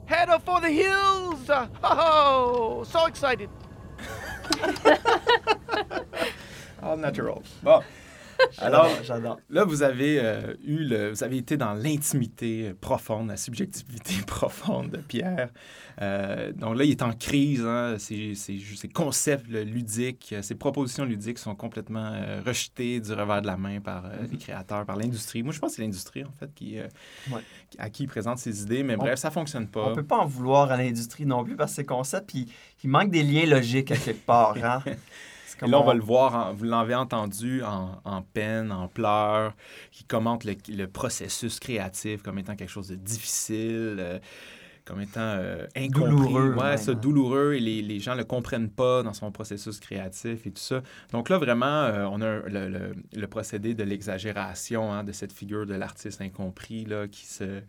Head 0.07 0.29
up 0.29 0.45
for 0.45 0.61
the 0.61 0.71
hills! 0.71 1.51
Oh, 1.83 2.85
so 2.85 3.07
excited! 3.07 3.51
All 6.81 6.97
natural. 6.97 7.43
Bon. 7.65 7.83
Alors, 8.59 8.89
là, 9.51 9.65
vous 9.65 9.83
avez 9.83 10.21
euh, 10.21 10.55
eu 10.65 10.85
le, 10.85 11.11
vous 11.11 11.25
avez 11.25 11.37
été 11.37 11.57
dans 11.57 11.75
l'intimité 11.75 12.73
profonde, 12.81 13.29
la 13.29 13.37
subjectivité 13.37 14.15
profonde 14.27 14.91
de 14.91 14.99
Pierre. 14.99 15.51
Euh, 16.01 16.53
donc 16.53 16.77
là, 16.77 16.85
il 16.85 16.91
est 16.91 17.03
en 17.03 17.13
crise. 17.13 17.65
Hein, 17.65 17.97
ses, 17.99 18.35
concepts 18.95 19.49
ludiques, 19.49 20.35
ses 20.43 20.55
propositions 20.55 21.05
ludiques 21.05 21.39
sont 21.39 21.55
complètement 21.55 22.13
euh, 22.13 22.41
rejetées 22.45 23.01
du 23.01 23.13
revers 23.13 23.43
de 23.43 23.47
la 23.47 23.57
main 23.57 23.81
par 23.81 24.05
mm-hmm. 24.05 24.31
les 24.31 24.39
créateurs, 24.39 24.87
par 24.87 24.97
l'industrie. 24.97 25.43
Moi, 25.43 25.53
je 25.53 25.59
pense 25.59 25.73
que 25.73 25.77
c'est 25.77 25.83
l'industrie, 25.83 26.25
en 26.25 26.33
fait, 26.33 26.53
qui, 26.55 26.79
à 27.79 27.91
qui 27.91 28.05
il 28.05 28.07
présente 28.07 28.39
ses 28.39 28.63
idées. 28.63 28.83
Mais 28.83 28.97
bref, 28.97 29.19
ça 29.19 29.31
fonctionne 29.31 29.69
pas. 29.69 29.91
On 29.91 29.95
peut 29.95 30.03
pas 30.03 30.19
en 30.19 30.27
vouloir 30.27 30.71
à 30.71 30.77
l'industrie 30.77 31.27
non 31.27 31.45
plus 31.45 31.57
parce 31.57 31.73
que 31.73 31.77
ses 31.77 31.85
concepts, 31.85 32.29
puis 32.29 32.47
il 32.83 32.91
manque 32.91 33.11
des 33.11 33.23
liens 33.23 33.47
logiques 33.47 33.91
à 33.91 33.97
quelque 33.97 34.25
part. 34.25 34.57
Hein? 34.63 34.83
là, 35.67 35.81
on 35.81 35.85
va 35.85 35.95
le 35.95 36.01
voir, 36.01 36.55
vous 36.55 36.65
l'avez 36.65 36.95
entendu 36.95 37.63
en, 37.63 38.23
peine, 38.33 38.73
en 38.73 38.89
pleurs, 38.89 39.55
qui 39.91 40.05
commente 40.05 40.45
le, 40.45 40.87
processus 40.87 41.61
créatif 41.61 42.23
comme 42.23 42.39
étant 42.39 42.57
quelque 42.57 42.71
chose 42.71 42.89
de 42.89 42.97
difficile. 42.97 43.97
Euh, 43.99 44.19
comme 44.89 45.03
étant 45.03 45.21
euh, 45.21 45.67
Douloureux. 45.91 46.55
Ouais, 46.55 46.79
ça, 46.79 46.95
douloureux 46.95 47.53
et 47.53 47.61
les, 47.61 47.83
les 47.83 48.01
gens 48.01 48.13
ne 48.13 48.21
le 48.21 48.25
comprennent 48.25 48.71
pas 48.71 49.03
dans 49.03 49.13
son 49.13 49.31
processus 49.31 49.81
créatif 49.81 50.47
et 50.47 50.51
tout 50.51 50.63
ça. 50.63 50.83
Donc 51.13 51.29
là, 51.29 51.37
vraiment, 51.37 51.67
euh, 51.67 52.07
on 52.11 52.23
a 52.23 52.39
le, 52.49 52.95
le, 53.15 53.27
procédé 53.27 53.75
de 53.75 53.85
l'exagération 53.85 54.91
hein, 54.91 55.05
de 55.05 55.13
cette 55.13 55.33
figure 55.33 55.67
de 55.67 55.75
l'artiste 55.75 56.23
incompris 56.23 56.87
là, 56.87 57.07
qui 57.07 57.27
se 57.27 57.61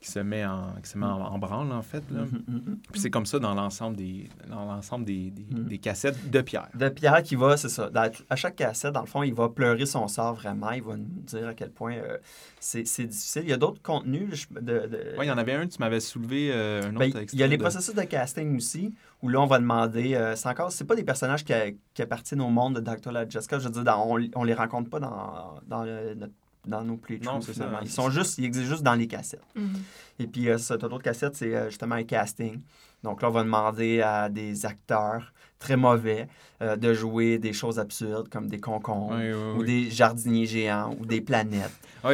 qui 0.00 0.10
se 0.10 0.20
met 0.20 0.44
en, 0.44 0.74
qui 0.82 0.88
se 0.88 0.96
met 0.96 1.06
en, 1.06 1.38
branle, 1.38 1.72
en 1.72 1.82
fait. 1.82 2.04
Là. 2.10 2.22
Mm-hmm, 2.22 2.54
mm-hmm. 2.54 2.76
Puis 2.92 3.00
c'est 3.00 3.10
comme 3.10 3.26
ça 3.26 3.40
dans 3.40 3.54
l'ensemble 3.54 3.96
des, 3.96 4.28
dans 4.48 4.64
l'ensemble 4.64 5.04
des, 5.04 5.30
des, 5.30 5.42
des, 5.42 5.78
cassettes 5.78 6.30
de 6.30 6.40
Pierre. 6.40 6.68
De 6.74 6.88
Pierre 6.88 7.22
qui 7.22 7.34
va, 7.34 7.56
c'est 7.56 7.68
ça. 7.68 7.90
à 8.30 8.36
chaque 8.36 8.56
cassette, 8.56 8.92
dans 8.92 9.00
le 9.00 9.06
fond, 9.06 9.24
il 9.24 9.34
va 9.34 9.48
pleurer 9.48 9.86
son 9.86 10.06
sort 10.06 10.34
vraiment. 10.34 10.70
Il 10.70 10.82
va 10.82 10.96
nous 10.96 11.22
dire 11.24 11.48
à 11.48 11.54
quel 11.54 11.70
point 11.70 11.94
euh, 11.94 12.18
c'est, 12.60 12.82
difficile. 12.82 13.42
Il 13.42 13.50
y 13.50 13.52
a 13.52 13.56
d'autres 13.56 13.82
contenus. 13.82 14.48
De, 14.50 14.60
de... 14.60 15.14
Oui, 15.18 15.26
il 15.26 15.28
y 15.28 15.32
en 15.32 15.38
avait 15.38 15.54
un, 15.54 15.66
tu 15.66 15.78
m'avais 15.80 16.00
soulevé 16.00 16.50
euh, 16.52 16.82
un 16.84 16.92
ben, 16.92 17.08
autre 17.08 17.20
Il 17.32 17.38
y 17.40 17.42
a 17.42 17.48
les 17.48 17.58
processus 17.58 17.94
de 17.94 18.02
casting 18.02 18.56
aussi, 18.56 18.94
où 19.22 19.28
là, 19.28 19.40
on 19.40 19.46
va 19.46 19.58
demander. 19.58 20.14
Euh, 20.14 20.36
c'est 20.36 20.48
encore, 20.48 20.70
c'est 20.70 20.84
pas 20.84 20.94
des 20.94 21.04
personnages 21.04 21.44
qui, 21.44 21.52
qui, 21.92 22.02
appartiennent 22.02 22.42
au 22.42 22.50
monde 22.50 22.76
de 22.76 22.80
Dr. 22.80 23.10
La 23.10 23.28
Jessica. 23.28 23.58
Je 23.58 23.68
veux 23.68 23.82
dire, 23.82 23.98
on, 23.98 24.20
on 24.36 24.44
les 24.44 24.54
rencontre 24.54 24.90
pas 24.90 25.00
dans, 25.00 25.60
dans 25.66 25.84
notre 26.14 26.34
dans 26.68 26.84
nos 26.84 26.96
playthroughs. 26.96 27.40
Non, 27.58 27.66
Ils 27.82 27.90
sont 27.90 28.10
juste, 28.10 28.38
ils 28.38 28.44
existent 28.44 28.68
juste 28.68 28.82
dans 28.82 28.94
les 28.94 29.06
cassettes. 29.06 29.40
Mm-hmm. 29.56 30.20
Et 30.20 30.26
puis, 30.26 30.48
euh, 30.48 30.58
cette 30.58 30.84
autre 30.84 31.02
cassette, 31.02 31.36
c'est 31.36 31.54
euh, 31.54 31.68
justement 31.68 31.94
un 31.94 32.04
casting. 32.04 32.60
Donc 33.02 33.22
là, 33.22 33.28
on 33.28 33.32
va 33.32 33.44
demander 33.44 34.02
à 34.02 34.28
des 34.28 34.66
acteurs 34.66 35.32
très 35.58 35.76
mauvais 35.76 36.28
euh, 36.62 36.76
de 36.76 36.94
jouer 36.94 37.38
des 37.38 37.52
choses 37.52 37.78
absurdes 37.78 38.28
comme 38.28 38.48
des 38.48 38.58
concombres 38.58 39.16
ou 39.56 39.64
des 39.64 39.90
jardiniers 39.90 40.46
géants 40.46 40.94
ou 40.98 41.06
des 41.06 41.20
planètes. 41.20 41.72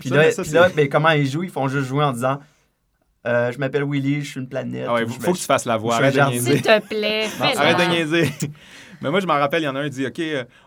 puis 0.00 0.10
là, 0.10 0.68
ben, 0.74 0.88
comment 0.88 1.10
ils 1.10 1.28
jouent? 1.28 1.42
Ils 1.42 1.50
font 1.50 1.68
juste 1.68 1.88
jouer 1.88 2.04
en 2.04 2.12
disant 2.12 2.40
je 3.24 3.58
m'appelle 3.58 3.84
Willy, 3.84 4.22
je 4.22 4.30
suis 4.30 4.40
une 4.40 4.48
planète. 4.48 4.88
Il 5.00 5.08
faut, 5.08 5.32
que 5.32 5.38
tu 5.38 5.44
fasses 5.44 5.64
la 5.64 5.76
voix. 5.76 5.96
Arrête 5.96 6.14
de 6.14 6.20
niaiser. 6.20 6.52
S'il 6.54 6.62
te 6.62 6.80
plaît, 6.80 7.28
fais 7.28 7.56
Arrête 7.56 7.78
de 7.78 7.84
niaiser. 7.84 8.30
Mais 9.02 9.10
moi, 9.10 9.20
je 9.20 9.26
me 9.26 9.32
rappelle, 9.32 9.62
il 9.62 9.66
y 9.66 9.68
en 9.68 9.76
a 9.76 9.80
un 9.80 9.88
qui 9.88 9.96
dit 9.96 10.06
OK, 10.06 10.20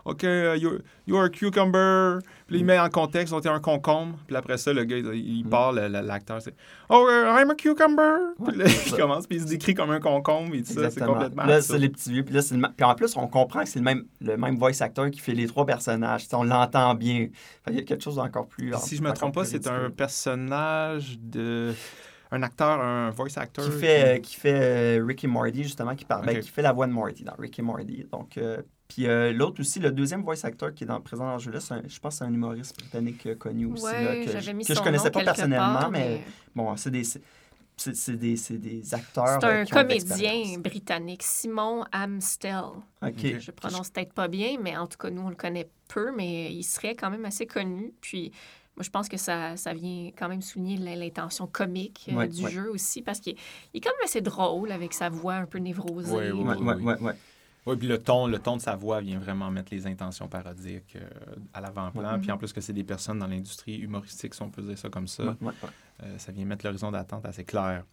OK, 0.04 0.22
you're, 0.22 0.78
you're, 1.06 1.24
a 1.24 1.28
cucumber. 1.28 2.18
Puis 2.46 2.58
il 2.58 2.64
met 2.64 2.78
en 2.78 2.88
contexte, 2.88 3.32
on 3.32 3.38
était 3.38 3.48
un 3.48 3.60
concombre. 3.60 4.18
Puis 4.26 4.36
après 4.36 4.58
ça, 4.58 4.72
le 4.72 4.84
gars, 4.84 4.96
il, 4.96 5.44
mm. 5.44 5.48
parle, 5.48 5.78
l'acteur, 5.80 6.40
c'est 6.40 6.54
Oh, 6.88 7.08
uh, 7.10 7.40
I'm 7.40 7.50
a 7.50 7.54
cucumber. 7.54 8.34
puis 8.46 8.56
là, 8.56 8.64
il 8.86 8.92
commence, 8.94 9.26
puis 9.26 9.38
il 9.38 9.42
se 9.42 9.48
décrit 9.48 9.74
comme 9.74 9.90
un 9.90 10.00
concombre 10.00 10.54
et 10.54 10.62
tout 10.62 10.72
ça. 10.72 10.90
C'est 10.90 11.04
complètement. 11.04 11.44
Là, 11.44 11.60
c'est 11.60 11.78
les 11.78 11.88
petits 11.88 12.12
vieux. 12.12 12.24
Puis, 12.24 12.34
là, 12.34 12.40
le... 12.50 12.74
puis 12.76 12.84
en 12.84 12.94
plus, 12.94 13.16
on 13.16 13.26
comprend 13.26 13.62
que 13.62 13.68
c'est 13.68 13.78
le 13.78 13.84
même, 13.84 14.04
le 14.20 14.36
même 14.36 14.56
voice 14.56 14.80
actor 14.80 15.10
qui 15.10 15.20
fait 15.20 15.32
les 15.32 15.46
trois 15.46 15.66
personnages. 15.66 16.26
on 16.32 16.44
l'entend 16.44 16.94
bien. 16.94 17.28
il 17.68 17.74
y 17.74 17.78
a 17.78 17.82
quelque 17.82 18.04
chose 18.04 18.16
d'encore 18.16 18.46
plus. 18.46 18.72
Si 18.78 18.96
je 18.96 19.02
me 19.02 19.12
trompe 19.12 19.34
pas, 19.34 19.44
c'est 19.44 19.66
un 19.66 19.90
personnage 19.90 21.18
de 21.20 21.72
un 22.30 22.42
acteur, 22.42 22.80
un 22.80 23.10
voice 23.10 23.36
actor. 23.36 23.64
Qui 23.64 23.70
fait, 23.70 24.20
qui... 24.22 24.36
fait 24.36 24.98
euh, 24.98 25.04
Ricky 25.04 25.26
Morty, 25.26 25.62
justement, 25.62 25.94
qui 25.94 26.04
parle, 26.04 26.26
ben, 26.26 26.40
qui 26.40 26.48
fait 26.48 26.62
la 26.62 26.72
voix 26.72 26.86
de 26.86 26.92
Morty 26.92 27.24
dans 27.24 27.34
Ricky 27.38 27.62
Morty. 27.62 28.06
Donc, 28.10 28.36
euh, 28.36 28.62
puis 28.88 29.06
euh, 29.06 29.32
l'autre 29.32 29.60
aussi, 29.60 29.80
le 29.80 29.90
deuxième 29.90 30.22
voice 30.22 30.44
actor 30.44 30.72
qui 30.72 30.84
est 30.84 30.86
dans, 30.86 31.00
présent 31.00 31.26
dans 31.26 31.34
le 31.34 31.40
jeu-là, 31.40 31.58
je 31.60 31.98
pense 31.98 32.14
que 32.14 32.18
c'est 32.18 32.24
un 32.24 32.32
humoriste 32.32 32.76
britannique 32.78 33.26
euh, 33.26 33.34
connu 33.34 33.66
aussi, 33.66 33.84
là, 33.84 34.24
que, 34.24 34.40
je, 34.40 34.52
que 34.52 34.74
je 34.74 34.80
connaissais 34.80 35.10
pas 35.10 35.24
personnellement, 35.24 35.90
mais... 35.90 36.22
bon, 36.54 36.76
c'est 36.76 36.90
des... 36.90 37.04
C'est 37.78 38.16
des, 38.16 38.36
des, 38.52 38.94
acteurs. 38.94 39.38
C'est 39.38 39.46
un 39.46 39.66
comédien 39.66 40.58
britannique, 40.60 41.22
Simon 41.22 41.84
Amstel. 41.92 42.62
OK. 43.02 43.38
Je 43.38 43.50
prononce 43.50 43.90
peut-être 43.90 44.14
pas 44.14 44.28
bien, 44.28 44.56
mais 44.58 44.78
en 44.78 44.86
tout 44.86 44.96
cas, 44.96 45.10
nous, 45.10 45.20
on 45.20 45.28
le 45.28 45.34
connaît 45.34 45.68
peu, 45.86 46.10
mais 46.16 46.50
il 46.50 46.62
serait 46.62 46.94
quand 46.94 47.10
même 47.10 47.26
assez 47.26 47.44
connu. 47.44 47.92
Puis, 48.00 48.32
moi, 48.76 48.82
je 48.82 48.90
pense 48.90 49.08
que 49.08 49.16
ça, 49.16 49.56
ça 49.56 49.72
vient 49.72 50.10
quand 50.16 50.28
même 50.28 50.42
souligner 50.42 50.76
l'intention 50.96 51.46
comique 51.46 52.10
euh, 52.12 52.26
du 52.26 52.46
jeu 52.48 52.70
aussi, 52.70 53.00
parce 53.00 53.20
qu'il 53.20 53.32
est, 53.32 53.38
est, 53.76 53.80
quand 53.80 53.90
même 53.90 54.04
assez 54.04 54.20
drôle 54.20 54.70
avec 54.70 54.92
sa 54.92 55.08
voix 55.08 55.34
un 55.34 55.46
peu 55.46 55.58
névrosée. 55.58 56.32
Oui, 56.32 56.44
oui, 56.44 56.54
oui. 56.60 56.94
oui, 57.00 57.12
oui, 57.66 57.76
puis 57.76 57.88
le 57.88 57.98
ton, 57.98 58.28
le 58.28 58.38
ton 58.38 58.56
de 58.56 58.62
sa 58.62 58.76
voix 58.76 59.00
vient 59.00 59.18
vraiment 59.18 59.50
mettre 59.50 59.74
les 59.74 59.88
intentions 59.88 60.28
parodiques 60.28 60.94
euh, 60.94 61.08
à 61.52 61.60
l'avant-plan. 61.60 62.20
Puis 62.20 62.30
en 62.30 62.38
plus 62.38 62.52
que 62.52 62.60
c'est 62.60 62.72
des 62.72 62.84
personnes 62.84 63.18
dans 63.18 63.26
l'industrie 63.26 63.78
humoristique, 63.78 64.34
si 64.34 64.42
on 64.42 64.50
peut 64.50 64.62
dire 64.62 64.78
ça 64.78 64.88
comme 64.88 65.08
ça, 65.08 65.36
euh, 66.02 66.18
ça 66.18 66.30
vient 66.30 66.44
mettre 66.44 66.64
l'horizon 66.64 66.92
d'attente 66.92 67.26
assez 67.26 67.44
clair. 67.44 67.84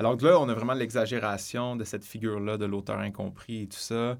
Alors 0.00 0.16
là, 0.22 0.40
on 0.40 0.48
a 0.48 0.54
vraiment 0.54 0.72
l'exagération 0.72 1.76
de 1.76 1.84
cette 1.84 2.06
figure-là 2.06 2.56
de 2.56 2.64
l'auteur 2.64 3.00
incompris 3.00 3.64
et 3.64 3.66
tout 3.66 3.78
ça. 3.78 4.16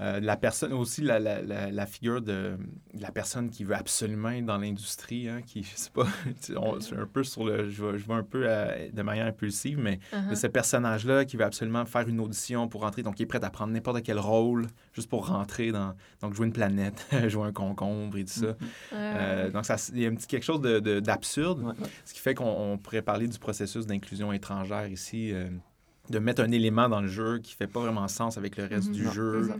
Euh, 0.00 0.18
la 0.18 0.36
personne 0.36 0.72
aussi, 0.72 1.02
la, 1.02 1.20
la, 1.20 1.40
la, 1.70 1.86
figure 1.86 2.20
de, 2.20 2.56
la 2.98 3.12
personne 3.12 3.48
qui 3.48 3.62
veut 3.62 3.76
absolument 3.76 4.30
être 4.30 4.44
dans 4.44 4.58
l'industrie, 4.58 5.28
hein, 5.28 5.40
qui, 5.46 5.62
je 5.62 5.76
sais 5.76 5.90
pas, 5.90 6.06
c'est 6.40 6.56
un 6.56 7.06
peu 7.06 7.22
sur 7.22 7.44
le, 7.44 7.68
je 7.68 7.84
vais, 7.84 8.12
un 8.12 8.24
peu 8.24 8.42
euh, 8.44 8.88
de 8.92 9.02
manière 9.02 9.26
impulsive, 9.26 9.78
mais 9.78 10.00
de 10.12 10.16
uh-huh. 10.16 10.34
ce 10.34 10.48
personnage-là 10.48 11.24
qui 11.24 11.36
veut 11.36 11.44
absolument 11.44 11.84
faire 11.86 12.08
une 12.08 12.18
audition 12.18 12.68
pour 12.68 12.80
rentrer, 12.80 13.02
donc 13.02 13.20
il 13.20 13.22
est 13.22 13.26
prêt 13.26 13.44
à 13.44 13.50
prendre 13.50 13.72
n'importe 13.72 14.02
quel 14.02 14.18
rôle 14.18 14.66
juste 14.92 15.08
pour 15.08 15.28
rentrer 15.28 15.70
dans, 15.70 15.94
donc 16.20 16.34
jouer 16.34 16.46
une 16.46 16.52
planète, 16.52 17.06
jouer 17.28 17.46
un 17.46 17.52
concombre 17.52 18.18
et 18.18 18.24
tout 18.24 18.32
ça. 18.32 18.46
Mm-hmm. 18.46 18.56
Euh, 18.94 19.50
donc 19.50 19.64
ça, 19.64 19.76
il 19.92 20.00
y 20.00 20.06
a 20.06 20.08
un 20.08 20.14
petit 20.14 20.26
quelque 20.26 20.44
chose 20.44 20.60
d'absurde, 20.60 21.62
de, 21.62 21.74
ce 22.04 22.14
qui 22.14 22.20
fait 22.20 22.34
qu'on 22.34 22.78
pourrait 22.82 23.02
parler 23.02 23.28
du 23.28 23.38
processus 23.38 23.86
d'inclusion 23.86 24.32
étrangère 24.32 24.88
ici 24.88 25.19
euh, 25.32 25.48
de 26.10 26.18
mettre 26.18 26.42
un 26.42 26.50
élément 26.50 26.88
dans 26.88 27.00
le 27.00 27.08
jeu 27.08 27.38
qui 27.38 27.54
fait 27.54 27.66
pas 27.66 27.80
vraiment 27.80 28.08
sens 28.08 28.38
avec 28.38 28.56
le 28.56 28.64
reste 28.64 28.90
du 28.90 29.08
jeu. 29.10 29.50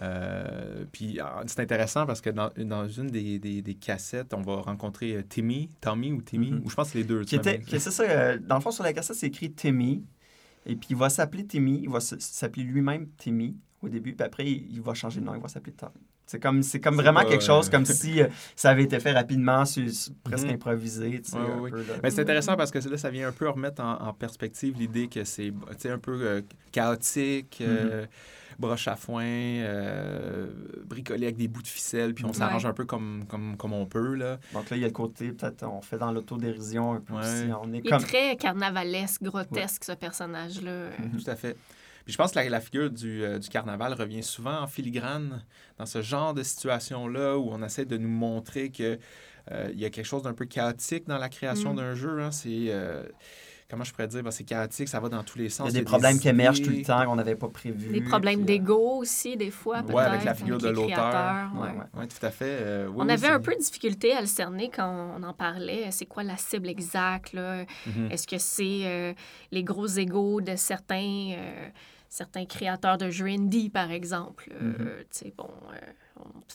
Euh, 0.00 0.84
puis 0.92 1.18
ah, 1.20 1.42
c'est 1.46 1.60
intéressant 1.60 2.06
parce 2.06 2.20
que 2.20 2.30
dans, 2.30 2.50
dans 2.56 2.88
une 2.88 3.08
des, 3.08 3.38
des, 3.38 3.74
cassettes, 3.74 4.32
on 4.32 4.42
va 4.42 4.56
rencontrer 4.60 5.16
euh, 5.16 5.22
Timmy, 5.28 5.70
Tommy 5.80 6.12
ou 6.12 6.22
Timmy, 6.22 6.52
mhm. 6.52 6.62
ou 6.64 6.70
je 6.70 6.74
pense 6.76 6.92
que 6.92 6.98
les 6.98 7.04
deux. 7.04 7.24
Qui 7.24 7.36
était, 7.36 7.60
c'est 7.66 7.90
ça, 7.90 8.38
dans 8.38 8.56
le 8.56 8.60
fond, 8.60 8.70
sur 8.70 8.84
la 8.84 8.92
cassette, 8.92 9.16
c'est 9.16 9.26
écrit 9.26 9.50
Timmy. 9.50 10.04
Et 10.66 10.76
puis 10.76 10.88
il 10.90 10.96
va 10.96 11.08
s'appeler 11.08 11.46
Timmy, 11.46 11.80
il 11.82 11.88
va 11.88 12.00
s'appeler 12.00 12.64
lui-même 12.64 13.08
Timmy 13.16 13.56
au 13.82 13.88
début, 13.88 14.14
puis 14.14 14.24
après, 14.24 14.46
il 14.46 14.80
va 14.80 14.94
changer 14.94 15.20
de 15.20 15.24
nom, 15.24 15.34
il 15.34 15.40
va 15.40 15.48
s'appeler 15.48 15.72
Tommy. 15.72 16.07
C'est 16.28 16.40
comme, 16.40 16.62
c'est 16.62 16.78
comme 16.78 16.96
vraiment 16.96 17.24
quelque 17.24 17.42
chose, 17.42 17.70
comme 17.70 17.84
si 17.86 18.20
euh, 18.20 18.26
ça 18.54 18.68
avait 18.68 18.82
été 18.82 19.00
fait 19.00 19.12
rapidement, 19.12 19.64
presque 20.24 20.44
mhm. 20.44 20.52
improvisé. 20.52 21.22
Mais 22.02 22.10
c'est 22.10 22.20
intéressant 22.20 22.54
parce 22.54 22.70
que 22.70 22.86
là, 22.86 22.98
ça 22.98 23.08
vient 23.08 23.28
un 23.28 23.32
peu 23.32 23.48
remettre 23.48 23.82
en, 23.82 24.12
perspective 24.12 24.76
l'idée 24.78 25.08
que 25.08 25.24
c'est 25.24 25.52
un 25.86 25.98
peu 25.98 26.20
euh, 26.20 26.42
chaotique. 26.70 27.62
Euh, 27.62 28.02
mhm. 28.02 28.08
broche 28.58 28.88
à 28.88 28.96
foin, 28.96 29.24
bricolé 30.84 31.24
avec 31.24 31.36
des 31.38 31.48
bouts 31.48 31.62
de 31.62 31.66
ficelle, 31.66 32.12
puis 32.12 32.26
on 32.26 32.34
s'arrange 32.34 32.66
un 32.66 32.74
peu 32.74 32.84
comme, 32.84 33.24
comme, 33.26 33.56
comme 33.56 33.72
on 33.72 33.86
peut. 33.86 34.14
Là. 34.14 34.38
Donc 34.52 34.68
là, 34.68 34.76
il 34.76 34.80
y 34.80 34.84
a 34.84 34.88
le 34.88 34.92
côté, 34.92 35.32
peut-être, 35.32 35.62
on 35.62 35.80
fait 35.80 35.96
dans 35.96 36.12
l'autodérision 36.12 36.92
un 36.92 37.00
peu. 37.00 37.14
on 37.14 37.72
est 37.72 37.78
il 37.82 37.94
est 37.94 37.98
très 38.00 38.36
carnavalesque, 38.36 39.22
grotesque, 39.22 39.84
ce 39.84 39.92
personnage-là. 39.92 40.90
Tout 41.18 41.30
à 41.30 41.36
fait. 41.36 41.56
Puis 42.08 42.14
je 42.14 42.16
pense 42.16 42.32
que 42.32 42.38
la, 42.38 42.60
figure 42.60 42.90
du, 42.90 43.22
du, 43.38 43.48
carnaval 43.50 43.92
revient 43.92 44.22
souvent 44.22 44.62
en 44.62 44.66
filigrane 44.66 45.44
dans 45.76 45.84
ce 45.84 46.00
genre 46.00 46.32
de 46.32 46.42
situation-là 46.42 47.36
où 47.36 47.50
on 47.50 47.62
essaie 47.62 47.84
de 47.84 47.98
nous 47.98 48.08
montrer 48.08 48.70
qu'il 48.70 48.98
il 49.50 49.78
y 49.78 49.84
a 49.84 49.90
quelque 49.90 50.06
chose 50.06 50.22
d'un 50.22 50.32
peu 50.32 50.46
chaotique 50.46 51.06
dans 51.06 51.18
la 51.18 51.28
création 51.28 51.74
mm. 51.74 51.76
d'un 51.76 51.94
jeu. 51.94 52.22
Hein. 52.22 52.30
C'est 52.30 52.72
comment 53.68 53.84
je 53.84 53.92
pourrais 53.92 54.08
dire, 54.08 54.22
ben, 54.22 54.30
c'est 54.30 54.44
chaotique, 54.44 54.88
ça 54.88 54.98
va 54.98 55.08
dans 55.08 55.22
tous 55.22 55.38
les 55.38 55.50
sens. 55.50 55.68
Il 55.68 55.74
y 55.74 55.76
a 55.76 55.80
des 55.80 55.84
problèmes 55.84 56.18
qui 56.18 56.28
émergent 56.28 56.62
tout 56.62 56.70
le 56.70 56.82
temps 56.82 57.04
qu'on 57.04 57.16
n'avait 57.16 57.34
pas 57.34 57.48
prévus. 57.48 57.92
Des 57.92 58.00
problèmes 58.00 58.44
d'ego 58.44 58.98
aussi, 58.98 59.36
des 59.36 59.50
fois, 59.50 59.82
Oui, 59.88 60.02
avec 60.02 60.24
la 60.24 60.34
figure 60.34 60.58
de 60.58 60.68
l'auteur. 60.68 61.50
Oui, 61.54 61.68
ouais. 62.00 62.06
tout 62.06 62.24
à 62.24 62.30
fait. 62.30 62.58
Euh, 62.60 62.90
on 62.96 63.08
avait 63.08 63.28
un 63.28 63.40
peu 63.40 63.54
de 63.54 63.60
difficulté 63.60 64.12
à 64.12 64.20
le 64.20 64.26
cerner 64.26 64.70
quand 64.74 65.14
on 65.18 65.22
en 65.22 65.34
parlait. 65.34 65.88
C'est 65.90 66.06
quoi 66.06 66.22
la 66.22 66.36
cible 66.36 66.68
exacte? 66.68 67.34
Mm-hmm. 67.34 68.10
Est-ce 68.10 68.26
que 68.26 68.38
c'est 68.38 68.80
euh, 68.84 69.12
les 69.52 69.64
gros 69.64 69.86
égos 69.86 70.40
de 70.40 70.56
certains, 70.56 71.34
euh, 71.36 71.68
certains 72.08 72.46
créateurs 72.46 72.98
de 72.98 73.10
jeux 73.10 73.26
indie, 73.26 73.70
par 73.70 73.90
exemple? 73.90 74.50
Tu 74.50 75.06
sais, 75.10 75.34
bon 75.36 75.48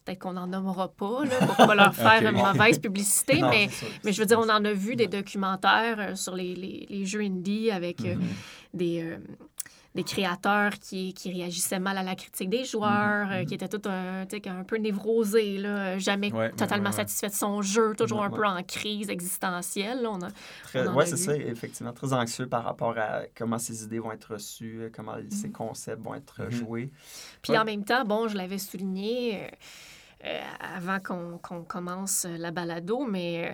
peut-être 0.06 0.20
qu'on 0.20 0.34
n'en 0.34 0.48
nommera 0.48 0.90
pas 0.90 1.26
là, 1.26 1.46
pour 1.46 1.56
pas 1.56 1.76
leur 1.76 1.96
faire 1.96 2.28
une 2.28 2.38
mauvaise 2.38 2.80
publicité, 2.80 3.42
mais, 3.42 3.70
mais 4.04 4.12
je 4.12 4.20
veux 4.20 4.26
dire, 4.26 4.40
on 4.40 4.50
en 4.50 4.64
a 4.66 4.74
vu 4.74 4.96
des 4.96 5.08
documentaires 5.08 6.00
euh, 6.00 6.16
sur 6.16 6.36
les, 6.36 6.56
les, 6.56 6.88
les, 6.90 7.06
jeux 7.06 7.22
indie 7.22 7.72
avec 7.72 8.02
euh, 8.02 8.16
mm-hmm. 8.16 8.20
des, 8.74 9.02
euh, 9.04 9.18
des 9.96 10.04
créateurs 10.04 10.74
qui, 10.80 11.14
qui, 11.14 11.32
réagissaient 11.32 11.80
mal 11.80 11.98
à 11.98 12.04
la 12.04 12.16
critique 12.16 12.50
des 12.50 12.66
joueurs, 12.66 13.28
mm-hmm. 13.28 13.46
qui 13.46 13.54
étaient 13.54 13.68
tout 13.68 13.82
un, 13.88 14.22
un 14.24 14.64
peu 14.64 14.78
névrosés, 14.78 15.58
là, 15.58 15.98
jamais 16.00 16.32
totalement 16.58 16.92
satisfaits 16.92 17.28
de 17.28 17.34
son 17.34 17.62
jeu, 17.62 17.94
toujours 17.96 18.24
un 18.24 18.30
peu 18.30 18.46
en 18.46 18.62
crise 18.64 19.10
existentielle. 19.10 20.06
on 20.08 20.20
oui, 20.76 21.06
c'est 21.06 21.18
ça, 21.18 21.36
effectivement, 21.36 21.94
très 21.94 22.14
anxieux 22.14 22.48
par 22.48 22.64
rapport 22.64 22.98
à 22.98 23.24
comment 23.36 23.60
ces 23.60 23.84
idées 23.84 24.00
vont 24.00 24.12
être 24.12 24.34
reçues, 24.34 24.92
comment 24.96 25.16
ces 25.30 25.48
mm-hmm. 25.48 25.52
concepts 25.52 26.02
vont 26.02 26.16
être 26.16 26.50
joués. 26.50 26.92
Puis 27.42 27.58
en 27.58 27.66
même 27.66 27.84
temps, 27.84 28.04
bon, 28.04 28.28
je 28.28 28.38
l'avais 28.38 28.58
souligné 28.58 29.50
euh, 30.26 30.42
avant 30.78 31.00
qu'on 31.00 31.64
commence 31.64 32.26
la 32.26 32.52
balado, 32.52 33.06
mais 33.06 33.50
euh, 33.52 33.54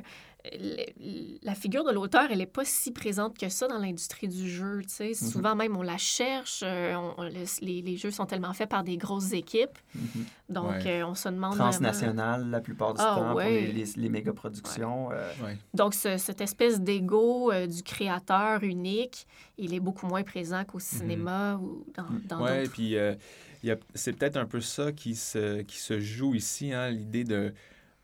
la 1.44 1.54
figure 1.54 1.84
de 1.84 1.92
l'auteur, 1.92 2.28
elle 2.32 2.38
n'est 2.38 2.46
pas 2.46 2.64
si 2.64 2.92
présente 2.92 3.38
que 3.38 3.50
ça 3.50 3.68
dans 3.68 3.78
l'industrie 3.78 4.28
du 4.28 4.50
jeu. 4.50 4.80
Mm-hmm. 4.80 5.32
Souvent 5.32 5.56
même, 5.56 5.76
on 5.76 5.82
la 5.82 5.98
cherche. 5.98 6.64
Euh, 6.66 6.96
les, 7.62 7.82
les, 7.82 7.98
jeux 7.98 8.12
sont 8.12 8.26
tellement 8.26 8.54
faits 8.54 8.70
par 8.70 8.84
des 8.84 8.96
grosses 8.96 9.34
équipes. 9.34 9.78
Mm-hmm. 9.98 10.54
Donc, 10.54 10.76
on 10.86 11.14
se 11.14 11.30
demande... 11.30 11.56
Transnationales, 11.56 12.50
la 12.50 12.62
plupart 12.62 12.94
du 12.94 13.02
ah, 13.04 13.16
temps, 13.16 13.32
pour 13.32 13.42
les, 13.42 13.86
les, 13.96 14.10
méga-productions. 14.10 15.10
Donc, 15.74 15.94
cette 15.94 16.42
espèce 16.42 16.80
d'ego 16.80 17.52
du 17.68 17.84
créateur 17.84 18.64
unique, 18.64 19.28
il 19.58 19.74
est 19.74 19.82
beaucoup 19.82 20.08
moins 20.08 20.24
présent 20.24 20.64
qu'au 20.64 20.80
mm-hmm. 20.80 20.98
cinéma 20.98 21.56
ou 21.62 21.86
dans, 21.96 22.38
dans 22.38 22.46
Oui, 22.46 22.70
puis 22.70 22.96
c'est 23.94 24.14
peut-être 24.14 24.38
un 24.38 24.46
peu 24.46 24.62
ça 24.62 24.94
qui 24.94 25.16
se, 25.16 25.62
qui 25.64 25.78
se 25.78 26.00
joue 26.00 26.34
ici, 26.34 26.72
hein, 26.72 26.90
l'idée 26.90 27.26
de, 27.26 27.54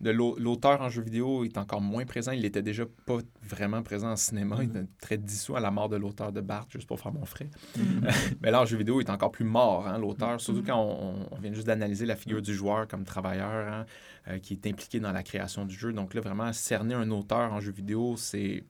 de 0.01 0.11
l'auteur 0.11 0.81
en 0.81 0.89
jeu 0.89 1.01
vidéo 1.01 1.45
est 1.45 1.57
encore 1.57 1.81
moins 1.81 2.05
présent. 2.05 2.31
Il 2.31 2.41
n'était 2.41 2.61
déjà 2.61 2.83
pas 3.05 3.17
vraiment 3.41 3.81
présent 3.81 4.11
en 4.11 4.15
cinéma. 4.17 4.57
Il 4.59 4.69
était 4.69 4.85
très 4.99 5.17
dissous 5.17 5.55
à 5.55 5.61
la 5.61 5.71
mort 5.71 5.87
de 5.87 5.95
l'auteur 5.95 6.33
de 6.33 6.41
Bart, 6.41 6.67
juste 6.69 6.87
pour 6.87 6.99
faire 6.99 7.13
mon 7.13 7.25
frais. 7.25 7.49
Mm-hmm. 7.77 8.35
Mais 8.41 8.51
là, 8.51 8.61
en 8.61 8.65
jeu 8.65 8.77
vidéo, 8.77 8.99
il 8.99 9.07
est 9.07 9.09
encore 9.09 9.31
plus 9.31 9.45
mort, 9.45 9.87
hein, 9.87 9.97
l'auteur. 9.97 10.41
Surtout 10.41 10.61
mm-hmm. 10.61 10.65
quand 10.65 11.27
on, 11.31 11.39
vient 11.39 11.53
juste 11.53 11.67
d'analyser 11.67 12.05
la 12.05 12.17
figure 12.17 12.41
du 12.41 12.53
joueur 12.53 12.87
comme 12.87 13.05
travailleur 13.05 13.73
hein, 13.73 13.85
euh, 14.27 14.39
qui 14.39 14.53
est 14.53 14.67
impliqué 14.67 14.99
dans 14.99 15.13
la 15.13 15.23
création 15.23 15.65
du 15.65 15.75
jeu. 15.75 15.93
Donc 15.93 16.13
là, 16.13 16.19
vraiment, 16.19 16.51
cerner 16.51 16.93
un 16.93 17.09
auteur 17.11 17.53
en 17.53 17.61
jeu 17.61 17.71
vidéo, 17.71 18.15
c'est 18.17 18.65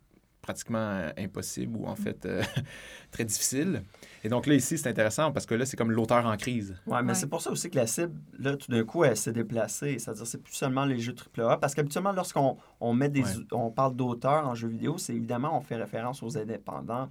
pratiquement 0.45 0.77
euh, 0.77 1.09
impossible 1.17 1.75
ou 1.75 1.87
en 1.87 1.95
fait 1.95 2.25
euh, 2.25 2.43
très 3.11 3.25
difficile. 3.25 3.81
Et 4.23 4.29
donc 4.29 4.45
là, 4.45 4.53
ici, 4.53 4.77
c'est 4.77 4.87
intéressant 4.87 5.31
parce 5.31 5.47
que 5.47 5.55
là, 5.55 5.65
c'est 5.65 5.75
comme 5.75 5.91
l'auteur 5.91 6.25
en 6.25 6.37
crise. 6.37 6.75
Oui, 6.85 6.97
mais 7.03 7.15
c'est 7.15 7.27
pour 7.27 7.41
ça 7.41 7.51
aussi 7.51 7.69
que 7.69 7.75
la 7.75 7.87
cible, 7.87 8.13
là, 8.39 8.55
tout 8.55 8.71
d'un 8.71 8.83
coup, 8.83 9.03
elle 9.03 9.17
s'est 9.17 9.31
déplacée. 9.31 9.97
C'est-à-dire, 9.97 10.27
c'est 10.27 10.41
plus 10.41 10.53
seulement 10.53 10.85
les 10.85 10.99
jeux 10.99 11.15
AAA. 11.37 11.57
Parce 11.57 11.73
qu'habituellement, 11.73 12.11
lorsqu'on 12.11 12.57
on 12.79 12.93
met 12.93 13.09
des, 13.09 13.23
on 13.51 13.71
parle 13.71 13.95
d'auteurs 13.95 14.47
en 14.47 14.53
jeu 14.53 14.67
vidéo, 14.67 14.97
c'est 14.97 15.13
évidemment, 15.13 15.57
on 15.57 15.61
fait 15.61 15.75
référence 15.75 16.21
aux 16.21 16.37
indépendants 16.37 17.09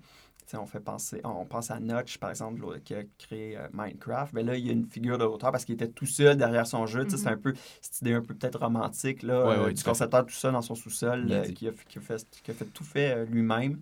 on 0.53 0.67
fait 0.67 0.81
penser, 0.81 1.21
on 1.25 1.45
pense 1.45 1.71
à 1.71 1.81
Notch, 1.81 2.19
par 2.19 2.31
exemple, 2.31 2.63
qui 2.85 2.95
a 2.95 3.03
créé 3.19 3.57
euh, 3.57 3.67
Minecraft. 3.73 4.33
Mais 4.35 4.43
là, 4.43 4.57
il 4.57 4.67
y 4.67 4.71
a 4.71 4.73
une 4.73 4.87
figure 4.87 5.19
de 5.19 5.25
l'auteur 5.25 5.51
parce 5.51 5.65
qu'il 5.65 5.75
était 5.75 5.89
tout 5.89 6.07
seul 6.07 6.37
derrière 6.37 6.67
son 6.67 6.87
jeu. 6.87 7.07
C'est 7.09 7.17
mm-hmm. 7.17 7.33
un 7.33 7.37
peu 7.37 7.55
cette 7.81 8.01
idée 8.03 8.15
un 8.15 8.21
peu 8.21 8.35
peut-être 8.35 8.61
romantique 8.61 9.23
là, 9.23 9.35
euh, 9.35 9.73
du 9.73 9.83
concepteur 9.83 10.27
tout 10.27 10.35
seul 10.35 10.53
dans 10.53 10.63
son 10.63 10.75
sous-sol 10.75 11.27
euh, 11.31 11.45
qui, 11.45 11.69
a, 11.69 11.73
fait, 11.73 11.85
qui, 11.89 11.99
a, 11.99 12.55
fait, 12.55 12.65
tout 12.67 12.85
fait 12.85 13.25
lui-même. 13.27 13.81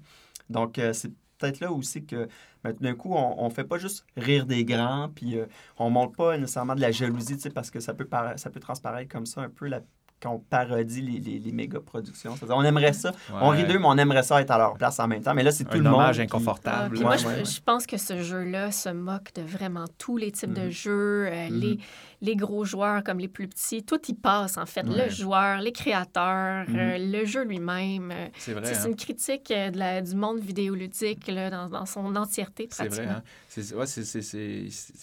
Donc, 0.48 0.80
c'est 0.92 1.12
peut-être 1.38 1.60
là 1.60 1.72
aussi 1.72 2.04
que 2.04 2.28
ben, 2.62 2.72
d'un 2.72 2.94
coup, 2.94 3.14
on 3.14 3.44
ne 3.48 3.52
fait 3.52 3.64
pas 3.64 3.78
juste 3.78 4.06
rire 4.16 4.46
des 4.46 4.64
grands, 4.64 5.08
puis 5.08 5.38
on 5.78 5.86
ne 5.86 5.94
montre 5.94 6.12
pas 6.12 6.38
nécessairement 6.38 6.74
de 6.74 6.80
la 6.80 6.92
jalousie, 6.92 7.36
parce 7.54 7.70
que 7.70 7.80
ça 7.80 7.94
peut, 7.94 8.08
ça 8.36 8.50
peut 8.50 8.60
transparaître 8.60 9.10
comme 9.10 9.26
ça 9.26 9.40
un 9.40 9.48
peu 9.48 9.66
la 9.66 9.80
quand 10.22 10.30
on 10.30 10.38
parodie 10.38 11.02
les, 11.02 11.18
les, 11.18 11.38
les 11.38 11.52
méga 11.52 11.80
productions. 11.80 12.34
On 12.48 12.62
aimerait 12.62 12.92
ça. 12.92 13.12
On 13.32 13.48
rit 13.48 13.64
d'eux, 13.64 13.78
mais 13.78 13.86
on 13.86 13.98
aimerait 13.98 14.22
ça 14.22 14.40
être 14.40 14.50
à 14.50 14.58
leur 14.58 14.74
place 14.74 15.00
en 15.00 15.08
même 15.08 15.22
temps. 15.22 15.34
Mais 15.34 15.42
là, 15.42 15.50
c'est 15.50 15.64
tout 15.64 15.78
le 15.78 15.82
monde. 15.82 16.00
Un 16.00 16.18
inconfortable. 16.18 16.98
moi, 17.00 17.16
je, 17.16 17.60
pense 17.64 17.86
que 17.86 17.96
ce 17.96 18.22
jeu-là 18.22 18.70
se 18.70 18.88
moque 18.88 19.32
de 19.34 19.42
vraiment 19.42 19.84
tous 19.98 20.16
les 20.16 20.30
types 20.30 20.52
de 20.52 20.68
mm-hmm. 20.68 20.70
jeux. 20.70 21.26
Euh, 21.26 21.48
mm-hmm. 21.48 21.60
les, 21.60 21.78
les 22.20 22.36
gros 22.36 22.64
joueurs 22.64 23.02
comme 23.02 23.18
les 23.18 23.28
plus 23.28 23.48
petits, 23.48 23.82
tout 23.82 24.00
y 24.08 24.14
passe, 24.14 24.56
en 24.56 24.66
fait. 24.66 24.82
Le 24.82 25.08
joueur, 25.08 25.60
les 25.60 25.72
créateurs, 25.72 26.66
euh, 26.68 26.96
mm-hmm. 26.96 27.12
le 27.12 27.24
jeu 27.24 27.44
lui-même. 27.44 28.10
Euh, 28.12 28.28
c'est 28.38 28.52
vrai. 28.52 28.64
C'est 28.64 28.80
hein. 28.80 28.90
une 28.90 28.96
critique 28.96 29.48
de 29.48 29.78
la, 29.78 30.00
du 30.00 30.14
monde 30.14 30.38
vidéoludique 30.38 31.26
là, 31.28 31.50
dans, 31.50 31.68
dans 31.68 31.86
son 31.86 32.14
entièreté, 32.14 32.68
pratiquement. 32.68 32.96
C'est 32.96 33.02
vrai. 33.02 33.14
Hein? 33.14 33.22
C'est 33.54 33.74
ouais, 33.74 33.84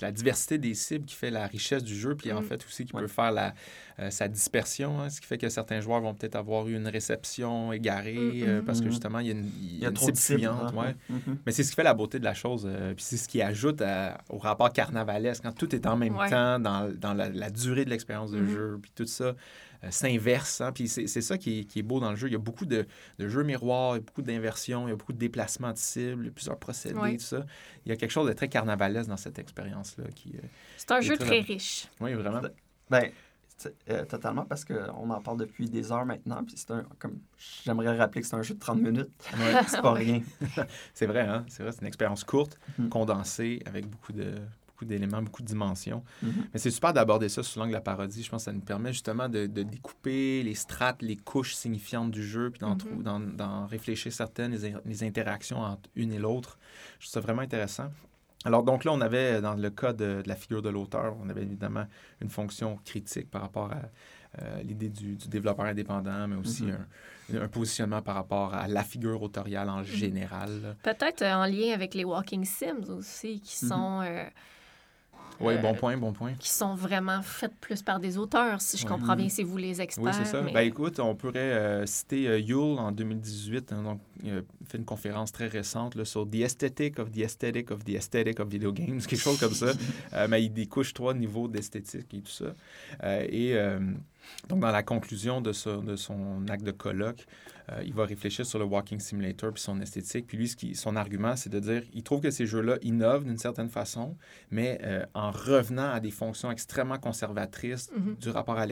la 0.01 0.11
diversité 0.11 0.57
des 0.57 0.73
cibles 0.73 1.05
qui 1.05 1.15
fait 1.15 1.30
la 1.30 1.45
richesse 1.45 1.84
du 1.84 1.95
jeu, 1.95 2.15
puis 2.15 2.31
en 2.31 2.41
mm. 2.41 2.45
fait 2.45 2.65
aussi 2.65 2.85
qui 2.85 2.93
peut 2.93 3.07
faire 3.07 3.31
la, 3.31 3.53
sa 4.09 4.27
dispersion. 4.27 4.99
Hein 4.99 5.09
ce 5.11 5.21
qui 5.21 5.27
fait 5.27 5.38
que 5.38 5.49
certains 5.49 5.81
joueurs 5.81 6.01
vont 6.01 6.15
peut-être 6.15 6.35
avoir 6.35 6.67
eu 6.67 6.76
une 6.76 6.88
réception 6.88 7.71
égarée 7.71 8.15
mm, 8.15 8.43
euh, 8.43 8.61
mm, 8.61 8.65
parce 8.65 8.81
que 8.81 8.89
justement, 8.89 9.19
il 9.19 9.27
y 9.27 9.30
a 9.30 9.34
une, 9.34 9.49
il 9.61 9.80
y 9.80 9.85
a 9.85 9.91
trop 9.91 10.09
de 10.09 10.45
hein. 10.45 10.71
ouais. 10.73 10.95
Mm-hmm. 11.11 11.35
Mais 11.45 11.51
c'est 11.51 11.63
ce 11.63 11.69
qui 11.69 11.76
fait 11.76 11.84
la 11.84 11.93
beauté 11.93 12.17
de 12.17 12.23
la 12.23 12.34
chose. 12.34 12.67
Euh, 12.67 12.95
puis 12.95 13.03
c'est 13.03 13.17
ce 13.17 13.27
qui 13.27 13.41
ajoute 13.41 13.84
au 14.30 14.39
rapport 14.39 14.73
carnavalesque, 14.73 15.43
quand 15.43 15.51
tout 15.51 15.76
est 15.76 15.85
en 15.85 15.95
même 15.95 16.17
temps 16.30 16.59
dans, 16.59 16.91
dans 16.91 17.13
la, 17.13 17.49
durée 17.51 17.85
de 17.85 17.91
l'expérience 17.91 18.31
de 18.31 18.45
jeu, 18.47 18.80
puis 18.81 18.91
tout 18.95 19.05
ça. 19.05 19.35
Euh, 19.85 19.91
s'inverse. 19.91 20.60
Hein. 20.60 20.73
Puis 20.73 20.89
c'est 20.89 21.07
ça 21.22 21.38
qui 21.38 21.60
est, 21.60 21.64
qui 21.64 21.80
est, 21.80 21.84
beau 21.84 22.01
dans 22.01 22.10
le 22.10 22.18
jeu. 22.18 22.27
Il 22.27 22.34
y 22.34 22.35
a 22.35 22.39
beaucoup 22.39 22.65
de, 22.65 22.85
de 23.18 23.30
jeux 23.30 23.43
miroirs, 23.43 23.93
il 23.93 23.99
y 23.99 24.01
a 24.01 24.03
beaucoup 24.03 24.22
d'inversions, 24.22 24.88
il 24.88 24.89
y 24.89 24.93
a 24.93 24.95
beaucoup 24.97 25.14
de 25.14 25.18
déplacements 25.18 25.72
de 25.72 25.77
cibles, 25.77 26.23
il 26.23 26.26
y 26.26 26.30
a 26.30 26.34
plusieurs 26.34 26.60
procédés, 26.60 27.18
tout 27.18 27.23
ça. 27.23 27.45
Il 27.85 27.89
y 27.89 27.93
a 27.93 27.95
quelque 27.95 28.11
chose 28.11 28.27
de 28.27 28.34
très 28.34 28.49
carnavalesque 28.49 29.07
dans 29.07 29.15
cette 29.15 29.39
expérience-là. 29.39 30.06
qui 30.14 30.35
C'est 30.76 30.91
un 30.91 30.99
jeu 30.99 31.18
très, 31.18 31.39
riche. 31.39 31.88
Oui, 32.01 32.14
vraiment. 32.14 32.41
Ben, 32.89 33.10
euh, 33.89 34.06
totalement, 34.06 34.45
parce 34.45 34.65
qu'on 34.65 35.10
en 35.10 35.22
parle 35.22 35.38
depuis 35.38 35.69
des 35.69 35.91
heures 35.91 36.06
maintenant. 36.06 36.43
Puis 36.43 36.56
c'est 36.57 36.72
un, 36.72 36.85
comme 36.97 37.19
j'aimerais 37.64 37.97
rappeler 37.97 38.22
que 38.22 38.27
c'est 38.27 38.35
un 38.35 38.41
jeu 38.41 38.56
de 38.56 38.60
30 38.60 38.81
minutes. 38.81 39.10
c'est 39.68 39.81
pas 39.81 39.93
rien. 39.93 40.22
c'est 40.93 41.06
vrai, 41.06 41.22
hein? 41.22 41.45
C'est 41.47 41.64
vrai, 41.64 41.72
c'est 41.72 41.81
une 41.81 41.88
expérience 41.88 42.23
courte, 42.26 42.60
mm-hmm. 42.80 42.89
condensée, 42.89 43.61
avec 43.65 43.88
beaucoup 43.88 44.11
de 44.11 44.35
beaucoup 44.80 44.85
d'éléments, 44.85 45.22
beaucoup 45.22 45.41
de 45.41 45.47
dimensions. 45.47 46.03
Mm-hmm. 46.23 46.30
Mais 46.53 46.60
c'est 46.60 46.72
super 46.72 46.93
d'aborder 46.93 47.27
ça 47.30 47.43
sous 47.43 47.60
l'angle 47.60 47.72
de 47.72 47.76
la 47.76 47.81
parodie. 47.81 48.23
Je 48.23 48.30
pense 48.30 48.43
que 48.43 48.45
ça 48.45 48.53
nous 48.53 48.61
permet 48.61 48.93
justement 48.93 49.27
de, 49.27 49.45
découper 49.45 50.41
les 50.43 50.56
strates, 50.56 51.01
les 51.01 51.18
couches 51.18 51.53
signifiantes 51.56 52.11
du 52.11 52.23
jeu, 52.23 52.49
puis 52.49 52.60
d'en 52.60 52.76
mm-hmm. 52.76 53.65
réfléchir 53.65 54.14
certaines, 54.14 54.51
les, 54.56 54.73
les, 54.85 55.03
interactions 55.03 55.60
entre 55.60 55.89
une 55.95 56.14
et 56.14 56.19
l'autre. 56.19 56.57
Je 56.99 57.06
trouve 57.06 57.14
ça 57.14 57.19
vraiment 57.19 57.41
intéressant. 57.41 57.89
Alors, 58.45 58.64
donc 58.64 58.85
là, 58.85 58.93
on 58.93 59.01
avait, 59.01 59.41
dans 59.41 59.56
le 59.56 59.69
cas 59.69 59.91
de, 59.91 60.23
la 60.26 60.35
figure 60.35 60.61
de 60.61 60.69
l'auteur, 60.69 61.15
on 61.22 61.30
avait 61.30 61.41
évidemment 61.41 61.85
une 62.22 62.30
fonction 62.30 62.80
critique 62.85 63.30
par 63.30 63.41
rapport 63.41 63.72
à 63.72 63.81
euh, 64.41 64.61
l'idée 64.64 64.89
du, 64.89 65.15
développeur 65.15 65.65
indépendant, 65.65 66.27
mais 66.27 66.38
aussi 66.38 66.65
mm-hmm. 67.31 67.41
un, 67.41 67.47
positionnement 67.49 68.01
par 68.01 68.15
rapport 68.15 68.53
à 68.53 68.68
la 68.68 68.84
figure 68.84 69.22
autoriale 69.22 69.69
en 69.69 69.81
mm-hmm. 69.81 69.85
général. 69.85 70.77
Peut-être 70.84 71.22
euh, 71.22 71.34
en 71.34 71.45
lien 71.45 71.73
avec 71.73 71.93
les 71.93 72.06
Walking 72.06 72.45
Sims 72.45 72.89
aussi, 72.89 73.41
qui 73.41 73.57
sont... 73.57 74.01
Euh, 74.01 74.23
oui, 75.41 75.57
bon 75.57 75.73
point, 75.73 75.97
bon 75.97 76.11
point. 76.11 76.33
Qui 76.33 76.49
sont 76.49 76.75
vraiment 76.75 77.21
faites 77.21 77.55
plus 77.59 77.81
par 77.81 77.99
des 77.99 78.17
auteurs, 78.17 78.61
si 78.61 78.77
je 78.77 78.85
comprends 78.85 79.15
bien, 79.15 79.29
c'est 79.29 79.43
vous 79.43 79.57
les 79.57 79.81
experts. 79.81 80.05
Oui, 80.05 80.11
c'est 80.13 80.25
ça. 80.25 80.41
Ben, 80.41 80.59
écoute, 80.59 80.99
on 80.99 81.15
pourrait 81.15 81.39
euh, 81.39 81.85
citer 81.85 82.27
euh, 82.27 82.39
Yule 82.39 82.79
en 82.79 82.91
2018. 82.91 83.73
Hein, 83.73 83.83
donc, 83.83 84.01
il 84.23 84.31
a 84.31 84.41
fait 84.67 84.77
une 84.77 84.85
conférence 84.85 85.31
très 85.31 85.47
récente 85.47 85.95
là, 85.95 86.05
sur 86.05 86.29
The 86.29 86.35
Aesthetic 86.35 86.99
of 86.99 87.11
the 87.11 87.19
Aesthetic 87.19 87.71
of 87.71 87.83
the 87.83 87.95
Aesthetic 87.95 88.39
of 88.39 88.49
Video 88.49 88.71
Games, 88.71 88.99
quelque 89.07 89.21
chose 89.21 89.39
comme 89.39 89.53
ça. 89.53 89.71
Euh, 90.13 90.27
mais 90.29 90.43
il 90.43 90.49
découche 90.49 90.93
trois 90.93 91.13
niveaux 91.13 91.47
d'esthétique 91.47 92.13
et 92.13 92.21
tout 92.21 92.31
ça. 92.31 92.53
et 93.23 93.55
Donc, 94.47 94.59
dans 94.59 94.71
la 94.71 94.83
conclusion 94.83 95.41
de, 95.41 95.51
de 95.81 95.95
son 95.95 96.47
acte 96.49 96.63
de 96.63 96.71
colloque, 96.71 97.25
euh, 97.71 97.81
il 97.85 97.93
va 97.93 98.05
réfléchir 98.05 98.45
sur 98.45 98.59
le 98.59 98.65
Walking 98.65 98.99
Simulator 98.99 99.51
puis 99.53 99.61
son 99.61 99.79
esthétique. 99.81 100.27
Puis 100.27 100.37
lui, 100.37 100.47
ce 100.47 100.55
qui, 100.55 100.75
son 100.75 100.95
argument, 100.95 101.35
c'est 101.35 101.49
de 101.49 101.59
dire 101.59 101.83
il 101.93 102.03
trouve 102.03 102.21
que 102.21 102.31
ces 102.31 102.45
jeux-là 102.45 102.77
innovent 102.81 103.25
d'une 103.25 103.37
certaine 103.37 103.69
façon, 103.69 104.15
mais 104.51 104.79
euh, 104.83 105.05
en 105.13 105.31
revenant 105.31 105.89
à 105.91 105.99
des 105.99 106.11
fonctions 106.11 106.51
extrêmement 106.51 106.97
conservatrices 106.97 107.89
Mhm. 107.95 108.15
du 108.15 108.29
rapport 108.29 108.57
à 108.57 108.65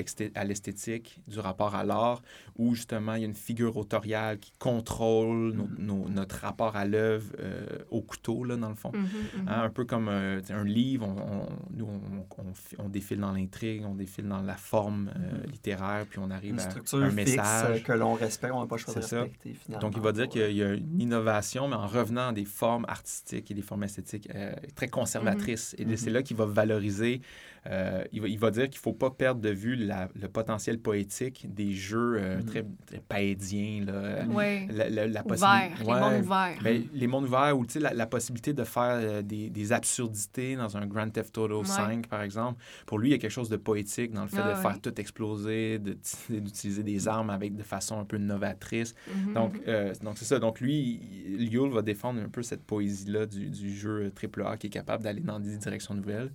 l'esthétique, 0.45 1.19
du 1.27 1.39
rapport 1.39 1.75
à 1.75 1.83
l'art, 1.83 2.21
où 2.57 2.75
justement 2.75 3.13
il 3.15 3.21
y 3.21 3.23
a 3.23 3.27
une 3.27 3.33
figure 3.33 3.77
autoriale 3.77 4.39
qui 4.39 4.51
contrôle 4.59 5.53
nos- 5.53 5.69
nos- 5.77 6.09
notre 6.09 6.37
rapport 6.37 6.75
à 6.75 6.85
l'œuvre 6.85 7.31
euh, 7.39 7.65
au 7.91 8.01
couteau, 8.01 8.43
là, 8.43 8.55
dans 8.55 8.69
le 8.69 8.75
fond. 8.75 8.91
Mhm, 8.93 9.01
mhm. 9.01 9.47
Hein, 9.47 9.61
un 9.63 9.69
peu 9.69 9.85
comme 9.85 10.07
un 10.09 10.63
livre, 10.63 11.07
on, 11.07 11.41
on- 11.41 11.49
nous, 11.75 11.85
on, 11.85 12.43
on 12.49 12.53
fi- 12.53 12.75
on 12.79 12.89
défile 12.89 13.19
dans 13.19 13.31
l'intrigue, 13.31 13.83
on 13.85 13.95
défile 13.95 14.27
dans 14.27 14.41
la 14.41 14.55
forme 14.55 15.11
littéraire, 15.45 16.05
puis 16.09 16.19
on 16.19 16.29
arrive 16.31 16.53
Une 16.53 16.59
à 16.59 16.69
structure 16.69 16.99
un 17.03 17.09
fixe 17.09 17.31
message. 17.31 17.83
que 17.83 17.91
l'on 17.93 18.13
respecte, 18.13 18.53
on 18.53 18.61
n'a 18.61 18.67
pas 18.67 18.77
ça. 18.93 19.21
respecter 19.21 19.53
finalement. 19.53 19.87
Donc, 19.87 19.97
il 19.97 20.01
va 20.03 20.11
dire 20.11 20.27
qu'il 20.29 20.55
y 20.55 20.63
a 20.63 20.73
une 20.73 21.01
innovation, 21.01 21.67
mais 21.67 21.75
en 21.75 21.87
revenant 21.87 22.29
à 22.29 22.33
des 22.33 22.45
formes 22.45 22.85
artistiques 22.87 23.49
et 23.51 23.53
des 23.53 23.61
formes 23.61 23.83
esthétiques 23.83 24.29
euh, 24.33 24.53
très 24.75 24.87
conservatrices. 24.87 25.75
Et 25.77 25.85
Mhm. 25.85 25.97
c'est 25.97 26.09
là 26.09 26.21
qu'il 26.23 26.37
va 26.37 26.45
valoriser, 26.45 27.21
euh, 27.69 28.03
il, 28.11 28.21
va, 28.21 28.27
il 28.27 28.39
va 28.39 28.49
dire 28.51 28.63
qu'il 28.69 28.77
ne 28.79 28.81
faut 28.81 28.93
pas 28.93 29.09
perdre 29.11 29.41
de 29.41 29.49
vue 29.49 29.75
la- 29.75 30.07
le 30.19 30.27
potentiel 30.27 30.79
poétique 30.79 31.45
des 31.53 31.73
jeux 31.73 32.15
euh, 32.17 32.37
Mhm. 32.37 32.45
très, 32.45 32.65
très 32.85 32.99
paédiens. 32.99 33.83
Là, 33.85 34.25
Ouais. 34.27 34.67
la, 34.71 34.89
la- 34.89 35.07
la 35.07 35.21
Ouvert, 35.21 35.23
possibilité- 35.25 35.83
les 35.83 35.99
mondes 35.99 36.23
ouverts. 36.25 36.57
Ben, 36.63 36.83
les 36.93 37.07
mondes 37.07 37.25
ouverts 37.25 37.57
ou 37.57 37.65
tu 37.65 37.73
sais, 37.73 37.79
la, 37.79 37.93
la 37.93 38.05
possibilité 38.07 38.53
de 38.53 38.63
faire 38.63 38.99
euh, 39.01 39.21
des, 39.21 39.49
des 39.49 39.71
absurdités 39.73 40.55
dans 40.55 40.77
un 40.77 40.85
Grand 40.85 41.09
Theft 41.09 41.37
Auto 41.37 41.59
Ouais. 41.59 41.65
5, 41.65 42.07
par 42.07 42.21
exemple. 42.21 42.61
Pour 42.85 42.99
lui, 42.99 43.09
il 43.09 43.11
y 43.11 43.15
a 43.15 43.17
quelque 43.17 43.31
chose 43.31 43.49
de 43.49 43.57
poétique 43.57 44.11
dans 44.13 44.23
le 44.23 44.27
fait 44.29 44.37
Ah 44.41 44.49
de 44.51 44.55
ouais. 44.55 44.61
faire 44.61 44.79
tout 44.81 44.99
exploser, 44.99 45.79
de- 45.79 45.97
d'utiliser 46.29 46.83
des 46.83 47.07
armes 47.07 47.29
avec 47.29 47.55
de 47.55 47.63
façon 47.63 47.99
un 47.99 48.05
peu 48.05 48.17
novatrice. 48.17 48.95
Mhm, 49.13 49.33
Donc, 49.33 49.59
euh, 49.67 49.93
donc 50.03 50.17
c'est 50.17 50.25
ça. 50.25 50.39
Donc, 50.39 50.61
lui, 50.61 50.99
Yule 51.39 51.69
va 51.71 51.81
défendre 51.81 52.21
un 52.21 52.29
peu 52.29 52.43
cette 52.43 52.63
poésie-là 52.63 53.25
du, 53.25 53.49
du 53.49 53.75
jeu 53.75 54.11
AAA 54.15 54.57
qui 54.57 54.67
est 54.67 54.69
capable 54.69 55.03
d'aller 55.03 55.21
dans 55.21 55.39
des 55.39 55.57
directions 55.57 55.93
nouvelles. 55.93 56.31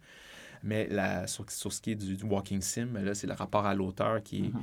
Mais 0.62 0.86
la, 0.88 1.26
sur, 1.26 1.44
sur 1.50 1.72
ce 1.72 1.80
qui 1.80 1.92
est 1.92 1.94
du, 1.96 2.16
du 2.16 2.24
walking 2.24 2.60
sim, 2.60 2.86
ben 2.86 3.04
là, 3.04 3.14
c'est 3.14 3.26
le 3.26 3.34
rapport 3.34 3.66
à 3.66 3.74
l'auteur 3.74 4.22
qui 4.22 4.38
est 4.46 4.48
Mhm. 4.54 4.62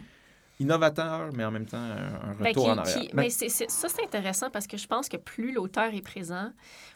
innovateur, 0.61 1.29
mais 1.33 1.45
en 1.45 1.51
même 1.51 1.65
temps 1.65 1.77
un, 1.77 2.31
un 2.31 2.35
Ben, 2.35 2.47
retour 2.47 2.65
qui- 2.65 2.71
en 2.71 2.77
arrière. 2.77 2.99
qui- 2.99 3.07
Ben, 3.07 3.13
mais 3.23 3.29
c'est- 3.29 3.47
c'est- 3.49 3.69
ça, 3.69 3.87
c'est 3.87 4.03
intéressant 4.03 4.49
parce 4.49 4.67
que 4.67 4.77
je 4.77 4.87
pense 4.87 5.07
que 5.07 5.15
plus 5.17 5.53
l'auteur 5.53 5.93
est 5.93 6.01
présent, 6.01 6.51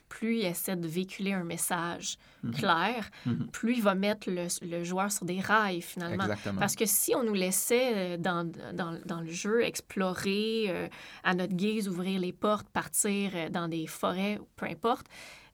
plus 0.09 0.39
il 0.39 0.45
essaie 0.45 0.75
de 0.75 0.87
véhiculer 0.87 1.31
un 1.33 1.45
message 1.45 2.17
Mhm. 2.43 2.51
clair, 2.53 3.09
Mhm. 3.25 3.47
plus 3.51 3.75
il 3.77 3.81
va 3.81 3.95
mettre 3.95 4.29
le, 4.29 4.47
le 4.67 4.83
joueur 4.83 5.11
sur 5.11 5.25
des 5.25 5.39
rails, 5.39 5.81
finalement. 5.81 6.23
exactement. 6.25 6.59
Parce 6.59 6.75
que 6.75 6.85
si 6.85 7.15
on 7.15 7.23
nous 7.23 7.33
laissait 7.33 7.93
euh, 7.95 8.17
dans, 8.17 8.43
dans, 8.73 8.99
dans 9.05 9.21
le 9.21 9.31
jeu 9.31 9.63
explorer 9.63 10.65
euh, 10.67 10.87
à 11.23 11.33
notre 11.33 11.53
guise, 11.55 11.87
ouvrir 11.87 12.19
les 12.19 12.33
portes, 12.33 12.67
partir 12.69 13.31
euh, 13.33 13.49
dans 13.49 13.67
des 13.69 13.87
forêts, 13.87 14.39
peu 14.57 14.65
importe, 14.65 15.07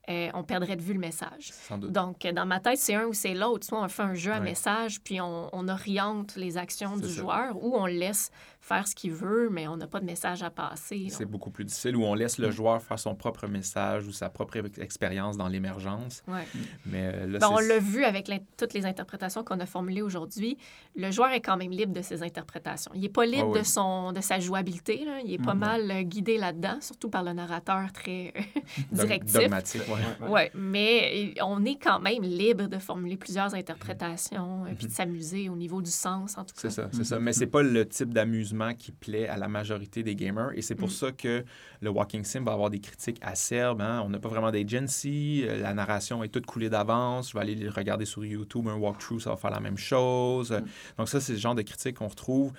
euh, 0.08 0.30
on 0.34 0.42
perdrait 0.42 0.76
de 0.76 0.82
vue 0.82 0.94
le 0.94 0.98
message. 0.98 1.50
Sans 1.52 1.78
doute. 1.78 1.92
Donc, 1.92 2.24
euh, 2.24 2.32
dans 2.32 2.46
ma 2.46 2.58
tête, 2.58 2.78
c'est 2.78 2.94
un 2.94 3.04
ou 3.04 3.12
c'est 3.12 3.34
l'autre. 3.34 3.66
Soit 3.66 3.82
on 3.82 3.88
fait 3.88 4.02
un 4.02 4.14
jeu 4.14 4.32
à 4.32 4.38
Ouais. 4.38 4.44
message, 4.44 5.00
puis 5.02 5.20
on, 5.20 5.48
on 5.52 5.68
oriente 5.68 6.34
les 6.36 6.56
actions 6.56 6.96
du 6.96 7.08
ça. 7.08 7.20
joueur, 7.20 7.62
ou 7.62 7.76
on 7.76 7.86
le 7.86 7.92
laisse 7.92 8.30
faire 8.70 8.86
ce 8.86 8.94
qu'il 8.94 9.12
veut, 9.12 9.48
mais 9.50 9.66
on 9.66 9.76
n'a 9.76 9.86
pas 9.88 9.98
de 10.00 10.04
message 10.04 10.42
à 10.44 10.50
passer. 10.50 11.08
C'est 11.10 11.24
beaucoup 11.24 11.50
plus 11.50 11.64
difficile 11.64 11.96
où 11.96 12.04
on 12.04 12.14
laisse 12.14 12.38
le 12.38 12.50
joueur 12.52 12.80
faire 12.82 12.98
son 13.00 13.14
propre 13.16 13.48
message 13.48 14.06
ou 14.06 14.12
sa 14.12 14.28
propre 14.28 14.56
ex- 14.58 14.78
expérience 14.78 15.36
dans 15.36 15.48
l'émergence. 15.48 16.22
ouais. 16.28 16.46
Mais 16.86 17.10
euh, 17.12 17.26
là, 17.26 17.38
Ben, 17.40 17.48
on 17.50 17.58
l'a 17.58 17.78
vu 17.80 18.04
avec 18.04 18.28
l'in- 18.28 18.38
toutes 18.56 18.72
les 18.74 18.86
interprétations 18.86 19.42
qu'on 19.42 19.58
a 19.60 19.66
formulées 19.66 20.02
aujourd'hui. 20.02 20.56
Le 20.94 21.10
joueur 21.10 21.30
est 21.32 21.40
quand 21.40 21.56
même 21.56 21.72
libre 21.72 21.92
de 21.92 22.02
ses 22.02 22.22
interprétations. 22.22 22.92
Il 22.94 23.00
n'est 23.00 23.08
pas 23.08 23.26
libre 23.26 23.48
Ah 23.48 23.52
oui. 23.54 23.58
de, 23.60 23.64
son, 23.64 24.12
de 24.12 24.20
sa 24.20 24.38
jouabilité. 24.38 25.04
là. 25.04 25.18
Il 25.24 25.32
est 25.32 25.38
pas 25.42 25.54
Mhm. 25.54 25.60
mal 25.60 25.90
euh, 25.90 26.02
guidé 26.02 26.38
là-dedans, 26.38 26.78
surtout 26.80 27.10
par 27.10 27.22
le 27.24 27.32
narrateur 27.32 27.92
très 27.92 28.32
euh, 28.36 28.60
directif. 28.92 29.34
dogmatique. 29.34 29.82
ouais. 29.88 30.28
Ouais, 30.28 30.50
mais 30.54 31.34
on 31.42 31.64
est 31.64 31.76
quand 31.82 31.98
même 32.00 32.22
libre 32.22 32.66
de 32.68 32.78
formuler 32.78 33.16
plusieurs 33.16 33.54
interprétations 33.54 34.66
et 34.66 34.74
puis 34.74 34.84
Mhm. 34.86 34.90
de 34.90 34.94
s'amuser 34.94 35.48
au 35.48 35.56
niveau 35.56 35.82
du 35.82 35.90
sens, 35.90 36.38
en 36.38 36.44
tout 36.44 36.54
cas. 36.54 36.60
C'est 36.62 36.70
ça, 36.70 36.88
c'est 36.92 37.04
ça. 37.04 37.18
Mais 37.18 37.32
c'est 37.32 37.46
pas 37.46 37.62
le 37.62 37.86
type 37.88 38.12
d'amusement 38.12 38.59
qui 38.74 38.92
plaît 38.92 39.26
à 39.28 39.36
la 39.36 39.48
majorité 39.48 40.02
des 40.02 40.14
gamers. 40.14 40.50
Et 40.54 40.62
c'est 40.62 40.74
pour 40.74 40.88
Mm. 40.88 40.92
ça 40.92 41.12
que 41.12 41.44
le 41.80 41.90
Walking 41.90 42.24
Sim 42.24 42.42
va 42.44 42.52
avoir 42.52 42.70
des 42.70 42.80
critiques 42.80 43.18
acerbes. 43.22 43.80
hein. 43.80 44.02
On 44.04 44.08
n'a 44.10 44.18
pas 44.18 44.28
vraiment 44.28 44.50
d'agency. 44.50 45.42
euh, 45.46 45.60
La 45.60 45.74
narration 45.74 46.22
est 46.24 46.28
toute 46.28 46.46
coulée 46.46 46.68
d'avance. 46.70 47.30
Je 47.30 47.34
vais 47.34 47.40
aller 47.40 47.54
le 47.54 47.70
regarder 47.70 48.04
sur 48.04 48.24
YouTube, 48.24 48.68
un 48.68 48.74
walkthrough, 48.76 49.20
ça 49.20 49.30
va 49.30 49.36
faire 49.36 49.50
la 49.50 49.60
même 49.60 49.78
chose. 49.78 50.52
Mm. 50.52 50.64
Donc 50.98 51.08
ça, 51.08 51.20
c'est 51.20 51.32
le 51.32 51.38
genre 51.38 51.54
de 51.54 51.62
critiques 51.62 51.96
qu'on 51.98 52.08
retrouve 52.08 52.52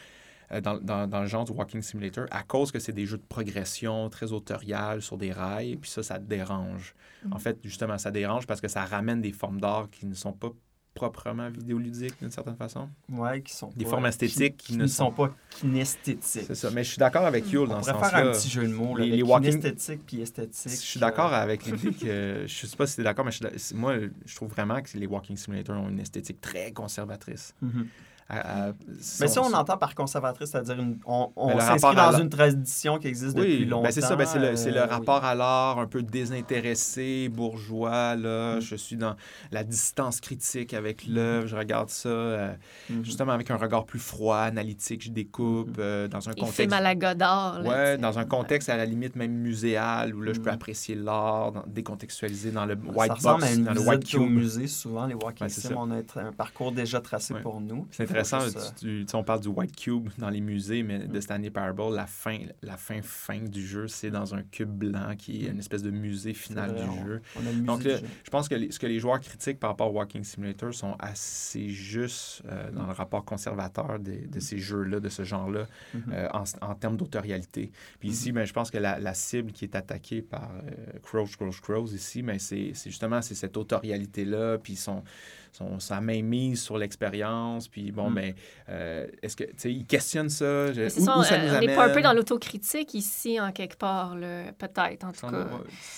euh, 0.52 0.60
dans, 0.60 0.78
dans- 0.80 1.07
dans 1.07 1.22
le 1.22 1.28
genre 1.28 1.45
du 1.45 1.53
Walking 1.53 1.82
Simulator 1.82 2.26
à 2.30 2.44
cause 2.44 2.72
que 2.72 2.80
c'est 2.80 2.91
des 2.91 3.06
jeux 3.06 3.18
de 3.18 3.23
progression 3.28 4.10
très 4.10 4.32
autoriales 4.34 5.02
sur 5.02 5.18
des 5.18 5.32
rails. 5.32 5.78
Puis 5.78 5.90
ça, 5.90 6.03
ça 6.03 6.19
te 6.19 6.26
dérange. 6.26 6.94
Mm. 7.26 7.34
En 7.34 7.40
fait, 7.40 7.57
justement, 7.64 7.98
ça 7.98 8.11
dérange 8.11 8.48
parce 8.48 8.60
que 8.61 8.68
ça 8.68 8.84
ramène 8.84 9.22
des 9.22 9.32
formes 9.32 9.61
d'art 9.61 9.90
qui 9.90 10.06
ne 10.06 10.14
sont 10.14 10.34
pas 10.34 10.49
proprement 10.93 11.49
vidéoludiques 11.49 12.13
d'une 12.22 12.31
certaine 12.31 12.55
façon. 12.57 12.89
Ouais, 13.09 13.41
qui 13.41 13.53
sont 13.55 13.69
Des 13.76 13.85
pas- 13.85 13.91
formes 13.91 14.05
esthétiques 14.05 14.57
qui, 14.57 14.65
qui 14.68 14.73
qui 14.73 14.77
ne 14.77 14.88
sont 14.88 15.11
pas 15.11 15.34
kinesthétiques. 15.49 16.19
C'est 16.22 16.53
ça. 16.55 16.69
Mais 16.72 16.84
je 16.84 16.89
suis 16.89 16.97
d'accord 16.99 17.26
avec 17.26 17.49
Yule 17.51 17.61
On 17.61 17.68
dans 17.68 17.84
ce 17.84 17.91
pourrait 17.91 18.09
faire 18.09 18.19
un 18.19 18.34
sens-là. 18.34 18.39
petit 18.39 18.49
jeu 18.49 18.68
de 18.68 18.73
mots, 18.73 18.95
là, 18.97 19.05
Les- 19.05 19.18
les 19.18 19.23
walking- 19.23 19.49
kinesthétique 19.59 20.05
puis 20.05 20.22
esthétique. 20.22 20.72
Je 20.72 20.76
suis 20.76 20.99
d'accord 20.99 21.34
euh, 21.34 21.38
avec 21.41 21.65
l'idée 21.65 21.91
que. 22.01 22.43
Je 22.45 22.65
sais 22.68 22.76
pas 22.77 22.85
si 22.88 22.95
tu 22.95 23.01
es 23.01 23.03
d'accord, 23.03 23.26
mais 23.26 23.31
je 23.31 23.73
moi, 23.76 23.95
je 24.26 24.35
trouve 24.35 24.49
vraiment 24.49 24.81
que 24.81 24.97
les 24.97 25.07
Walking 25.07 25.38
Simulators 25.38 25.77
ont 25.81 25.89
une 25.89 25.99
esthétique 25.99 26.41
très 26.41 26.72
conservatrice. 26.72 27.55
mhm. 27.61 27.88
À- 28.34 28.70
à- 28.70 28.72
Mais 29.20 29.28
si 29.28 29.40
on 29.40 29.53
entend 29.53 29.76
par 29.78 29.94
conservatrice, 29.94 30.52
c'est-à-dire 30.52 30.80
une- 30.80 30.98
on, 31.06 31.32
on 31.36 31.48
Ben, 31.49 31.60
s'inscrit 31.60 31.95
dans 31.98 32.18
une 32.18 32.30
tradition 32.30 32.98
qui 32.98 33.08
existe 33.10 33.36
depuis 33.36 33.58
Oui, 33.60 33.66
longtemps. 33.66 33.84
ben 33.84 33.91
c'est 33.91 33.99
ça, 33.99 34.16
ben 34.16 34.26
c'est 34.26 34.40
le, 34.72 34.78
euh, 34.78 34.86
rapport 34.86 35.26
à 35.26 35.36
l'art 35.36 35.80
un 35.80 35.86
peu 35.88 36.02
désintéressé, 36.02 37.30
bourgeois, 37.30 38.16
là. 38.16 38.56
Mm. 38.58 38.62
Je 38.62 38.76
suis 38.76 38.95
dans 38.95 39.16
la 39.52 39.64
distance 39.64 40.22
critique 40.22 40.74
avec 40.74 41.06
l'œuvre, 41.08 41.48
je 41.48 41.56
regarde 41.56 41.90
ça 41.90 42.10
euh, 42.10 42.53
oui. 42.90 42.95
Mhm. 42.98 43.06
justement 43.06 43.32
avec 43.34 43.52
un 43.52 43.58
regard 43.58 43.86
plus 43.86 43.99
froid, 43.99 44.38
analytique, 44.38 45.03
je 45.03 45.10
découpe, 45.12 45.76
euh, 45.80 46.08
dans 46.08 46.30
un 46.30 46.32
Il 46.32 46.36
filme 46.45 46.48
contexte... 46.48 46.74
à 46.74 46.80
la 46.82 46.95
Godard. 46.95 47.62
là, 47.62 47.70
Ouais, 47.70 47.86
tu 47.86 47.91
sais. 47.91 47.98
dans 47.98 48.20
un 48.20 48.26
contexte 48.26 48.70
à 48.70 48.78
la 48.78 48.86
limite 48.86 49.16
même 49.16 49.32
muséal 49.34 50.16
où 50.16 50.22
là, 50.22 50.34
je 50.34 50.40
peux 50.40 50.49
Mm. 50.52 50.53
apprécier 50.53 50.95
l'art, 50.95 51.52
décontextualisé 51.68 52.52
dans 52.52 52.66
le 52.66 52.76
ça 52.76 52.91
white 52.94 53.12
ressemble 53.12 53.41
box, 53.41 53.52
à 53.52 53.56
une 53.56 53.64
dans 53.66 53.72
le 53.74 53.78
visite 53.80 53.90
white 53.90 54.16
au 54.16 54.20
cube. 54.26 54.30
musée. 54.32 54.68
Souvent, 54.68 55.06
les 55.06 55.14
walking 55.16 55.44
Ouais, 55.44 55.49
c'est 55.49 55.62
sim, 55.62 55.70
ça. 55.70 55.76
on 55.78 55.91
a 55.91 55.95
un- 55.98 56.32
parcours 56.32 56.72
déjà 56.72 56.99
tracé 57.02 57.34
Ouais. 57.34 57.41
pour 57.41 57.60
nous. 57.62 57.88
C'est 57.91 58.06
intéressant, 58.22 58.73
tu- 58.80 59.06
tu 59.06 59.15
on 59.15 59.23
parle 59.23 59.41
du 59.41 59.48
White 59.49 59.76
Cube 59.76 60.10
dans 60.18 60.30
les 60.30 60.41
musées, 60.41 60.84
mais 60.84 60.99
Mm. 60.99 61.07
de 61.07 61.19
Stanley 61.19 61.49
Parable, 61.49 61.93
la 61.95 62.06
fin, 62.07 62.39
la 62.61 62.77
fin 62.77 63.02
fin 63.02 63.39
du 63.39 63.65
jeu, 63.65 63.88
c'est 63.88 64.11
dans 64.11 64.35
un 64.35 64.43
cube 64.43 64.69
blanc 64.69 65.15
qui 65.18 65.45
est 65.45 65.49
une 65.49 65.60
espèce 65.60 65.84
de 65.84 65.91
musée 65.91 66.34
final 66.34 66.76
du 66.76 66.81
on- 66.84 67.06
jeu. 67.06 67.22
On 67.35 67.45
a 67.45 67.52
le 67.52 67.61
Donc, 67.61 67.77
musée 67.80 67.89
là, 67.91 67.95
du 67.99 68.06
jeu. 68.06 68.11
je 68.23 68.30
pense 68.30 68.48
que 68.49 68.56
les- 68.56 68.72
ce 68.72 68.80
que 68.80 68.88
les 68.88 68.99
joueurs 68.99 69.19
critiquent 69.19 69.60
par 69.60 69.72
rapport 69.72 69.89
au 69.93 69.98
Walking 69.98 70.23
Simulator 70.23 70.73
sont 70.73 70.95
assez 70.99 71.69
justes 71.69 72.43
euh, 72.49 72.72
dans 72.72 72.85
le 72.88 72.93
rapport 72.93 73.23
conservateur 73.26 73.99
de, 73.99 74.27
de 74.27 74.39
ces 74.39 74.57
jeux-là, 74.57 74.99
de 74.99 75.10
ce 75.10 75.23
genre-là, 75.23 75.68
Mhm. 75.93 76.03
euh, 76.14 76.27
en, 76.34 76.43
en 76.61 76.76
termes 76.76 76.98
d'autorialité. 76.98 77.72
Puis 77.99 78.10
ici, 78.10 78.31
ben, 78.31 78.45
je 78.45 78.53
pense 78.53 78.72
que 78.72 78.77
la, 78.77 78.99
la 78.99 79.14
cible 79.14 79.52
qui 79.52 79.65
est 79.65 79.76
attaquée 79.76 80.22
par 80.22 80.52
euh, 80.65 80.99
Crows, 81.03 81.27
Crows, 81.38 81.52
Crows, 81.61 81.93
ici, 81.93 82.22
ben, 82.22 82.39
c'est 82.39 82.73
justement 82.85 83.22
cette 83.22 83.57
autorialité-là, 83.57 84.57
puis 84.57 84.76
son, 84.76 85.03
son, 85.52 85.80
sa 85.80 85.99
main 86.02 86.22
mise 86.22 86.61
sur 86.61 86.78
l'expérience, 86.78 87.68
puis 87.68 87.91
bon, 87.91 88.10
Mm. 88.10 88.15
ben, 88.15 88.34
euh, 88.69 89.07
est-ce 89.22 89.36
que, 89.36 89.44
tu 89.44 89.52
sais, 89.57 89.72
ils 89.73 89.86
questionnent 89.86 90.30
ça, 90.30 90.72
je- 90.72 90.82
Mais 90.82 90.90
c'est 90.90 91.02
où, 91.02 91.06
ça, 91.06 91.18
où 91.19 91.23
ça 91.23 91.36
on- 91.36 91.40
nous 91.44 91.45
on 91.52 91.56
amène? 91.56 91.69
n'est 91.69 91.76
pas 91.76 91.86
un 91.88 91.94
peu 91.94 92.02
dans 92.02 92.14
l'autocritique 92.14 92.94
ici, 92.94 93.40
en 93.40 93.52
quelque 93.52 93.78
part, 93.78 94.15
peut-être, 94.57 95.03
en 95.03 95.11
tout 95.11 95.19
Sans 95.19 95.30
cas. 95.30 95.48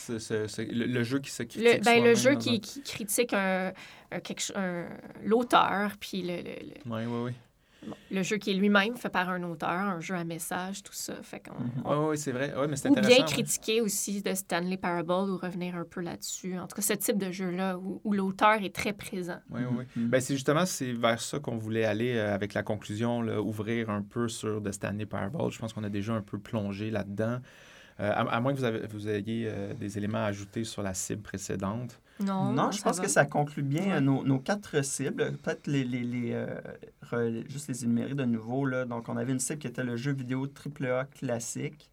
le, 0.10 0.86
le 0.86 1.04
jeu 1.04 1.20
qui 1.20 1.30
se 1.32 1.44
critique 1.44 1.64
Le, 1.80 1.84
ben, 1.84 2.04
le 2.04 2.16
jeu 2.16 2.36
qui, 2.36 2.56
un- 2.56 2.60
qui 2.60 2.82
critique 2.82 3.34
un, 3.34 3.72
un 4.12 4.20
un- 4.56 4.88
l'auteur, 5.24 5.92
puis 6.00 6.22
le, 6.24 6.38
le- 6.38 6.44
le- 6.44 6.92
Oui, 6.92 7.02
oui, 7.06 7.22
oui. 7.26 7.32
Bon, 7.88 7.96
le 8.12 8.24
jeu 8.24 8.38
qui 8.38 8.52
est 8.52 8.54
lui-même 8.54 8.96
fait 8.98 9.10
par 9.10 9.30
un 9.30 9.42
auteur, 9.44 9.70
un 9.70 10.00
jeu 10.00 10.16
à 10.16 10.24
message, 10.24 10.84
tout 10.84 10.94
ça. 10.94 11.16
Fait 11.22 11.40
qu'on, 11.40 11.54
Mhm. 11.62 11.72
on- 11.86 12.00
Oui, 12.04 12.08
oui, 12.12 12.18
c'est 12.18 12.32
vrai. 12.32 12.54
Ouais, 12.56 12.68
mais 12.68 12.76
c'est 12.76 12.90
ou 12.90 12.92
intéressant. 12.92 13.16
bien 13.16 13.26
ouais. 13.26 13.32
critiquer 13.32 13.82
aussi 13.82 14.22
de 14.22 14.34
Stanley 14.34 14.78
Parable 14.78 15.30
ou 15.32 15.38
revenir 15.38 15.76
un 15.76 15.86
peu 15.86 16.02
là-dessus. 16.02 16.58
En 16.60 16.68
tout 16.68 16.76
cas, 16.76 16.82
ce 16.82 16.94
type 16.94 17.18
de 17.18 17.32
jeu-là 17.32 17.78
où, 17.78 18.02
où 18.04 18.14
l'auteur 18.14 18.64
est 18.64 18.74
très 18.74 18.94
présent. 18.94 19.40
Oui, 19.50 19.62
oui, 19.70 19.86
oui. 19.96 20.22
C'est 20.22 20.34
justement 20.36 20.66
c'est 20.66 20.94
vers 20.94 21.20
ça 21.22 21.40
qu'on 21.40 21.58
voulait 21.58 21.86
aller 21.86 22.16
euh, 22.16 22.34
avec 22.34 22.54
la 22.54 22.64
conclusion, 22.64 23.22
là, 23.22 23.42
ouvrir 23.42 23.90
un 23.90 24.02
peu 24.02 24.28
sur 24.28 24.62
The 24.62 24.72
Stanley 24.72 25.06
Parable. 25.06 25.52
Je 25.52 25.60
pense 25.60 25.74
qu'on 25.74 25.84
a 25.84 25.90
déjà 25.90 26.14
un 26.14 26.22
peu 26.22 26.38
plongé 26.40 26.90
là-dedans. 26.92 27.40
Euh, 28.00 28.12
à, 28.12 28.22
à 28.22 28.40
moins 28.40 28.54
que 28.54 28.58
vous, 28.58 28.64
avez- 28.64 28.88
vous 28.88 29.08
ayez 29.08 29.48
euh, 29.48 29.74
des 29.76 29.98
éléments 30.00 30.18
à 30.24 30.26
ajouter 30.26 30.64
sur 30.64 30.82
la 30.82 30.96
cible 30.96 31.22
précédente. 31.22 32.00
Non, 32.19 32.52
Non, 32.52 32.72
je 32.72 32.81
pense 32.81 32.98
va. 32.98 33.03
que 33.03 33.10
ça 33.10 33.26
conclut 33.26 33.64
bien 33.64 33.84
Ouais. 33.85 33.91
euh, 33.94 33.99
nos, 33.99 34.23
nos 34.23 34.40
quatre 34.40 34.84
cibles. 34.84 35.34
Peut-être 35.44 35.68
les, 35.68 35.84
les, 35.84 36.03
les, 36.03 36.31
euh, 36.34 37.41
juste 37.49 37.68
les 37.68 37.84
énumérer 37.84 38.14
de 38.14 38.23
nouveau. 38.26 38.65
Là. 38.65 38.85
Donc, 38.85 39.10
on 39.10 39.18
avait 39.18 39.31
une 39.34 39.40
cible 39.40 39.60
qui 39.60 39.68
était 39.68 39.84
le 39.84 39.98
jeu 39.98 40.14
vidéo 40.14 40.48
AAA 40.48 41.06
classique 41.06 41.90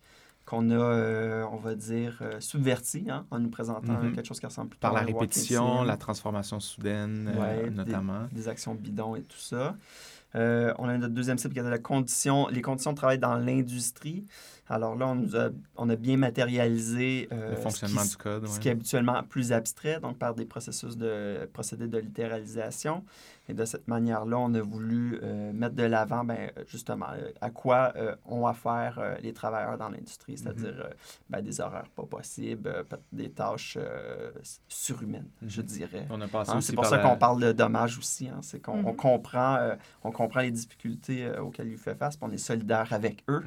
qu'on 0.46 0.70
a, 0.70 0.74
euh, 0.74 1.44
on 1.52 1.56
va 1.56 1.74
dire, 1.74 2.18
euh, 2.22 2.40
subverti 2.40 3.06
hein, 3.08 3.24
en 3.30 3.38
nous 3.38 3.50
présentant 3.50 3.92
Mhm. 4.02 4.14
quelque 4.14 4.26
chose 4.26 4.40
qui 4.40 4.46
ressemble 4.46 4.70
plutôt 4.70 4.80
Par 4.82 4.92
la 4.94 5.00
répétition, 5.02 5.84
la 5.84 5.96
transformation 5.96 6.58
soudaine, 6.60 7.30
euh, 7.34 7.40
Ouais, 7.64 7.70
notamment. 7.70 8.26
des 8.32 8.48
actions 8.48 8.74
bidons 8.74 9.14
et 9.16 9.22
tout 9.22 9.38
ça. 9.38 9.76
Euh, 10.36 10.72
on 10.78 10.88
a 10.88 10.96
notre 10.98 11.14
deuxième 11.14 11.38
cible 11.38 11.54
qui 11.54 11.60
est 11.60 11.62
la 11.68 11.78
condition, 11.78 12.48
les 12.48 12.62
conditions 12.62 12.92
de 12.92 12.96
travail 12.96 13.18
dans 13.18 13.34
l'industrie. 13.36 14.24
Alors 14.70 14.94
là, 14.94 15.08
on, 15.08 15.16
nous 15.16 15.36
a, 15.36 15.50
on 15.76 15.88
a 15.90 15.96
bien 15.96 16.16
matérialisé 16.16 17.28
euh, 17.32 17.50
le 17.50 17.56
fonctionnement 17.56 18.04
du 18.04 18.16
code. 18.16 18.46
Ce 18.46 18.60
qui 18.60 18.68
est 18.68 18.72
habituellement 18.72 19.22
plus 19.24 19.52
abstrait, 19.52 20.00
donc 20.00 20.16
par 20.16 20.34
des 20.34 20.44
processus 20.44 20.96
de 20.96 21.48
procédés 21.52 21.88
de 21.88 21.98
littéralisation. 21.98 23.04
Et 23.48 23.54
de 23.54 23.64
cette 23.64 23.88
manière-là, 23.88 24.38
on 24.38 24.54
a 24.54 24.60
voulu 24.60 25.18
euh, 25.22 25.52
mettre 25.52 25.74
de 25.74 25.82
l'avant, 25.82 26.22
ben, 26.22 26.52
justement, 26.68 27.06
à 27.40 27.50
quoi 27.50 27.92
ont 28.24 28.46
affaire 28.46 29.16
les 29.22 29.32
travailleurs 29.32 29.76
dans 29.76 29.88
l'industrie, 29.88 30.38
c'est-à-dire 30.38 30.70
mm-hmm. 30.70 31.30
ben, 31.30 31.42
des 31.42 31.60
horaires 31.60 31.88
pas 31.96 32.04
possibles, 32.04 32.72
des 33.10 33.30
tâches 33.30 33.76
surhumaines, 34.68 35.28
je 35.44 35.62
mm-hmm. 35.62 35.64
dirais. 35.64 36.06
Hein, 36.08 36.60
c'est 36.60 36.76
pour 36.76 36.86
ça 36.86 36.98
qu'on 36.98 37.16
parle 37.16 37.42
de 37.42 37.50
dommages 37.50 37.98
aussi. 37.98 38.28
Hein, 38.28 38.38
c'est 38.42 38.60
qu'on 38.60 38.82
mm-hmm. 38.82 38.96
comprend, 38.96 39.58
on 40.04 40.12
comprend 40.12 40.40
les 40.40 40.52
difficultés 40.52 41.24
euh, 41.24 41.42
auxquelles 41.42 41.68
il 41.68 41.78
fait 41.78 41.94
face, 41.94 42.16
puis 42.16 42.26
on 42.28 42.32
est 42.32 42.38
solidaire 42.38 42.92
avec 42.92 43.24
eux. 43.28 43.42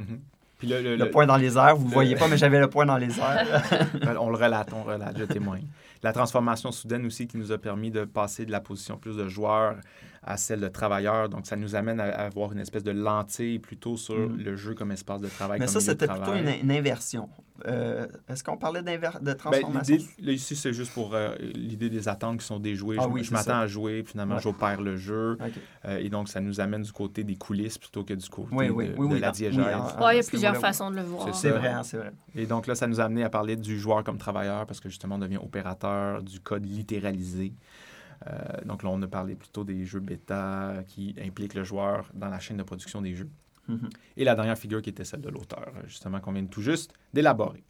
Puis 0.64 0.72
le, 0.72 1.12
point 1.12 1.26
dans 1.26 1.36
les 1.36 1.58
airs, 1.58 1.76
vous 1.76 1.90
ne 1.90 1.94
voyez 1.94 2.16
pas, 2.16 2.30
mais 2.30 2.38
j'avais 2.38 2.60
le 2.60 2.70
point 2.70 2.86
dans 2.86 2.96
les 2.96 3.20
airs. 3.20 3.64
on 4.22 4.30
le 4.30 4.38
relate, 4.38 4.72
on 4.72 4.84
relate, 4.84 5.18
je 5.18 5.26
témoigne. 5.26 5.66
La 6.02 6.14
transformation 6.14 6.72
soudaine 6.72 7.06
aussi 7.06 7.28
qui 7.28 7.38
nous 7.38 7.52
a 7.52 7.58
permis 7.58 7.92
de 7.92 8.06
passer 8.06 8.46
de 8.46 8.52
la 8.52 8.62
position 8.62 8.96
plus 8.96 9.18
de 9.18 9.28
joueur 9.28 9.76
à 10.26 10.38
celle 10.38 10.62
de 10.62 10.68
travailleur. 10.68 11.30
Donc, 11.30 11.46
ça 11.46 11.56
nous 11.56 11.76
amène 11.76 12.00
à, 12.00 12.06
avoir 12.06 12.52
une 12.52 12.60
espèce 12.60 12.84
de 12.84 12.92
lentille 12.92 13.60
plutôt 13.60 13.98
sur 13.98 14.16
mm. 14.16 14.38
le 14.38 14.56
jeu 14.56 14.74
comme 14.74 14.92
espace 14.92 15.22
de 15.22 15.28
travail. 15.28 15.60
Mais 15.60 15.68
ça, 15.68 15.80
c'était 15.80 16.08
plutôt 16.08 16.34
une, 16.34 16.72
inversion. 16.72 17.30
Euh, 17.68 18.08
est-ce 18.28 18.44
qu'on 18.44 18.58
parlait 18.58 18.82
de 18.82 18.98
ben, 18.98 19.36
transformation? 19.36 19.98
là, 20.20 20.32
ici, 20.32 20.56
c'est 20.56 20.74
juste 20.74 20.92
pour 20.94 21.14
euh, 21.14 21.36
l'idée 21.40 21.90
des 21.90 22.08
attentes 22.08 22.40
qui 22.40 22.46
sont 22.46 22.60
déjouées. 22.60 22.98
Ah, 23.00 23.04
je, 23.04 23.10
oui, 23.10 23.24
je 23.24 23.32
m'attends 23.32 23.60
à 23.60 23.68
jouer, 23.68 24.04
finalement, 24.06 24.40
j'opère 24.40 24.82
le 24.82 24.98
jeu. 24.98 25.38
Euh, 25.86 25.98
et 25.98 26.10
donc, 26.10 26.30
ça 26.30 26.40
nous 26.40 26.60
amène 26.60 26.82
du 26.82 26.92
côté 26.92 27.24
des 27.24 27.36
coulisses 27.36 27.78
plutôt 27.78 28.04
que 28.04 28.14
du 28.14 28.30
côté 28.30 28.56
de, 28.56 29.20
la 29.20 29.32
diégèse. 29.32 29.54
il 29.56 30.16
y 30.16 30.20
a 30.20 30.24
plusieurs 30.28 30.58
façons 30.58 30.90
de 30.90 30.96
le 30.96 31.04
voir. 31.04 31.34
C'est 31.36 31.52
vrai, 31.52 31.74
c'est 31.84 31.98
vrai. 31.98 32.12
Et 32.36 32.46
donc 32.46 32.68
là, 32.68 32.76
ça 32.76 32.88
nous 32.88 33.00
a 33.00 33.04
amené 33.04 33.24
à 33.24 33.30
parler 33.30 33.56
du 33.56 33.80
joueur 33.80 34.04
comme 34.04 34.18
travailleur 34.18 34.66
parce 34.66 34.80
que 34.80 34.90
justement, 34.90 35.16
on 35.16 35.20
devient 35.20 35.38
opérateur 35.38 36.24
du 36.24 36.40
code 36.40 36.66
littéralisé. 36.66 37.54
Euh, 38.28 38.62
donc 38.66 38.84
là, 38.84 38.90
on 38.90 39.02
a 39.02 39.08
parlé 39.08 39.36
plutôt 39.36 39.64
des 39.64 39.86
jeux 39.86 40.00
bêta 40.00 40.84
qui 40.88 41.16
impliquent 41.20 41.56
le 41.56 41.64
joueur 41.64 42.10
dans 42.14 42.30
la 42.30 42.40
chaîne 42.40 42.58
de 42.58 42.64
production 42.64 43.02
des 43.02 43.16
jeux. 43.16 43.30
Mm-hmm. 43.70 43.90
Et 44.18 44.24
la 44.24 44.36
dernière 44.36 44.58
figure 44.58 44.82
qui 44.82 44.90
était 44.90 45.06
celle 45.06 45.22
de 45.22 45.30
l'auteur, 45.30 45.72
justement, 45.86 46.20
qu'on 46.20 46.34
vient 46.34 46.46
tout 46.46 46.62
juste 46.62 46.94
d'élaborer. 47.14 47.64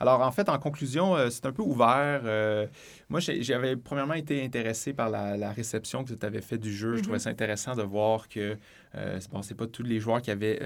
Alors, 0.00 0.20
en 0.20 0.30
fait, 0.30 0.48
en 0.48 0.58
conclusion, 0.58 1.16
euh, 1.16 1.28
c'est 1.28 1.44
un 1.46 1.52
peu 1.52 1.62
ouvert. 1.62 2.20
Euh, 2.24 2.66
moi, 3.08 3.20
j'avais 3.20 3.76
premièrement 3.76 4.14
été 4.14 4.44
intéressé 4.44 4.92
par 4.92 5.10
la, 5.10 5.50
réception 5.50 6.04
que 6.04 6.12
tu 6.12 6.26
avais 6.26 6.40
fait 6.40 6.58
du 6.58 6.72
jeu. 6.72 6.96
Je 6.96 7.02
trouvais 7.02 7.18
mm-hmm. 7.18 7.22
ça 7.22 7.30
intéressant 7.30 7.74
de 7.74 7.82
voir 7.82 8.28
que 8.28 8.56
euh, 8.94 9.20
bon, 9.32 9.42
c'est 9.42 9.54
pas 9.54 9.66
tous 9.66 9.82
les 9.82 9.98
joueurs 9.98 10.22
qui 10.22 10.30
avaient 10.30 10.60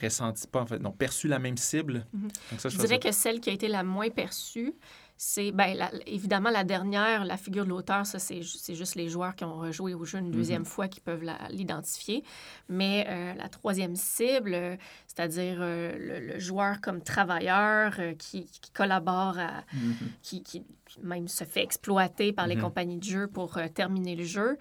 ressenti, 0.00 0.46
pas 0.46 0.60
en 0.60 0.66
fait, 0.66 0.78
non, 0.78 0.92
perçu 0.92 1.26
la 1.26 1.38
même 1.38 1.56
cible. 1.56 2.06
Mm-hmm. 2.14 2.70
je, 2.70 2.78
dirais 2.78 2.98
que 3.00 3.12
celle 3.12 3.40
qui 3.40 3.50
a 3.50 3.52
été 3.52 3.68
la 3.68 3.82
moins 3.82 4.10
perçue, 4.10 4.74
c'est 5.18 5.50
ben, 5.50 5.76
évidemment 6.06 6.50
la 6.50 6.64
dernière, 6.64 7.24
la 7.24 7.38
figure 7.38 7.64
de 7.64 7.70
l'auteur, 7.70 8.04
ça 8.04 8.18
c'est 8.18 8.42
juste 8.42 8.94
les 8.96 9.08
joueurs 9.08 9.34
qui 9.34 9.44
ont 9.44 9.56
rejoué 9.56 9.94
au 9.94 10.04
jeu 10.04 10.18
une 10.18 10.30
deuxième 10.30 10.62
mm-hmm. 10.62 10.66
fois 10.66 10.88
qui 10.88 11.00
peuvent 11.00 11.24
l'identifier. 11.50 12.22
Mais 12.68 13.06
euh, 13.08 13.34
la 13.34 13.48
troisième 13.48 13.96
cible, 13.96 14.78
c'est-à-dire 15.06 15.58
euh, 15.60 16.28
le, 16.34 16.38
joueur 16.38 16.80
comme 16.82 17.00
travailleur 17.00 17.94
euh, 17.98 18.14
qui, 18.14 18.46
collabore, 18.74 19.38
à, 19.38 19.64
mm-hmm. 19.74 20.42
qui, 20.44 20.64
même 21.02 21.28
se 21.28 21.44
fait 21.44 21.62
exploiter 21.62 22.32
par 22.32 22.46
les 22.46 22.56
mm-hmm. 22.56 22.60
compagnies 22.60 22.98
de 22.98 23.04
jeu 23.04 23.26
pour 23.26 23.58
terminer 23.74 24.16
le 24.16 24.24
jeu. 24.24 24.58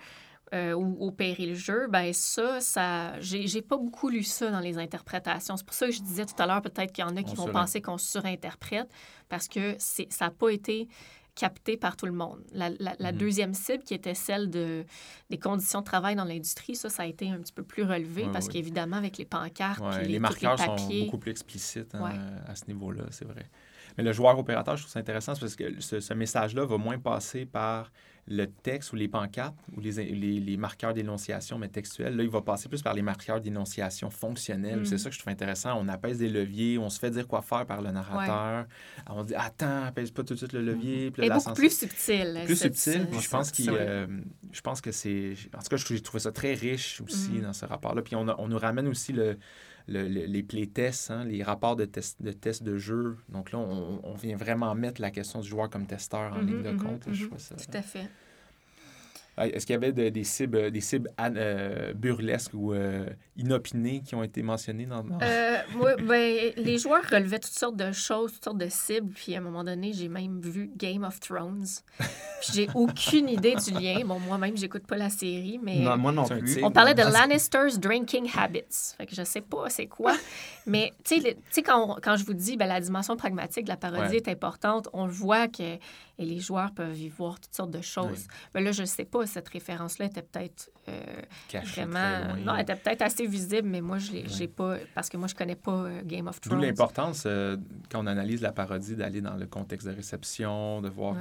Ou 0.54 1.08
opérer 1.08 1.48
le 1.48 1.56
jeu, 1.56 1.88
ben 1.90 2.14
ça, 2.14 2.62
ça 2.62 3.20
j'ai 3.20 3.62
pas 3.62 3.78
beaucoup 3.78 4.10
lu 4.10 4.24
ça 4.24 4.52
dans 4.52 4.60
les 4.60 4.78
interprétations. 4.78 5.58
C'est 5.58 5.66
pour 5.66 5.76
ça 5.76 5.88
que 5.88 5.92
je 5.92 6.02
disais 6.02 6.26
tout 6.26 6.42
à 6.42 6.46
l'heure, 6.46 6.62
peut-être 6.62 6.92
qu'il 6.92 7.04
y 7.04 7.08
en 7.08 7.16
a 7.18 7.24
qui 7.24 7.36
vont 7.36 7.52
penser 7.52 7.82
qu'on 7.82 7.98
surinterprète 7.98 8.90
parce 9.28 9.48
que 9.48 9.76
ça 9.80 10.06
n'a 10.22 10.32
pas 10.32 10.50
été 10.50 10.88
capté 11.36 11.76
par 11.78 11.98
tout 11.98 12.06
le 12.06 12.14
monde. 12.14 12.40
La, 12.54 12.70
mhm. 12.70 13.18
deuxième 13.18 13.54
cible, 13.54 13.84
qui 13.84 13.94
était 13.94 14.14
celle 14.14 14.50
de, 14.50 14.86
des 15.30 15.38
conditions 15.38 15.82
de 15.82 15.86
travail 15.86 16.16
dans 16.16 16.24
l'industrie, 16.24 16.76
ça, 16.76 16.90
ça 16.90 17.04
a 17.04 17.06
été 17.06 17.30
un 17.30 17.38
petit 17.38 17.54
peu 17.54 17.64
plus 17.64 17.84
relevé 17.84 18.26
parce 18.32 18.48
qu'évidemment, 18.48 18.98
avec 18.98 19.18
les 19.18 19.26
pancartes, 19.26 19.84
les, 20.02 20.08
les, 20.08 20.20
marqueurs 20.20 20.58
sont 20.58 20.76
beaucoup 20.76 21.18
plus 21.18 21.32
explicites 21.32 21.94
hein, 21.94 22.12
à 22.48 22.56
ce 22.56 22.66
niveau-là, 22.68 23.04
c'est 23.12 23.26
vrai. 23.26 23.50
Mais 23.98 24.04
le 24.04 24.14
joueur 24.14 24.38
opérateur, 24.40 24.76
je 24.76 24.84
trouve 24.84 24.92
ça 24.92 25.00
intéressant 25.00 25.34
parce 25.40 25.56
que 25.56 25.80
ce 25.80 26.14
message-là 26.14 26.66
va 26.66 26.78
moins 26.78 27.00
passer 27.00 27.46
par 27.46 27.92
le 28.28 28.48
texte 28.48 28.92
ou 28.92 28.96
les 28.96 29.08
pancartes 29.08 29.56
ou 29.76 29.80
les, 29.80 29.92
les, 29.92 30.40
les 30.40 30.58
marqueurs 30.58 30.94
d'énonciation, 30.94 31.60
mais 31.60 31.68
textuels, 31.68 32.16
là, 32.16 32.24
il 32.24 32.30
va 32.30 32.42
passer 32.42 32.68
plus 32.68 32.82
par 32.82 32.96
les 32.96 33.04
marqueurs 33.04 33.40
d'énonciation 33.40 34.10
fonctionnels. 34.10 34.86
C'est 34.86 34.96
mm. 34.96 34.98
ça 34.98 35.10
que 35.10 35.16
je 35.16 35.20
trouve 35.20 35.32
intéressant. 35.32 35.80
On 35.80 35.88
apaise 35.88 36.18
des 36.18 36.30
leviers, 36.30 36.80
on 36.80 36.90
se 36.90 36.98
fait 36.98 37.12
dire 37.12 37.28
quoi 37.28 37.44
faire 37.44 37.68
par 37.68 37.82
le 37.82 37.92
narrateur. 37.92 38.66
On 39.08 39.24
dit 39.24 39.36
Attends, 39.36 39.84
apaise 39.86 40.10
pas 40.10 40.24
tout 40.24 40.34
de 40.34 40.40
suite 40.40 40.54
le 40.54 40.62
levier. 40.62 41.12
Puis 41.12 41.30
beaucoup 41.30 41.54
plus 41.54 41.78
subtil. 41.78 42.42
Plus 42.46 42.56
subtil. 42.56 43.08
je 43.12 43.30
pense, 43.30 43.52
euh, 43.68 44.08
je 44.52 44.62
pense 44.62 44.82
que 44.82 44.92
c'est. 44.92 45.34
En 45.56 45.60
tout 45.60 45.70
cas, 45.70 45.78
j'ai 45.78 46.02
trouvé 46.02 46.20
ça 46.20 46.32
très 46.32 46.56
riche 46.56 47.02
aussi 47.02 47.34
mm. 47.34 47.42
dans 47.42 47.54
ce 47.54 47.66
rapport-là. 47.66 48.02
Puis 48.02 48.16
on, 48.16 48.26
on 48.40 48.48
nous 48.48 48.58
ramène 48.58 48.88
aussi 48.88 49.14
le 49.14 49.38
les 49.88 50.44
playtests, 50.44 51.12
hein, 51.12 51.24
les 51.26 51.44
rapports 51.44 51.76
de 51.76 51.86
tests 51.86 52.22
de, 52.22 52.32
test 52.32 52.64
de 52.64 52.78
jeu. 52.78 53.18
Donc 53.30 53.52
là, 53.52 53.60
on, 53.60 54.14
vient 54.16 54.38
vraiment 54.38 54.74
mettre 54.76 55.02
la 55.02 55.12
question 55.12 55.42
du 55.42 55.48
joueur 55.48 55.70
comme 55.70 55.86
testeur 55.86 56.34
en 56.34 56.38
mm-hmm, 56.38 56.46
ligne 56.46 56.64
de 56.64 56.70
mm-hmm, 56.72 56.78
compte. 56.78 57.04
je 57.12 57.26
mm-hmm. 57.26 57.38
ça, 57.38 57.56
Tout 57.56 57.78
à 57.78 57.82
fait. 57.82 58.10
Est-ce 59.38 59.66
qu'il 59.66 59.74
y 59.74 59.76
avait 59.76 59.92
des 59.92 60.24
cibles, 60.24 60.72
des 60.72 60.82
cibles 60.82 61.12
euh, 61.20 61.94
burlesques 61.94 62.54
ou 62.54 62.74
euh, 62.74 63.06
inopinées 63.36 64.02
qui 64.02 64.16
ont 64.16 64.24
été 64.24 64.42
mentionnées 64.42 64.86
dans... 64.86 65.04
dans... 65.04 65.20
Euh, 65.22 65.58
ben, 66.04 66.54
les 66.56 66.78
joueurs 66.78 67.04
relevaient 67.04 67.40
toutes 67.40 67.58
sortes 67.58 67.76
de 67.76 67.92
choses, 67.92 68.34
toutes 68.34 68.44
sortes 68.46 68.58
de 68.58 68.70
cibles. 68.70 69.12
Puis 69.14 69.36
à 69.36 69.40
un 69.40 69.42
moment 69.42 69.64
donné, 69.64 69.92
j'ai 69.92 70.08
même 70.08 70.40
vu 70.40 70.72
Game 70.78 71.04
of 71.04 71.20
Thrones. 71.20 71.66
Puis 71.98 72.52
j'ai 72.54 72.70
aucune 72.74 73.28
idée 73.28 73.56
du 73.56 73.72
lien. 73.72 74.06
Bon, 74.06 74.20
moi-même, 74.20 74.56
j'écoute 74.56 74.88
pas 74.88 74.98
la 74.98 75.10
série, 75.10 75.60
mais... 75.62 75.80
Non, 75.80 75.98
moi 75.98 76.14
non 76.14 76.24
plus. 76.24 76.64
On 76.64 76.72
parlait 76.72 76.94
de 76.94 77.02
Lannister's 77.04 77.78
Drinking 77.78 78.30
Habits. 78.38 78.96
Fait 78.98 79.06
que 79.06 79.16
je 79.16 79.24
sais 79.24 79.42
pas 79.42 79.70
c'est 79.70 79.88
quoi. 79.88 80.14
Mais 80.66 80.94
tu 81.04 81.22
sais, 81.22 81.64
quand, 81.64 81.98
quand 82.02 82.18
je 82.18 82.26
vous 82.26 82.34
dis 82.34 82.58
ben, 82.58 82.68
la 82.68 82.80
dimension 82.80 83.16
pragmatique 83.16 83.66
de 83.66 83.70
la 83.70 83.78
parodie 83.78 84.16
est 84.16 84.28
importante, 84.28 84.88
on 84.94 85.08
voit 85.08 85.48
que 85.48 85.78
et 86.18 86.26
les 86.26 86.40
joueurs 86.40 86.72
peuvent 86.74 86.98
y 86.98 87.10
voir 87.10 87.40
toutes 87.40 87.54
sortes 87.54 87.72
de 87.72 87.82
choses. 87.82 88.28
Mais 88.54 88.62
là, 88.62 88.72
je 88.72 88.82
ne 88.82 88.88
sais 88.88 89.04
pas, 89.04 89.26
cette 89.26 89.50
référence-là 89.50 90.06
était 90.06 90.22
peut-être 90.22 90.72
euh, 90.88 91.02
vraiment... 91.76 92.36
Non, 92.38 92.56
elle 92.56 92.62
était 92.62 92.76
peut-être 92.76 93.02
assez 93.02 93.28
visible, 93.28 93.68
mais 93.68 93.82
moi, 93.82 93.98
je 93.98 94.14
l'ai 94.14 94.48
pas... 94.48 94.78
Parce 94.94 95.10
que 95.10 95.18
moi, 95.18 95.28
je 95.28 95.36
connais 95.36 95.56
pas 95.58 95.74
euh, 95.74 96.02
Game 96.06 96.28
of 96.28 96.40
Thrones. 96.40 96.58
D'où 96.58 96.66
l'importance, 96.66 97.24
euh, 97.26 97.58
quand 97.90 98.02
on 98.02 98.08
analyse 98.08 98.42
la 98.42 98.54
parodie, 98.54 98.96
d'aller 98.96 99.20
dans 99.20 99.36
le 99.36 99.46
contexte 99.46 99.88
de 99.88 99.94
réception, 99.94 100.82
de 100.82 100.90
voir... 100.90 101.18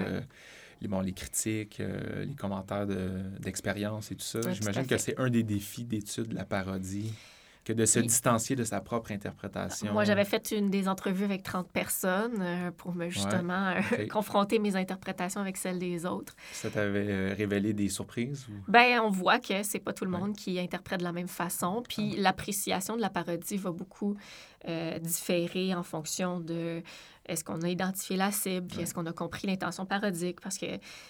les, 0.81 0.89
bon, 0.89 1.01
les 1.01 1.12
critiques, 1.12 1.83
les 2.25 2.35
commentaires 2.35 2.87
d'expérience 3.41 4.12
et 4.12 4.15
tout 4.15 4.25
ça. 4.25 4.41
J'imagine 4.53 4.87
que 4.87 4.99
c'est 4.99 5.19
un 5.19 5.31
des 5.31 5.43
défis 5.43 5.85
d'étude 5.85 6.29
de 6.29 6.35
la 6.35 6.45
parodie 6.45 7.12
que 7.65 7.73
de 7.73 7.86
se 7.86 7.99
distancier 7.99 8.57
de 8.57 8.65
sa 8.65 8.81
propre 8.81 9.11
interprétation. 9.12 9.93
Moi, 9.93 10.05
j'avais 10.05 10.24
fait 10.24 10.51
une 10.51 10.70
des 10.70 10.86
entrevues 10.86 11.24
avec 11.24 11.43
30 11.43 11.70
personnes 11.70 12.39
euh, 12.41 12.70
pour 12.70 12.95
me 12.95 13.09
justement 13.09 13.70
euh, 13.70 14.07
confronter 14.11 14.59
mes 14.59 14.77
interprétations 14.77 15.41
avec 15.41 15.57
celles 15.57 15.78
des 15.78 16.05
autres. 16.05 16.35
Ça 16.53 16.70
t'avait 16.70 17.07
euh, 17.09 17.35
révélé 17.36 17.73
des 17.73 17.89
surprises? 17.89 18.47
Ou... 18.51 18.70
Ben, 18.70 19.01
on 19.01 19.11
voit 19.11 19.39
que 19.39 19.62
c'est 19.62 19.78
pas 19.78 19.93
tout 19.93 20.05
le 20.05 20.11
monde 20.11 20.36
qui 20.36 20.59
interprète 20.59 21.01
de 21.01 21.05
la 21.05 21.12
même 21.12 21.28
façon. 21.28 21.82
Puis 21.89 22.15
ah. 22.19 22.20
l'appréciation 22.20 22.97
de 22.97 23.01
la 23.01 23.11
parodie 23.11 23.57
va 23.57 23.73
beaucoup 23.73 24.16
différer 25.03 25.74
en 25.74 25.82
fonction 25.82 26.41
de 26.41 26.82
est-ce 27.27 27.43
qu'on 27.43 27.63
a 27.63 27.69
identifié 27.69 28.17
la 28.17 28.31
cible? 28.31 28.67
Puis 28.67 28.83
est-ce 28.83 28.93
qu'on 28.93 29.07
a 29.07 29.13
compris 29.13 29.47
l'intention 29.47 29.87
parodique? 29.87 30.41
Parce 30.41 30.59
que 30.59 30.67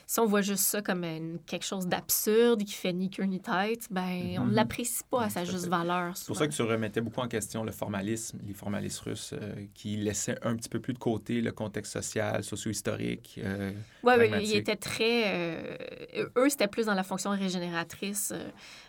si 0.07 0.21
on 0.21 0.27
voit 0.27 0.43
juste 0.43 0.63
ça 0.63 0.81
comme 0.81 1.05
quelque 1.47 1.65
chose 1.65 1.89
d'absurde 1.89 2.63
qui 2.63 2.73
fait 2.73 2.93
ni 2.93 3.11
queue 3.11 3.25
ni 3.25 3.41
tête, 3.41 3.89
ben 3.91 4.39
on 4.39 4.47
ne 4.47 4.55
l'apprécie 4.55 5.03
pas 5.11 5.25
à 5.25 5.31
sa 5.31 5.45
juste 5.45 5.67
valeur. 5.67 6.17
C'est 6.17 6.27
pour 6.27 6.37
ça 6.37 6.47
que 6.47 6.53
tu 6.53 6.63
remettais 6.63 7.01
beaucoup 7.01 7.21
en 7.21 7.29
question 7.29 7.65
le 7.65 7.73
formalisme, 7.73 8.39
les 8.47 8.55
formalistes 8.55 9.01
russes 9.01 9.35
euh, 9.35 9.67
qui 9.75 9.97
laissaient 9.97 10.39
un 10.43 10.55
petit 10.55 10.69
peu 10.69 10.79
plus 10.79 10.93
de 10.93 10.99
côté 10.99 11.41
le 11.41 11.51
contexte 11.51 11.93
social, 11.93 12.45
socio-historique. 12.45 13.41
Euh, 13.43 13.73
oui, 14.05 14.15
oui, 14.19 14.31
ils 14.41 14.57
étaient 14.57 14.77
très. 14.77 15.25
Euh, 15.27 16.27
eux, 16.37 16.49
c'était 16.49 16.69
plus 16.69 16.87
dans 16.87 16.95
la 16.95 17.03
fonction 17.03 17.31
régénératrice 17.31 18.33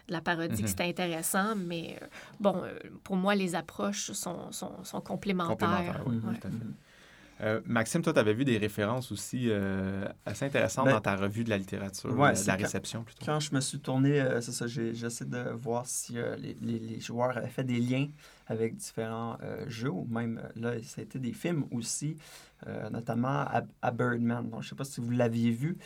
de 0.07 0.13
la 0.13 0.21
parodie 0.21 0.61
mm-hmm. 0.61 0.67
c'était 0.67 0.83
intéressant, 0.83 1.55
mais 1.55 1.97
bon, 2.39 2.61
pour 3.03 3.15
moi, 3.15 3.33
les 3.33 3.55
approches 3.55 4.11
sont, 4.11 4.51
sont, 4.51 4.83
sont 4.83 5.01
complémentaires. 5.01 6.01
complémentaires 6.03 6.03
oui, 6.05 6.19
tout 6.39 6.47
à 6.47 6.51
fait. 6.51 6.84
Euh, 7.41 7.59
Maxime, 7.65 8.01
toi, 8.01 8.13
tu 8.13 8.19
avais 8.19 8.33
vu 8.33 8.45
des 8.45 8.57
références 8.57 9.11
aussi 9.11 9.47
euh, 9.49 10.07
assez 10.25 10.45
intéressantes 10.45 10.85
ben, 10.85 10.93
dans 10.93 11.01
ta 11.01 11.15
revue 11.15 11.43
de 11.43 11.49
la 11.49 11.57
littérature, 11.57 12.11
de 12.13 12.47
la 12.47 12.55
réception 12.55 13.03
plutôt. 13.03 13.25
Quand 13.25 13.39
je 13.39 13.53
me 13.53 13.59
suis 13.59 13.79
tourné, 13.79 14.21
euh, 14.21 14.39
c'est 14.39 14.53
ça, 14.53 14.67
j'essaie 14.67 15.25
de 15.25 15.49
voir 15.51 15.85
si 15.85 16.17
les, 16.37 16.55
les, 16.61 16.99
joueurs 16.99 17.37
avaient 17.37 17.49
fait 17.49 17.63
des 17.63 17.79
liens 17.79 18.07
avec 18.47 18.75
différents 18.75 19.37
jeux, 19.67 19.89
ou 19.89 20.05
même 20.09 20.39
là, 20.55 20.73
ça 20.83 21.01
a 21.01 21.03
été 21.03 21.17
des 21.17 21.33
films 21.33 21.65
aussi, 21.71 22.15
notamment 22.91 23.45
à, 23.81 23.91
Birdman. 23.91 24.49
Donc, 24.49 24.61
je 24.61 24.67
ne 24.67 24.69
sais 24.69 24.75
pas 24.75 24.83
si 24.83 25.01
vous 25.01 25.09
l'aviez 25.09 25.49
vu, 25.49 25.77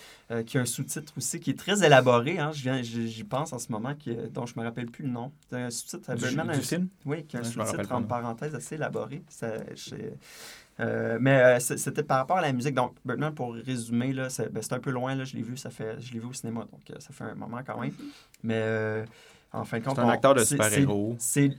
qui 0.46 0.58
a 0.58 0.62
un 0.62 0.66
sous-titre 0.66 1.14
aussi 1.16 1.40
qui 1.40 1.52
est 1.52 1.58
très 1.58 1.86
élaboré. 1.86 2.38
Hein, 2.38 2.52
J'y 2.52 3.24
pense 3.24 3.54
en 3.54 3.60
ce 3.60 3.72
moment, 3.72 3.96
qui, 3.96 4.14
dont 4.34 4.46
je 4.46 4.56
ne 4.56 4.62
me 4.62 4.66
rappelle 4.66 4.88
plus 4.88 5.06
le 5.06 5.12
nom. 5.12 5.32
un 5.54 5.70
sous-titre 5.70 6.10
à 6.10 6.16
Birdman. 6.16 6.52
Du, 6.52 6.62
film? 6.62 6.90
Oui, 7.06 7.24
qui 7.24 7.38
a 7.38 7.40
un 7.40 7.44
sous-titre 7.44 7.94
en 7.94 8.04
parenthèse 8.04 8.54
assez 8.54 8.76
élaboré. 8.76 9.24
Ça, 9.30 9.54
euh, 10.80 11.18
mais 11.20 11.42
euh, 11.42 11.60
c'était 11.60 12.04
par 12.04 12.18
rapport 12.18 12.38
à 12.38 12.42
la 12.42 12.54
musique. 12.54 12.74
Donc, 12.74 12.96
Birdman, 13.06 13.34
pour 13.34 13.54
résumer, 13.54 14.14
là, 14.14 14.30
c'est, 14.30 14.52
ben, 14.52 14.64
un 14.72 14.80
peu 14.80 14.92
loin. 14.92 15.16
Là, 15.16 15.26
je 15.26 15.36
l'ai 15.36 15.42
vu, 15.42 15.58
ça 15.58 15.70
fait, 15.70 16.00
je 16.00 16.14
l'ai 16.14 16.20
vu 16.20 16.28
au 16.28 16.34
cinéma, 16.34 16.62
donc 16.72 16.82
euh, 16.90 16.96
ça 17.00 17.12
fait 17.12 17.26
un 17.26 17.36
moment 17.36 17.60
quand 17.66 17.80
même. 17.80 17.94
Mais 18.44 19.04
en 19.52 19.66
fin 19.66 19.80
de 19.80 19.84
compte, 19.84 19.96
c'est 19.96 20.02
un 20.02 20.10
acteur 20.10 20.36
de 20.36 20.44
super-héros. 20.44 21.16
C'est, 21.18 21.52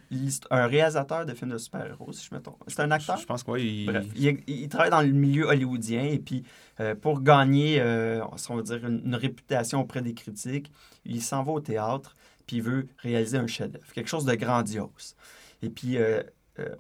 un 0.51 0.66
réalisateur 0.66 1.26
de 1.26 1.34
films 1.34 1.51
de 1.51 1.59
super-héros, 1.59 2.12
si 2.12 2.26
je 2.30 2.34
me 2.34 2.40
trompe. 2.40 2.62
C'est 2.68 2.80
un 2.80 2.90
acteur? 2.90 3.16
Je, 3.16 3.26
pense 3.26 3.42
qu'il 3.42 3.59
il... 3.59 3.86
Bref, 3.86 4.06
il, 4.14 4.68
travaille 4.68 4.90
dans 4.90 5.02
le 5.02 5.09
milieu 5.09 5.47
hollywoodien 5.47 6.05
et 6.05 6.18
puis 6.18 6.44
pour 7.02 7.20
gagner, 7.20 7.82
on 8.48 8.56
va 8.56 8.62
dire, 8.62 8.86
une, 8.86 9.02
une, 9.05 9.14
réputation 9.16 9.80
auprès 9.80 10.02
des 10.02 10.14
critiques, 10.14 10.70
il 11.05 11.20
s'en 11.20 11.42
va 11.42 11.52
au 11.52 11.60
théâtre 11.60 12.14
puis 12.51 12.56
il 12.56 12.62
veut 12.62 12.88
réaliser 12.98 13.38
un 13.38 13.47
chef-d'œuvre, 13.47 13.92
quelque 13.92 14.09
chose 14.09 14.24
de 14.24 14.34
grandiose. 14.34 15.14
Et 15.62 15.70
puis 15.70 15.98
euh, 15.98 16.20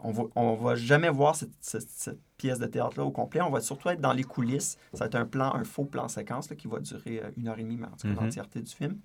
on 0.00 0.12
va, 0.12 0.24
on 0.36 0.54
va 0.54 0.74
jamais 0.74 1.08
voir 1.08 1.36
cette, 1.36 2.10
pièce 2.36 2.58
de 2.58 2.66
théâtre-là 2.66 3.04
au 3.04 3.10
complet. 3.10 3.40
On 3.42 3.50
va 3.50 3.60
surtout 3.60 3.90
être 3.90 4.00
dans 4.00 4.14
les 4.14 4.24
coulisses. 4.24 4.78
Ça 4.94 5.00
va 5.00 5.06
être 5.06 5.14
un 5.14 5.26
plan, 5.26 5.54
un 5.54 5.64
faux 5.64 5.84
plan 5.84 6.08
séquence 6.08 6.48
qui 6.48 6.68
va 6.68 6.80
durer 6.80 7.20
euh, 7.22 7.30
une 7.36 7.48
heure 7.48 7.58
et 7.58 7.62
demie, 7.62 7.76
mais 7.76 7.86
en 7.86 7.90
mm-hmm. 7.90 8.14
l'entièreté 8.14 8.62
du 8.62 8.72
film. 8.72 8.98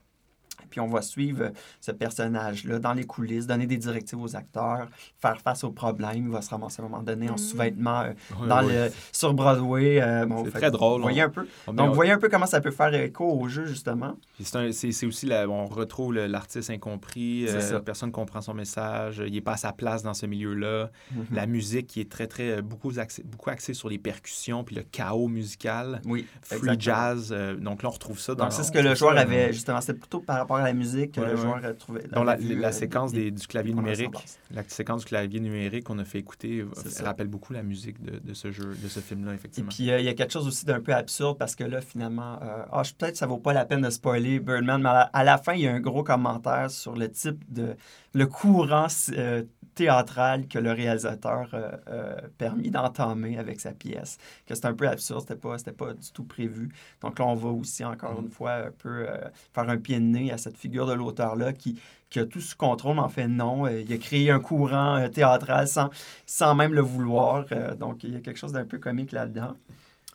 Puis 0.69 0.79
on 0.79 0.87
va 0.87 1.01
suivre 1.01 1.45
euh, 1.45 1.49
ce 1.79 1.91
personnage-là 1.91 2.79
dans 2.79 2.93
les 2.93 3.05
coulisses, 3.05 3.47
donner 3.47 3.67
des 3.67 3.77
directives 3.77 4.21
aux 4.21 4.35
acteurs, 4.35 4.87
faire 5.19 5.39
face 5.41 5.63
aux 5.63 5.71
problèmes. 5.71 6.25
Il 6.25 6.29
va 6.29 6.41
se 6.41 6.49
ramasser 6.49 6.81
à 6.81 6.85
un 6.85 6.89
moment 6.89 7.03
donné 7.03 7.29
en 7.29 7.35
mm. 7.35 7.37
sous-vêtements 7.37 8.01
euh, 8.01 8.87
Le, 8.87 8.91
sur 9.11 9.33
Broadway. 9.33 10.01
Euh, 10.01 10.25
c'est 10.45 10.51
très 10.51 10.71
drôle. 10.71 11.01
Voyez 11.01 11.21
un 11.21 11.29
peu. 11.29 11.47
Donc, 11.67 11.89
vous 11.89 11.95
voyez 11.95 12.11
un 12.11 12.17
peu 12.17 12.29
comment 12.29 12.45
ça 12.45 12.61
peut 12.61 12.71
faire 12.71 12.93
écho 12.93 13.25
au 13.25 13.47
jeu, 13.47 13.65
justement. 13.65 14.17
C'est 14.41 15.05
aussi, 15.05 15.25
la, 15.25 15.47
on 15.47 15.65
retrouve 15.65 16.13
l'artiste 16.13 16.69
incompris, 16.69 17.47
personne 17.85 18.09
ne 18.09 18.13
comprend 18.13 18.41
son 18.41 18.53
message, 18.53 19.21
il 19.25 19.33
n'est 19.33 19.41
pas 19.41 19.53
à 19.53 19.57
sa 19.57 19.71
place 19.71 20.03
dans 20.03 20.13
ce 20.13 20.25
milieu-là. 20.25 20.89
Mm-hmm. 21.13 21.19
La 21.33 21.45
musique 21.45 21.87
qui 21.87 22.01
est 22.01 22.11
très, 22.11 22.27
très, 22.27 22.61
beaucoup 22.61 22.91
axée, 22.97 23.23
beaucoup 23.23 23.49
axée 23.49 23.73
sur 23.73 23.89
les 23.89 23.97
percussions, 23.97 24.63
puis 24.63 24.75
le 24.75 24.83
chaos 24.83 25.27
musical. 25.27 26.01
Oui. 26.05 26.27
Free 26.41 26.75
jazz. 26.79 27.33
donc 27.59 27.83
là, 27.83 27.89
on 27.89 27.91
retrouve 27.91 28.19
ça 28.19 28.35
dans... 28.35 28.45
Donc 28.45 28.53
c'est 28.53 28.63
ce 28.63 28.71
que 28.71 28.79
le 28.79 28.95
joueur 28.95 29.17
avait, 29.17 29.53
justement. 29.53 29.81
C'était 29.81 29.97
plutôt 29.97 30.19
par 30.19 30.37
rapport 30.45 30.57
à 30.57 30.63
la 30.63 30.73
musique 30.73 31.17
le 31.17 31.35
joueur 31.35 31.63
a 31.63 31.73
trouvé. 31.73 32.01
la, 32.11 32.37
la, 32.37 32.71
séquence 32.71 33.11
des, 33.11 33.31
du 33.31 33.47
clavier 33.47 33.73
numérique, 33.73 34.39
la 34.51 34.63
séquence 34.63 35.01
du 35.01 35.07
clavier 35.07 35.39
numérique 35.39 35.85
qu'on 35.85 35.99
a 35.99 36.05
fait 36.05 36.19
écouter 36.19 36.65
rappelle 37.05 37.27
beaucoup 37.27 37.53
la 37.53 37.63
musique 37.63 38.01
de, 38.03 38.19
de 38.19 38.33
ce 38.33 38.51
jeu, 38.51 38.75
de 38.81 38.87
ce 38.87 38.99
film-là, 38.99 39.33
effectivement. 39.33 39.69
Et 39.71 39.73
puis, 39.73 39.91
euh, 39.91 39.99
il 39.99 40.05
y 40.05 40.09
a 40.09 40.13
quelque 40.13 40.33
chose 40.33 40.47
aussi 40.47 40.65
d'un 40.65 40.81
peu 40.81 40.93
absurde 40.93 41.37
parce 41.37 41.55
que 41.55 41.63
là, 41.63 41.81
finalement, 41.81 42.39
euh, 42.41 42.63
ah, 42.71 42.81
peut-être 42.97 43.15
ça 43.15 43.27
vaut 43.27 43.37
pas 43.37 43.53
la 43.53 43.65
peine 43.65 43.81
de 43.81 43.89
spoiler 43.89 44.39
Birdman, 44.39 44.81
mais 44.81 44.89
à 44.89 45.23
la, 45.23 45.37
fin, 45.37 45.53
il 45.53 45.61
y 45.61 45.67
a 45.67 45.73
un 45.73 45.79
gros 45.79 46.03
commentaire 46.03 46.69
sur 46.69 46.95
le 46.95 47.09
type 47.09 47.41
de. 47.51 47.75
le 48.13 48.27
courant 48.27 48.87
euh, 49.13 49.43
théâtral 49.75 50.47
que 50.47 50.57
le 50.57 50.71
réalisateur 50.71 51.53
a 51.53 52.27
permis 52.37 52.71
d'entamer 52.71 53.37
avec 53.37 53.59
sa 53.59 53.71
pièce. 53.71 54.17
Que 54.45 54.55
c'est 54.55 54.65
un 54.65 54.73
peu 54.73 54.87
absurde, 54.87 55.21
c'était 55.21 55.35
pas, 55.35 55.57
pas 55.77 55.93
du 55.93 56.11
tout 56.11 56.23
prévu. 56.23 56.69
Donc 57.01 57.19
là, 57.19 57.25
on 57.25 57.35
va 57.35 57.49
aussi, 57.49 57.83
encore 57.83 58.19
mm. 58.19 58.23
une 58.25 58.31
fois, 58.31 58.53
un 58.53 58.71
peu 58.71 59.07
faire 59.53 59.69
un 59.69 59.77
pied 59.77 59.99
de 59.99 60.05
nez 60.05 60.31
à 60.31 60.37
cette 60.37 60.57
figure 60.57 60.87
de 60.87 60.93
l'auteur-là 60.93 61.53
qui, 61.53 61.79
qui 62.09 62.19
a 62.19 62.25
tout 62.25 62.39
sous 62.41 62.55
contrôle, 62.55 62.95
mais 62.95 63.01
en 63.01 63.09
fait, 63.09 63.27
non. 63.27 63.65
Euh, 63.65 63.81
il 63.81 63.91
a 63.91 63.97
créé 63.97 64.31
un 64.31 64.39
courant 64.39 64.95
euh, 64.95 65.09
théâtral 65.09 65.67
sans, 65.67 65.89
sans 66.25 66.55
même 66.55 66.73
le 66.73 66.81
vouloir. 66.81 67.45
Euh, 67.51 67.75
donc, 67.75 68.03
il 68.03 68.13
y 68.13 68.15
a 68.15 68.21
quelque 68.21 68.37
chose 68.37 68.53
d'un 68.53 68.65
peu 68.65 68.77
comique 68.77 69.11
là-dedans. 69.11 69.55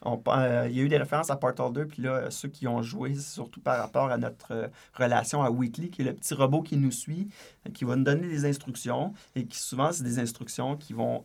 Euh, 0.07 0.67
il 0.71 0.77
y 0.77 0.81
a 0.81 0.83
eu 0.83 0.89
des 0.89 0.97
références 0.97 1.31
à 1.31 1.37
Portal 1.37 1.73
2, 1.73 1.87
puis 1.87 2.03
là, 2.03 2.31
ceux 2.31 2.49
qui 2.49 2.67
ont 2.67 2.83
joué, 2.83 3.15
surtout 3.15 3.61
par 3.61 3.79
rapport 3.79 4.11
à 4.11 4.17
notre 4.17 4.53
euh, 4.53 4.69
relation 4.95 5.43
à 5.43 5.51
Weekly, 5.51 5.91
qui 5.91 6.03
est 6.03 6.05
le 6.05 6.15
petit 6.15 6.33
robot 6.35 6.63
qui 6.63 6.77
nous 6.79 6.91
suit, 6.91 7.29
euh, 7.60 7.60
qui 7.75 7.85
va 7.85 7.97
nous 7.97 8.05
donner 8.05 8.29
des 8.29 8.47
instructions, 8.47 9.13
et 9.35 9.45
qui 9.45 9.59
souvent, 9.59 9.93
c'est 9.93 10.03
des 10.03 10.19
instructions 10.19 10.77
qui 10.77 10.93
vont 10.93 11.25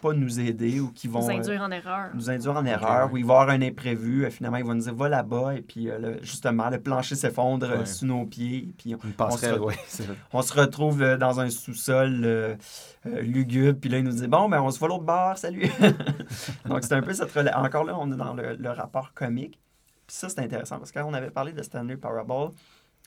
pas 0.00 0.12
nous 0.12 0.40
aider 0.40 0.80
ou 0.80 0.90
qui 0.90 1.08
vont... 1.08 1.20
Nous 1.20 1.30
induire 1.30 1.62
en 1.62 1.70
erreur. 1.70 2.10
Nous 2.14 2.30
induire 2.30 2.56
en 2.56 2.64
erreur, 2.64 3.12
ou 3.12 3.16
il 3.16 3.24
va 3.24 3.34
y 3.34 3.36
avoir 3.36 3.50
un 3.50 3.62
imprévu. 3.62 4.28
finalement, 4.30 4.58
il 4.58 4.64
va 4.64 4.74
nous 4.74 4.82
dire, 4.82 4.94
va 4.94 5.08
là-bas, 5.08 5.54
et 5.54 5.62
puis 5.62 5.88
justement, 6.22 6.68
le 6.68 6.80
plancher 6.80 7.14
s'effondre 7.14 7.86
sous 7.86 8.06
nos 8.06 8.26
pieds, 8.26 8.68
et 8.70 8.74
puis 8.76 8.96
on, 9.18 9.30
se, 9.30 9.46
on 10.32 10.42
se 10.42 10.52
retrouve 10.52 11.16
dans 11.16 11.40
un 11.40 11.50
sous-sol 11.50 12.56
lugubre, 13.04 13.78
puis 13.78 13.90
là, 13.90 13.98
il 13.98 14.04
nous 14.04 14.12
dit, 14.12 14.28
bon, 14.28 14.48
ben 14.48 14.60
on 14.60 14.70
se 14.70 14.78
voit 14.78 14.88
l'autre 14.88 15.04
bord, 15.04 15.38
salut! 15.38 15.70
Donc, 16.66 16.82
c'est 16.82 16.94
un 16.94 17.02
peu 17.02 17.12
cette... 17.12 17.30
Encore 17.54 17.84
là, 17.84 17.96
on 17.98 18.10
est 18.12 18.16
dans 18.16 18.34
le, 18.34 18.70
rapport 18.70 19.12
comique. 19.14 19.58
Puis 20.06 20.16
ça, 20.16 20.28
c'est 20.28 20.40
intéressant 20.40 20.78
parce 20.78 20.90
que 20.90 20.98
quand 20.98 21.08
on 21.08 21.14
avait 21.14 21.30
parlé 21.30 21.52
de 21.52 21.62
Stanley 21.62 21.96
Parable, 21.96 22.54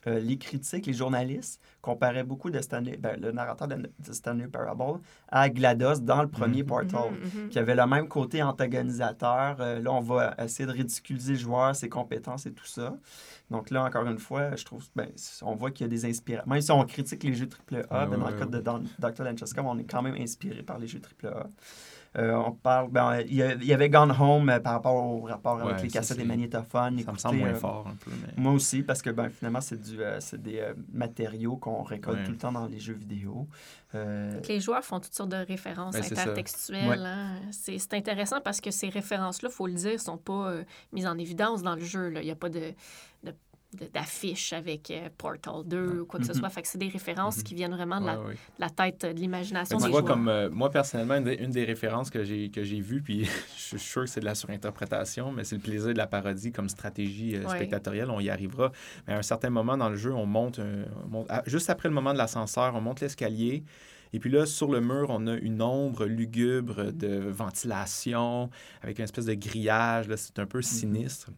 euh, 0.08 0.20
les 0.20 0.38
critiques, 0.38 0.86
les 0.86 0.94
journalistes 0.94 1.62
comparaient 1.82 2.24
beaucoup 2.24 2.50
de 2.50 2.60
Stanley, 2.60 2.98
ben, 2.98 3.20
le 3.20 3.32
narrateur 3.32 3.68
de, 3.68 3.90
Stanley 4.12 4.48
Parable 4.48 5.00
à 5.28 5.50
GLaDOS 5.50 6.00
dans 6.02 6.22
le 6.22 6.28
premier 6.28 6.64
mm-hmm. 6.64 6.66
Portal, 6.66 7.12
mm-hmm. 7.12 7.50
qui 7.50 7.60
avait 7.60 7.76
le 7.76 7.86
même 7.88 8.08
côté 8.08 8.42
antagonisateur. 8.44 9.58
Euh, 9.60 9.80
là, 9.80 9.92
on 9.92 10.02
va 10.02 10.36
essayer 10.40 10.66
de 10.66 10.72
ridiculiser 10.72 11.34
le 11.34 11.40
joueur, 11.40 11.76
ses 11.76 11.90
compétences 11.90 12.46
et 12.46 12.54
tout 12.54 12.66
ça. 12.66 12.96
Donc 13.52 13.70
là, 13.70 13.84
encore 13.84 14.06
une 14.08 14.20
fois, 14.20 14.56
je 14.56 14.66
trouve, 14.66 14.84
ben, 14.96 15.10
on 15.42 15.56
voit 15.56 15.72
qu'il 15.72 15.86
y 15.86 15.90
a 15.90 15.90
des 15.90 16.06
inspirations. 16.06 16.50
Même 16.50 16.62
si 16.62 16.72
on 16.72 16.84
critique 16.86 17.24
les 17.24 17.34
jeux 17.34 17.50
AAA, 17.72 18.06
ben, 18.08 18.18
dans 18.18 18.30
le 18.30 18.38
cas 18.38 18.46
de 18.46 18.60
Dr. 18.60 19.24
Lanchester, 19.24 19.62
on 19.62 19.78
est 19.78 19.84
quand 19.90 20.02
même 20.02 20.16
inspiré 20.16 20.64
par 20.64 20.80
les 20.80 20.88
jeux 20.88 21.02
AAA. 21.24 21.48
Euh, 22.18 22.34
on 22.34 22.52
parle, 22.54 22.90
ben, 22.90 23.20
il 23.28 23.36
y 23.36 23.74
avait 23.74 23.90
Gone 23.90 24.16
Home 24.18 24.50
euh, 24.50 24.60
par 24.60 24.74
rapport 24.74 24.96
au 24.96 25.22
rapport 25.24 25.62
avec 25.62 25.82
les 25.82 25.90
cassettes 25.90 26.18
des 26.18 26.24
magnétophones. 26.24 27.00
Ça 27.04 27.12
me 27.12 27.18
semble 27.18 27.38
moins 27.40 27.50
euh, 27.50 27.56
fort 27.56 27.88
un 27.88 27.96
peu. 27.96 28.12
Moi 28.38 28.54
aussi, 28.54 28.84
parce 28.84 29.02
que 29.02 29.10
ben, 29.10 29.30
finalement, 29.30 29.62
c'est 29.62 30.42
des 30.42 30.64
matériaux 30.94 31.58
qu'on 31.58 31.84
récolte 31.84 32.24
tout 32.24 32.32
le 32.32 32.38
temps 32.38 32.52
dans 32.52 32.68
les 32.68 32.80
jeux 32.80 32.94
vidéo. 32.94 33.48
Les 33.94 34.60
joueurs 34.60 34.84
font 34.84 35.00
toutes 35.00 35.14
sortes 35.14 35.30
de 35.30 35.46
références 35.46 35.96
intertextuelles. 35.96 37.06
Hein. 37.06 37.40
C'est 37.52 37.94
intéressant 37.94 38.42
parce 38.42 38.62
que 38.62 38.72
ces 38.72 38.90
références-là, 38.90 39.50
il 39.52 39.56
faut 39.56 39.68
le 39.68 39.74
dire, 39.74 39.94
ne 39.94 39.98
sont 39.98 40.18
pas 40.18 40.54
mises 40.92 41.08
en 41.08 41.18
évidence 41.18 41.64
dans 41.64 41.76
le 41.76 41.84
jeu. 41.84 42.14
Il 42.16 42.22
n'y 42.26 42.32
a 42.32 42.36
pas 42.36 42.50
de, 42.50 42.74
de 43.24 43.34
d'affiches 43.94 44.54
avec 44.54 44.92
euh, 44.92 45.10
Portal 45.18 45.64
2 45.66 46.02
ou 46.02 46.06
quoi 46.06 46.20
que 46.20 46.26
ce 46.26 46.32
mm-hmm. 46.32 46.40
soit. 46.40 46.50
Fait 46.50 46.62
que 46.62 46.68
c'est 46.68 46.78
des 46.78 46.88
références 46.88 47.38
mm-hmm. 47.38 47.44
qui 47.44 47.56
viennent 47.56 47.76
vraiment 47.76 48.02
de 48.02 48.36
la, 48.60 48.70
tête, 48.70 49.06
de 49.06 49.20
l'imagination 49.20 49.78
des 49.78 49.88
joueurs. 49.88 50.06
Comme, 50.06 50.28
euh, 50.28 50.50
moi, 50.50 50.70
personnellement, 50.70 51.16
une, 51.16 51.52
des 51.52 51.64
références 51.66 52.10
que 52.10 52.24
j'ai, 52.24 52.50
que 52.50 52.64
j'ai 52.64 52.80
vues, 52.80 53.02
puis 53.02 53.26
je 53.58 53.62
suis 53.62 53.80
sûr 53.80 54.04
que 54.04 54.10
c'est 54.10 54.20
de 54.20 54.26
la 54.26 54.36
surinterprétation, 54.36 55.32
mais 55.32 55.44
c'est 55.44 55.56
le 55.56 55.62
plaisir 55.62 55.94
de 55.94 55.98
la 55.98 56.08
parodie 56.08 56.52
comme 56.52 56.70
stratégie 56.70 57.36
euh, 57.36 57.48
spectatorielle. 57.48 58.10
On 58.10 58.20
y 58.20 58.30
arrivera. 58.30 58.72
Mais 59.08 59.14
à 59.14 59.18
un 59.18 59.24
certain 59.24 59.50
moment 59.50 59.78
dans 59.78 59.90
le 59.90 59.96
jeu, 59.96 60.14
on 60.14 60.26
monte, 60.26 60.60
juste 61.46 61.70
après 61.70 61.90
le 61.90 61.96
moment 61.96 62.14
de 62.14 62.18
l'ascenseur, 62.18 62.76
on 62.76 62.82
monte 62.82 63.02
l'escalier. 63.02 63.64
Et 64.14 64.20
puis 64.20 64.30
là, 64.30 64.46
sur 64.46 64.72
le 64.72 64.80
mur, 64.80 65.08
on 65.10 65.28
a 65.28 65.34
une 65.34 65.62
ombre 65.62 66.06
lugubre 66.06 66.94
de 66.94 67.30
ventilation 67.30 68.50
avec 68.82 69.00
une 69.00 69.04
espèce 69.04 69.26
de 69.26 69.34
grillage. 69.34 70.08
C'est 70.16 70.40
un 70.40 70.46
peu 70.46 70.60
mm-hmm. 70.60 70.64
sinistre. 70.64 71.32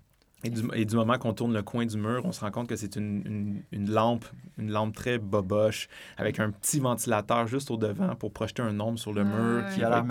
Et 0.44 0.86
du, 0.86 0.96
moment 0.96 1.18
qu'on 1.18 1.34
tourne 1.34 1.52
le 1.52 1.64
coin 1.64 1.88
du 1.88 1.98
mur, 1.98 2.22
on 2.24 2.32
se 2.32 2.42
rend 2.42 2.52
compte 2.52 2.68
que 2.68 2.76
c'est 2.76 2.96
une, 2.96 3.64
lampe, 3.72 4.24
une 4.60 4.70
lampe 4.70 4.96
très 4.96 5.18
boboche, 5.18 5.90
avec 6.16 6.40
un 6.40 6.52
petit 6.52 6.80
ventilateur 6.80 7.48
juste 7.48 7.72
au 7.72 7.78
devant 7.78 8.14
pour 8.16 8.32
projeter 8.32 8.62
un 8.62 8.80
ombre 8.80 9.00
sur 9.00 9.14
le 9.14 9.24
mur 9.24 9.64
qui 9.74 9.84
a 9.84 10.06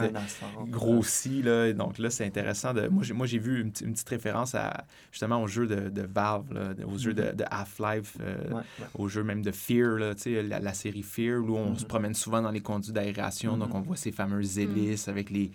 grossi. 0.67 1.43
Là. 1.43 1.73
donc 1.73 1.99
là, 1.99 2.11
c'est 2.11 2.27
intéressant. 2.27 2.75
De, 2.75 2.89
moi, 2.89 3.27
j'ai 3.27 3.39
vu 3.39 3.61
une, 3.61 3.71
petite 3.71 4.09
référence 4.09 4.57
à, 4.57 4.85
justement 5.13 5.41
au 5.41 5.47
jeu 5.47 5.69
de, 5.69 6.03
Valve, 6.03 6.53
là, 6.53 6.75
aux 6.85 6.99
jeux 6.99 7.15
de, 7.15 7.23
mm-hmm. 7.23 7.47
Half-Life, 7.49 8.17
euh, 8.21 8.61
au 8.95 9.07
jeu 9.07 9.23
même 9.23 9.43
de 9.43 9.53
Fear, 9.53 9.97
là, 9.97 10.15
la, 10.27 10.59
la 10.59 10.75
série 10.75 11.05
Fear, 11.05 11.41
où 11.41 11.57
on 11.57 11.77
se 11.77 11.85
mm-hmm. 11.85 11.87
promène 11.87 12.15
souvent 12.15 12.43
dans 12.43 12.51
les 12.51 12.61
conduits 12.61 12.93
d'aération. 12.93 13.57
Donc, 13.57 13.71
mm-hmm. 13.71 13.77
on 13.77 13.83
voit 13.83 13.97
ces 13.97 14.11
fameuses 14.11 14.59
hélices 14.59 15.07
avec 15.07 15.31
les 15.31 15.53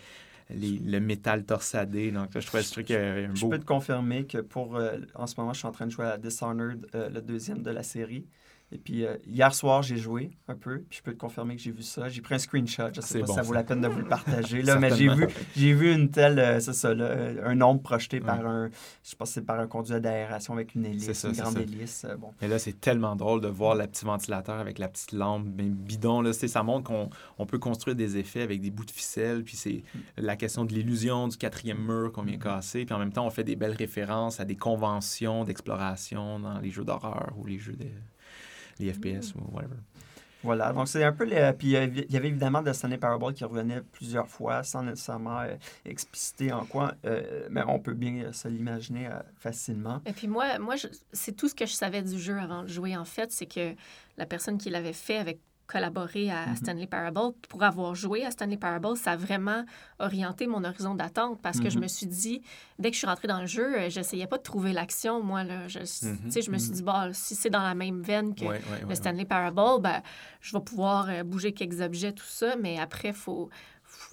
le 0.54 1.00
métal 1.00 1.46
torsadé. 1.46 2.12
Donc, 2.12 2.30
je 2.34 2.46
trouvais 2.46 2.64
ce 2.64 2.72
truc 2.72 2.92
un 2.92 3.28
beau. 3.30 3.36
Je 3.36 3.48
peux 3.48 3.60
te 3.60 3.66
confirmer 3.66 4.26
que 4.26 4.40
pour. 4.40 4.76
Euh, 4.76 4.98
en 5.16 5.28
ce 5.28 5.40
moment, 5.40 5.54
je 5.54 5.60
suis 5.60 5.68
en 5.68 5.72
train 5.72 5.86
de 5.86 5.92
jouer 5.92 6.06
à 6.06 6.18
Dishonored, 6.18 6.88
euh, 6.96 7.10
le 7.10 7.22
deuxième 7.22 7.62
de 7.62 7.72
la 7.72 7.84
série. 7.84 8.28
Et 8.74 8.78
puis 8.78 9.06
euh, 9.06 9.18
hier 9.26 9.54
soir, 9.54 9.82
j'ai 9.82 9.98
joué 9.98 10.32
un 10.48 10.56
peu, 10.56 10.80
puis 10.90 11.00
je 11.00 11.04
peux 11.04 11.12
te 11.12 11.18
confirmer 11.18 11.58
que 11.58 11.62
j'ai 11.62 11.72
vu 11.72 11.84
ça. 11.84 12.08
J'ai 12.08 12.22
pris 12.22 12.36
un 12.36 12.40
screenshot, 12.40 12.94
je 12.94 13.02
sais 13.02 13.20
pas 13.20 13.28
si 13.28 13.34
ça, 13.34 13.42
vaut 13.42 13.54
la 13.54 13.64
peine 13.64 13.82
de 13.82 13.88
vous 13.90 14.00
le 14.00 14.08
partager, 14.08 14.62
là, 14.62 14.76
mais 14.80 14.96
j'ai 14.96 15.10
vu, 15.10 15.28
j'ai 15.58 15.74
vu 15.74 15.94
une 15.94 16.10
telle, 16.10 16.40
euh, 16.40 16.60
c'est 16.62 16.74
ça, 16.74 16.92
un 16.92 17.56
nombre 17.56 17.82
projeté 17.82 18.22
par 18.22 18.46
un, 18.46 18.70
je 19.04 19.16
pense 19.16 19.32
c'est 19.32 19.46
par 19.46 19.60
un 19.60 19.68
conduit 19.68 20.00
d'aération 20.00 20.54
avec 20.54 20.76
une 20.76 20.86
hélice, 20.86 21.24
une 21.26 21.34
grande 21.34 21.58
hélice. 21.58 22.06
Euh, 22.06 22.16
bon. 22.16 22.32
Et 22.42 22.48
là, 22.48 22.60
c'est 22.60 22.80
tellement 22.80 23.18
drôle 23.18 23.42
de 23.42 23.50
voir 23.50 23.76
le 23.76 23.86
petit 23.88 24.06
ventilateur 24.06 24.60
avec 24.60 24.80
la 24.80 24.88
petite 24.88 25.12
lampe 25.12 25.46
bidon. 25.46 26.22
Là, 26.22 26.32
ça 26.32 26.64
montre 26.64 26.86
qu'on 26.86 27.10
on 27.38 27.46
peut 27.46 27.60
construire 27.60 27.96
des 27.98 28.18
effets 28.18 28.42
avec 28.42 28.62
des 28.62 28.72
bouts 28.72 28.86
de 28.86 28.92
ficelle, 28.92 29.44
puis 29.44 29.58
c'est 29.58 29.84
mm. 29.94 30.00
la 30.18 30.38
question 30.38 30.64
de 30.64 30.74
l'illusion 30.74 31.28
du 31.28 31.36
quatrième 31.36 31.84
mur 31.86 32.14
qu'on 32.14 32.24
vient 32.24 32.38
mm. 32.38 32.44
casser, 32.44 32.86
puis 32.86 32.96
en 32.96 33.00
même 33.00 33.12
temps, 33.12 33.26
on 33.26 33.32
fait 33.32 33.44
des 33.44 33.58
belles 33.58 33.76
références 33.76 34.40
à 34.40 34.46
des 34.46 34.56
conventions 34.56 35.44
d'exploration 35.44 36.40
dans 36.40 36.60
les 36.60 36.70
jeux 36.70 36.86
d'horreur 36.86 37.34
ou 37.38 37.46
les 37.46 37.60
jeux 37.60 37.76
de 37.76 37.88
les 38.82 38.94
FPS 38.94 39.34
ou 39.36 39.40
whatever. 39.54 39.78
Voilà, 40.44 40.74
donc 40.74 40.88
c'est 40.88 41.04
un 41.04 41.12
peu. 41.12 41.24
Les, 41.24 41.54
puis 41.58 41.70
il 41.70 42.12
y 42.12 42.18
avait 42.18 42.28
évidemment 42.28 42.64
Stanley 42.74 42.98
Parable 42.98 43.34
qui 43.34 43.44
revenait 43.44 43.82
plusieurs 43.92 44.28
fois 44.28 44.64
sans 44.64 44.82
nécessairement 44.82 45.42
euh, 45.42 45.56
expliciter 45.86 46.52
en 46.52 46.66
quoi, 46.66 46.96
euh, 47.06 47.48
mais 47.52 47.62
on 47.68 47.80
peut 47.80 47.94
bien 47.94 48.34
se 48.34 48.48
l'imaginer 48.48 49.08
euh, 49.08 49.20
facilement. 49.38 50.02
Et 50.06 50.14
puis 50.14 50.28
moi, 50.28 50.58
moi 50.58 50.76
c'est 51.12 51.34
tout 51.34 51.48
ce 51.48 51.54
que 51.54 51.66
je 51.66 51.74
savais 51.74 52.02
du 52.02 52.20
jeu 52.20 52.38
avant 52.40 52.64
de 52.64 52.68
jouer 52.68 52.98
en 52.98 53.06
fait, 53.06 53.32
c'est 53.32 53.46
que 53.46 53.76
la 54.18 54.26
personne 54.26 54.58
qui 54.58 54.70
l'avait 54.72 54.94
fait 54.94 55.18
avec 55.18 55.40
collaboré 55.72 56.30
à 56.30 56.48
mm-hmm. 56.48 56.56
Stanley 56.58 56.88
Parable, 56.88 57.34
pour 57.48 57.64
avoir 57.64 57.96
joué 57.96 58.26
à 58.26 58.32
Stanley 58.32 58.58
Parable, 58.58 58.98
ça 58.98 59.12
a 59.12 59.16
vraiment 59.16 59.66
orienté 60.00 60.46
mon 60.48 60.64
horizon 60.64 60.96
d'attente 60.96 61.40
parce 61.42 61.60
que 61.60 61.70
je 61.70 61.78
mm-hmm. 61.78 61.82
me 61.82 61.88
suis 61.88 62.08
dit, 62.08 62.42
dès 62.78 62.90
que 62.90 62.96
je 62.96 63.00
suis 63.00 63.08
rentrée 63.08 63.28
dans 63.28 63.40
le 63.40 63.48
jeu, 63.48 63.78
euh, 63.78 63.90
j'essayais 63.90 64.28
pas 64.28 64.38
de 64.38 64.44
trouver 64.44 64.74
l'action. 64.74 65.24
Moi, 65.24 65.44
là, 65.44 65.68
je, 65.68 65.80
mm-hmm. 65.80 66.44
je 66.44 66.52
me 66.52 66.58
suis 66.58 66.72
dit, 66.72 66.84
bah, 66.84 67.10
si 67.14 67.36
c'est 67.36 67.50
dans 67.50 67.64
la 67.64 67.76
même 67.76 68.02
veine 68.02 68.36
que 68.36 68.46
le 68.88 68.96
Stanley 68.96 69.26
Parable, 69.26 69.82
ben, 69.82 70.02
je 70.42 70.58
vais 70.58 70.64
pouvoir 70.64 71.10
euh, 71.10 71.24
bouger 71.24 71.54
quelques 71.54 71.82
objets, 71.82 72.12
tout 72.12 72.26
ça, 72.28 72.56
mais 72.58 72.78
après, 72.78 73.10
il 73.10 73.14
faut 73.14 73.50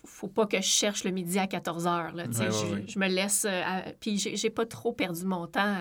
faut 0.05 0.29
pas 0.29 0.47
que 0.47 0.57
je 0.57 0.67
cherche 0.67 1.05
le 1.05 1.11
midi 1.11 1.39
à 1.39 1.47
14 1.47 1.87
heures. 1.87 2.13
Là, 2.13 2.25
je, 2.31 2.99
me 2.99 3.07
laisse. 3.07 3.47
Euh, 3.49 3.81
puis 4.01 4.19
j'ai 4.19 4.51
pas 4.51 4.67
trop 4.67 4.93
perdu 4.93 5.25
mon 5.25 5.47
temps 5.47 5.77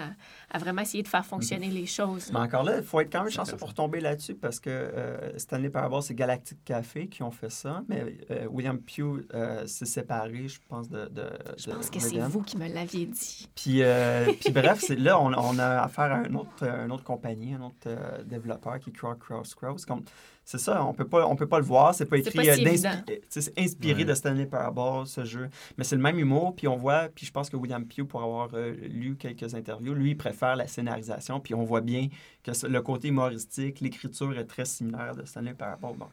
à, 0.50 0.58
vraiment 0.60 0.82
essayer 0.82 1.04
de 1.04 1.08
faire 1.08 1.26
fonctionner 1.26 1.70
les 1.70 1.86
choses. 1.86 2.32
Mais 2.32 2.40
encore 2.40 2.64
là, 2.64 2.78
il 2.78 2.84
faut 2.84 3.00
être 3.00 3.12
quand 3.12 3.24
même 3.24 3.32
chanceux 3.32 3.58
pour 3.58 3.74
tomber 3.74 4.00
là-dessus 4.00 4.36
parce 4.36 4.60
que 4.60 4.70
euh, 4.70 5.38
Stanley 5.38 5.70
Parable, 5.70 6.02
c'est 6.02 6.16
Galactic 6.16 6.64
Café 6.64 7.08
qui 7.08 7.24
ont 7.24 7.32
fait 7.32 7.52
ça. 7.52 7.84
Mais 7.88 8.18
euh, 8.32 8.48
William 8.50 8.80
Pugh 8.80 9.26
s'est 9.66 9.86
séparé, 9.86 10.48
je 10.48 10.60
pense, 10.68 10.90
de. 10.90 11.08
de 11.08 11.30
je 11.58 11.70
pense 11.70 11.90
que 11.90 12.00
c'est 12.00 12.20
vous 12.20 12.42
qui 12.42 12.58
me 12.58 12.68
l'aviez 12.68 13.06
dit. 13.06 13.50
Puis, 13.56 13.82
puis 14.40 14.52
bref, 14.52 14.90
là, 14.90 15.20
on, 15.20 15.34
on, 15.34 15.60
a 15.60 15.82
affaire 15.82 16.12
à 16.12 16.28
une 16.28 16.36
autre, 16.36 16.64
une 16.64 16.92
autre 16.92 17.04
compagnie, 17.04 17.54
un 17.54 17.62
autre 17.62 18.24
développeur 18.26 18.80
qui 18.80 18.90
est 18.90 18.94
Cross 18.94 19.18
Cross 19.20 19.56
Cross. 19.56 19.86
Comme, 19.86 20.04
c'est 20.48 20.60
ça, 20.60 20.86
on 20.86 20.94
peut 20.94 21.06
pas, 21.06 21.28
on 21.28 21.36
peut 21.36 21.46
pas 21.46 21.60
le 21.60 21.66
voir. 21.66 21.94
C'est 21.94 22.06
pas 22.06 22.20
écrit. 22.20 22.80
C'est 23.28 23.60
inspiré 23.60 24.06
de 24.06 24.14
Stanley 24.14 24.46
Parable, 24.46 25.06
ce 25.06 25.26
jeu. 25.26 25.50
Mais 25.78 25.84
c'est 25.84 25.98
le 25.98 26.02
même 26.02 26.18
humour. 26.18 26.56
Puis 26.56 26.70
on 26.70 26.78
voit, 26.78 27.10
puis 27.14 27.26
je 27.26 27.34
pense 27.34 27.50
que 27.50 27.58
William 27.58 27.86
Pugh, 27.86 28.06
pour 28.06 28.24
avoir 28.24 28.48
euh, 28.54 28.74
lu 28.88 29.18
quelques 29.18 29.56
interviews, 29.56 29.94
lui, 29.94 30.12
il 30.12 30.18
préfère 30.18 30.37
la 30.42 30.68
scénarisation. 30.68 31.40
Puis 31.40 31.54
on 31.54 31.64
voit 31.64 31.82
bien 31.82 32.08
que 32.44 32.52
le 32.68 32.82
côté 32.82 33.10
humoristique, 33.10 33.80
l'écriture 33.80 34.38
est 34.38 34.46
très 34.46 34.66
similaire 34.66 35.16
de 35.16 35.26
Stanley 35.26 35.54
Parable. 35.54 35.98
Donc, 35.98 36.12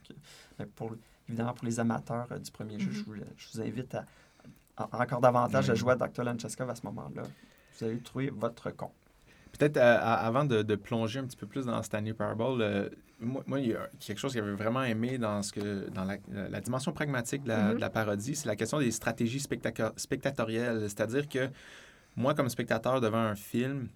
euh, 0.60 0.64
pour, 0.74 0.92
évidemment, 1.28 1.55
pour 1.55 1.66
les 1.66 1.80
amateurs 1.80 2.26
euh, 2.30 2.38
du 2.38 2.51
premier 2.51 2.78
jeu, 2.78 2.90
je, 2.92 3.02
vous, 3.02 3.60
invite 3.60 3.94
à, 4.76 4.88
encore 4.92 5.20
davantage 5.20 5.70
à 5.70 5.74
jouer 5.74 5.92
à 5.92 5.96
Dr. 5.96 6.24
Lancheskov 6.24 6.70
à 6.70 6.74
ce 6.74 6.82
moment-là. 6.86 7.22
Vous 7.78 7.86
allez 7.86 7.98
trouver 7.98 8.30
votre 8.30 8.70
compte. 8.70 8.92
Peut-être 9.52 9.76
avant 9.76 10.44
de, 10.44 10.74
plonger 10.74 11.20
un 11.20 11.24
petit 11.24 11.36
peu 11.36 11.46
plus 11.46 11.66
dans 11.66 11.80
Stanley 11.82 12.12
Parable, 12.12 12.90
moi, 13.20 13.60
il 13.60 13.68
y 13.68 13.74
a 13.74 13.88
quelque 14.01 14.18
chose 14.18 14.32
que 14.32 14.40
j'avais 14.40 14.55
vraiment 14.55 14.82
aimé 14.82 15.18
dans, 15.18 15.42
ce 15.42 15.52
que, 15.52 15.88
dans 15.90 16.05
la, 16.05 16.60
dimension 16.60 16.92
pragmatique 16.92 17.44
mm-hmm. 17.44 17.74
de 17.74 17.80
la, 17.80 17.90
parodie, 17.90 18.34
c'est 18.34 18.48
la 18.48 18.56
question 18.56 18.78
des 18.78 18.90
stratégies 18.90 19.40
spectatorielles. 19.40 20.80
C'est-à-dire 20.82 21.28
que 21.28 21.48
moi, 22.16 22.34
comme 22.34 22.48
spectateur 22.48 23.01
devant 23.01 23.18
un 23.18 23.34
film, 23.34 23.88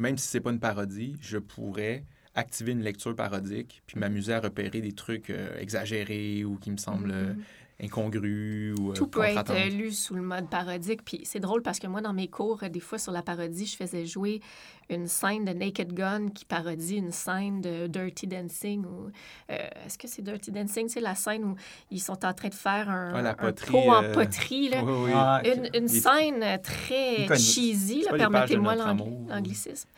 même 0.00 0.18
si 0.18 0.26
c'est 0.26 0.40
pas 0.40 0.50
une 0.50 0.60
parodie, 0.60 1.16
je 1.20 1.38
pourrais 1.38 2.04
activer 2.34 2.72
une 2.72 2.82
lecture 2.82 3.14
parodique 3.14 3.82
puis 3.86 3.98
m'amuser 3.98 4.32
à 4.32 4.40
repérer 4.40 4.80
des 4.80 4.92
trucs 4.92 5.30
euh, 5.30 5.58
exagérés 5.58 6.44
ou 6.44 6.56
qui 6.56 6.70
me 6.70 6.76
semblent 6.76 7.12
mm-hmm 7.12 7.36
incongru 7.82 8.74
ou 8.78 8.90
euh, 8.90 8.94
Tout 8.94 9.06
peut 9.06 9.24
être 9.24 9.54
lu 9.70 9.92
sous 9.92 10.14
le 10.14 10.22
mode 10.22 10.48
parodique. 10.48 11.04
Puis 11.04 11.20
c'est 11.24 11.40
drôle 11.40 11.62
parce 11.62 11.78
que 11.78 11.86
moi, 11.86 12.00
dans 12.00 12.12
mes 12.12 12.28
cours, 12.28 12.60
des 12.70 12.80
fois 12.80 12.98
sur 12.98 13.12
la 13.12 13.22
parodie, 13.22 13.66
je 13.66 13.76
faisais 13.76 14.06
jouer 14.06 14.40
une 14.88 15.06
scène 15.06 15.44
de 15.44 15.52
Naked 15.52 15.92
Gun 15.92 16.28
qui 16.30 16.44
parodie 16.44 16.96
une 16.96 17.12
scène 17.12 17.60
de 17.60 17.86
Dirty 17.86 18.26
Dancing. 18.26 18.84
Ou, 18.84 19.10
euh, 19.50 19.56
est-ce 19.86 19.96
que 19.96 20.08
c'est 20.08 20.22
Dirty 20.22 20.50
Dancing? 20.50 20.88
C'est 20.88 21.00
la 21.00 21.14
scène 21.14 21.44
où 21.44 21.54
ils 21.90 22.00
sont 22.00 22.24
en 22.24 22.32
train 22.32 22.48
de 22.48 22.54
faire 22.54 22.88
un, 22.90 23.34
pot 23.34 23.90
en 23.90 24.02
euh, 24.02 24.12
poterie. 24.12 24.68
Là. 24.68 24.82
Ah, 25.14 25.42
une, 25.44 25.68
une 25.74 25.88
scène 25.88 26.44
très 26.62 27.26
cheesy, 27.36 28.04
permettez-moi 28.16 28.74
l'anglicisme. 28.74 29.88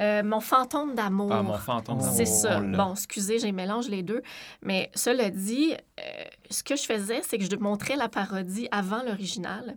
Euh, 0.00 0.22
mon 0.22 0.40
fantôme 0.40 0.94
d'amour. 0.94 1.32
Ah, 1.32 1.42
mon 1.42 1.54
fantôme 1.54 1.98
d'amour. 1.98 2.14
C'est 2.14 2.26
ça. 2.26 2.60
Bon, 2.60 2.92
excusez, 2.92 3.38
j'ai 3.38 3.52
mélange 3.52 3.88
les 3.88 4.02
deux. 4.02 4.22
Mais 4.62 4.90
cela 4.94 5.30
dit, 5.30 5.72
euh, 5.72 6.02
ce 6.50 6.62
que 6.62 6.76
je 6.76 6.82
faisais, 6.82 7.22
c'est 7.22 7.38
que 7.38 7.44
je 7.44 7.56
montrais 7.56 7.96
la 7.96 8.08
parodie 8.08 8.68
avant 8.70 9.02
l'original. 9.02 9.76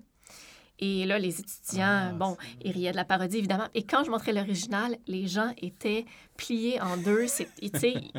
Et 0.82 1.06
là, 1.06 1.20
les 1.20 1.40
étudiants, 1.40 2.10
ah, 2.10 2.12
bon, 2.14 2.38
ils 2.62 2.72
riaient 2.72 2.92
de 2.92 2.96
la 2.96 3.04
parodie, 3.04 3.38
évidemment. 3.38 3.68
Et 3.74 3.84
quand 3.84 4.06
je 4.06 4.12
montrais 4.12 4.32
l'original, 4.32 4.96
les 5.08 5.28
gens 5.28 5.54
étaient 5.58 6.06
pliés 6.38 6.80
en 6.82 6.96
deux. 6.96 7.26
Ils, 7.62 7.72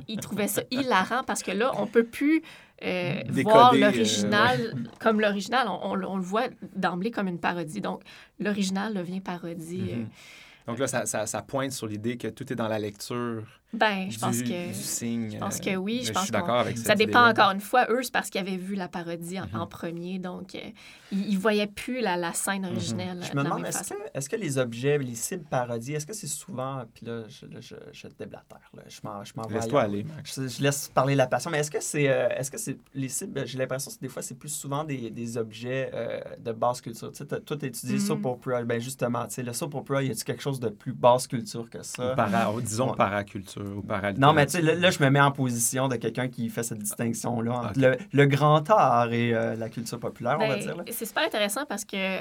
ils 0.09 0.20
trouvaient 0.20 0.48
ça 0.48 0.62
hilarant 0.70 1.22
parce 1.24 1.43
que 1.43 1.52
là, 1.52 1.72
on 1.78 1.86
peut 1.86 2.05
plus 2.05 2.43
euh, 2.82 3.22
voir 3.44 3.74
l'original 3.74 4.74
comme 4.98 5.20
l'original. 5.20 5.68
On, 5.68 5.94
le 5.94 6.06
voit 6.22 6.48
d'emblée 6.77 7.10
comme 7.10 7.28
une 7.28 7.40
parodie. 7.40 7.81
Donc, 7.81 8.02
l'original 8.39 8.93
devient 8.93 9.20
parodie. 9.20 9.81
Mm-hmm. 9.81 10.06
Donc 10.70 10.78
là, 10.78 10.86
ça, 10.86 11.26
ça, 11.26 11.42
pointe 11.42 11.72
sur 11.72 11.88
l'idée 11.88 12.16
que 12.16 12.28
tout 12.28 12.52
est 12.52 12.55
dans 12.55 12.68
la 12.68 12.78
lecture 12.78 13.60
ben, 13.72 14.10
je 14.10 14.18
pense 14.18 14.42
que. 14.42 14.68
Du 14.68 14.74
signe. 14.74 15.30
Je 15.32 15.38
pense 15.38 15.60
que 15.60 15.76
oui. 15.76 16.02
Je, 16.05 16.12
pense 16.12 16.24
suis 16.24 16.32
d'accord 16.32 16.60
avec 16.60 16.76
ça. 16.76 16.94
dépend 16.97 17.28
encore 17.28 17.52
une 17.52 17.60
fois. 17.60 17.86
Eux, 17.88 18.02
c'est 18.02 18.12
parce 18.12 18.28
qu'ils 18.28 18.40
avaient 18.40 18.56
vu 18.56 18.74
la 18.74 18.88
parodie 18.88 19.38
en, 19.38 19.47
mm-hmm. 19.47 19.68
premier. 19.68 20.18
Donc, 20.18 20.56
euh, 20.56 20.59
ils 21.12 21.34
ne 21.34 21.38
voyaient 21.38 21.68
plus 21.68 22.01
la, 22.01 22.16
la 22.16 22.32
scène 22.32 22.64
mm-hmm. 22.64 22.72
originelle. 22.72 23.20
Je 23.22 23.36
me 23.36 23.44
demande, 23.44 23.64
est-ce 23.64 23.94
que, 23.94 23.94
est 24.12 24.28
que, 24.28 24.36
les 24.36 24.59
objets, 24.59 24.98
les 24.98 25.14
cibles 25.14 25.44
parodies, 25.44 25.94
est-ce 25.94 26.06
que 26.06 26.12
c'est 26.12 26.26
souvent. 26.26 26.82
Puis 26.92 27.06
là, 27.06 27.22
je, 27.28 27.47
je, 27.60 27.76
je 27.92 28.09
te 28.09 28.18
déblatère. 28.18 28.70
Là. 28.74 28.82
Je 28.88 29.01
m'en 29.05 29.47
vais. 29.47 29.55
Laisse-toi 29.55 29.82
aller, 29.82 30.05
Je, 30.24 30.62
laisse 30.62 30.88
parler 30.92 31.14
la 31.14 31.28
passion. 31.28 31.51
Mais 31.51 31.59
est-ce 31.59 31.70
que 31.70 31.80
c'est. 31.80 32.09
Euh, 32.09 32.28
est-ce 32.30 32.51
que 32.51 32.59
c'est. 32.59 32.76
Les 32.92 33.09
cibles, 33.09 33.47
j'ai 33.47 33.59
l'impression 33.59 33.92
que 33.92 33.98
des 34.01 34.09
fois, 34.09 34.22
c'est 34.22 34.38
plus 34.38 34.48
souvent 34.48 34.82
des, 34.82 35.10
des 35.10 35.36
objets 35.36 35.92
euh, 35.94 36.20
de 36.40 36.51
basse 36.51 36.80
culture. 36.80 37.12
Tu 37.12 37.18
sais, 37.18 37.26
toi, 37.26 37.56
tu 37.56 37.66
étudié 37.66 37.98
mm-hmm. 37.98 38.06
soap 38.06 38.26
opera. 38.26 38.64
Ben, 38.64 38.80
justement, 38.80 39.26
tu 39.26 39.34
sais, 39.34 39.42
le 39.44 39.52
soap 39.52 39.76
opera, 39.76 40.02
y 40.02 40.10
a-tu 40.10 40.24
quelque 40.24 40.42
chose 40.42 40.59
de 40.59 40.70
plus 40.70 40.92
basse 40.92 41.28
culture 41.28 41.70
que 41.70 41.84
ça? 41.84 42.16
Para, 42.16 42.52
disons 42.60 42.94
paraculture 42.94 43.60
ou 43.61 43.85
Non, 44.19 44.32
mais 44.32 44.47
tu 44.47 44.53
sais, 44.53 44.62
là, 44.62 44.91
je 44.91 45.03
me 45.03 45.11
mets 45.11 45.20
en 45.20 45.32
position 45.32 45.89
de 45.89 45.97
quelqu'un 45.97 46.28
qui 46.28 46.49
fait 46.49 46.62
cette 46.62 46.78
distinction-là 46.78 47.53
entre 47.53 47.97
le, 48.12 48.27
grand 48.27 48.69
art 48.70 49.12
et 49.12 49.35
euh, 49.35 49.57
la 49.57 49.69
culture 49.69 49.99
populaire, 49.99 50.39
on 50.41 50.49
va 50.49 50.57
ben, 50.57 50.61
dire. 50.61 50.77
C'est 50.91 51.07
super 51.07 51.24
intéressant 51.24 51.66
parce 51.66 51.85
que 51.85 52.20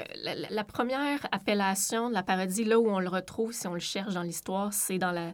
la, 0.52 0.64
première 0.64 1.26
appellation 1.32 2.08
de 2.08 2.14
la 2.14 2.22
parodie, 2.22 2.64
là 2.64 2.78
où 2.78 2.88
on 2.88 3.00
le 3.00 3.08
retrouve, 3.08 3.52
si 3.52 3.66
on 3.66 3.74
le 3.74 3.80
cherche 3.80 4.14
dans 4.14 4.22
l'histoire, 4.22 4.72
c'est 4.72 4.98
dans, 4.98 5.12
la, 5.12 5.32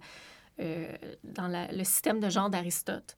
euh, 0.60 0.86
dans 1.24 1.48
le 1.48 1.84
système 1.84 2.20
de 2.20 2.28
genre 2.28 2.50
d'Aristote 2.50 3.16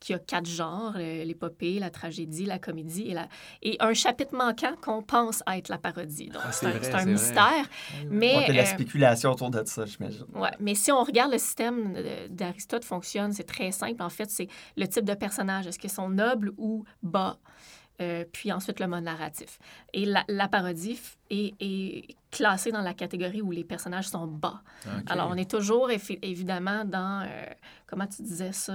qui 0.00 0.14
a 0.14 0.18
quatre 0.18 0.46
genres, 0.46 0.94
euh, 0.96 1.24
l'épopée, 1.24 1.78
la 1.78 1.90
tragédie, 1.90 2.46
la 2.46 2.58
comédie 2.58 3.08
et, 3.08 3.14
la... 3.14 3.28
et 3.62 3.76
un 3.80 3.92
chapitre 3.92 4.34
manquant 4.34 4.74
qu'on 4.80 5.02
pense 5.02 5.42
être 5.52 5.68
la 5.68 5.76
parodie. 5.76 6.28
Donc, 6.28 6.42
ah, 6.44 6.52
c'est 6.52 6.94
un, 6.94 7.04
mystère. 7.04 7.66
Mais, 8.08 8.46
il 8.48 8.54
y 8.54 8.58
a 8.58 8.62
la 8.62 8.66
spéculation 8.66 9.32
autour 9.32 9.50
de 9.50 9.62
ça, 9.66 9.84
j'imagine. 9.84 10.24
Ouais, 10.34 10.50
mais 10.58 10.74
si 10.74 10.90
on 10.90 11.04
regarde 11.04 11.32
le 11.32 11.38
système 11.38 11.94
d'Aristote 12.30 12.84
fonctionne, 12.84 13.32
c'est 13.32 13.44
très 13.44 13.72
simple. 13.72 14.02
En 14.02 14.08
fait, 14.08 14.30
c'est 14.30 14.48
le 14.76 14.88
type 14.88 15.04
de 15.04 15.14
personnage. 15.14 15.66
Est-ce 15.66 15.78
qu'ils 15.78 15.90
sont 15.90 16.08
nobles 16.08 16.52
ou 16.56 16.84
bas? 17.02 17.38
Euh, 18.00 18.24
puis 18.32 18.50
ensuite 18.50 18.80
le 18.80 18.86
mode 18.86 19.04
narratif. 19.04 19.58
Et 19.92 20.06
la, 20.06 20.48
parodie 20.48 20.98
est, 21.28 22.16
classée 22.30 22.72
dans 22.72 22.80
la 22.80 22.94
catégorie 22.94 23.42
où 23.42 23.50
les 23.50 23.64
personnages 23.64 24.08
sont 24.08 24.26
bas. 24.26 24.62
Alors, 25.06 25.28
on 25.30 25.34
est 25.34 25.50
toujours 25.50 25.90
évidemment 25.90 26.86
dans, 26.86 27.26
euh, 27.26 27.44
comment 27.86 28.06
tu 28.06 28.22
disais 28.22 28.52
ça, 28.52 28.72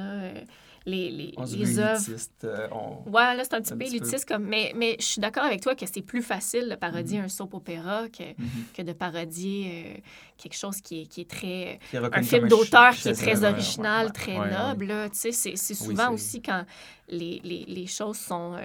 les, 0.86 1.10
les, 1.10 1.34
les 1.58 1.80
œuvres. 1.80 2.04
Euh, 2.44 2.68
ouais, 3.08 3.36
là, 3.36 3.44
c'est 3.44 3.56
un 3.56 3.62
petit 3.62 3.74
peu 3.74 3.86
élitiste. 3.86 4.28
Comme... 4.28 4.46
Mais, 4.46 4.72
mais 4.76 4.96
je 5.00 5.06
suis 5.06 5.22
d'accord 5.22 5.44
avec 5.44 5.62
toi 5.62 5.76
que 5.76 5.86
c'est 5.86 6.02
plus 6.02 6.22
facile 6.22 6.70
de 6.70 6.76
parodier 6.76 7.20
mhm. 7.20 7.26
un 7.26 7.28
soap 7.28 7.54
opéra 7.56 8.08
que, 8.10 8.24
mhm. 8.24 8.66
que 8.76 8.82
de 8.84 8.94
parodier 8.94 9.96
euh, 9.98 10.02
quelque 10.38 10.56
chose 10.56 10.82
qui 10.82 11.02
est, 11.02 11.06
qui 11.06 11.22
est 11.22 11.30
très. 11.30 11.80
un 11.94 12.22
film 12.22 12.48
d'auteur 12.48 12.94
qui 12.94 13.10
est 13.10 13.14
très 13.14 13.44
original, 13.44 14.12
très 14.12 14.38
noble. 14.38 14.94
Tu 15.12 15.32
sais, 15.32 15.56
c'est 15.56 15.74
souvent 15.74 16.12
aussi 16.12 16.42
quand 16.42 16.66
les, 17.10 17.42
les, 17.44 17.66
les, 17.68 17.88
choses 17.88 18.18
sont. 18.18 18.56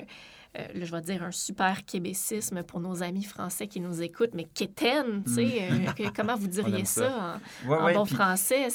Euh, 0.58 0.66
là, 0.74 0.84
je 0.84 0.90
vais 0.90 1.00
dire 1.00 1.22
un 1.22 1.30
super 1.30 1.84
québécisme 1.84 2.64
pour 2.64 2.80
nos 2.80 3.04
amis 3.04 3.22
français 3.22 3.68
qui 3.68 3.78
nous 3.78 4.02
écoutent, 4.02 4.34
mais 4.34 4.48
quétaine, 4.52 5.22
tu 5.24 5.34
sais, 5.34 5.70
mm. 5.70 6.12
comment 6.14 6.34
vous 6.34 6.48
diriez 6.48 6.84
ça, 6.84 7.38
en, 7.68 7.92
bon 7.92 8.04
français? 8.04 8.66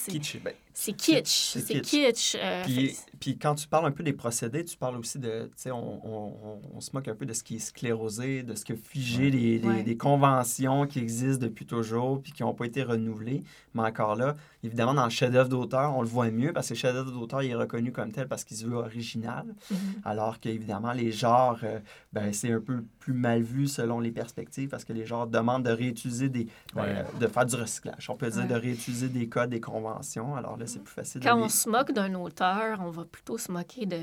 Ben, 0.42 0.54
c'est 0.78 0.92
kitsch. 0.92 1.58
C'est 1.58 1.82
kitsch. 1.82 2.36
puis, 3.20 3.38
quand 3.38 3.56
tu 3.56 3.66
parles 3.66 3.86
un 3.86 3.92
peu 3.92 4.04
des 4.04 4.12
procédés, 4.12 4.66
tu 4.66 4.76
parles 4.76 4.98
aussi 4.98 5.18
de, 5.20 5.46
tu 5.46 5.52
sais, 5.56 5.72
on, 5.72 6.06
on, 6.06 6.60
on, 6.76 6.82
se 6.82 6.92
moque 6.94 7.08
un 7.08 7.16
peu 7.16 7.26
de 7.26 7.32
ce 7.32 7.44
qui 7.44 7.56
est 7.56 7.60
sclérosé, 7.60 8.44
de 8.44 8.56
ce 8.56 8.66
qui 8.66 8.74
a 8.74 8.76
figé 8.76 9.32
les, 9.32 9.58
les, 9.58 9.98
conventions 9.98 10.86
qui 10.86 11.00
existent 11.00 11.42
depuis 11.42 11.66
toujours 11.66 12.22
puis 12.22 12.34
qui 12.34 12.44
n'ont 12.44 12.54
pas 12.54 12.66
été 12.66 12.84
renouvelées. 12.84 13.42
Mais 13.74 13.84
encore 13.84 14.18
là, 14.18 14.36
évidemment, 14.64 14.94
dans 14.94 15.06
le 15.06 15.10
chef-d'œuvre 15.10 15.48
d'auteur, 15.48 15.96
on 15.96 16.02
le 16.02 16.08
voit 16.10 16.30
mieux 16.30 16.52
parce 16.52 16.68
que 16.68 16.74
le 16.74 16.80
chef-d'œuvre 16.80 17.12
d'auteur, 17.12 17.42
il 17.42 17.52
est 17.52 17.56
reconnu 17.56 17.94
comme 17.94 18.12
tel 18.12 18.28
parce 18.28 18.44
qu'il 18.44 18.58
se 18.58 18.66
veut 18.66 18.76
original. 18.76 19.46
Mm-hmm. 19.72 19.76
Alors 20.04 20.42
qu'évidemment, 20.42 20.92
les 20.92 21.14
genres, 21.14 21.60
euh, 21.64 21.80
ben, 22.12 22.34
c'est 22.34 22.52
un 22.52 22.60
peu 22.60 22.84
plus 23.00 23.14
mal 23.14 23.42
vu 23.42 23.68
selon 23.68 24.02
les 24.02 24.12
perspectives 24.12 24.68
parce 24.68 24.84
que 24.84 24.92
les 24.92 25.06
genres 25.06 25.28
demandent 25.28 25.64
de 25.64 25.72
réutiliser 25.72 26.28
des. 26.28 26.48
Euh, 26.76 27.04
de 27.20 27.28
faire 27.28 27.46
du 27.46 27.56
recyclage. 27.56 28.10
On 28.10 28.18
peut 28.18 28.30
dire 28.30 28.46
de 28.46 28.56
réutiliser 28.56 29.08
des 29.08 29.30
codes, 29.30 29.52
des 29.52 29.62
conventions. 29.62 30.36
Alors 30.36 30.58
là, 30.58 30.65
c'est 30.68 30.84
plus 30.84 30.94
facile. 30.94 31.22
Quand 31.22 31.38
on 31.38 31.50
se 31.50 31.70
moque 31.70 31.92
d'un 31.92 32.14
auteur, 32.16 32.80
on 32.82 32.90
va 32.90 33.06
plutôt 33.06 33.38
se 33.38 33.52
moquer 33.52 33.86
de, 33.86 33.98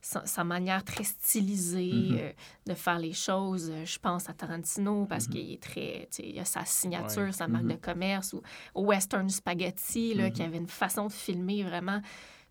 sa, 0.00 0.44
manière 0.44 0.84
très 0.84 1.04
stylisée 1.04 1.92
mm-hmm. 1.92 2.18
euh, 2.20 2.32
de 2.66 2.74
faire 2.74 2.98
les 2.98 3.12
choses. 3.12 3.72
Je 3.84 3.98
pense 3.98 4.28
à 4.28 4.32
Tarantino 4.32 5.06
parce 5.06 5.26
mm-hmm. 5.26 5.30
qu'il 5.30 5.52
est 5.52 5.62
très. 5.62 6.08
Il 6.18 6.38
a 6.38 6.44
sa 6.44 6.64
signature, 6.64 7.32
sa 7.32 7.48
marque 7.48 7.66
de 7.66 7.74
commerce 7.74 8.32
ou 8.32 8.42
au 8.74 8.86
Western 8.86 9.28
Spaghetti, 9.28 10.14
là, 10.14 10.30
qui 10.30 10.42
avait 10.42 10.58
une 10.58 10.68
façon 10.68 11.06
de 11.06 11.12
filmer 11.12 11.62
vraiment 11.62 12.00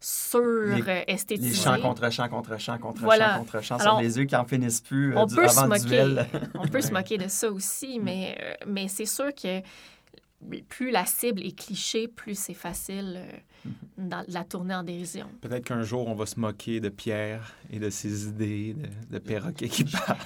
sur 0.02 0.42
les, 0.42 1.06
Les 1.38 1.54
chants 1.54 1.80
contre 1.80 2.12
chants 2.12 2.28
contre 2.28 2.60
chants 2.60 2.80
contre 2.80 3.02
chants 3.02 3.38
contre 3.38 3.62
chants 3.62 3.80
sur 3.80 4.00
les 4.00 4.18
yeux 4.18 4.26
qui 4.26 4.36
en 4.36 4.46
finissent 4.46 4.82
plus 4.82 5.16
on 5.16 5.28
peut 5.28 5.48
avant 5.48 5.78
se 5.78 5.86
duel. 5.86 6.26
on 6.56 6.68
peut 6.68 6.82
se 6.82 6.92
moquer 6.94 7.20
de 7.20 7.28
ça 7.28 7.52
aussi, 7.52 8.00
mm. 8.00 8.04
mais, 8.04 8.38
euh, 8.42 8.54
mais 8.66 8.88
c'est 8.88 9.06
sûr 9.06 9.32
que 9.36 9.62
plus 10.68 10.92
la 10.92 11.06
cible 11.06 11.42
est 11.46 11.58
cliché, 11.58 12.08
plus 12.08 12.38
c'est 12.38 12.54
facile 12.54 13.20
euh, 13.20 13.70
dans, 13.98 14.26
la 14.28 14.44
tourner 14.44 14.76
en 14.76 14.84
dérision. 14.84 15.28
Peut-être 15.42 15.66
qu'un 15.66 15.84
jour, 15.84 16.08
on 16.08 16.16
va 16.16 16.26
se 16.26 16.40
moquer 16.40 16.80
de 16.80 16.90
Pierre 16.90 17.56
et 17.72 17.80
de 17.80 17.90
ses 17.90 18.28
idées, 18.28 18.74
de, 18.74 19.16
de 19.16 19.20
perroquet 19.20 19.70
qui 19.70 19.84
parle. 19.84 20.18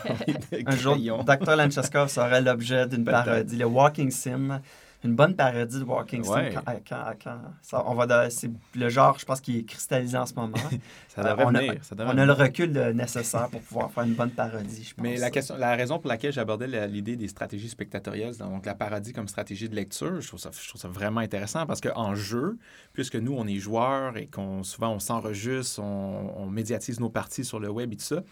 un 0.66 0.76
jour, 0.76 0.96
Dr. 0.96 1.56
Lancheskov 1.56 2.10
serait 2.10 2.42
l'objet 2.42 2.88
d'une 2.88 3.04
parodie, 3.04 3.58
le 3.58 3.66
Walking 3.66 4.12
Sim 4.12 4.62
une 5.06 5.16
bonne 5.16 5.36
parodie 5.36 5.80
de 5.80 5.84
Walking 5.84 6.24
Stick. 6.24 6.58
Quand, 6.88 7.84
on 7.86 7.94
va 7.94 8.30
c'est 8.30 8.50
le 8.76 8.90
genre, 8.90 9.18
je 9.20 9.26
pense, 9.26 9.42
qui 9.42 9.60
est 9.60 9.64
cristallisé 9.64 10.18
en 10.18 10.26
ce 10.26 10.34
moment. 10.34 10.58
ça 11.08 11.24
devrait 11.24 11.46
on, 11.46 11.52
venir, 11.52 11.74
a, 11.74 12.04
on 12.04 12.18
a 12.18 12.26
le 12.26 12.34
recul 12.34 12.72
nécessaire 12.94 13.50
pour 13.50 13.62
pouvoir 13.62 13.92
faire 13.92 14.04
une 14.04 14.14
bonne 14.14 14.32
parodie, 14.32 14.84
je 14.84 14.94
pense. 14.96 15.04
Mais 15.04 15.18
la, 15.18 15.30
question, 15.30 15.56
la 15.58 15.76
raison 15.76 16.00
pour 16.00 16.10
laquelle 16.10 16.34
j'abordais 16.34 16.88
l'idée 16.88 17.16
des 17.16 17.28
stratégies 17.28 17.70
spectatorielles, 17.70 18.38
donc 18.38 18.66
la 18.66 18.76
parodie 18.76 19.14
comme 19.14 19.28
stratégie 19.28 19.70
de 19.70 19.76
lecture, 19.76 20.20
je 20.22 20.28
trouve 20.28 20.40
ça, 20.40 20.50
je 20.52 20.68
trouve 20.68 20.82
ça 20.82 20.88
vraiment 20.88 21.22
intéressant 21.22 21.66
parce 21.66 21.82
qu'en 21.82 22.16
jeu, 22.16 22.58
puisque 22.94 23.16
nous, 23.16 23.34
on 23.34 23.48
est 23.48 23.58
joueurs 23.58 24.18
et 24.18 24.28
qu'on 24.28 24.64
souvent 24.64 24.92
on 24.92 25.00
s'enregistre, 25.00 25.82
on, 25.82 26.34
on 26.38 26.46
médiatise 26.48 27.00
nos 27.00 27.10
parties 27.10 27.46
sur 27.46 27.60
le 27.60 27.70
web 27.70 27.94
et 27.94 27.98
tout 27.98 28.04
ça, 28.04 28.24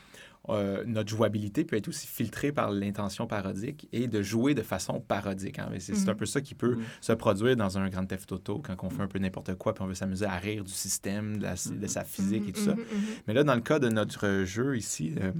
euh, 0.50 0.84
notre 0.86 1.10
jouabilité 1.10 1.64
peut 1.64 1.78
être 1.78 1.88
aussi 1.88 2.06
filtrée 2.06 2.52
par 2.52 2.70
l'intention 2.70 3.28
parodique 3.28 3.88
et 3.94 4.08
de 4.08 4.22
jouer 4.22 4.54
de 4.54 4.62
façon 4.62 5.00
parodique. 5.00 5.58
Hein. 5.60 5.70
C'est 5.80 5.94
un 6.10 6.12
mhm. 6.12 6.18
peu 6.18 6.26
ça 6.26 6.42
qui 6.42 6.54
peut 6.54 6.76
mhm. 6.76 6.84
se 7.00 7.14
produire 7.14 7.56
dans 7.56 7.78
un 7.78 7.88
Grand 7.88 8.06
Theft 8.06 8.32
Auto 8.34 8.60
quand 8.60 8.76
on 8.84 8.90
fait 8.90 9.04
un 9.04 9.08
peu 9.08 9.20
n'importe 9.20 9.56
quoi 9.56 9.74
puis 9.74 9.84
on 9.84 9.88
veut 9.88 9.96
s'amuser 9.96 10.26
à 10.26 10.36
rire 10.36 10.66
du 10.66 10.72
système, 10.72 11.38
de, 11.38 11.48
mhm. 11.48 11.88
sa 11.88 12.04
physique 12.04 12.50
et 12.50 12.52
tout 12.52 12.62
ça. 12.62 12.76
Mais 13.28 13.34
là, 13.34 13.44
dans 13.44 13.56
le 13.56 13.62
cas 13.62 13.80
de 13.80 13.88
notre 13.88 14.44
jeu 14.44 14.76
ici, 14.78 15.16
euh, 15.22 15.32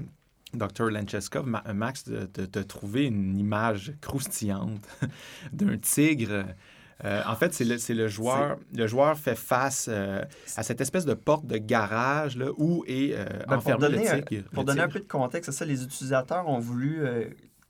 Dr. 0.54 0.90
Lancheskov, 0.90 1.48
Max, 1.74 2.06
de, 2.06 2.28
de, 2.46 2.62
trouver 2.62 3.06
une 3.06 3.38
image 3.38 3.94
croustillante 4.02 4.88
d'un 5.52 5.78
tigre 5.78 6.46
euh, 7.06 7.22
en 7.28 7.36
fait, 7.36 7.54
c'est 7.54 7.66
le, 7.66 7.78
le, 7.96 8.08
joueur. 8.08 8.58
Le 8.74 8.88
joueur 8.88 9.18
fait 9.18 9.36
face 9.36 9.88
euh, 9.90 10.24
à 10.56 10.64
cette 10.64 10.80
espèce 10.82 11.06
de 11.06 11.14
porte 11.14 11.46
de 11.46 11.58
garage 11.58 12.38
là, 12.38 12.48
où 12.58 12.84
est 12.88 13.14
euh, 13.14 13.26
ben, 13.48 13.58
enfermé 13.58 13.90
le 13.90 14.24
tigre. 14.26 14.50
pour 14.52 14.64
donner 14.64 14.82
un 14.82 14.88
peu 14.88 15.00
de 15.00 15.08
contexte, 15.08 15.52
ça, 15.52 15.66
les 15.66 15.84
utilisateurs 15.84 16.48
ont 16.48 16.60
voulu 16.60 17.04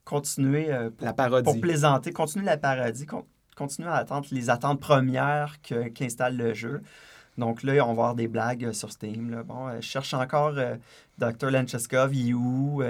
continuer 0.05 0.69
pour, 0.97 1.05
la 1.05 1.13
parodie. 1.13 1.43
pour 1.43 1.59
plaisanter, 1.59 2.11
continuer 2.11 2.45
la 2.45 2.57
parodie, 2.57 3.07
continuer 3.55 3.89
à 3.89 3.95
attendre 3.95 4.27
les 4.31 4.49
attentes 4.49 4.79
premières 4.79 5.61
qu'installe 5.61 6.37
le 6.37 6.53
jeu. 6.53 6.81
Donc 7.37 7.63
là, 7.63 7.73
on 7.83 7.87
va 7.87 7.91
avoir 7.91 8.15
des 8.15 8.27
blagues 8.27 8.71
sur 8.73 8.91
Steam. 8.91 9.43
Bon, 9.45 9.69
je 9.75 9.81
cherche 9.81 10.13
encore 10.13 10.53
Dr. 11.17 11.51
Lancheskov, 11.51 12.13
il 12.15 12.29
est 12.29 12.33
où? 12.33 12.81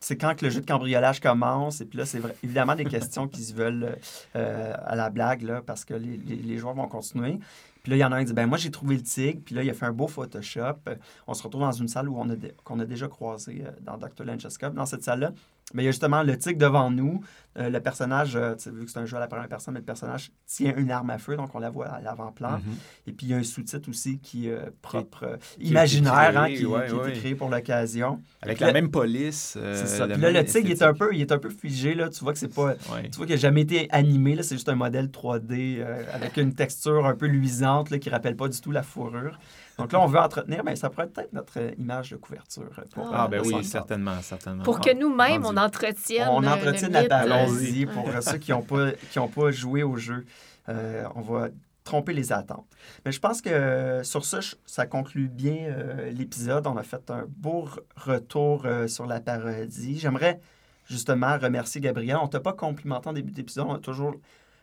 c'est 0.00 0.16
quand 0.16 0.34
que 0.34 0.44
le 0.44 0.50
jeu 0.50 0.60
de 0.60 0.66
cambriolage 0.66 1.20
commence? 1.20 1.80
Et 1.80 1.84
puis 1.84 1.98
là, 1.98 2.06
c'est 2.06 2.20
évidemment 2.42 2.74
des 2.74 2.84
questions 2.84 3.28
qui 3.28 3.42
se 3.42 3.54
veulent 3.54 3.96
euh, 4.36 4.74
à 4.84 4.96
la 4.96 5.10
blague, 5.10 5.42
là, 5.42 5.62
parce 5.64 5.84
que 5.84 5.94
les, 5.94 6.16
les, 6.16 6.58
joueurs 6.58 6.74
vont 6.74 6.88
continuer. 6.88 7.38
Puis 7.82 7.90
là, 7.90 7.96
il 7.96 8.00
y 8.00 8.04
en 8.04 8.12
a 8.12 8.16
un 8.16 8.20
qui 8.20 8.26
dit, 8.26 8.32
ben 8.32 8.46
moi, 8.46 8.58
j'ai 8.58 8.70
trouvé 8.70 8.96
le 8.96 9.02
tigre. 9.02 9.40
Puis 9.44 9.54
là, 9.54 9.62
il 9.62 9.70
a 9.70 9.74
fait 9.74 9.86
un 9.86 9.92
beau 9.92 10.08
Photoshop. 10.08 10.78
On 11.26 11.34
se 11.34 11.42
retrouve 11.42 11.62
dans 11.62 11.72
une 11.72 11.88
salle 11.88 12.08
où 12.08 12.18
on 12.18 12.28
a, 12.30 12.34
qu'on 12.64 12.80
a 12.80 12.84
déjà 12.84 13.08
croisé 13.08 13.64
euh, 13.64 13.70
dans 13.82 13.98
Dr. 13.98 14.24
Lancheskov. 14.24 14.74
Dans 14.74 14.86
cette 14.86 15.04
salle-là, 15.04 15.32
mais 15.74 15.82
il 15.82 15.86
y 15.86 15.88
a 15.88 15.92
justement 15.92 16.22
le 16.22 16.36
tigre 16.38 16.58
devant 16.58 16.90
nous. 16.90 17.20
Euh, 17.58 17.70
le 17.70 17.80
personnage, 17.80 18.36
euh, 18.36 18.54
vu 18.72 18.84
que 18.84 18.90
c'est 18.90 19.00
un 19.00 19.04
jeu 19.04 19.16
à 19.16 19.20
la 19.20 19.26
première 19.26 19.48
personne, 19.48 19.74
mais 19.74 19.80
le 19.80 19.86
personnage 19.86 20.30
tient 20.46 20.74
une 20.76 20.90
arme 20.90 21.10
à 21.10 21.18
feu, 21.18 21.36
donc 21.36 21.54
on 21.54 21.58
la 21.58 21.70
voit 21.70 21.88
à 21.88 22.00
l'avant-plan. 22.00 22.58
Mm-hmm. 22.58 23.08
Et 23.08 23.12
puis 23.12 23.26
il 23.26 23.30
y 23.30 23.34
a 23.34 23.38
un 23.38 23.42
sous-titre 23.42 23.88
aussi 23.88 24.18
qui 24.18 24.48
est 24.48 24.58
propre, 24.80 25.38
imaginaire, 25.58 26.38
hein, 26.38 26.48
qui, 26.48 26.64
a 26.64 26.86
été 26.86 27.18
créé 27.18 27.34
pour 27.34 27.50
l'occasion. 27.50 28.20
Avec 28.42 28.60
la 28.60 28.72
même 28.72 28.90
police. 28.90 29.58
c'est 29.60 29.86
ça. 29.86 30.06
Puis 30.06 30.20
là, 30.20 30.30
le 30.30 30.44
tigre, 30.44 30.68
il 30.68 30.72
est, 30.72 30.82
un 30.82 30.94
peu, 30.94 31.10
il 31.12 31.20
est 31.20 31.32
un 31.32 31.38
peu 31.38 31.50
figé. 31.50 31.94
Là. 31.94 32.08
Tu 32.08 32.22
vois 32.22 32.32
que 32.32 32.38
c'est 32.38 32.54
pas. 32.54 32.74
Tu 32.74 33.16
vois 33.16 33.26
qu'il 33.26 33.34
n'a 33.34 33.40
jamais 33.40 33.62
été 33.62 33.88
animé. 33.90 34.40
C'est 34.42 34.54
juste 34.54 34.68
un 34.68 34.76
modèle 34.76 35.08
3D 35.08 35.84
avec 36.12 36.36
une 36.36 36.54
texture 36.54 37.06
un 37.06 37.14
peu 37.14 37.26
luisante 37.26 37.90
là, 37.90 37.98
qui 37.98 38.08
rappelle 38.08 38.36
pas 38.36 38.48
du 38.48 38.60
tout 38.60 38.70
la 38.70 38.82
fourrure. 38.82 39.38
Donc 39.78 39.92
là, 39.92 40.00
on 40.00 40.06
veut 40.06 40.18
entretenir, 40.18 40.64
mais 40.64 40.74
ça 40.74 40.90
pourrait 40.90 41.06
être 41.06 41.12
peut-être 41.12 41.32
notre 41.32 41.58
image 41.78 42.10
de 42.10 42.16
couverture. 42.16 42.68
Pour, 42.92 43.14
ah, 43.14 43.28
ben 43.28 43.40
oui, 43.44 43.64
certainement, 43.64 44.20
certainement. 44.22 44.64
Pour 44.64 44.80
que 44.80 44.92
nous-mêmes, 44.92 45.46
on 45.46 45.56
entretienne 45.56 46.28
On 46.30 46.44
entretienne 46.44 46.92
la 46.92 47.04
parodie 47.04 47.86
pour 47.94 48.10
ceux 48.20 48.38
qui 48.38 48.50
n'ont 48.50 48.62
pas, 48.62 48.90
pas 49.34 49.50
joué 49.52 49.84
au 49.84 49.96
jeu. 49.96 50.26
Euh, 50.68 51.04
on 51.14 51.20
va 51.20 51.48
tromper 51.88 52.12
les 52.12 52.32
attentes. 52.32 52.66
Mais 53.04 53.12
je 53.12 53.20
pense 53.20 53.40
que 53.40 54.02
sur 54.04 54.24
ça, 54.24 54.40
ça 54.66 54.86
conclut 54.86 55.28
bien 55.28 55.56
euh, 55.70 56.10
l'épisode. 56.10 56.66
On 56.66 56.76
a 56.76 56.82
fait 56.82 57.10
un 57.10 57.24
beau 57.26 57.66
retour 57.96 58.66
euh, 58.66 58.88
sur 58.88 59.06
la 59.06 59.20
parodie. 59.20 59.98
J'aimerais 59.98 60.38
justement 60.84 61.38
remercier 61.38 61.80
Gabriel. 61.80 62.18
On 62.20 62.24
ne 62.24 62.30
t'a 62.30 62.40
pas 62.40 62.52
complimenté 62.52 63.08
en 63.08 63.14
début 63.14 63.32
d'épisode. 63.32 63.66
On 63.68 63.74
a 63.74 63.78
toujours 63.78 64.14
euh, 64.14 64.16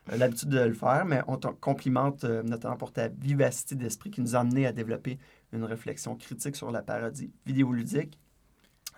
l'habitude 0.08 0.48
de 0.48 0.60
le 0.60 0.74
faire, 0.74 1.04
mais 1.04 1.20
on 1.26 1.36
te 1.36 1.48
complimente 1.48 2.24
euh, 2.24 2.42
notamment 2.42 2.76
pour 2.76 2.92
ta 2.92 3.08
vivacité 3.08 3.74
d'esprit 3.74 4.10
qui 4.10 4.20
nous 4.20 4.36
a 4.36 4.40
amené 4.40 4.66
à 4.66 4.72
développer 4.72 5.18
une 5.52 5.64
réflexion 5.64 6.16
critique 6.16 6.56
sur 6.56 6.70
la 6.70 6.82
parodie 6.82 7.32
vidéoludique. 7.44 8.18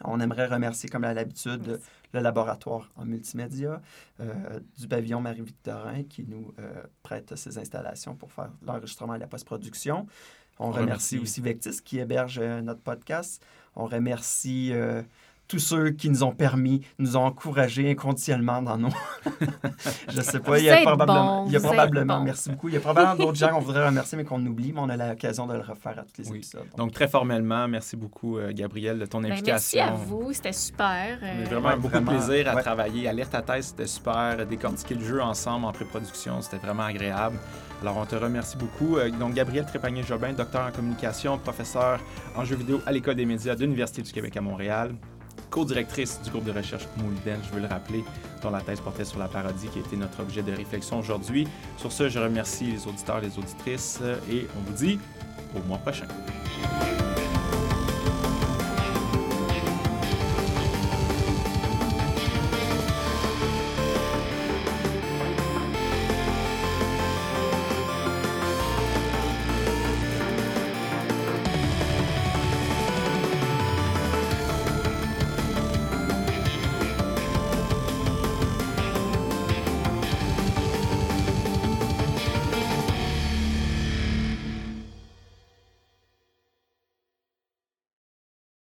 On 0.04 0.20
aimerait 0.20 0.46
remercier, 0.46 0.88
comme 0.88 1.04
à 1.04 1.12
l'habitude, 1.12 1.80
le 2.12 2.20
laboratoire 2.20 2.88
en 2.94 3.04
multimédia 3.04 3.82
euh, 4.20 4.60
du 4.78 4.86
pavillon 4.86 5.20
Marie-Victorin 5.20 6.04
qui 6.04 6.24
nous 6.24 6.54
prête 7.02 7.34
ses 7.34 7.58
installations 7.58 8.14
pour 8.14 8.30
faire 8.30 8.50
l'enregistrement 8.64 9.16
et 9.16 9.18
la 9.18 9.26
post-production. 9.26 10.06
On, 10.60 10.70
remercie, 10.70 11.18
aussi 11.18 11.40
Vectis 11.40 11.82
qui 11.84 11.98
héberge 11.98 12.38
notre 12.38 12.80
podcast. 12.80 13.44
On 13.74 13.86
remercie 13.86 14.72
tous 15.48 15.58
ceux 15.58 15.90
qui 15.90 16.10
nous 16.10 16.22
ont 16.22 16.32
permis, 16.32 16.82
nous 16.98 17.16
ont 17.16 17.24
encouragés 17.24 17.90
inconditionnellement 17.90 18.60
dans 18.60 18.76
nos. 18.76 18.88
je 20.08 20.20
sais 20.20 20.40
pas, 20.40 20.58
il 20.58 20.66
y 20.66 20.70
a 20.70 20.82
probablement. 20.82 21.46
il 21.46 21.52
y 21.52 21.56
a 21.56 21.60
probablement 21.60 22.20
merci 22.20 22.50
beaucoup. 22.50 22.68
Il 22.68 22.74
y 22.74 22.76
a 22.76 22.80
probablement 22.80 23.16
d'autres 23.16 23.38
gens 23.38 23.48
qu'on 23.48 23.60
voudrait 23.60 23.86
remercier, 23.86 24.18
mais 24.18 24.24
qu'on 24.24 24.44
oublie, 24.44 24.72
mais 24.72 24.80
on 24.80 24.88
a 24.90 24.96
l'occasion 24.96 25.46
de 25.46 25.54
le 25.54 25.60
refaire 25.60 25.98
à 25.98 26.02
tous 26.02 26.18
les 26.18 26.28
épisodes. 26.28 26.66
Donc. 26.76 26.92
très 26.92 27.08
formellement, 27.08 27.66
merci 27.68 27.96
beaucoup, 27.96 28.36
euh, 28.38 28.52
Gabriel, 28.52 28.98
de 28.98 29.06
ton 29.06 29.20
ben, 29.20 29.32
invitation. 29.32 29.52
merci 29.52 29.80
à 29.80 29.92
vous, 29.92 30.32
c'était 30.32 30.52
super. 30.52 31.18
Euh... 31.22 31.44
vraiment 31.44 31.76
beaucoup 31.76 31.98
de 31.98 32.04
plaisir 32.04 32.48
à 32.48 32.60
travailler. 32.60 33.08
Alerte 33.08 33.34
à 33.34 33.42
thèse, 33.42 33.68
c'était 33.68 33.86
super. 33.86 34.46
Décortiquer 34.46 34.94
le 34.94 35.04
jeu 35.04 35.22
ensemble 35.22 35.64
en 35.64 35.72
pré-production, 35.72 36.42
c'était 36.42 36.58
vraiment 36.58 36.84
agréable. 36.84 37.38
Alors, 37.80 37.96
on 37.96 38.04
te 38.04 38.16
remercie 38.16 38.56
beaucoup. 38.56 38.96
Euh, 38.96 39.08
donc, 39.10 39.34
Gabriel 39.34 39.64
Trépanier-Jobin, 39.64 40.32
docteur 40.32 40.66
en 40.66 40.72
communication, 40.72 41.38
professeur 41.38 42.00
en 42.36 42.44
jeux 42.44 42.56
vidéo 42.56 42.80
à 42.86 42.92
l'École 42.92 43.14
des 43.14 43.24
médias 43.24 43.54
de 43.54 43.60
l'Université 43.60 44.02
du 44.02 44.12
Québec 44.12 44.36
à 44.36 44.40
Montréal 44.40 44.96
co-directrice 45.50 46.20
du 46.22 46.30
groupe 46.30 46.44
de 46.44 46.52
recherche 46.52 46.86
Moulden, 46.96 47.40
je 47.44 47.54
veux 47.54 47.60
le 47.60 47.66
rappeler, 47.66 48.04
dont 48.42 48.50
la 48.50 48.60
thèse 48.60 48.80
portait 48.80 49.04
sur 49.04 49.18
la 49.18 49.28
parodie 49.28 49.68
qui 49.68 49.78
a 49.78 49.82
été 49.82 49.96
notre 49.96 50.20
objet 50.20 50.42
de 50.42 50.52
réflexion 50.52 50.98
aujourd'hui. 50.98 51.46
Sur 51.76 51.92
ce, 51.92 52.08
je 52.08 52.18
remercie 52.18 52.70
les 52.70 52.86
auditeurs 52.86 53.20
les 53.20 53.38
auditrices 53.38 54.00
et 54.30 54.46
on 54.56 54.70
vous 54.70 54.76
dit 54.76 54.98
au 55.56 55.66
mois 55.66 55.78
prochain. 55.78 56.06